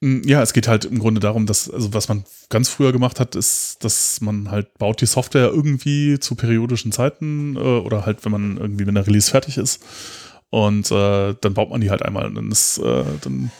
Mm, 0.00 0.22
Ja, 0.26 0.42
es 0.42 0.52
geht 0.54 0.66
halt 0.66 0.86
im 0.86 0.98
Grunde 0.98 1.20
darum, 1.20 1.46
dass, 1.46 1.70
also 1.70 1.92
was 1.94 2.08
man 2.08 2.24
ganz 2.48 2.68
früher 2.68 2.90
gemacht 2.90 3.20
hat, 3.20 3.36
ist, 3.36 3.76
dass 3.84 4.20
man 4.22 4.50
halt 4.50 4.76
baut 4.78 5.00
die 5.02 5.06
Software 5.06 5.50
irgendwie 5.52 6.18
zu 6.18 6.34
periodischen 6.34 6.90
Zeiten 6.90 7.54
äh, 7.56 7.58
oder 7.60 8.06
halt, 8.06 8.24
wenn 8.24 8.32
man 8.32 8.56
irgendwie, 8.56 8.86
wenn 8.86 8.94
der 8.96 9.06
Release 9.06 9.30
fertig 9.30 9.58
ist. 9.58 9.80
Und 10.52 10.90
äh, 10.90 11.34
dann 11.40 11.54
baut 11.54 11.70
man 11.70 11.80
die 11.80 11.88
halt 11.88 12.02
einmal 12.02 12.26
und 12.26 12.34
dann 12.34 12.52
ist, 12.52 12.76
äh, 12.76 13.04
dann 13.22 13.50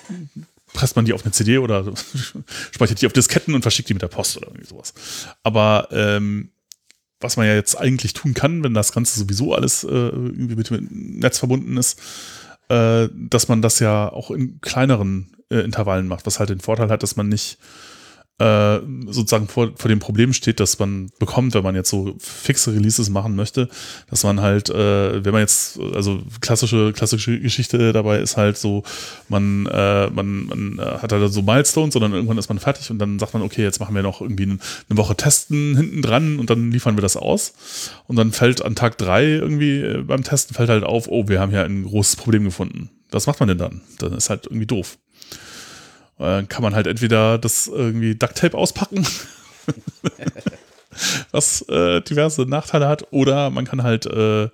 presst 0.74 0.94
man 0.94 1.06
die 1.06 1.14
auf 1.14 1.24
eine 1.24 1.32
CD 1.32 1.56
oder 1.56 1.90
speichert 2.70 3.01
die 3.01 3.06
auf 3.06 3.14
Disketten 3.14 3.55
und 3.55 3.62
verschickt 3.62 3.89
die 3.89 3.94
mit 3.94 4.02
der 4.02 4.09
Post 4.09 4.36
oder 4.36 4.48
irgendwie 4.48 4.66
sowas. 4.66 4.93
Aber 5.43 5.89
ähm, 5.90 6.51
was 7.19 7.39
man 7.39 7.47
ja 7.47 7.55
jetzt 7.55 7.77
eigentlich 7.77 8.12
tun 8.12 8.35
kann, 8.35 8.62
wenn 8.62 8.74
das 8.74 8.93
Ganze 8.93 9.19
sowieso 9.19 9.55
alles 9.55 9.85
äh, 9.85 9.89
irgendwie 9.89 10.55
mit 10.55 10.69
dem 10.69 10.86
Netz 10.90 11.39
verbunden 11.39 11.78
ist, 11.78 11.98
äh, 12.69 13.09
dass 13.14 13.48
man 13.48 13.62
das 13.62 13.78
ja 13.78 14.12
auch 14.12 14.31
in 14.31 14.60
kleineren 14.60 15.35
äh, 15.48 15.60
Intervallen 15.60 16.06
macht, 16.06 16.27
was 16.27 16.40
halt 16.40 16.51
den 16.51 16.60
Vorteil 16.60 16.90
hat, 16.90 17.02
dass 17.02 17.16
man 17.16 17.31
nicht 17.31 17.56
äh, 18.39 18.81
sozusagen 19.07 19.47
vor, 19.47 19.71
vor 19.77 19.89
dem 19.89 19.99
Problem 19.99 20.33
steht, 20.33 20.59
dass 20.59 20.79
man 20.79 21.11
bekommt, 21.19 21.55
wenn 21.55 21.63
man 21.63 21.75
jetzt 21.75 21.91
so 21.91 22.15
fixe 22.19 22.75
Releases 22.75 23.09
machen 23.11 23.37
möchte, 23.37 23.69
dass 24.11 24.25
man 24.25 24.41
halt, 24.41 24.71
äh, 24.71 25.25
wenn 25.25 25.33
man 25.33 25.43
jetzt, 25.43 25.79
also 25.95 26.21
klassische, 26.41 26.93
klassische 26.93 27.39
Geschichte 27.39 27.93
dabei 27.93 28.19
ist 28.19 28.37
halt 28.37 28.57
so, 28.57 28.83
man, 29.29 29.67
äh, 29.67 30.09
man, 30.09 30.47
man 30.47 30.79
äh, 30.79 30.99
hat 30.99 31.13
halt 31.13 31.33
so 31.33 31.43
Milestones, 31.43 31.93
sondern 31.93 32.13
irgendwann 32.15 32.39
ist 32.39 32.49
man 32.49 32.59
fertig 32.59 32.91
und 32.91 32.99
dann 32.99 33.19
sagt 33.19 33.35
man, 33.35 33.43
okay, 33.43 33.63
jetzt 33.63 33.81
machen 33.81 33.95
wir 33.95 34.03
noch 34.03 34.21
irgendwie 34.21 34.45
eine, 34.45 34.59
eine 34.89 34.99
Woche 34.99 35.15
Testen 35.15 35.77
hinten 35.77 36.03
dran 36.03 36.39
und 36.39 36.51
dann 36.51 36.73
liefern 36.73 36.97
wir 36.97 37.03
das 37.03 37.17
aus. 37.17 37.55
Und 38.07 38.17
dann 38.17 38.33
fällt 38.33 38.65
an 38.65 38.75
Tag 38.75 38.99
drei 38.99 39.25
irgendwie 39.25 39.81
äh, 39.81 40.03
beim 40.03 40.25
Testen 40.25 40.55
fällt 40.55 40.71
halt 40.71 40.85
auf, 40.85 41.07
oh, 41.09 41.29
wir 41.29 41.41
haben 41.41 41.51
hier 41.51 41.65
ein 41.65 41.85
großes 41.85 42.17
Problem 42.17 42.45
gefunden. 42.45 42.91
Was 43.11 43.27
macht 43.27 43.41
man 43.41 43.49
denn 43.51 43.59
dann? 43.59 43.83
Dann 43.99 44.15
ist 44.15 44.31
halt 44.31 44.47
irgendwie 44.47 44.67
doof. 44.67 44.99
Äh, 46.19 46.43
kann 46.45 46.63
man 46.63 46.75
halt 46.75 46.87
entweder 46.87 47.39
das 47.39 47.67
irgendwie 47.67 48.15
Ducktape 48.15 48.57
auspacken, 48.57 49.07
was 51.31 51.63
äh, 51.69 52.01
diverse 52.03 52.43
Nachteile 52.43 52.89
hat, 52.89 53.09
oder 53.11 53.51
man 53.51 53.65
kann 53.65 53.83
halt 53.83 54.07
äh, 54.07 54.49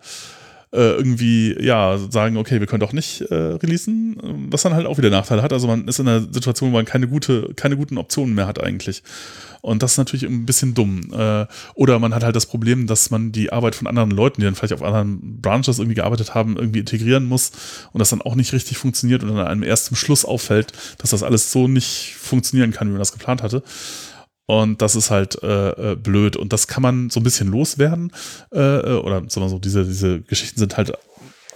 irgendwie 0.76 1.56
ja 1.60 1.98
sagen, 2.10 2.36
okay, 2.36 2.60
wir 2.60 2.66
können 2.66 2.80
doch 2.80 2.92
nicht 2.92 3.22
äh, 3.22 3.34
releasen, 3.34 4.48
was 4.50 4.62
dann 4.62 4.74
halt 4.74 4.86
auch 4.86 4.98
wieder 4.98 5.10
Nachteile 5.10 5.42
hat. 5.42 5.52
Also 5.52 5.66
man 5.66 5.88
ist 5.88 5.98
in 5.98 6.08
einer 6.08 6.20
Situation, 6.20 6.70
wo 6.70 6.74
man 6.74 6.84
keine 6.84 7.08
gute, 7.08 7.54
keine 7.56 7.76
guten 7.76 7.96
Optionen 7.96 8.34
mehr 8.34 8.46
hat 8.46 8.62
eigentlich. 8.62 9.02
Und 9.60 9.82
das 9.82 9.92
ist 9.92 9.98
natürlich 9.98 10.24
ein 10.24 10.46
bisschen 10.46 10.74
dumm. 10.74 11.12
Äh, 11.12 11.46
oder 11.74 11.98
man 11.98 12.14
hat 12.14 12.22
halt 12.22 12.36
das 12.36 12.46
Problem, 12.46 12.86
dass 12.86 13.10
man 13.10 13.32
die 13.32 13.52
Arbeit 13.52 13.74
von 13.74 13.86
anderen 13.86 14.10
Leuten, 14.10 14.40
die 14.40 14.44
dann 14.44 14.54
vielleicht 14.54 14.74
auf 14.74 14.82
anderen 14.82 15.40
Branches 15.40 15.78
irgendwie 15.78 15.96
gearbeitet 15.96 16.34
haben, 16.34 16.56
irgendwie 16.56 16.80
integrieren 16.80 17.24
muss 17.24 17.50
und 17.92 17.98
das 17.98 18.10
dann 18.10 18.22
auch 18.22 18.34
nicht 18.34 18.52
richtig 18.52 18.78
funktioniert 18.78 19.22
und 19.22 19.30
dann 19.30 19.46
einem 19.46 19.62
erst 19.62 19.86
zum 19.86 19.96
Schluss 19.96 20.24
auffällt, 20.24 20.72
dass 20.98 21.10
das 21.10 21.22
alles 21.22 21.50
so 21.50 21.66
nicht 21.66 22.14
funktionieren 22.18 22.72
kann, 22.72 22.88
wie 22.88 22.92
man 22.92 23.00
das 23.00 23.12
geplant 23.12 23.42
hatte. 23.42 23.62
Und 24.50 24.80
das 24.80 24.96
ist 24.96 25.10
halt 25.10 25.42
äh, 25.42 25.92
äh, 25.92 25.94
blöd. 25.94 26.34
Und 26.34 26.54
das 26.54 26.66
kann 26.68 26.82
man 26.82 27.10
so 27.10 27.20
ein 27.20 27.22
bisschen 27.22 27.48
loswerden. 27.48 28.10
Äh, 28.50 28.58
äh, 28.60 28.94
oder 28.94 29.16
sagen 29.28 29.44
wir 29.44 29.50
so, 29.50 29.58
diese, 29.58 29.84
diese 29.84 30.22
Geschichten 30.22 30.58
sind 30.58 30.78
halt 30.78 30.94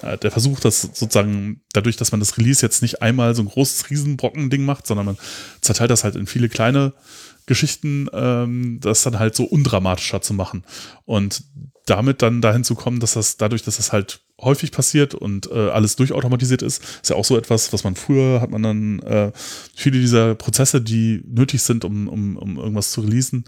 äh, 0.03 0.19
der 0.19 0.31
Versuch, 0.31 0.61
dass 0.61 0.83
sozusagen 0.83 1.63
dadurch, 1.73 1.97
dass 1.97 2.13
man 2.13 2.21
das 2.21 2.37
Release 2.37 2.61
jetzt 2.61 2.83
nicht 2.83 3.01
einmal 3.01 3.35
so 3.35 3.41
ein 3.41 3.49
großes 3.49 3.89
Riesenbrocken-Ding 3.89 4.67
macht, 4.67 4.87
sondern 4.87 5.07
man 5.07 5.17
zerteilt 5.63 5.91
das 5.91 6.05
halt 6.05 6.17
in 6.17 6.27
viele 6.27 6.51
kleine 6.51 6.93
Geschichten, 7.47 8.09
ähm, 8.13 8.79
das 8.81 9.03
dann 9.03 9.19
halt 9.19 9.35
so 9.35 9.45
undramatischer 9.45 10.21
zu 10.23 10.35
machen. 10.35 10.65
Und 11.05 11.45
damit 11.87 12.23
dann 12.23 12.41
dahin 12.41 12.65
zu 12.65 12.75
kommen, 12.75 13.01
dass 13.01 13.15
das 13.15 13.37
dadurch, 13.37 13.63
dass 13.63 13.77
das 13.77 13.93
halt 13.93 14.25
häufig 14.41 14.73
passiert 14.73 15.15
und 15.15 15.51
äh, 15.51 15.71
alles 15.71 15.97
durchautomatisiert 15.97 16.63
ist, 16.63 16.83
ist 17.03 17.11
ja 17.11 17.17
auch 17.17 17.25
so 17.25 17.37
etwas, 17.37 17.73
was 17.73 17.85
man 17.85 17.97
früher 17.97 18.41
hat 18.41 18.51
man 18.51 18.63
dann 18.63 18.99
äh, 19.01 19.33
viele 19.75 19.99
dieser 20.01 20.35
Prozesse, 20.35 20.81
die 20.81 21.23
nötig 21.27 21.63
sind, 21.63 21.85
um, 21.85 22.09
um, 22.09 22.37
um 22.37 22.57
irgendwas 22.57 22.93
zu 22.93 23.01
releasen, 23.01 23.45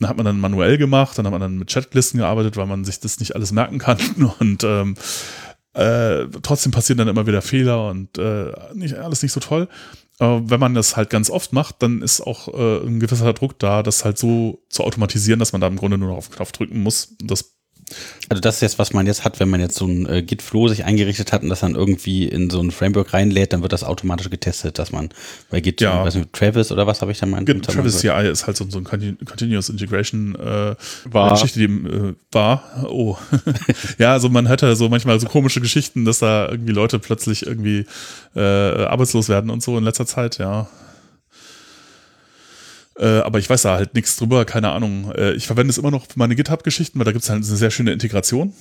dann 0.00 0.08
hat 0.08 0.16
man 0.16 0.26
dann 0.26 0.40
manuell 0.40 0.78
gemacht, 0.78 1.18
dann 1.18 1.26
hat 1.26 1.32
man 1.32 1.40
dann 1.40 1.58
mit 1.58 1.70
Chatlisten 1.70 2.18
gearbeitet, 2.18 2.56
weil 2.56 2.66
man 2.66 2.84
sich 2.84 3.00
das 3.00 3.20
nicht 3.20 3.34
alles 3.34 3.52
merken 3.52 3.78
kann 3.78 3.98
und 4.38 4.64
ähm, 4.64 4.94
äh, 5.74 6.26
trotzdem 6.42 6.72
passieren 6.72 6.98
dann 6.98 7.08
immer 7.08 7.26
wieder 7.26 7.42
Fehler 7.42 7.88
und 7.88 8.18
äh, 8.18 8.52
nicht, 8.74 8.94
alles 8.94 9.22
nicht 9.22 9.32
so 9.32 9.40
toll. 9.40 9.68
Wenn 10.20 10.58
man 10.58 10.74
das 10.74 10.96
halt 10.96 11.10
ganz 11.10 11.30
oft 11.30 11.52
macht, 11.52 11.82
dann 11.82 12.02
ist 12.02 12.20
auch 12.20 12.48
äh, 12.48 12.86
ein 12.86 12.98
gewisser 12.98 13.32
Druck 13.34 13.58
da, 13.58 13.84
das 13.84 14.04
halt 14.04 14.18
so 14.18 14.64
zu 14.68 14.82
automatisieren, 14.82 15.38
dass 15.38 15.52
man 15.52 15.60
da 15.60 15.68
im 15.68 15.76
Grunde 15.76 15.96
nur 15.96 16.08
noch 16.08 16.16
auf 16.16 16.28
den 16.28 16.36
Knopf 16.36 16.52
drücken 16.52 16.82
muss. 16.82 17.14
Das 17.22 17.57
Also 18.28 18.40
das 18.40 18.56
ist 18.56 18.60
jetzt, 18.60 18.78
was 18.78 18.92
man 18.92 19.06
jetzt 19.06 19.24
hat, 19.24 19.40
wenn 19.40 19.48
man 19.48 19.60
jetzt 19.60 19.76
so 19.76 19.86
ein 19.86 20.06
äh, 20.06 20.22
Git-Flow 20.22 20.68
sich 20.68 20.84
eingerichtet 20.84 21.32
hat 21.32 21.42
und 21.42 21.48
das 21.48 21.60
dann 21.60 21.74
irgendwie 21.74 22.24
in 22.28 22.50
so 22.50 22.60
ein 22.60 22.70
Framework 22.70 23.14
reinlädt, 23.14 23.52
dann 23.52 23.62
wird 23.62 23.72
das 23.72 23.84
automatisch 23.84 24.28
getestet, 24.30 24.78
dass 24.78 24.92
man 24.92 25.08
bei 25.50 25.60
Git, 25.60 25.80
Ja. 25.80 26.04
weiß 26.04 26.14
nicht, 26.16 26.32
Travis 26.32 26.70
oder 26.72 26.86
was 26.86 27.00
habe 27.00 27.12
ich 27.12 27.18
da 27.18 27.26
mal 27.26 27.44
Git 27.44 27.64
Travis 27.64 27.98
CI 28.00 28.28
ist 28.30 28.46
halt 28.46 28.56
so, 28.56 28.66
so 28.68 28.78
ein 28.78 28.84
Continu- 28.84 29.24
Continuous 29.24 29.68
Integration 29.70 30.34
äh, 30.34 30.74
War. 31.04 31.32
Geschichte, 31.32 31.58
die 31.60 31.64
äh, 31.64 32.14
war. 32.32 32.62
Oh. 32.88 33.16
ja, 33.98 34.12
also 34.12 34.28
man 34.28 34.48
hört 34.48 34.62
ja 34.62 34.74
so 34.74 34.88
manchmal 34.88 35.18
so 35.20 35.26
komische 35.26 35.60
Geschichten, 35.60 36.04
dass 36.04 36.18
da 36.18 36.48
irgendwie 36.50 36.72
Leute 36.72 36.98
plötzlich 36.98 37.46
irgendwie 37.46 37.86
äh, 38.36 38.40
arbeitslos 38.40 39.28
werden 39.28 39.50
und 39.50 39.62
so 39.62 39.78
in 39.78 39.84
letzter 39.84 40.06
Zeit, 40.06 40.38
ja. 40.38 40.68
Äh, 42.98 43.20
aber 43.20 43.38
ich 43.38 43.48
weiß 43.48 43.62
da 43.62 43.74
halt 43.76 43.94
nichts 43.94 44.16
drüber, 44.16 44.44
keine 44.44 44.70
Ahnung. 44.70 45.12
Äh, 45.12 45.32
ich 45.32 45.46
verwende 45.46 45.70
es 45.70 45.78
immer 45.78 45.90
noch 45.90 46.06
für 46.06 46.18
meine 46.18 46.34
GitHub-Geschichten, 46.34 46.98
weil 46.98 47.04
da 47.04 47.12
gibt 47.12 47.22
es 47.22 47.30
halt 47.30 47.36
eine 47.36 47.44
sehr 47.44 47.70
schöne 47.70 47.92
Integration. 47.92 48.52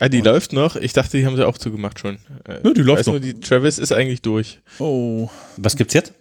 Ah, 0.00 0.08
die 0.08 0.20
läuft 0.22 0.52
noch. 0.52 0.74
Ich 0.74 0.92
dachte, 0.92 1.16
die 1.18 1.26
haben 1.26 1.36
sie 1.36 1.46
auch 1.46 1.56
zugemacht 1.56 2.00
schon. 2.00 2.18
Äh, 2.48 2.60
Ja, 2.64 2.72
die 2.72 2.82
läuft 2.82 3.00
weiß 3.00 3.06
noch. 3.06 3.12
Nur, 3.14 3.20
die 3.20 3.38
Travis 3.38 3.78
ist 3.78 3.92
eigentlich 3.92 4.22
durch. 4.22 4.60
Oh. 4.80 5.30
Was 5.56 5.76
gibt's 5.76 5.94
jetzt? 5.94 6.14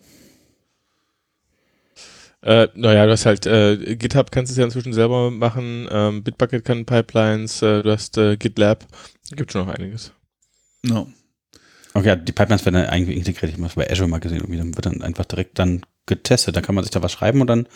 Äh, 2.42 2.68
naja, 2.76 3.06
du 3.06 3.12
hast 3.14 3.26
halt 3.26 3.46
äh, 3.46 3.96
GitHub 3.96 4.32
kannst 4.32 4.52
du 4.52 4.54
es 4.54 4.58
ja 4.58 4.66
inzwischen 4.66 4.94
selber 4.94 5.32
machen. 5.32 5.88
Ähm, 5.90 6.24
Bitbucket 6.24 6.66
kann 6.66 6.86
Pipelines. 6.86 7.62
Äh, 7.62 7.82
du 7.84 7.92
hast 7.92 8.18
äh, 8.18 8.36
GitLab. 8.38 8.86
Gibt 9.32 9.54
schon 9.54 9.66
noch 9.66 9.74
einiges. 9.74 10.12
No. 10.84 11.08
Okay, 11.94 12.08
ja, 12.08 12.16
die 12.16 12.32
Pipelines 12.34 12.66
werden 12.66 12.76
dann 12.76 12.88
eigentlich 12.88 13.18
integriert. 13.18 13.52
Ich 13.52 13.58
habe 13.58 13.64
das 13.64 13.76
bei 13.76 13.90
Azure 13.90 14.10
mal 14.10 14.20
gesehen. 14.20 14.40
Irgendwie, 14.40 14.58
dann 14.58 14.76
wird 14.76 14.86
dann 14.86 15.02
einfach 15.02 15.26
direkt 15.26 15.58
dann 15.58 15.82
getestet. 16.06 16.56
Da 16.56 16.62
kann 16.62 16.76
man 16.76 16.84
sich 16.84 16.92
da 16.92 17.02
was 17.02 17.12
schreiben 17.12 17.42
und 17.42 17.48
dann 17.48 17.68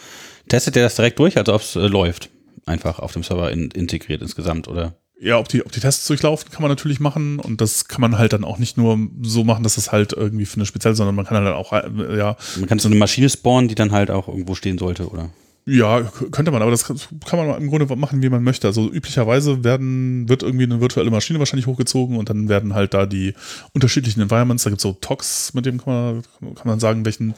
testet 0.50 0.76
der 0.76 0.84
das 0.84 0.96
direkt 0.96 1.20
durch, 1.20 1.38
also 1.38 1.54
ob 1.54 1.62
es 1.62 1.76
äh, 1.76 1.88
läuft. 1.88 2.30
Einfach 2.66 3.00
auf 3.00 3.14
dem 3.14 3.24
Server 3.24 3.52
in, 3.52 3.72
integriert 3.72 4.22
insgesamt, 4.22 4.68
oder? 4.68 4.96
Ja, 5.20 5.40
ob 5.40 5.48
die, 5.48 5.66
ob 5.66 5.72
die 5.72 5.80
Tests 5.80 6.06
durchlaufen, 6.06 6.52
kann 6.52 6.62
man 6.62 6.70
natürlich 6.70 7.00
machen. 7.00 7.40
Und 7.40 7.60
das 7.60 7.88
kann 7.88 8.02
man 8.02 8.18
halt 8.18 8.34
dann 8.34 8.44
auch 8.44 8.60
nicht 8.60 8.78
nur 8.78 9.00
so 9.22 9.44
machen, 9.44 9.64
dass 9.64 9.78
es 9.78 9.92
halt 9.92 10.14
irgendwie 10.14 10.46
für 10.46 10.58
eine 10.58 10.66
spezielle, 10.66 10.96
sondern 10.96 11.16
man 11.16 11.26
kann 11.26 11.44
halt 11.44 11.56
auch, 11.56 11.74
äh, 11.74 12.18
ja, 12.18 12.38
Man 12.58 12.68
kann 12.68 12.78
so 12.78 12.88
eine 12.88 12.98
Maschine 12.98 13.30
spawnen, 13.30 13.68
die 13.68 13.76
dann 13.76 13.92
halt 13.92 14.12
auch 14.12 14.28
irgendwo 14.28 14.54
stehen 14.54 14.78
sollte, 14.78 15.10
oder? 15.10 15.30
Ja, 15.70 16.02
könnte 16.32 16.52
man, 16.52 16.62
aber 16.62 16.72
das 16.72 16.86
kann 16.86 16.98
kann 17.26 17.46
man 17.46 17.62
im 17.62 17.68
Grunde 17.68 17.94
machen, 17.98 18.24
wie 18.24 18.30
man 18.30 18.42
möchte. 18.42 18.68
Also 18.68 18.90
üblicherweise 18.90 19.66
werden, 19.66 20.30
wird 20.30 20.42
irgendwie 20.42 20.64
eine 20.64 20.80
virtuelle 20.80 21.12
Maschine 21.12 21.40
wahrscheinlich 21.40 21.68
hochgezogen 21.68 22.16
und 22.16 22.30
dann 22.30 22.48
werden 22.48 22.74
halt 22.74 22.94
da 22.94 23.06
die 23.06 23.34
unterschiedlichen 23.74 24.22
Environments, 24.22 24.64
da 24.64 24.70
gibt 24.70 24.80
es 24.80 24.84
so 24.84 24.94
Tox, 24.94 25.54
mit 25.54 25.66
dem 25.66 25.84
kann 25.84 25.94
man, 25.94 26.56
kann 26.56 26.68
man 26.68 26.80
sagen, 26.80 27.04
welchen 27.04 27.34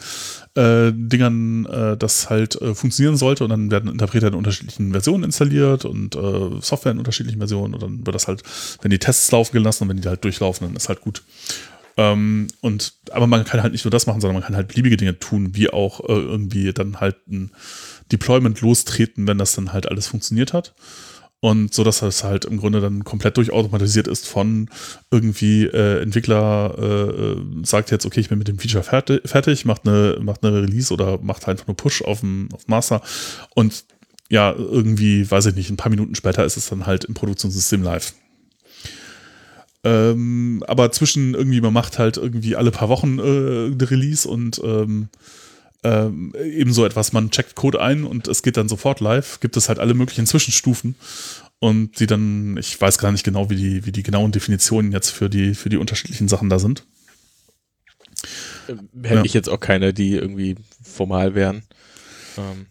äh, 0.53 0.91
Dingern 0.93 1.65
äh, 1.65 1.97
das 1.97 2.29
halt 2.29 2.61
äh, 2.61 2.75
funktionieren 2.75 3.17
sollte 3.17 3.45
und 3.45 3.49
dann 3.49 3.71
werden 3.71 3.89
Interpreter 3.89 4.27
in 4.27 4.35
unterschiedlichen 4.35 4.91
Versionen 4.91 5.23
installiert 5.23 5.85
und 5.85 6.15
äh, 6.15 6.61
Software 6.61 6.91
in 6.91 6.99
unterschiedlichen 6.99 7.39
Versionen 7.39 7.73
und 7.73 7.81
dann 7.81 8.05
wird 8.05 8.13
das 8.13 8.27
halt, 8.27 8.43
wenn 8.83 8.91
die 8.91 8.99
Tests 8.99 9.31
laufen 9.31 9.53
gelassen 9.53 9.85
und 9.85 9.89
wenn 9.89 10.01
die 10.01 10.07
halt 10.07 10.23
durchlaufen, 10.23 10.67
dann 10.67 10.75
ist 10.75 10.87
halt 10.87 11.01
gut. 11.01 11.23
Ähm, 11.97 12.47
und, 12.61 12.93
aber 13.09 13.25
man 13.25 13.43
kann 13.43 13.63
halt 13.63 13.73
nicht 13.73 13.85
nur 13.85 13.91
das 13.91 14.05
machen, 14.05 14.21
sondern 14.21 14.35
man 14.35 14.43
kann 14.43 14.55
halt 14.55 14.67
beliebige 14.67 14.97
Dinge 14.97 15.17
tun, 15.17 15.55
wie 15.55 15.69
auch 15.71 16.01
äh, 16.01 16.13
irgendwie 16.13 16.71
dann 16.73 16.99
halt 16.99 17.27
ein 17.27 17.49
Deployment 18.11 18.61
lostreten, 18.61 19.27
wenn 19.27 19.37
das 19.37 19.53
dann 19.53 19.73
halt 19.73 19.89
alles 19.89 20.07
funktioniert 20.07 20.53
hat. 20.53 20.73
Und 21.41 21.73
so, 21.73 21.85
dass 21.85 21.99
das 21.99 22.25
halt 22.25 22.43
im 22.43 22.57
Grunde 22.57 22.81
dann 22.81 23.05
komplett 23.05 23.37
durchautomatisiert 23.37 24.09
ist 24.09 24.27
von 24.27 24.69
irgendwie 25.09 25.63
äh, 25.63 26.01
Entwickler 26.01 26.75
äh, 26.77 27.65
sagt 27.65 27.91
jetzt, 27.91 28.05
okay, 28.05 28.19
ich 28.19 28.27
bin 28.27 28.39
mit 28.39 28.49
dem 28.49 28.59
Feature 28.59 28.83
fertig, 28.83 29.21
fertig 29.23 29.63
macht, 29.63 29.87
eine, 29.87 30.17
macht 30.21 30.43
eine 30.43 30.61
Release 30.61 30.93
oder 30.93 31.17
macht 31.19 31.47
einfach 31.47 31.67
nur 31.67 31.77
Push 31.77 32.01
auf 32.01 32.19
dem 32.19 32.49
auf 32.51 32.67
Master 32.67 33.01
und 33.55 33.85
ja, 34.29 34.53
irgendwie, 34.53 35.29
weiß 35.29 35.47
ich 35.47 35.55
nicht, 35.55 35.69
ein 35.69 35.77
paar 35.77 35.89
Minuten 35.89 36.13
später 36.13 36.45
ist 36.45 36.57
es 36.57 36.69
dann 36.69 36.85
halt 36.85 37.05
im 37.05 37.15
Produktionssystem 37.15 37.81
live. 37.81 38.13
Ähm, 39.83 40.63
aber 40.67 40.91
zwischen 40.91 41.33
irgendwie, 41.33 41.61
man 41.61 41.73
macht 41.73 41.99
halt 41.99 42.17
irgendwie 42.17 42.55
alle 42.55 42.69
paar 42.69 42.89
Wochen 42.89 43.17
äh, 43.17 43.71
eine 43.71 43.89
Release 43.89 44.27
und 44.27 44.61
ähm, 44.63 45.07
ähm, 45.83 46.33
ebenso 46.41 46.85
etwas, 46.85 47.13
man 47.13 47.31
checkt 47.31 47.55
Code 47.55 47.81
ein 47.81 48.03
und 48.03 48.27
es 48.27 48.43
geht 48.43 48.57
dann 48.57 48.67
sofort 48.67 48.99
live, 48.99 49.39
gibt 49.39 49.55
es 49.57 49.69
halt 49.69 49.79
alle 49.79 49.93
möglichen 49.93 50.25
Zwischenstufen 50.25 50.95
und 51.59 51.99
die 51.99 52.07
dann, 52.07 52.57
ich 52.57 52.79
weiß 52.79 52.97
gar 52.97 53.11
nicht 53.11 53.23
genau, 53.23 53.49
wie 53.49 53.55
die, 53.55 53.85
wie 53.85 53.91
die 53.91 54.03
genauen 54.03 54.31
Definitionen 54.31 54.91
jetzt 54.91 55.09
für 55.09 55.29
die, 55.29 55.55
für 55.55 55.69
die 55.69 55.77
unterschiedlichen 55.77 56.27
Sachen 56.27 56.49
da 56.49 56.59
sind. 56.59 56.85
Ähm, 58.67 58.89
hätte 59.03 59.15
ja. 59.15 59.25
ich 59.25 59.33
jetzt 59.33 59.49
auch 59.49 59.59
keine, 59.59 59.93
die 59.93 60.15
irgendwie 60.15 60.55
formal 60.83 61.35
wären. 61.35 61.63
Ähm, 62.37 62.67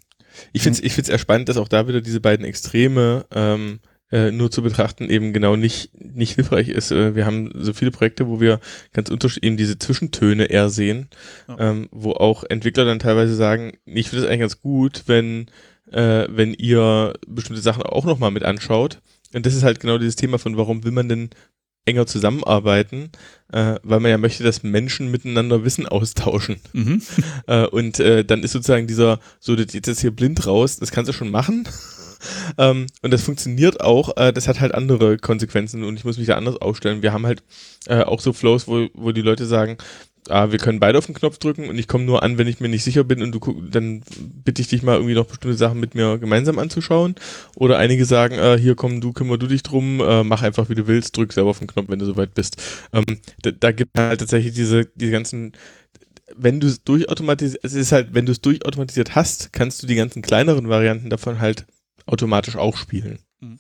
ich 0.52 0.62
finde 0.62 0.78
es 0.78 0.85
ich 0.85 0.93
find's 0.93 1.09
eher 1.09 1.18
spannend, 1.18 1.48
dass 1.48 1.56
auch 1.56 1.68
da 1.68 1.89
wieder 1.89 2.01
diese 2.01 2.20
beiden 2.20 2.44
Extreme 2.44 3.26
ähm, 3.32 3.80
äh, 4.10 4.30
nur 4.30 4.51
zu 4.51 4.62
betrachten 4.62 5.10
eben 5.10 5.32
genau 5.32 5.56
nicht, 5.56 5.90
nicht 5.94 6.35
hilfreich 6.35 6.68
ist. 6.68 6.90
Äh, 6.90 7.14
wir 7.14 7.26
haben 7.26 7.51
so 7.55 7.72
viele 7.72 7.90
Projekte, 7.90 8.28
wo 8.28 8.40
wir 8.40 8.60
ganz 8.93 9.10
unterschiedlich 9.10 9.48
eben 9.48 9.56
diese 9.56 9.78
Zwischentöne 9.78 10.47
eher 10.47 10.70
sehen, 10.70 11.09
ja. 11.48 11.59
ähm, 11.59 11.89
wo 11.90 12.12
auch 12.12 12.44
Entwickler 12.44 12.85
dann 12.85 12.98
teilweise 12.98 13.35
sagen, 13.35 13.72
ich 13.85 14.09
finde 14.09 14.24
es 14.24 14.28
eigentlich 14.28 14.40
ganz 14.40 14.60
gut, 14.60 15.05
wenn, 15.06 15.47
äh, 15.90 16.26
wenn 16.30 16.55
ihr 16.55 17.14
bestimmte 17.26 17.62
Sachen 17.62 17.82
auch 17.82 18.05
nochmal 18.05 18.30
mit 18.30 18.44
anschaut. 18.44 19.01
Und 19.35 19.44
das 19.44 19.55
ist 19.55 19.62
halt 19.62 19.80
genau 19.80 19.98
dieses 19.98 20.16
Thema 20.16 20.39
von, 20.39 20.56
warum 20.56 20.85
will 20.85 20.93
man 20.93 21.09
denn 21.09 21.30
enger 21.89 22.06
zusammenarbeiten, 22.06 23.10
äh, 23.52 23.76
weil 23.82 24.01
man 24.01 24.10
ja 24.10 24.18
möchte, 24.18 24.44
dass 24.44 24.62
Menschen 24.62 25.10
miteinander 25.10 25.64
Wissen 25.64 25.86
austauschen. 25.86 26.60
Mhm. 26.72 27.02
äh, 27.47 27.66
und 27.66 27.98
äh, 27.98 28.24
dann 28.24 28.43
ist 28.43 28.52
sozusagen 28.52 28.86
dieser, 28.86 29.20
so, 29.40 29.56
das 29.56 29.72
jetzt 29.72 30.01
hier 30.01 30.10
blind 30.10 30.47
raus, 30.47 30.78
das 30.78 30.93
kannst 30.93 31.09
du 31.09 31.12
schon 31.12 31.30
machen. 31.30 31.66
Ähm, 32.59 32.86
und 33.03 33.12
das 33.12 33.23
funktioniert 33.23 33.81
auch. 33.81 34.16
Äh, 34.16 34.32
das 34.32 34.49
hat 34.49 34.61
halt 34.61 34.74
andere 34.74 35.19
Konsequenzen 35.19 35.85
und 35.85 35.97
ich 35.97 36.05
muss 36.05 36.19
mich 36.19 36.27
da 36.27 36.36
anders 36.36 36.57
aufstellen. 36.57 37.03
Wir 37.03 37.12
haben 37.12 37.27
halt 37.27 37.43
äh, 37.86 38.03
auch 38.03 38.20
so 38.20 38.32
Flows, 38.32 38.69
wo, 38.69 38.89
wo 38.95 39.12
die 39.12 39.23
Leute 39.23 39.47
sagen, 39.47 39.78
ah, 40.28 40.51
wir 40.51 40.59
können 40.59 40.81
beide 40.81 40.99
auf 40.99 41.07
den 41.07 41.15
Knopf 41.15 41.39
drücken 41.39 41.69
und 41.69 41.78
ich 41.78 41.89
komme 41.89 42.05
nur 42.05 42.23
an, 42.23 42.39
wenn 42.39 42.47
ich 42.47 42.61
mir 42.61 42.69
nicht 42.69 42.85
sicher 42.85 43.05
bin 43.05 43.23
und 43.23 43.32
du 43.32 43.62
dann 43.70 44.03
bitte 44.45 44.62
ich 44.62 44.69
dich 44.69 44.82
mal 44.82 44.97
irgendwie 44.97 45.15
noch 45.15 45.27
bestimmte 45.27 45.57
Sachen 45.57 45.81
mit 45.81 45.95
mir 45.95 46.19
gemeinsam 46.19 46.59
anzuschauen. 46.59 47.15
Oder 47.57 47.78
einige 47.78 48.05
sagen, 48.05 48.35
äh, 48.35 48.59
hier 48.59 48.74
komm, 48.74 49.01
du 49.01 49.12
kümmer 49.12 49.39
du 49.39 49.47
dich 49.47 49.62
drum, 49.62 50.01
äh, 50.01 50.24
mach 50.24 50.43
einfach 50.43 50.69
wie 50.69 50.74
du 50.74 50.86
willst, 50.86 51.16
drück 51.16 51.32
selber 51.32 51.51
auf 51.51 51.59
den 51.59 51.69
Knopf, 51.69 51.89
wenn 51.89 51.99
du 51.99 52.07
soweit 52.07 52.35
bist. 52.35 52.57
Ähm, 52.93 53.05
da, 53.43 53.51
da 53.51 53.73
gibt 53.73 53.99
halt 53.99 54.20
tatsächlich 54.20 54.55
diese, 54.55 54.86
diese 54.95 55.12
ganzen 55.12 55.53
wenn 56.36 56.61
du 56.61 56.66
es 56.66 56.85
durchautomatisiert, 56.85 57.65
es 57.65 57.73
ist 57.73 57.90
halt, 57.90 58.09
wenn 58.12 58.27
du 58.27 58.32
es 58.32 58.40
durchautomatisiert 58.40 59.15
hast, 59.15 59.53
kannst 59.53 59.82
du 59.82 59.86
die 59.86 59.95
ganzen 59.95 60.23
kleineren 60.23 60.69
Varianten 60.69 61.09
davon 61.11 61.40
halt 61.40 61.66
automatisch 62.09 62.56
auch 62.56 62.76
spielen. 62.76 63.18
Mhm. 63.40 63.59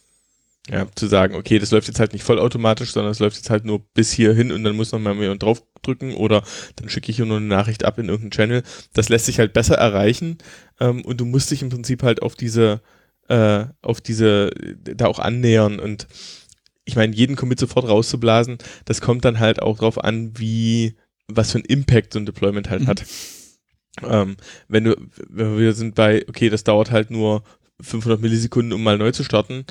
Ja, 0.70 0.86
zu 0.94 1.06
sagen, 1.06 1.34
okay, 1.34 1.58
das 1.58 1.70
läuft 1.70 1.88
jetzt 1.88 2.00
halt 2.00 2.12
nicht 2.12 2.24
vollautomatisch, 2.24 2.92
sondern 2.92 3.12
es 3.12 3.20
läuft 3.20 3.36
jetzt 3.36 3.50
halt 3.50 3.64
nur 3.64 3.80
bis 3.94 4.12
hierhin 4.12 4.52
und 4.52 4.64
dann 4.64 4.76
muss 4.76 4.92
noch 4.92 4.98
mal 4.98 5.16
jemand 5.16 5.42
draufdrücken 5.42 6.14
oder 6.14 6.42
dann 6.76 6.90
schicke 6.90 7.10
ich 7.10 7.16
hier 7.16 7.26
nur 7.26 7.38
eine 7.38 7.46
Nachricht 7.46 7.84
ab 7.84 7.98
in 7.98 8.08
irgendeinen 8.08 8.32
Channel. 8.32 8.62
Das 8.92 9.08
lässt 9.08 9.26
sich 9.26 9.38
halt 9.38 9.52
besser 9.52 9.76
erreichen 9.76 10.38
ähm, 10.80 11.04
und 11.04 11.20
du 11.20 11.24
musst 11.24 11.50
dich 11.50 11.62
im 11.62 11.70
Prinzip 11.70 12.02
halt 12.02 12.22
auf 12.22 12.34
diese, 12.34 12.82
äh, 13.28 13.64
auf 13.80 14.00
diese, 14.00 14.50
da 14.76 15.06
auch 15.06 15.18
annähern 15.18 15.78
und 15.80 16.06
ich 16.84 16.96
meine, 16.96 17.14
jeden 17.14 17.36
Commit 17.36 17.60
sofort 17.60 17.86
rauszublasen, 17.86 18.56
das 18.86 19.02
kommt 19.02 19.24
dann 19.26 19.38
halt 19.38 19.60
auch 19.60 19.78
drauf 19.78 20.02
an, 20.02 20.38
wie, 20.38 20.96
was 21.28 21.52
für 21.52 21.58
ein 21.58 21.64
Impact 21.64 22.14
so 22.14 22.18
ein 22.18 22.24
Deployment 22.24 22.70
halt 22.70 22.82
mhm. 22.82 22.86
hat. 22.86 23.04
Ähm, 24.02 24.36
wenn 24.68 24.84
du, 24.84 24.96
wenn 25.28 25.58
wir 25.58 25.72
sind 25.72 25.94
bei, 25.94 26.24
okay, 26.28 26.48
das 26.48 26.64
dauert 26.64 26.90
halt 26.90 27.10
nur 27.10 27.42
500 27.80 28.20
Millisekunden, 28.20 28.72
um 28.72 28.82
mal 28.82 28.98
neu 28.98 29.12
zu 29.12 29.24
starten. 29.24 29.64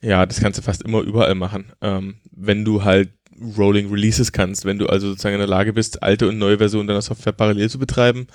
Ja, 0.00 0.26
das 0.26 0.40
kannst 0.40 0.58
du 0.58 0.62
fast 0.62 0.82
immer 0.82 1.00
überall 1.00 1.34
machen. 1.34 1.72
Ähm, 1.80 2.16
wenn 2.32 2.64
du 2.64 2.84
halt 2.84 3.10
Rolling 3.56 3.90
Releases 3.90 4.32
kannst, 4.32 4.64
wenn 4.64 4.78
du 4.78 4.86
also 4.86 5.08
sozusagen 5.08 5.34
in 5.34 5.40
der 5.40 5.48
Lage 5.48 5.72
bist, 5.72 6.02
alte 6.02 6.28
und 6.28 6.38
neue 6.38 6.58
Versionen 6.58 6.86
deiner 6.86 7.02
Software 7.02 7.32
parallel 7.32 7.70
zu 7.70 7.78
betreiben, 7.78 8.26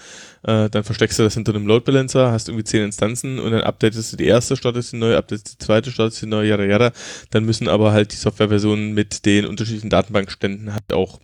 äh, 0.44 0.70
dann 0.70 0.84
versteckst 0.84 1.20
du 1.20 1.24
das 1.24 1.34
hinter 1.34 1.54
einem 1.54 1.68
Load 1.68 1.86
Balancer, 1.86 2.32
hast 2.32 2.50
irgendwie 2.50 2.64
zehn 2.64 2.84
Instanzen 2.84 3.40
und 3.40 3.52
dann 3.52 3.62
updatest 3.62 4.14
du 4.14 4.18
die 4.18 4.26
erste, 4.26 4.56
startest 4.56 4.94
die 4.94 4.98
neue, 4.98 5.18
updatest 5.18 5.54
die 5.54 5.66
zweite, 5.66 5.92
startest 5.92 6.22
die 6.22 6.26
neue, 6.26 6.50
yada 6.50 6.66
yada. 6.66 6.92
Dann 7.32 7.46
müssen 7.46 7.68
aber 7.68 7.92
halt 7.92 8.12
die 8.12 8.18
Softwareversionen 8.18 8.94
mit 8.94 9.26
den 9.26 9.46
unterschiedlichen 9.46 9.90
Datenbankständen 9.90 10.74
halt 10.74 10.92
auch 10.94 11.20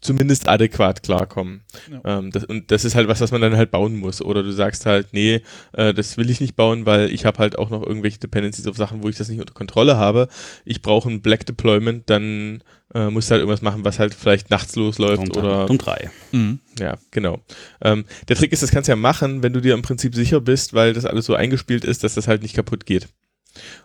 zumindest 0.00 0.48
adäquat 0.48 1.02
klarkommen. 1.02 1.62
Ja. 1.90 2.18
Ähm, 2.18 2.30
das, 2.30 2.44
und 2.44 2.70
das 2.70 2.84
ist 2.84 2.94
halt 2.94 3.08
was, 3.08 3.20
was 3.20 3.32
man 3.32 3.40
dann 3.40 3.56
halt 3.56 3.70
bauen 3.70 3.96
muss. 3.96 4.22
Oder 4.22 4.42
du 4.42 4.52
sagst 4.52 4.86
halt, 4.86 5.08
nee, 5.12 5.42
äh, 5.72 5.92
das 5.94 6.16
will 6.16 6.30
ich 6.30 6.40
nicht 6.40 6.56
bauen, 6.56 6.86
weil 6.86 7.10
ich 7.10 7.24
habe 7.24 7.38
halt 7.38 7.58
auch 7.58 7.70
noch 7.70 7.84
irgendwelche 7.84 8.18
Dependencies 8.18 8.66
auf 8.66 8.76
Sachen, 8.76 9.02
wo 9.02 9.08
ich 9.08 9.16
das 9.16 9.28
nicht 9.28 9.40
unter 9.40 9.54
Kontrolle 9.54 9.96
habe. 9.96 10.28
Ich 10.64 10.82
brauche 10.82 11.08
ein 11.08 11.22
Black 11.22 11.46
Deployment, 11.46 12.08
dann 12.10 12.62
äh, 12.94 13.10
musst 13.10 13.28
du 13.28 13.32
halt 13.32 13.40
irgendwas 13.40 13.62
machen, 13.62 13.84
was 13.84 13.98
halt 13.98 14.14
vielleicht 14.14 14.50
nachts 14.50 14.76
losläuft 14.76 15.18
Punkt 15.18 15.36
oder. 15.36 15.66
Punkt 15.66 15.84
drei. 15.84 16.10
Mhm. 16.32 16.60
Ja, 16.78 16.96
genau. 17.10 17.40
Ähm, 17.82 18.04
der 18.28 18.36
Trick 18.36 18.52
ist, 18.52 18.62
das 18.62 18.70
kannst 18.70 18.88
du 18.88 18.92
ja 18.92 18.96
machen, 18.96 19.42
wenn 19.42 19.52
du 19.52 19.60
dir 19.60 19.74
im 19.74 19.82
Prinzip 19.82 20.14
sicher 20.14 20.40
bist, 20.40 20.74
weil 20.74 20.92
das 20.92 21.04
alles 21.04 21.26
so 21.26 21.34
eingespielt 21.34 21.84
ist, 21.84 22.04
dass 22.04 22.14
das 22.14 22.28
halt 22.28 22.42
nicht 22.42 22.54
kaputt 22.54 22.86
geht. 22.86 23.08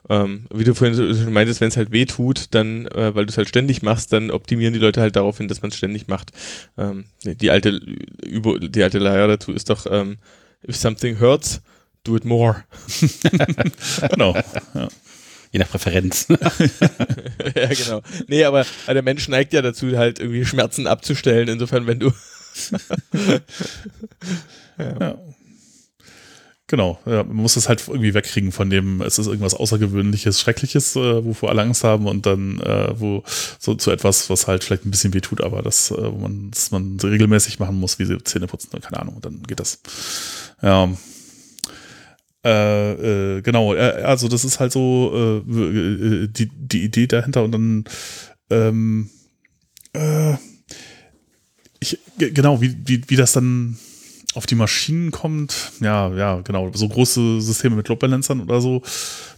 Ähm, 0.09 0.45
wie 0.53 0.63
du 0.63 0.73
vorhin 0.73 0.95
schon 0.95 1.33
meintest, 1.33 1.61
wenn 1.61 1.69
es 1.69 1.77
halt 1.77 1.91
weh 1.91 2.05
tut, 2.05 2.47
dann, 2.51 2.87
äh, 2.87 3.15
weil 3.15 3.25
du 3.25 3.31
es 3.31 3.37
halt 3.37 3.49
ständig 3.49 3.81
machst, 3.81 4.13
dann 4.13 4.31
optimieren 4.31 4.73
die 4.73 4.79
Leute 4.79 5.01
halt 5.01 5.15
darauf 5.15 5.37
hin, 5.37 5.47
dass 5.47 5.61
man 5.61 5.71
es 5.71 5.77
ständig 5.77 6.07
macht. 6.07 6.31
Ähm, 6.77 7.05
die 7.23 7.51
alte 7.51 7.81
Übung, 8.25 8.59
die 8.59 8.83
alte 8.83 8.99
Leier 8.99 9.27
dazu 9.27 9.51
ist 9.51 9.69
doch, 9.69 9.85
ähm, 9.89 10.17
if 10.67 10.75
something 10.75 11.19
hurts, 11.19 11.61
do 12.03 12.15
it 12.15 12.25
more. 12.25 12.63
genau. 14.09 14.35
Ja. 14.73 14.87
Je 15.53 15.59
nach 15.59 15.69
Präferenz. 15.69 16.25
ja, 17.55 17.67
genau. 17.67 18.01
Nee, 18.27 18.43
aber 18.43 18.65
der 18.87 19.03
Mensch 19.03 19.27
neigt 19.27 19.53
ja 19.53 19.61
dazu, 19.61 19.95
halt 19.95 20.17
irgendwie 20.17 20.45
Schmerzen 20.45 20.87
abzustellen. 20.87 21.47
Insofern, 21.47 21.85
wenn 21.85 21.99
du. 21.99 22.11
ja. 24.79 24.99
ja. 24.99 25.17
Genau, 26.73 26.97
ja, 27.05 27.23
man 27.23 27.35
muss 27.35 27.55
es 27.55 27.69
halt 27.69 27.87
irgendwie 27.87 28.15
wegkriegen 28.15 28.51
von 28.51 28.71
dem, 28.71 28.99
es 29.03 29.19
ist 29.19 29.27
irgendwas 29.27 29.53
Außergewöhnliches, 29.53 30.41
Schreckliches, 30.41 30.95
äh, 30.95 31.23
wovor 31.23 31.49
alle 31.49 31.61
Angst 31.61 31.83
haben 31.83 32.07
und 32.07 32.25
dann 32.25 32.59
äh, 32.61 32.99
wo 32.99 33.21
so 33.59 33.75
zu 33.75 33.91
etwas, 33.91 34.27
was 34.31 34.47
halt 34.47 34.63
vielleicht 34.63 34.83
ein 34.83 34.89
bisschen 34.89 35.13
weh 35.13 35.21
tut, 35.21 35.41
aber 35.41 35.61
das, 35.61 35.91
äh, 35.91 36.11
wo 36.11 36.17
man, 36.17 36.49
das 36.49 36.71
man 36.71 36.99
regelmäßig 36.99 37.59
machen 37.59 37.79
muss, 37.79 37.99
wie 37.99 38.05
sie 38.05 38.17
Zähne 38.23 38.47
putzen, 38.47 38.71
keine 38.81 38.99
Ahnung, 38.99 39.19
dann 39.21 39.43
geht 39.43 39.59
das. 39.59 39.81
Ja. 40.63 40.89
Äh, 42.43 43.37
äh, 43.37 43.41
genau, 43.43 43.75
äh, 43.75 44.01
also 44.03 44.27
das 44.27 44.43
ist 44.43 44.59
halt 44.59 44.71
so 44.71 45.43
äh, 45.47 45.51
äh, 45.51 46.27
die, 46.27 46.49
die 46.55 46.85
Idee 46.85 47.05
dahinter 47.05 47.43
und 47.43 47.51
dann 47.51 47.83
ähm, 48.49 49.11
äh, 49.93 50.33
ich, 51.79 51.99
genau, 52.17 52.61
wie, 52.61 52.75
wie, 52.83 53.03
wie 53.07 53.15
das 53.15 53.33
dann 53.33 53.77
auf 54.35 54.45
die 54.45 54.55
Maschinen 54.55 55.11
kommt, 55.11 55.71
ja, 55.79 56.13
ja, 56.13 56.41
genau, 56.41 56.71
so 56.73 56.87
große 56.87 57.41
Systeme 57.41 57.75
mit 57.75 57.87
Load 57.87 57.99
Balancern 57.99 58.41
oder 58.41 58.61
so, 58.61 58.81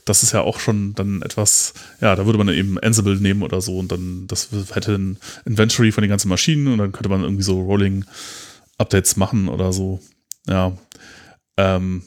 das 0.05 0.23
ist 0.23 0.31
ja 0.31 0.41
auch 0.41 0.59
schon 0.59 0.93
dann 0.95 1.21
etwas, 1.21 1.73
ja, 2.01 2.15
da 2.15 2.25
würde 2.25 2.37
man 2.37 2.49
eben 2.49 2.79
Ansible 2.79 3.15
nehmen 3.17 3.43
oder 3.43 3.61
so 3.61 3.77
und 3.77 3.91
dann, 3.91 4.27
das 4.27 4.49
hätte 4.73 4.95
ein 4.95 5.17
Inventory 5.45 5.91
von 5.91 6.01
den 6.01 6.09
ganzen 6.09 6.29
Maschinen 6.29 6.67
und 6.67 6.77
dann 6.77 6.91
könnte 6.91 7.09
man 7.09 7.23
irgendwie 7.23 7.43
so 7.43 7.61
Rolling 7.61 8.05
Updates 8.77 9.15
machen 9.15 9.49
oder 9.49 9.73
so, 9.73 9.99
ja. 10.47 10.73
Ähm, 11.57 12.03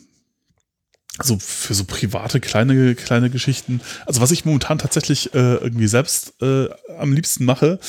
also 1.19 1.36
für 1.40 1.74
so 1.74 1.85
private 1.85 2.39
kleine 2.39 2.94
kleine 2.94 3.28
Geschichten. 3.28 3.81
Also 4.06 4.20
was 4.20 4.31
ich 4.31 4.44
momentan 4.44 4.78
tatsächlich 4.78 5.35
äh, 5.35 5.56
irgendwie 5.56 5.89
selbst 5.89 6.40
äh, 6.40 6.69
am 6.97 7.12
liebsten 7.12 7.44
mache, 7.44 7.81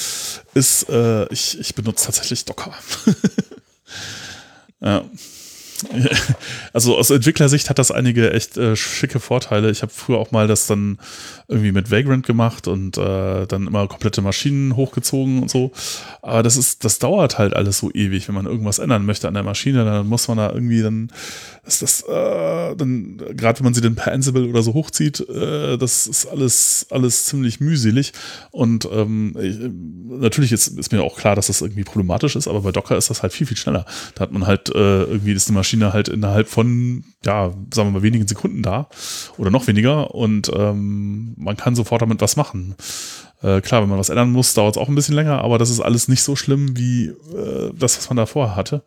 ist 0.56 0.90
äh, 0.90 1.32
ich 1.32 1.60
ich 1.60 1.76
benutze 1.76 2.06
tatsächlich 2.06 2.46
Docker. 2.46 2.74
Ja. 4.82 5.04
also 6.74 6.98
aus 6.98 7.10
Entwicklersicht 7.10 7.70
hat 7.70 7.80
das 7.80 7.92
einige 7.92 8.32
echt 8.34 8.58
äh, 8.58 8.76
schicke 8.76 9.20
Vorteile. 9.20 9.70
Ich 9.72 9.82
habe 9.82 9.92
früher 9.94 10.18
auch 10.18 10.32
mal 10.32 10.48
das 10.48 10.68
dann 10.68 10.98
irgendwie 11.48 11.72
mit 11.72 11.92
Vagrant 11.92 12.26
gemacht 12.26 12.68
und 12.68 12.98
äh, 12.98 13.46
dann 13.48 13.68
immer 13.68 13.88
komplette 13.88 14.22
Maschinen 14.22 14.76
hochgezogen 14.76 15.42
und 15.42 15.50
so. 15.50 15.72
Aber 16.22 16.44
das 16.44 16.58
ist, 16.58 16.84
das 16.86 17.00
dauert 17.00 17.38
halt 17.38 17.56
alles 17.56 17.80
so 17.80 17.92
ewig, 17.92 18.28
wenn 18.28 18.36
man 18.36 18.46
irgendwas 18.46 18.80
ändern 18.80 19.06
möchte 19.06 19.28
an 19.28 19.34
der 19.34 19.44
Maschine, 19.44 19.86
dann 19.86 20.08
muss 20.08 20.28
man 20.28 20.38
da 20.38 20.52
irgendwie 20.52 20.82
dann, 20.82 21.12
ist 21.66 21.82
das, 21.82 22.02
äh, 22.02 22.76
dann, 22.76 23.18
gerade 23.36 23.60
wenn 23.60 23.66
man 23.66 23.74
sie 23.74 23.82
dann 23.82 23.96
per 23.96 24.12
Ansible 24.12 24.48
oder 24.48 24.62
so 24.62 24.74
hochzieht, 24.74 25.28
äh, 25.30 25.78
das 25.78 26.08
ist 26.08 26.26
alles, 26.28 26.88
alles 26.90 27.26
ziemlich 27.26 27.60
mühselig. 27.60 28.14
Und 28.52 28.88
ähm, 28.92 29.36
ich, 29.42 29.58
natürlich 30.20 30.52
ist, 30.52 30.68
ist 30.68 30.92
mir 30.92 31.02
auch 31.02 31.18
klar, 31.18 31.36
dass 31.36 31.48
das 31.48 31.62
irgendwie 31.62 31.84
problematisch 31.84 32.36
ist, 32.36 32.48
aber 32.48 32.62
bei 32.62 32.72
Docker 32.72 32.98
ist 32.98 33.10
das 33.10 33.24
halt 33.24 33.34
viel, 33.34 33.48
viel 33.48 33.58
schneller. 33.58 33.86
Da 34.16 34.22
hat 34.22 34.32
man 34.32 34.46
halt 34.46 34.70
äh, 34.70 35.04
irgendwie, 35.04 35.32
ist 35.32 35.48
eine 35.48 35.58
Maschine 35.58 35.69
halt 35.78 36.08
innerhalb 36.08 36.48
von, 36.48 37.04
ja, 37.26 37.52
sagen 37.74 37.90
wir 37.90 38.00
mal, 38.00 38.02
wenigen 38.04 38.28
Sekunden 38.28 38.62
da 38.62 38.90
oder 39.38 39.52
noch 39.52 39.68
weniger 39.68 40.14
und 40.14 40.52
ähm, 40.56 41.34
man 41.38 41.58
kann 41.58 41.76
sofort 41.76 42.02
damit 42.02 42.22
was 42.22 42.36
machen. 42.36 42.76
Äh, 43.42 43.62
klar, 43.62 43.82
wenn 43.82 43.90
man 43.90 44.00
was 44.00 44.10
ändern 44.10 44.32
muss, 44.32 44.54
dauert 44.54 44.76
es 44.76 44.82
auch 44.82 44.90
ein 44.90 44.96
bisschen 44.96 45.16
länger, 45.16 45.42
aber 45.42 45.58
das 45.58 45.70
ist 45.70 45.80
alles 45.80 46.08
nicht 46.08 46.24
so 46.24 46.36
schlimm 46.36 46.78
wie 46.78 47.08
äh, 47.08 47.72
das, 47.74 47.98
was 47.98 48.10
man 48.10 48.18
da 48.18 48.26
vorher 48.26 48.56
hatte. 48.56 48.84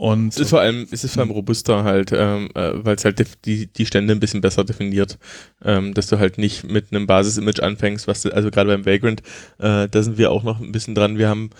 Und 0.00 0.28
es 0.28 0.38
ist 0.38 0.48
vor 0.48 0.60
allem, 0.60 0.86
es 0.90 1.04
ist 1.04 1.12
vor 1.12 1.22
allem 1.22 1.30
robuster 1.30 1.84
halt, 1.84 2.10
ähm, 2.10 2.48
äh, 2.54 2.72
weil 2.72 2.96
es 2.96 3.04
halt 3.04 3.22
die, 3.44 3.66
die 3.66 3.84
Stände 3.84 4.14
ein 4.14 4.20
bisschen 4.20 4.40
besser 4.40 4.64
definiert, 4.64 5.18
ähm, 5.62 5.92
dass 5.92 6.06
du 6.06 6.18
halt 6.18 6.38
nicht 6.38 6.64
mit 6.64 6.86
einem 6.90 7.06
Basis-Image 7.06 7.60
anfängst, 7.60 8.08
was 8.08 8.22
du, 8.22 8.34
also 8.34 8.50
gerade 8.50 8.70
beim 8.70 8.86
Vagrant, 8.86 9.20
äh, 9.58 9.88
da 9.90 10.02
sind 10.02 10.16
wir 10.16 10.30
auch 10.30 10.42
noch 10.42 10.58
ein 10.58 10.72
bisschen 10.72 10.94
dran. 10.94 11.18
Wir 11.18 11.28
haben 11.28 11.50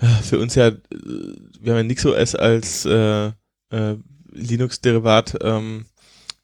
äh, 0.00 0.06
für 0.22 0.38
uns 0.38 0.54
ja, 0.54 0.68
äh, 0.68 0.76
wir 0.92 1.72
haben 1.72 1.78
ja 1.78 1.82
NixOS 1.82 2.36
als 2.36 2.84
äh, 2.86 3.32
äh, 3.70 3.96
Linux-Derivat, 4.32 5.38
ähm, 5.42 5.86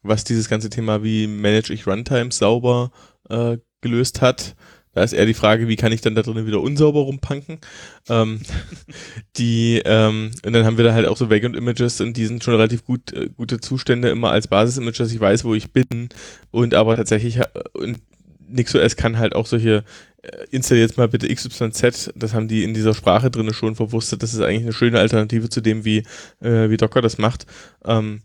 was 0.03 0.23
dieses 0.23 0.49
ganze 0.49 0.69
Thema, 0.69 1.03
wie 1.03 1.27
manage 1.27 1.73
ich 1.73 1.87
Runtimes 1.87 2.37
sauber 2.37 2.91
äh, 3.29 3.57
gelöst 3.81 4.21
hat. 4.21 4.55
Da 4.93 5.03
ist 5.03 5.11
eher 5.11 5.25
die 5.25 5.33
Frage, 5.33 5.67
wie 5.67 5.75
kann 5.75 5.91
ich 5.91 5.99
dann 5.99 6.15
da 6.15 6.21
drinnen 6.21 6.47
wieder 6.47 6.61
unsauber 6.61 7.01
rumpanken? 7.01 7.59
Ähm, 8.07 8.39
die, 9.37 9.81
ähm, 9.83 10.31
und 10.45 10.53
dann 10.53 10.65
haben 10.65 10.77
wir 10.77 10.85
da 10.85 10.93
halt 10.93 11.05
auch 11.05 11.17
so 11.17 11.29
Vagrant 11.29 11.55
Images 11.55 11.99
und 11.99 12.15
die 12.15 12.25
sind 12.25 12.43
schon 12.43 12.53
relativ 12.53 12.85
gut, 12.85 13.11
äh, 13.11 13.29
gute 13.35 13.59
Zustände 13.59 14.09
immer 14.09 14.31
als 14.31 14.47
Basis-Image, 14.47 14.99
dass 14.99 15.11
ich 15.11 15.19
weiß, 15.19 15.43
wo 15.43 15.53
ich 15.53 15.73
bin. 15.73 16.09
Und 16.49 16.73
aber 16.73 16.95
tatsächlich, 16.95 17.37
äh, 17.39 17.47
und 17.73 17.99
NixOS 18.47 18.95
kann 18.95 19.17
halt 19.17 19.35
auch 19.35 19.45
solche, 19.45 19.83
äh, 20.21 20.45
installiert 20.51 20.89
jetzt 20.89 20.97
mal 20.97 21.07
bitte 21.07 21.33
XYZ, 21.33 22.11
das 22.15 22.33
haben 22.33 22.47
die 22.47 22.63
in 22.63 22.73
dieser 22.73 22.93
Sprache 22.93 23.31
drinne 23.31 23.53
schon 23.53 23.75
verwurstet. 23.75 24.23
Das 24.23 24.33
ist 24.33 24.41
eigentlich 24.41 24.63
eine 24.63 24.73
schöne 24.73 24.99
Alternative 24.99 25.49
zu 25.49 25.61
dem, 25.61 25.85
wie, 25.85 26.03
äh, 26.41 26.69
wie 26.69 26.77
Docker 26.77 27.01
das 27.01 27.17
macht. 27.17 27.45
Ähm, 27.85 28.21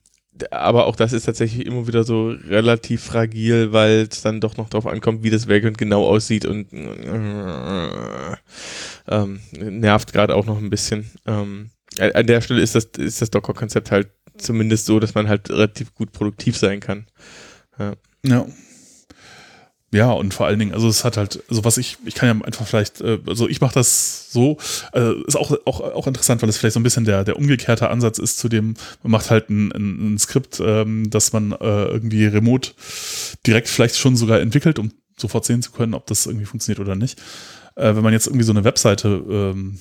aber 0.51 0.86
auch 0.86 0.97
das 0.97 1.12
ist 1.12 1.24
tatsächlich 1.24 1.66
immer 1.66 1.86
wieder 1.86 2.05
so 2.05 2.28
relativ 2.48 3.02
fragil, 3.02 3.72
weil 3.72 4.09
es 4.10 4.22
dann 4.22 4.40
doch 4.40 4.56
noch 4.56 4.70
darauf 4.70 4.86
ankommt, 4.86 5.22
wie 5.22 5.30
das 5.30 5.48
Vagrant 5.48 5.76
genau 5.76 6.06
aussieht 6.06 6.47
und 6.47 6.72
äh, 6.72 8.36
ähm, 9.09 9.40
nervt 9.52 10.12
gerade 10.12 10.34
auch 10.34 10.47
noch 10.47 10.59
ein 10.59 10.70
bisschen. 10.70 11.10
Ähm, 11.26 11.70
an 11.98 12.26
der 12.26 12.40
Stelle 12.40 12.62
ist 12.62 12.74
das, 12.74 12.84
ist 12.97 13.20
das 13.20 13.30
Docker-Konzept 13.30 13.90
halt 13.90 14.09
zumindest 14.38 14.86
so, 14.86 15.01
dass 15.01 15.14
man 15.14 15.28
halt 15.28 15.51
relativ 15.51 15.94
gut 15.94 16.12
produktiv 16.12 16.56
sein 16.56 16.80
kann. 16.80 17.06
Ja. 17.78 17.94
ja. 18.24 18.47
Ja, 19.93 20.12
und 20.12 20.33
vor 20.33 20.47
allen 20.47 20.61
Dingen, 20.61 20.73
also 20.73 20.89
es 20.89 21.05
hat 21.05 21.17
halt, 21.17 21.43
also 21.49 21.65
was 21.65 21.77
ich, 21.77 21.99
ich 22.05 22.15
kann 22.15 22.29
ja 22.29 22.45
einfach 22.47 22.65
vielleicht, 22.65 23.01
äh, 23.01 23.19
also 23.27 23.49
ich 23.49 23.61
mache 23.61 23.75
das 23.75 24.31
so, 24.33 24.57
äh, 24.93 25.12
ist 25.27 25.37
auch, 25.37 25.53
auch, 25.65 25.81
auch 25.81 26.07
interessant, 26.07 26.43
weil 26.43 26.49
es 26.49 26.59
vielleicht 26.59 26.75
so 26.75 26.81
ein 26.81 26.85
bisschen 26.85 27.05
der, 27.05 27.25
der 27.25 27.37
umgekehrte 27.37 27.91
Ansatz 27.91 28.19
ist 28.19 28.39
zu 28.39 28.49
dem, 28.49 28.75
man 29.03 29.11
macht 29.11 29.31
halt 29.31 29.51
ein, 29.51 29.73
ein, 29.73 30.15
ein 30.15 30.19
Skript, 30.19 30.61
ähm, 30.65 31.11
das 31.11 31.33
man 31.33 31.51
äh, 31.53 31.57
irgendwie 31.87 32.27
remote 32.27 32.71
direkt 33.45 33.69
vielleicht 33.69 33.97
schon 33.97 34.15
sogar 34.15 34.41
entwickelt, 34.41 34.79
um 34.79 34.93
sofort 35.17 35.45
sehen 35.45 35.61
zu 35.61 35.73
können, 35.73 35.95
ob 35.95 36.07
das 36.07 36.27
irgendwie 36.27 36.47
funktioniert 36.47 36.79
oder 36.79 36.95
nicht. 36.95 37.21
Äh, 37.75 37.97
wenn 37.97 38.05
man 38.05 38.12
jetzt 38.12 38.29
irgendwie 38.29 38.45
so 38.45 38.53
eine 38.53 38.62
Webseite 38.62 39.09
ähm, 39.29 39.81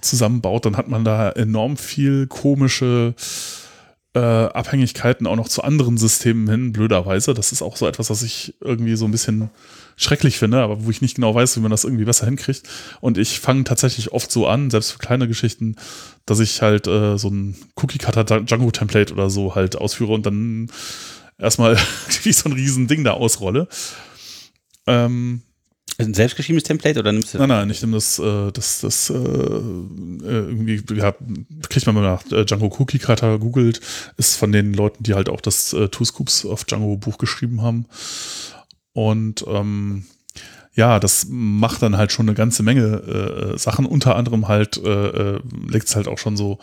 zusammenbaut, 0.00 0.66
dann 0.66 0.76
hat 0.76 0.88
man 0.88 1.04
da 1.04 1.30
enorm 1.30 1.76
viel 1.76 2.28
komische 2.28 3.14
äh, 4.14 4.18
Abhängigkeiten 4.18 5.26
auch 5.26 5.36
noch 5.36 5.48
zu 5.48 5.62
anderen 5.62 5.96
Systemen 5.96 6.48
hin, 6.48 6.72
blöderweise. 6.72 7.32
Das 7.32 7.52
ist 7.52 7.62
auch 7.62 7.76
so 7.76 7.86
etwas, 7.86 8.10
was 8.10 8.22
ich 8.22 8.54
irgendwie 8.60 8.94
so 8.96 9.06
ein 9.06 9.10
bisschen 9.10 9.50
schrecklich 9.96 10.38
finde, 10.38 10.60
aber 10.60 10.84
wo 10.84 10.90
ich 10.90 11.00
nicht 11.00 11.14
genau 11.16 11.34
weiß, 11.34 11.56
wie 11.56 11.60
man 11.60 11.70
das 11.70 11.84
irgendwie 11.84 12.04
besser 12.04 12.26
hinkriegt. 12.26 12.68
Und 13.00 13.16
ich 13.16 13.40
fange 13.40 13.64
tatsächlich 13.64 14.12
oft 14.12 14.30
so 14.30 14.46
an, 14.46 14.70
selbst 14.70 14.92
für 14.92 14.98
kleine 14.98 15.28
Geschichten, 15.28 15.76
dass 16.26 16.40
ich 16.40 16.60
halt 16.60 16.86
äh, 16.86 17.16
so 17.16 17.28
ein 17.28 17.56
Cookie-Cutter 17.76 18.24
Django-Template 18.42 19.12
oder 19.12 19.30
so 19.30 19.54
halt 19.54 19.76
ausführe 19.76 20.12
und 20.12 20.26
dann 20.26 20.70
erstmal 21.38 21.76
wie 22.22 22.32
so 22.32 22.48
ein 22.48 22.52
riesen 22.52 22.88
Ding 22.88 23.04
da 23.04 23.12
ausrolle. 23.12 23.68
Ähm, 24.86 25.42
ein 26.06 26.14
selbstgeschriebenes 26.14 26.64
Template 26.64 27.00
oder 27.00 27.12
nimmst 27.12 27.34
du 27.34 27.38
Nein, 27.38 27.48
nein, 27.48 27.70
ich 27.70 27.80
nehme 27.82 27.94
das, 27.94 28.18
äh, 28.18 28.52
das, 28.52 28.80
das 28.80 29.10
äh, 29.10 29.14
äh, 29.14 29.18
irgendwie, 30.22 30.82
ja, 30.94 31.14
kriegt 31.68 31.86
man 31.86 31.94
mal 31.94 32.02
nach 32.02 32.22
Django 32.44 32.66
Cookie 32.78 32.98
Cutter 32.98 33.38
googelt, 33.38 33.80
ist 34.16 34.36
von 34.36 34.52
den 34.52 34.74
Leuten, 34.74 35.02
die 35.02 35.14
halt 35.14 35.28
auch 35.28 35.40
das 35.40 35.72
äh, 35.72 35.88
Two 35.88 36.04
Scoops 36.04 36.44
of 36.44 36.64
Django 36.64 36.96
Buch 36.96 37.18
geschrieben 37.18 37.62
haben. 37.62 37.86
Und 38.92 39.44
ähm, 39.48 40.04
ja, 40.74 41.00
das 41.00 41.26
macht 41.28 41.82
dann 41.82 41.96
halt 41.96 42.12
schon 42.12 42.28
eine 42.28 42.34
ganze 42.34 42.62
Menge 42.62 43.52
äh, 43.54 43.58
Sachen. 43.58 43.84
Unter 43.84 44.16
anderem 44.16 44.48
halt 44.48 44.78
äh, 44.78 45.38
legt 45.68 45.88
es 45.88 45.96
halt 45.96 46.08
auch 46.08 46.18
schon 46.18 46.36
so 46.36 46.58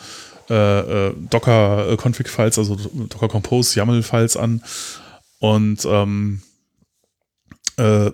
äh, 0.49 1.11
Docker 1.29 1.95
Config 1.97 2.27
Files, 2.27 2.57
also 2.57 2.75
Docker 2.75 3.27
Compose 3.27 3.77
YAML 3.77 4.01
Files 4.01 4.35
an. 4.35 4.63
Und 5.39 5.85
ähm, 5.85 6.41
äh, 7.77 8.11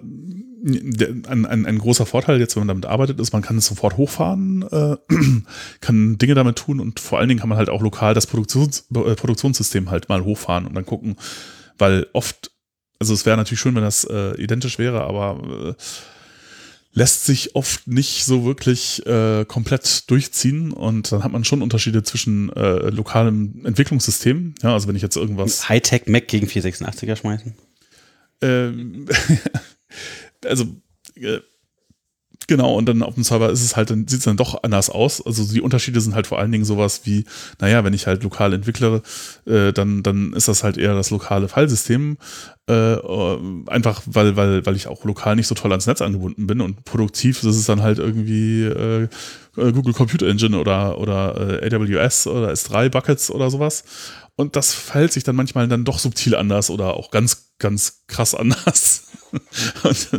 ein, 0.66 1.46
ein, 1.46 1.66
ein 1.66 1.78
großer 1.78 2.06
Vorteil 2.06 2.40
jetzt, 2.40 2.56
wenn 2.56 2.62
man 2.62 2.70
damit 2.70 2.86
arbeitet, 2.86 3.20
ist, 3.20 3.34
man 3.34 3.44
kann 3.44 3.58
es 3.58 3.68
sofort 3.68 3.98
hochfahren, 3.98 4.64
äh, 4.72 4.98
kann 5.82 6.18
Dinge 6.18 6.34
damit 6.34 6.58
tun 6.58 6.80
und 6.80 7.00
vor 7.00 7.20
allen 7.20 7.30
Dingen 7.30 7.40
kann 7.40 7.50
man 7.50 7.58
halt 7.58 7.70
auch 7.70 7.82
lokal 7.82 8.14
das 8.14 8.26
Produktions, 8.26 8.86
äh, 8.94 9.16
Produktionssystem 9.16 9.92
halt 9.92 10.10
mal 10.10 10.24
hochfahren 10.24 10.66
und 10.66 10.74
dann 10.74 10.86
gucken, 10.86 11.18
weil 11.78 12.08
oft, 12.14 12.52
also 13.00 13.14
es 13.14 13.26
wäre 13.26 13.38
natürlich 13.38 13.60
schön, 13.60 13.76
wenn 13.76 13.84
das 13.84 14.06
äh, 14.06 14.42
identisch 14.42 14.80
wäre, 14.80 15.04
aber 15.04 15.76
äh, 15.78 15.82
lässt 16.94 17.26
sich 17.26 17.56
oft 17.56 17.88
nicht 17.88 18.26
so 18.26 18.46
wirklich 18.46 19.06
äh, 19.06 19.46
komplett 19.46 20.10
durchziehen 20.10 20.72
und 20.72 21.12
dann 21.12 21.24
hat 21.24 21.32
man 21.32 21.44
schon 21.44 21.62
Unterschiede 21.62 22.02
zwischen 22.04 22.52
äh, 22.54 22.90
lokalem 22.90 23.66
Entwicklungssystem, 23.66 24.56
ja, 24.64 24.74
also 24.74 24.88
wenn 24.88 24.96
ich 24.96 25.02
jetzt 25.02 25.18
irgendwas 25.18 25.70
Hightech 25.70 26.08
Mac 26.08 26.28
gegen 26.28 26.48
486er 26.48 27.18
schmeißen. 27.18 27.54
Ähm, 28.42 29.08
also 30.48 30.66
äh, 31.16 31.40
Genau, 32.48 32.76
und 32.76 32.86
dann 32.86 33.02
auf 33.02 33.16
dem 33.16 33.24
Server 33.24 33.50
ist 33.50 33.64
es 33.64 33.76
halt, 33.76 33.90
dann 33.90 34.08
sieht 34.08 34.20
es 34.20 34.26
dann 34.26 34.38
doch 34.38 34.62
anders 34.64 34.90
aus. 34.90 35.26
Also 35.26 35.52
die 35.52 35.62
Unterschiede 35.62 36.00
sind 36.00 36.14
halt 36.14 36.28
vor 36.28 36.38
allen 36.38 36.52
Dingen 36.52 36.66
sowas 36.66 37.02
wie, 37.04 37.26
naja, 37.60 37.84
wenn 37.84 37.94
ich 37.94 38.06
halt 38.06 38.24
lokal 38.24 38.54
entwickle, 38.54 39.02
äh, 39.48 39.74
dann, 39.74 40.04
dann 40.04 40.34
ist 40.34 40.48
das 40.48 40.64
halt 40.64 40.78
eher 40.78 40.94
das 40.94 41.10
lokale 41.10 41.48
Filesystem. 41.48 42.18
Äh, 42.68 42.98
einfach 43.68 44.02
weil, 44.06 44.36
weil, 44.36 44.66
weil 44.66 44.76
ich 44.76 44.88
auch 44.88 45.04
lokal 45.06 45.36
nicht 45.36 45.48
so 45.48 45.56
toll 45.56 45.72
ans 45.72 45.88
Netz 45.88 46.02
angebunden 46.02 46.48
bin 46.48 46.62
und 46.62 46.84
produktiv 46.84 47.44
ist 47.44 47.56
es 47.56 47.66
dann 47.66 47.84
halt 47.84 48.00
irgendwie 48.00 48.64
äh, 48.64 49.08
Google 49.56 49.94
Computer 49.94 50.28
Engine 50.28 50.60
oder, 50.60 50.98
oder 51.00 51.62
äh, 51.64 51.76
AWS 51.76 52.28
oder 52.28 52.52
S3 52.52 52.90
Buckets 52.90 53.32
oder 53.32 53.50
sowas. 53.50 53.84
Und 54.38 54.58
das 54.58 54.74
verhält 54.74 55.14
sich 55.14 55.24
dann 55.24 55.36
manchmal 55.36 55.68
dann 55.68 55.86
doch 55.86 55.98
subtil 55.98 56.36
anders 56.36 56.70
oder 56.70 56.96
auch 56.96 57.10
ganz, 57.10 57.54
ganz 57.58 58.04
krass 58.08 58.36
anders. 58.36 59.08
Und 59.84 60.10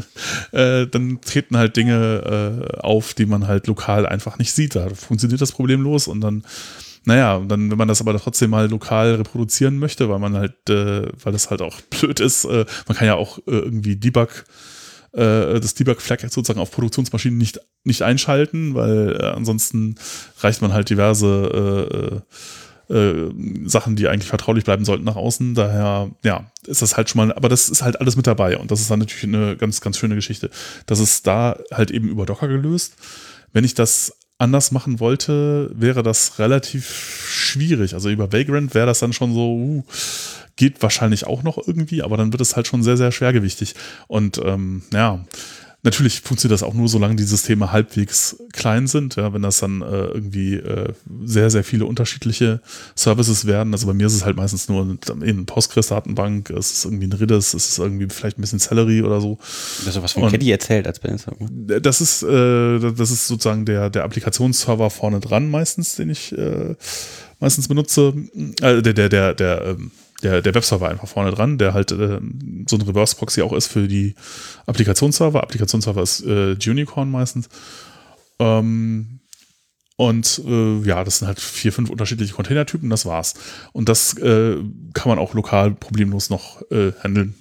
äh, 0.52 0.86
dann 0.86 1.20
treten 1.20 1.56
halt 1.56 1.76
Dinge 1.76 2.64
äh, 2.74 2.78
auf, 2.80 3.14
die 3.14 3.26
man 3.26 3.46
halt 3.46 3.66
lokal 3.66 4.06
einfach 4.06 4.38
nicht 4.38 4.52
sieht. 4.52 4.74
Da 4.74 4.88
funktioniert 4.90 5.40
das 5.40 5.52
Problem 5.52 5.82
los 5.82 6.06
und 6.06 6.20
dann, 6.20 6.44
naja, 7.04 7.40
dann, 7.46 7.70
wenn 7.70 7.78
man 7.78 7.88
das 7.88 8.00
aber 8.00 8.18
trotzdem 8.18 8.50
mal 8.50 8.68
lokal 8.68 9.14
reproduzieren 9.14 9.78
möchte, 9.78 10.10
weil 10.10 10.18
man 10.18 10.34
halt, 10.34 10.68
äh, 10.68 11.08
weil 11.22 11.32
das 11.32 11.50
halt 11.50 11.62
auch 11.62 11.80
blöd 11.90 12.20
ist, 12.20 12.44
äh, 12.44 12.66
man 12.86 12.96
kann 12.96 13.06
ja 13.06 13.14
auch 13.14 13.38
äh, 13.38 13.52
irgendwie 13.52 13.96
Debug 13.96 14.44
äh, 15.12 15.60
das 15.60 15.74
Debug-Flag 15.74 16.20
sozusagen 16.20 16.60
auf 16.60 16.72
Produktionsmaschinen 16.72 17.38
nicht, 17.38 17.60
nicht 17.84 18.02
einschalten, 18.02 18.74
weil 18.74 19.18
ansonsten 19.22 19.94
reicht 20.40 20.60
man 20.60 20.74
halt 20.74 20.90
diverse 20.90 22.22
äh, 22.88 23.30
Sachen, 23.64 23.96
die 23.96 24.08
eigentlich 24.08 24.28
vertraulich 24.28 24.64
bleiben 24.64 24.84
sollten 24.84 25.04
nach 25.04 25.16
außen. 25.16 25.54
Daher, 25.54 26.10
ja, 26.24 26.50
ist 26.66 26.82
das 26.82 26.96
halt 26.96 27.10
schon 27.10 27.26
mal, 27.26 27.34
aber 27.34 27.48
das 27.48 27.68
ist 27.68 27.82
halt 27.82 28.00
alles 28.00 28.16
mit 28.16 28.26
dabei 28.26 28.58
und 28.58 28.70
das 28.70 28.80
ist 28.80 28.90
dann 28.90 29.00
natürlich 29.00 29.24
eine 29.24 29.56
ganz, 29.56 29.80
ganz 29.80 29.98
schöne 29.98 30.14
Geschichte. 30.14 30.50
Das 30.86 30.98
ist 30.98 31.26
da 31.26 31.58
halt 31.72 31.90
eben 31.90 32.08
über 32.08 32.26
Docker 32.26 32.48
gelöst. 32.48 32.94
Wenn 33.52 33.64
ich 33.64 33.74
das 33.74 34.12
anders 34.38 34.70
machen 34.70 35.00
wollte, 35.00 35.70
wäre 35.74 36.02
das 36.02 36.38
relativ 36.38 36.88
schwierig. 37.28 37.94
Also 37.94 38.10
über 38.10 38.32
Vagrant 38.32 38.74
wäre 38.74 38.86
das 38.86 38.98
dann 38.98 39.12
schon 39.12 39.32
so, 39.32 39.54
uh, 39.54 39.84
geht 40.56 40.82
wahrscheinlich 40.82 41.26
auch 41.26 41.42
noch 41.42 41.58
irgendwie, 41.66 42.02
aber 42.02 42.16
dann 42.16 42.32
wird 42.32 42.42
es 42.42 42.56
halt 42.56 42.66
schon 42.66 42.82
sehr, 42.82 42.96
sehr 42.96 43.12
schwergewichtig. 43.12 43.74
Und 44.08 44.38
ähm, 44.44 44.82
ja, 44.92 45.24
Natürlich 45.86 46.20
funktioniert 46.20 46.52
das 46.52 46.64
auch 46.64 46.74
nur, 46.74 46.88
solange 46.88 47.14
die 47.14 47.22
Systeme 47.22 47.70
halbwegs 47.70 48.42
klein 48.52 48.88
sind. 48.88 49.14
Ja, 49.14 49.32
wenn 49.32 49.42
das 49.42 49.60
dann 49.60 49.82
äh, 49.82 50.06
irgendwie 50.06 50.54
äh, 50.54 50.92
sehr, 51.24 51.48
sehr 51.48 51.62
viele 51.62 51.86
unterschiedliche 51.86 52.60
Services 52.96 53.46
werden. 53.46 53.72
Also 53.72 53.86
bei 53.86 53.92
mir 53.92 54.08
ist 54.08 54.14
es 54.14 54.24
halt 54.24 54.36
meistens 54.36 54.68
nur 54.68 54.98
eine 55.08 55.44
Postgres-Datenbank, 55.44 56.50
es 56.50 56.72
ist 56.72 56.86
irgendwie 56.86 57.06
ein 57.06 57.12
Redis, 57.12 57.54
es 57.54 57.68
ist 57.68 57.78
irgendwie 57.78 58.08
vielleicht 58.10 58.36
ein 58.36 58.40
bisschen 58.40 58.58
Celery 58.58 59.02
oder 59.02 59.20
so. 59.20 59.38
Das 59.84 59.94
ist 59.94 60.02
was 60.02 60.14
von 60.14 60.28
Caddy 60.28 60.50
erzählt 60.50 60.88
als 60.88 60.98
Benutzer. 60.98 61.36
Das 61.38 62.00
ist, 62.00 62.24
äh, 62.24 62.80
das 62.80 63.12
ist 63.12 63.28
sozusagen 63.28 63.64
der, 63.64 63.88
der 63.88 64.02
Applikationsserver 64.02 64.90
vorne 64.90 65.20
dran 65.20 65.48
meistens, 65.48 65.94
den 65.94 66.10
ich 66.10 66.36
äh, 66.36 66.74
meistens 67.38 67.68
benutze. 67.68 68.12
Äh, 68.60 68.82
der, 68.82 68.92
der, 68.92 69.08
der, 69.08 69.34
der, 69.34 69.64
ähm, 69.66 69.92
der, 70.22 70.42
der 70.42 70.54
Webserver 70.54 70.88
einfach 70.88 71.08
vorne 71.08 71.30
dran, 71.30 71.58
der 71.58 71.74
halt 71.74 71.92
äh, 71.92 72.20
so 72.66 72.76
ein 72.76 72.82
Reverse-Proxy 72.82 73.42
auch 73.42 73.52
ist 73.52 73.66
für 73.66 73.88
die 73.88 74.14
Applikationsserver. 74.66 75.42
Applikationsserver 75.42 76.02
ist 76.02 76.24
äh, 76.24 76.56
Unicorn 76.66 77.10
meistens. 77.10 77.48
Ähm, 78.38 79.20
und 79.96 80.42
äh, 80.46 80.80
ja, 80.82 81.04
das 81.04 81.18
sind 81.18 81.26
halt 81.28 81.40
vier, 81.40 81.72
fünf 81.72 81.88
unterschiedliche 81.90 82.34
Containertypen, 82.34 82.90
das 82.90 83.06
war's. 83.06 83.34
Und 83.72 83.88
das 83.88 84.16
äh, 84.18 84.56
kann 84.92 85.08
man 85.08 85.18
auch 85.18 85.34
lokal 85.34 85.72
problemlos 85.72 86.28
noch 86.28 86.62
äh, 86.70 86.92
handeln. 87.02 87.34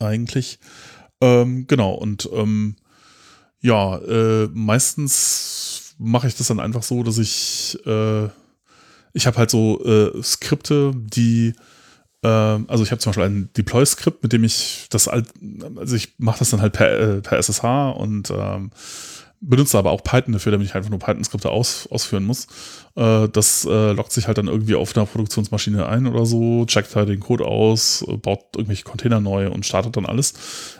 Eigentlich. 0.00 0.58
Ähm, 1.20 1.66
genau, 1.66 1.92
und 1.92 2.28
ähm, 2.32 2.76
ja, 3.60 3.98
äh, 3.98 4.48
meistens 4.52 5.94
mache 5.98 6.26
ich 6.26 6.34
das 6.34 6.48
dann 6.48 6.60
einfach 6.60 6.82
so, 6.82 7.02
dass 7.02 7.18
ich 7.18 7.78
äh, 7.86 8.28
ich 9.12 9.26
habe 9.26 9.36
halt 9.38 9.50
so 9.50 9.84
äh, 9.84 10.22
Skripte, 10.22 10.92
die, 10.94 11.54
äh, 12.22 12.28
also 12.28 12.82
ich 12.82 12.90
habe 12.90 13.00
zum 13.00 13.10
Beispiel 13.10 13.24
ein 13.24 13.50
Deploy-Skript, 13.56 14.22
mit 14.22 14.32
dem 14.32 14.44
ich 14.44 14.86
das, 14.90 15.08
also 15.08 15.96
ich 15.96 16.14
mache 16.18 16.40
das 16.40 16.50
dann 16.50 16.60
halt 16.60 16.72
per, 16.72 16.98
äh, 16.98 17.20
per 17.20 17.38
SSH 17.38 17.90
und 17.96 18.30
ähm, 18.30 18.70
benutze 19.40 19.78
aber 19.78 19.90
auch 19.90 20.04
Python 20.04 20.32
dafür, 20.32 20.52
damit 20.52 20.66
ich 20.66 20.74
einfach 20.74 20.90
nur 20.90 20.98
Python-Skripte 20.98 21.50
aus, 21.50 21.88
ausführen 21.90 22.24
muss. 22.24 22.46
Äh, 22.94 23.28
das 23.28 23.64
äh, 23.64 23.92
lockt 23.92 24.12
sich 24.12 24.26
halt 24.26 24.36
dann 24.36 24.48
irgendwie 24.48 24.74
auf 24.74 24.94
einer 24.94 25.06
Produktionsmaschine 25.06 25.86
ein 25.86 26.06
oder 26.06 26.26
so, 26.26 26.66
checkt 26.66 26.94
halt 26.94 27.08
den 27.08 27.20
Code 27.20 27.46
aus, 27.46 28.04
äh, 28.06 28.16
baut 28.16 28.40
irgendwelche 28.54 28.84
Container 28.84 29.18
neu 29.18 29.50
und 29.50 29.64
startet 29.64 29.96
dann 29.96 30.04
alles 30.04 30.34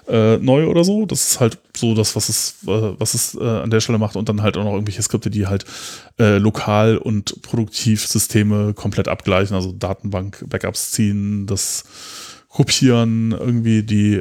äh, 0.09 0.37
neu 0.37 0.67
oder 0.67 0.85
so. 0.85 1.07
Das 1.07 1.31
ist 1.31 1.41
halt 1.41 1.59
so 1.75 1.95
das, 1.95 2.15
was 2.17 2.29
es, 2.29 2.57
äh, 2.67 2.95
was 2.99 3.15
es 3.15 3.35
äh, 3.35 3.43
an 3.43 3.71
der 3.71 3.81
Stelle 3.81 3.99
macht 3.99 4.17
und 4.17 4.29
dann 4.29 4.43
halt 4.43 4.59
auch 4.59 4.65
noch 4.65 4.75
irgendwelche 4.75 5.03
Skripte, 5.03 5.31
die 5.31 5.47
halt 5.47 5.65
lokal 6.19 6.99
und 6.99 7.41
produktiv 7.41 8.07
Systeme 8.07 8.75
komplett 8.75 9.09
abgleichen, 9.09 9.57
also 9.57 9.73
Datenbank-Backups 9.73 10.91
ziehen, 10.91 11.47
das 11.47 11.85
kopieren, 12.49 13.31
irgendwie 13.31 13.83
die 13.83 14.21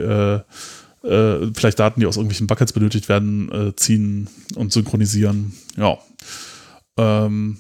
äh, 1.03 1.47
vielleicht 1.53 1.79
Daten, 1.79 1.99
die 1.99 2.05
aus 2.05 2.17
irgendwelchen 2.17 2.47
Buckets 2.47 2.73
benötigt 2.73 3.09
werden, 3.09 3.51
äh, 3.51 3.75
ziehen 3.75 4.29
und 4.55 4.73
synchronisieren. 4.73 5.53
Ja. 5.77 5.97
Ähm, 6.97 7.59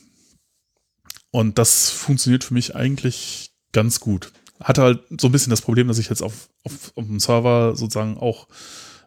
und 1.31 1.57
das 1.57 1.89
funktioniert 1.89 2.43
für 2.43 2.53
mich 2.53 2.75
eigentlich 2.75 3.51
ganz 3.71 3.99
gut. 3.99 4.31
Hatte 4.61 4.81
halt 4.81 4.99
so 5.19 5.27
ein 5.27 5.31
bisschen 5.31 5.51
das 5.51 5.61
Problem, 5.61 5.87
dass 5.87 5.99
ich 5.99 6.09
jetzt 6.09 6.21
auf, 6.21 6.49
auf, 6.63 6.91
auf 6.95 7.05
dem 7.05 7.19
Server 7.19 7.75
sozusagen 7.75 8.17
auch 8.17 8.47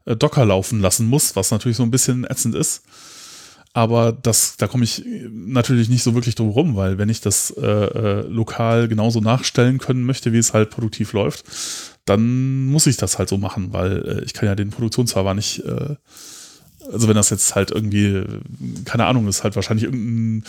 äh, 0.07 0.17
Docker 0.17 0.45
laufen 0.45 0.81
lassen 0.81 1.07
muss, 1.07 1.37
was 1.37 1.51
natürlich 1.51 1.77
so 1.77 1.83
ein 1.83 1.91
bisschen 1.91 2.25
ätzend 2.25 2.55
ist. 2.55 2.83
Aber 3.75 4.13
das, 4.13 4.59
da 4.59 4.67
komme 4.69 4.85
ich 4.85 5.03
natürlich 5.31 5.89
nicht 5.89 6.03
so 6.03 6.15
wirklich 6.15 6.35
drum 6.35 6.51
rum, 6.51 6.77
weil 6.77 6.99
wenn 6.99 7.09
ich 7.09 7.23
das 7.23 7.51
äh, 7.51 7.63
äh, 7.63 8.21
lokal 8.29 8.87
genauso 8.87 9.21
nachstellen 9.21 9.79
können 9.79 10.05
möchte, 10.05 10.33
wie 10.33 10.39
es 10.39 10.53
halt 10.53 10.71
produktiv 10.71 11.15
läuft, 11.15 11.45
dann 12.05 12.66
muss 12.66 12.87
ich 12.87 12.97
das 12.97 13.19
halt 13.19 13.29
so 13.29 13.39
machen, 13.39 13.73
weil 13.73 14.09
äh, 14.09 14.24
ich 14.24 14.33
kann 14.33 14.49
ja 14.49 14.55
den 14.55 14.70
Produktionsserver 14.70 15.35
nicht, 15.35 15.61
äh, 15.65 15.97
also 16.93 17.09
wenn 17.09 17.15
das 17.15 17.31
jetzt 17.31 17.55
halt 17.55 17.70
irgendwie, 17.70 18.24
keine 18.85 19.07
Ahnung, 19.07 19.29
ist 19.29 19.45
halt 19.45 19.55
wahrscheinlich 19.55 19.85
irgendein 19.85 20.45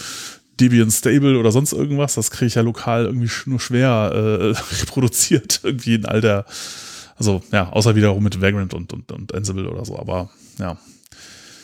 Debian 0.59 0.91
Stable 0.91 1.38
oder 1.38 1.51
sonst 1.51 1.73
irgendwas, 1.73 2.15
das 2.15 2.31
kriege 2.31 2.47
ich 2.47 2.55
ja 2.55 2.61
lokal 2.61 3.05
irgendwie 3.05 3.30
nur 3.45 3.59
schwer 3.59 4.11
äh, 4.13 4.75
reproduziert, 4.81 5.61
irgendwie 5.63 5.95
in 5.95 6.05
all 6.05 6.21
der, 6.21 6.45
also 7.17 7.41
ja, 7.51 7.69
außer 7.69 7.95
wiederum 7.95 8.23
mit 8.23 8.41
Vagrant 8.41 8.73
und, 8.73 8.93
und, 8.93 9.11
und 9.11 9.34
Ansible 9.34 9.69
oder 9.69 9.85
so, 9.85 9.97
aber 9.97 10.30
ja, 10.59 10.77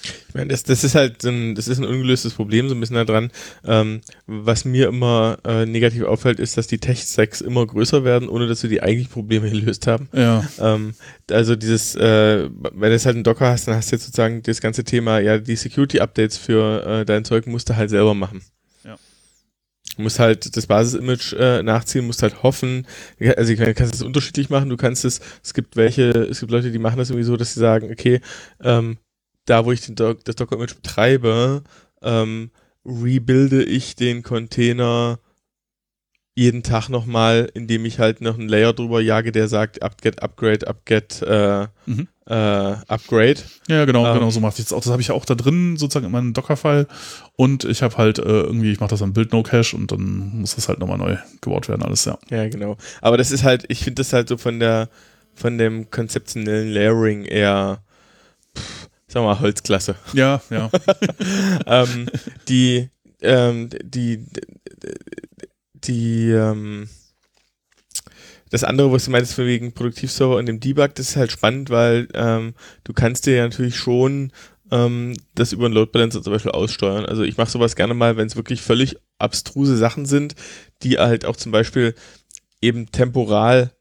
ich 0.04 0.34
meine, 0.34 0.48
das, 0.48 0.64
das 0.64 0.84
ist 0.84 0.96
halt 0.96 1.24
ein, 1.26 1.56
das 1.56 1.68
ist 1.68 1.80
ein 1.80 1.86
ungelöstes 1.86 2.34
Problem 2.34 2.70
so 2.70 2.76
ein 2.76 2.80
bisschen 2.80 3.06
daran. 3.06 3.32
Ähm, 3.66 4.02
was 4.28 4.66
mir 4.66 4.88
immer 4.88 5.38
äh, 5.46 5.66
negativ 5.66 6.04
auffällt, 6.04 6.40
ist, 6.40 6.58
dass 6.58 6.68
die 6.68 6.78
Tech-Stacks 6.78 7.42
immer 7.42 7.66
größer 7.66 8.04
werden, 8.04 8.30
ohne 8.30 8.48
dass 8.48 8.64
wir 8.64 8.70
die 8.70 8.82
eigentlichen 8.82 9.12
Probleme 9.12 9.50
gelöst 9.52 9.88
haben. 9.88 10.10
Ja. 10.14 10.48
Ähm, 10.60 10.94
also 11.30 11.56
dieses, 11.56 11.96
äh, 11.96 12.50
wenn 12.50 12.90
du 12.90 12.92
jetzt 12.92 13.06
halt 13.06 13.16
einen 13.16 13.24
Docker 13.24 13.50
hast, 13.50 13.68
dann 13.68 13.76
hast 13.76 13.92
du 13.92 13.96
jetzt 13.96 14.06
sozusagen 14.06 14.42
das 14.44 14.62
ganze 14.62 14.84
Thema, 14.84 15.20
ja, 15.20 15.38
die 15.38 15.56
Security-Updates 15.56 16.38
für 16.38 16.86
äh, 16.86 17.06
dein 17.06 17.26
Zeug 17.26 17.48
musst 17.48 17.70
du 17.70 17.76
halt 17.76 17.90
selber 17.90 18.14
machen. 18.14 18.42
Du 20.00 20.04
musst 20.04 20.20
halt 20.20 20.56
das 20.56 20.66
Basis-Image 20.66 21.34
äh, 21.34 21.62
nachziehen, 21.62 22.06
musst 22.06 22.24
halt 22.24 22.42
hoffen. 22.42 22.88
Also, 23.36 23.54
du 23.54 23.74
kannst 23.74 23.96
es 23.96 24.02
unterschiedlich 24.02 24.50
machen. 24.50 24.70
Du 24.70 24.78
kannst 24.78 25.04
es, 25.04 25.20
es 25.44 25.54
gibt 25.54 25.76
welche, 25.76 26.12
es 26.12 26.40
gibt 26.40 26.54
Leute, 26.54 26.72
die 26.72 26.80
machen 26.80 27.00
das 27.00 27.10
irgendwie 27.10 27.26
so, 27.26 27.36
dass 27.36 27.54
sie 27.54 27.60
sagen, 27.60 27.92
okay, 27.92 28.22
ähm, 28.64 28.98
da 29.50 29.66
wo 29.66 29.72
ich 29.72 29.82
den 29.82 29.96
das 29.96 30.36
Docker-Image 30.36 30.76
betreibe, 30.76 31.64
ähm, 32.02 32.52
rebuilde 32.86 33.64
ich 33.64 33.96
den 33.96 34.24
Container 34.24 35.20
jeden 36.40 36.64
Tag 36.64 36.88
nochmal, 36.88 37.50
indem 37.54 37.84
ich 37.84 38.00
halt 38.00 38.22
noch 38.22 38.40
einen 38.40 38.48
Layer 38.48 38.72
drüber 38.72 39.02
jage, 39.02 39.34
der 39.34 39.50
sagt 39.50 39.84
upget, 39.84 40.24
upgrade, 40.24 40.66
upget, 40.68 41.22
äh, 41.22 41.68
mhm. 41.86 42.08
äh, 42.28 42.34
upgrade. 42.34 43.42
Ja, 43.68 43.84
genau, 43.84 44.08
ähm, 44.08 44.14
genau 44.14 44.30
so 44.30 44.40
mache 44.40 44.54
ich 44.58 44.64
das 44.64 44.72
auch. 44.72 44.82
Das 44.82 44.90
habe 44.90 45.02
ich 45.02 45.12
auch 45.12 45.26
da 45.26 45.36
drin, 45.36 45.76
sozusagen 45.76 46.06
in 46.06 46.14
meinem 46.14 46.34
Docker-File. 46.34 46.88
Und 47.36 47.66
ich 47.66 47.82
habe 47.82 47.98
halt 47.98 48.20
äh, 48.20 48.22
irgendwie, 48.22 48.72
ich 48.72 48.80
mache 48.80 48.92
das 48.92 49.02
am 49.02 49.12
Build 49.12 49.34
No 49.34 49.44
Cache 49.44 49.76
und 49.76 49.92
dann 49.92 50.40
muss 50.40 50.56
das 50.56 50.70
halt 50.70 50.80
nochmal 50.80 50.98
neu 50.98 51.18
gebaut 51.42 51.68
werden, 51.68 51.84
alles, 51.84 52.06
ja. 52.06 52.18
Ja, 52.30 52.48
genau. 52.48 52.78
Aber 53.02 53.18
das 53.18 53.32
ist 53.32 53.44
halt, 53.44 53.66
ich 53.68 53.84
finde 53.84 53.96
das 53.96 54.14
halt 54.14 54.30
so 54.30 54.38
von 54.38 54.62
der, 54.62 54.88
von 55.34 55.58
dem 55.58 55.92
konzeptionellen 55.92 56.70
Layering 56.70 57.26
eher, 57.26 57.84
sagen 59.10 59.26
wir 59.26 59.34
mal, 59.34 59.40
Holzklasse. 59.40 59.95
Ja, 60.14 60.41
ja. 60.49 60.69
ähm, 61.65 62.07
die, 62.48 62.90
ähm, 63.22 63.69
die, 63.84 64.26
die, 65.73 66.30
ähm, 66.30 66.88
das 68.52 68.64
andere, 68.64 68.91
was 68.91 69.06
du 69.06 69.11
meinst, 69.11 69.34
von 69.34 69.45
wegen 69.45 69.73
Produktivserver 69.73 70.38
und 70.38 70.45
dem 70.45 70.60
Debug, 70.60 70.95
das 70.95 71.10
ist 71.10 71.15
halt 71.15 71.31
spannend, 71.31 71.69
weil 71.69 72.07
ähm, 72.14 72.53
du 72.84 72.94
kannst 72.94 73.26
dir 73.26 73.36
ja 73.36 73.44
natürlich 73.44 73.77
schon 73.77 74.31
ähm, 74.72 75.18
das 75.36 75.53
über 75.53 75.65
einen 75.65 75.73
Load 75.73 75.91
Balancer 75.91 76.22
zum 76.22 76.34
Beispiel 76.34 76.52
aussteuern. 76.52 77.06
Also 77.06 77.23
ich 77.23 77.38
mache 77.38 77.49
sowas 77.49 77.76
gerne 77.76 77.95
mal, 77.95 78.15
wenn 78.15 78.27
es 78.27 78.36
wirklich 78.36 78.61
völlig 78.61 78.95
abstruse 79.18 79.77
Sachen 79.77 80.06
sind, 80.06 80.36
die 80.84 80.98
halt 80.98 81.26
auch 81.26 81.36
zum 81.36 81.52
Beispiel 81.52 81.95
eben 82.61 82.91
temporal 82.91 83.72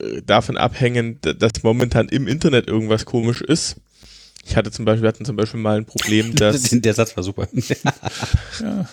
äh, 0.00 0.22
davon 0.22 0.56
abhängen, 0.56 1.20
dass 1.20 1.62
momentan 1.64 2.08
im 2.08 2.28
Internet 2.28 2.68
irgendwas 2.68 3.04
komisch 3.04 3.40
ist 3.40 3.80
ich 4.44 4.56
hatte 4.56 4.70
zum 4.70 4.84
Beispiel, 4.84 5.02
wir 5.02 5.08
hatten 5.08 5.24
zum 5.24 5.36
Beispiel 5.36 5.60
mal 5.60 5.78
ein 5.78 5.84
Problem, 5.84 6.34
dass. 6.36 6.62
Der 6.62 6.94
Satz 6.94 7.16
war 7.16 7.22
super. 7.22 7.48
ja. 8.60 8.88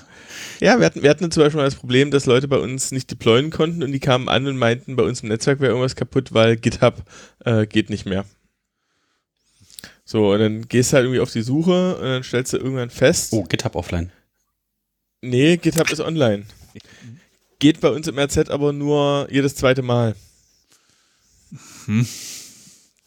Ja, 0.61 0.77
wir 0.77 0.85
hatten, 0.85 1.01
wir 1.01 1.09
hatten 1.09 1.31
zum 1.31 1.43
Beispiel 1.43 1.57
mal 1.57 1.65
das 1.65 1.75
Problem, 1.75 2.11
dass 2.11 2.25
Leute 2.25 2.49
bei 2.49 2.57
uns 2.57 2.91
nicht 2.91 3.09
deployen 3.09 3.49
konnten 3.49 3.81
und 3.81 3.93
die 3.93 3.99
kamen 3.99 4.27
an 4.27 4.45
und 4.45 4.57
meinten, 4.57 4.97
bei 4.97 5.03
uns 5.03 5.21
im 5.21 5.29
Netzwerk 5.29 5.61
wäre 5.61 5.71
irgendwas 5.71 5.95
kaputt, 5.95 6.33
weil 6.33 6.57
GitHub 6.57 7.01
äh, 7.45 7.65
geht 7.65 7.89
nicht 7.89 8.05
mehr. 8.05 8.25
So, 10.03 10.33
und 10.33 10.39
dann 10.39 10.67
gehst 10.67 10.91
du 10.91 10.95
halt 10.95 11.05
irgendwie 11.05 11.21
auf 11.21 11.31
die 11.31 11.43
Suche 11.43 11.95
und 11.95 12.03
dann 12.03 12.23
stellst 12.23 12.51
du 12.51 12.57
irgendwann 12.57 12.89
fest. 12.89 13.31
Oh, 13.31 13.43
GitHub 13.43 13.75
offline. 13.75 14.11
Nee, 15.21 15.57
GitHub 15.57 15.89
ist 15.91 16.01
online. 16.01 16.45
Geht 17.59 17.79
bei 17.79 17.89
uns 17.89 18.07
im 18.07 18.17
RZ 18.17 18.49
aber 18.49 18.73
nur 18.73 19.27
jedes 19.31 19.55
zweite 19.55 19.81
Mal. 19.81 20.15
Hm. 21.85 22.07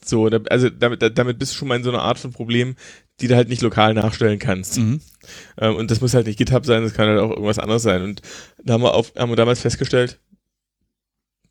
So, 0.04 0.26
also 0.26 0.70
damit, 0.70 1.18
damit 1.18 1.38
bist 1.38 1.52
du 1.52 1.56
schon 1.56 1.68
mal 1.68 1.76
in 1.76 1.84
so 1.84 1.90
einer 1.90 2.02
Art 2.02 2.18
von 2.18 2.32
Problem, 2.32 2.76
die 3.20 3.28
du 3.28 3.36
halt 3.36 3.48
nicht 3.48 3.62
lokal 3.62 3.94
nachstellen 3.94 4.38
kannst. 4.38 4.78
Mhm. 4.78 5.00
Ähm, 5.58 5.76
und 5.76 5.90
das 5.90 6.00
muss 6.00 6.14
halt 6.14 6.26
nicht 6.26 6.38
GitHub 6.38 6.66
sein, 6.66 6.82
das 6.82 6.94
kann 6.94 7.08
halt 7.08 7.20
auch 7.20 7.30
irgendwas 7.30 7.58
anderes 7.58 7.82
sein. 7.82 8.02
Und 8.02 8.22
da 8.62 8.74
haben 8.74 8.82
wir, 8.82 8.94
auf, 8.94 9.12
haben 9.16 9.30
wir 9.30 9.36
damals 9.36 9.60
festgestellt, 9.60 10.18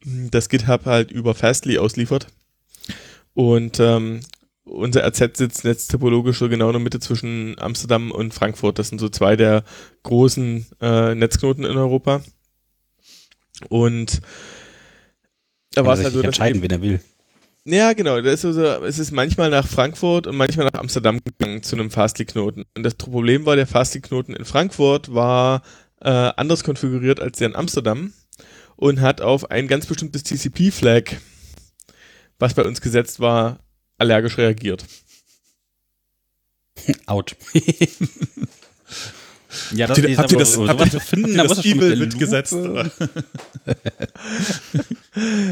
dass 0.04 0.50
GitHub 0.50 0.86
halt 0.86 1.12
über 1.12 1.34
Fastly 1.34 1.78
ausliefert. 1.78 2.28
Und 3.34 3.80
ähm, 3.80 4.22
unser 4.64 5.06
RZ 5.08 5.38
sitzt 5.38 5.64
jetzt 5.64 5.90
typologisch 5.90 6.40
so 6.40 6.50
genau 6.50 6.68
in 6.68 6.74
der 6.74 6.82
Mitte 6.82 7.00
zwischen 7.00 7.56
Amsterdam 7.60 8.12
und 8.12 8.34
Frankfurt. 8.34 8.80
Das 8.80 8.90
sind 8.90 9.00
so 9.00 9.10
zwei 9.10 9.36
der 9.36 9.64
großen 10.04 10.66
äh, 10.82 11.16
Netzknoten 11.16 11.64
in 11.64 11.78
Europa. 11.78 12.22
Und 13.70 14.22
da 15.74 15.86
war 15.86 15.94
es 15.94 16.04
halt 16.04 16.14
so, 16.14 16.22
entscheiden, 16.22 16.62
wen 16.62 16.72
er 16.72 16.82
will. 16.82 17.00
Ja, 17.64 17.94
genau. 17.94 18.20
Das 18.22 18.44
ist 18.44 18.46
also, 18.46 18.86
es 18.86 18.98
ist 18.98 19.12
manchmal 19.12 19.50
nach 19.52 19.68
Frankfurt 19.68 20.26
und 20.26 20.36
manchmal 20.36 20.66
nach 20.72 20.80
Amsterdam 20.80 21.20
gegangen 21.24 21.62
zu 21.62 21.76
einem 21.76 21.92
Fastly-Knoten. 21.92 22.66
Und 22.76 22.84
das 22.84 22.96
Problem 22.96 23.46
war, 23.46 23.56
der 23.56 23.68
Fastly-Knoten 23.68 24.36
in 24.36 24.46
Frankfurt 24.46 25.14
war 25.14 25.62
äh, 26.02 26.10
anders 26.10 26.64
konfiguriert 26.64 27.20
als 27.20 27.38
der 27.38 27.50
in 27.50 27.56
Amsterdam 27.56 28.14
und 28.78 29.02
hat 29.02 29.22
auf 29.22 29.52
ein 29.52 29.68
ganz 29.68 29.86
bestimmtes 29.86 30.24
TCP-Flag, 30.24 31.18
was 32.40 32.56
bei 32.56 32.64
uns 32.64 32.82
gesetzt 32.82 33.20
war, 33.20 33.60
allergisch 34.00 34.40
reagiert. 34.40 34.86
Out. 37.06 37.36
ja, 39.74 39.88
Habt 39.88 39.98
ihr, 40.00 40.18
habt 40.18 40.32
ihr 40.32 40.38
das, 40.38 40.54
so, 40.54 40.68
habt 40.68 40.80
ihr, 40.86 40.92
zu 40.92 41.00
finden, 41.00 41.38
habt 41.38 41.50
ihr 41.50 41.56
da 41.56 41.56
das 41.56 41.66
Evil 41.66 41.96
mitgesetzt? 41.98 42.56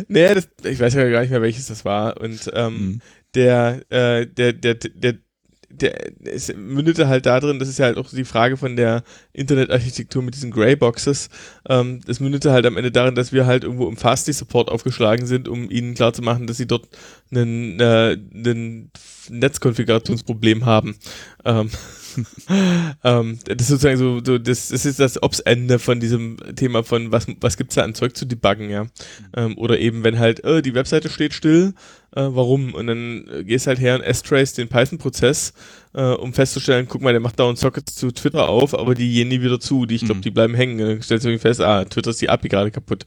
Nee, 0.08 0.34
das, 0.34 0.48
ich 0.64 0.80
weiß 0.80 0.94
ja 0.94 1.10
gar 1.10 1.22
nicht 1.22 1.32
mehr, 1.32 1.42
welches 1.42 1.68
das 1.68 1.86
war. 1.86 2.20
Und 2.20 2.50
ähm, 2.54 2.74
Mhm. 2.74 3.02
der, 3.36 3.82
äh, 3.90 4.26
der, 4.28 4.54
der, 4.54 4.76
der, 4.76 5.16
der, 5.70 6.12
es 6.24 6.52
mündete 6.56 7.08
halt 7.08 7.26
darin, 7.26 7.60
das 7.60 7.68
ist 7.70 7.78
ja 7.78 7.86
halt 7.86 7.98
auch 7.98 8.10
die 8.10 8.24
Frage 8.24 8.58
von 8.58 8.76
der 8.76 9.04
Internetarchitektur 9.34 10.24
mit 10.24 10.34
diesen 10.34 10.52
Greyboxes. 10.52 11.30
Ähm, 11.68 12.00
es 12.08 12.20
mündete 12.20 12.52
halt 12.52 12.66
am 12.66 12.78
Ende 12.78 12.92
darin, 12.92 13.16
dass 13.16 13.32
wir 13.34 13.46
halt 13.46 13.64
irgendwo 13.64 13.88
im 13.88 13.98
Fastly-Support 13.98 14.70
aufgeschlagen 14.70 15.28
sind, 15.28 15.48
um 15.48 15.70
ihnen 15.70 15.94
klarzumachen, 15.94 16.48
dass 16.48 16.58
sie 16.58 16.68
dort 16.68 16.88
einen, 17.32 17.80
äh, 17.80 18.18
einen 18.34 18.92
Netzkonfigurationsproblem 19.30 20.66
haben. 20.66 20.96
Ähm, 21.46 21.70
ähm, 23.04 23.40
das 23.46 23.62
ist 23.62 23.68
sozusagen 23.68 23.98
so, 23.98 24.22
so 24.24 24.38
das, 24.38 24.70
das 24.70 24.86
ist 24.86 25.00
das 25.00 25.22
Ops-Ende 25.22 25.80
von 25.80 26.00
diesem 26.00 26.38
Thema 26.56 26.84
von, 26.84 27.12
was, 27.12 27.28
was 27.40 27.58
gibt's 27.58 27.76
da 27.76 27.84
an 27.84 27.94
Zeug 27.96 28.16
zu 28.16 28.26
debuggen, 28.26 28.70
ja. 28.70 28.88
Ähm, 29.36 29.58
oder 29.58 29.80
eben, 29.80 30.04
wenn 30.04 30.20
halt, 30.20 30.44
äh, 30.44 30.62
die 30.62 30.74
Webseite 30.74 31.10
steht 31.10 31.34
still, 31.34 31.74
äh, 32.16 32.22
warum? 32.22 32.74
Und 32.74 32.88
dann 32.88 33.28
äh, 33.32 33.44
gehst 33.44 33.68
halt 33.68 33.80
her 33.80 33.96
und 33.96 34.02
S-Trace 34.02 34.54
den 34.54 34.68
Python-Prozess, 34.68 35.54
äh, 35.94 36.02
um 36.02 36.34
festzustellen, 36.34 36.88
guck 36.90 37.02
mal, 37.02 37.12
der 37.14 37.20
macht 37.20 37.40
dauernd 37.40 37.60
Sockets 37.60 37.96
zu 37.96 38.12
Twitter 38.12 38.50
auf, 38.50 38.74
aber 38.78 38.96
die 38.96 39.12
gehen 39.14 39.28
nie 39.28 39.42
wieder 39.42 39.60
zu, 39.60 39.86
die, 39.86 39.96
ich 39.96 40.06
glaube, 40.06 40.20
Mhm. 40.20 40.24
die 40.24 40.32
bleiben 40.32 40.56
hängen. 40.56 40.78
Dann 40.80 41.02
stellst 41.02 41.26
du 41.26 41.30
irgendwie 41.30 41.48
fest, 41.48 41.62
ah, 41.62 41.86
Twitter 41.86 42.10
ist 42.10 42.22
die 42.22 42.30
API 42.30 42.50
gerade 42.50 42.72
kaputt. 42.72 43.06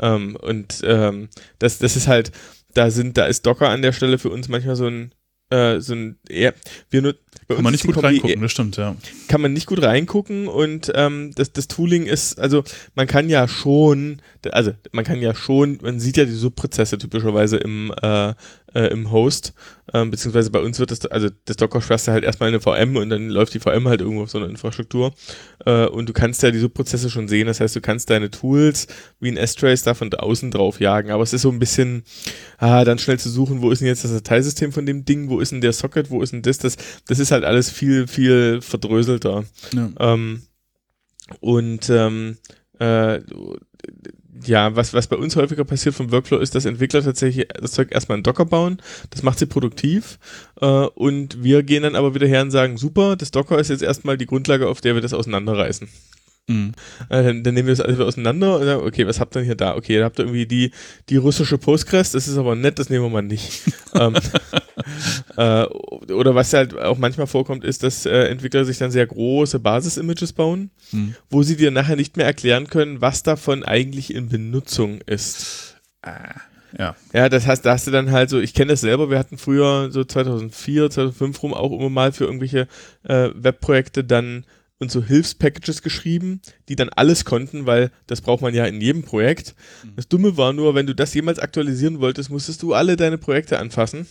Ähm, 0.00 0.36
und 0.36 0.80
ähm, 0.84 1.28
das, 1.58 1.78
das 1.78 1.96
ist 1.96 2.08
halt, 2.08 2.32
da 2.74 2.90
sind, 2.90 3.16
da 3.16 3.26
ist 3.26 3.46
Docker 3.46 3.68
an 3.68 3.82
der 3.82 3.92
Stelle 3.92 4.18
für 4.18 4.30
uns 4.30 4.48
manchmal 4.48 4.76
so 4.76 4.86
ein, 4.86 5.12
äh, 5.52 5.80
so 5.80 5.94
ein, 5.94 6.16
eher, 6.28 6.54
wir 6.90 7.02
nur, 7.02 7.14
Kann 7.48 7.62
man 7.62 7.72
nicht 7.72 7.84
gut 7.84 7.94
Kombi 7.94 8.08
reingucken, 8.08 8.40
das 8.40 8.50
stimmt, 8.50 8.76
ja. 8.76 8.96
kann 9.28 9.40
man 9.40 9.52
nicht 9.52 9.66
gut 9.66 9.82
reingucken 9.82 10.48
und 10.48 10.90
ähm, 10.94 11.32
das, 11.34 11.52
das 11.52 11.68
Tooling 11.68 12.06
ist, 12.06 12.38
also 12.38 12.64
man 12.94 13.06
kann 13.06 13.28
ja 13.28 13.46
schon, 13.46 14.22
also 14.50 14.72
man 14.92 15.04
kann 15.04 15.20
ja 15.20 15.34
schon, 15.34 15.78
man 15.82 16.00
sieht 16.00 16.16
ja 16.16 16.24
die 16.24 16.32
Subprozesse 16.32 16.98
typischerweise 16.98 17.58
im, 17.58 17.92
äh, 18.00 18.34
äh, 18.74 18.86
im 18.88 19.10
Host, 19.10 19.54
ähm, 19.92 20.10
beziehungsweise 20.10 20.50
bei 20.50 20.60
uns 20.60 20.78
wird 20.78 20.90
das, 20.90 21.04
also 21.06 21.28
das 21.44 21.56
Docker 21.56 21.80
du 21.80 22.12
halt 22.12 22.24
erstmal 22.24 22.48
in 22.48 22.54
eine 22.54 22.60
VM 22.60 22.96
und 22.96 23.10
dann 23.10 23.28
läuft 23.28 23.54
die 23.54 23.60
VM 23.60 23.88
halt 23.88 24.00
irgendwo 24.00 24.22
auf 24.22 24.30
so 24.30 24.38
einer 24.38 24.48
Infrastruktur. 24.48 25.12
Äh, 25.64 25.86
und 25.86 26.08
du 26.08 26.12
kannst 26.12 26.42
ja 26.42 26.50
die 26.50 26.58
Subprozesse 26.58 27.10
schon 27.10 27.28
sehen, 27.28 27.46
das 27.46 27.60
heißt, 27.60 27.76
du 27.76 27.80
kannst 27.80 28.10
deine 28.10 28.30
Tools 28.30 28.86
wie 29.20 29.30
ein 29.30 29.36
S-Trace 29.36 29.82
da 29.82 29.94
von 29.94 30.12
außen 30.12 30.50
drauf 30.50 30.80
jagen, 30.80 31.10
aber 31.10 31.22
es 31.22 31.32
ist 31.32 31.42
so 31.42 31.50
ein 31.50 31.58
bisschen, 31.58 32.04
ah, 32.58 32.84
dann 32.84 32.98
schnell 32.98 33.18
zu 33.18 33.28
suchen, 33.28 33.62
wo 33.62 33.70
ist 33.70 33.80
denn 33.80 33.88
jetzt 33.88 34.04
das 34.04 34.12
Dateisystem 34.12 34.72
von 34.72 34.86
dem 34.86 35.04
Ding, 35.04 35.28
wo 35.28 35.40
ist 35.40 35.52
denn 35.52 35.60
der 35.60 35.72
Socket, 35.72 36.10
wo 36.10 36.22
ist 36.22 36.32
denn 36.32 36.42
das, 36.42 36.58
das, 36.58 36.76
das 37.06 37.18
ist 37.18 37.30
halt 37.30 37.44
alles 37.44 37.70
viel, 37.70 38.06
viel 38.06 38.60
verdröselter. 38.60 39.44
ja. 39.72 39.90
Ähm, 39.98 40.42
und 41.40 41.88
ähm, 41.88 42.36
äh, 42.78 43.20
ja, 44.44 44.74
was, 44.76 44.94
was 44.94 45.06
bei 45.06 45.16
uns 45.16 45.36
häufiger 45.36 45.64
passiert 45.64 45.94
vom 45.94 46.10
Workflow 46.10 46.38
ist, 46.38 46.54
dass 46.54 46.64
Entwickler 46.64 47.02
tatsächlich 47.02 47.48
das 47.48 47.72
Zeug 47.72 47.92
erstmal 47.92 48.18
in 48.18 48.24
Docker 48.24 48.44
bauen. 48.44 48.78
Das 49.10 49.22
macht 49.22 49.38
sie 49.38 49.46
produktiv. 49.46 50.18
Äh, 50.60 50.66
und 50.66 51.42
wir 51.42 51.62
gehen 51.62 51.82
dann 51.82 51.96
aber 51.96 52.14
wieder 52.14 52.26
her 52.26 52.42
und 52.42 52.50
sagen, 52.50 52.76
super, 52.76 53.16
das 53.16 53.30
Docker 53.30 53.58
ist 53.58 53.68
jetzt 53.68 53.82
erstmal 53.82 54.18
die 54.18 54.26
Grundlage, 54.26 54.68
auf 54.68 54.80
der 54.80 54.94
wir 54.94 55.02
das 55.02 55.14
auseinanderreißen. 55.14 55.88
Mhm. 56.48 56.72
Äh, 57.08 57.22
dann, 57.22 57.42
dann 57.44 57.54
nehmen 57.54 57.68
wir 57.68 57.72
das 57.74 57.80
alles 57.80 57.96
wieder 57.98 58.06
auseinander 58.06 58.58
und 58.58 58.64
sagen, 58.64 58.84
okay, 58.84 59.06
was 59.06 59.20
habt 59.20 59.36
ihr 59.36 59.40
denn 59.40 59.46
hier 59.46 59.54
da? 59.54 59.76
Okay, 59.76 59.98
da 59.98 60.04
habt 60.06 60.18
ihr 60.18 60.24
irgendwie 60.24 60.46
die, 60.46 60.72
die 61.08 61.16
russische 61.16 61.56
Postgres, 61.56 62.10
das 62.12 62.26
ist 62.26 62.36
aber 62.36 62.56
nett, 62.56 62.78
das 62.78 62.90
nehmen 62.90 63.04
wir 63.04 63.10
mal 63.10 63.22
nicht. 63.22 63.62
ähm, 63.94 64.16
äh, 65.36 65.64
oder 66.12 66.34
was 66.34 66.52
halt 66.52 66.76
auch 66.76 66.98
manchmal 66.98 67.26
vorkommt, 67.26 67.64
ist, 67.64 67.82
dass 67.82 68.06
äh, 68.06 68.24
Entwickler 68.24 68.64
sich 68.64 68.78
dann 68.78 68.90
sehr 68.90 69.06
große 69.06 69.58
Basis-Images 69.60 70.32
bauen, 70.32 70.70
Mhm. 70.90 71.14
wo 71.30 71.42
sie 71.42 71.56
dir 71.56 71.70
nachher 71.70 71.96
nicht 71.96 72.16
mehr 72.16 72.26
erklären 72.26 72.66
können, 72.66 73.00
was 73.00 73.22
davon 73.22 73.64
eigentlich 73.64 74.12
in 74.14 74.28
Benutzung 74.28 75.00
ist. 75.06 75.76
Ja. 76.76 76.96
Ja, 77.12 77.28
das 77.28 77.46
heißt, 77.46 77.64
da 77.64 77.72
hast 77.72 77.86
du 77.86 77.90
dann 77.90 78.10
halt 78.10 78.30
so, 78.30 78.40
ich 78.40 78.52
kenne 78.54 78.72
das 78.72 78.80
selber, 78.80 79.10
wir 79.10 79.18
hatten 79.18 79.38
früher 79.38 79.90
so 79.90 80.04
2004, 80.04 80.90
2005 80.90 81.42
rum 81.42 81.54
auch 81.54 81.70
immer 81.72 81.90
mal 81.90 82.12
für 82.12 82.24
irgendwelche 82.24 82.66
äh, 83.04 83.28
Webprojekte 83.34 84.04
dann 84.04 84.44
und 84.82 84.90
so 84.90 85.02
Hilfspackages 85.02 85.80
geschrieben, 85.80 86.42
die 86.68 86.76
dann 86.76 86.90
alles 86.90 87.24
konnten, 87.24 87.66
weil 87.66 87.90
das 88.08 88.20
braucht 88.20 88.42
man 88.42 88.52
ja 88.52 88.66
in 88.66 88.80
jedem 88.80 89.04
Projekt. 89.04 89.54
Das 89.96 90.08
Dumme 90.08 90.36
war 90.36 90.52
nur, 90.52 90.74
wenn 90.74 90.86
du 90.86 90.94
das 90.94 91.14
jemals 91.14 91.38
aktualisieren 91.38 92.00
wolltest, 92.00 92.30
musstest 92.30 92.62
du 92.62 92.74
alle 92.74 92.96
deine 92.96 93.16
Projekte 93.16 93.60
anfassen, 93.60 94.06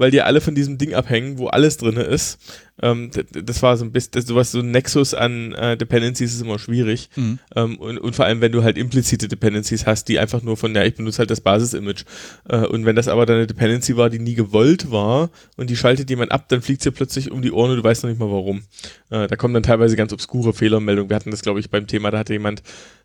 weil 0.00 0.10
die 0.10 0.22
alle 0.22 0.40
von 0.40 0.54
diesem 0.54 0.78
Ding 0.78 0.94
abhängen, 0.94 1.38
wo 1.38 1.48
alles 1.48 1.76
drin 1.76 1.96
ist. 1.96 2.38
Ähm, 2.82 3.10
d- 3.10 3.22
d- 3.24 3.42
das 3.42 3.62
war 3.62 3.76
so 3.76 3.84
ein 3.84 3.92
bisschen, 3.92 4.12
das, 4.12 4.24
sowas, 4.26 4.50
so 4.50 4.60
ein 4.60 4.70
Nexus 4.70 5.12
an 5.12 5.52
äh, 5.52 5.76
Dependencies 5.76 6.34
ist 6.34 6.40
immer 6.40 6.58
schwierig. 6.58 7.10
Mhm. 7.16 7.38
Ähm, 7.54 7.76
und, 7.78 7.98
und 7.98 8.16
vor 8.16 8.24
allem, 8.24 8.40
wenn 8.40 8.52
du 8.52 8.64
halt 8.64 8.78
implizite 8.78 9.28
Dependencies 9.28 9.84
hast, 9.84 10.08
die 10.08 10.18
einfach 10.18 10.42
nur 10.42 10.56
von, 10.56 10.74
ja, 10.74 10.82
ich 10.84 10.94
benutze 10.94 11.18
halt 11.18 11.30
das 11.30 11.42
Basis-Image. 11.42 12.04
Äh, 12.48 12.66
und 12.66 12.86
wenn 12.86 12.96
das 12.96 13.08
aber 13.08 13.26
dann 13.26 13.36
eine 13.36 13.46
Dependency 13.46 13.96
war, 13.98 14.08
die 14.08 14.18
nie 14.18 14.34
gewollt 14.34 14.90
war 14.90 15.28
und 15.58 15.68
die 15.68 15.76
schaltet 15.76 16.08
jemand 16.08 16.32
ab, 16.32 16.48
dann 16.48 16.62
fliegt 16.62 16.82
sie 16.82 16.90
plötzlich 16.90 17.30
um 17.30 17.42
die 17.42 17.52
Ohren 17.52 17.70
und 17.72 17.76
du 17.76 17.84
weißt 17.84 18.02
noch 18.02 18.08
nicht 18.10 18.18
mal 18.18 18.30
warum. 18.30 18.62
Äh, 19.10 19.26
da 19.26 19.36
kommen 19.36 19.52
dann 19.52 19.62
teilweise 19.62 19.96
ganz 19.96 20.12
obskure 20.14 20.54
Fehlermeldungen. 20.54 21.10
Wir 21.10 21.16
hatten 21.16 21.30
das, 21.30 21.42
glaube 21.42 21.60
ich, 21.60 21.68
beim 21.68 21.86
Thema, 21.86 22.10
da 22.10 22.18
hatte 22.18 22.32
jemand 22.32 22.62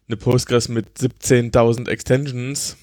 eine 0.08 0.16
Postgres 0.18 0.70
mit 0.70 0.86
17.000 1.00 1.90
Extensions 1.90 2.78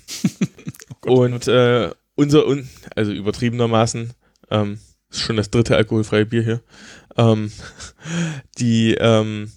und 1.06 1.48
äh, 1.48 1.90
unser, 2.14 2.46
un 2.46 2.68
also 2.96 3.12
übertriebenermaßen, 3.12 4.12
ähm, 4.50 4.78
ist 5.10 5.20
schon 5.20 5.36
das 5.36 5.50
dritte 5.50 5.76
alkoholfreie 5.76 6.26
Bier 6.26 6.42
hier, 6.42 6.62
ähm, 7.16 7.52
die, 8.58 8.94
ähm, 8.98 9.52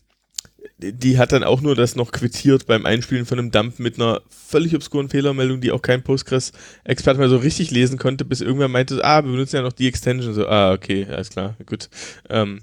die- 0.77 1.17
hat 1.17 1.31
dann 1.31 1.43
auch 1.43 1.61
nur 1.61 1.75
das 1.75 1.95
noch 1.95 2.11
quittiert 2.11 2.65
beim 2.67 2.85
Einspielen 2.85 3.25
von 3.25 3.39
einem 3.39 3.51
Dump 3.51 3.79
mit 3.79 3.95
einer 3.99 4.21
völlig 4.29 4.75
obskuren 4.75 5.09
Fehlermeldung, 5.09 5.61
die 5.61 5.71
auch 5.71 5.81
kein 5.81 6.03
Postgres-Experte 6.03 7.19
mehr 7.19 7.29
so 7.29 7.37
richtig 7.37 7.71
lesen 7.71 7.97
konnte, 7.97 8.25
bis 8.25 8.41
irgendwer 8.41 8.67
meinte, 8.67 9.03
ah, 9.03 9.23
wir 9.23 9.31
benutzen 9.31 9.57
ja 9.57 9.61
noch 9.61 9.73
die 9.73 9.87
Extension. 9.87 10.33
So, 10.33 10.47
ah, 10.47 10.73
okay, 10.73 11.05
alles 11.09 11.29
klar, 11.29 11.55
gut. 11.65 11.89
Ähm, 12.29 12.61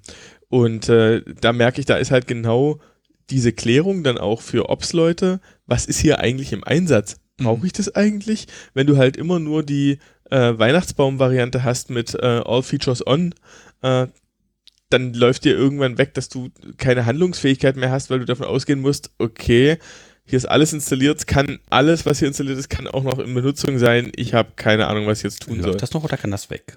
und 0.49 0.89
äh, 0.89 1.23
da 1.41 1.53
merke 1.53 1.81
ich, 1.81 1.87
da 1.87 1.97
ist 1.97 2.11
halt 2.11 2.27
genau 2.27 2.81
diese 3.31 3.53
Klärung 3.53 4.03
dann 4.05 4.19
auch 4.19 4.43
für 4.43 4.69
Ops-Leute, 4.69 5.41
was 5.67 5.87
ist 5.87 6.01
hier 6.01 6.21
eigentlich 6.21 6.53
im 6.53 6.65
Einsatz? 6.65 7.19
Brauche 7.45 7.67
ich 7.67 7.73
das 7.73 7.95
eigentlich? 7.95 8.47
Wenn 8.75 8.87
du 8.87 8.97
halt 8.97 9.17
immer 9.17 9.39
nur 9.39 9.63
die 9.63 9.99
äh, 10.31 10.59
Weihnachtsbaum-Variante 10.59 11.63
hast 11.65 11.91
mit 11.91 12.15
äh, 12.15 12.43
All 12.45 12.63
Features 12.63 13.07
On, 13.07 13.35
äh, 13.83 14.07
dann 14.91 15.15
läuft 15.15 15.45
dir 15.45 15.57
irgendwann 15.57 15.97
weg, 15.99 16.15
dass 16.15 16.29
du 16.29 16.51
keine 16.77 17.07
Handlungsfähigkeit 17.07 17.77
mehr 17.77 17.91
hast, 17.91 18.11
weil 18.11 18.19
du 18.19 18.25
davon 18.27 18.47
ausgehen 18.47 18.81
musst, 18.81 19.11
okay, 19.19 19.79
hier 20.25 20.37
ist 20.37 20.47
alles 20.47 20.73
installiert, 20.73 21.27
kann 21.27 21.59
alles, 21.71 22.07
was 22.07 22.19
hier 22.19 22.29
installiert 22.29 22.59
ist, 22.59 22.69
kann 22.69 22.87
auch 22.87 23.03
noch 23.03 23.19
in 23.19 23.35
Benutzung 23.35 23.79
sein. 23.79 24.13
Ich 24.17 24.35
habe 24.35 24.53
keine 24.57 24.87
Ahnung, 24.87 25.07
was 25.07 25.19
ich 25.19 25.25
jetzt 25.25 25.43
tun 25.43 25.61
soll. 25.61 25.71
Läuft 25.71 25.83
das 25.83 25.93
noch 25.93 26.05
oder 26.05 26.17
kann 26.17 26.31
das 26.31 26.49
weg? 26.51 26.77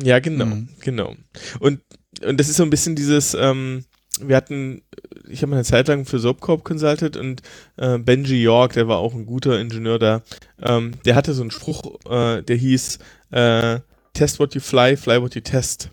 Ja, 0.00 0.18
genau, 0.18 0.46
Mhm. 0.46 0.68
genau. 0.80 1.14
Und, 1.60 1.80
und 2.24 2.38
das 2.40 2.48
ist 2.48 2.56
so 2.56 2.62
ein 2.62 2.70
bisschen 2.70 2.96
dieses, 2.96 3.34
ähm, 3.34 3.84
wir 4.20 4.36
hatten, 4.36 4.82
ich 5.28 5.42
habe 5.42 5.52
eine 5.52 5.64
Zeit 5.64 5.88
lang 5.88 6.04
für 6.04 6.18
Soapcorp 6.18 6.64
consulted 6.64 7.16
und 7.16 7.42
äh, 7.76 7.98
Benji 7.98 8.42
York, 8.42 8.74
der 8.74 8.88
war 8.88 8.98
auch 8.98 9.14
ein 9.14 9.26
guter 9.26 9.60
Ingenieur 9.60 9.98
da, 9.98 10.22
ähm, 10.62 10.94
der 11.04 11.14
hatte 11.14 11.34
so 11.34 11.42
einen 11.42 11.50
Spruch, 11.50 11.98
äh, 12.08 12.42
der 12.42 12.56
hieß, 12.56 12.98
äh, 13.30 13.80
test 14.14 14.38
what 14.38 14.54
you 14.54 14.60
fly, 14.60 14.96
fly 14.96 15.20
what 15.20 15.34
you 15.34 15.40
test. 15.40 15.90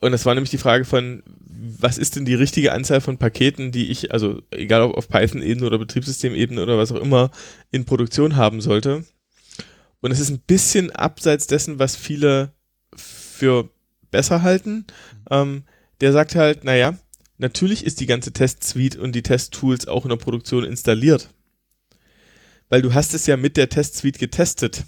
Und 0.00 0.12
das 0.12 0.24
war 0.24 0.34
nämlich 0.34 0.50
die 0.50 0.58
Frage 0.58 0.84
von, 0.84 1.22
was 1.36 1.98
ist 1.98 2.16
denn 2.16 2.24
die 2.24 2.34
richtige 2.34 2.72
Anzahl 2.72 3.00
von 3.00 3.18
Paketen, 3.18 3.72
die 3.72 3.90
ich, 3.90 4.12
also 4.12 4.42
egal 4.50 4.82
ob 4.82 4.96
auf 4.96 5.08
Python-Ebene 5.08 5.66
oder 5.66 5.78
Betriebssystemebene 5.78 6.62
oder 6.62 6.78
was 6.78 6.92
auch 6.92 7.00
immer, 7.00 7.30
in 7.72 7.84
Produktion 7.84 8.36
haben 8.36 8.60
sollte. 8.60 9.04
Und 10.00 10.12
es 10.12 10.20
ist 10.20 10.30
ein 10.30 10.40
bisschen 10.46 10.92
abseits 10.92 11.48
dessen, 11.48 11.80
was 11.80 11.96
viele 11.96 12.52
für 12.94 13.68
besser 14.12 14.42
halten. 14.42 14.86
Ähm, 15.30 15.64
der 16.00 16.12
sagt 16.12 16.34
halt, 16.34 16.64
naja, 16.64 16.96
natürlich 17.38 17.84
ist 17.84 18.00
die 18.00 18.06
ganze 18.06 18.32
Test-Suite 18.32 18.96
und 18.96 19.12
die 19.14 19.22
Test-Tools 19.22 19.88
auch 19.88 20.04
in 20.04 20.10
der 20.10 20.16
Produktion 20.16 20.64
installiert. 20.64 21.30
Weil 22.68 22.82
du 22.82 22.92
hast 22.94 23.14
es 23.14 23.26
ja 23.26 23.36
mit 23.36 23.56
der 23.56 23.68
Test-Suite 23.68 24.18
getestet. 24.18 24.84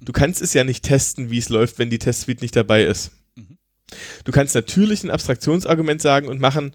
Du 0.00 0.12
kannst 0.12 0.42
es 0.42 0.52
ja 0.54 0.64
nicht 0.64 0.84
testen, 0.84 1.30
wie 1.30 1.38
es 1.38 1.48
läuft, 1.48 1.78
wenn 1.78 1.88
die 1.90 1.98
Test-Suite 1.98 2.42
nicht 2.42 2.56
dabei 2.56 2.84
ist. 2.84 3.12
Du 4.24 4.32
kannst 4.32 4.54
natürlich 4.54 5.04
ein 5.04 5.10
Abstraktionsargument 5.10 6.02
sagen 6.02 6.28
und 6.28 6.40
machen, 6.40 6.74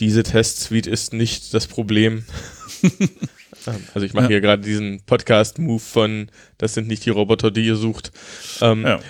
diese 0.00 0.22
Test-Suite 0.22 0.86
ist 0.86 1.12
nicht 1.12 1.52
das 1.54 1.66
Problem. 1.66 2.24
Ähm, 3.66 3.82
also 3.94 4.04
ich 4.04 4.12
mache 4.12 4.24
Ja. 4.24 4.28
hier 4.28 4.40
gerade 4.42 4.62
diesen 4.62 5.00
Podcast-Move 5.06 5.80
von, 5.80 6.30
das 6.58 6.74
sind 6.74 6.86
nicht 6.86 7.06
die 7.06 7.10
Roboter, 7.10 7.50
die 7.50 7.64
ihr 7.64 7.76
sucht. 7.76 8.12
Ähm, 8.60 8.82
Ja. 8.84 9.00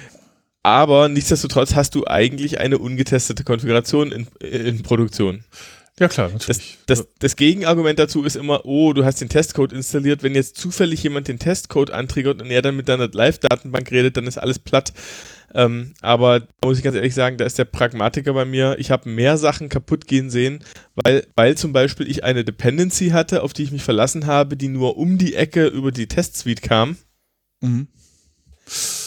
Aber 0.64 1.10
nichtsdestotrotz 1.10 1.74
hast 1.74 1.94
du 1.94 2.06
eigentlich 2.06 2.58
eine 2.58 2.78
ungetestete 2.78 3.44
Konfiguration 3.44 4.10
in, 4.10 4.26
in 4.40 4.82
Produktion. 4.82 5.44
Ja, 6.00 6.08
klar, 6.08 6.30
Das, 6.30 6.48
natürlich. 6.48 6.78
das, 6.86 7.06
das 7.20 7.36
Gegenargument 7.36 7.98
dazu 7.98 8.24
ist 8.24 8.34
immer, 8.34 8.64
oh, 8.64 8.94
du 8.94 9.04
hast 9.04 9.20
den 9.20 9.28
Testcode 9.28 9.74
installiert. 9.74 10.22
Wenn 10.22 10.34
jetzt 10.34 10.56
zufällig 10.56 11.02
jemand 11.02 11.28
den 11.28 11.38
Testcode 11.38 11.90
antriggert 11.90 12.40
und 12.40 12.50
er 12.50 12.62
dann 12.62 12.76
mit 12.76 12.88
deiner 12.88 13.08
Live-Datenbank 13.08 13.92
redet, 13.92 14.16
dann 14.16 14.26
ist 14.26 14.38
alles 14.38 14.58
platt. 14.58 14.94
Ähm, 15.54 15.92
aber 16.00 16.40
da 16.40 16.46
muss 16.64 16.78
ich 16.78 16.82
ganz 16.82 16.96
ehrlich 16.96 17.14
sagen, 17.14 17.36
da 17.36 17.44
ist 17.44 17.58
der 17.58 17.66
Pragmatiker 17.66 18.32
bei 18.32 18.46
mir. 18.46 18.76
Ich 18.78 18.90
habe 18.90 19.08
mehr 19.08 19.36
Sachen 19.36 19.68
kaputt 19.68 20.06
gehen 20.06 20.30
sehen, 20.30 20.64
weil, 20.96 21.26
weil 21.36 21.56
zum 21.58 21.74
Beispiel 21.74 22.10
ich 22.10 22.24
eine 22.24 22.42
Dependency 22.42 23.10
hatte, 23.10 23.42
auf 23.42 23.52
die 23.52 23.64
ich 23.64 23.70
mich 23.70 23.84
verlassen 23.84 24.26
habe, 24.26 24.56
die 24.56 24.68
nur 24.68 24.96
um 24.96 25.18
die 25.18 25.34
Ecke 25.34 25.66
über 25.66 25.92
die 25.92 26.08
Test-Suite 26.08 26.62
kam. 26.62 26.96
Mhm. 27.60 27.86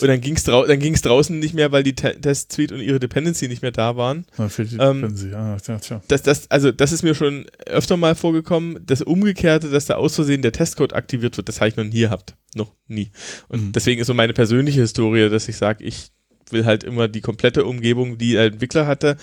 Und 0.02 0.08
dann 0.08 0.22
ging 0.22 0.36
es 0.36 0.44
drau 0.44 0.66
dann 0.68 0.80
ging's 0.80 1.02
draußen 1.02 1.38
nicht 1.40 1.54
mehr, 1.56 1.72
weil 1.72 1.82
die 1.84 1.96
Te 1.96 2.20
Test-Suite 2.22 2.72
und 2.74 2.82
ihre 2.82 3.00
Dependency 3.00 3.48
nicht 3.48 3.64
mehr 3.64 3.72
da 3.72 3.98
waren. 3.98 4.26
Fehlt 4.50 4.72
die 4.72 4.76
Ähm, 4.76 5.02
Dependency. 5.02 5.34
Ah, 5.34 5.58
tja, 5.60 5.80
tja. 5.80 6.02
Das, 6.08 6.22
das, 6.22 6.52
also 6.52 6.72
das 6.72 6.92
ist 6.92 7.02
mir 7.04 7.16
schon 7.16 7.46
öfter 7.66 7.98
mal 7.98 8.14
vorgekommen. 8.14 8.80
Das 8.86 9.02
Umgekehrte, 9.02 9.70
dass 9.70 9.86
da 9.86 9.96
aus 9.96 10.16
Versehen 10.16 10.44
der 10.44 10.52
Testcode 10.52 10.94
aktiviert 10.94 11.38
wird, 11.38 11.50
das 11.50 11.60
habe 11.60 11.70
ich 11.70 11.76
noch 11.76 11.84
nie 11.86 12.02
gehabt. 12.02 12.36
Noch 12.56 12.72
nie. 12.88 13.10
Und 13.48 13.62
Mhm. 13.68 13.72
deswegen 13.72 14.00
ist 14.02 14.08
so 14.08 14.14
meine 14.14 14.34
persönliche 14.34 14.82
Historie, 14.82 15.30
dass 15.30 15.48
ich 15.50 15.58
sage, 15.58 15.84
ich 15.84 16.12
will 16.52 16.66
halt 16.66 16.84
immer 16.84 17.08
die 17.08 17.22
komplette 17.22 17.66
Umgebung, 17.66 18.18
die 18.18 18.34
der 18.34 18.46
Entwickler 18.46 18.86
hatte, 18.88 19.18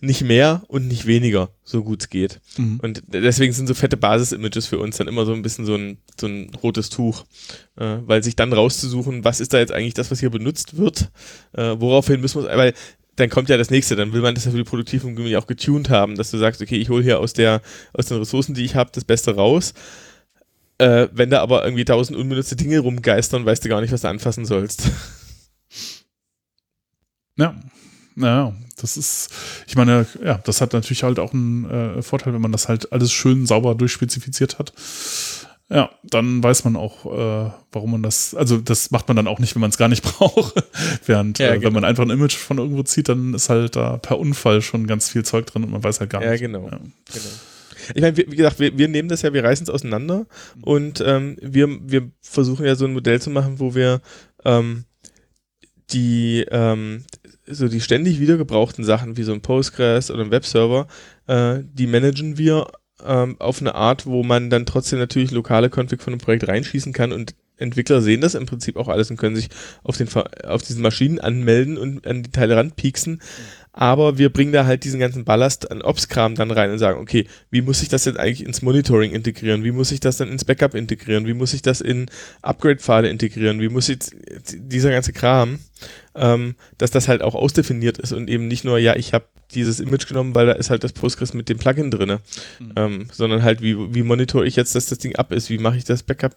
nicht 0.00 0.22
mehr 0.22 0.62
und 0.68 0.88
nicht 0.88 1.06
weniger, 1.06 1.50
so 1.62 1.82
gut 1.82 2.02
es 2.02 2.10
geht. 2.10 2.40
Mhm. 2.56 2.80
Und 2.82 3.02
deswegen 3.06 3.52
sind 3.52 3.66
so 3.66 3.74
fette 3.74 3.96
Basis-Images 3.96 4.66
für 4.66 4.78
uns 4.78 4.96
dann 4.96 5.08
immer 5.08 5.24
so 5.24 5.32
ein 5.32 5.42
bisschen 5.42 5.64
so 5.64 5.74
ein, 5.74 5.98
so 6.20 6.26
ein 6.26 6.50
rotes 6.62 6.90
Tuch. 6.90 7.24
Äh, 7.76 7.98
weil 8.06 8.22
sich 8.22 8.36
dann 8.36 8.52
rauszusuchen, 8.52 9.24
was 9.24 9.40
ist 9.40 9.52
da 9.52 9.58
jetzt 9.58 9.72
eigentlich 9.72 9.94
das, 9.94 10.10
was 10.10 10.20
hier 10.20 10.30
benutzt 10.30 10.76
wird, 10.76 11.10
äh, 11.52 11.74
woraufhin 11.78 12.20
müssen 12.20 12.42
wir 12.42 12.56
weil 12.56 12.74
dann 13.16 13.30
kommt 13.30 13.48
ja 13.48 13.56
das 13.56 13.70
nächste, 13.70 13.94
dann 13.96 14.12
will 14.12 14.22
man 14.22 14.34
das 14.34 14.44
ja 14.44 14.50
für 14.50 14.56
die 14.56 14.64
Produktivumgebung 14.64 15.34
auch 15.36 15.46
getuned 15.46 15.88
haben, 15.88 16.16
dass 16.16 16.32
du 16.32 16.38
sagst, 16.38 16.60
okay, 16.60 16.76
ich 16.76 16.88
hole 16.88 17.02
hier 17.02 17.20
aus 17.20 17.32
der, 17.32 17.62
aus 17.92 18.06
den 18.06 18.18
Ressourcen, 18.18 18.54
die 18.54 18.64
ich 18.64 18.74
habe, 18.74 18.90
das 18.92 19.04
Beste 19.04 19.36
raus. 19.36 19.72
Äh, 20.78 21.08
wenn 21.12 21.30
da 21.30 21.40
aber 21.40 21.64
irgendwie 21.64 21.84
tausend 21.84 22.18
unbenutzte 22.18 22.56
Dinge 22.56 22.80
rumgeistern, 22.80 23.46
weißt 23.46 23.64
du 23.64 23.68
gar 23.68 23.80
nicht, 23.80 23.92
was 23.92 24.00
du 24.00 24.08
anfassen 24.08 24.44
sollst. 24.44 24.90
Ja. 27.36 27.56
Naja, 28.16 28.54
das 28.76 28.96
ist, 28.96 29.30
ich 29.66 29.76
meine, 29.76 30.06
ja, 30.22 30.38
das 30.38 30.60
hat 30.60 30.72
natürlich 30.72 31.02
halt 31.02 31.18
auch 31.18 31.32
einen 31.32 31.68
äh, 31.68 32.02
Vorteil, 32.02 32.32
wenn 32.32 32.40
man 32.42 32.52
das 32.52 32.68
halt 32.68 32.92
alles 32.92 33.12
schön 33.12 33.46
sauber 33.46 33.74
durchspezifiziert 33.74 34.58
hat. 34.58 34.72
Ja, 35.70 35.90
dann 36.04 36.42
weiß 36.42 36.64
man 36.64 36.76
auch, 36.76 37.06
äh, 37.06 37.50
warum 37.72 37.90
man 37.92 38.02
das, 38.02 38.34
also 38.34 38.58
das 38.58 38.90
macht 38.90 39.08
man 39.08 39.16
dann 39.16 39.26
auch 39.26 39.38
nicht, 39.38 39.54
wenn 39.54 39.60
man 39.60 39.70
es 39.70 39.78
gar 39.78 39.88
nicht 39.88 40.02
braucht. 40.18 40.54
Während, 41.06 41.38
Ja, 41.38 41.48
äh, 41.48 41.52
genau. 41.54 41.66
wenn 41.66 41.72
man 41.72 41.84
einfach 41.84 42.04
ein 42.04 42.10
Image 42.10 42.36
von 42.36 42.58
irgendwo 42.58 42.82
zieht, 42.82 43.08
dann 43.08 43.34
ist 43.34 43.48
halt 43.48 43.74
da 43.74 43.96
per 43.96 44.18
Unfall 44.18 44.60
schon 44.62 44.86
ganz 44.86 45.08
viel 45.08 45.24
Zeug 45.24 45.46
drin 45.46 45.64
und 45.64 45.70
man 45.70 45.82
weiß 45.82 46.00
halt 46.00 46.10
gar 46.10 46.22
Ja, 46.22 46.32
nicht. 46.32 46.40
genau. 46.40 46.64
Ja. 46.66 46.76
Genau. 46.78 47.24
Ich 47.94 48.00
meine, 48.00 48.16
wie, 48.16 48.26
wie 48.30 48.36
gesagt, 48.36 48.60
wir, 48.60 48.76
wir 48.78 48.88
nehmen 48.88 49.08
das 49.08 49.22
ja, 49.22 49.32
wir 49.32 49.42
reißen 49.44 49.64
es 49.64 49.70
auseinander 49.70 50.26
und 50.62 51.02
ähm, 51.04 51.36
wir, 51.42 51.68
wir 51.82 52.10
versuchen 52.22 52.64
ja 52.64 52.76
so 52.76 52.84
ein 52.86 52.92
Modell 52.92 53.20
zu 53.20 53.30
machen, 53.30 53.58
wo 53.58 53.74
wir 53.74 54.00
ähm, 54.44 54.84
die 55.90 56.46
ähm, 56.50 57.04
so 57.46 57.68
die 57.68 57.80
ständig 57.80 58.20
wiedergebrauchten 58.20 58.84
Sachen 58.84 59.16
wie 59.16 59.22
so 59.22 59.32
ein 59.32 59.42
Postgres 59.42 60.10
oder 60.10 60.24
ein 60.24 60.30
Webserver, 60.30 60.86
äh, 61.26 61.60
die 61.62 61.86
managen 61.86 62.38
wir 62.38 62.68
ähm, 63.04 63.36
auf 63.38 63.60
eine 63.60 63.74
Art, 63.74 64.06
wo 64.06 64.22
man 64.22 64.50
dann 64.50 64.66
trotzdem 64.66 64.98
natürlich 64.98 65.30
lokale 65.30 65.68
Config 65.68 66.02
von 66.02 66.12
einem 66.12 66.20
Projekt 66.20 66.48
reinschießen 66.48 66.92
kann 66.92 67.12
und 67.12 67.34
Entwickler 67.56 68.00
sehen 68.00 68.20
das 68.20 68.34
im 68.34 68.46
Prinzip 68.46 68.76
auch 68.76 68.88
alles 68.88 69.10
und 69.10 69.16
können 69.16 69.36
sich 69.36 69.48
auf, 69.84 69.96
den, 69.96 70.08
auf 70.44 70.62
diesen 70.62 70.82
Maschinen 70.82 71.20
anmelden 71.20 71.78
und 71.78 72.06
an 72.06 72.24
die 72.24 72.30
Teile 72.30 72.56
ranpieksen. 72.56 73.22
Aber 73.76 74.18
wir 74.18 74.30
bringen 74.30 74.52
da 74.52 74.66
halt 74.66 74.84
diesen 74.84 75.00
ganzen 75.00 75.24
Ballast 75.24 75.68
an 75.68 75.82
Ops-Kram 75.82 76.36
dann 76.36 76.52
rein 76.52 76.70
und 76.70 76.78
sagen, 76.78 77.00
okay, 77.00 77.26
wie 77.50 77.60
muss 77.60 77.82
ich 77.82 77.88
das 77.88 78.04
jetzt 78.04 78.18
eigentlich 78.20 78.46
ins 78.46 78.62
Monitoring 78.62 79.10
integrieren? 79.10 79.64
Wie 79.64 79.72
muss 79.72 79.90
ich 79.90 79.98
das 79.98 80.16
dann 80.16 80.28
ins 80.28 80.44
Backup 80.44 80.76
integrieren? 80.76 81.26
Wie 81.26 81.34
muss 81.34 81.52
ich 81.54 81.60
das 81.60 81.80
in 81.80 82.06
Upgrade-Pfade 82.42 83.08
integrieren? 83.08 83.60
Wie 83.60 83.68
muss 83.68 83.88
ich 83.88 83.98
dieser 84.54 84.90
ganze 84.90 85.12
Kram, 85.12 85.58
ähm, 86.14 86.54
dass 86.78 86.92
das 86.92 87.08
halt 87.08 87.22
auch 87.22 87.34
ausdefiniert 87.34 87.98
ist 87.98 88.12
und 88.12 88.30
eben 88.30 88.46
nicht 88.46 88.64
nur, 88.64 88.78
ja, 88.78 88.94
ich 88.94 89.12
habe 89.12 89.26
dieses 89.54 89.80
Image 89.80 90.06
genommen, 90.06 90.36
weil 90.36 90.46
da 90.46 90.52
ist 90.52 90.70
halt 90.70 90.84
das 90.84 90.92
Postgres 90.92 91.34
mit 91.34 91.48
dem 91.48 91.58
Plugin 91.58 91.90
drinne, 91.90 92.20
ähm, 92.76 93.08
sondern 93.12 93.42
halt, 93.42 93.60
wie, 93.60 93.92
wie 93.92 94.04
monitor 94.04 94.44
ich 94.44 94.54
jetzt, 94.54 94.76
dass 94.76 94.86
das 94.86 94.98
Ding 94.98 95.16
ab 95.16 95.32
ist? 95.32 95.50
Wie 95.50 95.58
mache 95.58 95.76
ich 95.76 95.84
das 95.84 96.04
Backup? 96.04 96.36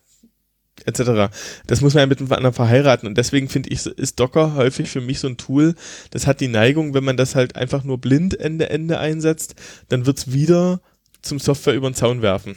Etc. 0.85 1.33
Das 1.65 1.81
muss 1.81 1.93
man 1.93 2.01
ja 2.01 2.05
miteinander 2.07 2.53
verheiraten 2.53 3.07
und 3.07 3.17
deswegen 3.17 3.49
finde 3.49 3.69
ich, 3.69 3.85
ist 3.85 4.19
Docker 4.19 4.55
häufig 4.55 4.89
für 4.89 5.01
mich 5.01 5.19
so 5.19 5.27
ein 5.27 5.37
Tool, 5.37 5.75
das 6.11 6.27
hat 6.27 6.41
die 6.41 6.47
Neigung, 6.47 6.93
wenn 6.93 7.03
man 7.03 7.17
das 7.17 7.35
halt 7.35 7.55
einfach 7.55 7.83
nur 7.83 7.97
blind 7.99 8.39
Ende 8.39 8.69
Ende 8.69 8.99
einsetzt, 8.99 9.55
dann 9.89 10.05
wird's 10.05 10.31
wieder 10.31 10.81
zum 11.21 11.39
Software 11.39 11.75
über 11.75 11.89
den 11.89 11.95
Zaun 11.95 12.21
werfen. 12.21 12.55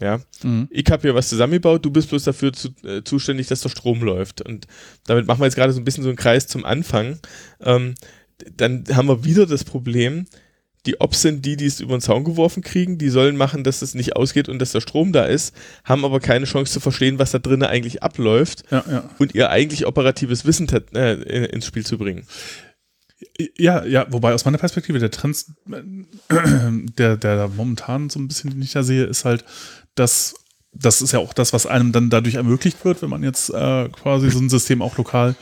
Ja, 0.00 0.20
Mhm. 0.42 0.68
ich 0.70 0.86
habe 0.90 1.02
hier 1.02 1.14
was 1.14 1.28
zusammengebaut, 1.28 1.84
du 1.84 1.90
bist 1.90 2.08
bloß 2.08 2.24
dafür 2.24 2.52
zu, 2.52 2.70
äh, 2.82 3.02
zuständig, 3.04 3.46
dass 3.48 3.60
der 3.60 3.68
Strom 3.68 4.02
läuft. 4.02 4.40
Und 4.40 4.66
damit 5.06 5.26
machen 5.26 5.40
wir 5.40 5.44
jetzt 5.44 5.54
gerade 5.54 5.72
so 5.72 5.80
ein 5.80 5.84
bisschen 5.84 6.02
so 6.02 6.08
einen 6.08 6.16
Kreis 6.16 6.46
zum 6.46 6.64
Anfang. 6.64 7.18
Ähm, 7.60 7.94
dann 8.56 8.84
haben 8.92 9.06
wir 9.08 9.24
wieder 9.24 9.46
das 9.46 9.64
Problem, 9.64 10.26
die 10.86 11.00
Ops 11.00 11.22
sind 11.22 11.44
die, 11.46 11.56
die 11.56 11.66
es 11.66 11.78
über 11.80 11.96
den 11.96 12.00
Zaun 12.00 12.24
geworfen 12.24 12.62
kriegen, 12.62 12.98
die 12.98 13.08
sollen 13.08 13.36
machen, 13.36 13.62
dass 13.62 13.82
es 13.82 13.94
nicht 13.94 14.16
ausgeht 14.16 14.48
und 14.48 14.58
dass 14.58 14.72
der 14.72 14.80
Strom 14.80 15.12
da 15.12 15.24
ist, 15.26 15.54
haben 15.84 16.04
aber 16.04 16.18
keine 16.18 16.44
Chance 16.44 16.72
zu 16.72 16.80
verstehen, 16.80 17.18
was 17.20 17.30
da 17.30 17.38
drinnen 17.38 17.62
eigentlich 17.62 18.02
abläuft 18.02 18.64
Ja, 18.70 18.84
ja. 18.90 19.10
und 19.18 19.34
ihr 19.34 19.50
eigentlich 19.50 19.86
operatives 19.86 20.44
Wissen 20.44 20.68
äh, 20.94 21.12
in- 21.14 21.44
ins 21.44 21.66
Spiel 21.66 21.86
zu 21.86 21.98
bringen. 21.98 22.26
Ja, 23.56 23.84
ja, 23.84 24.06
wobei 24.10 24.34
aus 24.34 24.44
meiner 24.44 24.58
Perspektive 24.58 24.98
der 24.98 25.12
Trend, 25.12 25.44
äh, 25.70 26.32
der, 26.98 27.16
der 27.16 27.36
da 27.36 27.48
momentan 27.48 28.10
so 28.10 28.18
ein 28.18 28.26
bisschen, 28.26 28.50
den 28.50 28.62
ich 28.62 28.72
da 28.72 28.82
sehe, 28.82 29.04
ist 29.04 29.24
halt, 29.24 29.44
dass 29.94 30.34
das 30.74 31.02
ist 31.02 31.12
ja 31.12 31.18
auch 31.18 31.34
das, 31.34 31.52
was 31.52 31.66
einem 31.66 31.92
dann 31.92 32.08
dadurch 32.08 32.36
ermöglicht 32.36 32.84
wird, 32.84 33.02
wenn 33.02 33.10
man 33.10 33.22
jetzt 33.22 33.50
äh, 33.50 33.88
quasi 33.90 34.30
so 34.30 34.38
ein 34.38 34.48
System 34.48 34.80
auch 34.80 34.96
lokal 34.96 35.34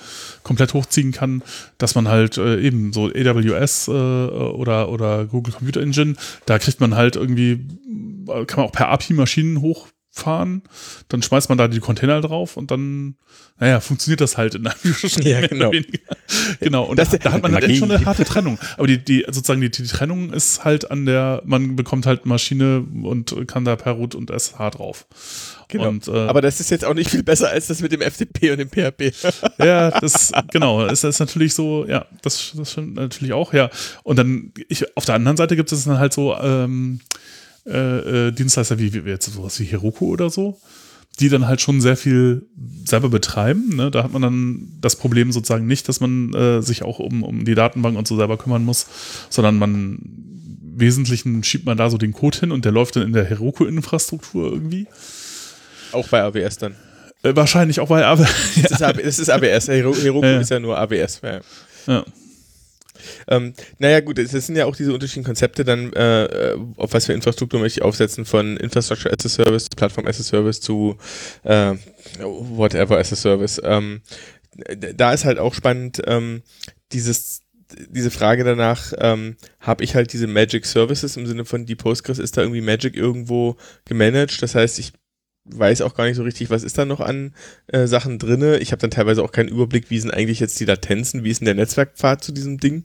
komplett 0.42 0.74
hochziehen 0.74 1.12
kann, 1.12 1.42
dass 1.78 1.94
man 1.94 2.08
halt 2.08 2.36
äh, 2.36 2.60
eben 2.60 2.92
so 2.92 3.06
AWS 3.06 3.88
äh, 3.88 3.92
oder, 3.92 4.88
oder 4.88 5.26
Google 5.26 5.54
Computer 5.54 5.80
Engine, 5.80 6.16
da 6.46 6.58
kriegt 6.58 6.80
man 6.80 6.96
halt 6.96 7.14
irgendwie, 7.14 7.64
äh, 8.28 8.44
kann 8.44 8.60
man 8.60 8.66
auch 8.66 8.72
per 8.72 8.88
API 8.88 9.14
Maschinen 9.14 9.60
hochfahren, 10.20 10.62
dann 11.08 11.22
schmeißt 11.22 11.48
man 11.48 11.58
da 11.58 11.68
die 11.68 11.80
Container 11.80 12.20
drauf 12.20 12.56
und 12.56 12.70
dann, 12.70 13.16
naja, 13.58 13.80
funktioniert 13.80 14.20
das 14.20 14.36
halt 14.36 14.54
in 14.54 14.66
Anführungsstrichen 14.66 15.22
Ja, 15.30 15.46
genau. 15.46 15.70
Genau, 16.60 16.84
und 16.84 16.98
Das- 16.98 17.10
da, 17.10 17.18
da 17.18 17.32
hat 17.32 17.42
man 17.42 17.54
halt 17.54 17.76
schon 17.76 17.90
eine 17.90 18.04
harte 18.04 18.24
Trennung. 18.24 18.58
Aber 18.76 18.86
die, 18.86 18.98
die 18.98 19.24
sozusagen 19.26 19.60
die, 19.60 19.70
die 19.70 19.82
Trennung 19.84 20.32
ist 20.32 20.64
halt 20.64 20.90
an 20.90 21.06
der, 21.06 21.42
man 21.44 21.76
bekommt 21.76 22.06
halt 22.06 22.26
Maschine 22.26 22.84
und 23.02 23.34
kann 23.46 23.64
da 23.64 23.76
per 23.76 23.92
Root 23.92 24.14
und 24.14 24.30
SH 24.30 24.70
drauf. 24.70 25.06
Genau. 25.68 25.88
Und, 25.88 26.08
äh, 26.08 26.12
Aber 26.12 26.40
das 26.40 26.58
ist 26.58 26.70
jetzt 26.70 26.84
auch 26.84 26.94
nicht 26.94 27.10
viel 27.10 27.22
besser 27.22 27.48
als 27.50 27.68
das 27.68 27.80
mit 27.80 27.92
dem 27.92 28.00
FTP 28.00 28.50
und 28.50 28.58
dem 28.58 28.68
PHP. 28.68 29.12
ja, 29.58 29.90
das, 30.00 30.32
genau, 30.50 30.84
ist 30.86 31.04
das 31.04 31.20
natürlich 31.20 31.54
so, 31.54 31.86
ja, 31.86 32.06
das, 32.22 32.52
das 32.56 32.72
stimmt 32.72 32.94
natürlich 32.94 33.32
auch, 33.32 33.52
ja. 33.52 33.70
Und 34.02 34.18
dann, 34.18 34.52
ich, 34.68 34.96
auf 34.96 35.04
der 35.04 35.14
anderen 35.14 35.36
Seite 35.36 35.54
gibt 35.54 35.70
es 35.70 35.84
dann 35.84 35.98
halt 35.98 36.12
so 36.12 36.34
ähm, 36.36 37.00
äh, 37.70 38.28
äh, 38.28 38.32
Dienstleister 38.32 38.78
wie, 38.78 38.92
wie 38.92 39.08
jetzt 39.08 39.32
sowas 39.32 39.58
wie 39.60 39.64
Heroku 39.64 40.06
oder 40.06 40.30
so, 40.30 40.60
die 41.20 41.28
dann 41.28 41.46
halt 41.46 41.60
schon 41.60 41.80
sehr 41.80 41.96
viel 41.96 42.46
selber 42.84 43.08
betreiben. 43.08 43.76
Ne? 43.76 43.90
Da 43.90 44.02
hat 44.02 44.12
man 44.12 44.22
dann 44.22 44.72
das 44.80 44.96
Problem 44.96 45.32
sozusagen 45.32 45.66
nicht, 45.66 45.88
dass 45.88 46.00
man 46.00 46.34
äh, 46.34 46.62
sich 46.62 46.82
auch 46.82 46.98
um, 46.98 47.22
um 47.22 47.44
die 47.44 47.54
Datenbank 47.54 47.96
und 47.96 48.08
so 48.08 48.16
selber 48.16 48.36
kümmern 48.36 48.64
muss, 48.64 48.86
sondern 49.28 49.58
man 49.58 49.98
im 50.70 50.80
Wesentlichen 50.80 51.42
schiebt 51.44 51.66
man 51.66 51.76
da 51.76 51.90
so 51.90 51.98
den 51.98 52.12
Code 52.12 52.38
hin 52.38 52.52
und 52.52 52.64
der 52.64 52.72
läuft 52.72 52.96
dann 52.96 53.04
in 53.04 53.12
der 53.12 53.24
Heroku-Infrastruktur 53.24 54.52
irgendwie. 54.52 54.86
Auch 55.92 56.08
bei 56.08 56.22
AWS 56.22 56.58
dann. 56.58 56.74
Äh, 57.22 57.36
wahrscheinlich 57.36 57.80
auch 57.80 57.88
bei 57.88 58.04
aber 58.04 58.26
Das 58.62 58.70
ist, 58.70 58.82
AB 58.82 59.02
das 59.02 59.18
ist 59.18 59.30
AWS. 59.30 59.68
Hero 59.68 59.94
Heroku 60.02 60.26
ja. 60.26 60.40
ist 60.40 60.50
ja 60.50 60.58
nur 60.58 60.78
AWS. 60.78 61.20
Ja. 61.22 61.40
ja. 61.86 62.04
Ähm, 63.28 63.54
naja, 63.78 64.00
gut, 64.00 64.18
das 64.18 64.30
sind 64.30 64.56
ja 64.56 64.66
auch 64.66 64.76
diese 64.76 64.92
unterschiedlichen 64.92 65.24
Konzepte 65.24 65.64
dann, 65.64 65.92
äh, 65.92 66.24
äh, 66.24 66.58
auf 66.76 66.92
was 66.92 67.06
für 67.06 67.12
Infrastruktur 67.12 67.60
möchte 67.60 67.80
ich 67.80 67.84
aufsetzen, 67.84 68.24
von 68.24 68.56
Infrastructure 68.56 69.12
as 69.12 69.24
a 69.24 69.28
Service, 69.28 69.66
Plattform 69.74 70.06
as 70.06 70.20
a 70.20 70.22
Service 70.22 70.60
zu 70.60 70.96
äh, 71.44 71.74
whatever 72.20 72.98
as 72.98 73.12
a 73.12 73.16
Service. 73.16 73.60
Ähm, 73.64 74.02
da 74.96 75.12
ist 75.12 75.24
halt 75.24 75.38
auch 75.38 75.54
spannend, 75.54 76.02
ähm, 76.06 76.42
dieses 76.92 77.42
diese 77.88 78.10
Frage 78.10 78.44
danach, 78.44 78.92
ähm, 78.98 79.36
habe 79.60 79.84
ich 79.84 79.94
halt 79.94 80.12
diese 80.12 80.26
Magic 80.26 80.66
Services 80.66 81.16
im 81.16 81.26
Sinne 81.26 81.44
von 81.44 81.66
die 81.66 81.76
Postgres 81.76 82.18
ist 82.18 82.36
da 82.36 82.42
irgendwie 82.42 82.60
Magic 82.60 82.96
irgendwo 82.96 83.56
gemanagt. 83.84 84.42
Das 84.42 84.54
heißt, 84.54 84.78
ich 84.78 84.92
weiß 85.44 85.80
auch 85.82 85.94
gar 85.94 86.04
nicht 86.04 86.16
so 86.16 86.22
richtig, 86.22 86.50
was 86.50 86.62
ist 86.62 86.78
da 86.78 86.84
noch 86.84 87.00
an 87.00 87.34
äh, 87.68 87.86
Sachen 87.86 88.18
drinne. 88.18 88.58
Ich 88.58 88.72
habe 88.72 88.80
dann 88.80 88.90
teilweise 88.90 89.22
auch 89.22 89.32
keinen 89.32 89.48
Überblick, 89.48 89.90
wie 89.90 89.98
sind 89.98 90.12
eigentlich 90.12 90.40
jetzt 90.40 90.60
die 90.60 90.64
Latenzen, 90.64 91.24
wie 91.24 91.30
ist 91.30 91.40
denn 91.40 91.46
der 91.46 91.54
Netzwerkpfad 91.54 92.22
zu 92.22 92.32
diesem 92.32 92.58
Ding. 92.58 92.84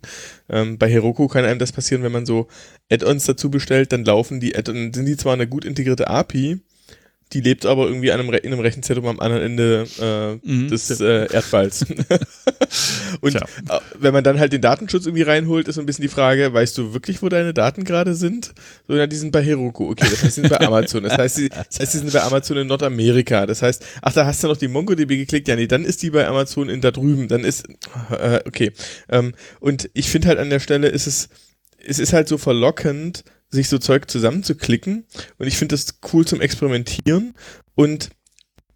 Ähm, 0.50 0.78
bei 0.78 0.90
Heroku 0.90 1.28
kann 1.28 1.46
einem 1.46 1.60
das 1.60 1.72
passieren, 1.72 2.04
wenn 2.04 2.12
man 2.12 2.26
so 2.26 2.48
Add-ons 2.90 3.26
dazu 3.26 3.50
bestellt, 3.50 3.92
dann 3.92 4.06
laufen 4.06 4.40
die 4.40 4.56
Add-ons, 4.56 4.96
sind 4.96 5.06
die 5.06 5.18
zwar 5.18 5.34
eine 5.34 5.48
gut 5.48 5.66
integrierte 5.66 6.08
API, 6.08 6.62
die 7.36 7.42
lebt 7.42 7.66
aber 7.66 7.86
irgendwie 7.88 8.14
einem 8.14 8.32
in 8.32 8.52
einem 8.54 8.62
Rechenzentrum 8.62 9.06
am 9.08 9.20
anderen 9.20 9.44
Ende 9.44 9.86
äh, 10.02 10.48
Mhm. 10.50 10.70
des 10.70 10.90
äh, 11.02 11.28
Erdballs. 11.34 11.86
und 13.22 13.32
Tja. 13.32 13.42
äh, 13.70 13.80
wenn 14.00 14.14
man 14.14 14.24
dann 14.24 14.40
halt 14.40 14.54
den 14.54 14.62
Datenschutz 14.62 15.06
irgendwie 15.06 15.24
reinholt, 15.24 15.68
ist 15.68 15.76
so 15.76 15.82
ein 15.82 15.86
bisschen 15.86 16.04
die 16.04 16.08
Frage, 16.08 16.54
weißt 16.54 16.78
du 16.78 16.94
wirklich, 16.94 17.22
wo 17.22 17.28
deine 17.28 17.54
Daten 17.54 17.84
gerade 17.84 18.16
sind? 18.16 18.54
So, 18.88 18.96
ja, 18.96 19.06
die 19.06 19.18
sind 19.18 19.32
bei 19.32 19.44
Heroku, 19.44 19.90
okay, 19.92 20.08
das 20.10 20.24
heißt, 20.24 20.38
die 20.38 20.42
sind 20.42 20.50
bei 20.50 20.62
Amazon. 20.62 21.04
Das 21.04 21.18
heißt, 21.18 21.38
die, 21.38 21.50
das 21.50 21.80
heißt, 21.80 21.94
die 21.94 21.98
sind 21.98 22.14
bei 22.14 22.22
Amazon 22.24 22.58
in 22.58 22.68
Nordamerika. 22.68 23.46
Das 23.46 23.62
heißt, 23.62 23.86
ach, 24.02 24.14
da 24.14 24.26
hast 24.26 24.42
du 24.44 24.48
noch 24.48 24.58
die 24.58 24.70
MongoDB 24.70 25.10
geklickt, 25.10 25.48
ja, 25.50 25.56
nee, 25.58 25.68
dann 25.68 25.84
ist 25.84 26.02
die 26.04 26.10
bei 26.12 26.26
Amazon 26.26 26.70
in 26.70 26.80
da 26.80 26.92
drüben. 26.92 27.28
Dann 27.28 27.44
ist, 27.44 27.66
äh, 28.12 28.40
okay. 28.46 28.72
Ähm, 29.10 29.34
und 29.60 29.90
ich 29.94 30.10
finde 30.10 30.30
halt 30.30 30.40
an 30.40 30.50
der 30.50 30.60
Stelle 30.62 30.88
ist 30.88 31.06
es, 31.06 31.28
es 31.86 32.00
ist 32.00 32.14
halt 32.14 32.28
so 32.30 32.38
verlockend, 32.38 33.24
sich 33.56 33.70
so 33.70 33.80
Zeug 33.80 34.10
zusammenzuklicken. 34.10 35.06
Und 35.38 35.48
ich 35.48 35.58
finde 35.58 35.74
das 35.74 36.00
cool 36.14 36.26
zum 36.26 36.42
Experimentieren. 36.42 37.34
Und 37.74 38.10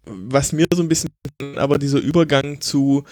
was 0.04 0.52
mir 0.52 0.66
so 0.74 0.82
ein 0.82 0.88
bisschen, 0.88 1.10
aber 1.56 1.78
dieser 1.78 1.98
Übergang 1.98 2.60
zu, 2.60 3.04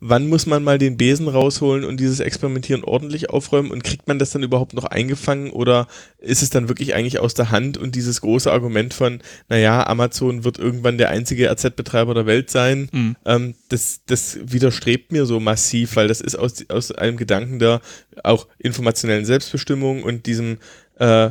wann 0.00 0.28
muss 0.28 0.46
man 0.46 0.62
mal 0.62 0.78
den 0.78 0.96
Besen 0.96 1.28
rausholen 1.28 1.84
und 1.84 1.98
dieses 1.98 2.20
Experimentieren 2.20 2.84
ordentlich 2.84 3.30
aufräumen 3.30 3.70
und 3.70 3.82
kriegt 3.82 4.08
man 4.08 4.18
das 4.18 4.30
dann 4.30 4.42
überhaupt 4.42 4.74
noch 4.74 4.84
eingefangen 4.84 5.50
oder 5.50 5.86
ist 6.18 6.42
es 6.42 6.50
dann 6.50 6.68
wirklich 6.68 6.94
eigentlich 6.94 7.18
aus 7.18 7.34
der 7.34 7.50
Hand 7.50 7.78
und 7.78 7.94
dieses 7.94 8.20
große 8.20 8.50
Argument 8.52 8.94
von, 8.94 9.20
naja, 9.48 9.86
Amazon 9.86 10.44
wird 10.44 10.58
irgendwann 10.58 10.98
der 10.98 11.10
einzige 11.10 11.50
RZ-Betreiber 11.50 12.14
der 12.14 12.26
Welt 12.26 12.50
sein, 12.50 12.88
Mhm. 12.92 13.16
ähm, 13.24 13.54
das, 13.68 14.00
das 14.06 14.38
widerstrebt 14.42 15.12
mir 15.12 15.26
so 15.26 15.40
massiv, 15.40 15.96
weil 15.96 16.08
das 16.08 16.20
ist 16.20 16.36
aus, 16.36 16.64
aus 16.68 16.92
einem 16.92 17.16
Gedanken 17.16 17.58
der 17.58 17.80
auch 18.22 18.46
informationellen 18.58 19.24
Selbstbestimmung 19.24 20.02
und 20.02 20.26
diesem 20.26 20.58
äh, 20.96 21.30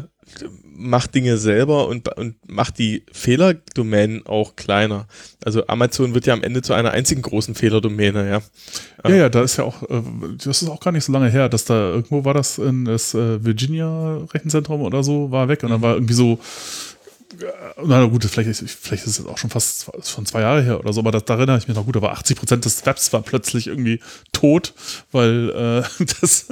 macht 0.77 1.15
Dinge 1.15 1.37
selber 1.37 1.87
und, 1.87 2.09
und 2.17 2.35
macht 2.49 2.79
die 2.79 3.05
Fehlerdomänen 3.11 4.25
auch 4.25 4.55
kleiner. 4.55 5.07
Also 5.43 5.65
Amazon 5.67 6.13
wird 6.13 6.25
ja 6.25 6.33
am 6.33 6.43
Ende 6.43 6.61
zu 6.61 6.73
einer 6.73 6.91
einzigen 6.91 7.21
großen 7.21 7.55
Fehlerdomäne, 7.55 8.29
ja. 8.29 8.41
Ja, 9.09 9.15
ja, 9.15 9.29
da 9.29 9.41
ist 9.41 9.57
ja 9.57 9.63
auch, 9.63 9.83
äh, 9.83 10.01
das 10.43 10.61
ist 10.61 10.69
auch 10.69 10.79
gar 10.79 10.91
nicht 10.91 11.05
so 11.05 11.13
lange 11.13 11.29
her, 11.29 11.47
dass 11.47 11.65
da 11.65 11.91
irgendwo 11.91 12.25
war 12.25 12.33
das 12.33 12.57
in 12.57 12.85
das 12.85 13.13
äh, 13.13 13.43
Virginia 13.43 14.17
Rechenzentrum 14.33 14.81
oder 14.81 15.03
so, 15.03 15.31
war 15.31 15.47
weg 15.47 15.63
und 15.63 15.69
dann 15.69 15.81
war 15.81 15.93
irgendwie 15.93 16.13
so, 16.13 16.39
na 17.83 18.05
gut, 18.05 18.23
vielleicht 18.25 18.49
ist, 18.49 18.63
vielleicht 18.81 19.05
ist 19.05 19.19
es 19.19 19.25
auch 19.25 19.37
schon 19.37 19.49
fast 19.49 19.89
schon 20.07 20.25
zwei 20.25 20.41
Jahre 20.41 20.61
her 20.61 20.79
oder 20.79 20.93
so, 20.93 21.01
aber 21.01 21.11
das, 21.11 21.25
da 21.25 21.35
erinnere 21.35 21.57
ich 21.57 21.67
mich 21.67 21.75
noch 21.75 21.85
gut, 21.85 21.97
aber 21.97 22.11
80 22.13 22.37
Prozent 22.37 22.65
des 22.65 22.85
Webs 22.85 23.11
war 23.13 23.21
plötzlich 23.21 23.67
irgendwie 23.67 23.99
tot, 24.31 24.73
weil 25.11 25.49
äh, 25.99 26.05
das, 26.21 26.47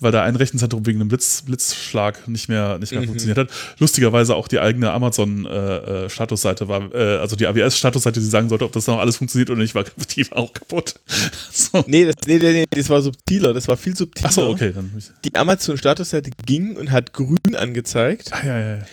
weil 0.00 0.12
da 0.12 0.22
ein 0.22 0.36
Rechenzentrum 0.36 0.84
wegen 0.86 1.00
einem 1.00 1.08
Blitz, 1.08 1.42
Blitzschlag 1.42 2.26
nicht 2.28 2.48
mehr, 2.48 2.78
nicht 2.78 2.92
mehr 2.92 3.00
Mhm. 3.02 3.06
funktioniert 3.06 3.38
hat. 3.38 3.48
Lustigerweise 3.78 4.34
auch 4.34 4.48
die 4.48 4.60
eigene 4.60 4.90
Amazon-Statusseite 4.92 6.68
war, 6.68 6.94
äh, 6.94 7.16
also 7.18 7.36
die 7.36 7.46
AWS-Statusseite, 7.46 8.20
die 8.20 8.26
sagen 8.26 8.48
sollte, 8.48 8.64
ob 8.64 8.72
das 8.72 8.86
noch 8.86 8.98
alles 8.98 9.16
funktioniert 9.16 9.50
oder 9.50 9.60
nicht, 9.60 9.74
war 9.74 9.84
die 10.16 10.30
war 10.30 10.38
auch 10.38 10.52
kaputt. 10.52 10.94
So. 11.54 11.84
Nee, 11.86 12.06
das, 12.06 12.14
nee, 12.26 12.38
nee, 12.38 12.52
nee, 12.52 12.64
das 12.70 12.88
war 12.88 13.02
subtiler, 13.02 13.52
das 13.52 13.68
war 13.68 13.76
viel 13.76 13.94
subtiler. 13.96 14.28
Achso, 14.28 14.48
okay, 14.48 14.72
dann. 14.74 14.90
Die 15.24 15.34
Amazon-Statusseite 15.34 16.30
ging 16.46 16.76
und 16.76 16.90
hat 16.90 17.12
grün 17.12 17.54
angezeigt, 17.56 18.30
Ah, 18.32 18.44
ja, 18.44 18.58
ja, 18.58 18.76
ja. 18.76 18.84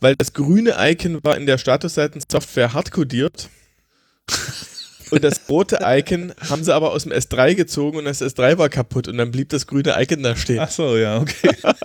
weil 0.00 0.16
das 0.16 0.32
grüne 0.32 0.74
Icon 0.78 1.07
war 1.22 1.36
in 1.36 1.46
der 1.46 1.58
Statusseiten-Software 1.58 2.72
hardcodiert. 2.72 3.48
Und 5.10 5.24
das 5.24 5.48
rote 5.48 5.78
Icon 5.82 6.34
haben 6.50 6.62
sie 6.64 6.74
aber 6.74 6.92
aus 6.92 7.04
dem 7.04 7.12
S3 7.12 7.54
gezogen 7.54 7.98
und 7.98 8.04
das 8.04 8.20
S3 8.20 8.58
war 8.58 8.68
kaputt 8.68 9.08
und 9.08 9.16
dann 9.16 9.30
blieb 9.30 9.48
das 9.48 9.66
grüne 9.66 9.94
Icon 9.98 10.22
da 10.22 10.36
stehen. 10.36 10.58
Ach 10.60 10.70
so, 10.70 10.96
ja, 10.96 11.18
okay. 11.18 11.50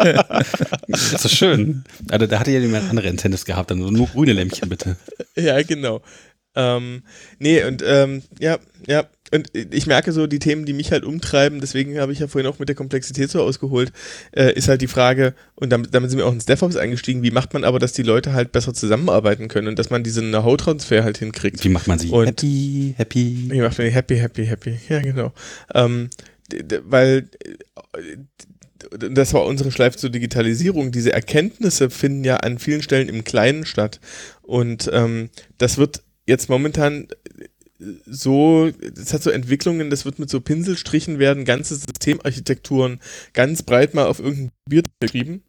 Das 0.88 1.14
ist 1.14 1.22
so 1.22 1.30
schön. 1.30 1.84
Also, 2.10 2.28
da 2.28 2.40
hatte 2.40 2.52
ja 2.52 2.60
jemand 2.60 2.90
andere 2.90 3.08
Incentives 3.08 3.46
gehabt, 3.46 3.72
dann 3.72 3.80
nur 3.80 4.08
grüne 4.08 4.34
Lämpchen 4.34 4.70
bitte. 4.70 4.98
Ja, 5.36 5.62
genau. 5.64 6.02
Ähm, 6.56 7.04
nee, 7.40 7.64
und 7.64 7.82
ähm, 7.86 8.24
ja, 8.40 8.58
ja. 8.86 9.06
Und 9.34 9.50
ich 9.54 9.88
merke 9.88 10.12
so, 10.12 10.28
die 10.28 10.38
Themen, 10.38 10.66
die 10.66 10.74
mich 10.74 10.92
halt 10.92 11.04
umtreiben, 11.04 11.60
deswegen 11.60 12.00
habe 12.00 12.12
ich 12.12 12.20
ja 12.20 12.28
vorhin 12.28 12.50
auch 12.50 12.60
mit 12.60 12.70
der 12.70 12.76
Komplexität 12.76 13.32
so 13.32 13.42
ausgeholt, 13.42 13.92
äh, 14.32 14.54
ist 14.54 14.68
halt 14.68 14.82
die 14.82 14.88
Frage, 14.88 15.34
und 15.56 15.72
damit, 15.72 15.94
damit 15.94 16.12
sind 16.12 16.20
wir 16.20 16.28
auch 16.28 16.34
ins 16.34 16.46
DevOps 16.46 16.76
eingestiegen, 16.76 17.24
wie 17.24 17.32
macht 17.32 17.54
man 17.54 17.64
aber, 17.64 17.80
dass 17.80 17.94
die 17.94 18.04
Leute 18.04 18.34
halt 18.34 18.52
besser 18.52 18.76
zusammenarbeiten 18.76 19.48
können 19.48 19.70
und 19.70 19.80
dass 19.80 19.90
man 19.90 20.04
diesen 20.04 20.30
Know-how-Transfer 20.30 21.04
halt 21.04 21.18
hinkriegt. 21.18 21.64
Wie 21.64 21.70
macht 21.70 21.88
man 21.88 21.98
sie? 21.98 22.10
Und- 22.10 22.28
happy, 22.28 22.94
happy. 22.96 23.48
Wie 23.50 23.62
macht 23.62 23.78
man 23.80 23.88
die 23.88 23.94
happy, 23.94 24.18
happy, 24.18 24.46
happy? 24.46 24.78
Ja, 24.88 25.00
genau. 25.00 25.34
Ähm, 25.74 26.10
weil 26.86 27.28
das 29.00 29.34
war 29.34 29.46
unsere 29.46 29.72
Schleife 29.72 29.98
zur 29.98 30.12
Digitalisierung. 30.12 30.92
Diese 30.92 31.12
Erkenntnisse 31.12 31.90
finden 31.90 32.24
ja 32.24 32.38
an 32.38 32.60
vielen 32.60 32.84
Stellen 32.84 33.10
im 33.10 33.24
Kleinen 33.24 33.66
statt. 33.66 34.00
Und 34.42 34.90
ähm, 34.94 35.30
das 35.58 35.78
wird 35.78 36.04
jetzt 36.26 36.50
momentan 36.50 37.08
so, 38.06 38.72
das 38.94 39.14
hat 39.14 39.24
so 39.24 39.30
Entwicklungen, 39.30 39.90
das 39.90 40.06
wird 40.06 40.20
mit 40.20 40.30
so 40.30 40.42
Pinselstrichen 40.42 41.20
werden, 41.20 41.46
ganze 41.46 41.76
Systemarchitekturen 41.76 43.00
ganz 43.34 43.64
breit 43.64 43.94
mal 43.94 44.06
auf 44.06 44.20
irgendein 44.20 44.52
Bier 44.70 44.84
geschrieben. 45.00 45.44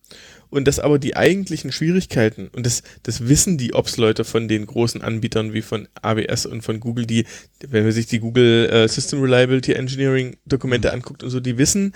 Und 0.50 0.68
dass 0.68 0.78
aber 0.78 1.00
die 1.00 1.16
eigentlichen 1.16 1.72
Schwierigkeiten, 1.72 2.48
und 2.52 2.64
das, 2.64 2.84
das 3.02 3.26
wissen 3.28 3.58
die 3.58 3.74
Ops-Leute 3.74 4.24
von 4.24 4.46
den 4.46 4.66
großen 4.66 5.02
Anbietern 5.02 5.52
wie 5.52 5.62
von 5.62 5.88
AWS 6.00 6.46
und 6.46 6.62
von 6.62 6.78
Google, 6.78 7.06
die, 7.06 7.24
wenn 7.66 7.82
man 7.82 7.92
sich 7.92 8.06
die 8.06 8.20
Google 8.20 8.68
äh, 8.70 8.88
System 8.88 9.20
Reliability 9.20 9.72
Engineering 9.72 10.36
Dokumente 10.46 10.92
anguckt 10.92 11.24
und 11.24 11.30
so, 11.30 11.40
die 11.40 11.58
wissen, 11.58 11.92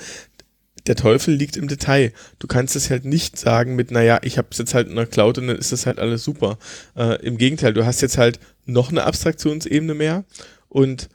der 0.89 0.97
Teufel 0.97 1.35
liegt 1.35 1.57
im 1.57 1.69
Detail. 1.69 2.13
Du 2.39 2.47
kannst 2.47 2.75
es 2.77 2.91
halt 2.91 3.05
nicht 3.05 3.39
sagen 3.39 3.77
mit, 3.77 3.91
naja, 3.91 4.19
ich 4.23 4.39
habe 4.39 4.49
es 4.51 4.59
jetzt 4.59 4.75
halt 4.75 4.89
in 4.89 4.97
der 4.97 5.07
Cloud 5.07 5.39
und 5.39 5.49
dann 5.49 5.57
ist 5.57 5.73
das 5.73 5.87
halt 5.87 5.99
alles 5.99 6.25
super. 6.25 6.59
Äh, 6.97 7.25
Im 7.25 7.39
Gegenteil, 7.39 7.75
du 7.75 7.87
hast 7.87 8.01
jetzt 8.01 8.19
halt 8.19 8.41
noch 8.67 8.91
eine 8.91 9.05
Abstraktionsebene 9.05 9.95
mehr 9.95 10.25
und 10.69 11.09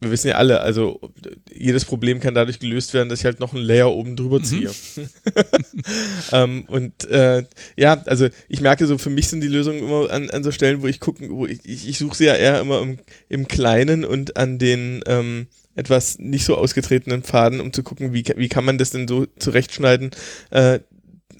wir 0.00 0.10
wissen 0.10 0.28
ja 0.28 0.34
alle, 0.34 0.60
also 0.60 1.00
jedes 1.50 1.86
Problem 1.86 2.20
kann 2.20 2.34
dadurch 2.34 2.58
gelöst 2.58 2.92
werden, 2.92 3.08
dass 3.08 3.20
ich 3.20 3.24
halt 3.24 3.40
noch 3.40 3.54
einen 3.54 3.64
Layer 3.64 3.90
oben 3.90 4.14
drüber 4.14 4.42
ziehe. 4.42 4.70
ähm, 6.32 6.64
und 6.68 7.08
äh, 7.08 7.44
ja, 7.76 8.02
also 8.04 8.28
ich 8.48 8.60
merke 8.60 8.86
so, 8.86 8.98
für 8.98 9.08
mich 9.08 9.28
sind 9.28 9.40
die 9.40 9.48
Lösungen 9.48 9.78
immer 9.78 10.10
an, 10.10 10.28
an 10.30 10.44
so 10.44 10.50
Stellen, 10.50 10.82
wo 10.82 10.86
ich 10.86 11.00
gucken, 11.00 11.30
wo 11.30 11.46
ich, 11.46 11.60
ich, 11.64 11.88
ich 11.88 11.98
suche 11.98 12.16
sie 12.16 12.26
ja 12.26 12.34
eher 12.34 12.60
immer 12.60 12.82
im, 12.82 12.98
im 13.30 13.48
Kleinen 13.48 14.04
und 14.04 14.36
an 14.36 14.58
den 14.58 15.02
ähm, 15.06 15.46
etwas 15.76 16.18
nicht 16.18 16.44
so 16.44 16.56
ausgetretenen 16.56 17.22
Pfaden, 17.22 17.60
um 17.60 17.72
zu 17.72 17.82
gucken, 17.82 18.12
wie, 18.12 18.24
wie 18.36 18.48
kann 18.48 18.64
man 18.64 18.78
das 18.78 18.90
denn 18.90 19.06
so 19.06 19.26
zurechtschneiden, 19.38 20.10
äh, 20.50 20.80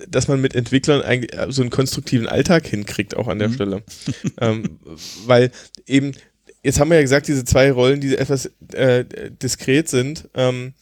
dass 0.08 0.28
man 0.28 0.40
mit 0.40 0.54
Entwicklern 0.54 1.02
eigentlich 1.02 1.34
äh, 1.34 1.46
so 1.50 1.62
einen 1.62 1.70
konstruktiven 1.70 2.28
Alltag 2.28 2.66
hinkriegt, 2.66 3.16
auch 3.16 3.28
an 3.28 3.38
der 3.38 3.48
Mhm. 3.48 3.54
Stelle. 3.54 3.82
ähm, 4.40 4.78
weil 5.26 5.50
eben, 5.86 6.12
jetzt 6.62 6.78
haben 6.78 6.90
wir 6.90 6.96
ja 6.96 7.02
gesagt, 7.02 7.28
diese 7.28 7.44
zwei 7.44 7.72
Rollen, 7.72 8.00
die 8.00 8.16
etwas 8.16 8.50
äh, 8.72 9.04
diskret 9.42 9.88
sind, 9.88 10.28
ähm, 10.34 10.74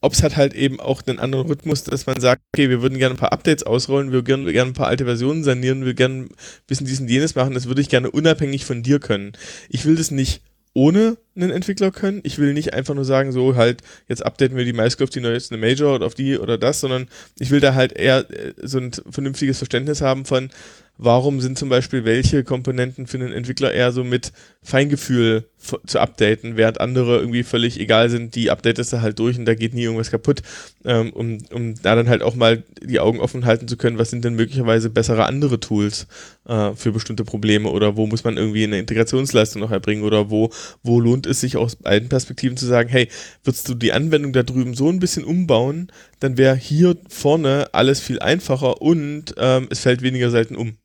Ops 0.00 0.22
hat 0.22 0.36
halt 0.36 0.54
eben 0.54 0.78
auch 0.78 1.02
einen 1.06 1.18
anderen 1.18 1.46
Rhythmus, 1.48 1.82
dass 1.82 2.06
man 2.06 2.20
sagt, 2.20 2.42
okay, 2.54 2.70
wir 2.70 2.82
würden 2.82 2.98
gerne 2.98 3.16
ein 3.16 3.18
paar 3.18 3.32
Updates 3.32 3.64
ausrollen, 3.64 4.12
wir 4.12 4.24
würden 4.24 4.46
gerne 4.46 4.70
ein 4.70 4.74
paar 4.74 4.86
alte 4.86 5.04
Versionen 5.04 5.42
sanieren, 5.42 5.84
wir 5.84 5.94
gerne 5.94 6.28
wissen 6.68 6.86
dies 6.86 7.00
und 7.00 7.08
jenes 7.08 7.34
machen, 7.34 7.54
das 7.54 7.66
würde 7.66 7.80
ich 7.80 7.88
gerne 7.88 8.10
unabhängig 8.10 8.64
von 8.64 8.84
dir 8.84 9.00
können. 9.00 9.32
Ich 9.68 9.86
will 9.86 9.96
das 9.96 10.12
nicht 10.12 10.42
ohne 10.78 11.16
einen 11.34 11.50
Entwickler 11.50 11.90
können. 11.90 12.20
Ich 12.22 12.38
will 12.38 12.52
nicht 12.54 12.72
einfach 12.72 12.94
nur 12.94 13.04
sagen, 13.04 13.32
so 13.32 13.56
halt, 13.56 13.82
jetzt 14.06 14.24
updaten 14.24 14.56
wir 14.56 14.64
die 14.64 14.72
auf 15.02 15.10
die 15.10 15.20
neueste 15.20 15.56
Major 15.56 15.96
oder 15.96 16.06
auf 16.06 16.14
die 16.14 16.38
oder 16.38 16.56
das, 16.56 16.78
sondern 16.78 17.08
ich 17.40 17.50
will 17.50 17.58
da 17.58 17.74
halt 17.74 17.94
eher 17.94 18.30
äh, 18.30 18.54
so 18.62 18.78
ein 18.78 18.92
vernünftiges 19.10 19.58
Verständnis 19.58 20.02
haben 20.02 20.24
von, 20.24 20.50
warum 20.98 21.40
sind 21.40 21.56
zum 21.56 21.68
Beispiel 21.68 22.04
welche 22.04 22.42
Komponenten 22.42 23.06
für 23.06 23.18
einen 23.18 23.32
Entwickler 23.32 23.72
eher 23.72 23.92
so 23.92 24.02
mit 24.02 24.32
Feingefühl 24.62 25.48
zu 25.86 26.00
updaten, 26.00 26.56
während 26.56 26.80
andere 26.80 27.18
irgendwie 27.18 27.44
völlig 27.44 27.80
egal 27.80 28.10
sind, 28.10 28.34
die 28.34 28.50
updatest 28.50 28.92
du 28.92 29.00
halt 29.00 29.18
durch 29.18 29.38
und 29.38 29.44
da 29.44 29.54
geht 29.54 29.74
nie 29.74 29.84
irgendwas 29.84 30.10
kaputt, 30.10 30.42
ähm, 30.84 31.12
um, 31.12 31.38
um 31.52 31.74
da 31.80 31.94
dann 31.94 32.08
halt 32.08 32.22
auch 32.22 32.34
mal 32.34 32.64
die 32.82 33.00
Augen 33.00 33.20
offen 33.20 33.44
halten 33.44 33.68
zu 33.68 33.76
können, 33.76 33.98
was 33.98 34.10
sind 34.10 34.24
denn 34.24 34.34
möglicherweise 34.34 34.90
bessere 34.90 35.26
andere 35.26 35.60
Tools 35.60 36.06
äh, 36.46 36.72
für 36.74 36.92
bestimmte 36.92 37.24
Probleme 37.24 37.70
oder 37.70 37.96
wo 37.96 38.06
muss 38.06 38.24
man 38.24 38.36
irgendwie 38.36 38.64
eine 38.64 38.78
Integrationsleistung 38.78 39.60
noch 39.60 39.70
erbringen 39.70 40.02
oder 40.02 40.30
wo, 40.30 40.50
wo 40.82 41.00
lohnt 41.00 41.26
es 41.26 41.40
sich 41.40 41.56
aus 41.56 41.76
beiden 41.76 42.08
Perspektiven 42.08 42.56
zu 42.56 42.66
sagen, 42.66 42.88
hey, 42.88 43.08
würdest 43.44 43.68
du 43.68 43.74
die 43.74 43.92
Anwendung 43.92 44.32
da 44.32 44.42
drüben 44.42 44.74
so 44.74 44.88
ein 44.88 45.00
bisschen 45.00 45.24
umbauen, 45.24 45.92
dann 46.18 46.36
wäre 46.36 46.56
hier 46.56 46.96
vorne 47.08 47.68
alles 47.72 48.00
viel 48.00 48.18
einfacher 48.18 48.82
und 48.82 49.34
ähm, 49.38 49.68
es 49.70 49.80
fällt 49.80 50.02
weniger 50.02 50.30
selten 50.30 50.56
um. 50.56 50.76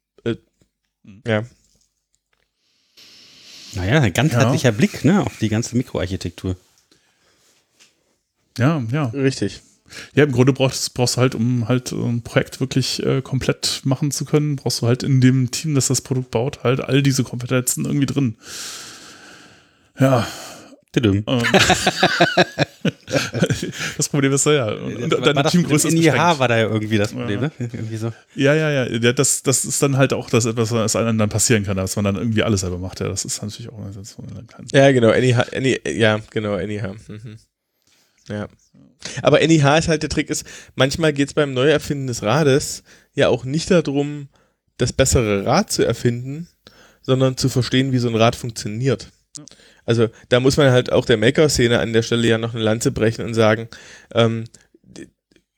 Äh, 1.06 1.30
ja. 1.30 1.44
Naja, 3.76 4.02
ein 4.02 4.14
ganzheitlicher 4.14 4.72
Blick 4.72 5.04
ne, 5.04 5.22
auf 5.22 5.38
die 5.40 5.50
ganze 5.50 5.76
Mikroarchitektur. 5.76 6.56
Ja, 8.58 8.84
ja. 8.92 9.06
Richtig. 9.06 9.62
Ja, 10.16 10.24
im 10.24 10.32
Grunde 10.32 10.54
brauchst, 10.54 10.94
brauchst 10.94 11.18
du 11.18 11.22
halt, 11.22 11.36
um 11.36 11.68
halt 11.68 11.90
so 11.90 12.04
ein 12.04 12.22
Projekt 12.22 12.60
wirklich 12.60 13.04
äh, 13.04 13.22
komplett 13.22 13.82
machen 13.84 14.12
zu 14.12 14.26
können, 14.26 14.56
brauchst 14.56 14.82
du 14.82 14.88
halt 14.88 15.04
in 15.04 15.22
dem 15.22 15.52
Team, 15.52 15.76
das 15.76 15.88
das 15.88 16.02
Produkt 16.02 16.32
baut, 16.32 16.64
halt 16.64 16.82
all 16.82 17.04
diese 17.04 17.24
Kompetenzen 17.24 17.86
irgendwie 17.86 18.06
drin. 18.06 18.38
Ja. 20.00 20.28
Ähm, 20.96 21.24
das 23.98 24.10
Problem 24.10 24.32
ist 24.34 24.46
ja, 24.46 24.72
und, 24.72 24.96
und 25.04 25.12
war 25.12 25.22
deine 25.22 25.44
das 25.44 25.52
Teamgröße 25.52 25.88
in 25.88 25.98
ist 25.98 26.04
IH 26.04 26.12
beschränkt. 26.12 26.40
war 26.40 26.48
da 26.48 26.58
ja 26.58 26.68
irgendwie 26.68 26.98
das 26.98 27.14
Problem, 27.14 27.42
ne? 27.42 27.52
Irgendwie 27.58 27.98
so. 27.98 28.14
Ja, 28.36 28.54
ja, 28.54 28.70
ja. 28.70 28.86
ja 28.88 29.14
das, 29.14 29.42
das 29.44 29.66
ist 29.66 29.82
dann 29.82 29.98
halt 29.98 30.14
auch 30.14 30.30
das 30.30 30.46
etwas, 30.46 30.72
was 30.72 30.96
einem 30.96 31.18
dann 31.18 31.30
passieren 31.30 31.64
kann, 31.64 31.78
dass 31.78 31.96
man 31.96 32.06
dann 32.06 32.16
irgendwie 32.16 32.44
alles 32.44 32.62
selber 32.62 32.78
macht. 32.78 33.00
Ja, 33.00 33.08
das 33.08 33.26
ist 33.26 33.42
natürlich 33.42 33.72
auch 33.72 33.80
eine 33.80 33.92
kann. 34.48 34.68
Ja, 34.72 34.92
genau, 34.92 35.12
NIH, 35.12 35.60
NI, 35.60 35.80
ja, 35.86 36.20
genau, 36.30 36.58
NIH. 36.58 36.96
Mhm. 37.08 37.38
Ja. 38.30 38.48
Aber 39.22 39.40
NIH 39.40 39.78
ist 39.80 39.88
halt 39.88 40.04
der 40.04 40.10
Trick 40.10 40.30
ist, 40.30 40.46
manchmal 40.76 41.14
geht 41.14 41.30
es 41.30 41.34
beim 41.34 41.54
Neuerfinden 41.54 42.08
des 42.08 42.24
Rades 42.24 42.84
ja 43.14 43.28
auch 43.30 43.46
nicht 43.46 43.70
darum, 43.72 44.30
das 44.78 44.94
bessere 44.94 45.46
Rad 45.46 45.72
zu 45.72 45.84
erfinden, 45.84 46.48
sondern 47.02 47.38
zu 47.38 47.50
verstehen, 47.50 47.92
wie 47.92 48.00
so 48.00 48.08
ein 48.08 48.16
Rad 48.16 48.36
funktioniert. 48.36 49.12
Also 49.86 50.10
da 50.30 50.40
muss 50.40 50.58
man 50.58 50.72
halt 50.72 50.92
auch 50.92 51.06
der 51.06 51.18
Maker-Szene 51.18 51.80
an 51.80 51.94
der 51.94 52.02
Stelle 52.04 52.28
ja 52.28 52.38
noch 52.38 52.54
eine 52.54 52.64
Lanze 52.64 52.92
brechen 52.92 53.26
und 53.26 53.34
sagen, 53.34 53.68
ähm, 54.14 54.46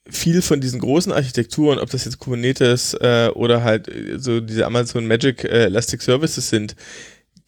viel 0.08 0.42
von 0.42 0.62
diesen 0.62 0.80
großen 0.80 1.12
Architekturen, 1.12 1.80
ob 1.80 1.90
das 1.90 2.06
jetzt 2.06 2.20
Kubernetes 2.20 2.94
äh, 2.96 3.30
oder 3.34 3.64
halt 3.64 3.88
äh, 3.88 4.20
so 4.20 4.40
diese 4.40 4.66
Amazon 4.66 5.08
Magic 5.08 5.44
äh, 5.44 5.66
Elastic 5.66 6.02
Services 6.02 6.50
sind, 6.50 6.76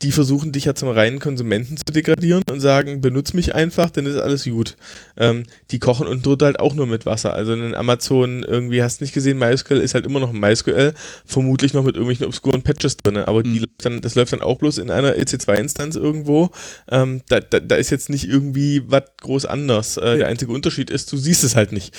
die 0.04 0.12
versuchen 0.12 0.52
dich 0.52 0.66
ja 0.66 0.76
zum 0.76 0.90
reinen 0.90 1.20
Konsumenten 1.20 1.76
zu 1.78 1.92
degradieren 1.92 2.44
und 2.52 2.60
sagen, 2.60 3.02
benutz 3.02 3.34
mich 3.34 3.56
einfach, 3.56 3.90
dann 3.90 4.06
ist 4.06 4.18
alles 4.18 4.44
gut. 4.44 4.78
Ähm, 5.18 5.44
die 5.72 5.80
kochen 5.80 6.06
und 6.06 6.26
drunter 6.26 6.46
halt 6.46 6.60
auch 6.60 6.76
nur 6.76 6.86
mit 6.86 7.06
Wasser. 7.08 7.34
Also 7.34 7.54
in 7.54 7.74
Amazon 7.74 8.44
irgendwie 8.44 8.84
hast 8.84 9.00
du 9.00 9.06
nicht 9.06 9.14
gesehen, 9.14 9.40
MySQL 9.40 9.78
ist 9.78 9.96
halt 9.96 10.06
immer 10.06 10.20
noch 10.20 10.34
ein 10.34 10.40
MySQL, 10.40 10.94
vermutlich 11.26 11.74
noch 11.74 11.84
mit 11.84 11.96
irgendwelchen 11.96 12.28
obskuren 12.28 12.62
Patches 12.62 12.98
drin, 12.98 13.18
aber 13.18 13.42
die 13.42 13.50
Mhm. 13.50 13.58
läuft 13.60 13.86
dann, 13.86 14.02
das 14.02 14.16
läuft 14.16 14.34
dann 14.34 14.42
auch 14.42 14.60
bloß 14.60 14.78
in 14.78 14.92
einer 14.92 15.16
EC2-Instanz 15.16 15.96
irgendwo. 15.96 16.52
Ähm, 16.90 17.22
da, 17.30 17.40
da, 17.40 17.60
da 17.60 17.76
ist 17.76 17.90
jetzt 17.90 18.10
nicht 18.10 18.28
irgendwie 18.30 18.84
was 18.88 19.04
groß 19.22 19.46
anders. 19.46 19.98
Äh, 19.98 20.20
der 20.20 20.28
einzige 20.28 20.52
Unterschied 20.52 20.92
ist, 20.92 21.12
du 21.12 21.18
siehst 21.18 21.44
es 21.44 21.56
halt 21.56 21.72
nicht. 21.72 21.96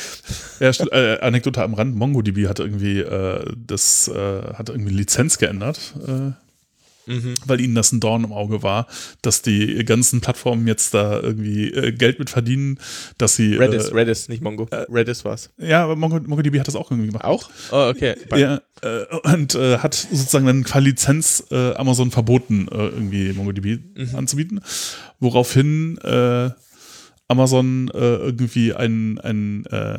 Ja, 0.61 0.71
äh, 0.71 1.19
Anekdote 1.21 1.63
am 1.63 1.75
Rand, 1.75 1.97
MongoDB 1.97 2.47
hat 2.47 2.61
irgendwie 2.61 3.01
äh, 3.01 3.45
das 3.67 4.09
äh, 4.09 4.43
hat 4.55 4.69
irgendwie 4.69 4.95
Lizenz 4.95 5.39
geändert, 5.39 5.95
äh, 6.07 6.31
Mhm. 7.09 7.35
weil 7.47 7.61
ihnen 7.61 7.75
das 7.75 7.91
ein 7.93 8.01
Dorn 8.01 8.25
im 8.25 8.33
Auge 8.33 8.63
war, 8.63 8.87
dass 9.23 9.43
die 9.43 9.85
ganzen 9.85 10.21
Plattformen 10.21 10.67
jetzt 10.69 10.95
da 10.95 11.19
irgendwie 11.21 11.69
äh, 11.71 11.93
Geld 11.93 12.19
mit 12.19 12.31
verdienen, 12.31 12.79
dass 13.17 13.35
sie 13.35 13.57
Redis, 13.57 13.89
äh, 13.89 13.95
Redis, 13.95 14.29
nicht 14.29 14.43
Mongo. 14.43 14.69
Redis 14.71 15.25
war's. 15.25 15.51
ja, 15.59 15.83
aber 15.85 15.97
Mongo, 15.97 16.21
MongoDB 16.21 16.61
hat 16.61 16.69
das 16.69 16.77
auch 16.77 16.91
irgendwie 16.91 17.09
gemacht. 17.09 17.25
Auch? 17.25 17.49
Oh, 17.73 17.89
okay. 17.89 18.15
Ja, 18.37 18.61
äh, 18.83 19.05
und 19.33 19.55
äh, 19.55 19.79
hat 19.79 19.95
sozusagen 19.95 20.47
dann 20.47 20.65
qua 20.65 20.79
Lizenz 20.79 21.45
äh, 21.51 21.75
Amazon 21.75 22.11
verboten, 22.11 22.69
äh, 22.71 22.89
irgendwie 22.89 23.33
MongoDB 23.33 23.81
anzubieten, 24.15 24.61
woraufhin 25.19 25.99
äh, 25.99 26.51
Amazon 27.29 27.91
äh, 27.95 27.99
irgendwie 27.99 28.75
ein, 28.75 29.19
ein 29.19 29.67
äh, 29.67 29.99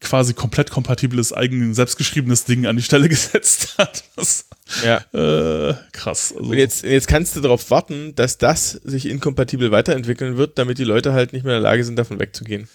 quasi 0.00 0.34
komplett 0.34 0.70
kompatibles, 0.70 1.32
eigen 1.32 1.72
selbstgeschriebenes 1.74 2.44
Ding 2.44 2.66
an 2.66 2.76
die 2.76 2.82
Stelle 2.82 3.08
gesetzt 3.08 3.76
hat. 3.78 4.04
Das, 4.16 4.46
Ja. 4.84 4.98
äh, 5.12 5.74
krass. 5.92 6.34
Also, 6.36 6.50
Und 6.50 6.58
jetzt, 6.58 6.84
jetzt 6.84 7.08
kannst 7.08 7.34
du 7.36 7.40
darauf 7.40 7.70
warten, 7.70 8.14
dass 8.14 8.38
das 8.38 8.72
sich 8.72 9.06
inkompatibel 9.06 9.70
weiterentwickeln 9.70 10.36
wird, 10.36 10.58
damit 10.58 10.78
die 10.78 10.84
Leute 10.84 11.12
halt 11.12 11.32
nicht 11.32 11.44
mehr 11.44 11.56
in 11.56 11.62
der 11.62 11.70
Lage 11.70 11.84
sind, 11.84 11.96
davon 11.96 12.18
wegzugehen. 12.20 12.68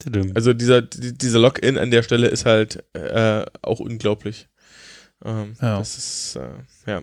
Tudum. 0.00 0.30
Also 0.36 0.52
dieser, 0.52 0.82
die- 0.82 1.16
dieser 1.16 1.40
Login 1.40 1.76
an 1.76 1.90
der 1.90 2.02
Stelle 2.04 2.28
ist 2.28 2.46
halt 2.46 2.84
äh, 2.94 3.44
auch 3.62 3.80
unglaublich. 3.80 4.48
Ähm, 5.24 5.56
Ja. 5.60 5.78
Das 5.78 5.98
ist, 5.98 6.36
äh, 6.36 6.50
ja. 6.90 7.02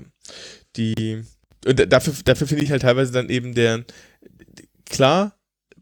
Die, 0.77 1.23
und 1.65 1.79
da- 1.79 1.85
dafür, 1.85 2.13
dafür 2.23 2.47
finde 2.47 2.63
ich 2.63 2.71
halt 2.71 2.83
teilweise 2.83 3.11
dann 3.11 3.29
eben 3.29 3.53
der, 3.53 3.83
klar, 4.85 5.34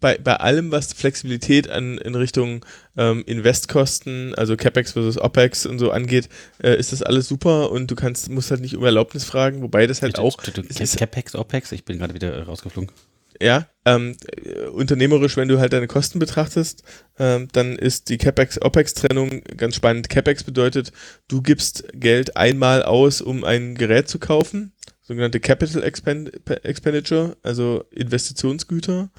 bei, 0.03 0.17
bei 0.17 0.35
allem, 0.35 0.69
was 0.71 0.91
Flexibilität 0.91 1.69
an, 1.69 1.97
in 1.97 2.13
Richtung 2.15 2.65
ähm, 2.97 3.23
Investkosten, 3.25 4.35
also 4.35 4.57
CapEx 4.57 4.91
versus 4.91 5.17
OpEx 5.17 5.65
und 5.65 5.79
so 5.79 5.91
angeht, 5.91 6.27
äh, 6.61 6.77
ist 6.77 6.91
das 6.91 7.01
alles 7.01 7.29
super 7.29 7.71
und 7.71 7.89
du 7.89 7.95
kannst, 7.95 8.29
musst 8.29 8.51
halt 8.51 8.59
nicht 8.59 8.75
um 8.75 8.83
Erlaubnis 8.83 9.23
fragen, 9.23 9.61
wobei 9.61 9.87
das 9.87 10.01
halt 10.01 10.19
auch 10.19 10.37
ist- 10.43 10.97
Capex, 10.97 11.35
OPEX, 11.35 11.71
ich 11.71 11.85
bin 11.85 11.99
gerade 11.99 12.13
wieder 12.13 12.33
äh, 12.33 12.41
rausgeflogen. 12.41 12.91
ja, 13.41 13.65
ähm, 13.85 14.17
äh, 14.43 14.65
unternehmerisch, 14.67 15.37
wenn 15.37 15.47
du 15.47 15.57
halt 15.59 15.71
deine 15.71 15.87
Kosten 15.87 16.19
betrachtest, 16.19 16.83
ähm, 17.17 17.47
dann 17.53 17.77
ist 17.77 18.09
die 18.09 18.17
CapEx-OpEx-Trennung 18.17 19.41
ganz 19.55 19.75
spannend. 19.77 20.09
CapEx 20.09 20.43
bedeutet, 20.43 20.91
du 21.29 21.41
gibst 21.41 21.85
Geld 21.93 22.35
einmal 22.35 22.83
aus, 22.83 23.21
um 23.21 23.45
ein 23.45 23.75
Gerät 23.75 24.09
zu 24.09 24.19
kaufen, 24.19 24.73
sogenannte 25.01 25.39
Capital 25.39 25.81
Expend 25.83 26.31
Expenditure, 26.65 27.37
also 27.41 27.85
Investitionsgüter. 27.91 29.09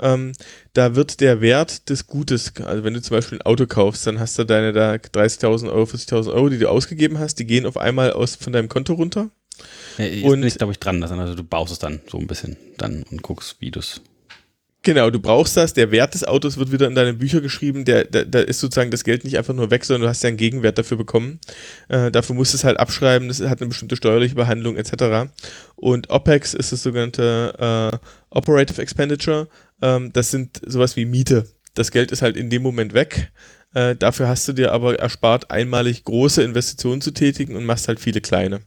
Ähm, 0.00 0.32
da 0.72 0.96
wird 0.96 1.20
der 1.20 1.40
Wert 1.40 1.88
des 1.88 2.06
Gutes, 2.06 2.52
also 2.64 2.82
wenn 2.84 2.94
du 2.94 3.02
zum 3.02 3.16
Beispiel 3.16 3.38
ein 3.38 3.42
Auto 3.42 3.66
kaufst, 3.66 4.06
dann 4.06 4.18
hast 4.18 4.38
du 4.38 4.44
deine 4.44 4.72
da 4.72 4.94
30.000 4.94 5.70
Euro, 5.70 5.84
40.000 5.84 6.32
Euro, 6.32 6.48
die 6.48 6.58
du 6.58 6.68
ausgegeben 6.68 7.18
hast, 7.18 7.36
die 7.36 7.46
gehen 7.46 7.64
auf 7.66 7.76
einmal 7.76 8.12
aus 8.12 8.34
von 8.34 8.52
deinem 8.52 8.68
Konto 8.68 8.94
runter. 8.94 9.30
Ja, 9.98 10.04
jetzt 10.06 10.24
Und- 10.24 10.40
bin 10.40 10.48
ich, 10.48 10.56
glaube 10.58 10.72
ich, 10.72 10.78
dran. 10.80 11.02
Also 11.02 11.34
du 11.34 11.44
baust 11.44 11.72
es 11.72 11.78
dann 11.78 12.00
so 12.10 12.18
ein 12.18 12.26
bisschen 12.26 12.56
dann 12.76 13.04
und 13.10 13.22
guckst, 13.22 13.56
wie 13.60 13.70
du 13.70 13.78
es. 13.80 14.00
Genau, 14.84 15.08
du 15.08 15.18
brauchst 15.18 15.56
das, 15.56 15.72
der 15.72 15.90
Wert 15.90 16.12
des 16.12 16.24
Autos 16.24 16.58
wird 16.58 16.70
wieder 16.70 16.86
in 16.86 16.94
deine 16.94 17.14
Bücher 17.14 17.40
geschrieben, 17.40 17.86
der, 17.86 18.04
da, 18.04 18.22
da 18.22 18.40
ist 18.40 18.60
sozusagen 18.60 18.90
das 18.90 19.02
Geld 19.02 19.24
nicht 19.24 19.38
einfach 19.38 19.54
nur 19.54 19.70
weg, 19.70 19.82
sondern 19.82 20.02
du 20.02 20.08
hast 20.08 20.22
ja 20.22 20.28
einen 20.28 20.36
Gegenwert 20.36 20.76
dafür 20.76 20.98
bekommen. 20.98 21.40
Äh, 21.88 22.10
dafür 22.10 22.36
musst 22.36 22.52
du 22.52 22.58
es 22.58 22.64
halt 22.64 22.78
abschreiben, 22.78 23.28
das 23.28 23.40
hat 23.40 23.62
eine 23.62 23.68
bestimmte 23.68 23.96
steuerliche 23.96 24.34
Behandlung 24.34 24.76
etc. 24.76 25.32
Und 25.74 26.10
OPEX 26.10 26.52
ist 26.52 26.72
das 26.72 26.82
sogenannte 26.82 27.90
äh, 27.94 27.96
Operative 28.28 28.82
Expenditure, 28.82 29.48
ähm, 29.80 30.12
das 30.12 30.30
sind 30.30 30.60
sowas 30.66 30.96
wie 30.96 31.06
Miete. 31.06 31.46
Das 31.72 31.90
Geld 31.90 32.12
ist 32.12 32.20
halt 32.20 32.36
in 32.36 32.50
dem 32.50 32.62
Moment 32.62 32.92
weg. 32.92 33.32
Äh, 33.74 33.96
dafür 33.96 34.28
hast 34.28 34.46
du 34.46 34.52
dir 34.52 34.72
aber 34.72 34.98
erspart, 34.98 35.50
einmalig 35.50 36.04
große 36.04 36.42
Investitionen 36.42 37.00
zu 37.00 37.10
tätigen 37.10 37.56
und 37.56 37.64
machst 37.64 37.88
halt 37.88 38.00
viele 38.00 38.20
kleine. 38.20 38.60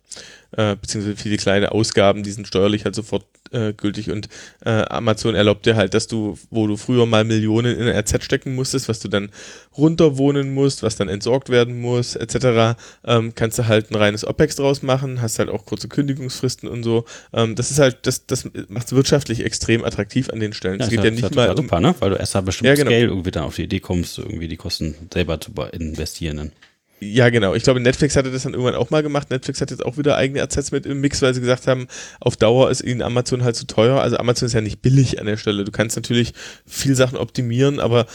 Äh, 0.52 0.76
beziehungsweise 0.76 1.15
viele 1.15 1.38
kleine 1.38 1.72
Ausgaben, 1.72 2.23
die 2.23 2.31
sind 2.31 2.48
steuerlich 2.48 2.85
halt 2.85 2.95
sofort 2.95 3.26
äh, 3.52 3.74
gültig 3.74 4.11
und 4.11 4.28
äh, 4.65 4.69
Amazon 4.69 5.36
erlaubt 5.36 5.65
dir 5.65 5.76
halt, 5.76 5.94
dass 5.94 6.07
du, 6.07 6.38
wo 6.49 6.68
du 6.68 6.78
früher 6.78 7.06
mal 7.06 7.24
Millionen 7.24 7.78
in 7.78 7.88
ein 7.88 7.98
RZ 7.98 8.24
stecken 8.24 8.56
musstest, 8.56 8.90
was 8.90 8.99
du 8.99 9.07
dann 9.07 9.30
runterwohnen 9.78 10.53
musst, 10.53 10.84
was 10.84 10.95
dann 10.95 11.10
entsorgt 11.10 11.49
werden 11.49 11.80
muss, 11.80 12.15
etc., 12.15 12.78
ähm, 13.06 13.34
kannst 13.36 13.60
du 13.60 13.68
halt 13.68 13.91
ein 13.91 13.95
reines 13.95 14.26
OPEX 14.26 14.56
draus 14.56 14.82
machen, 14.82 15.22
hast 15.22 15.40
halt 15.40 15.49
auch 15.49 15.65
kurze 15.65 15.88
Kündigungsfristen 15.88 16.68
und 16.68 16.84
so. 16.84 17.06
Ähm, 17.34 17.56
das 17.56 17.72
ist 17.72 17.80
halt, 17.80 18.06
das, 18.07 18.26
das 18.26 18.49
macht 18.68 18.88
es 18.88 18.94
wirtschaftlich 18.94 19.44
extrem 19.44 19.84
attraktiv 19.84 20.30
an 20.30 20.40
den 20.40 20.53
Stellen. 20.53 20.80
es 20.80 20.88
ist 20.88 20.91
geht 20.91 21.03
ja 21.03 21.11
nicht 21.11 21.24
ist 21.24 21.36
mal 21.36 21.49
um, 21.49 21.57
super, 21.57 21.80
ne? 21.80 21.95
Weil 21.99 22.11
du 22.11 22.15
erst 22.15 22.36
da 22.36 22.41
bestimmt 22.41 22.68
Ja, 22.68 22.76
genau. 22.76 22.90
Scale 22.90 23.06
irgendwie 23.06 23.32
dann 23.32 23.44
auf 23.44 23.56
die 23.56 23.64
Idee 23.64 23.80
kommst, 23.80 24.18
irgendwie 24.18 24.48
die 24.48 24.57
Kosten 24.57 24.95
selber 25.14 25.40
zu 25.40 25.52
investieren. 25.72 26.38
Dann. 26.38 26.52
Ja, 26.99 27.30
genau. 27.30 27.53
Ich 27.53 27.64
glaube, 27.64 27.80
Netflix 27.80 28.15
hatte 28.15 28.32
das 28.32 28.44
dann 28.44 28.53
irgendwann 28.53 28.76
auch 28.76 28.90
mal 28.90 29.03
gemacht. 29.03 29.30
Netflix 29.30 29.61
hat 29.61 29.69
jetzt 29.69 29.86
auch 29.86 29.98
wieder 29.98 30.15
eigene 30.15 30.41
Assets 30.41 30.72
mit 30.72 30.88
im 30.88 30.99
Mix, 30.99 31.22
weil 31.22 31.34
sie 31.34 31.41
gesagt 31.41 31.68
haben, 31.68 31.88
auf 32.19 32.38
Dauer 32.38 32.72
ist 32.72 32.82
ihnen 32.82 33.03
Amazon 33.03 33.44
halt 33.44 33.56
zu 33.56 33.68
teuer. 33.68 34.02
Also 34.02 34.18
Amazon 34.18 34.48
ist 34.48 34.53
ja 34.53 34.61
nicht 34.61 34.82
billig 34.82 35.19
an 35.19 35.28
der 35.28 35.38
Stelle. 35.38 35.64
Du 35.64 35.72
kannst 35.72 35.95
natürlich 35.95 36.34
viel 36.65 36.95
Sachen 36.95 37.18
optimieren, 37.18 37.80
aber 37.80 38.07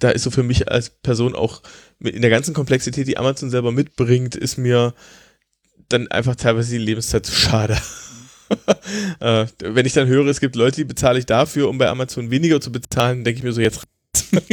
da 0.00 0.08
ist 0.10 0.22
so 0.22 0.30
für 0.30 0.42
mich 0.42 0.70
als 0.70 0.88
Person 0.88 1.34
auch 1.34 1.62
in 2.00 2.22
der 2.22 2.30
ganzen 2.30 2.54
Komplexität, 2.54 3.06
die 3.06 3.18
Amazon 3.18 3.50
selber 3.50 3.72
mitbringt, 3.72 4.36
ist 4.36 4.56
mir 4.56 4.94
dann 5.90 6.08
einfach 6.08 6.34
teilweise 6.34 6.70
die 6.70 6.78
Lebenszeit 6.78 7.26
zu 7.26 7.32
schade. 7.32 7.76
äh, 9.20 9.46
wenn 9.62 9.86
ich 9.86 9.92
dann 9.92 10.08
höre, 10.08 10.26
es 10.28 10.40
gibt 10.40 10.56
Leute, 10.56 10.76
die 10.76 10.84
bezahle 10.84 11.18
ich 11.18 11.26
dafür, 11.26 11.68
um 11.68 11.76
bei 11.76 11.88
Amazon 11.88 12.30
weniger 12.30 12.60
zu 12.60 12.72
bezahlen, 12.72 13.22
denke 13.24 13.38
ich 13.38 13.44
mir 13.44 13.52
so, 13.52 13.60
jetzt 13.60 13.82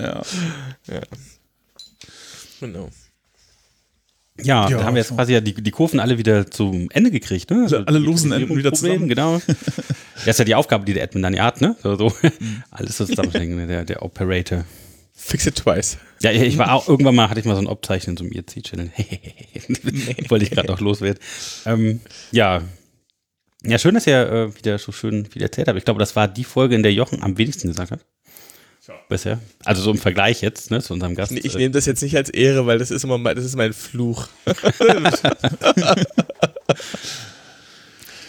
ja. 0.00 0.22
genau. 2.60 2.88
Ja, 4.40 4.68
Ja, 4.70 4.78
da 4.78 4.84
haben 4.84 4.94
wir 4.94 5.02
jetzt 5.02 5.14
quasi 5.14 5.32
ja 5.32 5.40
die, 5.40 5.54
die 5.54 5.70
Kurven 5.72 5.98
alle 5.98 6.16
wieder 6.18 6.48
zum 6.50 6.88
Ende 6.90 7.10
gekriegt, 7.10 7.50
ne? 7.50 7.66
Alle- 7.70 7.86
alle 7.88 7.98
losen 7.98 8.30
Enden 8.30 8.56
wieder 8.56 8.70
Problem, 8.70 9.08
Genau. 9.08 9.40
das 10.14 10.26
ist 10.26 10.38
ja 10.38 10.44
die 10.44 10.54
Aufgabe, 10.54 10.84
die 10.84 10.94
der 10.94 11.02
Admin 11.04 11.22
dann 11.24 11.34
ja 11.34 11.44
hat, 11.44 11.60
ne? 11.60 11.74
So, 11.82 11.96
so. 11.96 12.12
Alles 12.70 12.96
so 12.96 13.04
zusammenhängen, 13.04 13.66
der, 13.66 13.84
der 13.84 14.02
Operator. 14.02 14.64
Fix 15.12 15.46
it 15.46 15.56
twice. 15.56 15.98
Ja, 16.22 16.30
ich 16.30 16.56
war 16.58 16.72
auch, 16.72 16.88
irgendwann 16.88 17.16
mal 17.16 17.28
hatte 17.28 17.40
ich 17.40 17.46
mal 17.46 17.56
so 17.56 17.60
ein 17.62 17.66
Obzeichen 17.66 18.10
in 18.10 18.16
so 18.16 18.22
einem 18.22 18.32
IRC-Channel. 18.32 18.92
Wollte 20.28 20.44
ich 20.44 20.52
gerade 20.52 20.68
noch 20.68 20.78
loswerden. 20.80 21.18
Ähm, 21.66 22.00
ja. 22.30 22.62
Ja, 23.64 23.78
schön, 23.80 23.94
dass 23.94 24.06
ihr 24.06 24.20
äh, 24.30 24.56
wieder 24.56 24.78
so 24.78 24.92
schön 24.92 25.26
viel 25.26 25.42
erzählt 25.42 25.66
habt. 25.66 25.76
Ich 25.76 25.84
glaube, 25.84 25.98
das 25.98 26.14
war 26.14 26.28
die 26.28 26.44
Folge, 26.44 26.76
in 26.76 26.84
der 26.84 26.92
Jochen 26.92 27.20
am 27.24 27.36
wenigsten 27.38 27.66
gesagt 27.66 27.90
hat. 27.90 28.06
Bisher. 29.08 29.38
Also 29.64 29.82
so 29.82 29.90
im 29.90 29.98
Vergleich 29.98 30.40
jetzt, 30.42 30.70
ne, 30.70 30.80
zu 30.82 30.92
unserem 30.92 31.14
Gast. 31.14 31.32
Ich 31.32 31.54
Äh, 31.54 31.58
nehme 31.58 31.70
das 31.72 31.86
jetzt 31.86 32.02
nicht 32.02 32.16
als 32.16 32.30
Ehre, 32.30 32.66
weil 32.66 32.78
das 32.78 32.90
ist 32.90 33.04
immer 33.04 33.18
mein, 33.18 33.36
das 33.36 33.44
ist 33.44 33.56
mein 33.56 33.72
Fluch. 33.72 34.28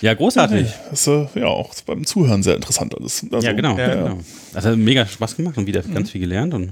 ja, 0.02 0.14
großartig. 0.14 0.68
Das 0.90 1.02
ist 1.02 1.08
äh, 1.08 1.28
ja 1.42 1.48
auch 1.48 1.74
beim 1.86 2.06
Zuhören 2.06 2.42
sehr 2.44 2.56
interessant 2.56 2.98
alles. 2.98 3.26
Also, 3.32 3.46
ja, 3.46 3.54
genau. 3.54 3.78
ja. 3.78 3.96
genau. 3.96 4.20
Das 4.54 4.66
hat 4.66 4.78
mega 4.78 5.06
Spaß 5.06 5.36
gemacht 5.36 5.58
und 5.58 5.68
wieder 5.68 5.82
ganz 5.82 6.12
viel 6.12 6.22
gelernt 6.22 6.54
und 6.54 6.72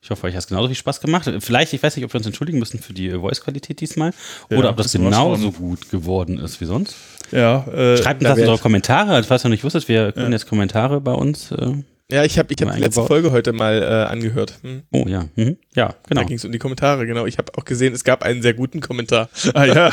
Ich 0.00 0.10
hoffe, 0.10 0.26
euch 0.26 0.34
hat 0.34 0.40
es 0.40 0.46
genauso 0.48 0.68
viel 0.68 0.76
Spaß 0.76 1.00
gemacht. 1.00 1.30
Vielleicht, 1.40 1.72
ich 1.72 1.82
weiß 1.82 1.96
nicht, 1.96 2.04
ob 2.04 2.12
wir 2.12 2.18
uns 2.18 2.26
entschuldigen 2.26 2.58
müssen 2.58 2.78
für 2.80 2.92
die 2.92 3.08
äh, 3.08 3.18
Voice-Qualität 3.20 3.80
diesmal 3.80 4.12
Ja, 4.50 4.58
oder 4.58 4.70
ob 4.70 4.76
das 4.76 4.92
genauso 4.92 5.52
gut 5.52 5.88
geworden 5.90 6.38
ist 6.38 6.60
wie 6.60 6.64
sonst. 6.66 6.96
Ja, 7.30 7.66
äh, 7.68 7.96
Schreibt 7.96 8.20
uns 8.22 8.28
da 8.28 8.34
das 8.36 8.48
in 8.48 8.54
ich- 8.54 8.60
Kommentare. 8.60 9.22
Falls 9.22 9.44
ihr 9.44 9.48
noch 9.48 9.54
nicht 9.54 9.64
wusstet, 9.64 9.86
wir 9.88 10.12
können 10.12 10.32
jetzt 10.32 10.48
Kommentare 10.48 11.00
bei 11.00 11.12
uns. 11.12 11.52
Äh, 11.52 11.74
Ja, 12.10 12.24
ich 12.24 12.38
habe 12.38 12.54
ich 12.54 12.62
hab 12.62 12.74
die 12.74 12.80
letzte. 12.80 13.04
Folge 13.04 13.32
heute 13.32 13.52
mal 13.52 13.82
äh, 13.82 14.10
angehört. 14.10 14.54
Hm. 14.62 14.82
oh 14.92 15.04
ja, 15.06 15.26
mhm. 15.36 15.58
ja, 15.74 15.94
genau. 16.08 16.22
Da 16.22 16.26
ging 16.26 16.38
es 16.38 16.44
um 16.44 16.52
die 16.52 16.58
Kommentare, 16.58 17.06
genau. 17.06 17.26
Ich 17.26 17.36
habe 17.36 17.52
auch 17.58 17.66
gesehen, 17.66 17.92
es 17.92 18.02
gab 18.02 18.22
einen 18.22 18.40
sehr 18.40 18.54
guten 18.54 18.80
Kommentar. 18.80 19.28
ah 19.52 19.64
ja. 19.66 19.92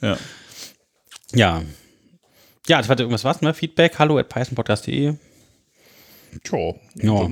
ja. 0.00 0.16
Ja. 1.32 1.62
Ja, 2.66 2.78
das 2.78 2.88
war 2.88 2.98
irgendwas 2.98 3.22
was, 3.22 3.40
ne? 3.40 3.54
Feedback, 3.54 4.00
hallo 4.00 4.18
at 4.18 4.28
pythonpodcast.de. 4.28 5.14
Tja, 6.42 6.74
Ja. 6.96 7.30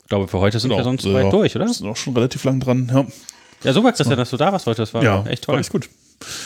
Ich 0.00 0.08
glaube, 0.08 0.28
für 0.28 0.38
heute 0.38 0.58
sind 0.58 0.70
wir 0.70 0.82
sonst 0.82 1.04
weit 1.12 1.24
ja, 1.24 1.30
durch, 1.30 1.54
oder? 1.54 1.68
Sind 1.68 1.86
auch 1.88 1.96
schon 1.96 2.14
relativ 2.14 2.42
lang 2.44 2.60
dran. 2.60 2.90
Ja, 2.90 3.06
Ja, 3.64 3.74
super, 3.74 3.92
Christian, 3.92 4.16
dass 4.16 4.30
du 4.30 4.38
da 4.38 4.50
warst 4.50 4.64
heute. 4.64 4.80
Das 4.80 4.94
war 4.94 5.02
ja 5.02 5.26
echt 5.26 5.44
toll. 5.44 5.56
Alles 5.56 5.68
gut. 5.68 5.90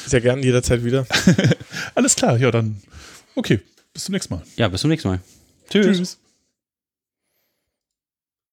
Sehr 0.06 0.20
gern, 0.20 0.42
jederzeit 0.42 0.82
wieder. 0.82 1.06
Alles 1.94 2.16
klar, 2.16 2.36
ja, 2.36 2.50
dann. 2.50 2.82
Okay, 3.36 3.60
bis 3.92 4.04
zum 4.04 4.12
nächsten 4.12 4.34
Mal. 4.34 4.42
Ja, 4.56 4.68
bis 4.68 4.80
zum 4.80 4.90
nächsten 4.90 5.08
Mal. 5.08 5.20
Tschüss. 5.68 5.98
Tschüss. 5.98 6.18